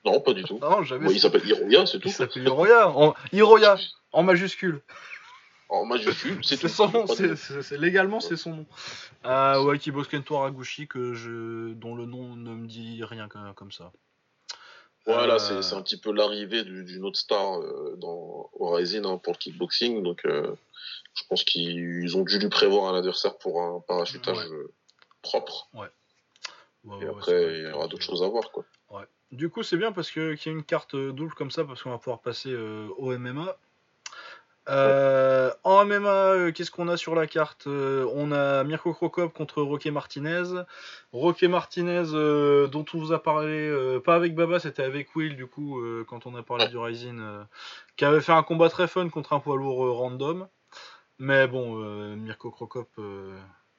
Non, 0.05 0.21
pas 0.21 0.33
du 0.33 0.43
tout. 0.45 0.59
Non, 0.59 0.83
jamais. 0.83 1.07
Ouais, 1.07 1.15
il 1.15 1.21
s'appelle 1.21 1.47
Hiroya, 1.47 1.87
c'est 1.87 1.99
tout. 1.99 2.09
Il 2.09 2.13
s'appelle 2.13 2.43
Hiroya, 2.43 2.91
en... 2.91 3.15
Hiroya, 3.33 3.77
en 4.13 4.23
majuscule. 4.23 4.81
En 5.69 5.85
majuscule, 5.87 6.45
c'est 6.45 6.59
tout. 6.59 6.69
Son 6.69 6.91
nom, 6.91 7.07
c'est, 7.07 7.37
c'est, 7.37 7.79
légalement, 7.79 8.21
c'est 8.21 8.37
son 8.37 8.51
nom. 8.57 8.67
Euh, 9.25 9.63
ouais, 9.63 9.79
Kento 9.79 10.37
Araguchi, 10.37 10.87
que 10.87 11.15
je... 11.15 11.73
dont 11.75 11.95
le 11.95 12.05
nom 12.05 12.37
ne 12.37 12.55
me 12.55 12.67
dit 12.67 13.03
rien 13.05 13.29
comme 13.29 13.73
ça. 13.73 13.93
Voilà, 15.07 15.35
euh... 15.35 15.63
c'est, 15.63 15.75
un 15.75 15.83
petit 15.83 15.99
peu 15.99 16.13
l'arrivée 16.13 16.65
d'une 16.65 17.05
autre 17.05 17.19
star 17.19 17.61
euh, 17.61 17.97
dans 17.97 18.51
Horizon 18.59 19.05
hein, 19.05 19.19
pour 19.19 19.33
le 19.33 19.39
kickboxing. 19.39 20.03
Donc, 20.03 20.25
euh, 20.27 20.55
je 21.15 21.23
pense 21.29 21.45
qu'ils 21.45 22.17
ont 22.17 22.23
dû 22.23 22.39
lui 22.39 22.49
prévoir 22.49 22.93
un 22.93 22.99
adversaire 22.99 23.39
pour 23.39 23.63
un 23.63 23.81
parachutage 23.87 24.49
ouais. 24.49 24.67
propre. 25.23 25.69
Ouais. 25.75 25.89
Ouais 26.85 27.05
Et 27.05 27.09
après, 27.09 27.59
il 27.59 27.69
y 27.69 27.73
aura 27.73 27.89
d'autres 27.89 28.03
choses 28.03 28.23
à 28.23 28.29
voir. 28.29 28.51
Quoi. 28.51 28.65
Ouais. 28.91 29.05
Du 29.31 29.49
coup, 29.49 29.63
c'est 29.63 29.77
bien 29.77 29.93
parce 29.93 30.11
que 30.11 30.35
qu'il 30.35 30.53
y 30.53 30.55
a 30.55 30.59
une 30.59 30.65
carte 30.65 30.97
double 30.97 31.35
comme 31.35 31.51
ça, 31.51 31.65
parce 31.65 31.83
qu'on 31.83 31.91
va 31.91 31.99
pouvoir 31.99 32.21
passer 32.21 32.51
euh, 32.53 32.89
au 32.99 33.17
MMA. 33.17 33.57
Euh, 34.69 35.51
en 35.65 35.85
MMA, 35.85 36.09
euh, 36.09 36.53
qu'est-ce 36.53 36.71
qu'on 36.71 36.87
a 36.87 36.97
sur 36.97 37.17
la 37.17 37.27
carte 37.27 37.67
euh, 37.67 38.09
On 38.15 38.31
a 38.31 38.63
Mirko 38.63 38.95
Krokop 38.95 39.33
contre 39.33 39.61
Roque 39.63 39.87
Martinez. 39.87 40.63
Roque 41.13 41.43
Martinez, 41.43 42.05
euh, 42.13 42.69
dont 42.69 42.85
on 42.95 42.99
vous 42.99 43.13
a 43.13 43.21
parlé, 43.21 43.69
euh, 43.69 43.99
pas 43.99 44.15
avec 44.15 44.35
Baba, 44.35 44.61
c'était 44.61 44.85
avec 44.85 45.17
Will, 45.17 45.35
du 45.35 45.47
coup, 45.47 45.83
quand 46.07 46.27
on 46.27 46.35
a 46.37 46.43
parlé 46.43 46.69
du 46.69 46.79
Rising, 46.79 47.21
qui 47.97 48.05
avait 48.05 48.21
fait 48.21 48.33
un 48.33 48.43
combat 48.43 48.69
très 48.69 48.87
fun 48.87 49.09
contre 49.09 49.33
un 49.33 49.41
poids 49.41 49.57
lourd 49.57 49.97
random. 49.97 50.49
Mais 51.19 51.47
bon, 51.49 51.77
Mirko 52.17 52.51
Krokop 52.51 52.89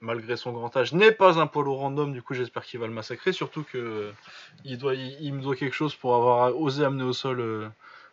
malgré 0.03 0.37
son 0.37 0.51
grand 0.51 0.75
âge, 0.77 0.93
n'est 0.93 1.11
pas 1.11 1.39
un 1.39 1.47
polo 1.47 1.73
random. 1.75 2.13
Du 2.13 2.21
coup, 2.21 2.33
j'espère 2.33 2.63
qu'il 2.63 2.79
va 2.79 2.87
le 2.87 2.93
massacrer. 2.93 3.31
Surtout 3.31 3.63
que 3.63 4.11
il, 4.65 4.77
doit, 4.77 4.93
il, 4.93 5.17
il, 5.21 5.33
me 5.33 5.41
doit 5.41 5.55
quelque 5.55 5.73
chose 5.73 5.95
pour 5.95 6.15
avoir 6.15 6.55
osé 6.59 6.85
amener 6.85 7.03
au 7.03 7.13
sol 7.13 7.39
euh, 7.39 7.67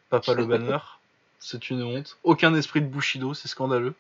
Papa 0.09 0.35
le 0.35 0.47
Banner. 0.47 0.79
C'est 1.41 1.71
une 1.71 1.83
honte. 1.83 2.19
Aucun 2.23 2.55
esprit 2.55 2.83
de 2.83 2.87
Bushido, 2.87 3.33
c'est 3.33 3.49
scandaleux. 3.49 3.95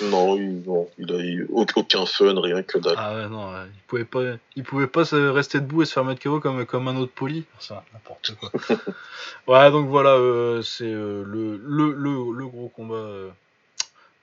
Non, 0.00 0.36
il, 0.36 0.62
non, 0.62 0.88
il 0.96 1.12
a 1.12 1.18
eu 1.18 1.48
aucun 1.50 2.06
fun, 2.06 2.40
rien 2.40 2.62
que 2.62 2.78
dalle. 2.78 2.94
Ah 2.96 3.14
ouais, 3.14 3.28
non, 3.28 3.52
il 3.64 3.80
pouvait 3.88 4.04
pas, 4.04 4.36
il 4.54 4.62
pouvait 4.62 4.86
pas 4.86 5.02
rester 5.32 5.60
debout 5.60 5.82
et 5.82 5.86
se 5.86 5.92
faire 5.92 6.04
mettre 6.04 6.22
KO 6.22 6.38
comme, 6.38 6.64
comme 6.64 6.86
un 6.86 6.96
autre 6.96 7.12
poli. 7.12 7.44
Ça, 7.58 7.84
n'importe 7.92 8.36
quoi. 8.36 8.50
ouais, 9.48 9.70
donc 9.72 9.88
voilà, 9.88 10.10
euh, 10.10 10.62
c'est 10.62 10.84
euh, 10.84 11.24
le, 11.26 11.56
le, 11.56 11.92
le, 11.92 12.32
le, 12.32 12.46
gros 12.46 12.68
combat 12.68 12.94
euh, 12.94 13.30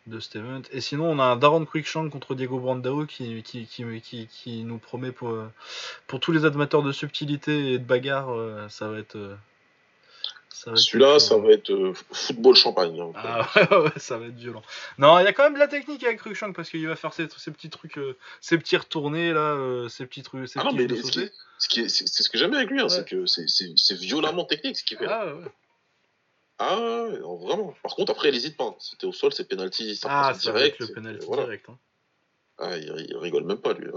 de 0.10 0.20
cet 0.20 0.36
event. 0.38 0.62
Et 0.72 0.82
sinon, 0.82 1.06
on 1.06 1.20
a 1.20 1.24
un 1.24 1.36
Darren 1.36 1.66
Quickshank 1.66 2.12
contre 2.12 2.36
Diego 2.36 2.60
Brandao 2.60 3.06
qui, 3.06 3.44
qui, 3.44 3.66
qui, 3.66 4.28
qui, 4.28 4.64
nous 4.64 4.78
promet 4.78 5.12
pour, 5.12 5.38
pour 6.08 6.20
tous 6.20 6.32
les 6.32 6.46
amateurs 6.46 6.84
de 6.84 6.92
subtilité 6.92 7.74
et 7.74 7.80
de 7.80 7.86
bagarre, 7.86 8.30
ça 8.70 8.90
va 8.90 9.00
être. 9.00 9.18
Celui-là, 10.76 11.20
ça 11.20 11.38
va 11.38 11.52
être 11.52 11.72
euh, 11.72 11.94
football 12.12 12.56
champagne. 12.56 13.00
Hein, 13.00 13.12
ah 13.16 13.50
ouais, 13.72 13.78
ouais, 13.78 13.92
ça 13.98 14.18
va 14.18 14.26
être 14.26 14.36
violent. 14.36 14.62
Non, 14.98 15.20
il 15.20 15.24
y 15.24 15.28
a 15.28 15.34
quand 15.34 15.44
même 15.44 15.54
de 15.54 15.60
la 15.60 15.68
technique 15.68 16.04
avec 16.04 16.20
Cruikshank 16.20 16.56
parce 16.56 16.70
qu'il 16.70 16.86
va 16.88 16.96
faire 16.96 17.14
ces, 17.14 17.28
petits 17.28 17.70
trucs, 17.70 17.98
euh, 17.98 18.18
ces 18.42 18.58
petits 18.58 18.76
retournés 18.76 19.32
là, 19.32 19.40
euh, 19.40 19.88
ces 19.88 20.06
petits 20.06 20.24
trucs. 20.24 20.48
Ces 20.50 20.60
ah 20.60 20.66
non, 20.66 20.74
mais 20.74 20.88
ce 20.88 21.12
qui, 21.12 21.30
ce 21.60 21.70
qui 21.70 21.80
est, 21.82 21.90
c'est, 21.90 22.08
ce 22.08 22.30
que 22.30 22.38
j'aime 22.38 22.54
avec 22.54 22.70
lui, 22.70 22.80
hein, 22.80 22.84
ouais. 22.84 22.90
c'est 22.90 23.08
que 23.08 23.26
c'est, 23.26 23.46
c'est, 23.48 23.96
violemment 23.96 24.44
technique 24.44 24.78
ce 24.78 24.84
qu'il 24.84 24.98
fait. 24.98 25.08
Ah 25.08 25.28
ouais. 25.28 25.46
Ah 26.60 26.76
vraiment. 26.76 27.74
Par 27.82 27.96
contre, 27.96 28.12
après, 28.12 28.30
il 28.30 28.36
hésite 28.36 28.58
pas. 28.58 28.76
C'était 28.80 29.08
au 29.08 29.14
sol, 29.14 29.34
c'est 29.34 29.48
penalty, 29.48 29.96
ça 29.96 30.08
ah, 30.12 30.28
passe 30.30 30.42
direct. 30.42 30.80
le 30.80 30.88
penalty 30.88 31.26
voilà. 31.26 31.44
direct. 31.44 31.70
Hein. 31.70 31.78
Ah, 32.58 32.78
il, 32.78 33.08
il, 33.10 33.18
rigole 33.18 33.46
même 33.46 33.62
pas 33.62 33.74
lui. 33.74 33.88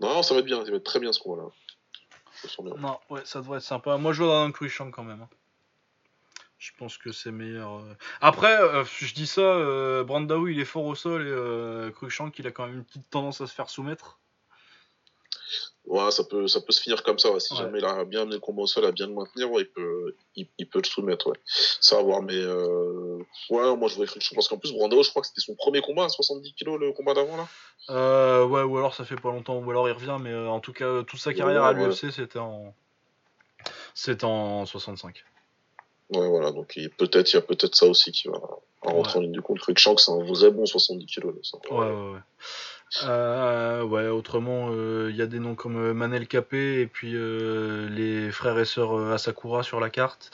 Non, 0.00 0.22
ça 0.22 0.34
va 0.34 0.40
être 0.40 0.46
bien, 0.46 0.64
ça 0.64 0.70
va 0.70 0.76
être 0.76 0.84
très 0.84 1.00
bien 1.00 1.12
ce 1.12 1.18
combat-là. 1.20 1.48
Non, 2.78 2.98
ouais, 3.10 3.22
ça 3.24 3.40
devrait 3.40 3.58
être 3.58 3.64
sympa. 3.64 3.96
Moi, 3.96 4.12
je 4.12 4.22
vois 4.22 4.32
dans 4.32 4.44
un 4.44 4.52
Cruikshank 4.52 4.94
quand 4.94 5.04
même. 5.04 5.22
Hein. 5.22 5.28
Je 6.58 6.72
pense 6.78 6.96
que 6.96 7.12
c'est 7.12 7.32
meilleur. 7.32 7.80
Euh. 7.80 7.94
Après, 8.20 8.60
euh, 8.60 8.84
je 8.84 9.12
dis 9.14 9.26
ça, 9.26 9.42
euh, 9.42 10.04
Brandao 10.04 10.48
il 10.48 10.58
est 10.58 10.64
fort 10.64 10.84
au 10.84 10.94
sol 10.94 11.22
et 11.22 11.30
euh, 11.30 11.90
Cruikshank 11.90 12.38
il 12.38 12.46
a 12.46 12.50
quand 12.50 12.66
même 12.66 12.76
une 12.76 12.84
petite 12.84 13.08
tendance 13.10 13.40
à 13.40 13.46
se 13.46 13.54
faire 13.54 13.68
soumettre. 13.68 14.18
Ouais, 15.86 16.10
ça 16.10 16.24
peut, 16.24 16.48
ça 16.48 16.60
peut 16.60 16.72
se 16.72 16.80
finir 16.80 17.02
comme 17.04 17.18
ça. 17.18 17.28
Si 17.38 17.54
jamais 17.54 17.78
il 17.78 17.84
a 17.84 18.04
bien 18.04 18.22
amené 18.22 18.34
le 18.34 18.40
combat 18.40 18.62
au 18.62 18.66
sol, 18.66 18.84
à 18.84 18.92
bien 18.92 19.06
le 19.06 19.14
maintenir, 19.14 19.48
il, 19.58 19.68
peut, 19.68 20.16
il, 20.34 20.68
peut 20.68 20.80
le 20.80 20.88
soumettre. 20.88 21.28
Ouais. 21.28 21.36
Ça 21.80 21.96
va 21.96 22.02
voir, 22.02 22.22
mais 22.22 22.34
euh... 22.34 23.18
ouais, 23.50 23.76
moi 23.76 23.88
je 23.88 23.94
vois 23.94 24.06
Cruikshank 24.06 24.34
parce 24.34 24.48
qu'en 24.48 24.58
plus, 24.58 24.72
Brandao, 24.72 25.04
je 25.04 25.10
crois 25.10 25.22
que 25.22 25.28
c'était 25.28 25.40
son 25.40 25.54
premier 25.54 25.80
combat 25.80 26.04
à 26.04 26.08
70 26.08 26.54
kg, 26.54 26.76
le 26.80 26.92
combat 26.92 27.14
d'avant 27.14 27.36
là. 27.36 27.48
Euh, 27.90 28.44
ouais, 28.44 28.62
ou 28.62 28.78
alors 28.78 28.94
ça 28.94 29.04
fait 29.04 29.16
pas 29.16 29.30
longtemps, 29.30 29.58
ou 29.58 29.70
alors 29.70 29.88
il 29.88 29.92
revient, 29.92 30.18
mais 30.20 30.34
en 30.34 30.58
tout 30.58 30.72
cas, 30.72 31.04
toute 31.04 31.20
sa 31.20 31.32
carrière 31.32 31.62
à 31.62 31.72
l'UFC 31.72 32.10
c'était 32.10 32.40
en. 32.40 32.74
C'était 33.94 34.24
en 34.24 34.66
65. 34.66 35.24
Ouais, 36.10 36.28
voilà, 36.28 36.50
donc 36.52 36.78
peut-être, 36.98 37.32
il 37.32 37.36
y 37.36 37.38
a 37.38 37.42
peut-être 37.42 37.74
ça 37.74 37.86
aussi 37.86 38.12
qui 38.12 38.28
va 38.28 38.40
rentrer 38.82 39.18
en 39.18 39.22
ligne 39.22 39.32
du 39.32 39.42
compte. 39.42 39.58
Cruikshank, 39.58 40.00
c'est 40.00 40.12
un 40.12 40.22
vrai 40.22 40.50
bon 40.50 40.66
70 40.66 41.06
kg. 41.06 41.26
Ouais, 41.26 41.32
ouais, 41.70 42.12
ouais. 42.12 42.20
Euh, 43.04 43.82
ouais, 43.82 44.08
autrement, 44.08 44.68
euh, 44.70 45.08
il 45.10 45.16
y 45.16 45.22
a 45.22 45.26
des 45.26 45.40
noms 45.40 45.54
comme 45.54 45.76
euh, 45.76 45.92
Manel 45.92 46.28
Capé 46.28 46.80
et 46.80 46.86
puis 46.86 47.12
les 47.12 48.30
frères 48.30 48.58
et 48.58 48.64
sœurs 48.64 49.12
Asakura 49.12 49.62
sur 49.62 49.80
la 49.80 49.90
carte. 49.90 50.30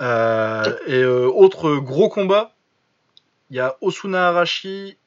et 0.00 1.04
autre 1.04 1.76
gros 1.76 2.08
combat, 2.08 2.52
il 3.50 3.56
y 3.56 3.60
a 3.60 3.76
Osuna 3.80 4.28
Arashi 4.28 4.98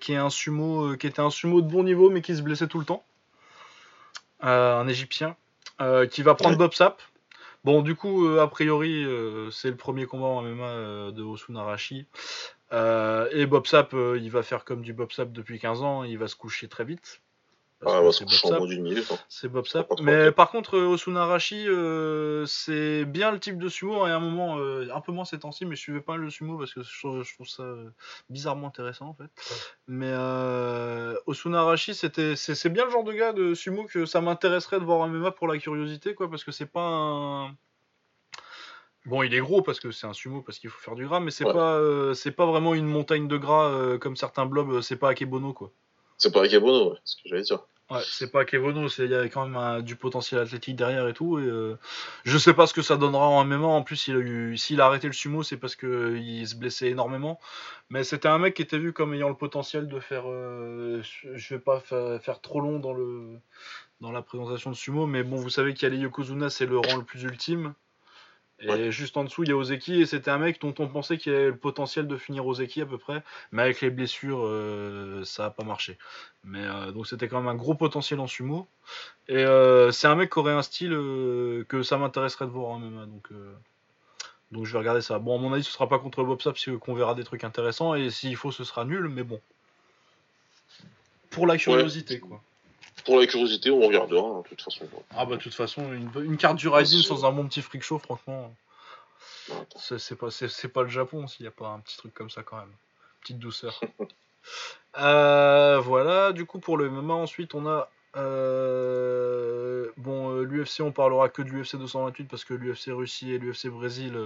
qui 0.00 0.12
est 0.12 0.16
un 0.16 0.30
sumo, 0.30 0.96
qui 0.96 1.06
était 1.06 1.20
un 1.20 1.30
sumo 1.30 1.60
de 1.60 1.68
bon 1.68 1.84
niveau 1.84 2.10
mais 2.10 2.22
qui 2.22 2.34
se 2.34 2.42
blessait 2.42 2.66
tout 2.66 2.78
le 2.78 2.86
temps, 2.86 3.04
un 4.40 4.88
Égyptien, 4.88 5.36
qui 6.10 6.22
va 6.22 6.34
prendre 6.34 6.56
Bob 6.56 6.72
Sap. 6.72 7.00
Bon, 7.64 7.82
du 7.82 7.94
coup, 7.94 8.26
a 8.26 8.50
priori, 8.50 9.06
c'est 9.52 9.70
le 9.70 9.76
premier 9.76 10.06
combat 10.06 10.26
en 10.26 10.42
MMA 10.42 11.12
de 11.12 11.22
Osunarashi. 12.72 13.36
et 13.36 13.46
Bob 13.46 13.66
Sap, 13.66 13.92
il 13.92 14.30
va 14.30 14.42
faire 14.42 14.64
comme 14.64 14.82
du 14.82 14.92
Bob 14.92 15.12
Sap 15.12 15.32
depuis 15.32 15.58
15 15.58 15.82
ans, 15.82 16.04
il 16.04 16.18
va 16.18 16.28
se 16.28 16.36
coucher 16.36 16.68
très 16.68 16.84
vite. 16.84 17.20
Ah, 17.84 18.00
c'est 19.28 19.48
Bob 19.48 19.66
Sap. 19.66 19.90
Hein. 19.90 19.96
Mais 20.02 20.30
par 20.30 20.50
contre, 20.50 20.78
Osunarashi, 20.78 21.66
c'est 22.46 23.04
bien 23.04 23.32
le 23.32 23.40
type 23.40 23.58
de 23.58 23.68
sumo. 23.68 24.06
Et 24.06 24.10
à 24.10 24.16
un 24.16 24.20
moment, 24.20 24.58
un 24.58 25.00
peu 25.00 25.10
moins 25.10 25.24
ces 25.24 25.40
temps-ci, 25.40 25.66
mais 25.66 25.74
je 25.74 25.80
suivais 25.80 26.00
pas 26.00 26.16
le 26.16 26.30
sumo 26.30 26.56
parce 26.58 26.72
que 26.72 26.82
je, 26.82 27.34
trouve 27.34 27.48
ça 27.48 27.64
bizarrement 28.30 28.68
intéressant 28.68 29.08
en 29.08 29.14
fait. 29.14 29.30
Mais 29.88 30.12
Osunarashi, 31.26 31.94
c'était, 31.94 32.36
c'est, 32.36 32.68
bien 32.68 32.84
le 32.84 32.90
genre 32.90 33.04
de 33.04 33.12
gars 33.12 33.32
de 33.32 33.54
sumo 33.54 33.84
que 33.84 34.06
ça 34.06 34.20
m'intéresserait 34.20 34.78
de 34.78 34.84
voir 34.84 35.00
en 35.00 35.08
MMA 35.08 35.32
pour 35.32 35.48
la 35.48 35.58
curiosité, 35.58 36.14
quoi, 36.14 36.30
parce 36.30 36.44
que 36.44 36.52
c'est 36.52 36.66
pas 36.66 36.86
un. 36.86 37.56
Bon, 39.06 39.22
il 39.22 39.34
est 39.34 39.40
gros 39.40 39.62
parce 39.62 39.80
que 39.80 39.90
c'est 39.90 40.06
un 40.06 40.12
sumo, 40.12 40.42
parce 40.42 40.58
qu'il 40.58 40.70
faut 40.70 40.80
faire 40.80 40.94
du 40.94 41.06
gras, 41.06 41.20
mais 41.20 41.30
c'est 41.30 41.44
pas, 41.44 41.80
c'est 42.14 42.30
pas 42.30 42.46
vraiment 42.46 42.74
une 42.74 42.86
montagne 42.86 43.28
de 43.28 43.36
gras 43.36 43.98
comme 43.98 44.16
certains 44.16 44.46
blobs. 44.46 44.80
C'est 44.80 44.96
pas 44.96 45.10
Akebono, 45.10 45.52
quoi. 45.52 45.72
C'est 46.18 46.32
pas 46.32 46.44
Akebono, 46.44 46.92
ouais, 46.92 46.98
c'est 47.04 47.16
ce 47.16 47.22
que 47.22 47.28
j'allais 47.28 47.42
dire. 47.42 47.64
Ouais, 47.92 48.00
c'est 48.04 48.30
pas 48.30 48.46
Kevono, 48.46 48.88
il 48.88 49.10
y 49.10 49.14
a 49.14 49.28
quand 49.28 49.46
même 49.46 49.82
du 49.82 49.96
potentiel 49.96 50.40
athlétique 50.40 50.76
derrière 50.76 51.06
et 51.08 51.12
tout. 51.12 51.38
Et, 51.38 51.42
euh, 51.42 51.76
je 52.24 52.38
sais 52.38 52.54
pas 52.54 52.66
ce 52.66 52.72
que 52.72 52.80
ça 52.80 52.96
donnera 52.96 53.26
en 53.26 53.44
MMA. 53.44 53.66
En 53.66 53.82
plus, 53.82 54.08
il 54.08 54.16
a 54.16 54.18
eu, 54.18 54.56
s'il 54.56 54.80
a 54.80 54.86
arrêté 54.86 55.08
le 55.08 55.12
sumo, 55.12 55.42
c'est 55.42 55.58
parce 55.58 55.76
qu'il 55.76 56.48
se 56.48 56.54
blessait 56.54 56.88
énormément. 56.88 57.38
Mais 57.90 58.02
c'était 58.02 58.28
un 58.28 58.38
mec 58.38 58.54
qui 58.54 58.62
était 58.62 58.78
vu 58.78 58.94
comme 58.94 59.12
ayant 59.12 59.28
le 59.28 59.34
potentiel 59.34 59.88
de 59.88 60.00
faire. 60.00 60.24
Euh, 60.26 61.02
je 61.34 61.54
vais 61.54 61.60
pas 61.60 61.80
faire 61.80 62.40
trop 62.40 62.60
long 62.60 62.78
dans 62.78 62.94
le 62.94 63.38
dans 64.00 64.10
la 64.10 64.22
présentation 64.22 64.70
de 64.70 64.76
sumo, 64.76 65.06
mais 65.06 65.22
bon, 65.22 65.36
vous 65.36 65.50
savez 65.50 65.74
qu'il 65.74 65.82
y 65.88 65.92
a 65.92 65.94
les 65.94 66.00
Yokozuna, 66.00 66.50
c'est 66.50 66.66
le 66.66 66.78
rang 66.78 66.96
le 66.96 67.04
plus 67.04 67.22
ultime. 67.22 67.74
Et 68.62 68.92
juste 68.92 69.16
en 69.16 69.24
dessous, 69.24 69.42
il 69.42 69.48
y 69.48 69.52
a 69.52 69.56
Ozeki, 69.56 70.02
et 70.02 70.06
c'était 70.06 70.30
un 70.30 70.38
mec 70.38 70.60
dont 70.60 70.74
on 70.78 70.86
pensait 70.86 71.18
qu'il 71.18 71.32
avait 71.32 71.46
le 71.46 71.56
potentiel 71.56 72.06
de 72.06 72.16
finir 72.16 72.46
Ozeki 72.46 72.82
à 72.82 72.86
peu 72.86 72.98
près, 72.98 73.22
mais 73.50 73.62
avec 73.62 73.80
les 73.80 73.90
blessures, 73.90 74.44
euh, 74.44 75.24
ça 75.24 75.44
n'a 75.44 75.50
pas 75.50 75.64
marché. 75.64 75.98
Mais 76.44 76.62
euh, 76.62 76.92
donc 76.92 77.06
c'était 77.06 77.28
quand 77.28 77.38
même 77.40 77.48
un 77.48 77.56
gros 77.56 77.74
potentiel 77.74 78.20
en 78.20 78.26
sumo. 78.26 78.68
Et 79.28 79.44
euh, 79.44 79.90
c'est 79.90 80.06
un 80.06 80.14
mec 80.14 80.32
qui 80.32 80.38
aurait 80.38 80.52
un 80.52 80.62
style 80.62 80.92
que 81.68 81.82
ça 81.82 81.98
m'intéresserait 81.98 82.46
de 82.46 82.50
voir 82.50 82.68
en 82.68 82.78
MMA. 82.78 83.06
Donc, 83.06 83.28
donc 84.52 84.66
je 84.66 84.72
vais 84.72 84.78
regarder 84.78 85.02
ça. 85.02 85.18
Bon, 85.18 85.36
à 85.36 85.40
mon 85.40 85.52
avis, 85.52 85.64
ce 85.64 85.72
sera 85.72 85.88
pas 85.88 85.98
contre 85.98 86.22
Bob 86.22 86.40
Sapp, 86.40 86.54
parce 86.54 86.78
qu'on 86.78 86.94
verra 86.94 87.14
des 87.14 87.24
trucs 87.24 87.44
intéressants, 87.44 87.94
et 87.94 88.10
s'il 88.10 88.36
faut, 88.36 88.52
ce 88.52 88.64
sera 88.64 88.84
nul, 88.84 89.08
mais 89.08 89.24
bon. 89.24 89.40
Pour 91.30 91.46
la 91.46 91.56
curiosité, 91.56 92.20
quoi. 92.20 92.40
Pour 93.04 93.18
la 93.18 93.26
curiosité, 93.26 93.70
on 93.70 93.80
regardera, 93.80 94.28
hein, 94.28 94.42
de 94.42 94.48
toute 94.48 94.62
façon. 94.62 94.88
Ah 95.16 95.24
bah 95.24 95.36
de 95.36 95.40
toute 95.40 95.54
façon, 95.54 95.92
une, 95.92 96.36
carte 96.36 96.56
du 96.56 96.68
Rising 96.68 97.02
sans 97.02 97.24
un 97.24 97.32
bon 97.32 97.46
petit 97.48 97.62
freak 97.62 97.82
show, 97.82 97.98
franchement, 97.98 98.54
c'est 99.76 100.16
pas, 100.16 100.28
pas 100.72 100.82
le 100.82 100.88
Japon 100.88 101.26
s'il 101.26 101.44
n'y 101.44 101.48
a 101.48 101.52
pas 101.52 101.68
un 101.68 101.80
petit 101.80 101.96
truc 101.96 102.14
comme 102.14 102.30
ça 102.30 102.42
quand 102.42 102.56
même. 102.56 102.72
Petite 103.20 103.38
douceur. 103.38 103.80
Euh, 104.98 105.78
voilà, 105.78 106.32
du 106.32 106.46
coup 106.46 106.58
pour 106.58 106.76
le 106.76 106.90
MMA, 106.90 107.14
ensuite 107.14 107.54
on 107.54 107.66
a... 107.66 107.88
Euh, 108.16 109.88
bon, 109.96 110.30
euh, 110.34 110.42
l'UFC, 110.42 110.80
on 110.80 110.90
parlera 110.90 111.28
que 111.28 111.42
de 111.42 111.48
l'UFC 111.48 111.76
228 111.76 112.24
parce 112.24 112.44
que 112.44 112.52
l'UFC 112.52 112.88
Russie 112.88 113.32
et 113.32 113.38
l'UFC 113.38 113.68
Brésil... 113.68 114.18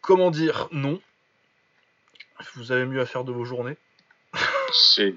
comment 0.00 0.30
dire 0.30 0.68
Non. 0.70 1.00
Vous 2.54 2.70
avez 2.70 2.86
mieux 2.86 3.00
à 3.00 3.06
faire 3.06 3.24
de 3.24 3.32
vos 3.32 3.44
journées. 3.44 3.76
C'est 4.76 5.14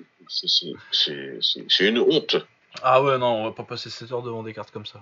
une 1.80 2.00
honte. 2.00 2.38
Ah 2.84 3.02
ouais, 3.02 3.18
non, 3.18 3.42
on 3.42 3.44
va 3.46 3.52
pas 3.52 3.64
passer 3.64 3.90
7 3.90 4.12
heures 4.12 4.24
devant 4.24 4.44
des 4.44 4.54
cartes 4.54 4.72
comme 4.72 4.86
ça. 4.86 5.02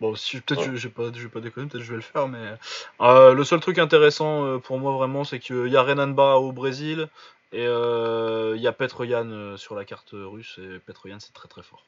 Bon, 0.00 0.14
si, 0.14 0.40
peut-être 0.40 0.62
je, 0.62 0.76
je, 0.76 0.88
vais 0.88 0.94
pas, 0.94 1.04
je 1.14 1.22
vais 1.22 1.28
pas 1.28 1.40
déconner, 1.40 1.68
peut-être 1.68 1.84
je 1.84 1.90
vais 1.90 1.96
le 1.96 2.02
faire, 2.02 2.28
mais 2.28 2.54
euh, 3.00 3.32
le 3.32 3.44
seul 3.44 3.60
truc 3.60 3.78
intéressant 3.78 4.44
euh, 4.44 4.58
pour 4.58 4.78
moi 4.78 4.92
vraiment, 4.92 5.24
c'est 5.24 5.38
qu'il 5.38 5.68
y 5.68 5.76
a 5.76 5.82
Renan 5.82 6.08
Barra 6.08 6.40
au 6.40 6.52
Brésil 6.52 7.08
et 7.52 7.66
euh, 7.66 8.54
il 8.56 8.62
y 8.62 8.66
a 8.66 8.72
Petroyan 8.72 9.56
sur 9.56 9.74
la 9.76 9.84
carte 9.84 10.10
russe 10.12 10.58
et 10.58 10.78
Petroyan 10.80 11.20
c'est 11.20 11.32
très 11.32 11.48
très 11.48 11.62
fort. 11.62 11.84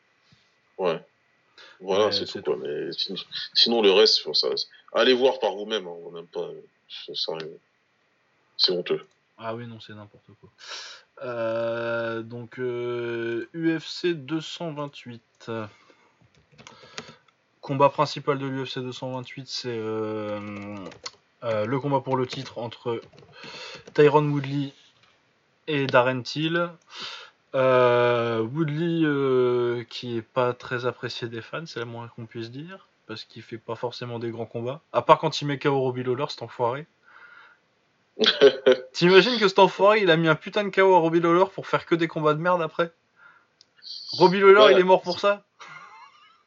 Ouais. 0.79 1.01
Voilà, 1.81 2.13
c'est 2.13 2.27
tout, 2.27 2.43
quoi. 2.43 2.57
Mais 2.57 2.91
sinon, 3.55 3.83
le 3.83 3.91
reste, 3.91 4.33
ça, 4.35 4.49
allez 4.93 5.15
voir 5.15 5.39
par 5.39 5.55
vous-même, 5.55 5.87
hein, 5.87 5.95
on 6.05 6.13
n'aime 6.13 6.27
pas. 6.27 6.49
C'est 8.57 8.73
honteux. 8.73 9.07
Ah 9.39 9.55
oui, 9.55 9.67
non, 9.67 9.81
c'est 9.81 9.95
n'importe 9.95 10.27
quoi. 10.41 10.51
Euh, 11.23 12.23
donc 12.23 12.59
UFC 12.59 14.05
euh, 14.07 14.15
228. 14.15 15.51
Combat 17.61 17.89
principal 17.89 18.39
de 18.39 18.47
l'UFC 18.47 18.79
228, 18.79 19.49
c'est 19.49 19.69
euh, 19.71 20.77
le 21.43 21.81
combat 21.81 22.01
pour 22.01 22.17
le 22.17 22.27
titre 22.27 22.59
entre 22.59 23.01
Tyron 23.93 24.29
Woodley 24.29 24.73
et 25.67 25.87
Darren 25.87 26.23
Till. 26.23 26.71
Woodley 27.55 29.05
qui 29.87 30.17
est 30.17 30.23
pas 30.23 30.53
très 30.53 30.87
apprécié 30.87 31.29
des 31.29 31.43
fans, 31.43 31.67
c'est 31.67 31.81
la 31.81 31.87
moins 31.87 32.07
qu'on 32.09 32.27
puisse 32.27 32.53
dire, 32.53 32.87
parce 33.09 33.25
qu'il 33.25 33.43
fait 33.43 33.59
pas 33.59 33.75
forcément 33.75 34.21
des 34.21 34.31
grands 34.31 34.47
combats. 34.47 34.81
À 34.93 35.03
part 35.03 35.19
quand 35.19 35.41
il 35.41 35.47
met 35.47 35.59
KO 35.59 35.81
Robbie 35.81 36.05
Lawler, 36.05 36.27
cet 36.29 36.43
enfoiré. 36.43 36.87
T'imagines 38.93 39.39
que 39.39 39.49
cet 39.49 39.59
enfoiré, 39.59 40.01
il 40.01 40.11
a 40.11 40.17
mis 40.17 40.29
un 40.29 40.35
putain 40.35 40.65
de 40.65 40.71
KO 40.71 40.95
à 40.95 40.99
Robbie 40.99 41.21
Lawler 41.21 41.45
pour 41.55 41.67
faire 41.67 41.85
que 41.85 41.95
des 41.95 42.09
combats 42.09 42.35
de 42.35 42.41
merde 42.41 42.63
après? 42.63 42.91
Robbie 44.13 44.41
Lawler, 44.41 44.73
il 44.73 44.79
est 44.79 44.85
mort 44.85 45.03
pour 45.03 45.21
ça? 45.21 45.45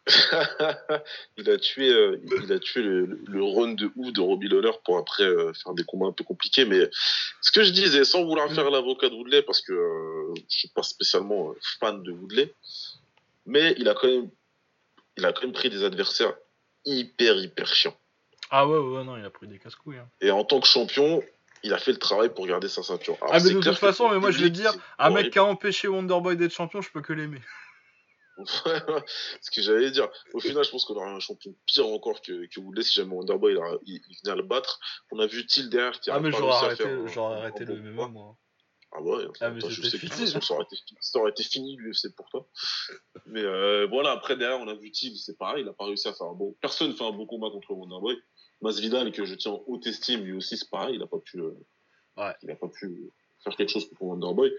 Il 1.38 1.50
a 1.50 1.58
tué, 1.58 1.90
euh, 1.90 2.20
il 2.44 2.52
a 2.52 2.58
tué 2.58 2.82
le, 2.82 3.44
run 3.44 3.74
de 3.74 3.92
ouf 3.96 4.12
de 4.12 4.22
Robbie 4.22 4.48
Lawler 4.48 4.72
pour 4.84 4.98
après 4.98 5.24
euh, 5.24 5.54
faire 5.54 5.74
des 5.74 5.84
combats 5.84 6.08
un 6.08 6.12
peu 6.12 6.24
compliqués. 6.24 6.66
Mais 6.66 6.90
ce 7.42 7.52
que 7.52 7.64
je 7.64 7.72
disais, 7.72 8.04
sans 8.06 8.24
vouloir 8.24 8.52
faire 8.52 8.70
l'avocat 8.72 9.10
de 9.10 9.16
Woodley, 9.16 9.44
parce 9.44 9.62
que 9.62 9.74
euh, 9.74 10.34
je 10.50 10.58
suis 10.58 10.68
pas 10.70 10.84
spécialement 10.84 11.54
fan 11.80 12.02
de 12.02 12.12
Woodley, 12.12 12.54
mais 13.46 13.76
il 13.78 13.88
a 13.88 13.94
quand 13.94 14.08
même, 14.08 14.30
il 15.18 15.26
a 15.26 15.34
quand 15.34 15.44
même 15.44 15.54
pris 15.54 15.70
des 15.70 15.84
adversaires 15.84 16.34
hyper 16.86 17.38
hyper 17.38 17.68
chiants. 17.68 17.98
Ah 18.50 18.68
ouais 18.68 18.80
ouais 18.80 19.04
non, 19.04 19.16
il 19.16 19.26
a 19.26 19.30
pris 19.30 19.48
des 19.48 19.60
casse-couilles. 19.60 19.98
Hein. 19.98 20.10
Et 20.22 20.32
en 20.32 20.44
tant 20.44 20.60
que 20.60 20.68
champion, 20.68 21.22
il 21.64 21.74
a 21.74 21.78
fait 21.78 21.92
le 21.92 22.00
travace 22.00 22.30
pour 22.30 22.48
garder 22.48 22.68
sa 22.68 22.84
ceinture. 22.84 23.18
ah, 23.22 23.40
mais 23.44 23.54
de 23.54 23.60
toute 23.60 23.78
façon, 23.78 24.10
mais 24.10 24.20
moi 24.20 24.32
je 24.32 24.42
vais 24.42 24.50
dire, 24.50 24.74
un 24.98 25.10
mec 25.10 25.32
qui 25.32 25.40
a 25.40 25.46
empêché 25.46 25.88
Wonderboy 25.88 26.38
d'être 26.38 26.54
champion, 26.54 26.82
je 26.82 26.92
peux 26.92 27.02
que 27.02 27.14
l'aimer. 27.14 27.42
ce 29.42 29.52
que 29.52 29.62
j'allais 29.62 29.92
dire. 29.92 30.08
Au 30.34 30.40
final, 30.40 30.64
je 30.64 30.72
pense 30.72 30.86
qu'on 30.86 30.96
aurait 30.96 31.10
un 31.10 31.20
champion 31.20 31.54
pire 31.66 31.88
encore 31.88 32.22
que, 32.22 32.46
que 32.46 32.60
Woodley 32.60 32.84
si 32.84 32.94
jamais 32.94 33.14
Wonderboy 33.14 33.58
il, 33.86 34.02
il, 34.08 34.18
venait 34.24 34.34
à 34.34 34.36
le 34.36 34.44
battre. 34.44 34.80
On 35.12 35.20
a 35.20 35.28
vu 35.28 35.46
Till 35.46 35.70
derrière 35.70 36.00
qui 36.00 36.10
a 36.10 36.16
Ah, 36.16 36.20
mais 36.20 36.32
j'aurais 36.32 36.56
arrêté, 36.56 36.86
arrêté 37.18 37.66
le 37.66 37.76
MMA, 37.82 38.08
moi. 38.08 38.38
Ah 38.92 39.02
ouais, 39.02 39.26
ah, 39.42 39.52
mais 39.52 39.62
je 39.62 39.88
sais 39.88 40.00
fini. 40.00 40.28
ça, 40.28 40.40
aurait 40.54 40.64
été, 40.64 40.76
ça 41.00 41.20
aurait 41.20 41.30
été 41.30 41.44
fini 41.44 41.76
l'UFC 41.78 42.16
pour 42.16 42.28
toi. 42.30 42.48
Mais 43.28 43.44
euh, 43.44 43.86
voilà, 43.88 44.12
après 44.12 44.36
derrière, 44.36 44.60
on 44.60 44.68
a 44.68 44.74
vu 44.74 44.90
Till, 44.92 45.16
c'est 45.16 45.38
pareil, 45.38 45.64
il 45.64 45.70
a 45.70 45.74
pas 45.74 45.86
réussi 45.86 46.08
à 46.08 46.14
faire 46.14 46.26
un 46.26 46.34
bon. 46.34 46.56
Personne 46.60 46.96
fait 46.96 47.04
un 47.04 47.12
bon 47.12 47.28
combat 47.28 47.52
contre 47.52 47.72
Wonderboy. 47.72 48.18
Masvidal 48.62 49.12
que 49.12 49.26
je 49.26 49.36
tiens 49.36 49.52
en 49.52 49.64
haute 49.68 49.88
estime, 49.88 50.24
lui 50.24 50.34
aussi 50.34 50.58
c'est 50.58 50.70
pareil, 50.70 50.96
il 50.96 51.02
a 51.02 51.08
pas 51.08 51.20
pu, 51.20 51.40
euh, 51.40 51.52
ouais. 52.18 52.34
il 52.44 52.52
a 52.52 52.56
pas 52.56 52.68
pu 52.68 53.10
faire 53.44 53.56
quelque 53.56 53.72
chose 53.72 53.90
pour 53.92 54.08
Wonderboy. 54.08 54.54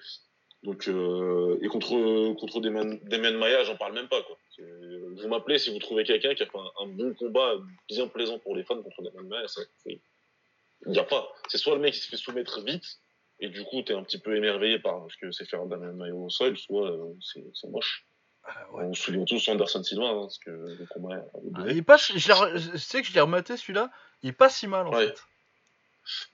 Donc 0.62 0.89
euh, 0.89 1.59
et 1.62 1.68
contre 1.68 2.35
contre 2.35 2.60
Demian 2.60 3.39
Maya, 3.39 3.64
j'en 3.64 3.77
parle 3.77 3.94
même 3.94 4.09
pas 4.09 4.22
quoi. 4.22 4.36
vous 4.59 5.28
m'appelez 5.28 5.59
si 5.59 5.70
vous 5.70 5.78
trouvez 5.78 6.05
quelqu'un 6.05 6.35
qui 6.35 6.43
a 6.43 6.47
fait 6.47 6.59
un, 6.59 6.86
bon 6.86 7.14
combat 7.14 7.55
bien 7.89 8.06
plaisant 8.09 8.39
pour 8.39 8.55
les 8.55 8.64
fans 8.64 8.82
contre 8.82 9.02
Damian 9.02 9.24
Maya. 9.24 9.47
Il 9.86 10.93
n'y 10.93 10.98
a 10.98 11.05
pas. 11.05 11.32
C'est 11.48 11.59
soit 11.59 11.74
le 11.74 11.81
mec 11.81 11.94
qui 11.94 12.01
se 12.01 12.09
fait 12.09 12.16
soumettre 12.16 12.62
vite, 12.62 13.01
et 13.39 13.48
du 13.48 13.64
coup, 13.64 13.82
tu 13.82 13.93
es 13.93 13.94
un 13.94 14.02
petit 14.02 14.18
peu 14.18 14.36
émerveillé 14.36 14.78
par 14.78 15.06
ce 15.10 15.16
que 15.16 15.32
c'est 15.32 15.47
faire 15.47 15.64
Damian 15.66 15.94
Maya 15.94 16.14
au 16.14 16.28
sol, 16.28 16.59
soit 16.59 16.90
euh, 16.90 17.14
c'est 17.20 17.68
moche. 17.68 18.06
Ah, 18.44 18.66
On 18.72 18.94
se 18.94 19.02
souvient 19.02 19.24
tous 19.24 19.48
Anderson 19.48 19.82
Silva, 19.82 20.06
hein, 20.08 20.20
parce 20.22 20.38
que 20.38 20.50
le 20.50 20.86
combat. 20.86 21.22
Ah, 21.54 21.64
il 21.68 21.78
est 21.78 21.82
pas, 21.82 21.96
je, 21.96 22.76
sais 22.76 23.02
que 23.02 23.08
je 23.08 23.12
l'ai 23.12 23.20
rematé 23.20 23.56
celui-là, 23.56 23.90
il 24.22 24.30
est 24.30 24.32
pas 24.32 24.48
si 24.48 24.66
mal 24.66 24.86
en 24.86 24.92
fait. 24.92 25.22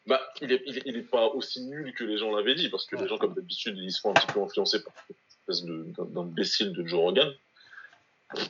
Bah, 0.06 0.20
il 0.40 0.52
est, 0.52 0.62
il, 0.66 0.96
est, 0.96 1.02
pas 1.02 1.26
aussi 1.26 1.60
nul 1.66 1.92
que 1.92 2.04
les 2.04 2.18
gens 2.18 2.34
l'avaient 2.34 2.54
dit, 2.54 2.70
parce 2.70 2.86
que 2.86 2.96
les 2.96 3.08
gens, 3.08 3.18
comme 3.18 3.34
d'habitude, 3.34 3.76
ils 3.78 3.92
se 3.92 4.00
font 4.00 4.10
un 4.10 4.14
petit 4.14 4.26
peu 4.28 4.40
influencer 4.40 4.82
par 4.82 4.94
cette 5.06 5.16
espèce 5.50 5.64
d'imbécile 5.64 6.72
de, 6.72 6.82
de 6.82 6.88
Joe 6.88 7.00
Rogan. 7.00 7.34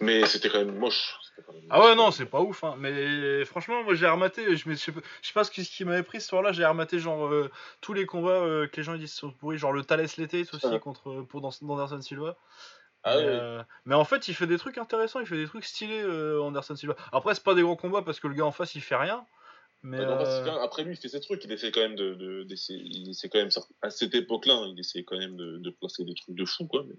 Mais 0.01 0.25
c'était 0.25 0.49
quand 0.49 0.59
même 0.59 0.79
moche. 0.79 1.17
ah 1.69 1.81
ouais, 1.81 1.95
non, 1.95 2.11
c'est 2.11 2.27
pas 2.27 2.41
ouf. 2.41 2.65
Hein. 2.65 2.77
Mais 2.79 3.45
franchement, 3.45 3.85
moi 3.85 3.95
j'ai 3.95 4.07
rematé. 4.07 4.57
Je, 4.57 4.71
je, 4.71 4.75
sais 4.75 4.93
pas 5.35 5.45
ce 5.45 5.51
qui, 5.51 5.85
m'avait 5.85 6.03
pris 6.03 6.21
ce 6.21 6.29
soir-là. 6.29 6.53
J'ai 6.53 6.65
rematé 6.65 6.99
genre 6.99 7.27
euh, 7.27 7.51
tous 7.83 7.93
les 7.93 8.07
combats 8.07 8.31
euh, 8.31 8.67
que 8.67 8.79
les 8.79 8.83
gens 8.83 8.97
disent 8.97 9.13
sont 9.13 9.31
pourris. 9.33 9.59
Genre 9.59 9.73
le 9.73 9.85
Thales 9.85 10.07
l'été 10.17 10.47
aussi 10.53 10.81
contre, 10.81 11.23
pour 11.23 11.43
dans, 11.43 11.51
Anderson 11.63 12.01
Silva. 12.01 12.37
Ah 13.09 13.17
mais, 13.19 13.25
euh, 13.25 13.63
mais, 13.85 13.95
en 13.95 14.05
fait, 14.05 14.29
il 14.29 14.35
fait 14.35 14.47
des 14.47 14.59
trucs 14.59 14.79
intéressants. 14.79 15.21
Il 15.21 15.27
fait 15.27 15.37
des 15.37 15.47
trucs 15.47 15.65
stylés, 15.65 16.05
Anderson 16.41 16.75
Silva. 16.75 16.97
Après, 17.13 17.35
c'est 17.35 17.45
pas 17.45 17.55
des 17.55 17.63
gros 17.63 17.77
combats 17.77 18.03
parce 18.03 18.21
que 18.21 18.27
le 18.27 18.35
gars 18.35 18.45
en 18.45 18.53
face 18.53 18.75
il 18.75 18.81
fait 18.81 18.97
rien. 18.97 19.25
Mais 19.83 20.01
euh, 20.01 20.63
après 20.63 20.83
lui, 20.83 20.95
il 20.95 20.97
fait 20.97 21.09
ses 21.09 21.21
trucs. 21.21 21.45
Il 21.45 21.53
essaie 21.53 21.71
quand 21.71 21.81
même 21.81 21.95
de, 21.95 22.15
de, 22.15 22.47
il 22.71 23.11
essaie 23.11 23.29
quand 23.29 23.39
même 23.39 23.51
à 23.83 23.91
cette 23.91 24.15
époque-là, 24.15 24.55
hein, 24.55 24.73
il 24.75 24.81
essaie 24.81 25.05
quand 25.05 25.17
même 25.17 25.37
de, 25.37 25.59
de, 25.59 25.71
placer 25.71 26.05
des 26.05 26.15
trucs 26.15 26.35
de 26.35 26.45
fou, 26.45 26.67
quoi. 26.67 26.85
Mais, 26.89 26.95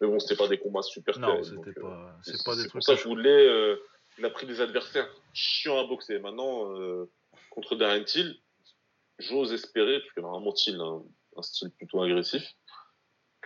mais 0.00 0.08
bon, 0.08 0.18
c'était 0.18 0.34
pas 0.34 0.48
des 0.48 0.58
combats 0.58 0.82
super. 0.82 1.18
Non, 1.20 1.40
c'était 1.44 1.78
pas. 1.80 1.86
Euh, 1.86 2.10
c'est 2.22 2.44
pas 2.44 2.56
des 2.56 2.62
trucs. 2.62 2.72
Pour 2.72 2.82
ça, 2.82 2.96
je 2.96 3.04
voulais. 3.04 3.46
Euh, 3.46 3.76
il 4.18 4.24
a 4.24 4.30
pris 4.30 4.46
des 4.46 4.60
adversaires 4.60 5.08
chiants 5.34 5.78
à 5.78 5.86
boxer. 5.86 6.18
Maintenant, 6.18 6.74
contre 7.50 7.76
Darren 7.76 8.02
Till, 8.02 8.36
j'ose 9.20 9.52
espérer, 9.52 10.00
parce 10.00 10.12
que 10.12 10.20
normalement 10.20 10.52
Till 10.52 10.80
a 10.80 10.84
un, 10.84 11.04
un, 11.36 11.42
style 11.42 11.70
plutôt 11.70 12.02
agressif, 12.02 12.42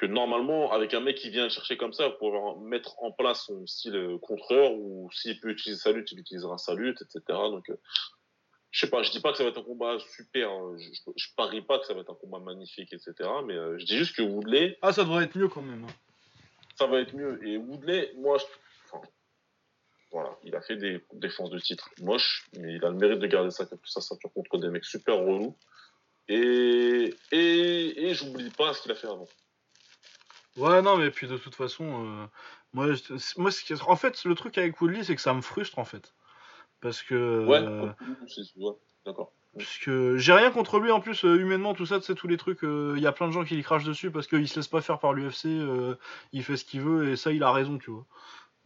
que 0.00 0.06
normalement, 0.06 0.72
avec 0.72 0.94
un 0.94 1.00
mec 1.00 1.18
qui 1.18 1.28
vient 1.28 1.50
chercher 1.50 1.76
comme 1.76 1.92
ça, 1.92 2.08
pour 2.08 2.32
pouvoir 2.32 2.58
mettre 2.58 2.94
en 3.02 3.12
place 3.12 3.44
son 3.44 3.66
style 3.66 4.16
contreur, 4.22 4.72
ou 4.72 5.10
s'il 5.12 5.38
peut 5.40 5.50
utiliser 5.50 5.78
sa 5.78 5.92
lutte, 5.92 6.10
il 6.12 6.20
utilisera 6.20 6.56
sa 6.56 6.74
lutte, 6.74 7.02
etc. 7.02 7.20
Donc 7.28 7.70
je 8.70 8.80
sais 8.80 8.88
pas, 8.88 9.02
je 9.02 9.10
dis 9.10 9.20
pas 9.20 9.32
que 9.32 9.36
ça 9.36 9.44
va 9.44 9.50
être 9.50 9.58
un 9.58 9.62
combat 9.62 9.98
super, 9.98 10.48
hein. 10.48 10.74
je, 10.78 11.10
je, 11.16 11.26
parie 11.36 11.60
pas 11.60 11.78
que 11.78 11.84
ça 11.84 11.92
va 11.92 12.00
être 12.00 12.10
un 12.10 12.14
combat 12.14 12.38
magnifique, 12.38 12.94
etc. 12.94 13.12
Mais 13.44 13.52
euh, 13.54 13.78
je 13.78 13.84
dis 13.84 13.98
juste 13.98 14.16
que 14.16 14.22
Woodley. 14.22 14.78
Ah, 14.80 14.92
ça 14.92 15.04
devrait 15.04 15.24
être 15.24 15.36
mieux 15.36 15.48
quand 15.48 15.60
même. 15.60 15.84
Hein. 15.84 15.92
Ça 16.76 16.86
va 16.86 17.00
être 17.00 17.14
mieux. 17.14 17.46
Et 17.46 17.58
Woodley, 17.58 18.14
moi, 18.16 18.38
enfin, 18.86 19.06
voilà, 20.12 20.34
il 20.44 20.56
a 20.56 20.62
fait 20.62 20.76
des 20.76 21.04
défenses 21.12 21.50
de 21.50 21.58
titre 21.58 21.90
moches, 22.00 22.46
mais 22.58 22.76
il 22.76 22.84
a 22.86 22.88
le 22.88 22.96
mérite 22.96 23.18
de 23.18 23.26
garder 23.26 23.50
sa, 23.50 23.66
sa 23.84 24.00
ceinture 24.00 24.32
contre 24.32 24.56
des 24.56 24.70
mecs 24.70 24.86
super 24.86 25.18
relous. 25.18 25.54
Et, 26.28 27.14
et, 27.32 28.06
et 28.06 28.14
j'oublie 28.14 28.50
pas 28.50 28.72
ce 28.72 28.80
qu'il 28.80 28.92
a 28.92 28.94
fait 28.94 29.08
avant. 29.08 29.28
Ouais, 30.56 30.82
non, 30.82 30.96
mais 30.96 31.10
puis 31.10 31.28
de 31.28 31.36
toute 31.36 31.54
façon, 31.54 31.84
euh, 31.84 32.26
moi, 32.72 32.86
moi 33.36 33.50
en 33.86 33.96
fait, 33.96 34.24
le 34.24 34.34
truc 34.34 34.58
avec 34.58 34.80
Woodley, 34.80 35.04
c'est 35.04 35.14
que 35.14 35.22
ça 35.22 35.34
me 35.34 35.40
frustre 35.40 35.78
en 35.78 35.84
fait. 35.84 36.14
Parce 36.80 37.02
que. 37.02 37.44
Ouais, 37.46 37.58
euh, 37.58 37.92
d'accord. 39.04 39.32
Parce 39.56 39.78
que 39.78 40.16
j'ai 40.16 40.32
rien 40.32 40.50
contre 40.50 40.78
lui 40.78 40.90
en 40.90 41.00
plus, 41.00 41.24
euh, 41.24 41.36
humainement, 41.40 41.74
tout 41.74 41.86
ça, 41.86 41.98
tu 41.98 42.06
sais, 42.06 42.14
tous 42.14 42.28
les 42.28 42.36
trucs. 42.36 42.62
Euh, 42.62 42.94
il 42.96 43.02
y 43.02 43.06
a 43.06 43.12
plein 43.12 43.26
de 43.26 43.32
gens 43.32 43.44
qui 43.44 43.56
lui 43.56 43.62
crachent 43.62 43.84
dessus 43.84 44.10
parce 44.10 44.26
qu'il 44.26 44.46
se 44.48 44.56
laisse 44.56 44.68
pas 44.68 44.80
faire 44.80 45.00
par 45.00 45.12
l'UFC, 45.12 45.46
il 46.32 46.44
fait 46.44 46.56
ce 46.56 46.64
qu'il 46.64 46.82
veut 46.82 47.10
et 47.10 47.16
ça, 47.16 47.32
il 47.32 47.42
a 47.42 47.50
raison, 47.50 47.78
tu 47.78 47.90
vois. 47.90 48.06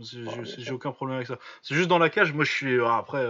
J'ai 0.00 0.72
aucun 0.72 0.92
problème 0.92 1.16
avec 1.16 1.28
ça. 1.28 1.38
C'est 1.62 1.74
juste 1.74 1.88
dans 1.88 1.98
la 1.98 2.10
cage, 2.10 2.32
moi 2.32 2.44
je 2.44 2.50
suis. 2.52 2.80
après. 2.80 3.24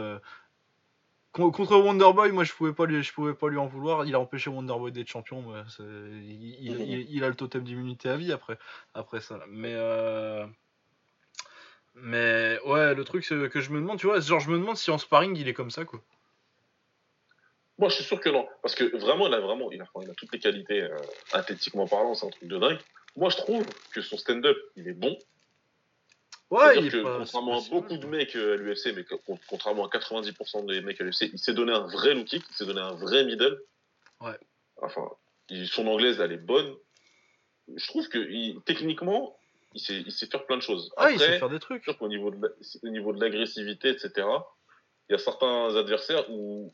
Contre 1.34 1.76
Wonderboy, 1.76 2.30
moi 2.30 2.44
je 2.44 2.52
pouvais 2.52 2.72
pas 2.72 2.86
lui, 2.86 3.02
je 3.02 3.12
pouvais 3.12 3.34
pas 3.34 3.48
lui 3.48 3.58
en 3.58 3.66
vouloir. 3.66 4.06
Il 4.06 4.14
a 4.14 4.20
empêché 4.20 4.50
Wonderboy 4.50 4.92
d'être 4.92 5.08
champion. 5.08 5.44
il, 5.80 7.24
a 7.24 7.28
le 7.28 7.34
totem 7.34 7.64
d'immunité 7.64 8.08
à 8.08 8.16
vie 8.16 8.32
après, 8.32 8.56
après 8.94 9.20
ça. 9.20 9.40
Mais 9.48 9.74
mais 11.94 12.58
ouais, 12.66 12.94
le 12.94 13.04
truc 13.04 13.24
que 13.26 13.60
je 13.60 13.70
me 13.70 13.80
demande, 13.80 13.98
tu 13.98 14.06
vois, 14.06 14.20
genre 14.20 14.40
je 14.40 14.50
me 14.50 14.58
demande 14.58 14.76
si 14.76 14.90
en 14.90 14.98
sparring 14.98 15.36
il 15.36 15.48
est 15.48 15.54
comme 15.54 15.70
ça, 15.70 15.84
quoi. 15.84 16.00
Moi, 17.78 17.88
je 17.88 17.96
suis 17.96 18.04
sûr 18.04 18.20
que 18.20 18.28
non, 18.28 18.46
parce 18.62 18.74
que 18.74 18.96
vraiment, 18.96 19.26
il 19.26 19.34
a 19.34 19.40
vraiment, 19.40 19.70
il 19.72 19.80
a 19.80 20.14
toutes 20.16 20.32
les 20.32 20.38
qualités 20.38 20.82
euh, 20.82 20.96
athlétiquement 21.32 21.88
parlant, 21.88 22.14
c'est 22.14 22.26
un 22.26 22.30
truc 22.30 22.48
de 22.48 22.58
dingue. 22.58 22.78
Moi, 23.16 23.30
je 23.30 23.36
trouve 23.36 23.66
que 23.92 24.00
son 24.00 24.16
stand-up, 24.16 24.56
il 24.76 24.86
est 24.88 24.92
bon. 24.92 25.16
Ouais, 26.50 26.78
il 26.78 26.90
que, 26.90 27.02
contrairement 27.02 27.58
à 27.58 27.68
beaucoup 27.70 27.96
de 27.96 28.06
mecs 28.06 28.36
à 28.36 28.56
l'UFC, 28.56 28.94
mais 28.94 29.04
contrairement 29.48 29.86
à 29.86 29.88
90% 29.88 30.66
des 30.66 30.82
mecs 30.82 31.00
à 31.00 31.04
l'UFC, 31.04 31.30
il 31.32 31.38
s'est 31.38 31.54
donné 31.54 31.72
un 31.72 31.86
vrai 31.86 32.14
low 32.14 32.24
kick, 32.24 32.44
il 32.48 32.54
s'est 32.54 32.66
donné 32.66 32.80
un 32.80 32.94
vrai 32.94 33.24
middle. 33.24 33.60
Ouais. 34.20 34.38
Enfin, 34.80 35.10
son 35.66 35.86
anglaise, 35.86 36.20
elle 36.20 36.32
est 36.32 36.36
bonne. 36.36 36.74
Je 37.74 37.86
trouve 37.88 38.08
que 38.08 38.18
il, 38.18 38.60
techniquement, 38.66 39.38
il 39.72 39.80
sait, 39.80 40.02
il 40.06 40.12
sait 40.12 40.26
faire 40.26 40.44
plein 40.46 40.56
de 40.56 40.62
choses. 40.62 40.92
Ah, 40.96 41.10
il 41.10 41.18
sait 41.18 41.38
faire 41.38 41.48
des 41.48 41.58
trucs. 41.58 41.82
Sûr 41.84 41.96
niveau 42.08 42.30
de, 42.30 42.56
au 42.82 42.88
niveau 42.88 43.12
de 43.12 43.20
l'agressivité, 43.20 43.88
etc., 43.88 44.26
il 45.08 45.12
y 45.12 45.14
a 45.14 45.18
certains 45.18 45.74
adversaires 45.76 46.30
où 46.30 46.72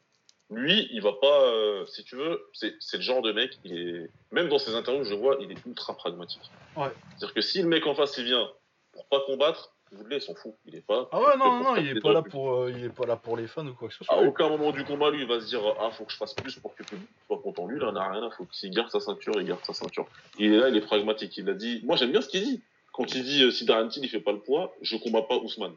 lui, 0.51 0.89
il 0.93 1.01
va 1.01 1.13
pas, 1.13 1.45
euh, 1.45 1.87
si 1.87 2.03
tu 2.03 2.17
veux, 2.17 2.51
c'est 2.53 2.97
le 2.97 3.03
genre 3.03 3.23
de 3.23 3.33
mec, 3.33 3.59
il 3.65 3.79
est, 3.79 4.11
même 4.33 4.49
dans 4.49 4.59
ses 4.59 4.75
interviews, 4.75 5.05
je 5.05 5.15
vois, 5.15 5.39
il 5.41 5.53
est 5.53 5.65
ultra 5.65 5.97
pragmatique. 5.97 6.51
Ouais. 6.77 6.91
C'est-à-dire 7.11 7.35
que 7.35 7.41
si 7.41 7.63
le 7.63 7.69
mec 7.69 7.87
en 7.87 7.95
face, 7.95 8.19
il 8.19 8.25
vient 8.25 8.51
pour 8.93 9.07
pas 9.07 9.21
combattre, 9.27 9.73
vous 9.93 10.05
il 10.09 10.21
s'en 10.21 10.35
fout. 10.35 10.55
Il 10.67 10.77
est 10.77 10.87
pas. 10.87 11.09
Ah 11.11 11.21
ouais, 11.21 11.37
non, 11.37 11.63
non, 11.63 11.77
il 11.77 11.89
est 11.89 12.01
pas 12.01 12.13
là 12.13 12.23
pour, 12.23 12.55
euh, 12.55 12.71
il 12.71 12.85
est 12.85 12.95
pas 12.95 13.07
là 13.07 13.17
pour 13.17 13.37
les 13.37 13.49
fans 13.49 13.67
ou 13.67 13.75
quoi 13.75 13.89
que 13.89 13.95
ce 13.95 14.05
soit. 14.05 14.15
À 14.15 14.21
aucun 14.21 14.49
moment 14.49 14.71
du 14.71 14.85
combat, 14.85 15.11
lui, 15.11 15.23
il 15.23 15.27
va 15.27 15.41
se 15.41 15.47
dire, 15.47 15.63
ah, 15.81 15.91
faut 15.91 16.05
que 16.05 16.13
je 16.13 16.17
fasse 16.17 16.35
plus 16.35 16.57
pour 16.61 16.75
que 16.75 16.83
le 16.83 16.89
public 16.89 17.09
soit 17.27 17.39
content. 17.39 17.67
Lui, 17.67 17.79
il 17.79 17.85
en 17.85 17.97
a 17.97 18.09
rien 18.09 18.23
à 18.23 18.31
foutre. 18.31 18.55
S'il 18.55 18.71
garde 18.71 18.89
sa 18.91 19.01
ceinture, 19.01 19.35
il 19.41 19.47
garde 19.47 19.65
sa 19.65 19.73
ceinture. 19.73 20.07
Il 20.39 20.55
est 20.55 20.59
là, 20.59 20.69
il 20.69 20.77
est 20.77 20.81
pragmatique. 20.81 21.37
Il 21.39 21.49
a 21.49 21.55
dit, 21.55 21.81
moi, 21.85 21.97
j'aime 21.97 22.13
bien 22.13 22.21
ce 22.21 22.29
qu'il 22.29 22.45
dit. 22.45 22.63
Quand 22.93 23.15
il 23.15 23.25
dit 23.25 23.43
euh, 23.43 23.51
si 23.51 23.65
Darren 23.65 23.89
Till 23.89 24.05
il 24.05 24.09
fait 24.09 24.21
pas 24.21 24.33
le 24.33 24.41
poids, 24.41 24.73
je 24.81 24.97
combats 24.97 25.23
pas 25.23 25.39
Ousmane. 25.39 25.75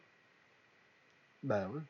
Bah 1.42 1.68
ouais. 1.70 1.82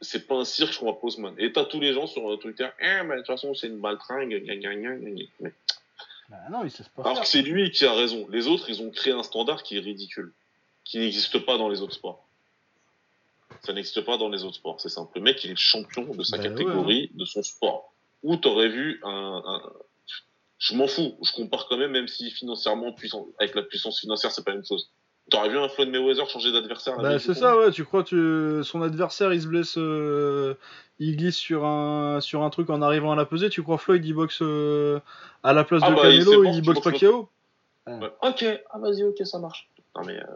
C'est 0.00 0.26
pas 0.26 0.36
un 0.36 0.44
cirque, 0.44 0.72
je 0.72 0.78
combats 0.78 0.92
pas 0.92 1.06
Ousmane. 1.06 1.34
Et 1.38 1.52
t'as 1.52 1.64
tous 1.64 1.80
les 1.80 1.94
gens 1.94 2.06
sur 2.06 2.38
Twitter, 2.38 2.68
eh, 2.80 3.02
mais 3.04 3.14
de 3.14 3.20
toute 3.20 3.26
façon, 3.26 3.54
c'est 3.54 3.68
une 3.68 3.78
baltringue, 3.78 4.42
mais... 5.40 5.52
Bah 6.32 6.38
non, 6.50 6.64
il 6.64 6.70
sait 6.70 6.82
pas 6.96 7.02
Alors 7.02 7.20
que 7.20 7.28
c'est 7.28 7.42
lui 7.42 7.70
qui 7.70 7.84
a 7.84 7.92
raison. 7.92 8.26
Les 8.30 8.46
autres, 8.46 8.70
ils 8.70 8.80
ont 8.80 8.90
créé 8.90 9.12
un 9.12 9.22
standard 9.22 9.62
qui 9.62 9.76
est 9.76 9.80
ridicule, 9.80 10.32
qui 10.82 10.98
n'existe 10.98 11.38
pas 11.40 11.58
dans 11.58 11.68
les 11.68 11.82
autres 11.82 11.92
sports. 11.92 12.26
Ça 13.60 13.74
n'existe 13.74 14.00
pas 14.00 14.16
dans 14.16 14.30
les 14.30 14.42
autres 14.42 14.56
sports. 14.56 14.80
C'est 14.80 14.88
simple. 14.88 15.12
Le 15.16 15.20
mec, 15.20 15.44
il 15.44 15.50
est 15.50 15.56
champion 15.56 16.06
de 16.06 16.22
sa 16.22 16.38
bah 16.38 16.44
catégorie, 16.44 17.10
de 17.12 17.26
son 17.26 17.42
sport. 17.42 17.92
Où 18.22 18.36
t'aurais 18.36 18.70
vu 18.70 18.98
un, 19.04 19.42
un, 19.44 19.72
je 20.56 20.74
m'en 20.74 20.86
fous. 20.86 21.18
Je 21.22 21.32
compare 21.32 21.66
quand 21.68 21.76
même, 21.76 21.90
même 21.90 22.08
si 22.08 22.30
financièrement, 22.30 22.92
puissant, 22.92 23.26
avec 23.38 23.54
la 23.54 23.62
puissance 23.62 24.00
financière, 24.00 24.32
c'est 24.32 24.42
pas 24.42 24.52
la 24.52 24.56
même 24.56 24.66
chose. 24.66 24.90
T'aurais 25.30 25.48
vu 25.48 25.58
un 25.58 25.68
Floyd 25.68 25.90
Mayweather 25.90 26.28
changer 26.28 26.52
d'adversaire 26.52 26.96
Bah 26.98 27.18
c'est 27.18 27.34
ça, 27.34 27.56
ouais. 27.56 27.70
Tu 27.70 27.84
crois 27.84 28.02
que 28.02 28.62
son 28.64 28.82
adversaire, 28.82 29.32
il 29.32 29.40
se 29.40 29.46
blesse, 29.46 29.78
euh, 29.78 30.54
il 30.98 31.16
glisse 31.16 31.36
sur 31.36 31.64
un 31.64 32.20
sur 32.20 32.42
un 32.42 32.50
truc 32.50 32.70
en 32.70 32.82
arrivant 32.82 33.12
à 33.12 33.16
la 33.16 33.24
peser. 33.24 33.48
Tu 33.48 33.62
crois 33.62 33.78
Floyd, 33.78 34.04
il 34.04 34.14
boxe 34.14 34.40
euh, 34.42 35.00
à 35.42 35.52
la 35.52 35.64
place 35.64 35.82
ah 35.84 35.90
de 35.90 35.94
bah, 35.94 36.02
Canelo, 36.02 36.44
il, 36.44 36.62
boxe 36.62 36.80
Pacquiao 36.80 37.28
Ok, 37.86 38.44
ah 38.70 38.78
vas-y, 38.78 39.04
ok, 39.04 39.24
ça 39.24 39.38
marche. 39.38 39.70
Non 39.96 40.02
mais. 40.04 40.18
Euh... 40.18 40.26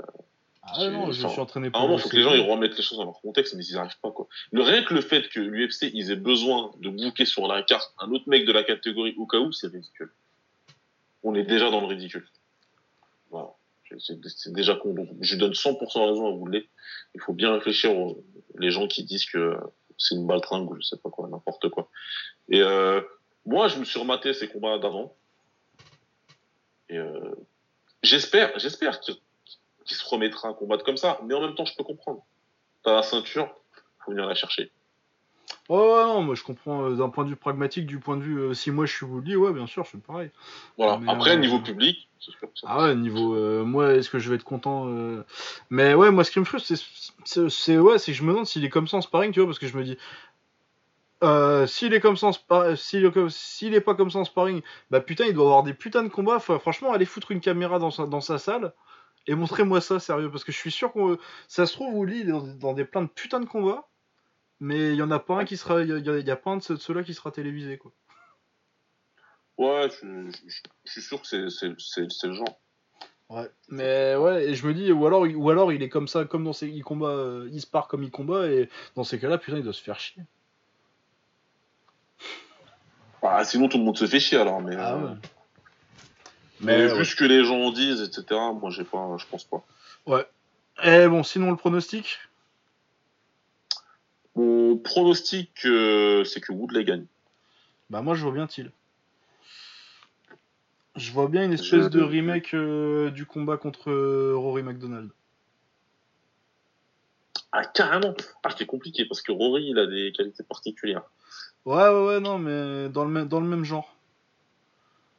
Ah 0.68 0.88
non, 0.88 1.12
je 1.12 1.26
suis 1.26 1.40
entraîné 1.40 1.70
pour. 1.70 1.80
À 1.80 1.84
un 1.84 1.86
moment, 1.86 1.98
il 1.98 2.02
faut 2.02 2.08
que 2.08 2.16
les 2.16 2.22
gens 2.22 2.34
ils 2.34 2.40
remettent 2.40 2.76
les 2.76 2.82
choses 2.82 2.98
dans 2.98 3.04
leur 3.04 3.20
contexte, 3.20 3.54
mais 3.54 3.64
ils 3.64 3.72
n'y 3.72 3.78
arrivent 3.78 4.00
pas 4.02 4.10
quoi. 4.10 4.26
Le 4.50 4.62
rien 4.62 4.82
que 4.82 4.94
le 4.94 5.00
fait 5.00 5.28
que 5.28 5.40
l'UFC 5.40 5.90
ils 5.92 6.10
aient 6.10 6.16
besoin 6.16 6.72
de 6.80 6.88
bouquer 6.88 7.24
sur 7.24 7.46
la 7.46 7.62
carte 7.62 7.92
un 7.98 8.10
autre 8.10 8.28
mec 8.28 8.46
de 8.46 8.52
la 8.52 8.64
catégorie 8.64 9.14
au 9.18 9.26
cas 9.26 9.38
où, 9.38 9.52
c'est 9.52 9.68
ridicule. 9.68 10.12
On 11.22 11.34
est 11.34 11.44
déjà 11.44 11.70
dans 11.70 11.80
le 11.80 11.86
ridicule. 11.86 12.26
C'est 13.98 14.52
déjà 14.52 14.74
con. 14.74 14.94
Donc, 14.94 15.08
je 15.20 15.36
donne 15.36 15.52
100% 15.52 16.08
raison 16.08 16.26
à 16.26 16.30
vous 16.30 16.48
Il 17.14 17.20
faut 17.20 17.32
bien 17.32 17.52
réfléchir 17.52 17.96
aux 17.96 18.24
les 18.58 18.70
gens 18.70 18.86
qui 18.86 19.04
disent 19.04 19.26
que 19.26 19.56
c'est 19.98 20.14
une 20.14 20.26
baltringue 20.26 20.70
ou 20.70 20.76
je 20.76 20.82
sais 20.82 20.96
pas 20.96 21.10
quoi, 21.10 21.28
n'importe 21.28 21.68
quoi. 21.68 21.90
Et 22.48 22.60
euh, 22.60 23.00
moi, 23.44 23.68
je 23.68 23.78
me 23.78 23.84
suis 23.84 23.98
rematé 23.98 24.32
ces 24.34 24.48
combats 24.48 24.78
d'avant. 24.78 25.14
Et 26.88 26.98
euh, 26.98 27.34
j'espère, 28.02 28.58
j'espère 28.58 29.00
que 29.00 29.12
qui 29.84 29.94
se 29.94 30.04
remettra 30.08 30.48
à 30.48 30.52
combattre 30.52 30.84
comme 30.84 30.96
ça. 30.96 31.20
Mais 31.24 31.34
en 31.34 31.40
même 31.40 31.54
temps, 31.54 31.64
je 31.64 31.76
peux 31.76 31.84
comprendre. 31.84 32.24
T'as 32.82 32.94
la 32.94 33.02
ceinture, 33.02 33.54
faut 34.04 34.10
venir 34.10 34.26
la 34.26 34.34
chercher. 34.34 34.72
Ouais, 35.68 35.78
ouais, 35.78 36.04
non, 36.04 36.22
moi 36.22 36.34
je 36.34 36.42
comprends 36.42 36.84
euh, 36.84 36.96
d'un 36.96 37.08
point 37.08 37.24
de 37.24 37.30
vue 37.30 37.36
pragmatique, 37.36 37.86
du 37.86 37.98
point 37.98 38.16
de 38.16 38.22
vue 38.22 38.38
euh, 38.38 38.54
si 38.54 38.70
moi 38.70 38.86
je 38.86 38.92
suis 38.92 39.06
Woody, 39.06 39.36
ouais, 39.36 39.52
bien 39.52 39.66
sûr, 39.66 39.84
je 39.84 39.90
suis 39.90 39.98
pareil. 39.98 40.30
Voilà. 40.76 41.00
Après, 41.08 41.36
niveau 41.36 41.60
public, 41.60 42.05
Ah 42.64 42.82
ouais, 42.82 42.94
niveau. 42.94 43.64
moi, 43.64 43.94
est-ce 43.94 44.10
que 44.10 44.18
je 44.18 44.30
vais 44.30 44.36
être 44.36 44.44
content 44.44 44.86
Mais 45.70 45.94
ouais, 45.94 46.10
moi 46.10 46.24
ce 46.24 46.30
qui 46.30 46.40
me 46.40 46.44
frustre, 46.44 46.74
c'est 47.24 47.78
ouais, 47.78 47.96
que 47.98 48.12
je 48.12 48.22
me 48.22 48.28
demande 48.28 48.46
s'il 48.46 48.64
est 48.64 48.70
comme 48.70 48.88
ça 48.88 48.96
en 48.96 49.00
sparring, 49.00 49.32
tu 49.32 49.40
vois, 49.40 49.46
parce 49.46 49.58
que 49.58 49.66
je 49.66 49.76
me 49.76 49.84
dis. 49.84 49.96
s'il 51.68 51.94
est 51.94 52.00
comme 52.00 52.16
ça 52.16 52.28
en 52.28 52.32
sparring, 52.32 52.76
s'il 52.76 53.04
est, 53.74 53.80
pas 53.80 53.94
comme 53.94 54.10
ça 54.10 54.24
sparring, 54.24 54.62
bah 54.90 55.00
putain, 55.00 55.26
il 55.26 55.34
doit 55.34 55.44
avoir 55.44 55.62
des 55.62 55.74
putains 55.74 56.02
de 56.02 56.08
combats. 56.08 56.40
franchement, 56.40 56.92
aller 56.92 57.06
foutre 57.06 57.30
une 57.32 57.40
caméra 57.40 57.78
dans 57.78 58.20
sa, 58.20 58.38
salle, 58.38 58.72
Et 59.26 59.34
montrez-moi 59.34 59.80
ça, 59.80 60.00
sérieux, 60.00 60.30
parce 60.30 60.44
que 60.44 60.52
je 60.52 60.58
suis 60.58 60.70
sûr 60.70 60.92
que 60.92 61.18
ça 61.48 61.66
se 61.66 61.72
trouve, 61.74 61.94
Woodley, 61.94 62.20
il 62.20 62.28
est 62.30 62.58
dans, 62.58 62.72
des 62.72 62.84
plein 62.84 63.02
de 63.02 63.08
putains 63.08 63.40
de 63.40 63.46
combats, 63.46 63.88
mais 64.60 64.90
il 64.90 64.96
y 64.96 65.02
en 65.02 65.10
a 65.10 65.18
pas 65.18 65.38
un 65.40 65.44
qui 65.44 65.56
sera. 65.56 65.82
Il 65.82 65.88
y, 65.88 66.30
a 66.30 66.36
pas 66.36 66.50
un 66.50 66.56
de 66.58 66.62
ceux-là 66.62 67.02
qui 67.04 67.14
sera 67.14 67.30
télévisé, 67.30 67.78
quoi. 67.78 67.92
Ouais, 69.58 69.88
je, 70.02 70.30
suis 70.84 71.02
sûr 71.02 71.20
que 71.22 71.26
c'est 71.26 72.26
le 72.26 72.34
genre. 72.34 72.58
Ouais, 73.28 73.50
mais 73.68 74.14
ouais, 74.14 74.44
et 74.44 74.54
je 74.54 74.66
me 74.66 74.74
dis, 74.74 74.92
ou 74.92 75.04
alors, 75.04 75.26
ou 75.34 75.50
alors 75.50 75.72
il 75.72 75.82
est 75.82 75.88
comme 75.88 76.06
ça, 76.06 76.24
comme 76.24 76.44
dans 76.44 76.52
ses 76.52 76.68
il 76.68 76.84
combat, 76.84 77.08
euh, 77.08 77.48
il 77.52 77.60
se 77.60 77.66
part 77.66 77.88
comme 77.88 78.04
il 78.04 78.10
combat, 78.10 78.46
et 78.46 78.68
dans 78.94 79.02
ces 79.02 79.18
cas-là, 79.18 79.38
putain, 79.38 79.56
il 79.56 79.64
doit 79.64 79.72
se 79.72 79.82
faire 79.82 79.98
chier. 79.98 80.22
Bah, 83.20 83.44
sinon 83.44 83.68
tout 83.68 83.78
le 83.78 83.84
monde 83.84 83.98
se 83.98 84.06
fait 84.06 84.20
chier 84.20 84.38
alors, 84.38 84.60
mais. 84.60 84.76
Ah 84.78 84.94
euh, 84.94 85.14
mais, 86.60 86.86
vu 86.86 87.04
ce 87.04 87.16
que 87.16 87.24
les 87.24 87.44
gens 87.44 87.70
disent, 87.72 88.00
etc., 88.00 88.40
moi 88.54 88.70
j'ai 88.70 88.84
pas, 88.84 89.16
je 89.18 89.26
pense 89.26 89.44
pas. 89.44 89.64
Ouais. 90.06 90.26
Et 90.84 91.08
bon, 91.08 91.24
sinon 91.24 91.50
le 91.50 91.56
pronostic? 91.56 92.18
Mon 94.36 94.76
pronostic, 94.76 95.50
euh, 95.64 96.22
c'est 96.24 96.40
que 96.40 96.52
Woodley 96.52 96.84
gagne. 96.84 97.06
Bah 97.90 98.02
moi 98.02 98.14
je 98.14 98.22
vois 98.22 98.32
bien 98.32 98.46
Thiel. 98.46 98.70
Je 100.96 101.12
vois 101.12 101.28
bien 101.28 101.44
une 101.44 101.52
espèce 101.52 101.90
de 101.90 102.02
remake 102.02 102.54
euh, 102.54 103.10
du 103.10 103.26
combat 103.26 103.58
contre 103.58 103.90
euh, 103.90 104.34
Rory 104.34 104.62
McDonald. 104.62 105.10
Ah, 107.52 107.64
carrément 107.66 108.14
Ah, 108.42 108.48
c'est 108.56 108.66
compliqué 108.66 109.04
parce 109.04 109.20
que 109.20 109.30
Rory, 109.30 109.66
il 109.68 109.78
a 109.78 109.86
des 109.86 110.12
qualités 110.12 110.42
particulières. 110.42 111.02
Ouais, 111.66 111.88
ouais, 111.88 112.06
ouais, 112.06 112.20
non, 112.20 112.38
mais 112.38 112.88
dans 112.88 113.04
le, 113.04 113.10
même, 113.10 113.28
dans 113.28 113.40
le 113.40 113.46
même 113.46 113.64
genre. 113.64 113.94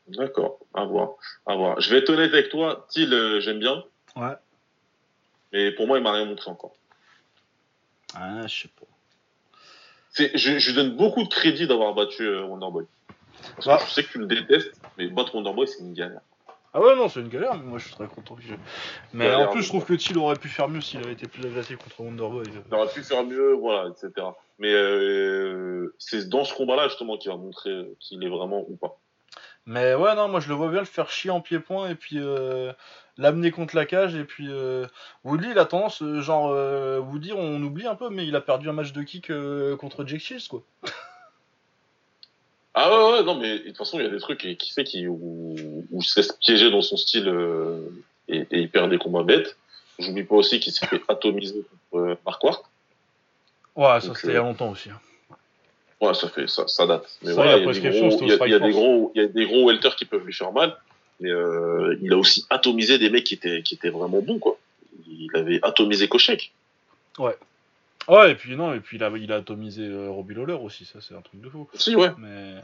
D'accord, 0.08 0.60
à 0.74 0.86
voir. 0.86 1.12
À 1.46 1.56
voir. 1.56 1.80
Je 1.80 1.92
vais 1.92 2.00
être 2.00 2.10
honnête 2.10 2.34
avec 2.34 2.50
toi, 2.50 2.88
euh, 2.98 3.40
j'aime 3.40 3.60
bien. 3.60 3.84
Ouais. 4.16 4.36
Mais 5.54 5.72
pour 5.74 5.86
moi, 5.86 5.98
il 6.00 6.04
m'a 6.04 6.12
rien 6.12 6.26
montré 6.26 6.50
encore. 6.50 6.76
Ah, 8.16 8.48
je 8.48 8.62
sais 8.64 8.70
pas. 8.70 8.88
Je, 10.34 10.58
je 10.58 10.70
lui 10.70 10.76
donne 10.76 10.96
beaucoup 10.96 11.24
de 11.24 11.30
crédit 11.30 11.68
d'avoir 11.68 11.94
battu 11.94 12.28
Wonderboy. 12.40 12.86
Je 13.60 13.92
sais 13.92 14.04
que 14.04 14.12
tu 14.12 14.20
le 14.20 14.26
détestes, 14.26 14.74
mais 14.98 15.08
battre 15.08 15.36
Wonderboy, 15.36 15.68
c'est 15.68 15.80
une 15.80 15.94
galère. 15.94 16.22
Ah 16.74 16.82
ouais, 16.82 16.96
non, 16.96 17.10
c'est 17.10 17.22
une 17.22 17.30
galère, 17.30 17.56
mais 17.56 17.64
moi 17.64 17.80
je 17.80 17.86
suis 17.86 17.96
très 17.96 18.08
content. 18.08 18.38
Mais 19.12 19.34
en 19.34 19.48
plus, 19.48 19.64
je 19.64 19.70
trouve 19.70 19.86
que 19.86 19.94
Thiel 19.94 20.18
aurait 20.20 20.36
pu 20.36 20.48
faire 20.48 20.68
mieux 20.68 20.82
s'il 20.82 21.00
avait 21.00 21.14
été 21.14 21.28
plus 21.28 21.44
agressif 21.46 21.78
contre 21.78 22.02
Wonderboy. 22.02 22.44
Il 22.46 22.76
aurait 22.76 22.92
pu 22.94 23.02
faire 23.02 23.24
mieux, 23.24 23.54
voilà, 23.54 23.90
etc. 23.90 24.28
Mais 24.60 24.72
euh, 24.74 25.96
c'est 25.98 26.30
dans 26.30 26.44
ce 26.44 26.54
combat-là, 26.54 26.88
justement, 26.88 27.18
qu'il 27.18 27.32
va 27.32 27.38
montrer 27.38 27.72
qu'il 28.00 28.24
est 28.24 28.30
vraiment 28.30 28.64
ou 28.68 28.76
pas. 28.76 29.00
Mais 29.66 29.96
ouais, 29.96 30.16
non, 30.16 30.28
moi 30.28 30.40
je 30.40 30.50
le 30.50 30.56
vois 30.56 30.70
bien 30.70 30.80
le 30.80 30.86
faire 30.86 31.10
chier 31.10 31.30
en 31.30 31.42
pied-point 31.42 31.90
et 31.90 31.96
puis 31.96 32.20
euh, 32.20 32.72
l'amener 33.18 33.52
contre 33.52 33.76
la 33.76 33.86
cage. 33.86 34.16
Et 34.16 34.24
puis 34.24 34.48
euh, 34.48 34.86
Woodley, 35.24 35.50
il 35.52 35.60
a 35.60 35.66
tendance, 35.66 36.04
genre, 36.20 36.54
vous 37.02 37.20
dire, 37.20 37.40
on 37.40 37.62
oublie 37.62 37.88
un 37.88 37.96
peu, 37.96 38.10
mais 38.10 38.28
il 38.28 38.36
a 38.36 38.42
perdu 38.42 38.70
un 38.70 38.74
match 38.74 38.94
de 38.94 39.02
kick 39.02 39.32
contre 39.80 40.06
Jake 40.06 40.22
Shields, 40.22 40.48
quoi. 40.50 40.64
Ah 42.80 42.92
ouais, 42.92 43.18
ouais, 43.18 43.24
non, 43.24 43.34
mais 43.40 43.58
de 43.58 43.64
toute 43.70 43.78
façon, 43.78 44.00
il 44.00 44.04
y 44.04 44.06
a 44.06 44.12
des 44.12 44.20
trucs 44.20 44.38
qui, 44.38 44.72
fait 44.72 44.84
qu'il, 44.84 45.10
où, 45.10 45.84
où 45.92 46.02
se 46.04 46.20
laisse 46.20 46.32
piéger 46.34 46.70
dans 46.70 46.84
son 46.84 46.96
style 46.96 47.28
euh, 47.28 47.90
et, 48.28 48.42
et, 48.52 48.60
il 48.60 48.70
perd 48.70 48.92
des 48.92 49.00
combats 49.00 49.24
bêtes. 49.24 49.58
J'oublie 49.98 50.24
pas 50.24 50.36
aussi 50.36 50.60
qu'il 50.60 50.72
s'est 50.72 50.86
fait 50.86 51.02
atomiser 51.08 51.66
contre 51.90 52.06
euh, 52.06 52.16
Mark 52.24 52.44
Ward. 52.44 52.62
Ouais, 53.76 54.00
ça 54.00 54.14
c'était 54.14 54.28
il 54.28 54.34
y 54.36 54.38
a 54.38 54.42
longtemps 54.42 54.70
aussi. 54.70 54.92
Hein. 54.92 55.00
Ouais, 56.00 56.14
ça 56.14 56.30
fait 56.30 56.48
ça, 56.48 56.68
ça 56.68 56.86
date. 56.86 57.18
Mais 57.24 57.34
voilà, 57.34 57.58
il 57.58 57.66
y, 57.66 57.68
a 57.68 57.72
des 57.72 57.90
gros, 57.90 58.10
il, 58.22 58.28
y 58.28 58.32
a, 58.54 58.60
des 58.60 58.72
gros, 58.72 59.12
il 59.16 59.22
y 59.24 59.26
a 59.26 59.28
des 59.28 59.46
gros 59.48 59.68
welters 59.68 59.96
qui 59.96 60.06
peuvent 60.06 60.24
lui 60.24 60.34
faire 60.34 60.52
mal. 60.52 60.78
Mais 61.20 61.32
euh, 61.32 61.98
il 62.04 62.14
a 62.14 62.18
aussi 62.18 62.46
atomisé 62.52 63.00
des 63.00 63.10
mecs 63.10 63.24
qui 63.24 63.34
étaient, 63.34 63.64
qui 63.64 63.74
étaient 63.74 63.90
vraiment 63.90 64.22
bons, 64.22 64.38
quoi. 64.38 64.60
Il 65.08 65.32
avait 65.34 65.60
atomisé 65.64 66.08
Kochek. 66.08 66.52
Ouais. 67.18 67.36
Ouais, 68.08 68.32
et 68.32 68.36
puis 68.36 68.56
non, 68.56 68.74
et 68.74 68.80
puis 68.80 68.98
il 68.98 69.04
a, 69.04 69.10
il 69.10 69.32
a 69.32 69.38
atomisé 69.38 69.84
euh, 69.84 70.10
Robbie 70.10 70.36
Lawler 70.36 70.54
aussi, 70.54 70.86
ça 70.86 71.00
c'est 71.02 71.16
un 71.16 71.22
truc 71.22 71.42
de 71.42 71.50
fou. 71.50 71.68
Si, 71.74 71.96
ouais. 71.96 72.10
Mais, 72.18 72.56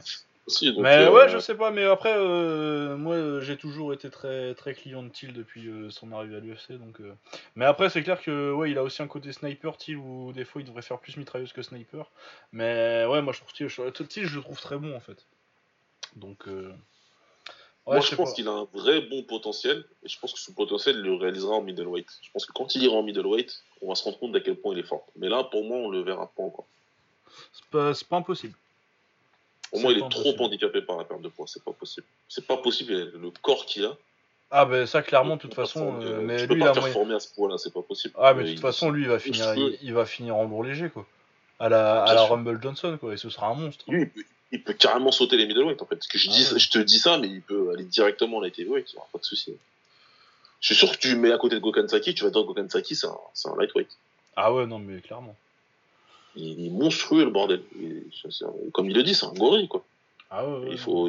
mais 0.78 0.98
euh, 0.98 1.12
ouais, 1.12 1.30
je 1.30 1.38
sais 1.38 1.56
pas, 1.56 1.72
mais 1.72 1.84
après, 1.84 2.14
euh, 2.16 2.96
moi 2.96 3.42
j'ai 3.42 3.58
toujours 3.58 3.94
été 3.94 4.10
très, 4.10 4.54
très 4.56 4.74
client 4.74 5.04
de 5.04 5.10
Thiel 5.10 5.34
depuis 5.34 5.70
son 5.90 6.12
arrivée 6.12 6.38
à 6.38 6.40
l'UFC, 6.40 6.74
donc. 6.74 7.00
Mais 7.56 7.66
après, 7.66 7.90
c'est 7.90 8.04
clair 8.04 8.22
que 8.22 8.54
ouais, 8.54 8.72
il 8.72 8.78
a 8.78 8.84
aussi 8.84 9.02
un 9.02 9.08
côté 9.08 9.32
sniper, 9.34 9.78
Thiel, 9.78 9.98
où 9.98 10.32
des 10.34 10.46
fois 10.46 10.62
il 10.62 10.66
devrait 10.66 10.82
faire 10.82 11.00
plus 11.00 11.18
mitrailleuse 11.18 11.54
que 11.54 11.62
sniper. 11.62 12.10
Mais 12.52 13.06
ouais, 13.06 13.22
moi 13.22 13.34
je 13.34 13.40
trouve 13.40 13.54
Thiel, 13.54 13.70
je 13.70 14.36
le 14.36 14.42
trouve 14.42 14.62
très 14.62 14.78
bon 14.78 14.96
en 14.96 15.02
fait. 15.02 15.26
Donc. 16.16 16.48
Moi, 17.86 18.00
je, 18.00 18.16
pense 18.16 18.34
qu'il 18.34 18.48
a 18.48 18.52
un 18.52 18.68
vrai 18.74 19.02
bon 19.02 19.24
potentiel, 19.24 19.84
et 20.04 20.08
je 20.08 20.18
pense 20.18 20.32
que 20.32 20.40
ce 20.40 20.52
potentiel, 20.52 20.96
il 20.96 21.02
le 21.02 21.16
réalisera 21.16 21.56
en 21.56 21.62
middleweight. 21.62 22.08
Je 22.22 22.32
pense 22.32 22.46
que 22.46 22.54
quand 22.54 22.76
il 22.76 22.84
ira 22.84 22.96
en 22.96 23.04
middleweight, 23.04 23.62
on 23.82 23.90
va 23.90 23.96
se 23.96 24.04
rendre 24.06 24.18
compte 24.20 24.32
d'à 24.32 24.40
quel 24.40 24.56
point 24.56 24.74
il 24.74 24.80
est 24.80 24.88
fort. 24.88 25.06
Mais 25.18 25.28
là, 25.28 25.44
pour 25.44 25.66
moi, 25.66 25.78
on 25.78 25.90
le 25.90 26.02
verra 26.02 26.32
pas 26.36 26.44
encore. 26.44 26.66
C'est 27.52 27.66
pas, 27.66 27.92
pas 28.10 28.18
impossible. 28.18 28.54
Pour 29.70 29.82
moi, 29.82 29.92
il 29.92 29.98
est 29.98 30.10
trop 30.10 30.34
handicapé 30.40 30.82
par 30.82 30.98
la 30.98 31.04
perte 31.04 31.22
de 31.22 31.28
poids. 31.28 31.46
C'est 31.48 31.64
pas 31.64 31.74
possible. 31.74 32.06
C'est 32.30 32.48
pas 32.48 32.58
possible. 32.58 32.94
Le 32.94 33.32
corps 33.42 33.66
qu'il 33.66 33.86
a. 33.86 33.98
Ah 34.56 34.66
ben 34.66 34.86
ça 34.86 35.02
clairement 35.02 35.38
de 35.38 35.42
toute 35.42 35.56
façon. 35.56 36.00
Euh, 36.00 36.22
mais 36.22 36.46
lui, 36.46 36.58
il 36.58 36.64
a 36.64 36.74
performer 36.74 37.16
à 37.16 37.20
ce 37.20 37.34
point-là, 37.34 37.58
c'est 37.58 37.74
pas 37.74 37.82
possible. 37.82 38.14
Ah 38.20 38.36
mais 38.36 38.44
de 38.44 38.50
toute 38.52 38.60
façon, 38.60 38.92
lui, 38.92 39.02
il 39.02 39.10
va 39.10 39.18
finir, 39.18 39.56
il, 39.82 39.94
va 39.96 40.06
finir 40.06 40.36
en 40.36 40.46
lourd 40.46 40.64
léger 40.64 40.92
quoi. 40.92 41.08
À 41.60 41.70
la, 41.70 42.04
à 42.04 42.14
la 42.14 42.22
Rumble 42.22 42.62
Johnson 42.62 42.98
quoi. 43.00 43.16
Et 43.16 43.18
ce 43.18 43.32
sera 43.32 43.48
un 43.48 43.56
monstre. 43.56 43.84
Lui, 43.88 44.04
il 44.04 44.10
peut 44.12 44.24
carrément 44.60 45.12
sauter 45.12 45.38
les 45.38 45.46
middleweight 45.46 45.82
en 45.82 45.86
fait. 45.86 45.96
Parce 45.96 46.08
que 46.08 46.18
je, 46.18 46.30
ah 46.30 46.34
dis, 46.34 46.60
je 46.60 46.70
te 46.70 46.80
dis 46.80 47.00
ça, 47.00 47.18
mais 47.18 47.28
il 47.28 47.42
peut 47.42 47.72
aller 47.74 47.86
directement 47.86 48.38
en 48.38 48.42
light 48.42 48.58
heavyweight, 48.60 48.92
il 48.92 48.96
n'y 48.96 49.00
aura 49.00 49.10
pas 49.12 49.20
de 49.20 49.26
souci. 49.26 49.54
Je 50.60 50.68
suis 50.68 50.76
sûr 50.76 50.92
que 50.92 50.98
tu 50.98 51.16
mets 51.16 51.32
à 51.32 51.38
côté 51.38 51.56
de 51.56 51.60
Gokansaki, 51.60 52.14
tu 52.14 52.24
vas 52.24 52.30
dire 52.30 52.44
Gokansaki, 52.44 52.96
c'est 52.96 53.08
un, 53.08 53.58
lightweight. 53.58 53.90
Ah 54.36 54.54
ouais, 54.54 54.66
non, 54.66 54.80
mais 54.80 55.02
clairement. 55.02 55.36
Il, 56.36 56.66
est 56.66 56.70
monstrueux 56.70 57.26
le 57.26 57.32
bordel. 57.32 57.62
comme 58.72 58.90
il 58.90 58.96
le 58.96 59.04
dit, 59.04 59.14
c'est 59.14 59.26
un 59.26 59.34
gorille 59.34 59.68
quoi. 59.68 59.84
Ah 60.32 60.48
ouais, 60.48 60.70
il 60.72 60.78
faut, 60.80 61.08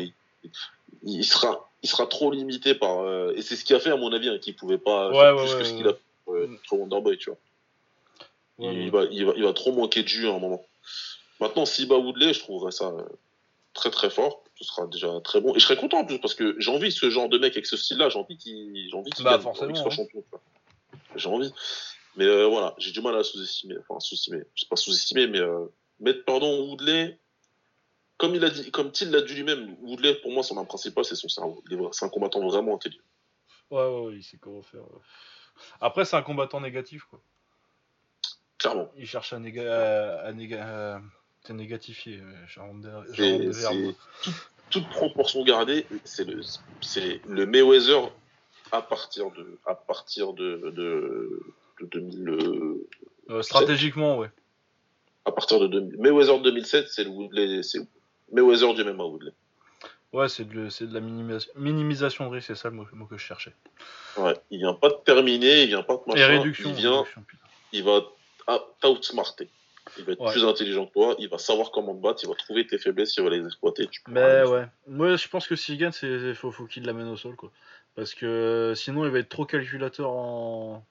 il, 1.02 1.24
sera, 1.24 1.70
il 1.82 1.88
sera 1.88 2.06
trop 2.06 2.30
limité 2.30 2.74
par. 2.74 3.00
Euh, 3.00 3.32
et 3.36 3.42
c'est 3.42 3.56
ce 3.56 3.64
qui 3.64 3.72
a 3.74 3.80
fait 3.80 3.90
à 3.90 3.96
mon 3.96 4.12
avis 4.12 4.28
hein, 4.28 4.38
qu'il 4.38 4.54
pouvait 4.54 4.78
pas 4.78 5.10
faire 5.12 5.36
plus 5.36 5.54
que 5.54 5.64
ce 5.64 5.74
qu'il 5.74 5.88
a 5.88 5.94
fait 5.94 6.00
euh, 6.28 6.46
pour 6.68 6.80
Wonderboy, 6.80 7.16
tu 7.16 7.30
vois. 7.30 7.38
il, 8.70 8.90
Va, 8.90 9.04
il, 9.10 9.24
va, 9.24 9.32
il 9.36 9.44
va 9.44 9.52
trop 9.54 9.72
manquer 9.72 10.02
de 10.02 10.08
jus 10.08 10.28
à 10.28 10.34
un 10.34 10.38
moment. 10.38 10.62
Maintenant, 11.40 11.66
si 11.66 11.86
bat 11.86 11.96
Woodley, 11.96 12.32
je 12.32 12.40
trouverais 12.40 12.72
ça 12.72 12.86
euh, 12.86 13.02
très 13.74 13.90
très 13.90 14.10
fort. 14.10 14.44
Ce 14.56 14.64
sera 14.64 14.86
déjà 14.86 15.20
très 15.22 15.40
bon. 15.40 15.54
Et 15.54 15.58
je 15.58 15.64
serais 15.64 15.76
content 15.76 15.98
en 15.98 16.04
plus 16.04 16.18
parce 16.20 16.34
que 16.34 16.58
j'ai 16.58 16.70
envie 16.70 16.92
ce 16.92 17.10
genre 17.10 17.28
de 17.28 17.38
mec 17.38 17.52
avec 17.52 17.66
ce 17.66 17.76
style-là. 17.76 18.08
J'ai 18.08 18.18
envie 18.18 18.36
qu'il, 18.36 18.88
j'ai 18.88 18.96
envie 18.96 19.10
qu'il 19.10 19.24
bah, 19.24 19.40
soit 19.40 19.52
hein. 19.62 19.90
champion. 19.90 20.24
J'ai 21.16 21.28
envie. 21.28 21.52
Mais 22.16 22.24
euh, 22.24 22.46
voilà, 22.46 22.74
j'ai 22.78 22.92
du 22.92 23.00
mal 23.00 23.16
à 23.16 23.24
sous-estimer. 23.24 23.76
Enfin, 23.80 23.98
sous-estimer. 24.00 24.42
Je 24.54 24.62
sais 24.62 24.68
pas 24.68 24.76
sous-estimer, 24.76 25.26
mais 25.26 25.40
euh, 25.40 25.66
mettre 26.00 26.24
pardon 26.24 26.68
Woodley. 26.68 27.18
Comme 28.16 28.36
il 28.36 28.44
a 28.44 28.50
dit, 28.50 28.70
comme 28.70 28.92
Till 28.92 29.10
l'a 29.10 29.22
dit 29.22 29.34
lui-même, 29.34 29.76
Woodley 29.82 30.14
pour 30.14 30.30
moi 30.30 30.44
son 30.44 30.56
arme 30.56 30.68
principale 30.68 31.04
c'est 31.04 31.16
son 31.16 31.28
cerveau. 31.28 31.62
C'est 31.90 32.04
un 32.04 32.08
combattant 32.08 32.40
vraiment 32.46 32.76
intelligent. 32.76 33.02
Ouais, 33.70 33.82
ouais, 33.82 34.00
ouais, 34.06 34.14
il 34.14 34.22
sait 34.22 34.36
comment 34.36 34.62
faire. 34.62 34.82
Après, 35.80 36.04
c'est 36.04 36.16
un 36.16 36.22
combattant 36.22 36.60
négatif, 36.60 37.04
quoi. 37.04 37.20
Clairement. 38.58 38.90
Il 38.96 39.06
cherche 39.06 39.32
à, 39.32 39.38
néga... 39.38 40.20
à, 40.20 40.32
néga... 40.32 41.02
C'est 41.46 41.52
négatifié, 41.52 42.20
toute, 44.70 44.88
proportion 44.88 45.44
gardée, 45.44 45.86
c'est 46.04 46.24
le, 46.24 46.40
c'est 46.80 47.20
le 47.28 47.44
Mayweather 47.44 48.10
à 48.72 48.80
partir 48.80 49.30
de, 49.30 49.58
à 49.66 49.74
partir 49.74 50.32
de, 50.32 50.72
de, 50.74 51.42
2000. 51.82 52.28
Euh, 53.30 53.42
stratégiquement, 53.42 54.16
ouais. 54.18 54.30
À 55.26 55.32
partir 55.32 55.60
de 55.60 55.66
2000. 55.66 56.00
Mayweather 56.00 56.40
2007, 56.40 56.88
c'est 56.88 57.04
le 57.04 57.10
Woodley, 57.10 57.62
c'est 57.62 57.80
Mayweather 58.32 58.74
du 58.74 58.84
même 58.84 59.00
à 59.00 59.04
Woodley. 59.04 59.32
Ouais, 60.14 60.28
c'est 60.28 60.48
de, 60.48 60.68
c'est 60.70 60.86
de 60.86 60.94
la 60.94 61.00
minimisation 61.00 62.26
de 62.26 62.36
risque, 62.36 62.46
c'est 62.46 62.54
ça 62.54 62.70
le 62.70 62.76
mot, 62.76 62.84
que 62.84 63.18
je 63.18 63.22
cherchais. 63.22 63.52
Ouais, 64.16 64.34
il 64.50 64.60
vient 64.60 64.74
pas 64.74 64.88
de 64.88 64.98
terminer, 65.04 65.64
il 65.64 65.68
vient 65.68 65.82
pas 65.82 65.96
de 65.96 66.02
machin. 66.06 66.20
Et 66.20 66.38
réduction. 66.38 66.70
Il 66.70 66.74
vient, 66.76 67.04
il 67.72 67.84
va 67.84 68.00
t'outsmarter. 68.80 69.50
Il 69.98 70.04
va 70.04 70.12
être 70.12 70.30
plus 70.30 70.44
intelligent 70.44 70.86
que 70.86 70.92
toi, 70.92 71.14
il 71.18 71.28
va 71.28 71.38
savoir 71.38 71.70
comment 71.70 71.94
te 71.94 72.00
battre, 72.00 72.20
il 72.22 72.28
va 72.28 72.34
trouver 72.34 72.66
tes 72.66 72.78
faiblesses, 72.78 73.16
il 73.16 73.22
va 73.22 73.30
les 73.30 73.44
exploiter. 73.44 73.88
mais 74.08 74.44
ouais, 74.44 74.66
moi 74.86 75.16
je 75.16 75.28
pense 75.28 75.46
que 75.46 75.56
s'il 75.56 75.78
gagne, 75.78 75.92
c'est 75.92 76.34
faut, 76.34 76.50
faut 76.50 76.66
qu'il 76.66 76.84
l'amène 76.84 77.08
au 77.08 77.16
sol 77.16 77.36
quoi. 77.36 77.50
Parce 77.94 78.14
que 78.14 78.72
sinon 78.76 79.04
il 79.04 79.10
va 79.10 79.20
être 79.20 79.28
trop 79.28 79.44
calculateur 79.44 80.10
en, 80.10 80.84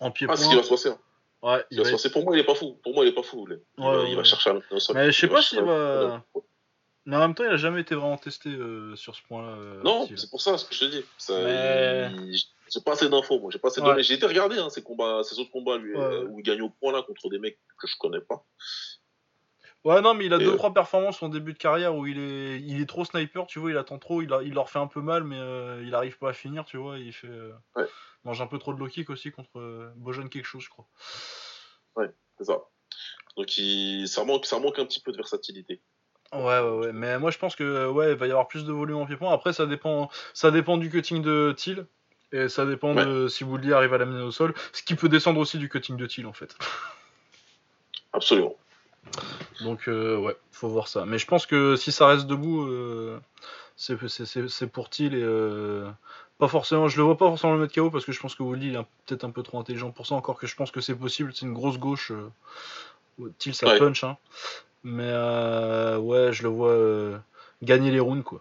en 0.00 0.10
pied 0.10 0.26
Ah, 0.28 0.36
ce 0.36 0.48
qui 0.48 0.54
va 0.54 0.62
se 0.62 0.68
passer. 0.68 0.88
Hein. 0.90 0.98
Ouais, 1.42 1.64
il, 1.70 1.78
va, 1.78 1.84
se 1.84 1.92
passer. 1.92 2.10
Pour 2.10 2.24
moi, 2.24 2.36
il 2.36 2.40
est 2.40 2.44
pas 2.44 2.54
fou. 2.54 2.76
Pour 2.82 2.94
moi, 2.94 3.04
il 3.04 3.08
est 3.08 3.14
pas 3.14 3.22
fou. 3.22 3.46
Il, 3.48 3.84
va, 3.84 4.04
il 4.08 4.16
va, 4.16 4.24
chercher 4.24 4.50
à 4.50 4.52
l'amener 4.54 4.66
au 4.72 4.80
sol. 4.80 4.96
Mais 4.96 5.12
je 5.12 5.20
sais 5.20 5.28
pas 5.28 5.40
s'il 5.40 5.60
va. 5.60 6.24
Mais 7.06 7.16
en 7.16 7.20
même 7.20 7.34
temps, 7.34 7.44
il 7.44 7.50
a 7.50 7.56
jamais 7.56 7.80
été 7.80 7.94
vraiment 7.94 8.18
testé 8.18 8.50
euh, 8.50 8.94
sur 8.94 9.16
ce 9.16 9.22
point-là. 9.22 9.48
Euh, 9.48 9.82
non, 9.82 10.06
c'est 10.14 10.28
pour 10.28 10.42
ça 10.42 10.58
ce 10.58 10.66
que 10.66 10.74
je 10.74 10.80
te 10.80 10.84
dis. 10.84 11.04
Ça, 11.16 11.40
mais... 11.42 12.10
J'ai 12.72 12.80
pas 12.80 12.92
assez 12.92 13.08
d'infos, 13.08 13.38
moi. 13.38 13.50
J'ai 13.50 13.58
pas 13.58 13.68
assez 13.68 13.80
de... 13.80 13.98
J'ai 14.00 14.14
été 14.14 14.26
regarder 14.26 14.58
hein, 14.58 14.70
ces 14.70 14.82
combats, 14.82 15.22
ces 15.24 15.38
autres 15.38 15.50
combats 15.50 15.78
lui, 15.78 15.94
euh, 15.96 16.24
où 16.28 16.38
il 16.38 16.42
gagne 16.42 16.62
au 16.62 16.70
point 16.70 16.92
là 16.92 17.02
contre 17.02 17.28
des 17.28 17.38
mecs 17.38 17.58
que 17.78 17.86
je 17.86 17.96
connais 17.98 18.20
pas. 18.20 18.44
Ouais, 19.84 20.00
non, 20.00 20.14
mais 20.14 20.26
il 20.26 20.34
a 20.34 20.38
2 20.38 20.44
deux 20.44 20.56
trois 20.56 20.74
performances 20.74 21.22
en 21.22 21.28
début 21.28 21.52
de 21.52 21.58
carrière 21.58 21.94
où 21.94 22.06
il 22.06 22.18
est, 22.18 22.60
il 22.60 22.80
est 22.80 22.86
trop 22.86 23.04
sniper, 23.04 23.46
tu 23.46 23.58
vois, 23.60 23.70
il 23.70 23.76
attend 23.76 23.98
trop, 23.98 24.22
il, 24.22 24.36
il 24.44 24.52
leur 24.52 24.68
fait 24.68 24.80
un 24.80 24.88
peu 24.88 25.00
mal, 25.00 25.24
mais 25.24 25.38
il 25.84 25.94
arrive 25.94 26.18
pas 26.18 26.30
à 26.30 26.32
finir, 26.32 26.64
tu 26.64 26.76
vois, 26.76 26.98
il 26.98 27.12
fait. 27.12 27.28
mange 28.24 28.40
un 28.42 28.46
peu 28.46 28.58
trop 28.58 28.74
de 28.74 28.78
low 28.78 28.88
kick 28.88 29.08
aussi 29.08 29.30
contre 29.30 29.58
euh, 29.58 29.92
Bojan 29.96 30.28
quelque 30.28 30.44
chose, 30.44 30.62
je 30.62 30.68
crois. 30.68 30.86
Ouais, 31.96 32.10
c'est 32.36 32.44
ça. 32.44 32.60
Donc 33.36 33.50
ça, 34.06 34.24
manque, 34.24 34.46
ça 34.46 34.58
manque 34.58 34.78
un 34.78 34.84
petit 34.84 35.00
peu 35.00 35.12
de 35.12 35.16
versatilité. 35.16 35.80
Ouais, 36.32 36.60
ouais, 36.60 36.78
ouais. 36.78 36.92
Mais 36.92 37.18
moi, 37.18 37.30
je 37.30 37.38
pense 37.38 37.56
que 37.56 37.88
ouais, 37.88 38.12
il 38.12 38.16
va 38.16 38.26
y 38.26 38.30
avoir 38.30 38.48
plus 38.48 38.64
de 38.64 38.72
volume 38.72 38.96
en 38.98 39.06
pied-point. 39.06 39.32
Après, 39.32 39.52
ça 39.52 39.66
dépend, 39.66 40.10
ça 40.34 40.50
dépend 40.50 40.76
du 40.76 40.90
cutting 40.90 41.22
de 41.22 41.54
Thiel. 41.56 41.86
Et 42.32 42.48
ça 42.48 42.66
dépend 42.66 42.94
de 42.94 43.28
si 43.28 43.44
Woodley 43.44 43.72
arrive 43.72 43.94
à 43.94 43.98
l'amener 43.98 44.22
au 44.22 44.30
sol. 44.30 44.54
Ce 44.72 44.82
qui 44.82 44.94
peut 44.94 45.08
descendre 45.08 45.40
aussi 45.40 45.58
du 45.58 45.68
cutting 45.68 45.96
de 45.96 46.06
Thiel, 46.06 46.26
en 46.26 46.32
fait. 46.32 46.56
Absolument. 48.12 48.54
Donc, 49.62 49.88
euh, 49.88 50.18
ouais, 50.18 50.36
faut 50.52 50.68
voir 50.68 50.88
ça. 50.88 51.06
Mais 51.06 51.18
je 51.18 51.26
pense 51.26 51.46
que 51.46 51.76
si 51.76 51.90
ça 51.92 52.06
reste 52.06 52.26
debout, 52.26 52.66
euh, 52.66 53.18
c'est 53.76 54.66
pour 54.66 54.90
Thiel 54.90 55.14
et. 55.14 55.22
Euh, 55.22 55.88
pas 56.38 56.46
forcément, 56.46 56.86
je 56.86 56.96
le 56.98 57.02
vois 57.02 57.16
pas 57.16 57.26
forcément 57.26 57.54
le 57.54 57.58
mettre 57.58 57.74
KO 57.74 57.90
parce 57.90 58.04
que 58.04 58.12
je 58.12 58.20
pense 58.20 58.36
que 58.36 58.44
Woodley 58.44 58.78
est 58.78 58.84
peut-être 59.06 59.24
un 59.24 59.30
peu 59.30 59.42
trop 59.42 59.58
intelligent 59.58 59.90
pour 59.90 60.06
ça. 60.06 60.14
Encore 60.14 60.38
que 60.38 60.46
je 60.46 60.54
pense 60.54 60.70
que 60.70 60.80
c'est 60.80 60.94
possible. 60.94 61.32
C'est 61.34 61.46
une 61.46 61.52
grosse 61.52 61.78
gauche. 61.78 62.12
Thiel, 63.38 63.56
ça 63.56 63.76
punch. 63.76 64.04
Hein. 64.04 64.16
Mais 64.84 65.10
ouais, 65.96 66.32
je 66.32 66.44
le 66.44 66.48
vois 66.48 67.20
gagner 67.62 67.90
les 67.90 67.98
rounds, 67.98 68.22
quoi. 68.22 68.40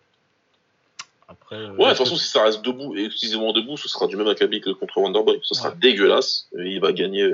Après, 1.28 1.58
ouais, 1.58 1.72
de 1.72 1.90
toute 1.90 1.98
façon, 1.98 2.16
si 2.16 2.28
ça 2.28 2.44
reste 2.44 2.62
debout, 2.64 2.96
et 2.96 3.06
exclusivement 3.06 3.52
debout, 3.52 3.76
ce 3.78 3.90
sera 3.90 4.08
du 4.08 4.16
même 4.16 4.28
acabit 4.28 4.62
que 4.62 4.70
contre 4.70 4.98
Wonderboy. 5.00 5.40
Ce 5.44 5.56
sera 5.56 5.72
dégueulasse. 5.72 6.48
Et 6.58 6.70
il 6.70 6.80
va 6.80 6.94
gagner 6.94 7.34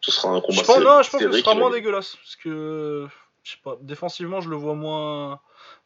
ce 0.00 0.12
sera 0.12 0.30
un 0.30 0.40
combat. 0.40 0.62
Je 0.62 0.66
pense, 0.66 0.78
non, 0.78 1.02
je 1.02 1.10
pense 1.10 1.20
que 1.20 1.32
ce 1.32 1.40
sera 1.40 1.54
moins 1.54 1.70
dégueulasse. 1.70 2.16
Parce 2.16 2.36
que, 2.36 3.06
je 3.42 3.50
sais 3.52 3.58
pas, 3.62 3.76
défensivement, 3.80 4.40
je 4.40 4.48
le 4.48 4.56
vois 4.56 4.74
moins, 4.74 5.40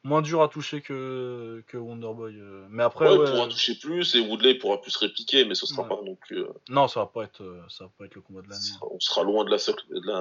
moins 0.05 0.23
dur 0.23 0.43
à 0.43 0.49
toucher 0.49 0.81
que, 0.81 1.63
que 1.67 1.77
Wonderboy. 1.77 2.35
Euh. 2.37 2.67
Mais 2.71 2.83
après, 2.83 3.09
ouais, 3.09 3.25
il 3.25 3.31
pourra 3.31 3.49
toucher 3.49 3.75
plus 3.77 4.15
et 4.15 4.21
Woodley 4.21 4.55
pourra 4.55 4.81
plus 4.81 4.97
répliquer, 4.97 5.45
mais 5.45 5.55
ce 5.55 5.67
sera 5.67 5.87
pas 5.87 6.01
non 6.03 6.17
plus. 6.17 6.43
Euh, 6.43 6.53
non, 6.69 6.89
ça 6.89 7.01
va 7.01 7.07
pas 7.07 7.25
être, 7.25 7.43
euh, 7.43 7.63
ça 7.69 7.85
va 7.85 7.91
pas 7.97 8.07
être 8.07 8.15
le 8.15 8.21
combat 8.21 8.43
de 8.43 8.49
l'année. 8.49 8.63
On 8.83 9.01
sera 9.01 9.23
loin 9.23 9.45
de 9.45 9.51
la 9.51 9.59
seule. 9.59 9.77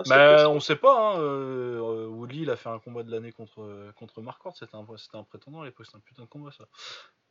mais 0.09 0.45
on 0.45 0.59
sait 0.59 0.75
pas. 0.75 1.15
Hein, 1.15 1.79
Woodley, 2.09 2.41
il 2.41 2.49
a 2.49 2.55
fait 2.55 2.69
un 2.69 2.79
combat 2.79 3.03
de 3.03 3.11
l'année 3.11 3.31
contre 3.31 3.91
contre 3.97 4.21
Marquardt. 4.21 4.57
C'était 4.57 4.75
un, 4.75 4.85
c'était 4.97 5.17
un 5.17 5.23
prétendant 5.23 5.61
à 5.61 5.65
l'époque. 5.65 5.85
C'était 5.85 5.97
un 5.97 6.01
putain 6.01 6.23
de 6.23 6.27
combat 6.27 6.51
ça. 6.51 6.65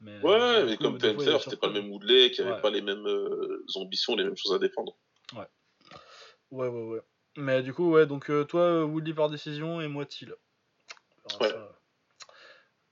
Mais, 0.00 0.18
ouais, 0.20 0.64
mais 0.64 0.76
comme 0.76 0.98
TNT, 0.98 1.38
c'était 1.40 1.56
pas 1.56 1.66
le 1.66 1.74
même 1.74 1.90
Woodley, 1.90 2.30
qui 2.30 2.40
avait 2.40 2.60
pas 2.60 2.70
les 2.70 2.80
mêmes 2.80 3.06
ambitions, 3.74 4.16
les 4.16 4.24
mêmes 4.24 4.36
choses 4.36 4.54
à 4.54 4.58
défendre. 4.58 4.96
Ouais. 5.36 5.46
Ouais, 6.50 6.68
ouais, 6.68 6.82
ouais. 6.82 7.00
Mais 7.36 7.62
du 7.62 7.72
coup, 7.72 7.92
ouais, 7.92 8.06
donc 8.06 8.30
euh, 8.30 8.44
toi, 8.44 8.84
Woodley 8.84 9.14
par 9.14 9.30
décision 9.30 9.80
et 9.80 9.88
moi, 9.88 10.04
Thiel. 10.04 10.34
Ouais. 11.40 11.52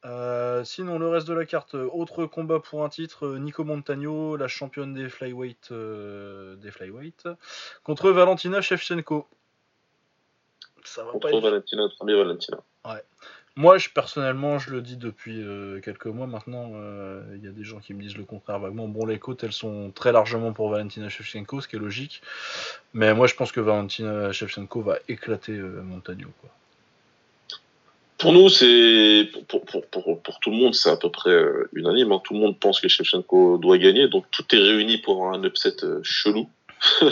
Euh, 0.04 0.64
sinon, 0.64 0.98
le 0.98 1.08
reste 1.08 1.26
de 1.26 1.34
la 1.34 1.44
carte, 1.44 1.74
euh, 1.74 1.88
autre 1.92 2.26
combat 2.26 2.60
pour 2.60 2.84
un 2.84 2.88
titre, 2.88 3.36
Nico 3.36 3.64
Montagno, 3.64 4.36
la 4.36 4.48
championne 4.48 4.94
des 4.94 5.08
flyweight, 5.08 5.72
des 5.72 6.70
flyweight 6.70 7.28
contre 7.82 8.10
Valentina 8.10 8.60
Shevchenko. 8.60 9.26
Ça 10.84 11.04
va 11.04 11.12
contre 11.12 11.30
pas 11.30 11.40
Valentina, 11.40 11.88
Valentina. 12.00 12.58
Ouais. 12.84 13.02
Moi, 13.58 13.76
je, 13.76 13.88
personnellement, 13.88 14.60
je 14.60 14.70
le 14.70 14.80
dis 14.80 14.96
depuis 14.96 15.42
euh, 15.42 15.80
quelques 15.80 16.06
mois 16.06 16.28
maintenant. 16.28 16.70
Euh, 16.74 17.24
il 17.34 17.44
y 17.44 17.48
a 17.48 17.50
des 17.50 17.64
gens 17.64 17.80
qui 17.80 17.92
me 17.92 18.00
disent 18.00 18.16
le 18.16 18.22
contraire 18.22 18.60
vaguement. 18.60 18.86
Bon, 18.86 19.04
les 19.04 19.18
côtes, 19.18 19.42
elles 19.42 19.52
sont 19.52 19.90
très 19.90 20.12
largement 20.12 20.52
pour 20.52 20.70
Valentina 20.70 21.08
Shevchenko, 21.08 21.60
ce 21.60 21.66
qui 21.66 21.74
est 21.74 21.80
logique. 21.80 22.22
Mais 22.94 23.12
moi, 23.14 23.26
je 23.26 23.34
pense 23.34 23.50
que 23.50 23.58
Valentina 23.58 24.30
Shevchenko 24.30 24.80
va 24.82 24.98
éclater 25.08 25.56
euh, 25.56 25.82
Montagno. 25.82 26.28
Quoi. 26.40 26.50
Pour 28.18 28.32
nous, 28.32 28.48
c'est 28.48 29.30
pour, 29.48 29.64
pour, 29.64 29.86
pour, 29.86 30.20
pour, 30.22 30.40
tout 30.40 30.50
le 30.50 30.56
monde, 30.56 30.74
c'est 30.74 30.90
à 30.90 30.96
peu 30.96 31.10
près 31.10 31.36
unanime. 31.72 32.10
Hein. 32.10 32.20
Tout 32.24 32.34
le 32.34 32.40
monde 32.40 32.58
pense 32.58 32.80
que 32.80 32.88
Shevchenko 32.88 33.58
doit 33.58 33.78
gagner, 33.78 34.08
donc 34.08 34.24
tout 34.32 34.44
est 34.54 34.58
réuni 34.58 34.98
pour 34.98 35.28
un 35.28 35.42
upset 35.44 35.76
chelou. 36.02 36.48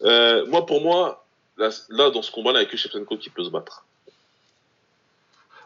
moi, 0.00 0.66
pour 0.66 0.82
moi, 0.82 1.24
là, 1.56 2.10
dans 2.10 2.22
ce 2.22 2.32
combat-là, 2.32 2.60
il 2.60 2.62
n'y 2.62 2.68
a 2.68 2.70
que 2.70 2.76
Shevchenko 2.76 3.16
qui 3.16 3.30
peut 3.30 3.44
se 3.44 3.50
battre. 3.50 3.84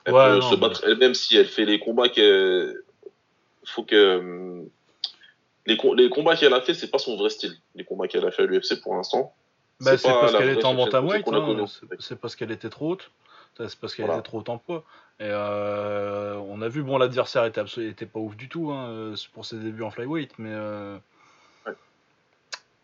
Elle 0.04 0.12
peut 0.12 0.40
se 0.42 0.54
battre 0.54 0.84
elle-même 0.86 1.14
si 1.14 1.36
elle 1.36 1.48
fait 1.48 1.64
les 1.64 1.78
combats 1.78 2.08
qu'elle. 2.08 2.82
Faut 3.64 3.82
que. 3.82 4.62
Les, 5.66 5.76
les 5.96 6.10
combats 6.10 6.36
qu'elle 6.36 6.54
a 6.54 6.60
fait, 6.60 6.74
c'est 6.74 6.90
pas 6.90 6.98
son 6.98 7.16
vrai 7.16 7.30
style. 7.30 7.56
Les 7.74 7.84
combats 7.84 8.06
qu'elle 8.06 8.24
a 8.24 8.30
fait 8.30 8.42
à 8.42 8.46
l'UFC 8.46 8.80
pour 8.82 8.94
l'instant. 8.94 9.34
Bah, 9.80 9.98
c'est 9.98 10.08
parce 10.08 10.32
qu'elle 10.32 10.50
était 10.50 10.64
en 10.64 10.74
bantamweight, 10.74 11.26
hein. 11.26 11.64
c'est 11.98 12.18
parce 12.18 12.36
qu'elle 12.36 12.52
était 12.52 12.70
trop 12.70 12.92
haute. 12.92 13.10
C'est 13.56 13.78
parce 13.78 13.94
qu'elle 13.94 14.06
était 14.06 14.22
trop 14.22 14.38
haute 14.38 14.48
en 14.48 14.58
poids. 14.58 14.84
Et 15.18 15.24
euh, 15.24 16.34
on 16.48 16.60
a 16.60 16.68
vu, 16.68 16.82
bon, 16.82 16.98
l'adversaire 16.98 17.44
était, 17.46 17.62
était 17.78 18.06
pas 18.06 18.18
ouf 18.18 18.36
du 18.36 18.48
tout 18.48 18.70
hein, 18.70 19.14
pour 19.32 19.46
ses 19.46 19.56
débuts 19.56 19.82
en 19.82 19.90
flyweight, 19.90 20.38
mais. 20.38 20.52
Euh, 20.52 20.98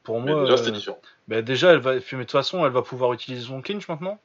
pour 0.02 0.20
moi. 0.20 0.40
déjà, 0.42 0.56
c'était 0.56 0.72
différent. 0.72 1.00
Bah, 1.28 1.42
déjà, 1.42 1.72
elle 1.72 1.78
va. 1.78 1.94
Mais 1.94 2.00
de 2.00 2.16
toute 2.16 2.30
façon, 2.32 2.64
elle 2.64 2.72
va 2.72 2.82
pouvoir 2.82 3.12
utiliser 3.12 3.46
son 3.46 3.60
clinch 3.60 3.86
maintenant 3.88 4.18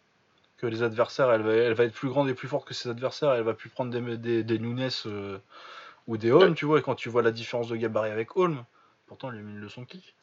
que 0.57 0.65
les 0.65 0.83
adversaires, 0.83 1.31
elle 1.31 1.43
va, 1.43 1.53
elle 1.53 1.73
va 1.73 1.83
être 1.83 1.93
plus 1.93 2.09
grande 2.09 2.29
et 2.29 2.33
plus 2.33 2.47
forte 2.47 2.67
que 2.67 2.73
ses 2.73 2.89
adversaires, 2.89 3.33
elle 3.33 3.43
va 3.43 3.53
plus 3.53 3.69
prendre 3.69 3.91
des, 3.91 4.17
des, 4.17 4.43
des 4.43 4.59
Nunes 4.59 4.89
euh, 5.05 5.37
ou 6.07 6.17
des 6.17 6.31
Holm, 6.31 6.55
tu 6.55 6.65
vois, 6.65 6.79
et 6.79 6.81
quand 6.81 6.95
tu 6.95 7.09
vois 7.09 7.21
la 7.21 7.31
différence 7.31 7.67
de 7.69 7.75
gabarit 7.75 8.11
avec 8.11 8.35
Holm, 8.35 8.63
pourtant 9.05 9.29
lui 9.29 9.39
a 9.39 9.41
mis 9.41 9.53
une 9.53 9.61
leçon 9.61 9.85
kick. 9.85 10.15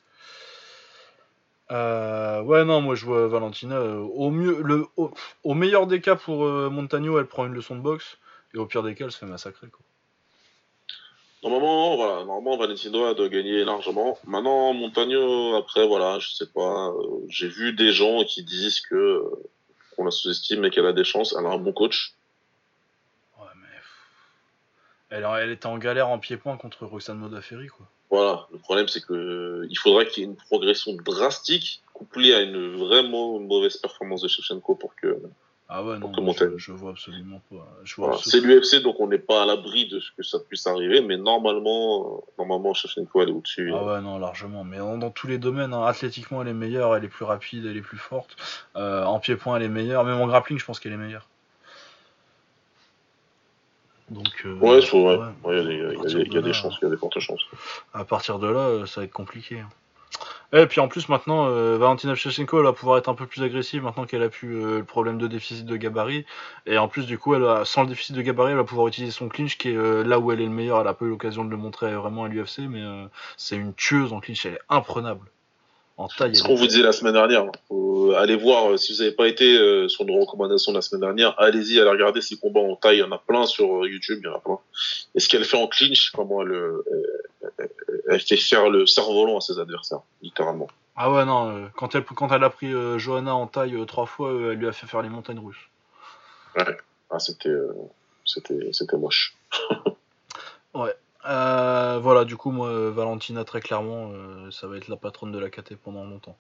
Euh, 1.71 2.43
ouais, 2.43 2.65
non, 2.65 2.81
moi 2.81 2.95
je 2.95 3.07
vois 3.07 3.27
Valentina 3.27 3.77
euh, 3.77 3.97
au 3.97 4.31
mieux, 4.31 4.61
le, 4.63 4.87
au, 4.97 5.55
meilleur 5.55 5.87
des 5.87 6.01
cas 6.01 6.15
pour 6.15 6.45
Montagno, 6.45 7.19
elle 7.19 7.27
prend 7.27 7.47
une 7.47 7.55
leçon 7.55 7.77
de 7.77 7.81
boxe, 7.81 8.19
et 8.53 8.59
au 8.59 8.67
pire 8.67 8.83
des 8.83 8.95
cas, 8.95 9.07
elle 9.07 9.13
se 9.13 9.19
fait 9.19 9.27
massacrer. 9.27 9.69
Quoi. 9.69 9.81
Normalement, 11.43 11.97
voilà, 11.97 12.25
normalement 12.25 12.57
Valentina 12.57 13.15
doit 13.15 13.29
gagner 13.29 13.65
largement. 13.65 14.19
Maintenant, 14.25 14.73
Montagno, 14.75 15.57
après, 15.57 15.87
voilà, 15.87 16.19
je 16.19 16.31
sais 16.31 16.47
pas, 16.47 16.93
j'ai 17.29 17.49
vu 17.49 17.73
des 17.73 17.93
gens 17.93 18.25
qui 18.25 18.43
disent 18.43 18.81
que 18.81 19.23
qu'on 19.95 20.05
la 20.05 20.11
sous-estime, 20.11 20.61
mais 20.61 20.71
qu'elle 20.71 20.87
a 20.87 20.93
des 20.93 21.05
chances. 21.05 21.35
Elle 21.39 21.47
a 21.47 21.51
un 21.51 21.59
bon 21.59 21.73
coach. 21.73 22.15
Ouais, 23.39 23.47
mais. 23.57 23.69
Elle, 25.11 25.25
elle 25.25 25.51
était 25.51 25.67
en 25.67 25.79
galère 25.79 26.09
en 26.09 26.19
pied-point 26.19 26.57
contre 26.57 26.87
Roxane 26.87 27.19
Modafferi, 27.19 27.69
quoi. 27.69 27.87
Voilà, 28.11 28.47
le 28.53 28.59
problème 28.59 28.89
c'est 28.89 29.01
que 29.01 29.67
il 29.69 29.79
faudrait 29.79 30.07
qu'il 30.07 30.23
y 30.23 30.27
ait 30.27 30.29
une 30.29 30.37
progression 30.37 30.93
drastique 30.95 31.83
couplée 31.93 32.35
à 32.35 32.41
une 32.41 32.77
vraiment 32.77 33.39
mauvaise 33.41 33.77
performance 33.77 34.23
de 34.23 34.29
Shevchenko 34.29 34.75
pour 34.75 34.95
que 34.95 35.21
ah 35.67 35.83
ouais, 35.83 35.99
non, 35.99 36.13
je, 36.57 36.73
vois 36.73 36.91
absolument 36.91 37.41
pas. 37.51 38.19
C'est 38.23 38.41
l'UFC, 38.41 38.83
donc 38.83 38.97
on 39.01 39.09
n'est 39.09 39.19
pas 39.19 39.43
à 39.43 39.47
l'abri 39.47 39.89
de 39.89 39.99
ce 39.99 40.11
que 40.15 40.23
ça 40.23 40.39
puisse 40.39 40.67
arriver, 40.67 41.01
mais 41.01 41.17
normalement, 41.17 42.23
normalement, 42.39 42.75
Shevchenko, 42.75 43.23
elle 43.23 43.31
est 43.31 43.33
au-dessus. 43.33 43.73
Ah 43.75 43.83
ouais, 43.83 44.01
non, 44.03 44.19
largement. 44.19 44.63
Mais 44.63 44.77
dans, 44.77 45.11
tous 45.11 45.27
les 45.27 45.39
domaines, 45.39 45.73
hein, 45.73 45.87
athlétiquement, 45.87 46.43
elle 46.43 46.49
est 46.49 46.55
meilleure, 46.55 46.95
elle 46.95 47.05
est 47.05 47.09
plus 47.09 47.25
rapide, 47.25 47.65
elle 47.65 47.79
est 47.79 47.83
plus 47.83 47.97
forte. 47.97 48.37
Euh, 48.77 49.05
en 49.05 49.19
pied-point, 49.19 49.57
elle 49.57 49.63
est 49.63 49.69
meilleure. 49.69 50.05
Même 50.05 50.21
en 50.21 50.27
grappling, 50.27 50.59
je 50.59 50.67
pense 50.67 50.79
qu'elle 50.79 50.93
est 50.93 50.99
meilleure. 50.99 51.27
Donc, 54.11 54.45
euh, 54.45 54.55
ouais, 54.57 54.81
il 54.81 56.33
y, 56.33 56.37
a 56.37 56.43
des 56.43 56.53
chances, 56.53 56.77
il 56.81 56.85
y 56.85 56.87
a 56.87 56.91
des 56.91 56.97
fortes 56.97 57.19
chances. 57.21 57.41
À 57.95 58.05
partir 58.05 58.39
de 58.39 58.49
là, 58.49 58.61
euh, 58.61 58.87
ça 58.87 59.01
va 59.01 59.05
être 59.07 59.13
compliqué. 59.13 59.61
Hein. 59.61 59.69
Et 60.53 60.67
puis 60.67 60.81
en 60.81 60.87
plus 60.87 61.09
maintenant, 61.09 61.49
euh, 61.49 61.77
Valentina 61.79 62.15
Shevchenko 62.15 62.59
elle 62.59 62.65
va 62.65 62.73
pouvoir 62.73 62.99
être 62.99 63.09
un 63.09 63.15
peu 63.15 63.27
plus 63.27 63.43
agressive 63.43 63.83
maintenant 63.83 64.05
qu'elle 64.05 64.23
a 64.23 64.29
pu 64.29 64.55
euh, 64.55 64.79
le 64.79 64.85
problème 64.85 65.19
de 65.19 65.27
déficit 65.27 65.67
de 65.67 65.77
gabarit. 65.77 66.25
Et 66.67 66.79
en 66.79 66.87
plus 66.87 67.07
du 67.07 67.19
coup, 67.19 67.35
elle 67.35 67.45
a, 67.45 67.65
sans 67.65 67.83
le 67.83 67.89
déficit 67.89 68.15
de 68.15 68.23
gabarit, 68.23 68.53
elle 68.53 68.59
va 68.59 68.65
pouvoir 68.65 68.87
utiliser 68.87 69.11
son 69.11 69.29
clinch 69.29 69.59
qui 69.59 69.71
est 69.71 69.77
euh, 69.77 70.05
là 70.05 70.21
où 70.21 70.31
elle 70.31 70.41
est 70.41 70.45
le 70.45 70.51
meilleur. 70.51 70.81
Elle 70.81 70.87
a 70.87 70.95
pas 70.95 71.07
eu 71.07 71.09
l'occasion 71.09 71.45
de 71.45 71.51
le 71.51 71.57
montrer 71.57 71.93
vraiment 71.95 72.25
à 72.25 72.29
l'UFC, 72.29 72.61
mais 72.69 72.83
c'est 73.37 73.57
une 73.57 73.75
tueuse 73.75 74.13
en 74.13 74.21
clinch, 74.21 74.47
elle 74.47 74.55
est 74.55 74.61
imprenable. 74.69 75.27
En 75.97 76.09
taille. 76.09 76.35
Ce 76.35 76.43
qu'on 76.43 76.57
vous 76.57 76.67
disait 76.67 76.83
la 76.83 76.93
semaine 76.93 77.13
dernière. 77.13 77.47
allez 78.17 78.37
voir 78.37 78.79
si 78.79 78.93
vous 78.93 78.99
n'avez 78.99 79.15
pas 79.15 79.29
été 79.29 79.89
sur 79.89 80.05
nos 80.05 80.19
recommandations 80.19 80.73
la 80.73 80.83
semaine 80.83 81.03
dernière. 81.03 81.35
Allez-y, 81.39 81.79
allez 81.79 81.91
regarder 81.91 82.21
ces 82.21 82.37
combats 82.37 82.61
en 82.61 82.75
taille. 82.75 82.97
Il 82.97 83.01
y 83.01 83.03
en 83.05 83.13
a 83.13 83.19
plein 83.19 83.47
sur 83.47 83.87
YouTube, 83.87 84.19
il 84.23 84.27
y 84.27 84.29
en 84.29 84.35
a 84.35 84.41
plein. 84.41 84.59
Et 85.15 85.21
ce 85.21 85.29
qu'elle 85.29 85.45
fait 85.45 85.57
en 85.57 85.69
clinch, 85.69 86.11
comment 86.11 86.43
elle, 86.43 86.53
elle 88.09 88.21
fait 88.21 88.37
faire 88.37 88.71
le 88.71 88.87
cerf-volant 88.87 89.39
à 89.39 89.41
ses 89.41 89.59
adversaires, 89.59 90.01
littéralement. 90.23 90.69
Ah 90.97 91.13
ouais, 91.13 91.25
non, 91.25 91.51
euh, 91.51 91.67
quand, 91.77 91.95
elle, 91.95 92.05
quand 92.05 92.33
elle 92.33 92.45
a 92.45 92.51
pris 92.51 92.73
euh, 92.73 92.99
Johanna 92.99 93.35
en 93.35 93.47
taille 93.47 93.75
euh, 93.75 93.85
trois 93.85 94.07
fois, 94.07 94.31
elle 94.31 94.59
lui 94.59 94.69
a 94.69 94.73
fait 94.73 94.87
faire 94.87 95.03
les 95.03 95.09
montagnes 95.09 95.41
russes. 95.41 95.69
Ouais, 96.57 96.77
ah, 97.11 97.19
c'était, 97.19 97.55
c'était, 98.25 98.73
c'était 98.73 98.97
moche. 98.97 99.37
ouais. 100.75 100.95
Voilà, 101.25 102.25
du 102.25 102.37
coup, 102.37 102.51
moi, 102.51 102.91
Valentina, 102.91 103.45
très 103.45 103.61
clairement, 103.61 104.11
ça 104.51 104.67
va 104.67 104.77
être 104.77 104.89
la 104.89 104.97
patronne 104.97 105.33
de 105.33 105.39
la 105.39 105.51
KT 105.51 105.77
pendant 105.77 106.05
longtemps. 106.05 106.37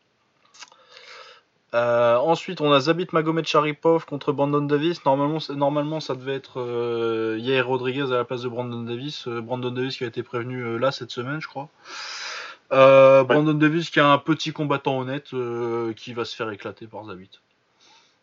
Euh, 1.74 2.16
ensuite, 2.18 2.60
on 2.60 2.72
a 2.72 2.78
Zabit 2.78 3.08
Magomed 3.12 3.44
Sharipov 3.44 4.06
contre 4.06 4.32
Brandon 4.32 4.62
Davis. 4.62 5.04
Normalement, 5.04 5.40
normalement 5.50 5.98
ça 5.98 6.14
devait 6.14 6.34
être 6.34 6.60
euh, 6.60 7.36
Yair 7.40 7.66
Rodriguez 7.66 8.12
à 8.12 8.16
la 8.16 8.24
place 8.24 8.42
de 8.42 8.48
Brandon 8.48 8.82
Davis. 8.82 9.26
Euh, 9.26 9.40
Brandon 9.40 9.72
Davis 9.72 9.96
qui 9.96 10.04
a 10.04 10.06
été 10.06 10.22
prévenu 10.22 10.78
là 10.78 10.92
cette 10.92 11.10
semaine, 11.10 11.40
je 11.40 11.48
crois. 11.48 11.68
Brandon 12.70 13.54
Davis 13.54 13.90
qui 13.90 13.98
a 13.98 14.06
un 14.06 14.18
petit 14.18 14.52
combattant 14.52 15.00
honnête 15.00 15.30
qui 15.96 16.12
va 16.12 16.24
se 16.24 16.36
faire 16.36 16.50
éclater 16.50 16.86
par 16.86 17.04
Zabit. 17.06 17.30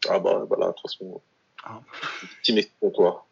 Ah 0.09 0.19
bah 0.19 0.43
voilà, 0.47 0.67
de 0.67 0.71
toute 0.71 0.89
façon. 0.89 1.21
Ah. 1.63 1.79
Petit 2.41 2.69
pour 2.79 2.91
toi. 2.93 3.25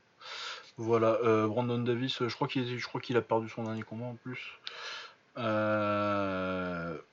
Voilà, 0.80 1.20
Brandon 1.48 1.78
Davis, 1.78 2.24
je 2.26 2.34
crois 2.34 2.48
qu'il 2.48 2.80
je 2.80 2.88
crois 2.88 3.02
qu'il 3.02 3.18
a 3.18 3.22
perdu 3.22 3.50
son 3.50 3.64
dernier 3.64 3.84
combat 3.84 4.06
en 4.06 4.16
plus. 4.16 4.40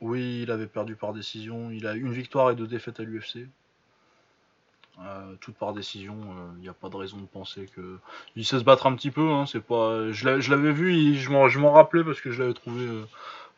oui, 0.00 0.42
il 0.42 0.50
avait 0.52 0.68
perdu 0.68 0.94
par 0.94 1.12
décision. 1.12 1.70
Il 1.72 1.86
a 1.86 1.94
une 1.94 2.12
victoire 2.12 2.50
et 2.52 2.54
deux 2.54 2.68
défaites 2.68 3.00
à 3.00 3.02
l'UFC. 3.02 3.48
Euh, 4.98 5.34
tout 5.40 5.52
par 5.52 5.74
décision, 5.74 6.16
il 6.56 6.62
n'y 6.62 6.68
a 6.68 6.72
pas 6.72 6.88
de 6.88 6.96
raison 6.96 7.18
de 7.18 7.26
penser 7.26 7.68
que. 7.74 7.98
Il 8.34 8.46
sait 8.46 8.58
se 8.58 8.64
battre 8.64 8.86
un 8.86 8.94
petit 8.94 9.10
peu, 9.10 9.30
hein, 9.30 9.44
c'est 9.46 9.60
pas. 9.60 10.10
Je 10.12 10.50
l'avais 10.50 10.72
vu, 10.72 11.14
je 11.14 11.30
m'en 11.58 11.72
rappelais 11.72 12.04
parce 12.04 12.20
que 12.20 12.30
je 12.30 12.40
l'avais 12.40 12.54
trouvé 12.54 12.86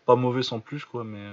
pas 0.05 0.17
mauvais 0.17 0.43
sans 0.43 0.59
plus, 0.59 0.85
quoi, 0.85 1.05
mais 1.05 1.25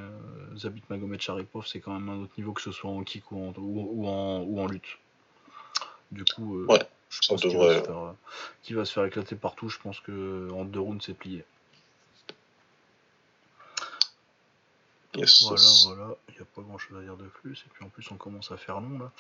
Zabit 0.58 0.84
Magomed 0.90 1.22
Sharipov, 1.22 1.66
c'est 1.66 1.80
quand 1.80 1.94
même 1.94 2.10
un 2.10 2.24
autre 2.24 2.34
niveau 2.38 2.52
que 2.52 2.62
ce 2.62 2.72
soit 2.72 2.92
en 2.92 3.04
kick 3.04 3.32
ou 3.32 4.06
en 4.08 4.68
lutte. 4.68 5.00
Du 6.12 6.24
coup, 6.24 6.66
ouais, 6.66 6.82
je 7.10 7.28
pense 7.28 7.42
qu'il 7.42 7.58
va, 7.58 8.16
va, 8.72 8.86
se 8.86 8.94
faire 8.94 9.06
éclater 9.06 9.36
partout. 9.36 9.70
Je 9.70 9.80
pense 9.80 10.00
que 10.00 10.50
en 10.52 10.66
deux 10.66 10.80
rounds, 10.80 11.04
c'est 11.06 11.14
plié. 11.14 11.46
Voilà, 15.16 15.64
voilà, 15.86 16.16
il 16.30 16.36
n'y 16.36 16.42
a 16.42 16.46
pas 16.56 16.62
grand 16.62 16.78
chose 16.78 16.98
à 16.98 17.02
dire 17.02 17.16
de 17.16 17.24
plus. 17.24 17.64
Et 17.66 17.70
puis 17.74 17.86
en 17.86 17.90
plus, 17.90 18.10
on 18.12 18.16
commence 18.16 18.52
à 18.52 18.58
faire 18.58 18.82
long 18.82 19.00
là. 19.00 19.12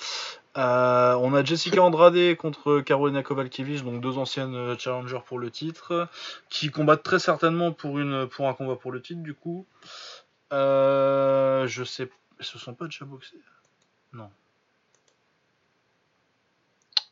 Euh, 0.57 1.15
on 1.15 1.33
a 1.33 1.43
Jessica 1.43 1.81
Andrade 1.81 2.35
contre 2.35 2.81
Karolina 2.81 3.23
Kovalkiewicz, 3.23 3.83
donc 3.83 4.01
deux 4.01 4.17
anciennes 4.17 4.55
euh, 4.55 4.77
challengers 4.77 5.21
pour 5.25 5.39
le 5.39 5.51
titre, 5.51 6.09
qui 6.49 6.69
combattent 6.69 7.03
très 7.03 7.19
certainement 7.19 7.71
pour, 7.71 7.99
une, 7.99 8.27
pour 8.27 8.47
un 8.49 8.53
combat 8.53 8.75
pour 8.75 8.91
le 8.91 9.01
titre 9.01 9.21
du 9.21 9.33
coup. 9.33 9.65
Euh, 10.53 11.67
je 11.67 11.83
sais. 11.83 12.09
Ce 12.41 12.57
sont 12.57 12.73
pas 12.73 12.85
déjà 12.85 13.05
boxés 13.05 13.39
Non. 14.11 14.29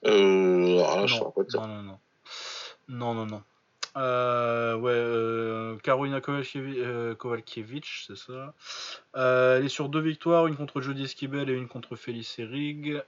Euh. 0.05 0.83
Ah, 0.85 1.05
je 1.05 1.15
non, 1.15 1.33
non, 1.53 1.67
non, 1.67 1.83
non. 1.83 1.99
Non, 2.89 3.13
non, 3.13 3.25
non. 3.25 3.43
Euh, 3.95 4.75
ouais, 4.75 4.91
euh, 4.91 5.77
Karolina 5.77 6.19
Kowalkiewicz, 6.19 6.79
euh, 6.81 7.15
c'est 8.07 8.17
ça. 8.17 8.53
Euh, 9.15 9.57
elle 9.57 9.65
est 9.65 9.69
sur 9.69 9.89
deux 9.89 9.99
victoires, 9.99 10.47
une 10.47 10.55
contre 10.55 10.81
Jodie 10.81 11.03
Esquibel 11.03 11.49
et 11.49 11.53
une 11.53 11.67
contre 11.67 11.95
Felice 11.95 12.39
Rig. 12.39 13.01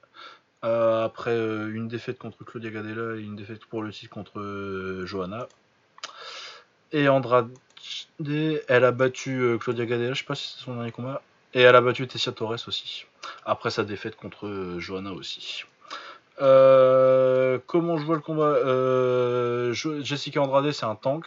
après 0.61 1.35
une 1.35 1.87
défaite 1.87 2.17
contre 2.17 2.43
Claudia 2.43 2.71
Gadella 2.71 3.15
et 3.15 3.21
une 3.21 3.35
défaite 3.35 3.65
pour 3.65 3.83
le 3.83 3.91
titre 3.91 4.13
contre 4.13 5.03
Johanna. 5.05 5.47
Et 6.91 7.07
Andrade, 7.07 7.49
elle 8.19 8.83
a 8.83 8.91
battu 8.91 9.57
Claudia 9.59 9.85
Gadella, 9.85 10.13
je 10.13 10.19
sais 10.19 10.25
pas 10.25 10.35
si 10.35 10.55
c'est 10.55 10.63
son 10.63 10.75
dernier 10.75 10.91
combat. 10.91 11.21
Et 11.53 11.61
elle 11.61 11.75
a 11.75 11.81
battu 11.81 12.07
Tessia 12.07 12.31
Torres 12.31 12.67
aussi. 12.67 13.05
Après 13.45 13.69
sa 13.71 13.83
défaite 13.83 14.15
contre 14.15 14.75
Johanna 14.79 15.13
aussi. 15.13 15.65
Euh, 16.41 17.59
comment 17.67 17.97
je 17.97 18.05
vois 18.05 18.15
le 18.15 18.21
combat? 18.21 18.43
Euh, 18.43 19.73
Jessica 19.73 20.41
Andrade, 20.41 20.69
c'est 20.71 20.85
un 20.85 20.95
tank. 20.95 21.25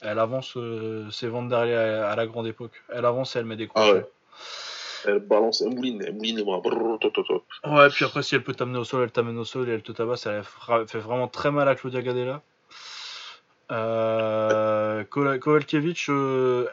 Elle 0.00 0.18
avance 0.18 0.56
euh, 0.56 1.08
ses 1.10 1.28
ventes 1.28 1.48
derrière 1.48 2.06
à, 2.06 2.16
la 2.16 2.26
grande 2.26 2.46
époque. 2.46 2.82
Elle 2.92 3.04
avance 3.04 3.36
et 3.36 3.38
elle 3.38 3.44
met 3.44 3.56
des 3.56 3.68
coups. 3.68 3.84
Ah 3.86 4.00
elle 5.04 5.18
balance, 5.18 5.62
elle 5.62 5.74
mouline, 5.74 6.00
elle 6.06 6.14
mouline 6.14 6.36
les 6.36 6.44
bras. 6.44 6.60
Ouais, 6.60 7.88
puis 7.90 8.04
après, 8.04 8.22
si 8.22 8.36
elle 8.36 8.44
peut 8.44 8.54
t'amener 8.54 8.78
au 8.78 8.84
sol, 8.84 9.02
elle 9.02 9.10
t'amène 9.10 9.36
au 9.36 9.44
sol 9.44 9.68
et 9.68 9.72
elle 9.72 9.82
te 9.82 9.90
tabasse. 9.90 10.26
Elle 10.26 10.44
fait 10.86 11.00
vraiment 11.00 11.26
très 11.26 11.50
mal 11.50 11.68
à 11.68 11.74
Claudia 11.74 12.02
Gadella. 12.02 12.40
Euh, 13.72 15.02
Kovalkiewicz, 15.04 16.08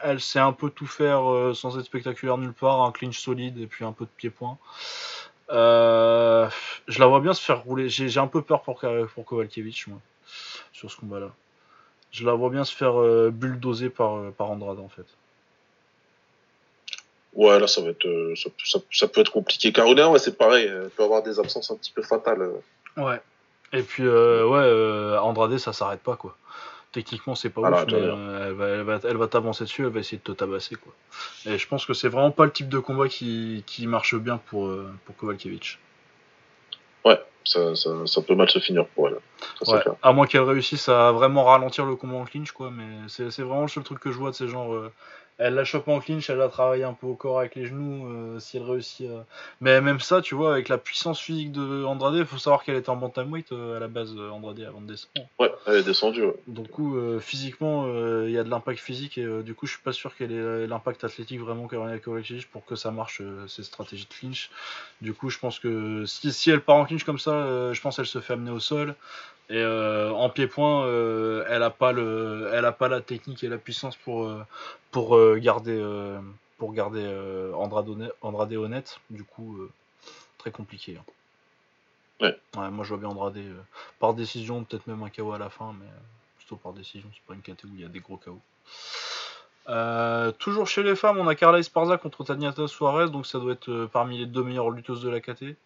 elle 0.02 0.20
sait 0.20 0.38
un 0.38 0.52
peu 0.52 0.70
tout 0.70 0.86
faire 0.86 1.22
sans 1.54 1.76
être 1.76 1.86
spectaculaire 1.86 2.38
nulle 2.38 2.52
part. 2.52 2.82
Un 2.82 2.92
clinch 2.92 3.18
solide 3.18 3.58
et 3.58 3.66
puis 3.66 3.84
un 3.84 3.92
peu 3.92 4.04
de 4.04 4.10
pied-point. 4.16 4.58
Euh, 5.52 6.48
je 6.86 7.00
la 7.00 7.06
vois 7.06 7.20
bien 7.20 7.34
se 7.34 7.42
faire 7.42 7.62
rouler. 7.62 7.88
J'ai 7.88 8.18
un 8.18 8.26
peu 8.26 8.42
peur 8.42 8.62
pour, 8.62 8.80
pour 9.14 9.24
Kovalkiewicz, 9.24 9.86
moi, 9.88 9.98
sur 10.72 10.90
ce 10.90 10.96
combat-là. 10.96 11.30
Je 12.12 12.24
la 12.24 12.34
vois 12.34 12.50
bien 12.50 12.64
se 12.64 12.74
faire 12.74 13.00
euh, 13.00 13.30
bulldozer 13.32 13.88
par, 13.90 14.16
euh, 14.16 14.30
par 14.36 14.50
Andrade, 14.50 14.80
en 14.80 14.88
fait. 14.88 15.06
Ouais, 17.32 17.60
là, 17.60 17.68
ça 17.68 17.80
va 17.80 17.90
être, 17.90 18.34
ça, 18.90 19.08
peut 19.08 19.20
être 19.20 19.30
compliqué. 19.30 19.72
Carolina, 19.72 20.10
ouais, 20.10 20.18
c'est 20.18 20.36
pareil. 20.36 20.66
Elle 20.66 20.90
peut 20.90 21.04
avoir 21.04 21.22
des 21.22 21.38
absences 21.38 21.70
un 21.70 21.76
petit 21.76 21.92
peu 21.92 22.02
fatales. 22.02 22.50
Ouais. 22.96 23.20
Et 23.72 23.82
puis, 23.82 24.02
ouais, 24.02 25.18
Andrade, 25.18 25.56
ça 25.58 25.72
s'arrête 25.72 26.00
pas, 26.00 26.16
quoi. 26.16 26.36
Techniquement, 26.92 27.36
c'est 27.36 27.50
pas 27.50 27.60
ouf, 27.60 27.86
mais 27.86 27.94
euh, 27.94 28.98
elle 29.04 29.16
va, 29.16 29.28
t'avancer 29.28 29.62
dessus, 29.62 29.82
elle 29.82 29.92
va 29.92 30.00
essayer 30.00 30.18
de 30.18 30.24
te 30.24 30.32
tabasser. 30.32 30.74
Quoi. 30.74 30.92
Et 31.46 31.56
je 31.56 31.68
pense 31.68 31.86
que 31.86 31.94
c'est 31.94 32.08
vraiment 32.08 32.32
pas 32.32 32.44
le 32.44 32.50
type 32.50 32.68
de 32.68 32.80
combat 32.80 33.06
qui, 33.06 33.64
marche 33.86 34.16
bien 34.16 34.38
pour, 34.38 34.66
euh, 34.66 34.92
pour 35.04 35.16
Kovalkiewicz. 35.16 35.78
Ouais, 37.04 37.20
ça, 37.44 37.60
peut 38.26 38.34
mal 38.34 38.50
se 38.50 38.58
finir 38.58 38.86
pour 38.88 39.08
elle. 39.08 39.18
à 40.02 40.12
moins 40.12 40.26
qu'elle 40.26 40.42
réussisse 40.42 40.88
à 40.88 41.12
vraiment 41.12 41.44
ralentir 41.44 41.86
le 41.86 41.94
combat 41.94 42.16
en 42.16 42.24
clinch, 42.24 42.50
quoi. 42.50 42.72
Mais 42.72 43.06
c'est 43.06 43.38
vraiment 43.38 43.62
le 43.62 43.68
seul 43.68 43.84
truc 43.84 44.00
que 44.00 44.10
je 44.10 44.18
vois 44.18 44.30
de 44.30 44.34
ces 44.34 44.48
genres. 44.48 44.74
Euh, 44.74 44.92
elle 45.40 45.54
la 45.54 45.64
chope 45.64 45.88
en 45.88 46.00
clinch, 46.00 46.28
elle 46.28 46.40
a 46.42 46.48
travaillé 46.48 46.84
un 46.84 46.92
peu 46.92 47.06
au 47.06 47.14
corps 47.14 47.38
avec 47.38 47.54
les 47.54 47.64
genoux, 47.64 48.06
euh, 48.06 48.38
si 48.38 48.58
elle 48.58 48.62
réussit. 48.62 49.08
Mais 49.62 49.80
même 49.80 49.98
ça, 49.98 50.20
tu 50.20 50.34
vois, 50.34 50.52
avec 50.52 50.68
la 50.68 50.76
puissance 50.76 51.18
physique 51.18 51.50
de 51.50 51.82
Andrade, 51.82 52.14
il 52.16 52.26
faut 52.26 52.36
savoir 52.36 52.62
qu'elle 52.62 52.76
était 52.76 52.90
en 52.90 52.96
bantamweight 52.96 53.50
euh, 53.52 53.78
à 53.78 53.80
la 53.80 53.88
base, 53.88 54.14
euh, 54.18 54.28
Andrade, 54.28 54.60
avant 54.60 54.82
de 54.82 54.88
descendre. 54.88 55.26
Ouais, 55.38 55.50
elle 55.66 55.76
est 55.76 55.82
descendue. 55.82 56.24
Ouais. 56.24 56.34
Du 56.46 56.68
coup, 56.68 56.98
physiquement, 57.20 57.86
il 58.24 58.30
y 58.30 58.38
a 58.38 58.44
de 58.44 58.50
l'impact 58.50 58.80
physique 58.80 59.16
et 59.16 59.42
du 59.42 59.54
coup, 59.54 59.66
je 59.66 59.72
suis 59.72 59.82
pas 59.82 59.92
sûr 59.92 60.14
qu'elle 60.14 60.32
ait 60.32 60.66
l'impact 60.66 61.04
athlétique 61.04 61.40
vraiment 61.40 61.68
qu'elle 61.68 61.80
pour 62.52 62.64
que 62.66 62.76
ça 62.76 62.90
marche, 62.90 63.22
ces 63.48 63.62
stratégies 63.62 64.06
de 64.06 64.14
clinch. 64.14 64.50
Du 65.00 65.14
coup, 65.14 65.30
je 65.30 65.38
pense 65.38 65.58
que 65.58 66.04
si, 66.04 66.32
si 66.32 66.50
elle 66.50 66.60
part 66.60 66.76
en 66.76 66.84
clinch 66.84 67.04
comme 67.04 67.18
ça, 67.18 67.72
je 67.72 67.80
pense 67.80 67.96
qu'elle 67.96 68.06
se 68.06 68.20
fait 68.20 68.34
amener 68.34 68.50
au 68.50 68.60
sol. 68.60 68.94
Et 69.50 69.58
euh, 69.58 70.12
en 70.12 70.30
pied-point, 70.30 70.86
euh, 70.86 71.44
elle 71.48 71.58
n'a 71.58 71.70
pas, 71.70 71.90
le, 71.90 72.48
elle 72.52 72.64
a 72.64 72.70
pas 72.70 72.86
la 72.86 73.00
technique 73.00 73.42
et 73.42 73.48
la 73.48 73.58
puissance 73.58 73.96
pour, 73.96 74.24
euh, 74.24 74.46
pour 74.92 75.18
garder, 75.38 75.84
pour 76.56 76.72
garder 76.72 77.04
Andrade, 77.52 78.52
honnête. 78.54 79.00
Du 79.10 79.24
coup, 79.24 79.58
très 80.38 80.52
compliqué. 80.52 80.96
Hein. 80.96 81.04
Ouais. 82.20 82.70
Moi, 82.70 82.84
je 82.84 82.90
vois 82.90 82.98
bien 82.98 83.08
Andrade 83.08 83.40
par 83.98 84.14
décision, 84.14 84.62
peut-être 84.62 84.86
même 84.86 85.02
un 85.02 85.10
KO 85.10 85.32
à 85.32 85.38
la 85.38 85.50
fin, 85.50 85.74
mais 85.80 85.88
plutôt 86.38 86.54
par 86.54 86.72
décision. 86.72 87.08
C'est 87.12 87.24
pas 87.26 87.34
une 87.34 87.42
KT 87.42 87.64
où 87.64 87.74
il 87.74 87.80
y 87.80 87.84
a 87.84 87.88
des 87.88 87.98
gros 87.98 88.18
KO. 88.18 88.38
toujours 90.38 90.68
chez 90.68 90.84
les 90.84 90.94
femmes, 90.94 91.18
on 91.18 91.26
a 91.26 91.34
Carla 91.34 91.58
Esparza 91.58 91.98
contre 91.98 92.22
Taniata 92.22 92.68
Suarez, 92.68 93.10
donc 93.10 93.26
ça 93.26 93.40
doit 93.40 93.54
être 93.54 93.88
parmi 93.92 94.18
les 94.18 94.26
deux 94.26 94.44
meilleures 94.44 94.70
lutteuses 94.70 95.02
de 95.02 95.10
la 95.10 95.20
KT. 95.20 95.56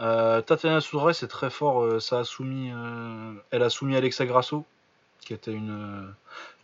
Euh, 0.00 0.40
Tatiana 0.40 0.80
Suarez 0.80 1.14
c'est 1.14 1.28
très 1.28 1.50
fort. 1.50 1.82
Euh, 1.82 2.00
ça 2.00 2.20
a 2.20 2.24
soumis, 2.24 2.70
euh, 2.72 3.32
elle 3.50 3.62
a 3.62 3.70
soumis 3.70 3.96
Alexa 3.96 4.26
Grasso, 4.26 4.64
qui 5.20 5.32
était 5.34 5.52
une 5.52 6.12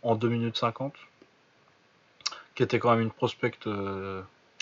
en 0.03 0.15
2 0.15 0.27
minutes 0.27 0.57
50, 0.57 0.93
qui 2.55 2.63
était 2.63 2.79
quand 2.79 2.91
même 2.91 3.01
une 3.01 3.11
prospecte 3.11 3.67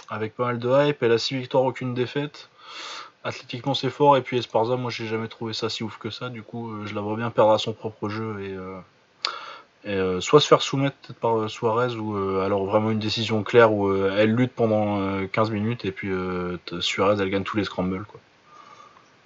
avec 0.10 0.36
pas 0.36 0.46
mal 0.46 0.60
de 0.60 0.70
hype. 0.70 1.02
Elle 1.04 1.12
a 1.12 1.18
6 1.18 1.38
victoires, 1.38 1.64
aucune 1.64 1.94
défaite. 1.94 2.50
Athlétiquement 3.24 3.74
c'est 3.74 3.90
fort 3.90 4.16
et 4.16 4.22
puis 4.22 4.38
Esparza, 4.38 4.78
moi 4.78 4.92
j'ai 4.92 5.08
jamais 5.08 5.28
trouvé 5.28 5.54
ça 5.54 5.70
si 5.70 5.84
ouf 5.84 5.98
que 5.98 6.10
ça. 6.10 6.30
Du 6.30 6.44
coup, 6.44 6.86
je 6.86 6.96
la 6.96 7.02
vois 7.02 7.18
bien 7.18 7.30
perdre 7.32 7.52
à 7.52 7.58
son 7.58 7.74
propre 7.74 8.08
jeu 8.10 8.40
et, 9.86 9.92
et 9.92 10.22
soit 10.22 10.40
se 10.40 10.48
faire 10.48 10.62
soumettre 10.62 10.96
peut-être 10.98 11.20
par 11.20 11.50
Suarez 11.50 11.96
ou 11.96 12.16
alors 12.40 12.66
vraiment 12.66 12.92
une 12.92 13.00
décision 13.00 13.44
claire 13.44 13.74
où 13.74 13.94
elle 13.94 14.34
lutte 14.36 14.54
pendant 14.54 15.26
15 15.28 15.52
minutes 15.52 15.84
et 15.84 15.92
puis 15.92 16.12
Suarez 16.80 17.22
elle 17.22 17.30
gagne 17.30 17.44
tous 17.44 17.58
les 17.58 17.66
scrambles 17.66 18.06
quoi. 18.06 18.22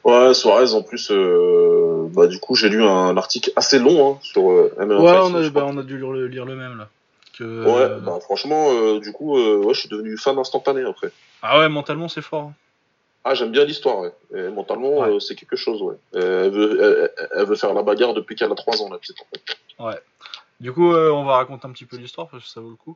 Ouais, 0.04 0.34
Suarez 0.34 0.74
en 0.74 0.82
plus, 0.82 1.12
euh, 1.12 2.08
bah 2.10 2.28
du 2.28 2.40
coup 2.40 2.56
j'ai 2.56 2.68
lu 2.68 2.84
un 2.84 3.16
article 3.16 3.52
assez 3.56 3.80
long 3.80 4.14
hein, 4.14 4.20
sur 4.22 4.52
euh, 4.52 4.74
MMA 4.78 4.98
Ouais, 4.98 5.20
on 5.24 5.36
a, 5.36 5.50
bah, 5.50 5.66
on 5.66 5.78
a 5.78 5.84
dû 5.84 5.98
lire 5.98 6.12
le, 6.12 6.28
lire 6.28 6.46
le 6.46 6.56
même 6.56 6.78
là. 6.78 6.90
Que, 7.38 7.44
ouais, 7.44 7.82
euh, 7.82 8.00
bah 8.00 8.20
franchement, 8.22 8.68
euh, 8.72 9.00
du 9.00 9.12
coup, 9.12 9.38
euh, 9.38 9.58
ouais, 9.58 9.74
je 9.74 9.80
suis 9.80 9.90
devenu 9.90 10.18
fan 10.18 10.38
instantané 10.38 10.84
après. 10.84 11.10
Ah 11.42 11.60
ouais, 11.60 11.70
mentalement 11.70 12.08
c'est 12.08 12.22
fort. 12.22 12.44
Hein. 12.44 12.54
Ah, 13.24 13.34
j'aime 13.34 13.52
bien 13.52 13.64
l'histoire, 13.64 14.00
ouais. 14.00 14.12
Et 14.36 14.50
mentalement, 14.50 15.20
c'est 15.22 15.36
quelque 15.36 15.56
chose, 15.56 15.82
ouais. 15.82 15.96
Elle 16.14 16.52
veut, 16.52 17.10
elle, 17.34 17.46
veut 17.46 17.56
faire 17.56 17.74
la 17.74 17.82
bagarre 17.82 18.14
depuis 18.14 18.36
qu'elle 18.36 18.52
a 18.52 18.56
3 18.56 18.82
ans, 18.82 18.90
la 18.92 18.98
petite, 18.98 19.16
en 19.22 19.26
fait. 19.34 19.58
Ouais. 19.80 20.00
Du 20.64 20.72
coup, 20.72 20.94
euh, 20.94 21.12
on 21.12 21.26
va 21.26 21.36
raconter 21.36 21.68
un 21.68 21.72
petit 21.74 21.86
peu 21.86 21.98
l'histoire 21.98 22.30
parce 22.30 22.46
que 22.46 22.50
ça 22.50 22.62
vaut 22.62 22.70
le 22.70 22.78
coup. 22.78 22.96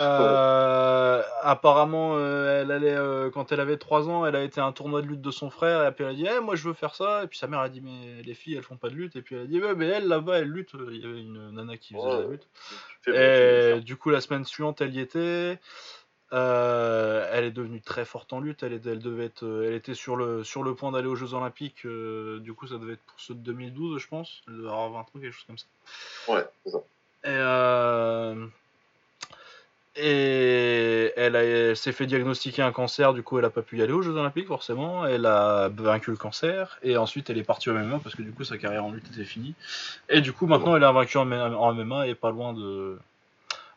Euh, 0.00 1.22
apparemment, 1.42 2.14
euh, 2.14 2.62
elle 2.62 2.70
allait, 2.70 3.30
quand 3.30 3.52
elle 3.52 3.60
avait 3.60 3.76
3 3.76 4.08
ans, 4.08 4.24
elle 4.24 4.34
a 4.34 4.42
été 4.42 4.58
à 4.58 4.64
un 4.64 4.72
tournoi 4.72 5.02
de 5.02 5.08
lutte 5.08 5.20
de 5.20 5.30
son 5.30 5.50
frère 5.50 5.86
et 5.86 5.92
puis 5.92 6.02
elle 6.02 6.10
a 6.10 6.14
dit 6.14 6.26
eh, 6.26 6.40
Moi 6.40 6.56
je 6.56 6.66
veux 6.66 6.72
faire 6.72 6.94
ça. 6.94 7.22
Et 7.22 7.26
puis 7.26 7.38
sa 7.38 7.46
mère 7.46 7.60
a 7.60 7.68
dit 7.68 7.82
Mais 7.82 8.22
les 8.22 8.32
filles 8.32 8.54
elles 8.54 8.62
font 8.62 8.78
pas 8.78 8.88
de 8.88 8.94
lutte. 8.94 9.16
Et 9.16 9.20
puis 9.22 9.34
elle 9.34 9.42
a 9.42 9.46
dit 9.46 9.60
mais 9.76 9.86
elle 9.86 10.08
là-bas 10.08 10.38
elle 10.38 10.48
lutte. 10.48 10.70
Il 10.90 10.96
y 10.96 11.04
avait 11.04 11.20
une 11.20 11.50
nana 11.50 11.76
qui 11.76 11.92
faisait 11.92 12.08
la 12.08 12.26
lutte. 12.26 12.48
Et 13.06 13.80
du 13.82 13.96
coup, 13.96 14.08
la 14.08 14.22
semaine 14.22 14.46
suivante, 14.46 14.80
elle 14.80 14.94
y 14.94 15.00
était. 15.00 15.58
Euh, 16.32 17.28
elle 17.32 17.44
est 17.44 17.50
devenue 17.50 17.80
très 17.80 18.04
forte 18.04 18.32
en 18.32 18.40
lutte. 18.40 18.62
Elle, 18.62 18.80
devait 18.80 19.26
être, 19.26 19.44
elle 19.64 19.74
était 19.74 19.94
sur 19.94 20.16
le, 20.16 20.42
sur 20.42 20.62
le 20.62 20.74
point 20.74 20.90
d'aller 20.90 21.06
aux 21.06 21.14
Jeux 21.14 21.34
Olympiques. 21.34 21.84
Euh, 21.84 22.40
du 22.40 22.54
coup, 22.54 22.66
ça 22.66 22.78
devait 22.78 22.94
être 22.94 23.02
pour 23.02 23.20
ceux 23.20 23.34
de 23.34 23.40
2012, 23.40 24.00
je 24.00 24.08
pense. 24.08 24.42
Elle 24.48 24.56
devait 24.56 24.68
avoir 24.68 24.90
20 24.90 25.04
trucs, 25.04 25.22
quelque 25.22 25.32
chose 25.32 25.44
comme 25.46 25.58
ça. 25.58 25.66
Ouais, 26.28 26.44
c'est 26.64 26.72
ça. 26.72 26.82
Et, 29.96 31.12
elle, 31.16 31.76
s'est 31.76 31.92
fait 31.92 32.06
diagnostiquer 32.06 32.62
un 32.62 32.72
cancer. 32.72 33.14
Du 33.14 33.22
coup, 33.22 33.38
elle 33.38 33.44
a 33.44 33.50
pas 33.50 33.62
pu 33.62 33.78
y 33.78 33.82
aller 33.82 33.92
aux 33.92 34.02
Jeux 34.02 34.16
Olympiques, 34.16 34.48
forcément. 34.48 35.06
Elle 35.06 35.26
a 35.26 35.68
vaincu 35.68 36.10
le 36.10 36.16
cancer. 36.16 36.78
Et 36.82 36.96
ensuite, 36.96 37.30
elle 37.30 37.38
est 37.38 37.44
partie 37.44 37.70
au 37.70 37.74
MMA 37.74 38.00
parce 38.00 38.14
que 38.14 38.22
du 38.22 38.32
coup, 38.32 38.44
sa 38.44 38.58
carrière 38.58 38.84
en 38.84 38.90
lutte 38.90 39.06
était 39.12 39.24
finie. 39.24 39.54
Et 40.08 40.20
du 40.20 40.32
coup, 40.32 40.46
maintenant, 40.46 40.76
elle 40.76 40.82
est 40.82 40.86
invaincue 40.86 41.18
en, 41.18 41.30
en 41.30 41.74
MMA 41.74 42.08
et 42.08 42.14
pas 42.14 42.30
loin 42.30 42.52
de 42.52 42.98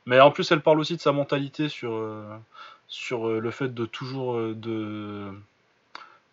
Mais 0.06 0.19
en 0.19 0.32
plus, 0.32 0.51
elle 0.51 0.61
parle 0.61 0.80
aussi 0.80 0.95
de 0.95 1.01
sa 1.01 1.11
mentalité 1.11 1.69
sur, 1.69 2.01
sur 2.88 3.27
le 3.30 3.51
fait 3.51 3.74
de 3.74 3.85
toujours, 3.85 4.35
de, 4.38 5.32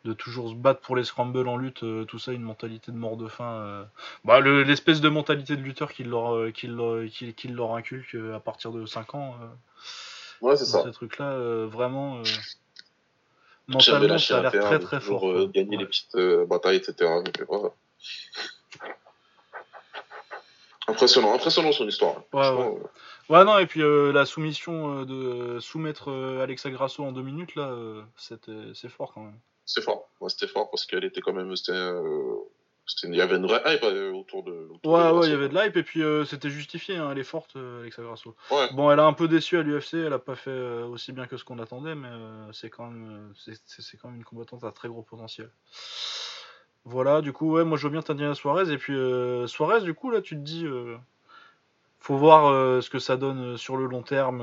de 0.04 0.12
toujours 0.12 0.50
se 0.50 0.54
battre 0.54 0.80
pour 0.80 0.96
les 0.96 1.04
scrambles 1.04 1.48
en 1.48 1.56
lutte, 1.56 1.84
tout 2.06 2.18
ça, 2.18 2.32
une 2.32 2.42
mentalité 2.42 2.92
de 2.92 2.96
mort 2.96 3.16
de 3.16 3.28
faim. 3.28 3.86
Bah, 4.24 4.40
l'espèce 4.40 5.00
de 5.00 5.08
mentalité 5.08 5.56
de 5.56 5.62
lutteur 5.62 5.92
qu'il 5.92 6.08
leur, 6.08 6.52
qu'il 6.52 6.74
leur, 6.74 7.74
inculque 7.74 8.16
à 8.34 8.40
partir 8.40 8.72
de 8.72 8.86
5 8.86 9.14
ans. 9.14 9.34
ouais, 10.42 10.56
c'est 10.56 10.66
ça. 10.66 10.82
Ces 10.84 10.92
trucs-là, 10.92 11.66
vraiment. 11.66 12.22
Mentalement, 13.68 14.18
ça 14.18 14.38
a 14.38 14.42
l'air 14.42 14.52
très 14.52 14.78
très 14.78 15.00
fort. 15.00 15.28
Euh, 15.28 15.46
gagner 15.46 15.76
les 15.78 15.86
petites 15.86 16.14
euh, 16.16 16.44
batailles, 16.44 16.76
etc. 16.76 17.10
Impressionnant, 20.86 21.34
impressionnant 21.34 21.72
son 21.72 21.88
histoire. 21.88 22.16
Ouais, 22.34 22.50
ouais. 22.50 22.78
ouais, 23.30 23.44
non, 23.44 23.56
et 23.58 23.66
puis 23.66 23.80
euh, 23.80 24.12
la 24.12 24.26
soumission 24.26 25.04
de 25.04 25.58
soumettre 25.60 26.12
Alexa 26.42 26.70
Grasso 26.70 27.02
en 27.02 27.12
deux 27.12 27.22
minutes, 27.22 27.54
là, 27.54 27.74
c'est 28.16 28.88
fort 28.88 29.14
quand 29.14 29.22
même. 29.22 29.38
C'est 29.66 29.82
fort, 29.82 30.10
ouais, 30.20 30.28
c'était 30.28 30.46
fort 30.46 30.70
parce 30.70 30.84
qu'elle 30.86 31.04
était 31.04 31.20
quand 31.20 31.32
même. 31.32 31.54
Il 33.04 33.14
y 33.14 33.20
avait 33.20 33.36
une 33.36 33.46
vraie 33.46 33.62
hype 33.66 33.84
autour 34.14 34.42
de. 34.42 34.68
ouais, 34.84 35.10
ouais, 35.10 35.26
il 35.26 35.30
y 35.30 35.34
avait 35.34 35.48
de 35.48 35.58
l'hype 35.58 35.76
et 35.76 35.82
puis 35.82 36.02
c'était 36.26 36.50
justifié, 36.50 36.96
hein, 36.96 37.10
elle 37.12 37.18
est 37.18 37.24
forte, 37.24 37.56
Alexa 37.56 38.02
Grasso. 38.02 38.36
Bon, 38.72 38.90
elle 38.90 39.00
a 39.00 39.04
un 39.04 39.12
peu 39.12 39.28
déçu 39.28 39.56
à 39.56 39.62
l'UFC, 39.62 39.94
elle 39.94 40.12
a 40.12 40.18
pas 40.18 40.36
fait 40.36 40.82
aussi 40.82 41.12
bien 41.12 41.26
que 41.26 41.36
ce 41.36 41.44
qu'on 41.44 41.58
attendait, 41.58 41.94
mais 41.94 42.08
c'est 42.52 42.70
quand, 42.70 42.90
même, 42.90 43.32
c'est 43.36 43.96
quand 43.96 44.08
même 44.08 44.18
une 44.18 44.24
combattante 44.24 44.64
à 44.64 44.72
très 44.72 44.88
gros 44.88 45.02
potentiel. 45.02 45.50
Voilà, 46.84 47.22
du 47.22 47.32
coup, 47.32 47.52
ouais, 47.52 47.64
moi 47.64 47.78
je 47.78 47.84
veux 47.84 47.92
bien 47.92 48.02
Tatiana 48.02 48.34
Suarez 48.34 48.70
et 48.70 48.76
puis 48.76 48.94
Suarez, 49.46 49.80
du 49.80 49.94
coup, 49.94 50.10
là 50.10 50.20
tu 50.20 50.34
te 50.34 50.40
dis. 50.40 50.66
Faut 52.04 52.16
voir 52.16 52.82
ce 52.82 52.90
que 52.90 52.98
ça 52.98 53.16
donne 53.16 53.56
sur 53.56 53.76
le 53.76 53.86
long 53.86 54.02
terme, 54.02 54.40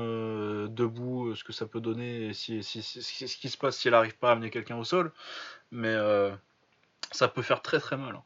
debout, 0.68 1.34
ce 1.36 1.44
que 1.44 1.52
ça 1.52 1.66
peut 1.66 1.80
donner, 1.80 2.26
et 2.26 2.32
si, 2.34 2.62
si, 2.62 2.82
ce 2.82 3.36
qui 3.36 3.48
se 3.48 3.56
passe 3.56 3.76
si 3.76 3.88
elle 3.88 3.92
n'arrive 3.92 4.16
pas 4.16 4.30
à 4.30 4.32
amener 4.32 4.50
quelqu'un 4.50 4.76
au 4.76 4.84
sol. 4.84 5.12
Mais 5.70 5.94
ça 7.12 7.28
peut 7.28 7.42
faire 7.42 7.62
très 7.62 7.78
très 7.78 7.96
mal. 7.96 8.16
Hein. 8.16 8.22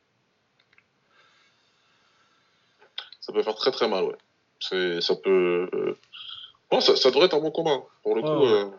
ça 3.27 3.33
peut 3.33 3.43
faire 3.43 3.57
très 3.57 3.73
très 3.73 3.89
mal, 3.89 4.05
ouais. 4.05 4.17
C'est, 4.61 5.01
ça 5.01 5.17
peut. 5.17 5.69
Euh, 5.75 6.81
ça, 6.81 7.11
devrait 7.11 7.27
être 7.27 7.35
un 7.35 7.41
bon 7.41 7.51
combat, 7.51 7.83
pour 8.03 8.15
le 8.15 8.23
coup. 8.23 8.29
Euh. 8.29 8.71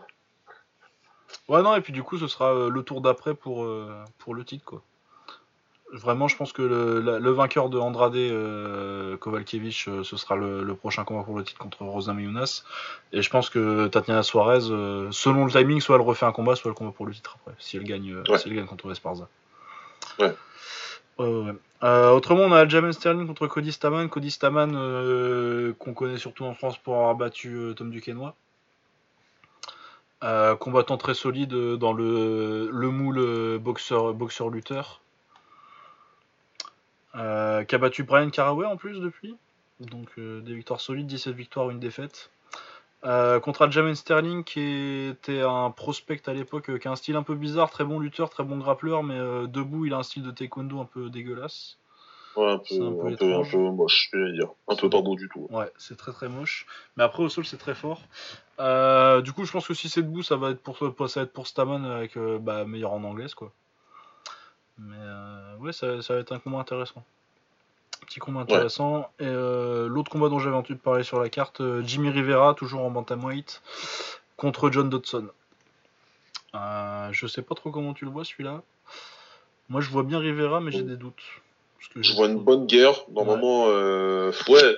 Ouais. 1.49 1.61
non, 1.61 1.75
et 1.75 1.81
puis 1.81 1.93
du 1.93 2.01
coup, 2.01 2.17
ce 2.17 2.27
sera 2.27 2.53
euh, 2.53 2.69
le 2.69 2.83
tour 2.83 3.01
d'après 3.01 3.35
pour, 3.35 3.67
pour 4.17 4.33
le 4.33 4.45
titre, 4.45 4.65
quoi. 4.65 4.81
Vraiment, 5.93 6.27
je 6.27 6.35
pense 6.35 6.51
que 6.51 6.61
le, 6.61 7.31
vainqueur 7.31 7.69
de 7.69 7.79
Andrade 7.79 8.15
euh, 8.15 9.15
ce 9.21 10.17
sera 10.17 10.35
le, 10.35 10.75
prochain 10.75 11.05
combat 11.05 11.23
pour 11.23 11.37
le 11.37 11.43
titre 11.43 11.59
contre 11.59 11.83
Rosa 11.83 12.13
Mayunas. 12.13 12.63
Et 13.13 13.21
je 13.21 13.29
pense 13.29 13.49
que 13.49 13.87
Tatiana 13.87 14.23
Suarez, 14.23 14.61
selon 15.11 15.45
le 15.45 15.51
timing, 15.51 15.79
soit 15.79 15.95
elle 15.95 16.01
refait 16.01 16.25
un 16.25 16.33
combat, 16.33 16.55
soit 16.55 16.69
le 16.69 16.75
combat 16.75 16.91
pour 16.91 17.05
le 17.05 17.13
titre 17.13 17.37
après, 17.39 17.55
si 17.59 17.77
elle 17.77 17.83
gagne, 17.83 18.21
si 18.37 18.49
elle 18.49 18.55
gagne 18.55 18.65
contre 18.65 18.91
Esparza. 18.91 19.29
Ouais. 20.19 20.35
Euh, 21.83 22.09
autrement, 22.09 22.43
on 22.43 22.51
a 22.51 22.59
Aljamain 22.59 22.91
Sterling 22.91 23.27
contre 23.27 23.47
Cody 23.47 23.71
Staman. 23.71 24.09
Cody 24.09 24.31
Staman, 24.31 24.71
euh, 24.75 25.73
qu'on 25.73 25.93
connaît 25.93 26.17
surtout 26.17 26.45
en 26.45 26.53
France 26.53 26.77
pour 26.77 26.95
avoir 26.95 27.15
battu 27.15 27.55
euh, 27.55 27.73
Tom 27.73 27.91
Duquesnoy. 27.91 28.33
combattant 30.59 30.97
très 30.97 31.13
solide 31.13 31.53
dans 31.53 31.93
le, 31.93 32.69
le 32.71 32.89
moule 32.89 33.59
boxeur, 33.59 34.13
lutteur. 37.17 37.65
qui 37.65 37.75
a 37.75 37.77
battu 37.77 38.03
Brian 38.03 38.29
Caraway 38.29 38.65
en 38.65 38.77
plus 38.77 38.99
depuis. 38.99 39.35
Donc 39.79 40.19
des 40.19 40.55
victoires 40.55 40.81
solides, 40.81 41.07
17 41.07 41.35
victoires, 41.35 41.69
une 41.69 41.79
défaite. 41.79 42.31
Euh, 43.05 43.39
contre 43.39 43.61
Aljamain 43.61 43.93
Sterling, 43.93 44.43
qui 44.43 45.07
était 45.11 45.41
un 45.41 45.69
prospect 45.69 46.21
à 46.25 46.33
l'époque, 46.33 46.69
euh, 46.69 46.77
qui 46.79 46.87
a 46.87 46.91
un 46.91 46.95
style 46.95 47.15
un 47.15 47.23
peu 47.23 47.35
bizarre, 47.35 47.69
très 47.69 47.83
bon 47.83 47.99
lutteur, 47.99 48.29
très 48.29 48.43
bon 48.43 48.57
grappleur, 48.57 49.03
mais 49.03 49.17
euh, 49.17 49.45
debout, 49.45 49.85
il 49.85 49.93
a 49.93 49.97
un 49.97 50.03
style 50.03 50.23
de 50.23 50.31
taekwondo 50.31 50.79
un 50.79 50.85
peu 50.85 51.09
dégueulasse. 51.09 51.77
Ouais, 52.35 52.51
un 52.51 52.57
peu, 52.57 52.75
un, 52.75 53.15
peu, 53.15 53.33
un 53.33 53.43
peu, 53.43 53.57
moche, 53.57 54.09
je 54.13 54.17
vais 54.17 54.31
dire. 54.33 54.49
Un 54.67 54.75
peu 54.75 54.89
pas 54.89 55.01
beau 55.01 55.15
du 55.15 55.27
tout. 55.29 55.47
Ouais, 55.49 55.71
c'est 55.77 55.97
très 55.97 56.11
très 56.11 56.29
moche. 56.29 56.67
Mais 56.95 57.03
après, 57.03 57.23
au 57.23 57.29
sol, 57.29 57.45
c'est 57.45 57.57
très 57.57 57.73
fort. 57.73 58.01
du 59.23 59.31
coup, 59.31 59.45
je 59.45 59.51
pense 59.51 59.67
que 59.67 59.73
si 59.73 59.89
c'est 59.89 60.03
debout, 60.03 60.21
ça 60.21 60.35
va 60.35 60.51
être 60.51 60.61
pour, 60.61 60.77
ça 60.77 61.19
va 61.19 61.23
être 61.23 61.33
pour 61.33 61.47
Staman 61.47 61.85
avec 61.85 62.17
bah, 62.17 62.65
meilleur 62.65 62.93
en 62.93 63.03
anglaise, 63.03 63.33
quoi. 63.33 63.51
Mais 64.79 64.95
ouais, 65.59 65.73
ça, 65.73 66.01
ça 66.01 66.13
va 66.13 66.19
être 66.19 66.31
un 66.31 66.39
combat 66.39 66.59
intéressant. 66.59 67.03
Petit 68.07 68.19
combat 68.19 68.41
intéressant. 68.41 69.09
Et 69.19 69.25
euh, 69.25 69.87
l'autre 69.87 70.09
combat 70.09 70.29
dont 70.29 70.39
j'avais 70.39 70.55
entendu 70.55 70.77
parler 70.77 71.03
sur 71.03 71.19
la 71.19 71.29
carte, 71.29 71.61
euh, 71.61 71.83
Jimmy 71.83 72.09
Rivera, 72.09 72.53
toujours 72.53 72.81
en 72.81 72.89
bantamweight, 72.89 73.61
contre 74.37 74.69
John 74.71 74.89
Dodson. 74.89 75.27
Euh, 76.55 77.09
je 77.11 77.27
sais 77.27 77.41
pas 77.41 77.53
trop 77.53 77.71
comment 77.71 77.93
tu 77.93 78.05
le 78.05 78.11
vois 78.11 78.23
celui-là. 78.23 78.61
Moi 79.67 79.81
je 79.81 79.89
vois 79.89 80.03
bien 80.03 80.19
Rivera, 80.19 80.61
mais 80.61 80.71
j'ai 80.71 80.83
des 80.83 80.95
doutes. 80.95 81.21
je 81.95 82.15
vois 82.15 82.27
une 82.27 82.39
bonne 82.39 82.65
guerre. 82.65 82.95
Normalement, 83.11 83.65
euh, 83.67 84.31
ouais, 84.47 84.77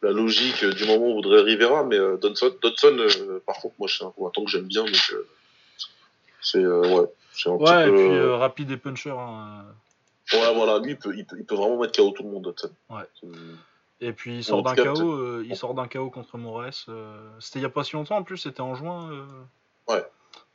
la 0.00 0.10
logique 0.10 0.64
du 0.64 0.86
moment 0.86 1.12
voudrait 1.12 1.42
Rivera, 1.42 1.84
mais 1.84 1.98
Dodson, 2.22 2.52
par 3.44 3.56
contre, 3.56 3.74
moi 3.78 3.88
c'est 3.88 4.04
un 4.04 4.10
combattant 4.10 4.44
que 4.44 4.50
j'aime 4.50 4.66
bien, 4.66 4.84
donc 4.84 5.14
c'est 6.42 6.66
ouais. 6.66 7.06
ouais, 7.46 7.88
et 7.88 7.92
puis 7.92 8.20
rapide 8.32 8.70
et 8.70 8.76
puncher. 8.76 9.10
Hein, 9.10 9.64
Ouais, 10.32 10.54
voilà, 10.54 10.78
lui, 10.78 10.92
il 10.92 10.96
peut, 10.96 11.14
il 11.16 11.26
peut, 11.26 11.54
vraiment 11.54 11.78
mettre 11.78 11.98
KO 11.98 12.10
tout 12.12 12.22
le 12.22 12.30
monde, 12.30 12.54
Ouais. 12.88 13.02
Et 14.00 14.12
puis 14.12 14.38
il 14.38 14.44
sort 14.44 14.62
d'un 14.62 14.74
KO, 14.74 15.12
euh, 15.12 15.44
il 15.48 15.54
sort 15.54 15.74
d'un 15.74 15.86
KO 15.86 16.10
contre 16.10 16.36
Moraes. 16.36 16.86
Euh, 16.88 17.30
c'était 17.38 17.60
il 17.60 17.62
y 17.62 17.66
a 17.66 17.70
pas 17.70 17.84
si 17.84 17.92
longtemps 17.92 18.16
en 18.16 18.24
plus, 18.24 18.38
c'était 18.38 18.60
en 18.60 18.74
juin. 18.74 19.10
Euh. 19.12 19.24
Ouais. 19.88 20.04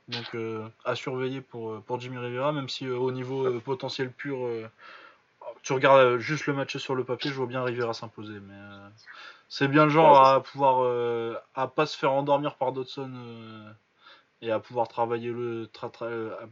Donc 0.08 0.36
à 0.84 0.94
surveiller 0.94 1.40
pour, 1.40 1.82
pour 1.82 2.00
Jimmy 2.00 2.18
Rivera, 2.18 2.52
même 2.52 2.68
si 2.68 2.88
au 2.88 3.10
niveau 3.10 3.60
potentiel 3.60 4.10
pur, 4.10 4.38
tu 5.62 5.74
regardes 5.74 6.18
juste 6.18 6.46
le 6.46 6.54
match 6.54 6.76
sur 6.78 6.94
le 6.94 7.04
papier, 7.04 7.30
je 7.30 7.36
vois 7.36 7.46
bien 7.46 7.62
Rivera 7.62 7.92
s'imposer. 7.92 8.38
Mais 8.40 8.54
c'est 9.50 9.68
bien 9.68 9.84
le 9.84 9.90
genre 9.90 10.26
à 10.26 10.42
pouvoir 10.42 11.44
à 11.54 11.68
pas 11.68 11.86
se 11.86 11.96
faire 11.96 12.12
endormir 12.12 12.56
par 12.56 12.72
Dodson 12.72 13.10
et 14.42 14.50
à 14.50 14.60
pouvoir 14.60 14.88
travailler 14.88 15.30
le 15.30 15.68
tra 15.72 15.90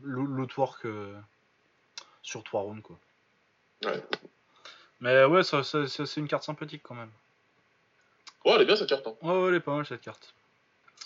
l'outwork 0.03 0.87
sur 2.23 2.43
trois 2.45 2.63
rounds 2.63 2.83
quoi. 2.83 2.99
Mais 5.01 5.25
ouais, 5.25 5.43
ça, 5.43 5.63
c'est 5.63 6.17
une 6.17 6.29
carte 6.29 6.45
sympathique 6.45 6.83
quand 6.83 6.95
même. 6.95 7.11
Ouais, 8.45 8.53
elle 8.55 8.63
est 8.63 8.67
bien 8.67 8.77
cette 8.77 8.89
carte. 8.89 9.07
Hein. 9.07 9.15
Ouais, 9.23 9.37
ouais, 9.37 9.49
elle 9.49 9.55
est 9.57 9.61
pas 9.61 9.75
mal 9.75 9.85
cette 9.85 10.01
carte. 10.01 10.33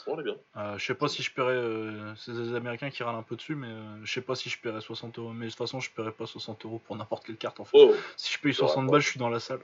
Ouais, 0.06 0.12
elle 0.14 0.20
est 0.20 0.24
bien. 0.24 0.36
Euh, 0.56 0.78
je 0.78 0.84
sais 0.84 0.94
pas 0.94 1.08
si 1.08 1.22
je 1.22 1.32
paierais. 1.32 1.54
Euh, 1.54 2.14
c'est 2.16 2.32
des 2.32 2.54
Américains 2.54 2.90
qui 2.90 3.02
râlent 3.02 3.16
un 3.16 3.22
peu 3.22 3.34
dessus, 3.34 3.54
mais 3.54 3.68
euh, 3.68 4.04
je 4.04 4.12
sais 4.12 4.20
pas 4.20 4.34
si 4.34 4.50
je 4.50 4.58
paierais 4.58 4.80
60 4.82 5.18
euros. 5.18 5.32
Mais 5.32 5.46
de 5.46 5.50
toute 5.50 5.58
façon, 5.58 5.80
je 5.80 5.90
paierais 5.90 6.12
pas 6.12 6.26
60 6.26 6.64
euros 6.66 6.80
pour 6.86 6.96
n'importe 6.96 7.24
quelle 7.24 7.36
carte 7.36 7.58
en 7.58 7.64
fait. 7.64 7.78
Oh. 7.78 7.94
Si 8.16 8.32
je 8.32 8.38
paye 8.38 8.52
60 8.52 8.86
balles, 8.88 9.00
je 9.00 9.08
suis 9.08 9.18
dans 9.18 9.30
la 9.30 9.40
salle. 9.40 9.60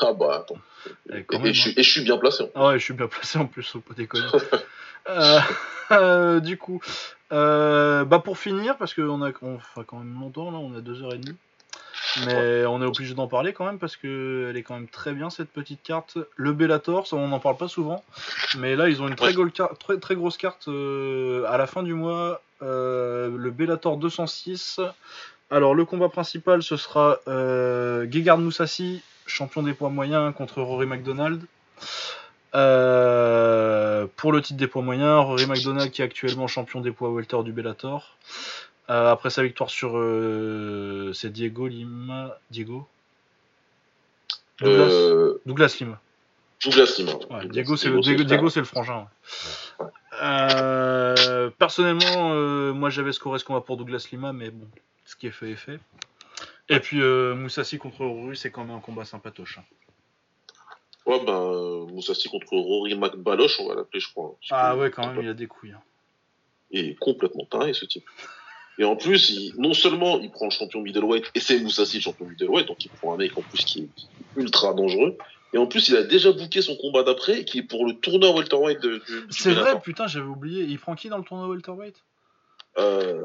Ah 0.00 0.12
bah 0.12 0.36
attends. 0.36 0.58
Et, 1.10 1.26
hein. 1.28 1.52
je, 1.52 1.82
suis 1.82 2.02
bien 2.02 2.16
placé. 2.16 2.50
Ah 2.54 2.68
ouais, 2.68 2.78
je 2.78 2.84
suis 2.84 2.94
bien 2.94 3.08
placé 3.08 3.38
en 3.38 3.46
plus, 3.46 3.68
faut 3.68 3.80
pas 3.80 3.94
déconner. 3.94 4.26
du 6.40 6.58
coup, 6.58 6.80
bah 7.30 8.22
pour 8.24 8.38
finir, 8.38 8.76
parce 8.76 8.94
qu'on 8.94 9.22
a 9.22 9.32
on 9.42 9.58
fait 9.58 9.84
quand 9.86 9.98
même 9.98 10.18
longtemps, 10.18 10.50
là, 10.50 10.58
on 10.58 10.74
a 10.74 10.80
2h30. 10.80 11.34
Mais 12.26 12.66
on 12.66 12.82
est 12.82 12.84
obligé 12.84 13.14
d'en 13.14 13.26
parler 13.26 13.52
quand 13.52 13.64
même 13.64 13.78
parce 13.78 13.96
que 13.96 14.48
elle 14.50 14.56
est 14.56 14.62
quand 14.62 14.74
même 14.74 14.88
très 14.88 15.12
bien 15.12 15.30
cette 15.30 15.50
petite 15.50 15.82
carte. 15.82 16.18
Le 16.36 16.52
Bellator, 16.52 17.06
ça, 17.06 17.16
on 17.16 17.28
n'en 17.28 17.40
parle 17.40 17.56
pas 17.56 17.68
souvent, 17.68 18.04
mais 18.58 18.76
là 18.76 18.88
ils 18.88 19.00
ont 19.00 19.08
une 19.08 19.14
très, 19.14 19.34
très, 19.78 19.98
très 19.98 20.14
grosse 20.14 20.36
carte 20.36 20.68
euh, 20.68 21.44
à 21.48 21.56
la 21.56 21.66
fin 21.66 21.82
du 21.82 21.94
mois. 21.94 22.42
Euh, 22.62 23.30
le 23.36 23.50
Bellator 23.50 23.96
206. 23.96 24.80
Alors 25.50 25.74
le 25.74 25.84
combat 25.84 26.08
principal 26.08 26.62
ce 26.62 26.76
sera 26.76 27.18
euh, 27.28 28.06
Gegard 28.10 28.38
Moussassi, 28.38 29.02
champion 29.26 29.62
des 29.62 29.74
poids 29.74 29.90
moyens 29.90 30.34
contre 30.34 30.60
Rory 30.62 30.86
McDonald. 30.86 31.42
Pour 32.52 34.32
le 34.32 34.40
titre 34.42 34.58
des 34.58 34.66
poids 34.66 34.82
moyens, 34.82 35.24
Rory 35.24 35.46
McDonald 35.46 35.90
qui 35.90 36.02
est 36.02 36.04
actuellement 36.04 36.46
champion 36.46 36.80
des 36.80 36.92
poids 36.92 37.10
welter 37.10 37.42
du 37.44 37.52
Bellator. 37.52 38.16
Euh, 38.90 39.10
après 39.10 39.30
sa 39.30 39.42
victoire 39.42 39.70
sur. 39.70 39.96
Euh, 39.96 41.12
c'est 41.14 41.30
Diego 41.30 41.66
Lima. 41.66 42.36
Diego? 42.50 42.86
Douglas, 44.58 44.90
euh, 44.90 45.40
Douglas 45.46 45.76
Lima. 45.80 46.00
Douglas 46.62 46.94
Lima. 46.98 47.12
Ouais, 47.30 47.48
Diego, 47.48 47.76
c'est 47.76 47.88
le, 47.88 48.00
Diego, 48.00 48.50
c'est 48.50 48.60
le 48.60 48.66
frangin. 48.66 49.08
personnellement, 51.58 52.34
moi 52.74 52.90
j'avais 52.90 53.12
scoré 53.12 53.38
ce 53.38 53.44
combat 53.44 53.60
pour 53.60 53.76
Douglas 53.76 54.06
Lima, 54.12 54.32
mais 54.32 54.50
bon, 54.50 54.66
ce 55.04 55.16
qui 55.16 55.26
est 55.26 55.32
fait 55.32 55.52
est 55.52 55.56
fait. 55.56 55.80
Et 56.68 56.80
puis 56.80 57.00
Moussassi 57.00 57.78
contre 57.78 58.04
Rory, 58.04 58.36
c'est 58.36 58.50
quand 58.50 58.64
même 58.64 58.76
un 58.76 58.80
combat 58.80 59.04
sympatoche. 59.04 59.58
Hein. 59.58 59.64
Ouais, 61.06 61.24
ben, 61.24 61.86
Moussassi 61.92 62.28
contre 62.28 62.52
Rory 62.52 62.94
McBaloche, 62.94 63.58
on 63.60 63.68
va 63.68 63.74
l'appeler, 63.74 64.00
je 64.00 64.08
crois. 64.10 64.36
Ah 64.50 64.76
ouais, 64.76 64.90
quand 64.90 65.06
même, 65.08 65.22
il 65.22 65.28
a 65.28 65.34
des 65.34 65.46
couilles. 65.46 65.72
Hein. 65.72 65.82
Il 66.70 66.90
est 66.90 66.94
complètement 66.94 67.44
taré, 67.44 67.74
ce 67.74 67.84
type. 67.84 68.04
Et 68.78 68.84
en 68.84 68.96
plus, 68.96 69.52
non 69.58 69.74
seulement 69.74 70.18
il 70.20 70.30
prend 70.30 70.46
le 70.46 70.50
champion 70.50 70.80
middleweight, 70.80 71.30
et 71.34 71.40
c'est 71.40 71.58
Moussassi 71.60 71.96
le 71.98 72.02
champion 72.02 72.26
middleweight, 72.26 72.66
donc 72.66 72.84
il 72.84 72.90
prend 72.90 73.14
un 73.14 73.16
mec 73.18 73.36
en 73.36 73.42
plus 73.42 73.64
qui 73.64 73.82
est 73.82 74.40
ultra 74.40 74.72
dangereux, 74.74 75.18
Et 75.52 75.58
en 75.58 75.66
plus, 75.66 75.88
il 75.88 75.96
a 75.96 76.02
déjà 76.02 76.32
booké 76.32 76.62
son 76.62 76.76
combat 76.76 77.02
d'après, 77.02 77.44
qui 77.44 77.58
est 77.58 77.62
pour 77.62 77.84
le 77.86 77.92
tournoi 77.94 78.34
welterweight 78.34 78.80
de, 78.80 79.02
du. 79.06 79.26
C'est 79.30 79.52
vrai, 79.52 79.78
putain, 79.80 80.06
j'avais 80.06 80.26
oublié. 80.26 80.64
Il 80.64 80.78
prend 80.78 80.94
qui 80.94 81.08
dans 81.08 81.18
le 81.18 81.24
tournoi 81.24 81.48
welterweight? 81.48 81.96
Euh... 82.78 83.20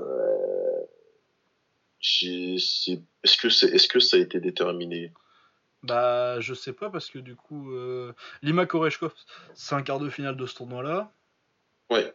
Est-ce 2.01 3.37
que. 3.37 3.47
Est-ce 3.47 3.87
que 3.87 3.99
ça 3.99 4.17
a 4.17 4.19
été 4.19 4.39
déterminé? 4.39 5.11
Bah, 5.83 6.39
je 6.39 6.53
sais 6.53 6.73
pas, 6.73 6.89
parce 6.89 7.09
que 7.09 7.19
du 7.19 7.35
coup, 7.35 7.71
euh... 7.71 8.13
Lima 8.41 8.65
Koreshkov, 8.65 9.13
c'est 9.53 9.75
un 9.75 9.81
quart 9.81 9.99
de 9.99 10.09
finale 10.09 10.35
de 10.35 10.45
ce 10.45 10.55
tournoi-là. 10.55 11.11
Ouais. 11.89 12.13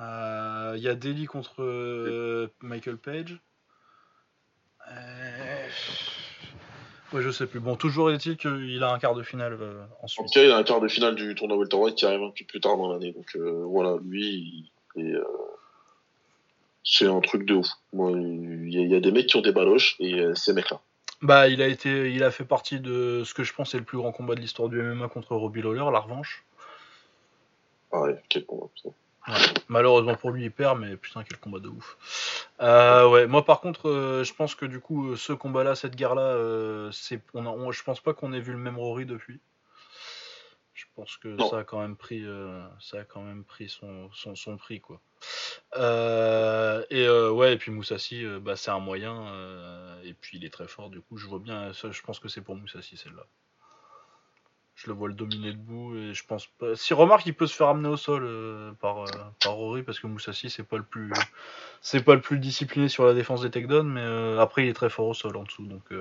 Euh, 0.00 0.74
il 0.76 0.82
y 0.82 0.88
a 0.88 0.94
Delhi 0.94 1.26
contre 1.26 1.62
euh, 1.62 2.48
Michael 2.60 2.96
Page. 2.96 3.38
Euh... 4.90 5.68
Ouais, 7.12 7.20
je 7.20 7.30
sais 7.30 7.46
plus. 7.46 7.60
Bon, 7.60 7.76
toujours 7.76 8.10
est-il 8.10 8.36
qu'il 8.36 8.82
a 8.82 8.92
un 8.92 8.98
quart 8.98 9.14
de 9.14 9.22
finale 9.22 9.58
euh, 9.60 9.84
ensuite. 10.02 10.20
En 10.20 10.24
tout 10.24 10.32
cas, 10.32 10.44
il 10.44 10.50
a 10.50 10.56
un 10.56 10.62
quart 10.62 10.80
de 10.80 10.88
finale 10.88 11.14
du 11.14 11.34
tournoi 11.34 11.58
welterweight 11.58 11.94
qui 11.94 12.06
arrive 12.06 12.22
un 12.22 12.30
peu 12.30 12.44
plus 12.46 12.60
tard 12.60 12.76
dans 12.78 12.90
l'année. 12.90 13.12
Donc 13.12 13.36
euh, 13.36 13.64
voilà, 13.66 13.98
lui, 14.02 14.72
euh, 14.96 15.22
c'est 16.84 17.06
un 17.06 17.20
truc 17.20 17.44
de 17.44 17.54
ouf. 17.54 17.68
Il 17.92 18.70
y, 18.72 18.94
a 18.94 19.00
des 19.00 19.12
mecs 19.12 19.26
qui 19.26 19.36
ont 19.36 19.42
des 19.42 19.52
baloches 19.52 19.96
et 20.00 20.24
ces 20.34 20.54
mecs-là. 20.54 20.80
Bah, 21.22 21.46
il 21.48 21.62
a 21.62 21.68
été, 21.68 22.12
il 22.12 22.24
a 22.24 22.32
fait 22.32 22.44
partie 22.44 22.80
de 22.80 23.22
ce 23.24 23.32
que 23.32 23.44
je 23.44 23.54
pense 23.54 23.74
est 23.74 23.78
le 23.78 23.84
plus 23.84 23.98
grand 23.98 24.10
combat 24.10 24.34
de 24.34 24.40
l'histoire 24.40 24.68
du 24.68 24.82
MMA 24.82 25.08
contre 25.08 25.36
Robbie 25.36 25.62
Lawler, 25.62 25.88
la 25.92 26.00
revanche. 26.00 26.44
Ah 27.92 28.00
ouais, 28.00 28.20
quel 28.28 28.44
combat. 28.44 28.66
Malheureusement 29.68 30.16
pour 30.16 30.30
lui, 30.30 30.44
il 30.44 30.50
perd, 30.50 30.80
mais 30.80 30.96
putain, 30.96 31.22
quel 31.22 31.38
combat 31.38 31.60
de 31.60 31.68
ouf. 31.68 32.48
Euh, 32.60 33.08
ouais, 33.08 33.26
moi 33.28 33.44
par 33.44 33.60
contre, 33.60 33.88
euh, 33.88 34.24
je 34.24 34.34
pense 34.34 34.56
que 34.56 34.66
du 34.66 34.80
coup, 34.80 35.10
euh, 35.10 35.16
ce 35.16 35.32
combat-là, 35.32 35.76
cette 35.76 35.94
guerre-là, 35.94 36.90
c'est, 36.90 37.20
on, 37.34 37.70
je 37.70 37.84
pense 37.84 38.00
pas 38.00 38.14
qu'on 38.14 38.32
ait 38.32 38.40
vu 38.40 38.52
le 38.52 38.58
même 38.58 38.78
Rory 38.78 39.06
depuis. 39.06 39.38
Je 40.94 41.02
pense 41.02 41.16
que 41.16 41.38
ça 41.48 41.60
a 41.60 41.64
quand 41.64 41.80
même 41.80 41.96
pris, 41.96 42.22
ça 42.80 42.98
a 42.98 43.04
quand 43.04 43.22
même 43.22 43.44
pris 43.44 43.68
son, 43.68 44.10
son, 44.12 44.56
prix, 44.58 44.80
quoi. 44.80 45.00
et 46.90 47.08
ouais, 47.08 47.54
et 47.54 47.56
puis 47.56 47.70
Moussassi, 47.70 48.24
bah, 48.42 48.56
c'est 48.56 48.70
un 48.70 48.78
moyen, 48.78 49.96
et 50.04 50.12
puis 50.12 50.36
il 50.36 50.44
est 50.44 50.52
très 50.52 50.68
fort, 50.68 50.90
du 50.90 51.00
coup, 51.00 51.16
je 51.16 51.26
vois 51.26 51.38
bien, 51.38 51.72
je 51.72 52.02
pense 52.02 52.18
que 52.18 52.28
c'est 52.28 52.42
pour 52.42 52.56
Moussassi 52.56 52.98
celle-là. 52.98 53.24
Je 54.74 54.88
le 54.88 54.94
vois 54.94 55.08
le 55.08 55.14
dominer 55.14 55.52
debout 55.52 55.96
et 55.96 56.14
je 56.14 56.24
pense 56.24 56.46
pas. 56.46 56.74
Si 56.74 56.94
remarque, 56.94 57.26
il 57.26 57.34
peut 57.34 57.46
se 57.46 57.54
faire 57.54 57.68
amener 57.68 57.88
au 57.88 57.96
sol 57.96 58.24
euh, 58.24 58.72
par, 58.80 59.02
euh, 59.02 59.06
par 59.42 59.52
Rory 59.52 59.82
parce 59.82 60.00
que 60.00 60.06
Moussassi 60.06 60.50
c'est 60.50 60.62
pas 60.62 60.78
le 60.78 60.82
plus 60.82 61.12
c'est 61.80 62.02
pas 62.02 62.14
le 62.14 62.20
plus 62.20 62.38
discipliné 62.38 62.88
sur 62.88 63.06
la 63.06 63.14
défense 63.14 63.42
des 63.42 63.50
takedowns, 63.50 63.88
mais 63.88 64.00
euh, 64.00 64.40
après 64.40 64.64
il 64.64 64.68
est 64.68 64.74
très 64.74 64.90
fort 64.90 65.06
au 65.08 65.14
sol 65.14 65.36
en 65.36 65.44
dessous 65.44 65.66
donc. 65.66 65.92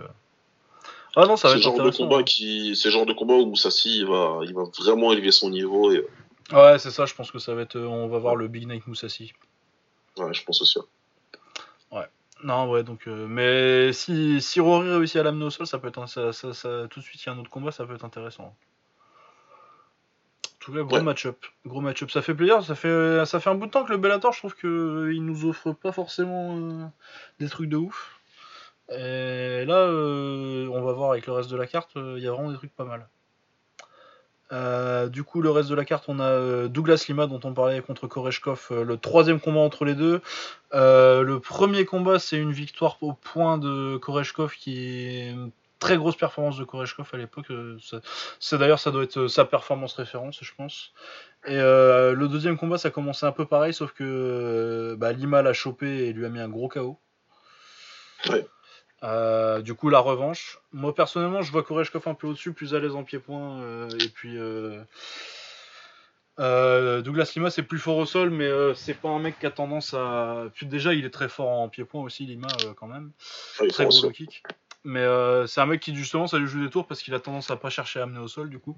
Ah 1.15 1.25
non, 1.25 1.35
ça 1.35 1.49
va 1.49 1.55
être 1.55 1.61
genre 1.61 1.81
de 1.81 1.89
combat 1.89 2.17
hein. 2.17 2.23
qui 2.23 2.75
c'est 2.75 2.87
le 2.87 2.93
genre 2.93 3.05
de 3.05 3.13
combat 3.13 3.33
où 3.33 3.45
Moussassi 3.45 3.99
il 3.99 4.05
va 4.05 4.39
il 4.43 4.53
va 4.53 4.63
vraiment 4.79 5.11
élever 5.11 5.31
son 5.31 5.49
niveau 5.49 5.91
et. 5.91 6.05
Ouais 6.51 6.79
c'est 6.79 6.91
ça, 6.91 7.05
je 7.05 7.13
pense 7.13 7.31
que 7.31 7.39
ça 7.39 7.53
va 7.53 7.61
être 7.61 7.79
on 7.79 8.07
va 8.07 8.19
voir 8.19 8.35
le 8.35 8.47
Big 8.47 8.67
Night 8.67 8.85
Moussassi. 8.87 9.33
Ouais, 10.17 10.33
je 10.33 10.43
pense 10.43 10.61
aussi. 10.61 10.79
Ouais. 11.91 12.05
Non, 12.43 12.69
ouais, 12.69 12.83
donc. 12.83 13.05
mais 13.05 13.93
si, 13.93 14.41
si 14.41 14.59
Rory 14.59 14.89
réussit 14.89 15.17
à 15.17 15.23
l'amener 15.23 15.45
au 15.45 15.49
sol, 15.49 15.67
ça 15.67 15.79
peut 15.79 15.87
être. 15.87 16.09
Ça, 16.09 16.33
ça, 16.33 16.53
ça, 16.53 16.87
tout 16.89 16.99
de 16.99 17.05
suite, 17.05 17.23
il 17.23 17.27
y 17.27 17.29
a 17.29 17.33
un 17.33 17.37
autre 17.37 17.49
combat, 17.49 17.71
ça 17.71 17.85
peut 17.85 17.93
être 17.93 18.03
intéressant 18.03 18.53
tout 20.61 20.71
cas, 20.71 20.83
gros 20.83 21.01
match-up. 21.01 21.43
Gros 21.65 21.81
match-up. 21.81 22.11
Ça 22.11 22.21
fait 22.21 22.35
plaisir. 22.35 22.63
Ça 22.63 22.75
fait, 22.75 23.25
ça 23.25 23.39
fait 23.39 23.49
un 23.49 23.55
bout 23.55 23.65
de 23.65 23.71
temps 23.71 23.83
que 23.83 23.91
le 23.91 23.97
Bellator, 23.97 24.31
je 24.31 24.39
trouve 24.39 24.55
qu'il 24.55 24.69
euh, 24.69 25.19
nous 25.19 25.45
offre 25.45 25.73
pas 25.73 25.91
forcément 25.91 26.55
euh, 26.57 26.85
des 27.39 27.49
trucs 27.49 27.67
de 27.67 27.77
ouf. 27.77 28.20
Et 28.91 29.65
là, 29.65 29.77
euh, 29.77 30.67
on 30.67 30.81
va 30.81 30.91
voir 30.93 31.11
avec 31.11 31.25
le 31.27 31.33
reste 31.33 31.49
de 31.49 31.57
la 31.57 31.67
carte, 31.67 31.91
il 31.95 32.19
y 32.19 32.27
a 32.27 32.31
vraiment 32.31 32.51
des 32.51 32.57
trucs 32.57 32.75
pas 32.75 32.85
mal. 32.85 33.07
du 35.09 35.23
coup, 35.23 35.41
le 35.41 35.49
reste 35.49 35.69
de 35.69 35.75
la 35.75 35.85
carte, 35.85 36.05
on 36.07 36.19
a 36.19 36.67
Douglas 36.67 37.05
Lima 37.07 37.27
dont 37.27 37.39
on 37.43 37.53
parlait 37.53 37.81
contre 37.81 38.07
Koreshkov, 38.07 38.67
le 38.71 38.97
troisième 38.97 39.39
combat 39.39 39.61
entre 39.61 39.85
les 39.85 39.95
deux. 39.95 40.21
le 40.73 41.37
premier 41.37 41.85
combat, 41.85 42.19
c'est 42.19 42.37
une 42.37 42.51
victoire 42.51 42.97
au 43.01 43.13
point 43.13 43.57
de 43.57 43.97
Koreshkov 43.97 44.55
qui 44.55 45.33
très 45.81 45.97
grosse 45.97 46.15
performance 46.15 46.57
de 46.57 46.63
Koreshkov 46.63 47.09
à 47.11 47.17
l'époque. 47.17 47.51
Euh, 47.51 47.77
c'est 48.39 48.57
d'ailleurs 48.57 48.79
ça 48.79 48.91
doit 48.91 49.03
être 49.03 49.17
euh, 49.17 49.27
sa 49.27 49.43
performance 49.43 49.93
référence, 49.95 50.37
je 50.41 50.51
pense. 50.55 50.93
Et 51.45 51.57
euh, 51.57 52.13
le 52.13 52.27
deuxième 52.29 52.57
combat, 52.57 52.77
ça 52.77 52.87
a 52.87 52.91
commencé 52.91 53.25
un 53.25 53.31
peu 53.33 53.45
pareil, 53.45 53.73
sauf 53.73 53.91
que 53.91 54.95
bah, 54.97 55.11
Lima 55.11 55.41
l'a 55.41 55.53
chopé 55.53 56.07
et 56.07 56.13
lui 56.13 56.25
a 56.25 56.29
mis 56.29 56.39
un 56.39 56.47
gros 56.47 56.69
KO. 56.69 56.97
Du 59.01 59.73
coup, 59.73 59.89
la 59.89 59.99
revanche. 59.99 60.59
Moi, 60.71 60.93
personnellement, 60.93 61.41
je 61.41 61.51
vois 61.51 61.63
Koreshkov 61.63 62.07
un 62.07 62.13
peu 62.13 62.27
au-dessus, 62.27 62.53
plus 62.53 62.75
à 62.75 62.79
l'aise 62.79 62.95
en 62.95 63.03
pied-point. 63.03 63.87
et 63.89 64.09
puis, 64.09 64.37
Douglas 66.37 67.31
Lima, 67.35 67.49
c'est 67.49 67.63
plus 67.63 67.79
fort 67.79 67.97
au 67.97 68.05
sol, 68.05 68.29
mais 68.29 68.49
c'est 68.75 68.93
pas 68.93 69.09
un 69.09 69.19
mec 69.19 69.39
qui 69.39 69.45
a 69.45 69.51
tendance 69.51 69.93
à. 69.93 70.45
déjà, 70.61 70.93
il 70.93 71.05
est 71.05 71.09
très 71.09 71.29
fort 71.29 71.49
en 71.49 71.69
pied-point 71.69 72.01
aussi, 72.01 72.25
Lima, 72.25 72.47
quand 72.77 72.87
même. 72.87 73.11
très 73.69 73.85
gros 73.85 74.11
kick. 74.11 74.43
Mais 74.83 75.01
euh, 75.01 75.45
c'est 75.45 75.61
un 75.61 75.65
mec 75.65 75.79
qui 75.79 75.95
justement 75.95 76.27
ça 76.27 76.39
lui 76.39 76.47
joue 76.47 76.63
des 76.63 76.69
tours 76.69 76.87
parce 76.87 77.01
qu'il 77.01 77.13
a 77.13 77.19
tendance 77.19 77.51
à 77.51 77.55
pas 77.55 77.69
chercher 77.69 77.99
à 77.99 78.03
amener 78.03 78.19
au 78.19 78.27
sol 78.27 78.49
du 78.49 78.59
coup. 78.59 78.77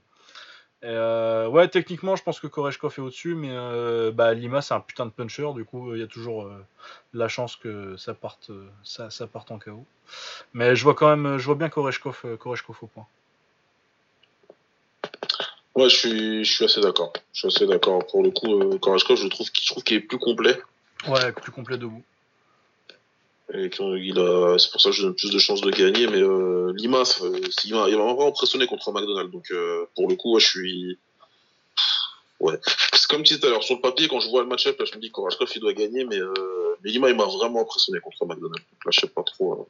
Euh, 0.83 1.47
ouais, 1.47 1.67
techniquement, 1.67 2.15
je 2.15 2.23
pense 2.23 2.39
que 2.39 2.47
Koreshkov 2.47 2.95
est 2.97 3.01
au-dessus, 3.01 3.35
mais 3.35 3.51
euh, 3.51 4.11
bah, 4.11 4.33
Lima 4.33 4.61
c'est 4.61 4.73
un 4.73 4.81
putain 4.81 5.05
de 5.05 5.11
puncher, 5.11 5.47
du 5.53 5.63
coup 5.63 5.93
il 5.95 6.01
y 6.01 6.03
a 6.03 6.07
toujours 6.07 6.49
la 7.13 7.27
chance 7.27 7.55
que 7.55 7.95
ça 7.97 8.13
parte, 8.13 8.51
ça, 8.83 9.09
ça 9.09 9.27
parte 9.27 9.51
en 9.51 9.59
KO. 9.59 9.85
Mais 10.53 10.75
je 10.75 10.83
vois 10.83 10.93
quand 10.93 11.15
même, 11.15 11.37
je 11.37 11.45
vois 11.45 11.55
bien 11.55 11.69
Koreshkov, 11.69 12.37
Koreshkov 12.37 12.77
au 12.81 12.87
point. 12.87 13.07
Ouais, 15.75 15.89
je 15.89 15.95
suis, 15.95 16.45
je 16.45 16.53
suis 16.53 16.65
assez 16.65 16.81
d'accord. 16.81 17.13
Je 17.33 17.39
suis 17.39 17.47
assez 17.47 17.65
d'accord. 17.65 18.05
Pour 18.07 18.21
le 18.21 18.29
coup, 18.31 18.77
Koreshkov, 18.79 19.17
je 19.17 19.27
trouve, 19.27 19.47
je 19.53 19.67
trouve 19.67 19.83
qu'il 19.83 19.97
est 19.97 20.01
plus 20.01 20.19
complet. 20.19 20.61
Ouais, 21.07 21.31
plus 21.31 21.51
complet 21.51 21.77
debout. 21.77 22.03
Et 23.53 23.69
il 23.79 24.19
a, 24.19 24.57
c'est 24.57 24.71
pour 24.71 24.81
ça 24.81 24.89
que 24.89 24.95
je 24.95 25.03
donne 25.03 25.15
plus 25.15 25.31
de 25.31 25.37
chances 25.37 25.61
de 25.61 25.69
gagner. 25.69 26.07
Mais 26.07 26.21
euh, 26.21 26.73
Lima, 26.75 27.03
il 27.65 27.73
m'a 27.73 27.85
vraiment 27.85 28.27
impressionné 28.27 28.65
contre 28.65 28.91
McDonald's. 28.91 29.31
Donc 29.31 29.51
euh, 29.51 29.85
pour 29.95 30.09
le 30.09 30.15
coup, 30.15 30.39
je 30.39 30.47
suis. 30.47 30.97
Ouais. 32.39 32.59
C'est 32.93 33.07
comme 33.07 33.23
tu 33.23 33.39
tout 33.39 33.45
à 33.45 33.49
l'heure, 33.49 33.63
sur 33.63 33.75
le 33.75 33.81
papier, 33.81 34.07
quand 34.07 34.19
je 34.19 34.29
vois 34.29 34.41
le 34.41 34.49
match-up, 34.49 34.81
je 34.83 34.95
me 34.95 34.99
dis 34.99 35.11
qu'Orashkov 35.11 35.49
il 35.55 35.61
doit 35.61 35.73
gagner, 35.73 36.03
mais, 36.03 36.17
euh, 36.17 36.33
mais 36.83 36.89
Lima 36.89 37.09
il 37.09 37.15
m'a 37.15 37.25
vraiment 37.25 37.61
impressionné 37.61 37.99
contre 38.01 38.25
McDonald's. 38.25 38.65
Donc 38.69 38.85
là, 38.85 38.91
je 38.91 38.99
sais 38.99 39.07
pas 39.07 39.23
trop. 39.23 39.69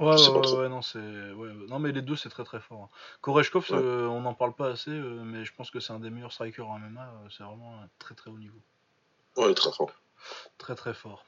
Euh, 0.00 0.04
ouais, 0.04 0.14
ouais, 0.14 0.58
ouais, 0.58 0.68
non, 0.68 0.80
c'est, 0.80 0.98
ouais, 0.98 1.48
non, 1.68 1.80
mais 1.80 1.90
les 1.90 2.02
deux, 2.02 2.14
c'est 2.14 2.28
très 2.28 2.44
très 2.44 2.60
fort. 2.60 2.82
Hein. 2.82 2.88
Koreshkov, 3.20 3.66
euh, 3.72 4.06
on 4.06 4.20
n'en 4.20 4.34
parle 4.34 4.54
pas 4.54 4.68
assez, 4.68 4.92
mais 4.92 5.44
je 5.44 5.52
pense 5.56 5.70
que 5.70 5.80
c'est 5.80 5.92
un 5.92 5.98
des 5.98 6.10
meilleurs 6.10 6.32
strikers 6.32 6.68
en 6.68 6.78
MMA. 6.78 7.12
c'est 7.36 7.42
vraiment 7.42 7.80
un 7.82 7.88
très 7.98 8.14
très 8.14 8.30
haut 8.30 8.38
niveau. 8.38 8.60
Ouais, 9.36 9.52
très 9.54 9.72
fort. 9.72 9.90
Très 10.58 10.74
très 10.74 10.94
fort. 10.94 11.24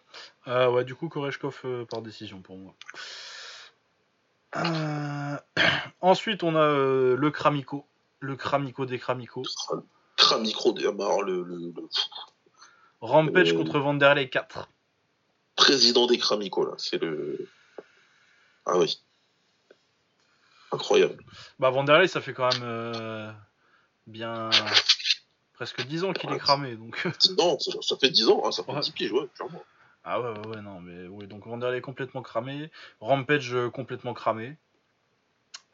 Euh, 0.48 0.70
ouais, 0.70 0.84
du 0.84 0.94
coup, 0.94 1.08
Koreshkov 1.08 1.60
euh, 1.64 1.84
par 1.84 2.02
décision 2.02 2.40
pour 2.40 2.56
moi. 2.56 2.74
Euh, 4.56 5.36
ensuite, 6.00 6.42
on 6.42 6.56
a 6.56 6.68
le 6.68 7.30
Kramiko. 7.30 7.84
Le 8.20 8.36
Kramiko 8.36 8.86
des 8.86 8.98
Kramiko. 8.98 9.42
Kramiko 10.16 10.72
des 10.72 10.84
le, 10.84 11.42
le, 11.42 11.72
Rampage 13.00 13.52
contre 13.52 13.78
Vanderlei 13.78 14.30
4. 14.30 14.68
Président 15.54 16.06
des 16.06 16.18
Kramiko, 16.18 16.64
là. 16.64 16.74
C'est 16.78 17.00
le. 17.00 17.48
Ah 18.64 18.78
oui. 18.78 19.00
Incroyable. 20.72 21.22
Bah, 21.58 21.70
Vanderlei, 21.70 22.08
ça 22.08 22.20
fait 22.20 22.32
quand 22.32 22.48
même 22.58 23.34
bien 24.06 24.50
presque 25.56 25.84
10 25.84 26.04
ans 26.04 26.12
qu'il 26.12 26.30
est 26.32 26.38
cramé. 26.38 26.76
Donc... 26.76 27.04
non, 27.38 27.58
ça, 27.58 27.96
fait 27.96 28.10
10 28.10 28.28
ans, 28.28 28.42
hein, 28.44 28.52
ça 28.52 28.62
fait 28.62 28.78
10 28.78 28.90
piges, 28.90 29.12
ouais, 29.12 29.26
clairement. 29.34 29.62
Ah 30.04 30.20
ouais, 30.20 30.28
ouais, 30.28 30.46
ouais, 30.48 30.62
non, 30.62 30.80
mais 30.80 31.08
oui, 31.08 31.26
donc 31.26 31.46
Vanderlei 31.46 31.80
complètement 31.80 32.22
cramé, 32.22 32.70
Rampage 33.00 33.54
euh, 33.54 33.70
complètement 33.70 34.14
cramé. 34.14 34.56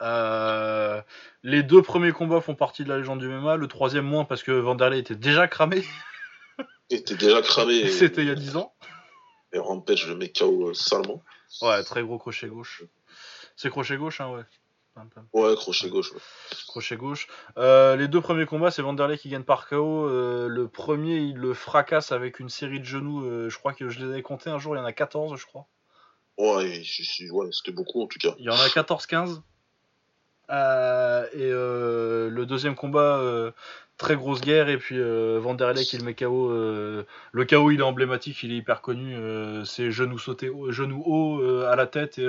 Euh, 0.01 1.01
les 1.43 1.61
deux 1.61 1.83
premiers 1.83 2.11
combats 2.11 2.41
font 2.41 2.55
partie 2.55 2.83
de 2.83 2.89
la 2.89 2.97
légende 2.97 3.19
du 3.19 3.27
MMA, 3.27 3.57
le 3.57 3.67
troisième 3.67 4.05
moins 4.05 4.25
parce 4.25 4.41
que 4.41 4.51
Vanderlei 4.51 4.97
était 4.97 5.15
déjà 5.15 5.47
cramé. 5.47 5.83
était 6.89 7.15
déjà 7.15 7.41
cramé. 7.41 7.87
C'était 7.89 8.23
il 8.23 8.27
y 8.27 8.31
a 8.31 8.35
10 8.35 8.55
ans. 8.55 8.73
Et 9.51 9.59
Rampage 9.59 10.07
le 10.07 10.15
met 10.15 10.31
KO 10.31 10.69
euh, 10.69 10.73
salement. 10.73 11.21
Ouais, 11.61 11.83
très 11.83 12.01
gros 12.01 12.17
crochet 12.17 12.47
gauche. 12.47 12.83
C'est 13.55 13.69
crochet 13.69 13.97
gauche, 13.97 14.19
hein, 14.19 14.31
ouais. 14.31 14.43
Ouais, 15.33 15.55
crochet 15.55 15.89
gauche. 15.89 16.13
Crochet 16.67 16.95
gauche. 16.95 17.27
Euh, 17.57 17.95
les 17.95 18.07
deux 18.07 18.21
premiers 18.21 18.45
combats, 18.45 18.71
c'est 18.71 18.81
Vanderlei 18.81 19.17
qui 19.17 19.29
gagne 19.29 19.43
par 19.43 19.67
KO. 19.67 20.07
Euh, 20.07 20.47
le 20.47 20.67
premier, 20.67 21.17
il 21.17 21.37
le 21.37 21.53
fracasse 21.53 22.11
avec 22.11 22.39
une 22.39 22.49
série 22.49 22.79
de 22.79 22.85
genoux. 22.85 23.25
Euh, 23.25 23.49
je 23.49 23.57
crois 23.57 23.73
que 23.73 23.89
je 23.89 23.99
les 23.99 24.05
avais 24.11 24.21
comptés 24.21 24.49
un 24.49 24.59
jour, 24.59 24.75
il 24.75 24.79
y 24.79 24.81
en 24.81 24.85
a 24.85 24.93
14, 24.93 25.39
je 25.39 25.45
crois. 25.45 25.65
Ouais, 26.37 26.83
c'était 26.83 27.71
beaucoup 27.71 28.01
en 28.01 28.07
tout 28.07 28.19
cas. 28.19 28.35
Il 28.37 28.45
y 28.45 28.49
en 28.49 28.55
a 28.55 28.67
14-15. 28.67 29.41
et 30.49 31.49
le 31.49 32.43
deuxième 32.45 32.75
combat, 32.75 33.21
très 33.97 34.15
grosse 34.15 34.41
guerre. 34.41 34.69
Et 34.69 34.77
puis 34.77 34.99
Vanderlei 34.99 35.83
qui 35.83 35.97
le 35.97 36.03
met 36.03 36.13
KO. 36.13 36.49
le 36.51 37.45
KO, 37.45 37.71
il 37.71 37.79
est 37.79 37.83
emblématique, 37.83 38.43
il 38.43 38.51
est 38.51 38.57
hyper 38.57 38.81
connu. 38.81 39.15
c'est 39.65 39.91
genoux 39.91 40.19
sautés, 40.19 40.51
genoux 40.69 41.03
haut 41.05 41.61
à 41.63 41.75
la 41.75 41.87
tête 41.87 42.19
et 42.19 42.27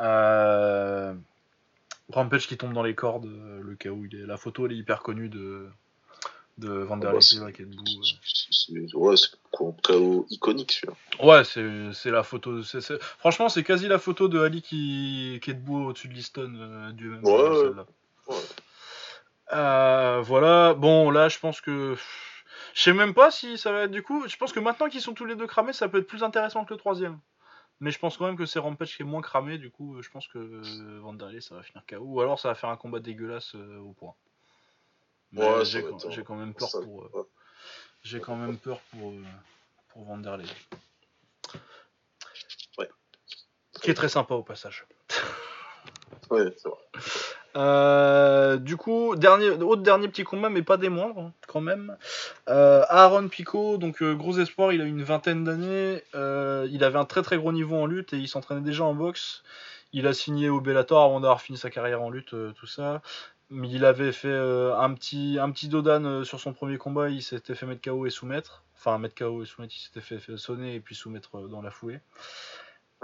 euh, 0.00 1.14
Rampage 2.12 2.46
qui 2.46 2.56
tombe 2.56 2.72
dans 2.72 2.82
les 2.82 2.94
cordes, 2.94 3.26
le 3.26 3.74
cas 3.76 3.90
où 3.90 4.04
il 4.04 4.14
est. 4.14 4.26
La 4.26 4.36
photo 4.36 4.66
elle 4.66 4.72
est 4.72 4.76
hyper 4.76 5.02
connue 5.02 5.28
de 5.28 5.68
de 6.58 6.68
Vanderlei 6.68 7.18
ah 7.18 7.40
bah, 7.40 7.52
qui 7.52 7.62
est 7.62 7.64
debout. 7.64 7.82
Ouais, 8.94 9.16
c'est 9.16 9.30
un 9.60 9.72
KO 9.82 10.26
iconique 10.30 10.72
celui-là. 10.72 10.94
Ouais, 11.24 11.42
c'est 11.44 12.10
la 12.10 12.22
photo. 12.22 12.60
Franchement, 13.18 13.48
c'est 13.48 13.64
quasi 13.64 13.88
la 13.88 13.98
photo 13.98 14.28
de 14.28 14.40
Ali 14.40 14.62
qui, 14.62 15.40
qui 15.42 15.50
est 15.50 15.54
debout 15.54 15.86
au-dessus 15.86 16.08
de 16.08 16.14
Liston 16.14 16.92
du 16.94 17.08
même. 17.08 17.24
Ouais, 17.24 17.70
ouais. 18.28 18.36
Euh, 19.52 20.22
voilà, 20.22 20.74
bon 20.74 21.10
là 21.10 21.28
je 21.28 21.38
pense 21.38 21.60
que. 21.60 21.96
Je 22.72 22.82
sais 22.82 22.92
même 22.92 23.14
pas 23.14 23.30
si 23.30 23.56
ça 23.56 23.70
va 23.70 23.82
être 23.82 23.90
du 23.90 24.02
coup. 24.02 24.26
Je 24.26 24.36
pense 24.36 24.52
que 24.52 24.60
maintenant 24.60 24.88
qu'ils 24.88 25.00
sont 25.00 25.14
tous 25.14 25.26
les 25.26 25.36
deux 25.36 25.46
cramés, 25.46 25.72
ça 25.72 25.88
peut 25.88 25.98
être 25.98 26.06
plus 26.06 26.24
intéressant 26.24 26.64
que 26.64 26.74
le 26.74 26.78
troisième. 26.78 27.18
Mais 27.80 27.90
je 27.90 27.98
pense 27.98 28.16
quand 28.16 28.26
même 28.26 28.36
que 28.36 28.46
c'est 28.46 28.58
Rampage 28.58 28.96
qui 28.96 29.02
est 29.02 29.06
moins 29.06 29.20
cramé, 29.20 29.58
du 29.58 29.70
coup 29.70 30.00
je 30.00 30.08
pense 30.10 30.28
que 30.28 30.38
Vanderlei 31.00 31.40
ça 31.40 31.56
va 31.56 31.62
finir 31.62 31.84
KO. 31.86 31.98
Ou 31.98 32.20
alors 32.20 32.38
ça 32.38 32.48
va 32.48 32.54
faire 32.54 32.70
un 32.70 32.76
combat 32.76 33.00
dégueulasse 33.00 33.54
euh, 33.54 33.78
au 33.78 33.92
point. 33.92 34.14
Ouais, 35.32 35.64
j'ai 35.64 35.82
quand, 35.82 36.36
même 36.36 36.54
peur 36.54 36.70
pour. 36.70 37.04
Euh, 37.04 37.28
j'ai 38.02 38.20
quand 38.20 38.36
même 38.36 38.56
peur 38.56 38.80
pour, 38.90 39.12
pour 39.88 40.04
Vanderlei. 40.04 40.46
Ouais. 42.78 42.88
Qui 43.82 43.90
est 43.90 43.94
très 43.94 44.08
sympa 44.08 44.34
au 44.34 44.44
passage. 44.44 44.86
ouais, 46.30 46.54
c'est 46.56 46.68
vrai. 46.68 46.78
Euh, 47.56 48.56
du 48.56 48.76
coup, 48.76 49.14
dernier, 49.16 49.50
autre 49.50 49.82
dernier 49.82 50.08
petit 50.08 50.24
combat, 50.24 50.50
mais 50.50 50.62
pas 50.62 50.76
des 50.76 50.88
moindres 50.88 51.18
hein, 51.18 51.32
quand 51.46 51.60
même. 51.60 51.96
Euh, 52.48 52.82
Aaron 52.88 53.28
Pico, 53.28 53.78
donc 53.78 54.02
euh, 54.02 54.14
gros 54.14 54.38
espoir, 54.38 54.72
il 54.72 54.80
a 54.80 54.84
une 54.84 55.02
vingtaine 55.02 55.44
d'années. 55.44 56.02
il 56.14 56.84
avait 56.84 56.98
un 56.98 57.04
très 57.04 57.22
très 57.22 57.36
gros 57.36 57.52
niveau 57.52 57.76
en 57.76 57.86
lutte 57.86 58.12
et 58.12 58.18
il 58.18 58.28
s'entraînait 58.28 58.60
déjà 58.60 58.84
en 58.84 58.94
boxe. 58.94 59.42
Il 59.92 60.08
a 60.08 60.14
signé 60.14 60.48
au 60.48 60.60
Bellator 60.60 61.02
avant 61.02 61.20
d'avoir 61.20 61.40
fini 61.40 61.56
sa 61.56 61.70
carrière 61.70 62.02
en 62.02 62.10
lutte, 62.10 62.34
tout 62.56 62.66
ça. 62.66 63.00
Mais 63.50 63.68
il 63.70 63.84
avait 63.84 64.10
fait 64.10 64.34
un 64.34 64.92
petit 64.94 65.38
un 65.40 65.50
petit 65.52 65.68
dodan 65.68 66.24
sur 66.24 66.40
son 66.40 66.52
premier 66.52 66.78
combat. 66.78 67.10
Il 67.10 67.22
s'était 67.22 67.54
fait 67.54 67.66
mettre 67.66 67.82
KO 67.82 68.06
et 68.06 68.10
soumettre. 68.10 68.64
Enfin, 68.76 68.98
mettre 68.98 69.14
KO 69.14 69.42
et 69.44 69.46
soumettre, 69.46 69.74
il 69.76 69.80
s'était 69.80 70.00
fait, 70.00 70.18
fait 70.18 70.36
sonner 70.36 70.74
et 70.74 70.80
puis 70.80 70.96
soumettre 70.96 71.48
dans 71.48 71.62
la 71.62 71.70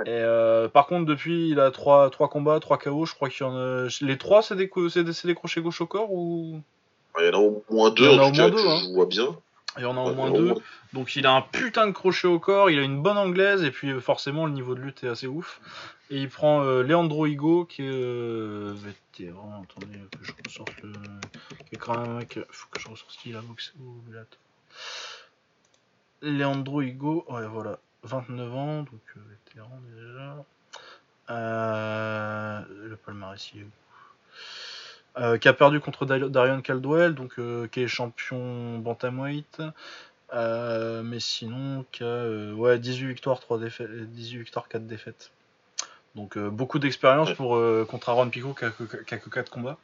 Et 0.07 0.09
euh, 0.09 0.69
par 0.69 0.87
contre, 0.87 1.07
depuis, 1.07 1.51
il 1.51 1.61
a 1.61 1.70
3, 1.70 2.11
trois 2.11 2.29
combats, 2.29 2.59
3 2.61 2.79
KO. 2.79 3.05
Je 3.05 3.15
crois 3.15 3.29
qu'il 3.29 3.47
y 3.47 3.49
en 3.49 3.57
a. 3.57 3.89
Les 4.01 4.19
3, 4.19 4.43
c'est 4.43 4.57
des, 4.57 4.70
c'est 4.89 5.27
des, 5.27 5.35
crochets 5.35 5.61
gauche 5.61 5.81
au 5.81 5.87
corps 5.87 6.12
ou? 6.12 6.61
Il 7.19 7.27
y 7.27 7.29
en 7.29 7.35
a 7.35 7.39
au 7.39 7.65
moins 7.70 7.91
2 7.91 8.09
en, 8.09 8.31
tout 8.31 8.37
cas, 8.37 8.51
deux, 8.51 8.69
hein. 8.69 8.79
je 8.83 8.95
vois 8.95 9.07
bien. 9.07 9.37
Il 9.77 9.83
y 9.83 9.87
en 9.87 9.97
a 9.97 10.01
au 10.01 10.15
moins 10.15 10.31
2. 10.31 10.55
Donc 10.93 11.17
il 11.17 11.27
a 11.27 11.33
un 11.33 11.43
putain 11.43 11.87
de 11.87 11.93
crochet 11.93 12.27
au 12.27 12.39
corps, 12.39 12.70
il 12.70 12.79
a 12.79 12.83
une 12.83 13.03
bonne 13.03 13.19
anglaise, 13.19 13.62
et 13.62 13.70
puis 13.70 14.01
forcément, 14.01 14.47
le 14.47 14.53
niveau 14.53 14.75
de 14.75 14.81
lutte 14.81 15.05
est 15.05 15.09
assez 15.09 15.27
ouf. 15.27 15.61
Et 16.11 16.17
il 16.17 16.29
prend 16.29 16.65
euh, 16.65 16.83
Leandro 16.83 17.27
Higo, 17.27 17.65
qui 17.67 17.83
est 17.83 17.91
euh, 17.91 18.73
vétéran. 18.75 19.62
Attendez, 19.62 19.99
que 20.11 20.25
je 20.25 20.33
ressorte 20.45 20.83
le. 20.83 20.93
Qui 21.69 21.75
est 21.75 21.79
quand 21.79 21.97
même 21.99 22.11
un 22.11 22.19
mec. 22.19 22.39
Faut 22.51 22.67
que 22.70 22.81
je 22.81 22.89
ressorte 22.89 23.17
qui 23.17 23.31
la 23.31 23.43
boxe. 23.43 23.73
Leandro 26.23 26.83
Higo, 26.83 27.25
ouais, 27.29 27.47
voilà. 27.47 27.79
29 28.03 28.55
ans, 28.55 28.79
donc 28.83 29.01
euh, 29.17 29.20
vétéran 29.31 29.81
déjà. 29.95 30.45
Euh, 31.31 32.62
le 32.89 32.97
palmarès 32.97 33.53
euh, 35.19 35.39
qui 35.39 35.49
a 35.49 35.53
perdu 35.53 35.81
contre 35.81 36.07
Darion 36.07 36.61
Caldwell, 36.61 37.15
donc 37.15 37.35
qui 37.70 37.81
est 37.81 37.89
champion 37.89 38.79
bantamweight. 38.79 39.62
mais 40.33 41.20
sinon, 41.20 41.85
qui 41.93 42.03
a 42.05 42.53
ouais, 42.55 42.79
18 42.79 43.07
victoires, 43.07 43.41
3 43.41 43.59
défaites, 43.59 43.91
18 44.12 44.39
victoires, 44.39 44.69
4 44.69 44.87
défaites. 44.87 45.31
Donc 46.17 46.37
beaucoup 46.39 46.81
d'expérience 46.81 47.33
pour 47.35 47.61
contre 47.87 48.09
Aaron 48.09 48.31
Pico 48.31 48.55
qui 48.55 48.65
a, 48.65 48.70
qui 48.70 49.15
a 49.15 49.19
que 49.19 49.31
4 49.31 49.51
combats. 49.51 49.79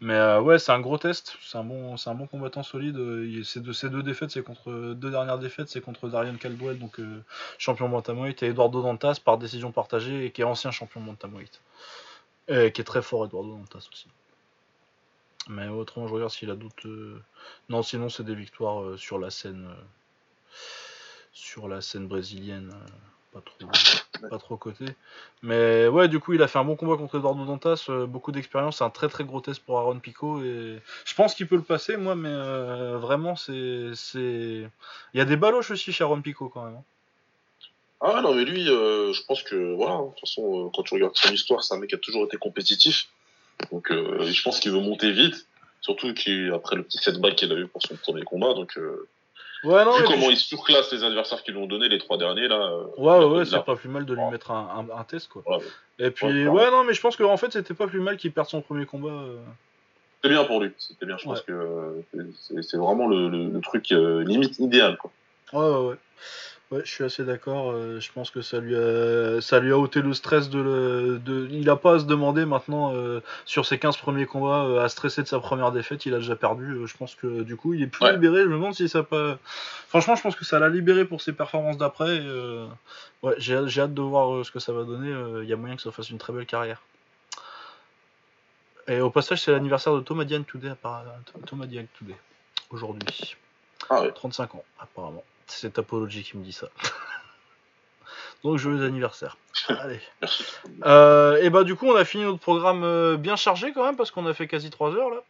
Mais 0.00 0.14
euh, 0.14 0.40
ouais, 0.40 0.58
c'est 0.58 0.72
un 0.72 0.80
gros 0.80 0.98
test. 0.98 1.36
C'est 1.42 1.56
un 1.58 1.64
bon, 1.64 1.96
c'est 1.96 2.10
un 2.10 2.14
bon 2.14 2.26
combattant 2.26 2.62
solide. 2.62 2.96
Deux, 2.96 3.42
ces 3.44 3.90
deux 3.90 4.02
défaites, 4.02 4.30
c'est 4.30 4.42
contre 4.42 4.94
deux 4.94 5.10
dernières 5.10 5.38
défaites, 5.38 5.68
c'est 5.68 5.80
contre 5.80 6.08
Darian 6.08 6.36
Caldwell, 6.36 6.78
donc 6.78 7.00
euh, 7.00 7.22
champion 7.58 7.88
bantamweight, 7.88 8.42
et 8.42 8.48
Eduardo 8.48 8.82
Dantas 8.82 9.20
par 9.24 9.38
décision 9.38 9.72
partagée 9.72 10.26
et 10.26 10.30
qui 10.32 10.42
est 10.42 10.44
ancien 10.44 10.70
champion 10.70 11.00
bantamweight, 11.00 11.60
et 12.48 12.72
qui 12.72 12.80
est 12.82 12.84
très 12.84 13.02
fort 13.02 13.24
Eduardo 13.26 13.56
Dantas 13.56 13.88
aussi. 13.90 14.08
Mais 15.48 15.68
autrement, 15.68 16.08
je 16.08 16.14
regarde 16.14 16.32
s'il 16.32 16.50
a 16.50 16.56
d'autres. 16.56 16.86
Euh, 16.88 17.22
non, 17.70 17.82
sinon 17.82 18.08
c'est 18.08 18.24
des 18.24 18.34
victoires 18.34 18.98
sur 18.98 19.18
la 19.18 19.30
scène, 19.30 19.70
sur 21.32 21.68
la 21.68 21.80
scène 21.80 22.06
brésilienne 22.06 22.72
pas 23.36 23.68
trop, 23.68 24.28
pas 24.28 24.38
trop 24.38 24.56
côté. 24.56 24.84
Mais 25.42 25.88
ouais, 25.88 26.08
du 26.08 26.20
coup, 26.20 26.32
il 26.32 26.42
a 26.42 26.48
fait 26.48 26.58
un 26.58 26.64
bon 26.64 26.76
combat 26.76 26.96
contre 26.96 27.18
Eduardo 27.18 27.44
Dantas, 27.44 27.86
euh, 27.88 28.06
beaucoup 28.06 28.32
d'expérience, 28.32 28.80
un 28.82 28.90
très 28.90 29.08
très 29.08 29.24
gros 29.24 29.40
test 29.40 29.60
pour 29.60 29.78
Aaron 29.78 29.98
Pico 29.98 30.42
et 30.42 30.80
je 31.04 31.14
pense 31.14 31.34
qu'il 31.34 31.46
peut 31.46 31.56
le 31.56 31.62
passer, 31.62 31.96
moi, 31.96 32.14
mais 32.14 32.30
euh, 32.30 32.98
vraiment, 32.98 33.36
c'est, 33.36 33.52
il 33.52 34.70
y 35.14 35.20
a 35.20 35.24
des 35.24 35.36
baloches 35.36 35.70
aussi 35.70 35.92
chez 35.92 36.04
Aaron 36.04 36.22
Pico 36.22 36.48
quand 36.48 36.64
même. 36.64 36.76
Hein. 36.76 36.84
Ah 38.00 38.20
non, 38.22 38.34
mais 38.34 38.44
lui, 38.44 38.68
euh, 38.68 39.12
je 39.12 39.22
pense 39.24 39.42
que 39.42 39.74
voilà, 39.74 39.94
hein, 39.94 40.02
de 40.02 40.10
toute 40.10 40.20
façon, 40.20 40.70
quand 40.74 40.82
tu 40.82 40.94
regardes 40.94 41.16
son 41.16 41.32
histoire, 41.32 41.62
c'est 41.62 41.74
un 41.74 41.78
mec 41.78 41.90
qui 41.90 41.94
a 41.96 41.98
toujours 41.98 42.24
été 42.24 42.36
compétitif, 42.36 43.08
donc 43.72 43.88
je 43.90 44.42
pense 44.42 44.60
qu'il 44.60 44.72
veut 44.72 44.80
monter 44.80 45.12
vite, 45.12 45.46
surtout 45.80 46.12
qu'après 46.12 46.76
le 46.76 46.82
petit 46.82 46.98
setback 46.98 47.36
qu'il 47.36 47.52
a 47.52 47.56
eu 47.56 47.66
pour 47.66 47.82
son 47.82 47.96
premier 47.96 48.22
combat, 48.22 48.52
donc 48.52 48.78
Ouais, 49.64 49.84
non, 49.84 49.96
Vu 49.96 50.04
comment 50.04 50.30
il 50.30 50.36
surclasse 50.36 50.92
les 50.92 51.02
adversaires 51.02 51.42
qui 51.42 51.50
lui 51.50 51.58
ont 51.58 51.66
donné 51.66 51.88
les 51.88 51.98
trois 51.98 52.18
derniers 52.18 52.48
là. 52.48 52.56
Euh, 52.56 52.84
ouais, 52.98 53.24
ouais, 53.24 53.44
c'est 53.44 53.64
pas 53.64 53.76
plus 53.76 53.88
mal 53.88 54.04
de 54.04 54.14
lui 54.14 54.22
mettre 54.30 54.50
un, 54.50 54.86
un, 54.94 55.04
test 55.04 55.28
quoi. 55.28 55.42
Et 55.98 56.10
puis, 56.10 56.46
ouais, 56.46 56.70
non, 56.70 56.84
mais 56.84 56.94
je 56.94 57.00
pense 57.00 57.16
qu'en 57.16 57.36
fait, 57.36 57.52
c'était 57.52 57.74
pas 57.74 57.86
plus 57.86 58.00
mal 58.00 58.16
qu'il 58.16 58.32
perde 58.32 58.48
son 58.48 58.60
premier 58.60 58.86
combat. 58.86 59.08
Euh. 59.08 59.36
C'était 60.16 60.34
bien 60.34 60.44
pour 60.44 60.60
lui, 60.60 60.72
c'était 60.78 61.06
bien. 61.06 61.16
Je 61.16 61.24
pense 61.24 61.42
que 61.42 61.52
euh, 61.52 62.62
c'est 62.62 62.76
vraiment 62.76 63.08
le, 63.08 63.28
le, 63.28 63.60
truc 63.60 63.90
limite 63.90 64.58
idéal 64.58 64.96
quoi. 64.98 65.10
Ouais, 65.52 65.60
ouais, 65.60 65.88
ouais. 65.90 65.96
Ouais, 66.72 66.82
je 66.84 66.90
suis 66.90 67.04
assez 67.04 67.24
d'accord. 67.24 67.70
Euh, 67.70 68.00
je 68.00 68.10
pense 68.10 68.30
que 68.30 68.42
ça 68.42 68.58
lui 68.58 68.74
a, 68.74 69.40
ça 69.40 69.60
lui 69.60 69.70
a 69.70 69.78
ôté 69.78 70.02
le 70.02 70.12
stress 70.14 70.50
de, 70.50 71.20
de 71.24 71.46
il 71.52 71.70
a 71.70 71.76
pas 71.76 71.94
à 71.94 71.98
se 72.00 72.06
demander 72.06 72.44
maintenant 72.44 72.92
euh, 72.92 73.20
sur 73.44 73.64
ses 73.66 73.78
15 73.78 73.96
premiers 73.98 74.26
combats 74.26 74.64
euh, 74.64 74.84
à 74.84 74.88
stresser 74.88 75.22
de 75.22 75.28
sa 75.28 75.38
première 75.38 75.70
défaite. 75.70 76.06
Il 76.06 76.14
a 76.14 76.18
déjà 76.18 76.34
perdu. 76.34 76.84
je 76.84 76.96
pense 76.96 77.14
que 77.14 77.42
du 77.44 77.54
coup, 77.54 77.74
il 77.74 77.82
est 77.82 77.86
plus 77.86 78.10
libéré. 78.10 78.42
Je 78.42 78.48
me 78.48 78.54
demande 78.54 78.74
si 78.74 78.88
ça 78.88 79.04
pas. 79.04 79.38
Franchement, 79.86 80.16
je 80.16 80.22
pense 80.22 80.34
que 80.34 80.44
ça 80.44 80.58
l'a 80.58 80.68
libéré 80.68 81.04
pour 81.04 81.22
ses 81.22 81.32
performances 81.32 81.78
d'après. 81.78 82.20
ouais, 83.22 83.34
j'ai, 83.38 83.54
hâte 83.54 83.94
de 83.94 84.02
voir 84.02 84.44
ce 84.44 84.50
que 84.50 84.58
ça 84.58 84.72
va 84.72 84.82
donner. 84.82 85.14
Il 85.42 85.48
y 85.48 85.52
a 85.52 85.56
moyen 85.56 85.76
que 85.76 85.82
ça 85.82 85.92
fasse 85.92 86.10
une 86.10 86.18
très 86.18 86.32
belle 86.32 86.46
carrière. 86.46 86.82
Et 88.88 89.00
au 89.00 89.10
passage, 89.10 89.40
c'est 89.40 89.52
l'anniversaire 89.52 89.94
de 89.94 90.00
Thomas 90.00 90.24
Diane 90.24 90.44
Today, 90.44 90.72
Thomas 91.46 91.66
Diane 91.66 91.86
Today 91.98 92.16
aujourd'hui. 92.70 93.36
Ah 93.88 94.02
35 94.12 94.56
ans, 94.56 94.64
apparemment. 94.80 95.22
C'est 95.46 95.78
Apology 95.78 96.22
qui 96.22 96.36
me 96.36 96.44
dit 96.44 96.52
ça. 96.52 96.68
Donc 98.44 98.58
joyeux 98.58 98.84
anniversaire. 98.84 99.36
Allez. 99.68 100.00
Euh, 100.84 101.36
et 101.42 101.50
bah 101.50 101.64
du 101.64 101.74
coup 101.74 101.86
on 101.86 101.96
a 101.96 102.04
fini 102.04 102.24
notre 102.24 102.38
programme 102.38 102.84
euh, 102.84 103.16
bien 103.16 103.36
chargé 103.36 103.72
quand 103.72 103.84
même 103.84 103.96
parce 103.96 104.10
qu'on 104.10 104.26
a 104.26 104.34
fait 104.34 104.46
quasi 104.46 104.70
3 104.70 104.94
heures 104.94 105.10
là. 105.10 105.22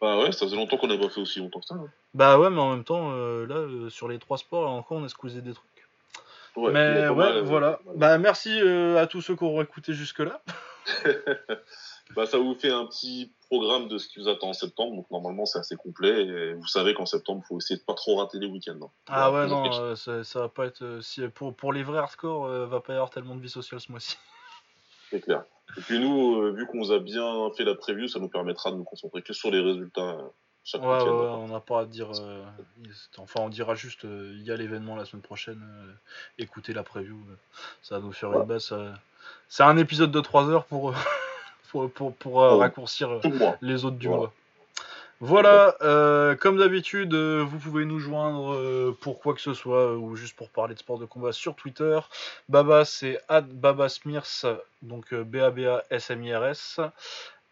Bah 0.00 0.18
ouais, 0.18 0.30
ça 0.30 0.46
faisait 0.46 0.56
longtemps 0.56 0.76
qu'on 0.76 0.86
n'a 0.86 0.98
pas 0.98 1.08
fait 1.08 1.20
aussi 1.20 1.40
longtemps 1.40 1.58
que 1.60 1.66
ça. 1.66 1.74
Hein. 1.74 1.88
Bah 2.14 2.38
ouais, 2.38 2.50
mais 2.50 2.60
en 2.60 2.70
même 2.70 2.84
temps, 2.84 3.10
euh, 3.14 3.46
là, 3.46 3.90
sur 3.90 4.06
les 4.06 4.20
trois 4.20 4.38
sports, 4.38 4.70
encore 4.70 4.98
on 4.98 5.04
a 5.04 5.08
squeezé 5.08 5.40
des 5.40 5.52
trucs. 5.52 5.66
Ouais, 6.54 6.70
mais 6.72 7.08
ouais, 7.08 7.40
voilà. 7.42 7.80
Bah 7.96 8.18
merci 8.18 8.60
à 8.60 9.06
tous 9.06 9.22
ceux 9.22 9.34
qui 9.34 9.44
auront 9.44 9.62
écouté 9.62 9.92
jusque 9.92 10.20
là. 10.20 10.40
bah, 12.14 12.26
ça 12.26 12.38
vous 12.38 12.54
fait 12.54 12.70
un 12.70 12.86
petit 12.86 13.32
programme 13.48 13.88
de 13.88 13.98
ce 13.98 14.08
qui 14.08 14.20
vous 14.20 14.28
attend 14.28 14.50
en 14.50 14.52
septembre. 14.52 14.96
Donc 14.96 15.10
normalement 15.10 15.46
c'est 15.46 15.58
assez 15.58 15.76
complet. 15.76 16.24
Et 16.24 16.54
vous 16.54 16.66
savez 16.66 16.94
qu'en 16.94 17.06
septembre, 17.06 17.42
il 17.44 17.48
faut 17.48 17.58
essayer 17.58 17.78
de 17.78 17.84
pas 17.84 17.94
trop 17.94 18.16
rater 18.16 18.38
les 18.38 18.46
week-ends. 18.46 18.78
Hein. 18.82 18.90
Ah 19.08 19.32
ouais 19.32 19.46
non, 19.46 19.64
euh, 19.80 19.94
ça, 19.94 20.40
va 20.40 20.48
pas 20.48 20.66
être 20.66 20.82
euh, 20.82 21.00
si 21.00 21.26
pour 21.28 21.54
pour 21.54 21.72
les 21.72 21.82
vrais 21.82 21.98
hardcore, 21.98 22.46
euh, 22.46 22.66
va 22.66 22.80
pas 22.80 22.92
y 22.92 22.96
avoir 22.96 23.10
tellement 23.10 23.36
de 23.36 23.40
vie 23.40 23.50
sociale 23.50 23.80
ce 23.80 23.90
mois-ci. 23.90 24.16
C'est 25.10 25.20
clair. 25.20 25.44
Et 25.76 25.80
puis 25.80 25.98
nous, 25.98 26.52
vu 26.54 26.66
qu'on 26.66 26.78
vous 26.78 26.92
a 26.92 26.98
bien 26.98 27.50
fait 27.56 27.64
la 27.64 27.74
preview, 27.74 28.08
ça 28.08 28.18
nous 28.18 28.28
permettra 28.28 28.70
de 28.70 28.76
nous 28.76 28.84
concentrer 28.84 29.22
que 29.22 29.32
sur 29.32 29.50
les 29.50 29.60
résultats. 29.60 30.18
Chaque 30.64 30.82
ouais, 30.82 30.88
ouais, 30.88 31.08
on 31.08 31.48
n'a 31.48 31.60
pas 31.60 31.80
à 31.80 31.86
dire. 31.86 32.10
enfin, 33.16 33.40
on 33.40 33.48
dira 33.48 33.74
juste 33.74 34.04
il 34.04 34.42
y 34.42 34.50
a 34.50 34.56
l'événement 34.56 34.96
la 34.96 35.06
semaine 35.06 35.22
prochaine. 35.22 35.62
écoutez 36.38 36.74
la 36.74 36.82
preview. 36.82 37.18
ça 37.80 37.98
va 37.98 38.04
nous 38.04 38.12
faire 38.12 38.32
une 38.32 38.46
base. 38.46 38.74
C'est 39.48 39.62
un 39.62 39.78
épisode 39.78 40.10
de 40.10 40.20
3 40.20 40.50
heures 40.50 40.64
pour 40.66 40.94
pour, 41.68 41.90
pour, 41.90 42.14
pour 42.14 42.42
euh, 42.42 42.52
oh. 42.52 42.58
raccourcir 42.58 43.10
euh, 43.10 43.20
les 43.60 43.84
autres 43.84 43.96
du 43.96 44.08
mois. 44.08 44.32
Voilà, 45.20 45.74
euh, 45.82 46.36
comme 46.36 46.58
d'habitude, 46.58 47.12
vous 47.12 47.58
pouvez 47.58 47.84
nous 47.84 47.98
joindre 47.98 48.92
pour 49.00 49.18
quoi 49.18 49.34
que 49.34 49.40
ce 49.40 49.52
soit 49.52 49.96
ou 49.96 50.14
juste 50.14 50.36
pour 50.36 50.48
parler 50.48 50.74
de 50.74 50.78
sport 50.78 50.98
de 50.98 51.06
combat 51.06 51.32
sur 51.32 51.56
Twitter. 51.56 51.98
Baba, 52.48 52.84
c'est 52.84 53.20
babasmirs, 53.28 54.22
donc 54.82 55.12
B-A-B-A-S-M-I-R-S. 55.12 56.78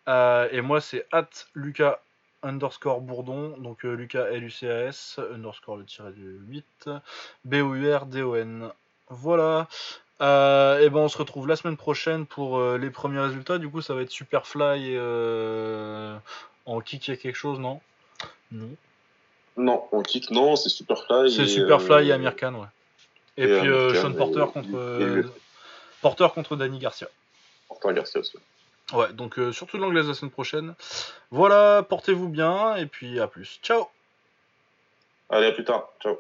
et 0.07 0.61
moi, 0.61 0.81
c'est 0.81 1.07
at 1.11 1.29
Lucas 1.55 1.99
underscore 2.45 3.01
Bourdon, 3.01 3.57
donc 3.59 3.83
Lucas 3.83 4.27
L-U-C-A-S, 4.31 5.19
underscore 5.35 5.79
le 5.79 5.85
tiré 5.87 6.13
du 6.13 6.39
8, 6.47 6.91
B-O-U-R-D-O-N. 7.47 8.71
Voilà. 9.09 9.67
Euh, 10.23 10.81
et 10.81 10.89
ben 10.89 11.01
on 11.01 11.09
se 11.09 11.19
retrouve 11.19 11.47
la 11.47 11.57
semaine 11.57 11.77
prochaine 11.77 12.25
pour 12.25 12.59
euh, 12.59 12.79
les 12.79 12.91
premiers 12.91 13.21
résultats. 13.21 13.59
Du 13.59 13.69
coup, 13.69 13.83
ça 13.83 13.95
va 13.95 14.03
être 14.03 14.11
Superfly 14.11 14.95
euh, 14.97 16.17
en 16.65 16.81
kick, 16.81 17.09
il 17.09 17.11
y 17.11 17.15
a 17.15 17.17
quelque 17.17 17.37
chose, 17.37 17.59
non? 17.59 17.81
Non. 18.51 18.71
Non, 19.59 19.85
en 19.93 20.03
kick, 20.03 20.31
non, 20.31 20.57
c'est 20.57 20.69
Superfly. 20.69 21.31
C'est 21.31 21.47
Superfly 21.47 22.09
et 22.09 22.13
Amir 22.13 22.37
Khan, 22.37 22.55
ouais. 22.55 22.67
Et, 23.39 23.47
puis 23.47 23.69
Sean 24.01 24.13
Porter 24.15 24.47
contre 24.53 25.31
Porter 26.01 26.29
contre 26.35 26.57
Danny 26.57 26.79
Garcia. 26.79 27.09
Porter 27.69 27.93
Garcia 27.93 28.21
aussi. 28.21 28.39
Ouais, 28.93 29.13
donc 29.13 29.39
surtout 29.53 29.77
l'anglaise 29.77 30.09
la 30.09 30.15
semaine 30.15 30.31
prochaine. 30.31 30.75
Voilà, 31.31 31.83
portez-vous 31.83 32.29
bien 32.29 32.77
et 32.77 32.87
puis 32.87 33.21
à 33.21 33.27
plus. 33.27 33.59
Ciao. 33.63 33.89
Allez, 35.29 35.49
à 35.49 35.53
plus 35.53 35.65
tard. 35.65 35.89
Ciao. 36.01 36.17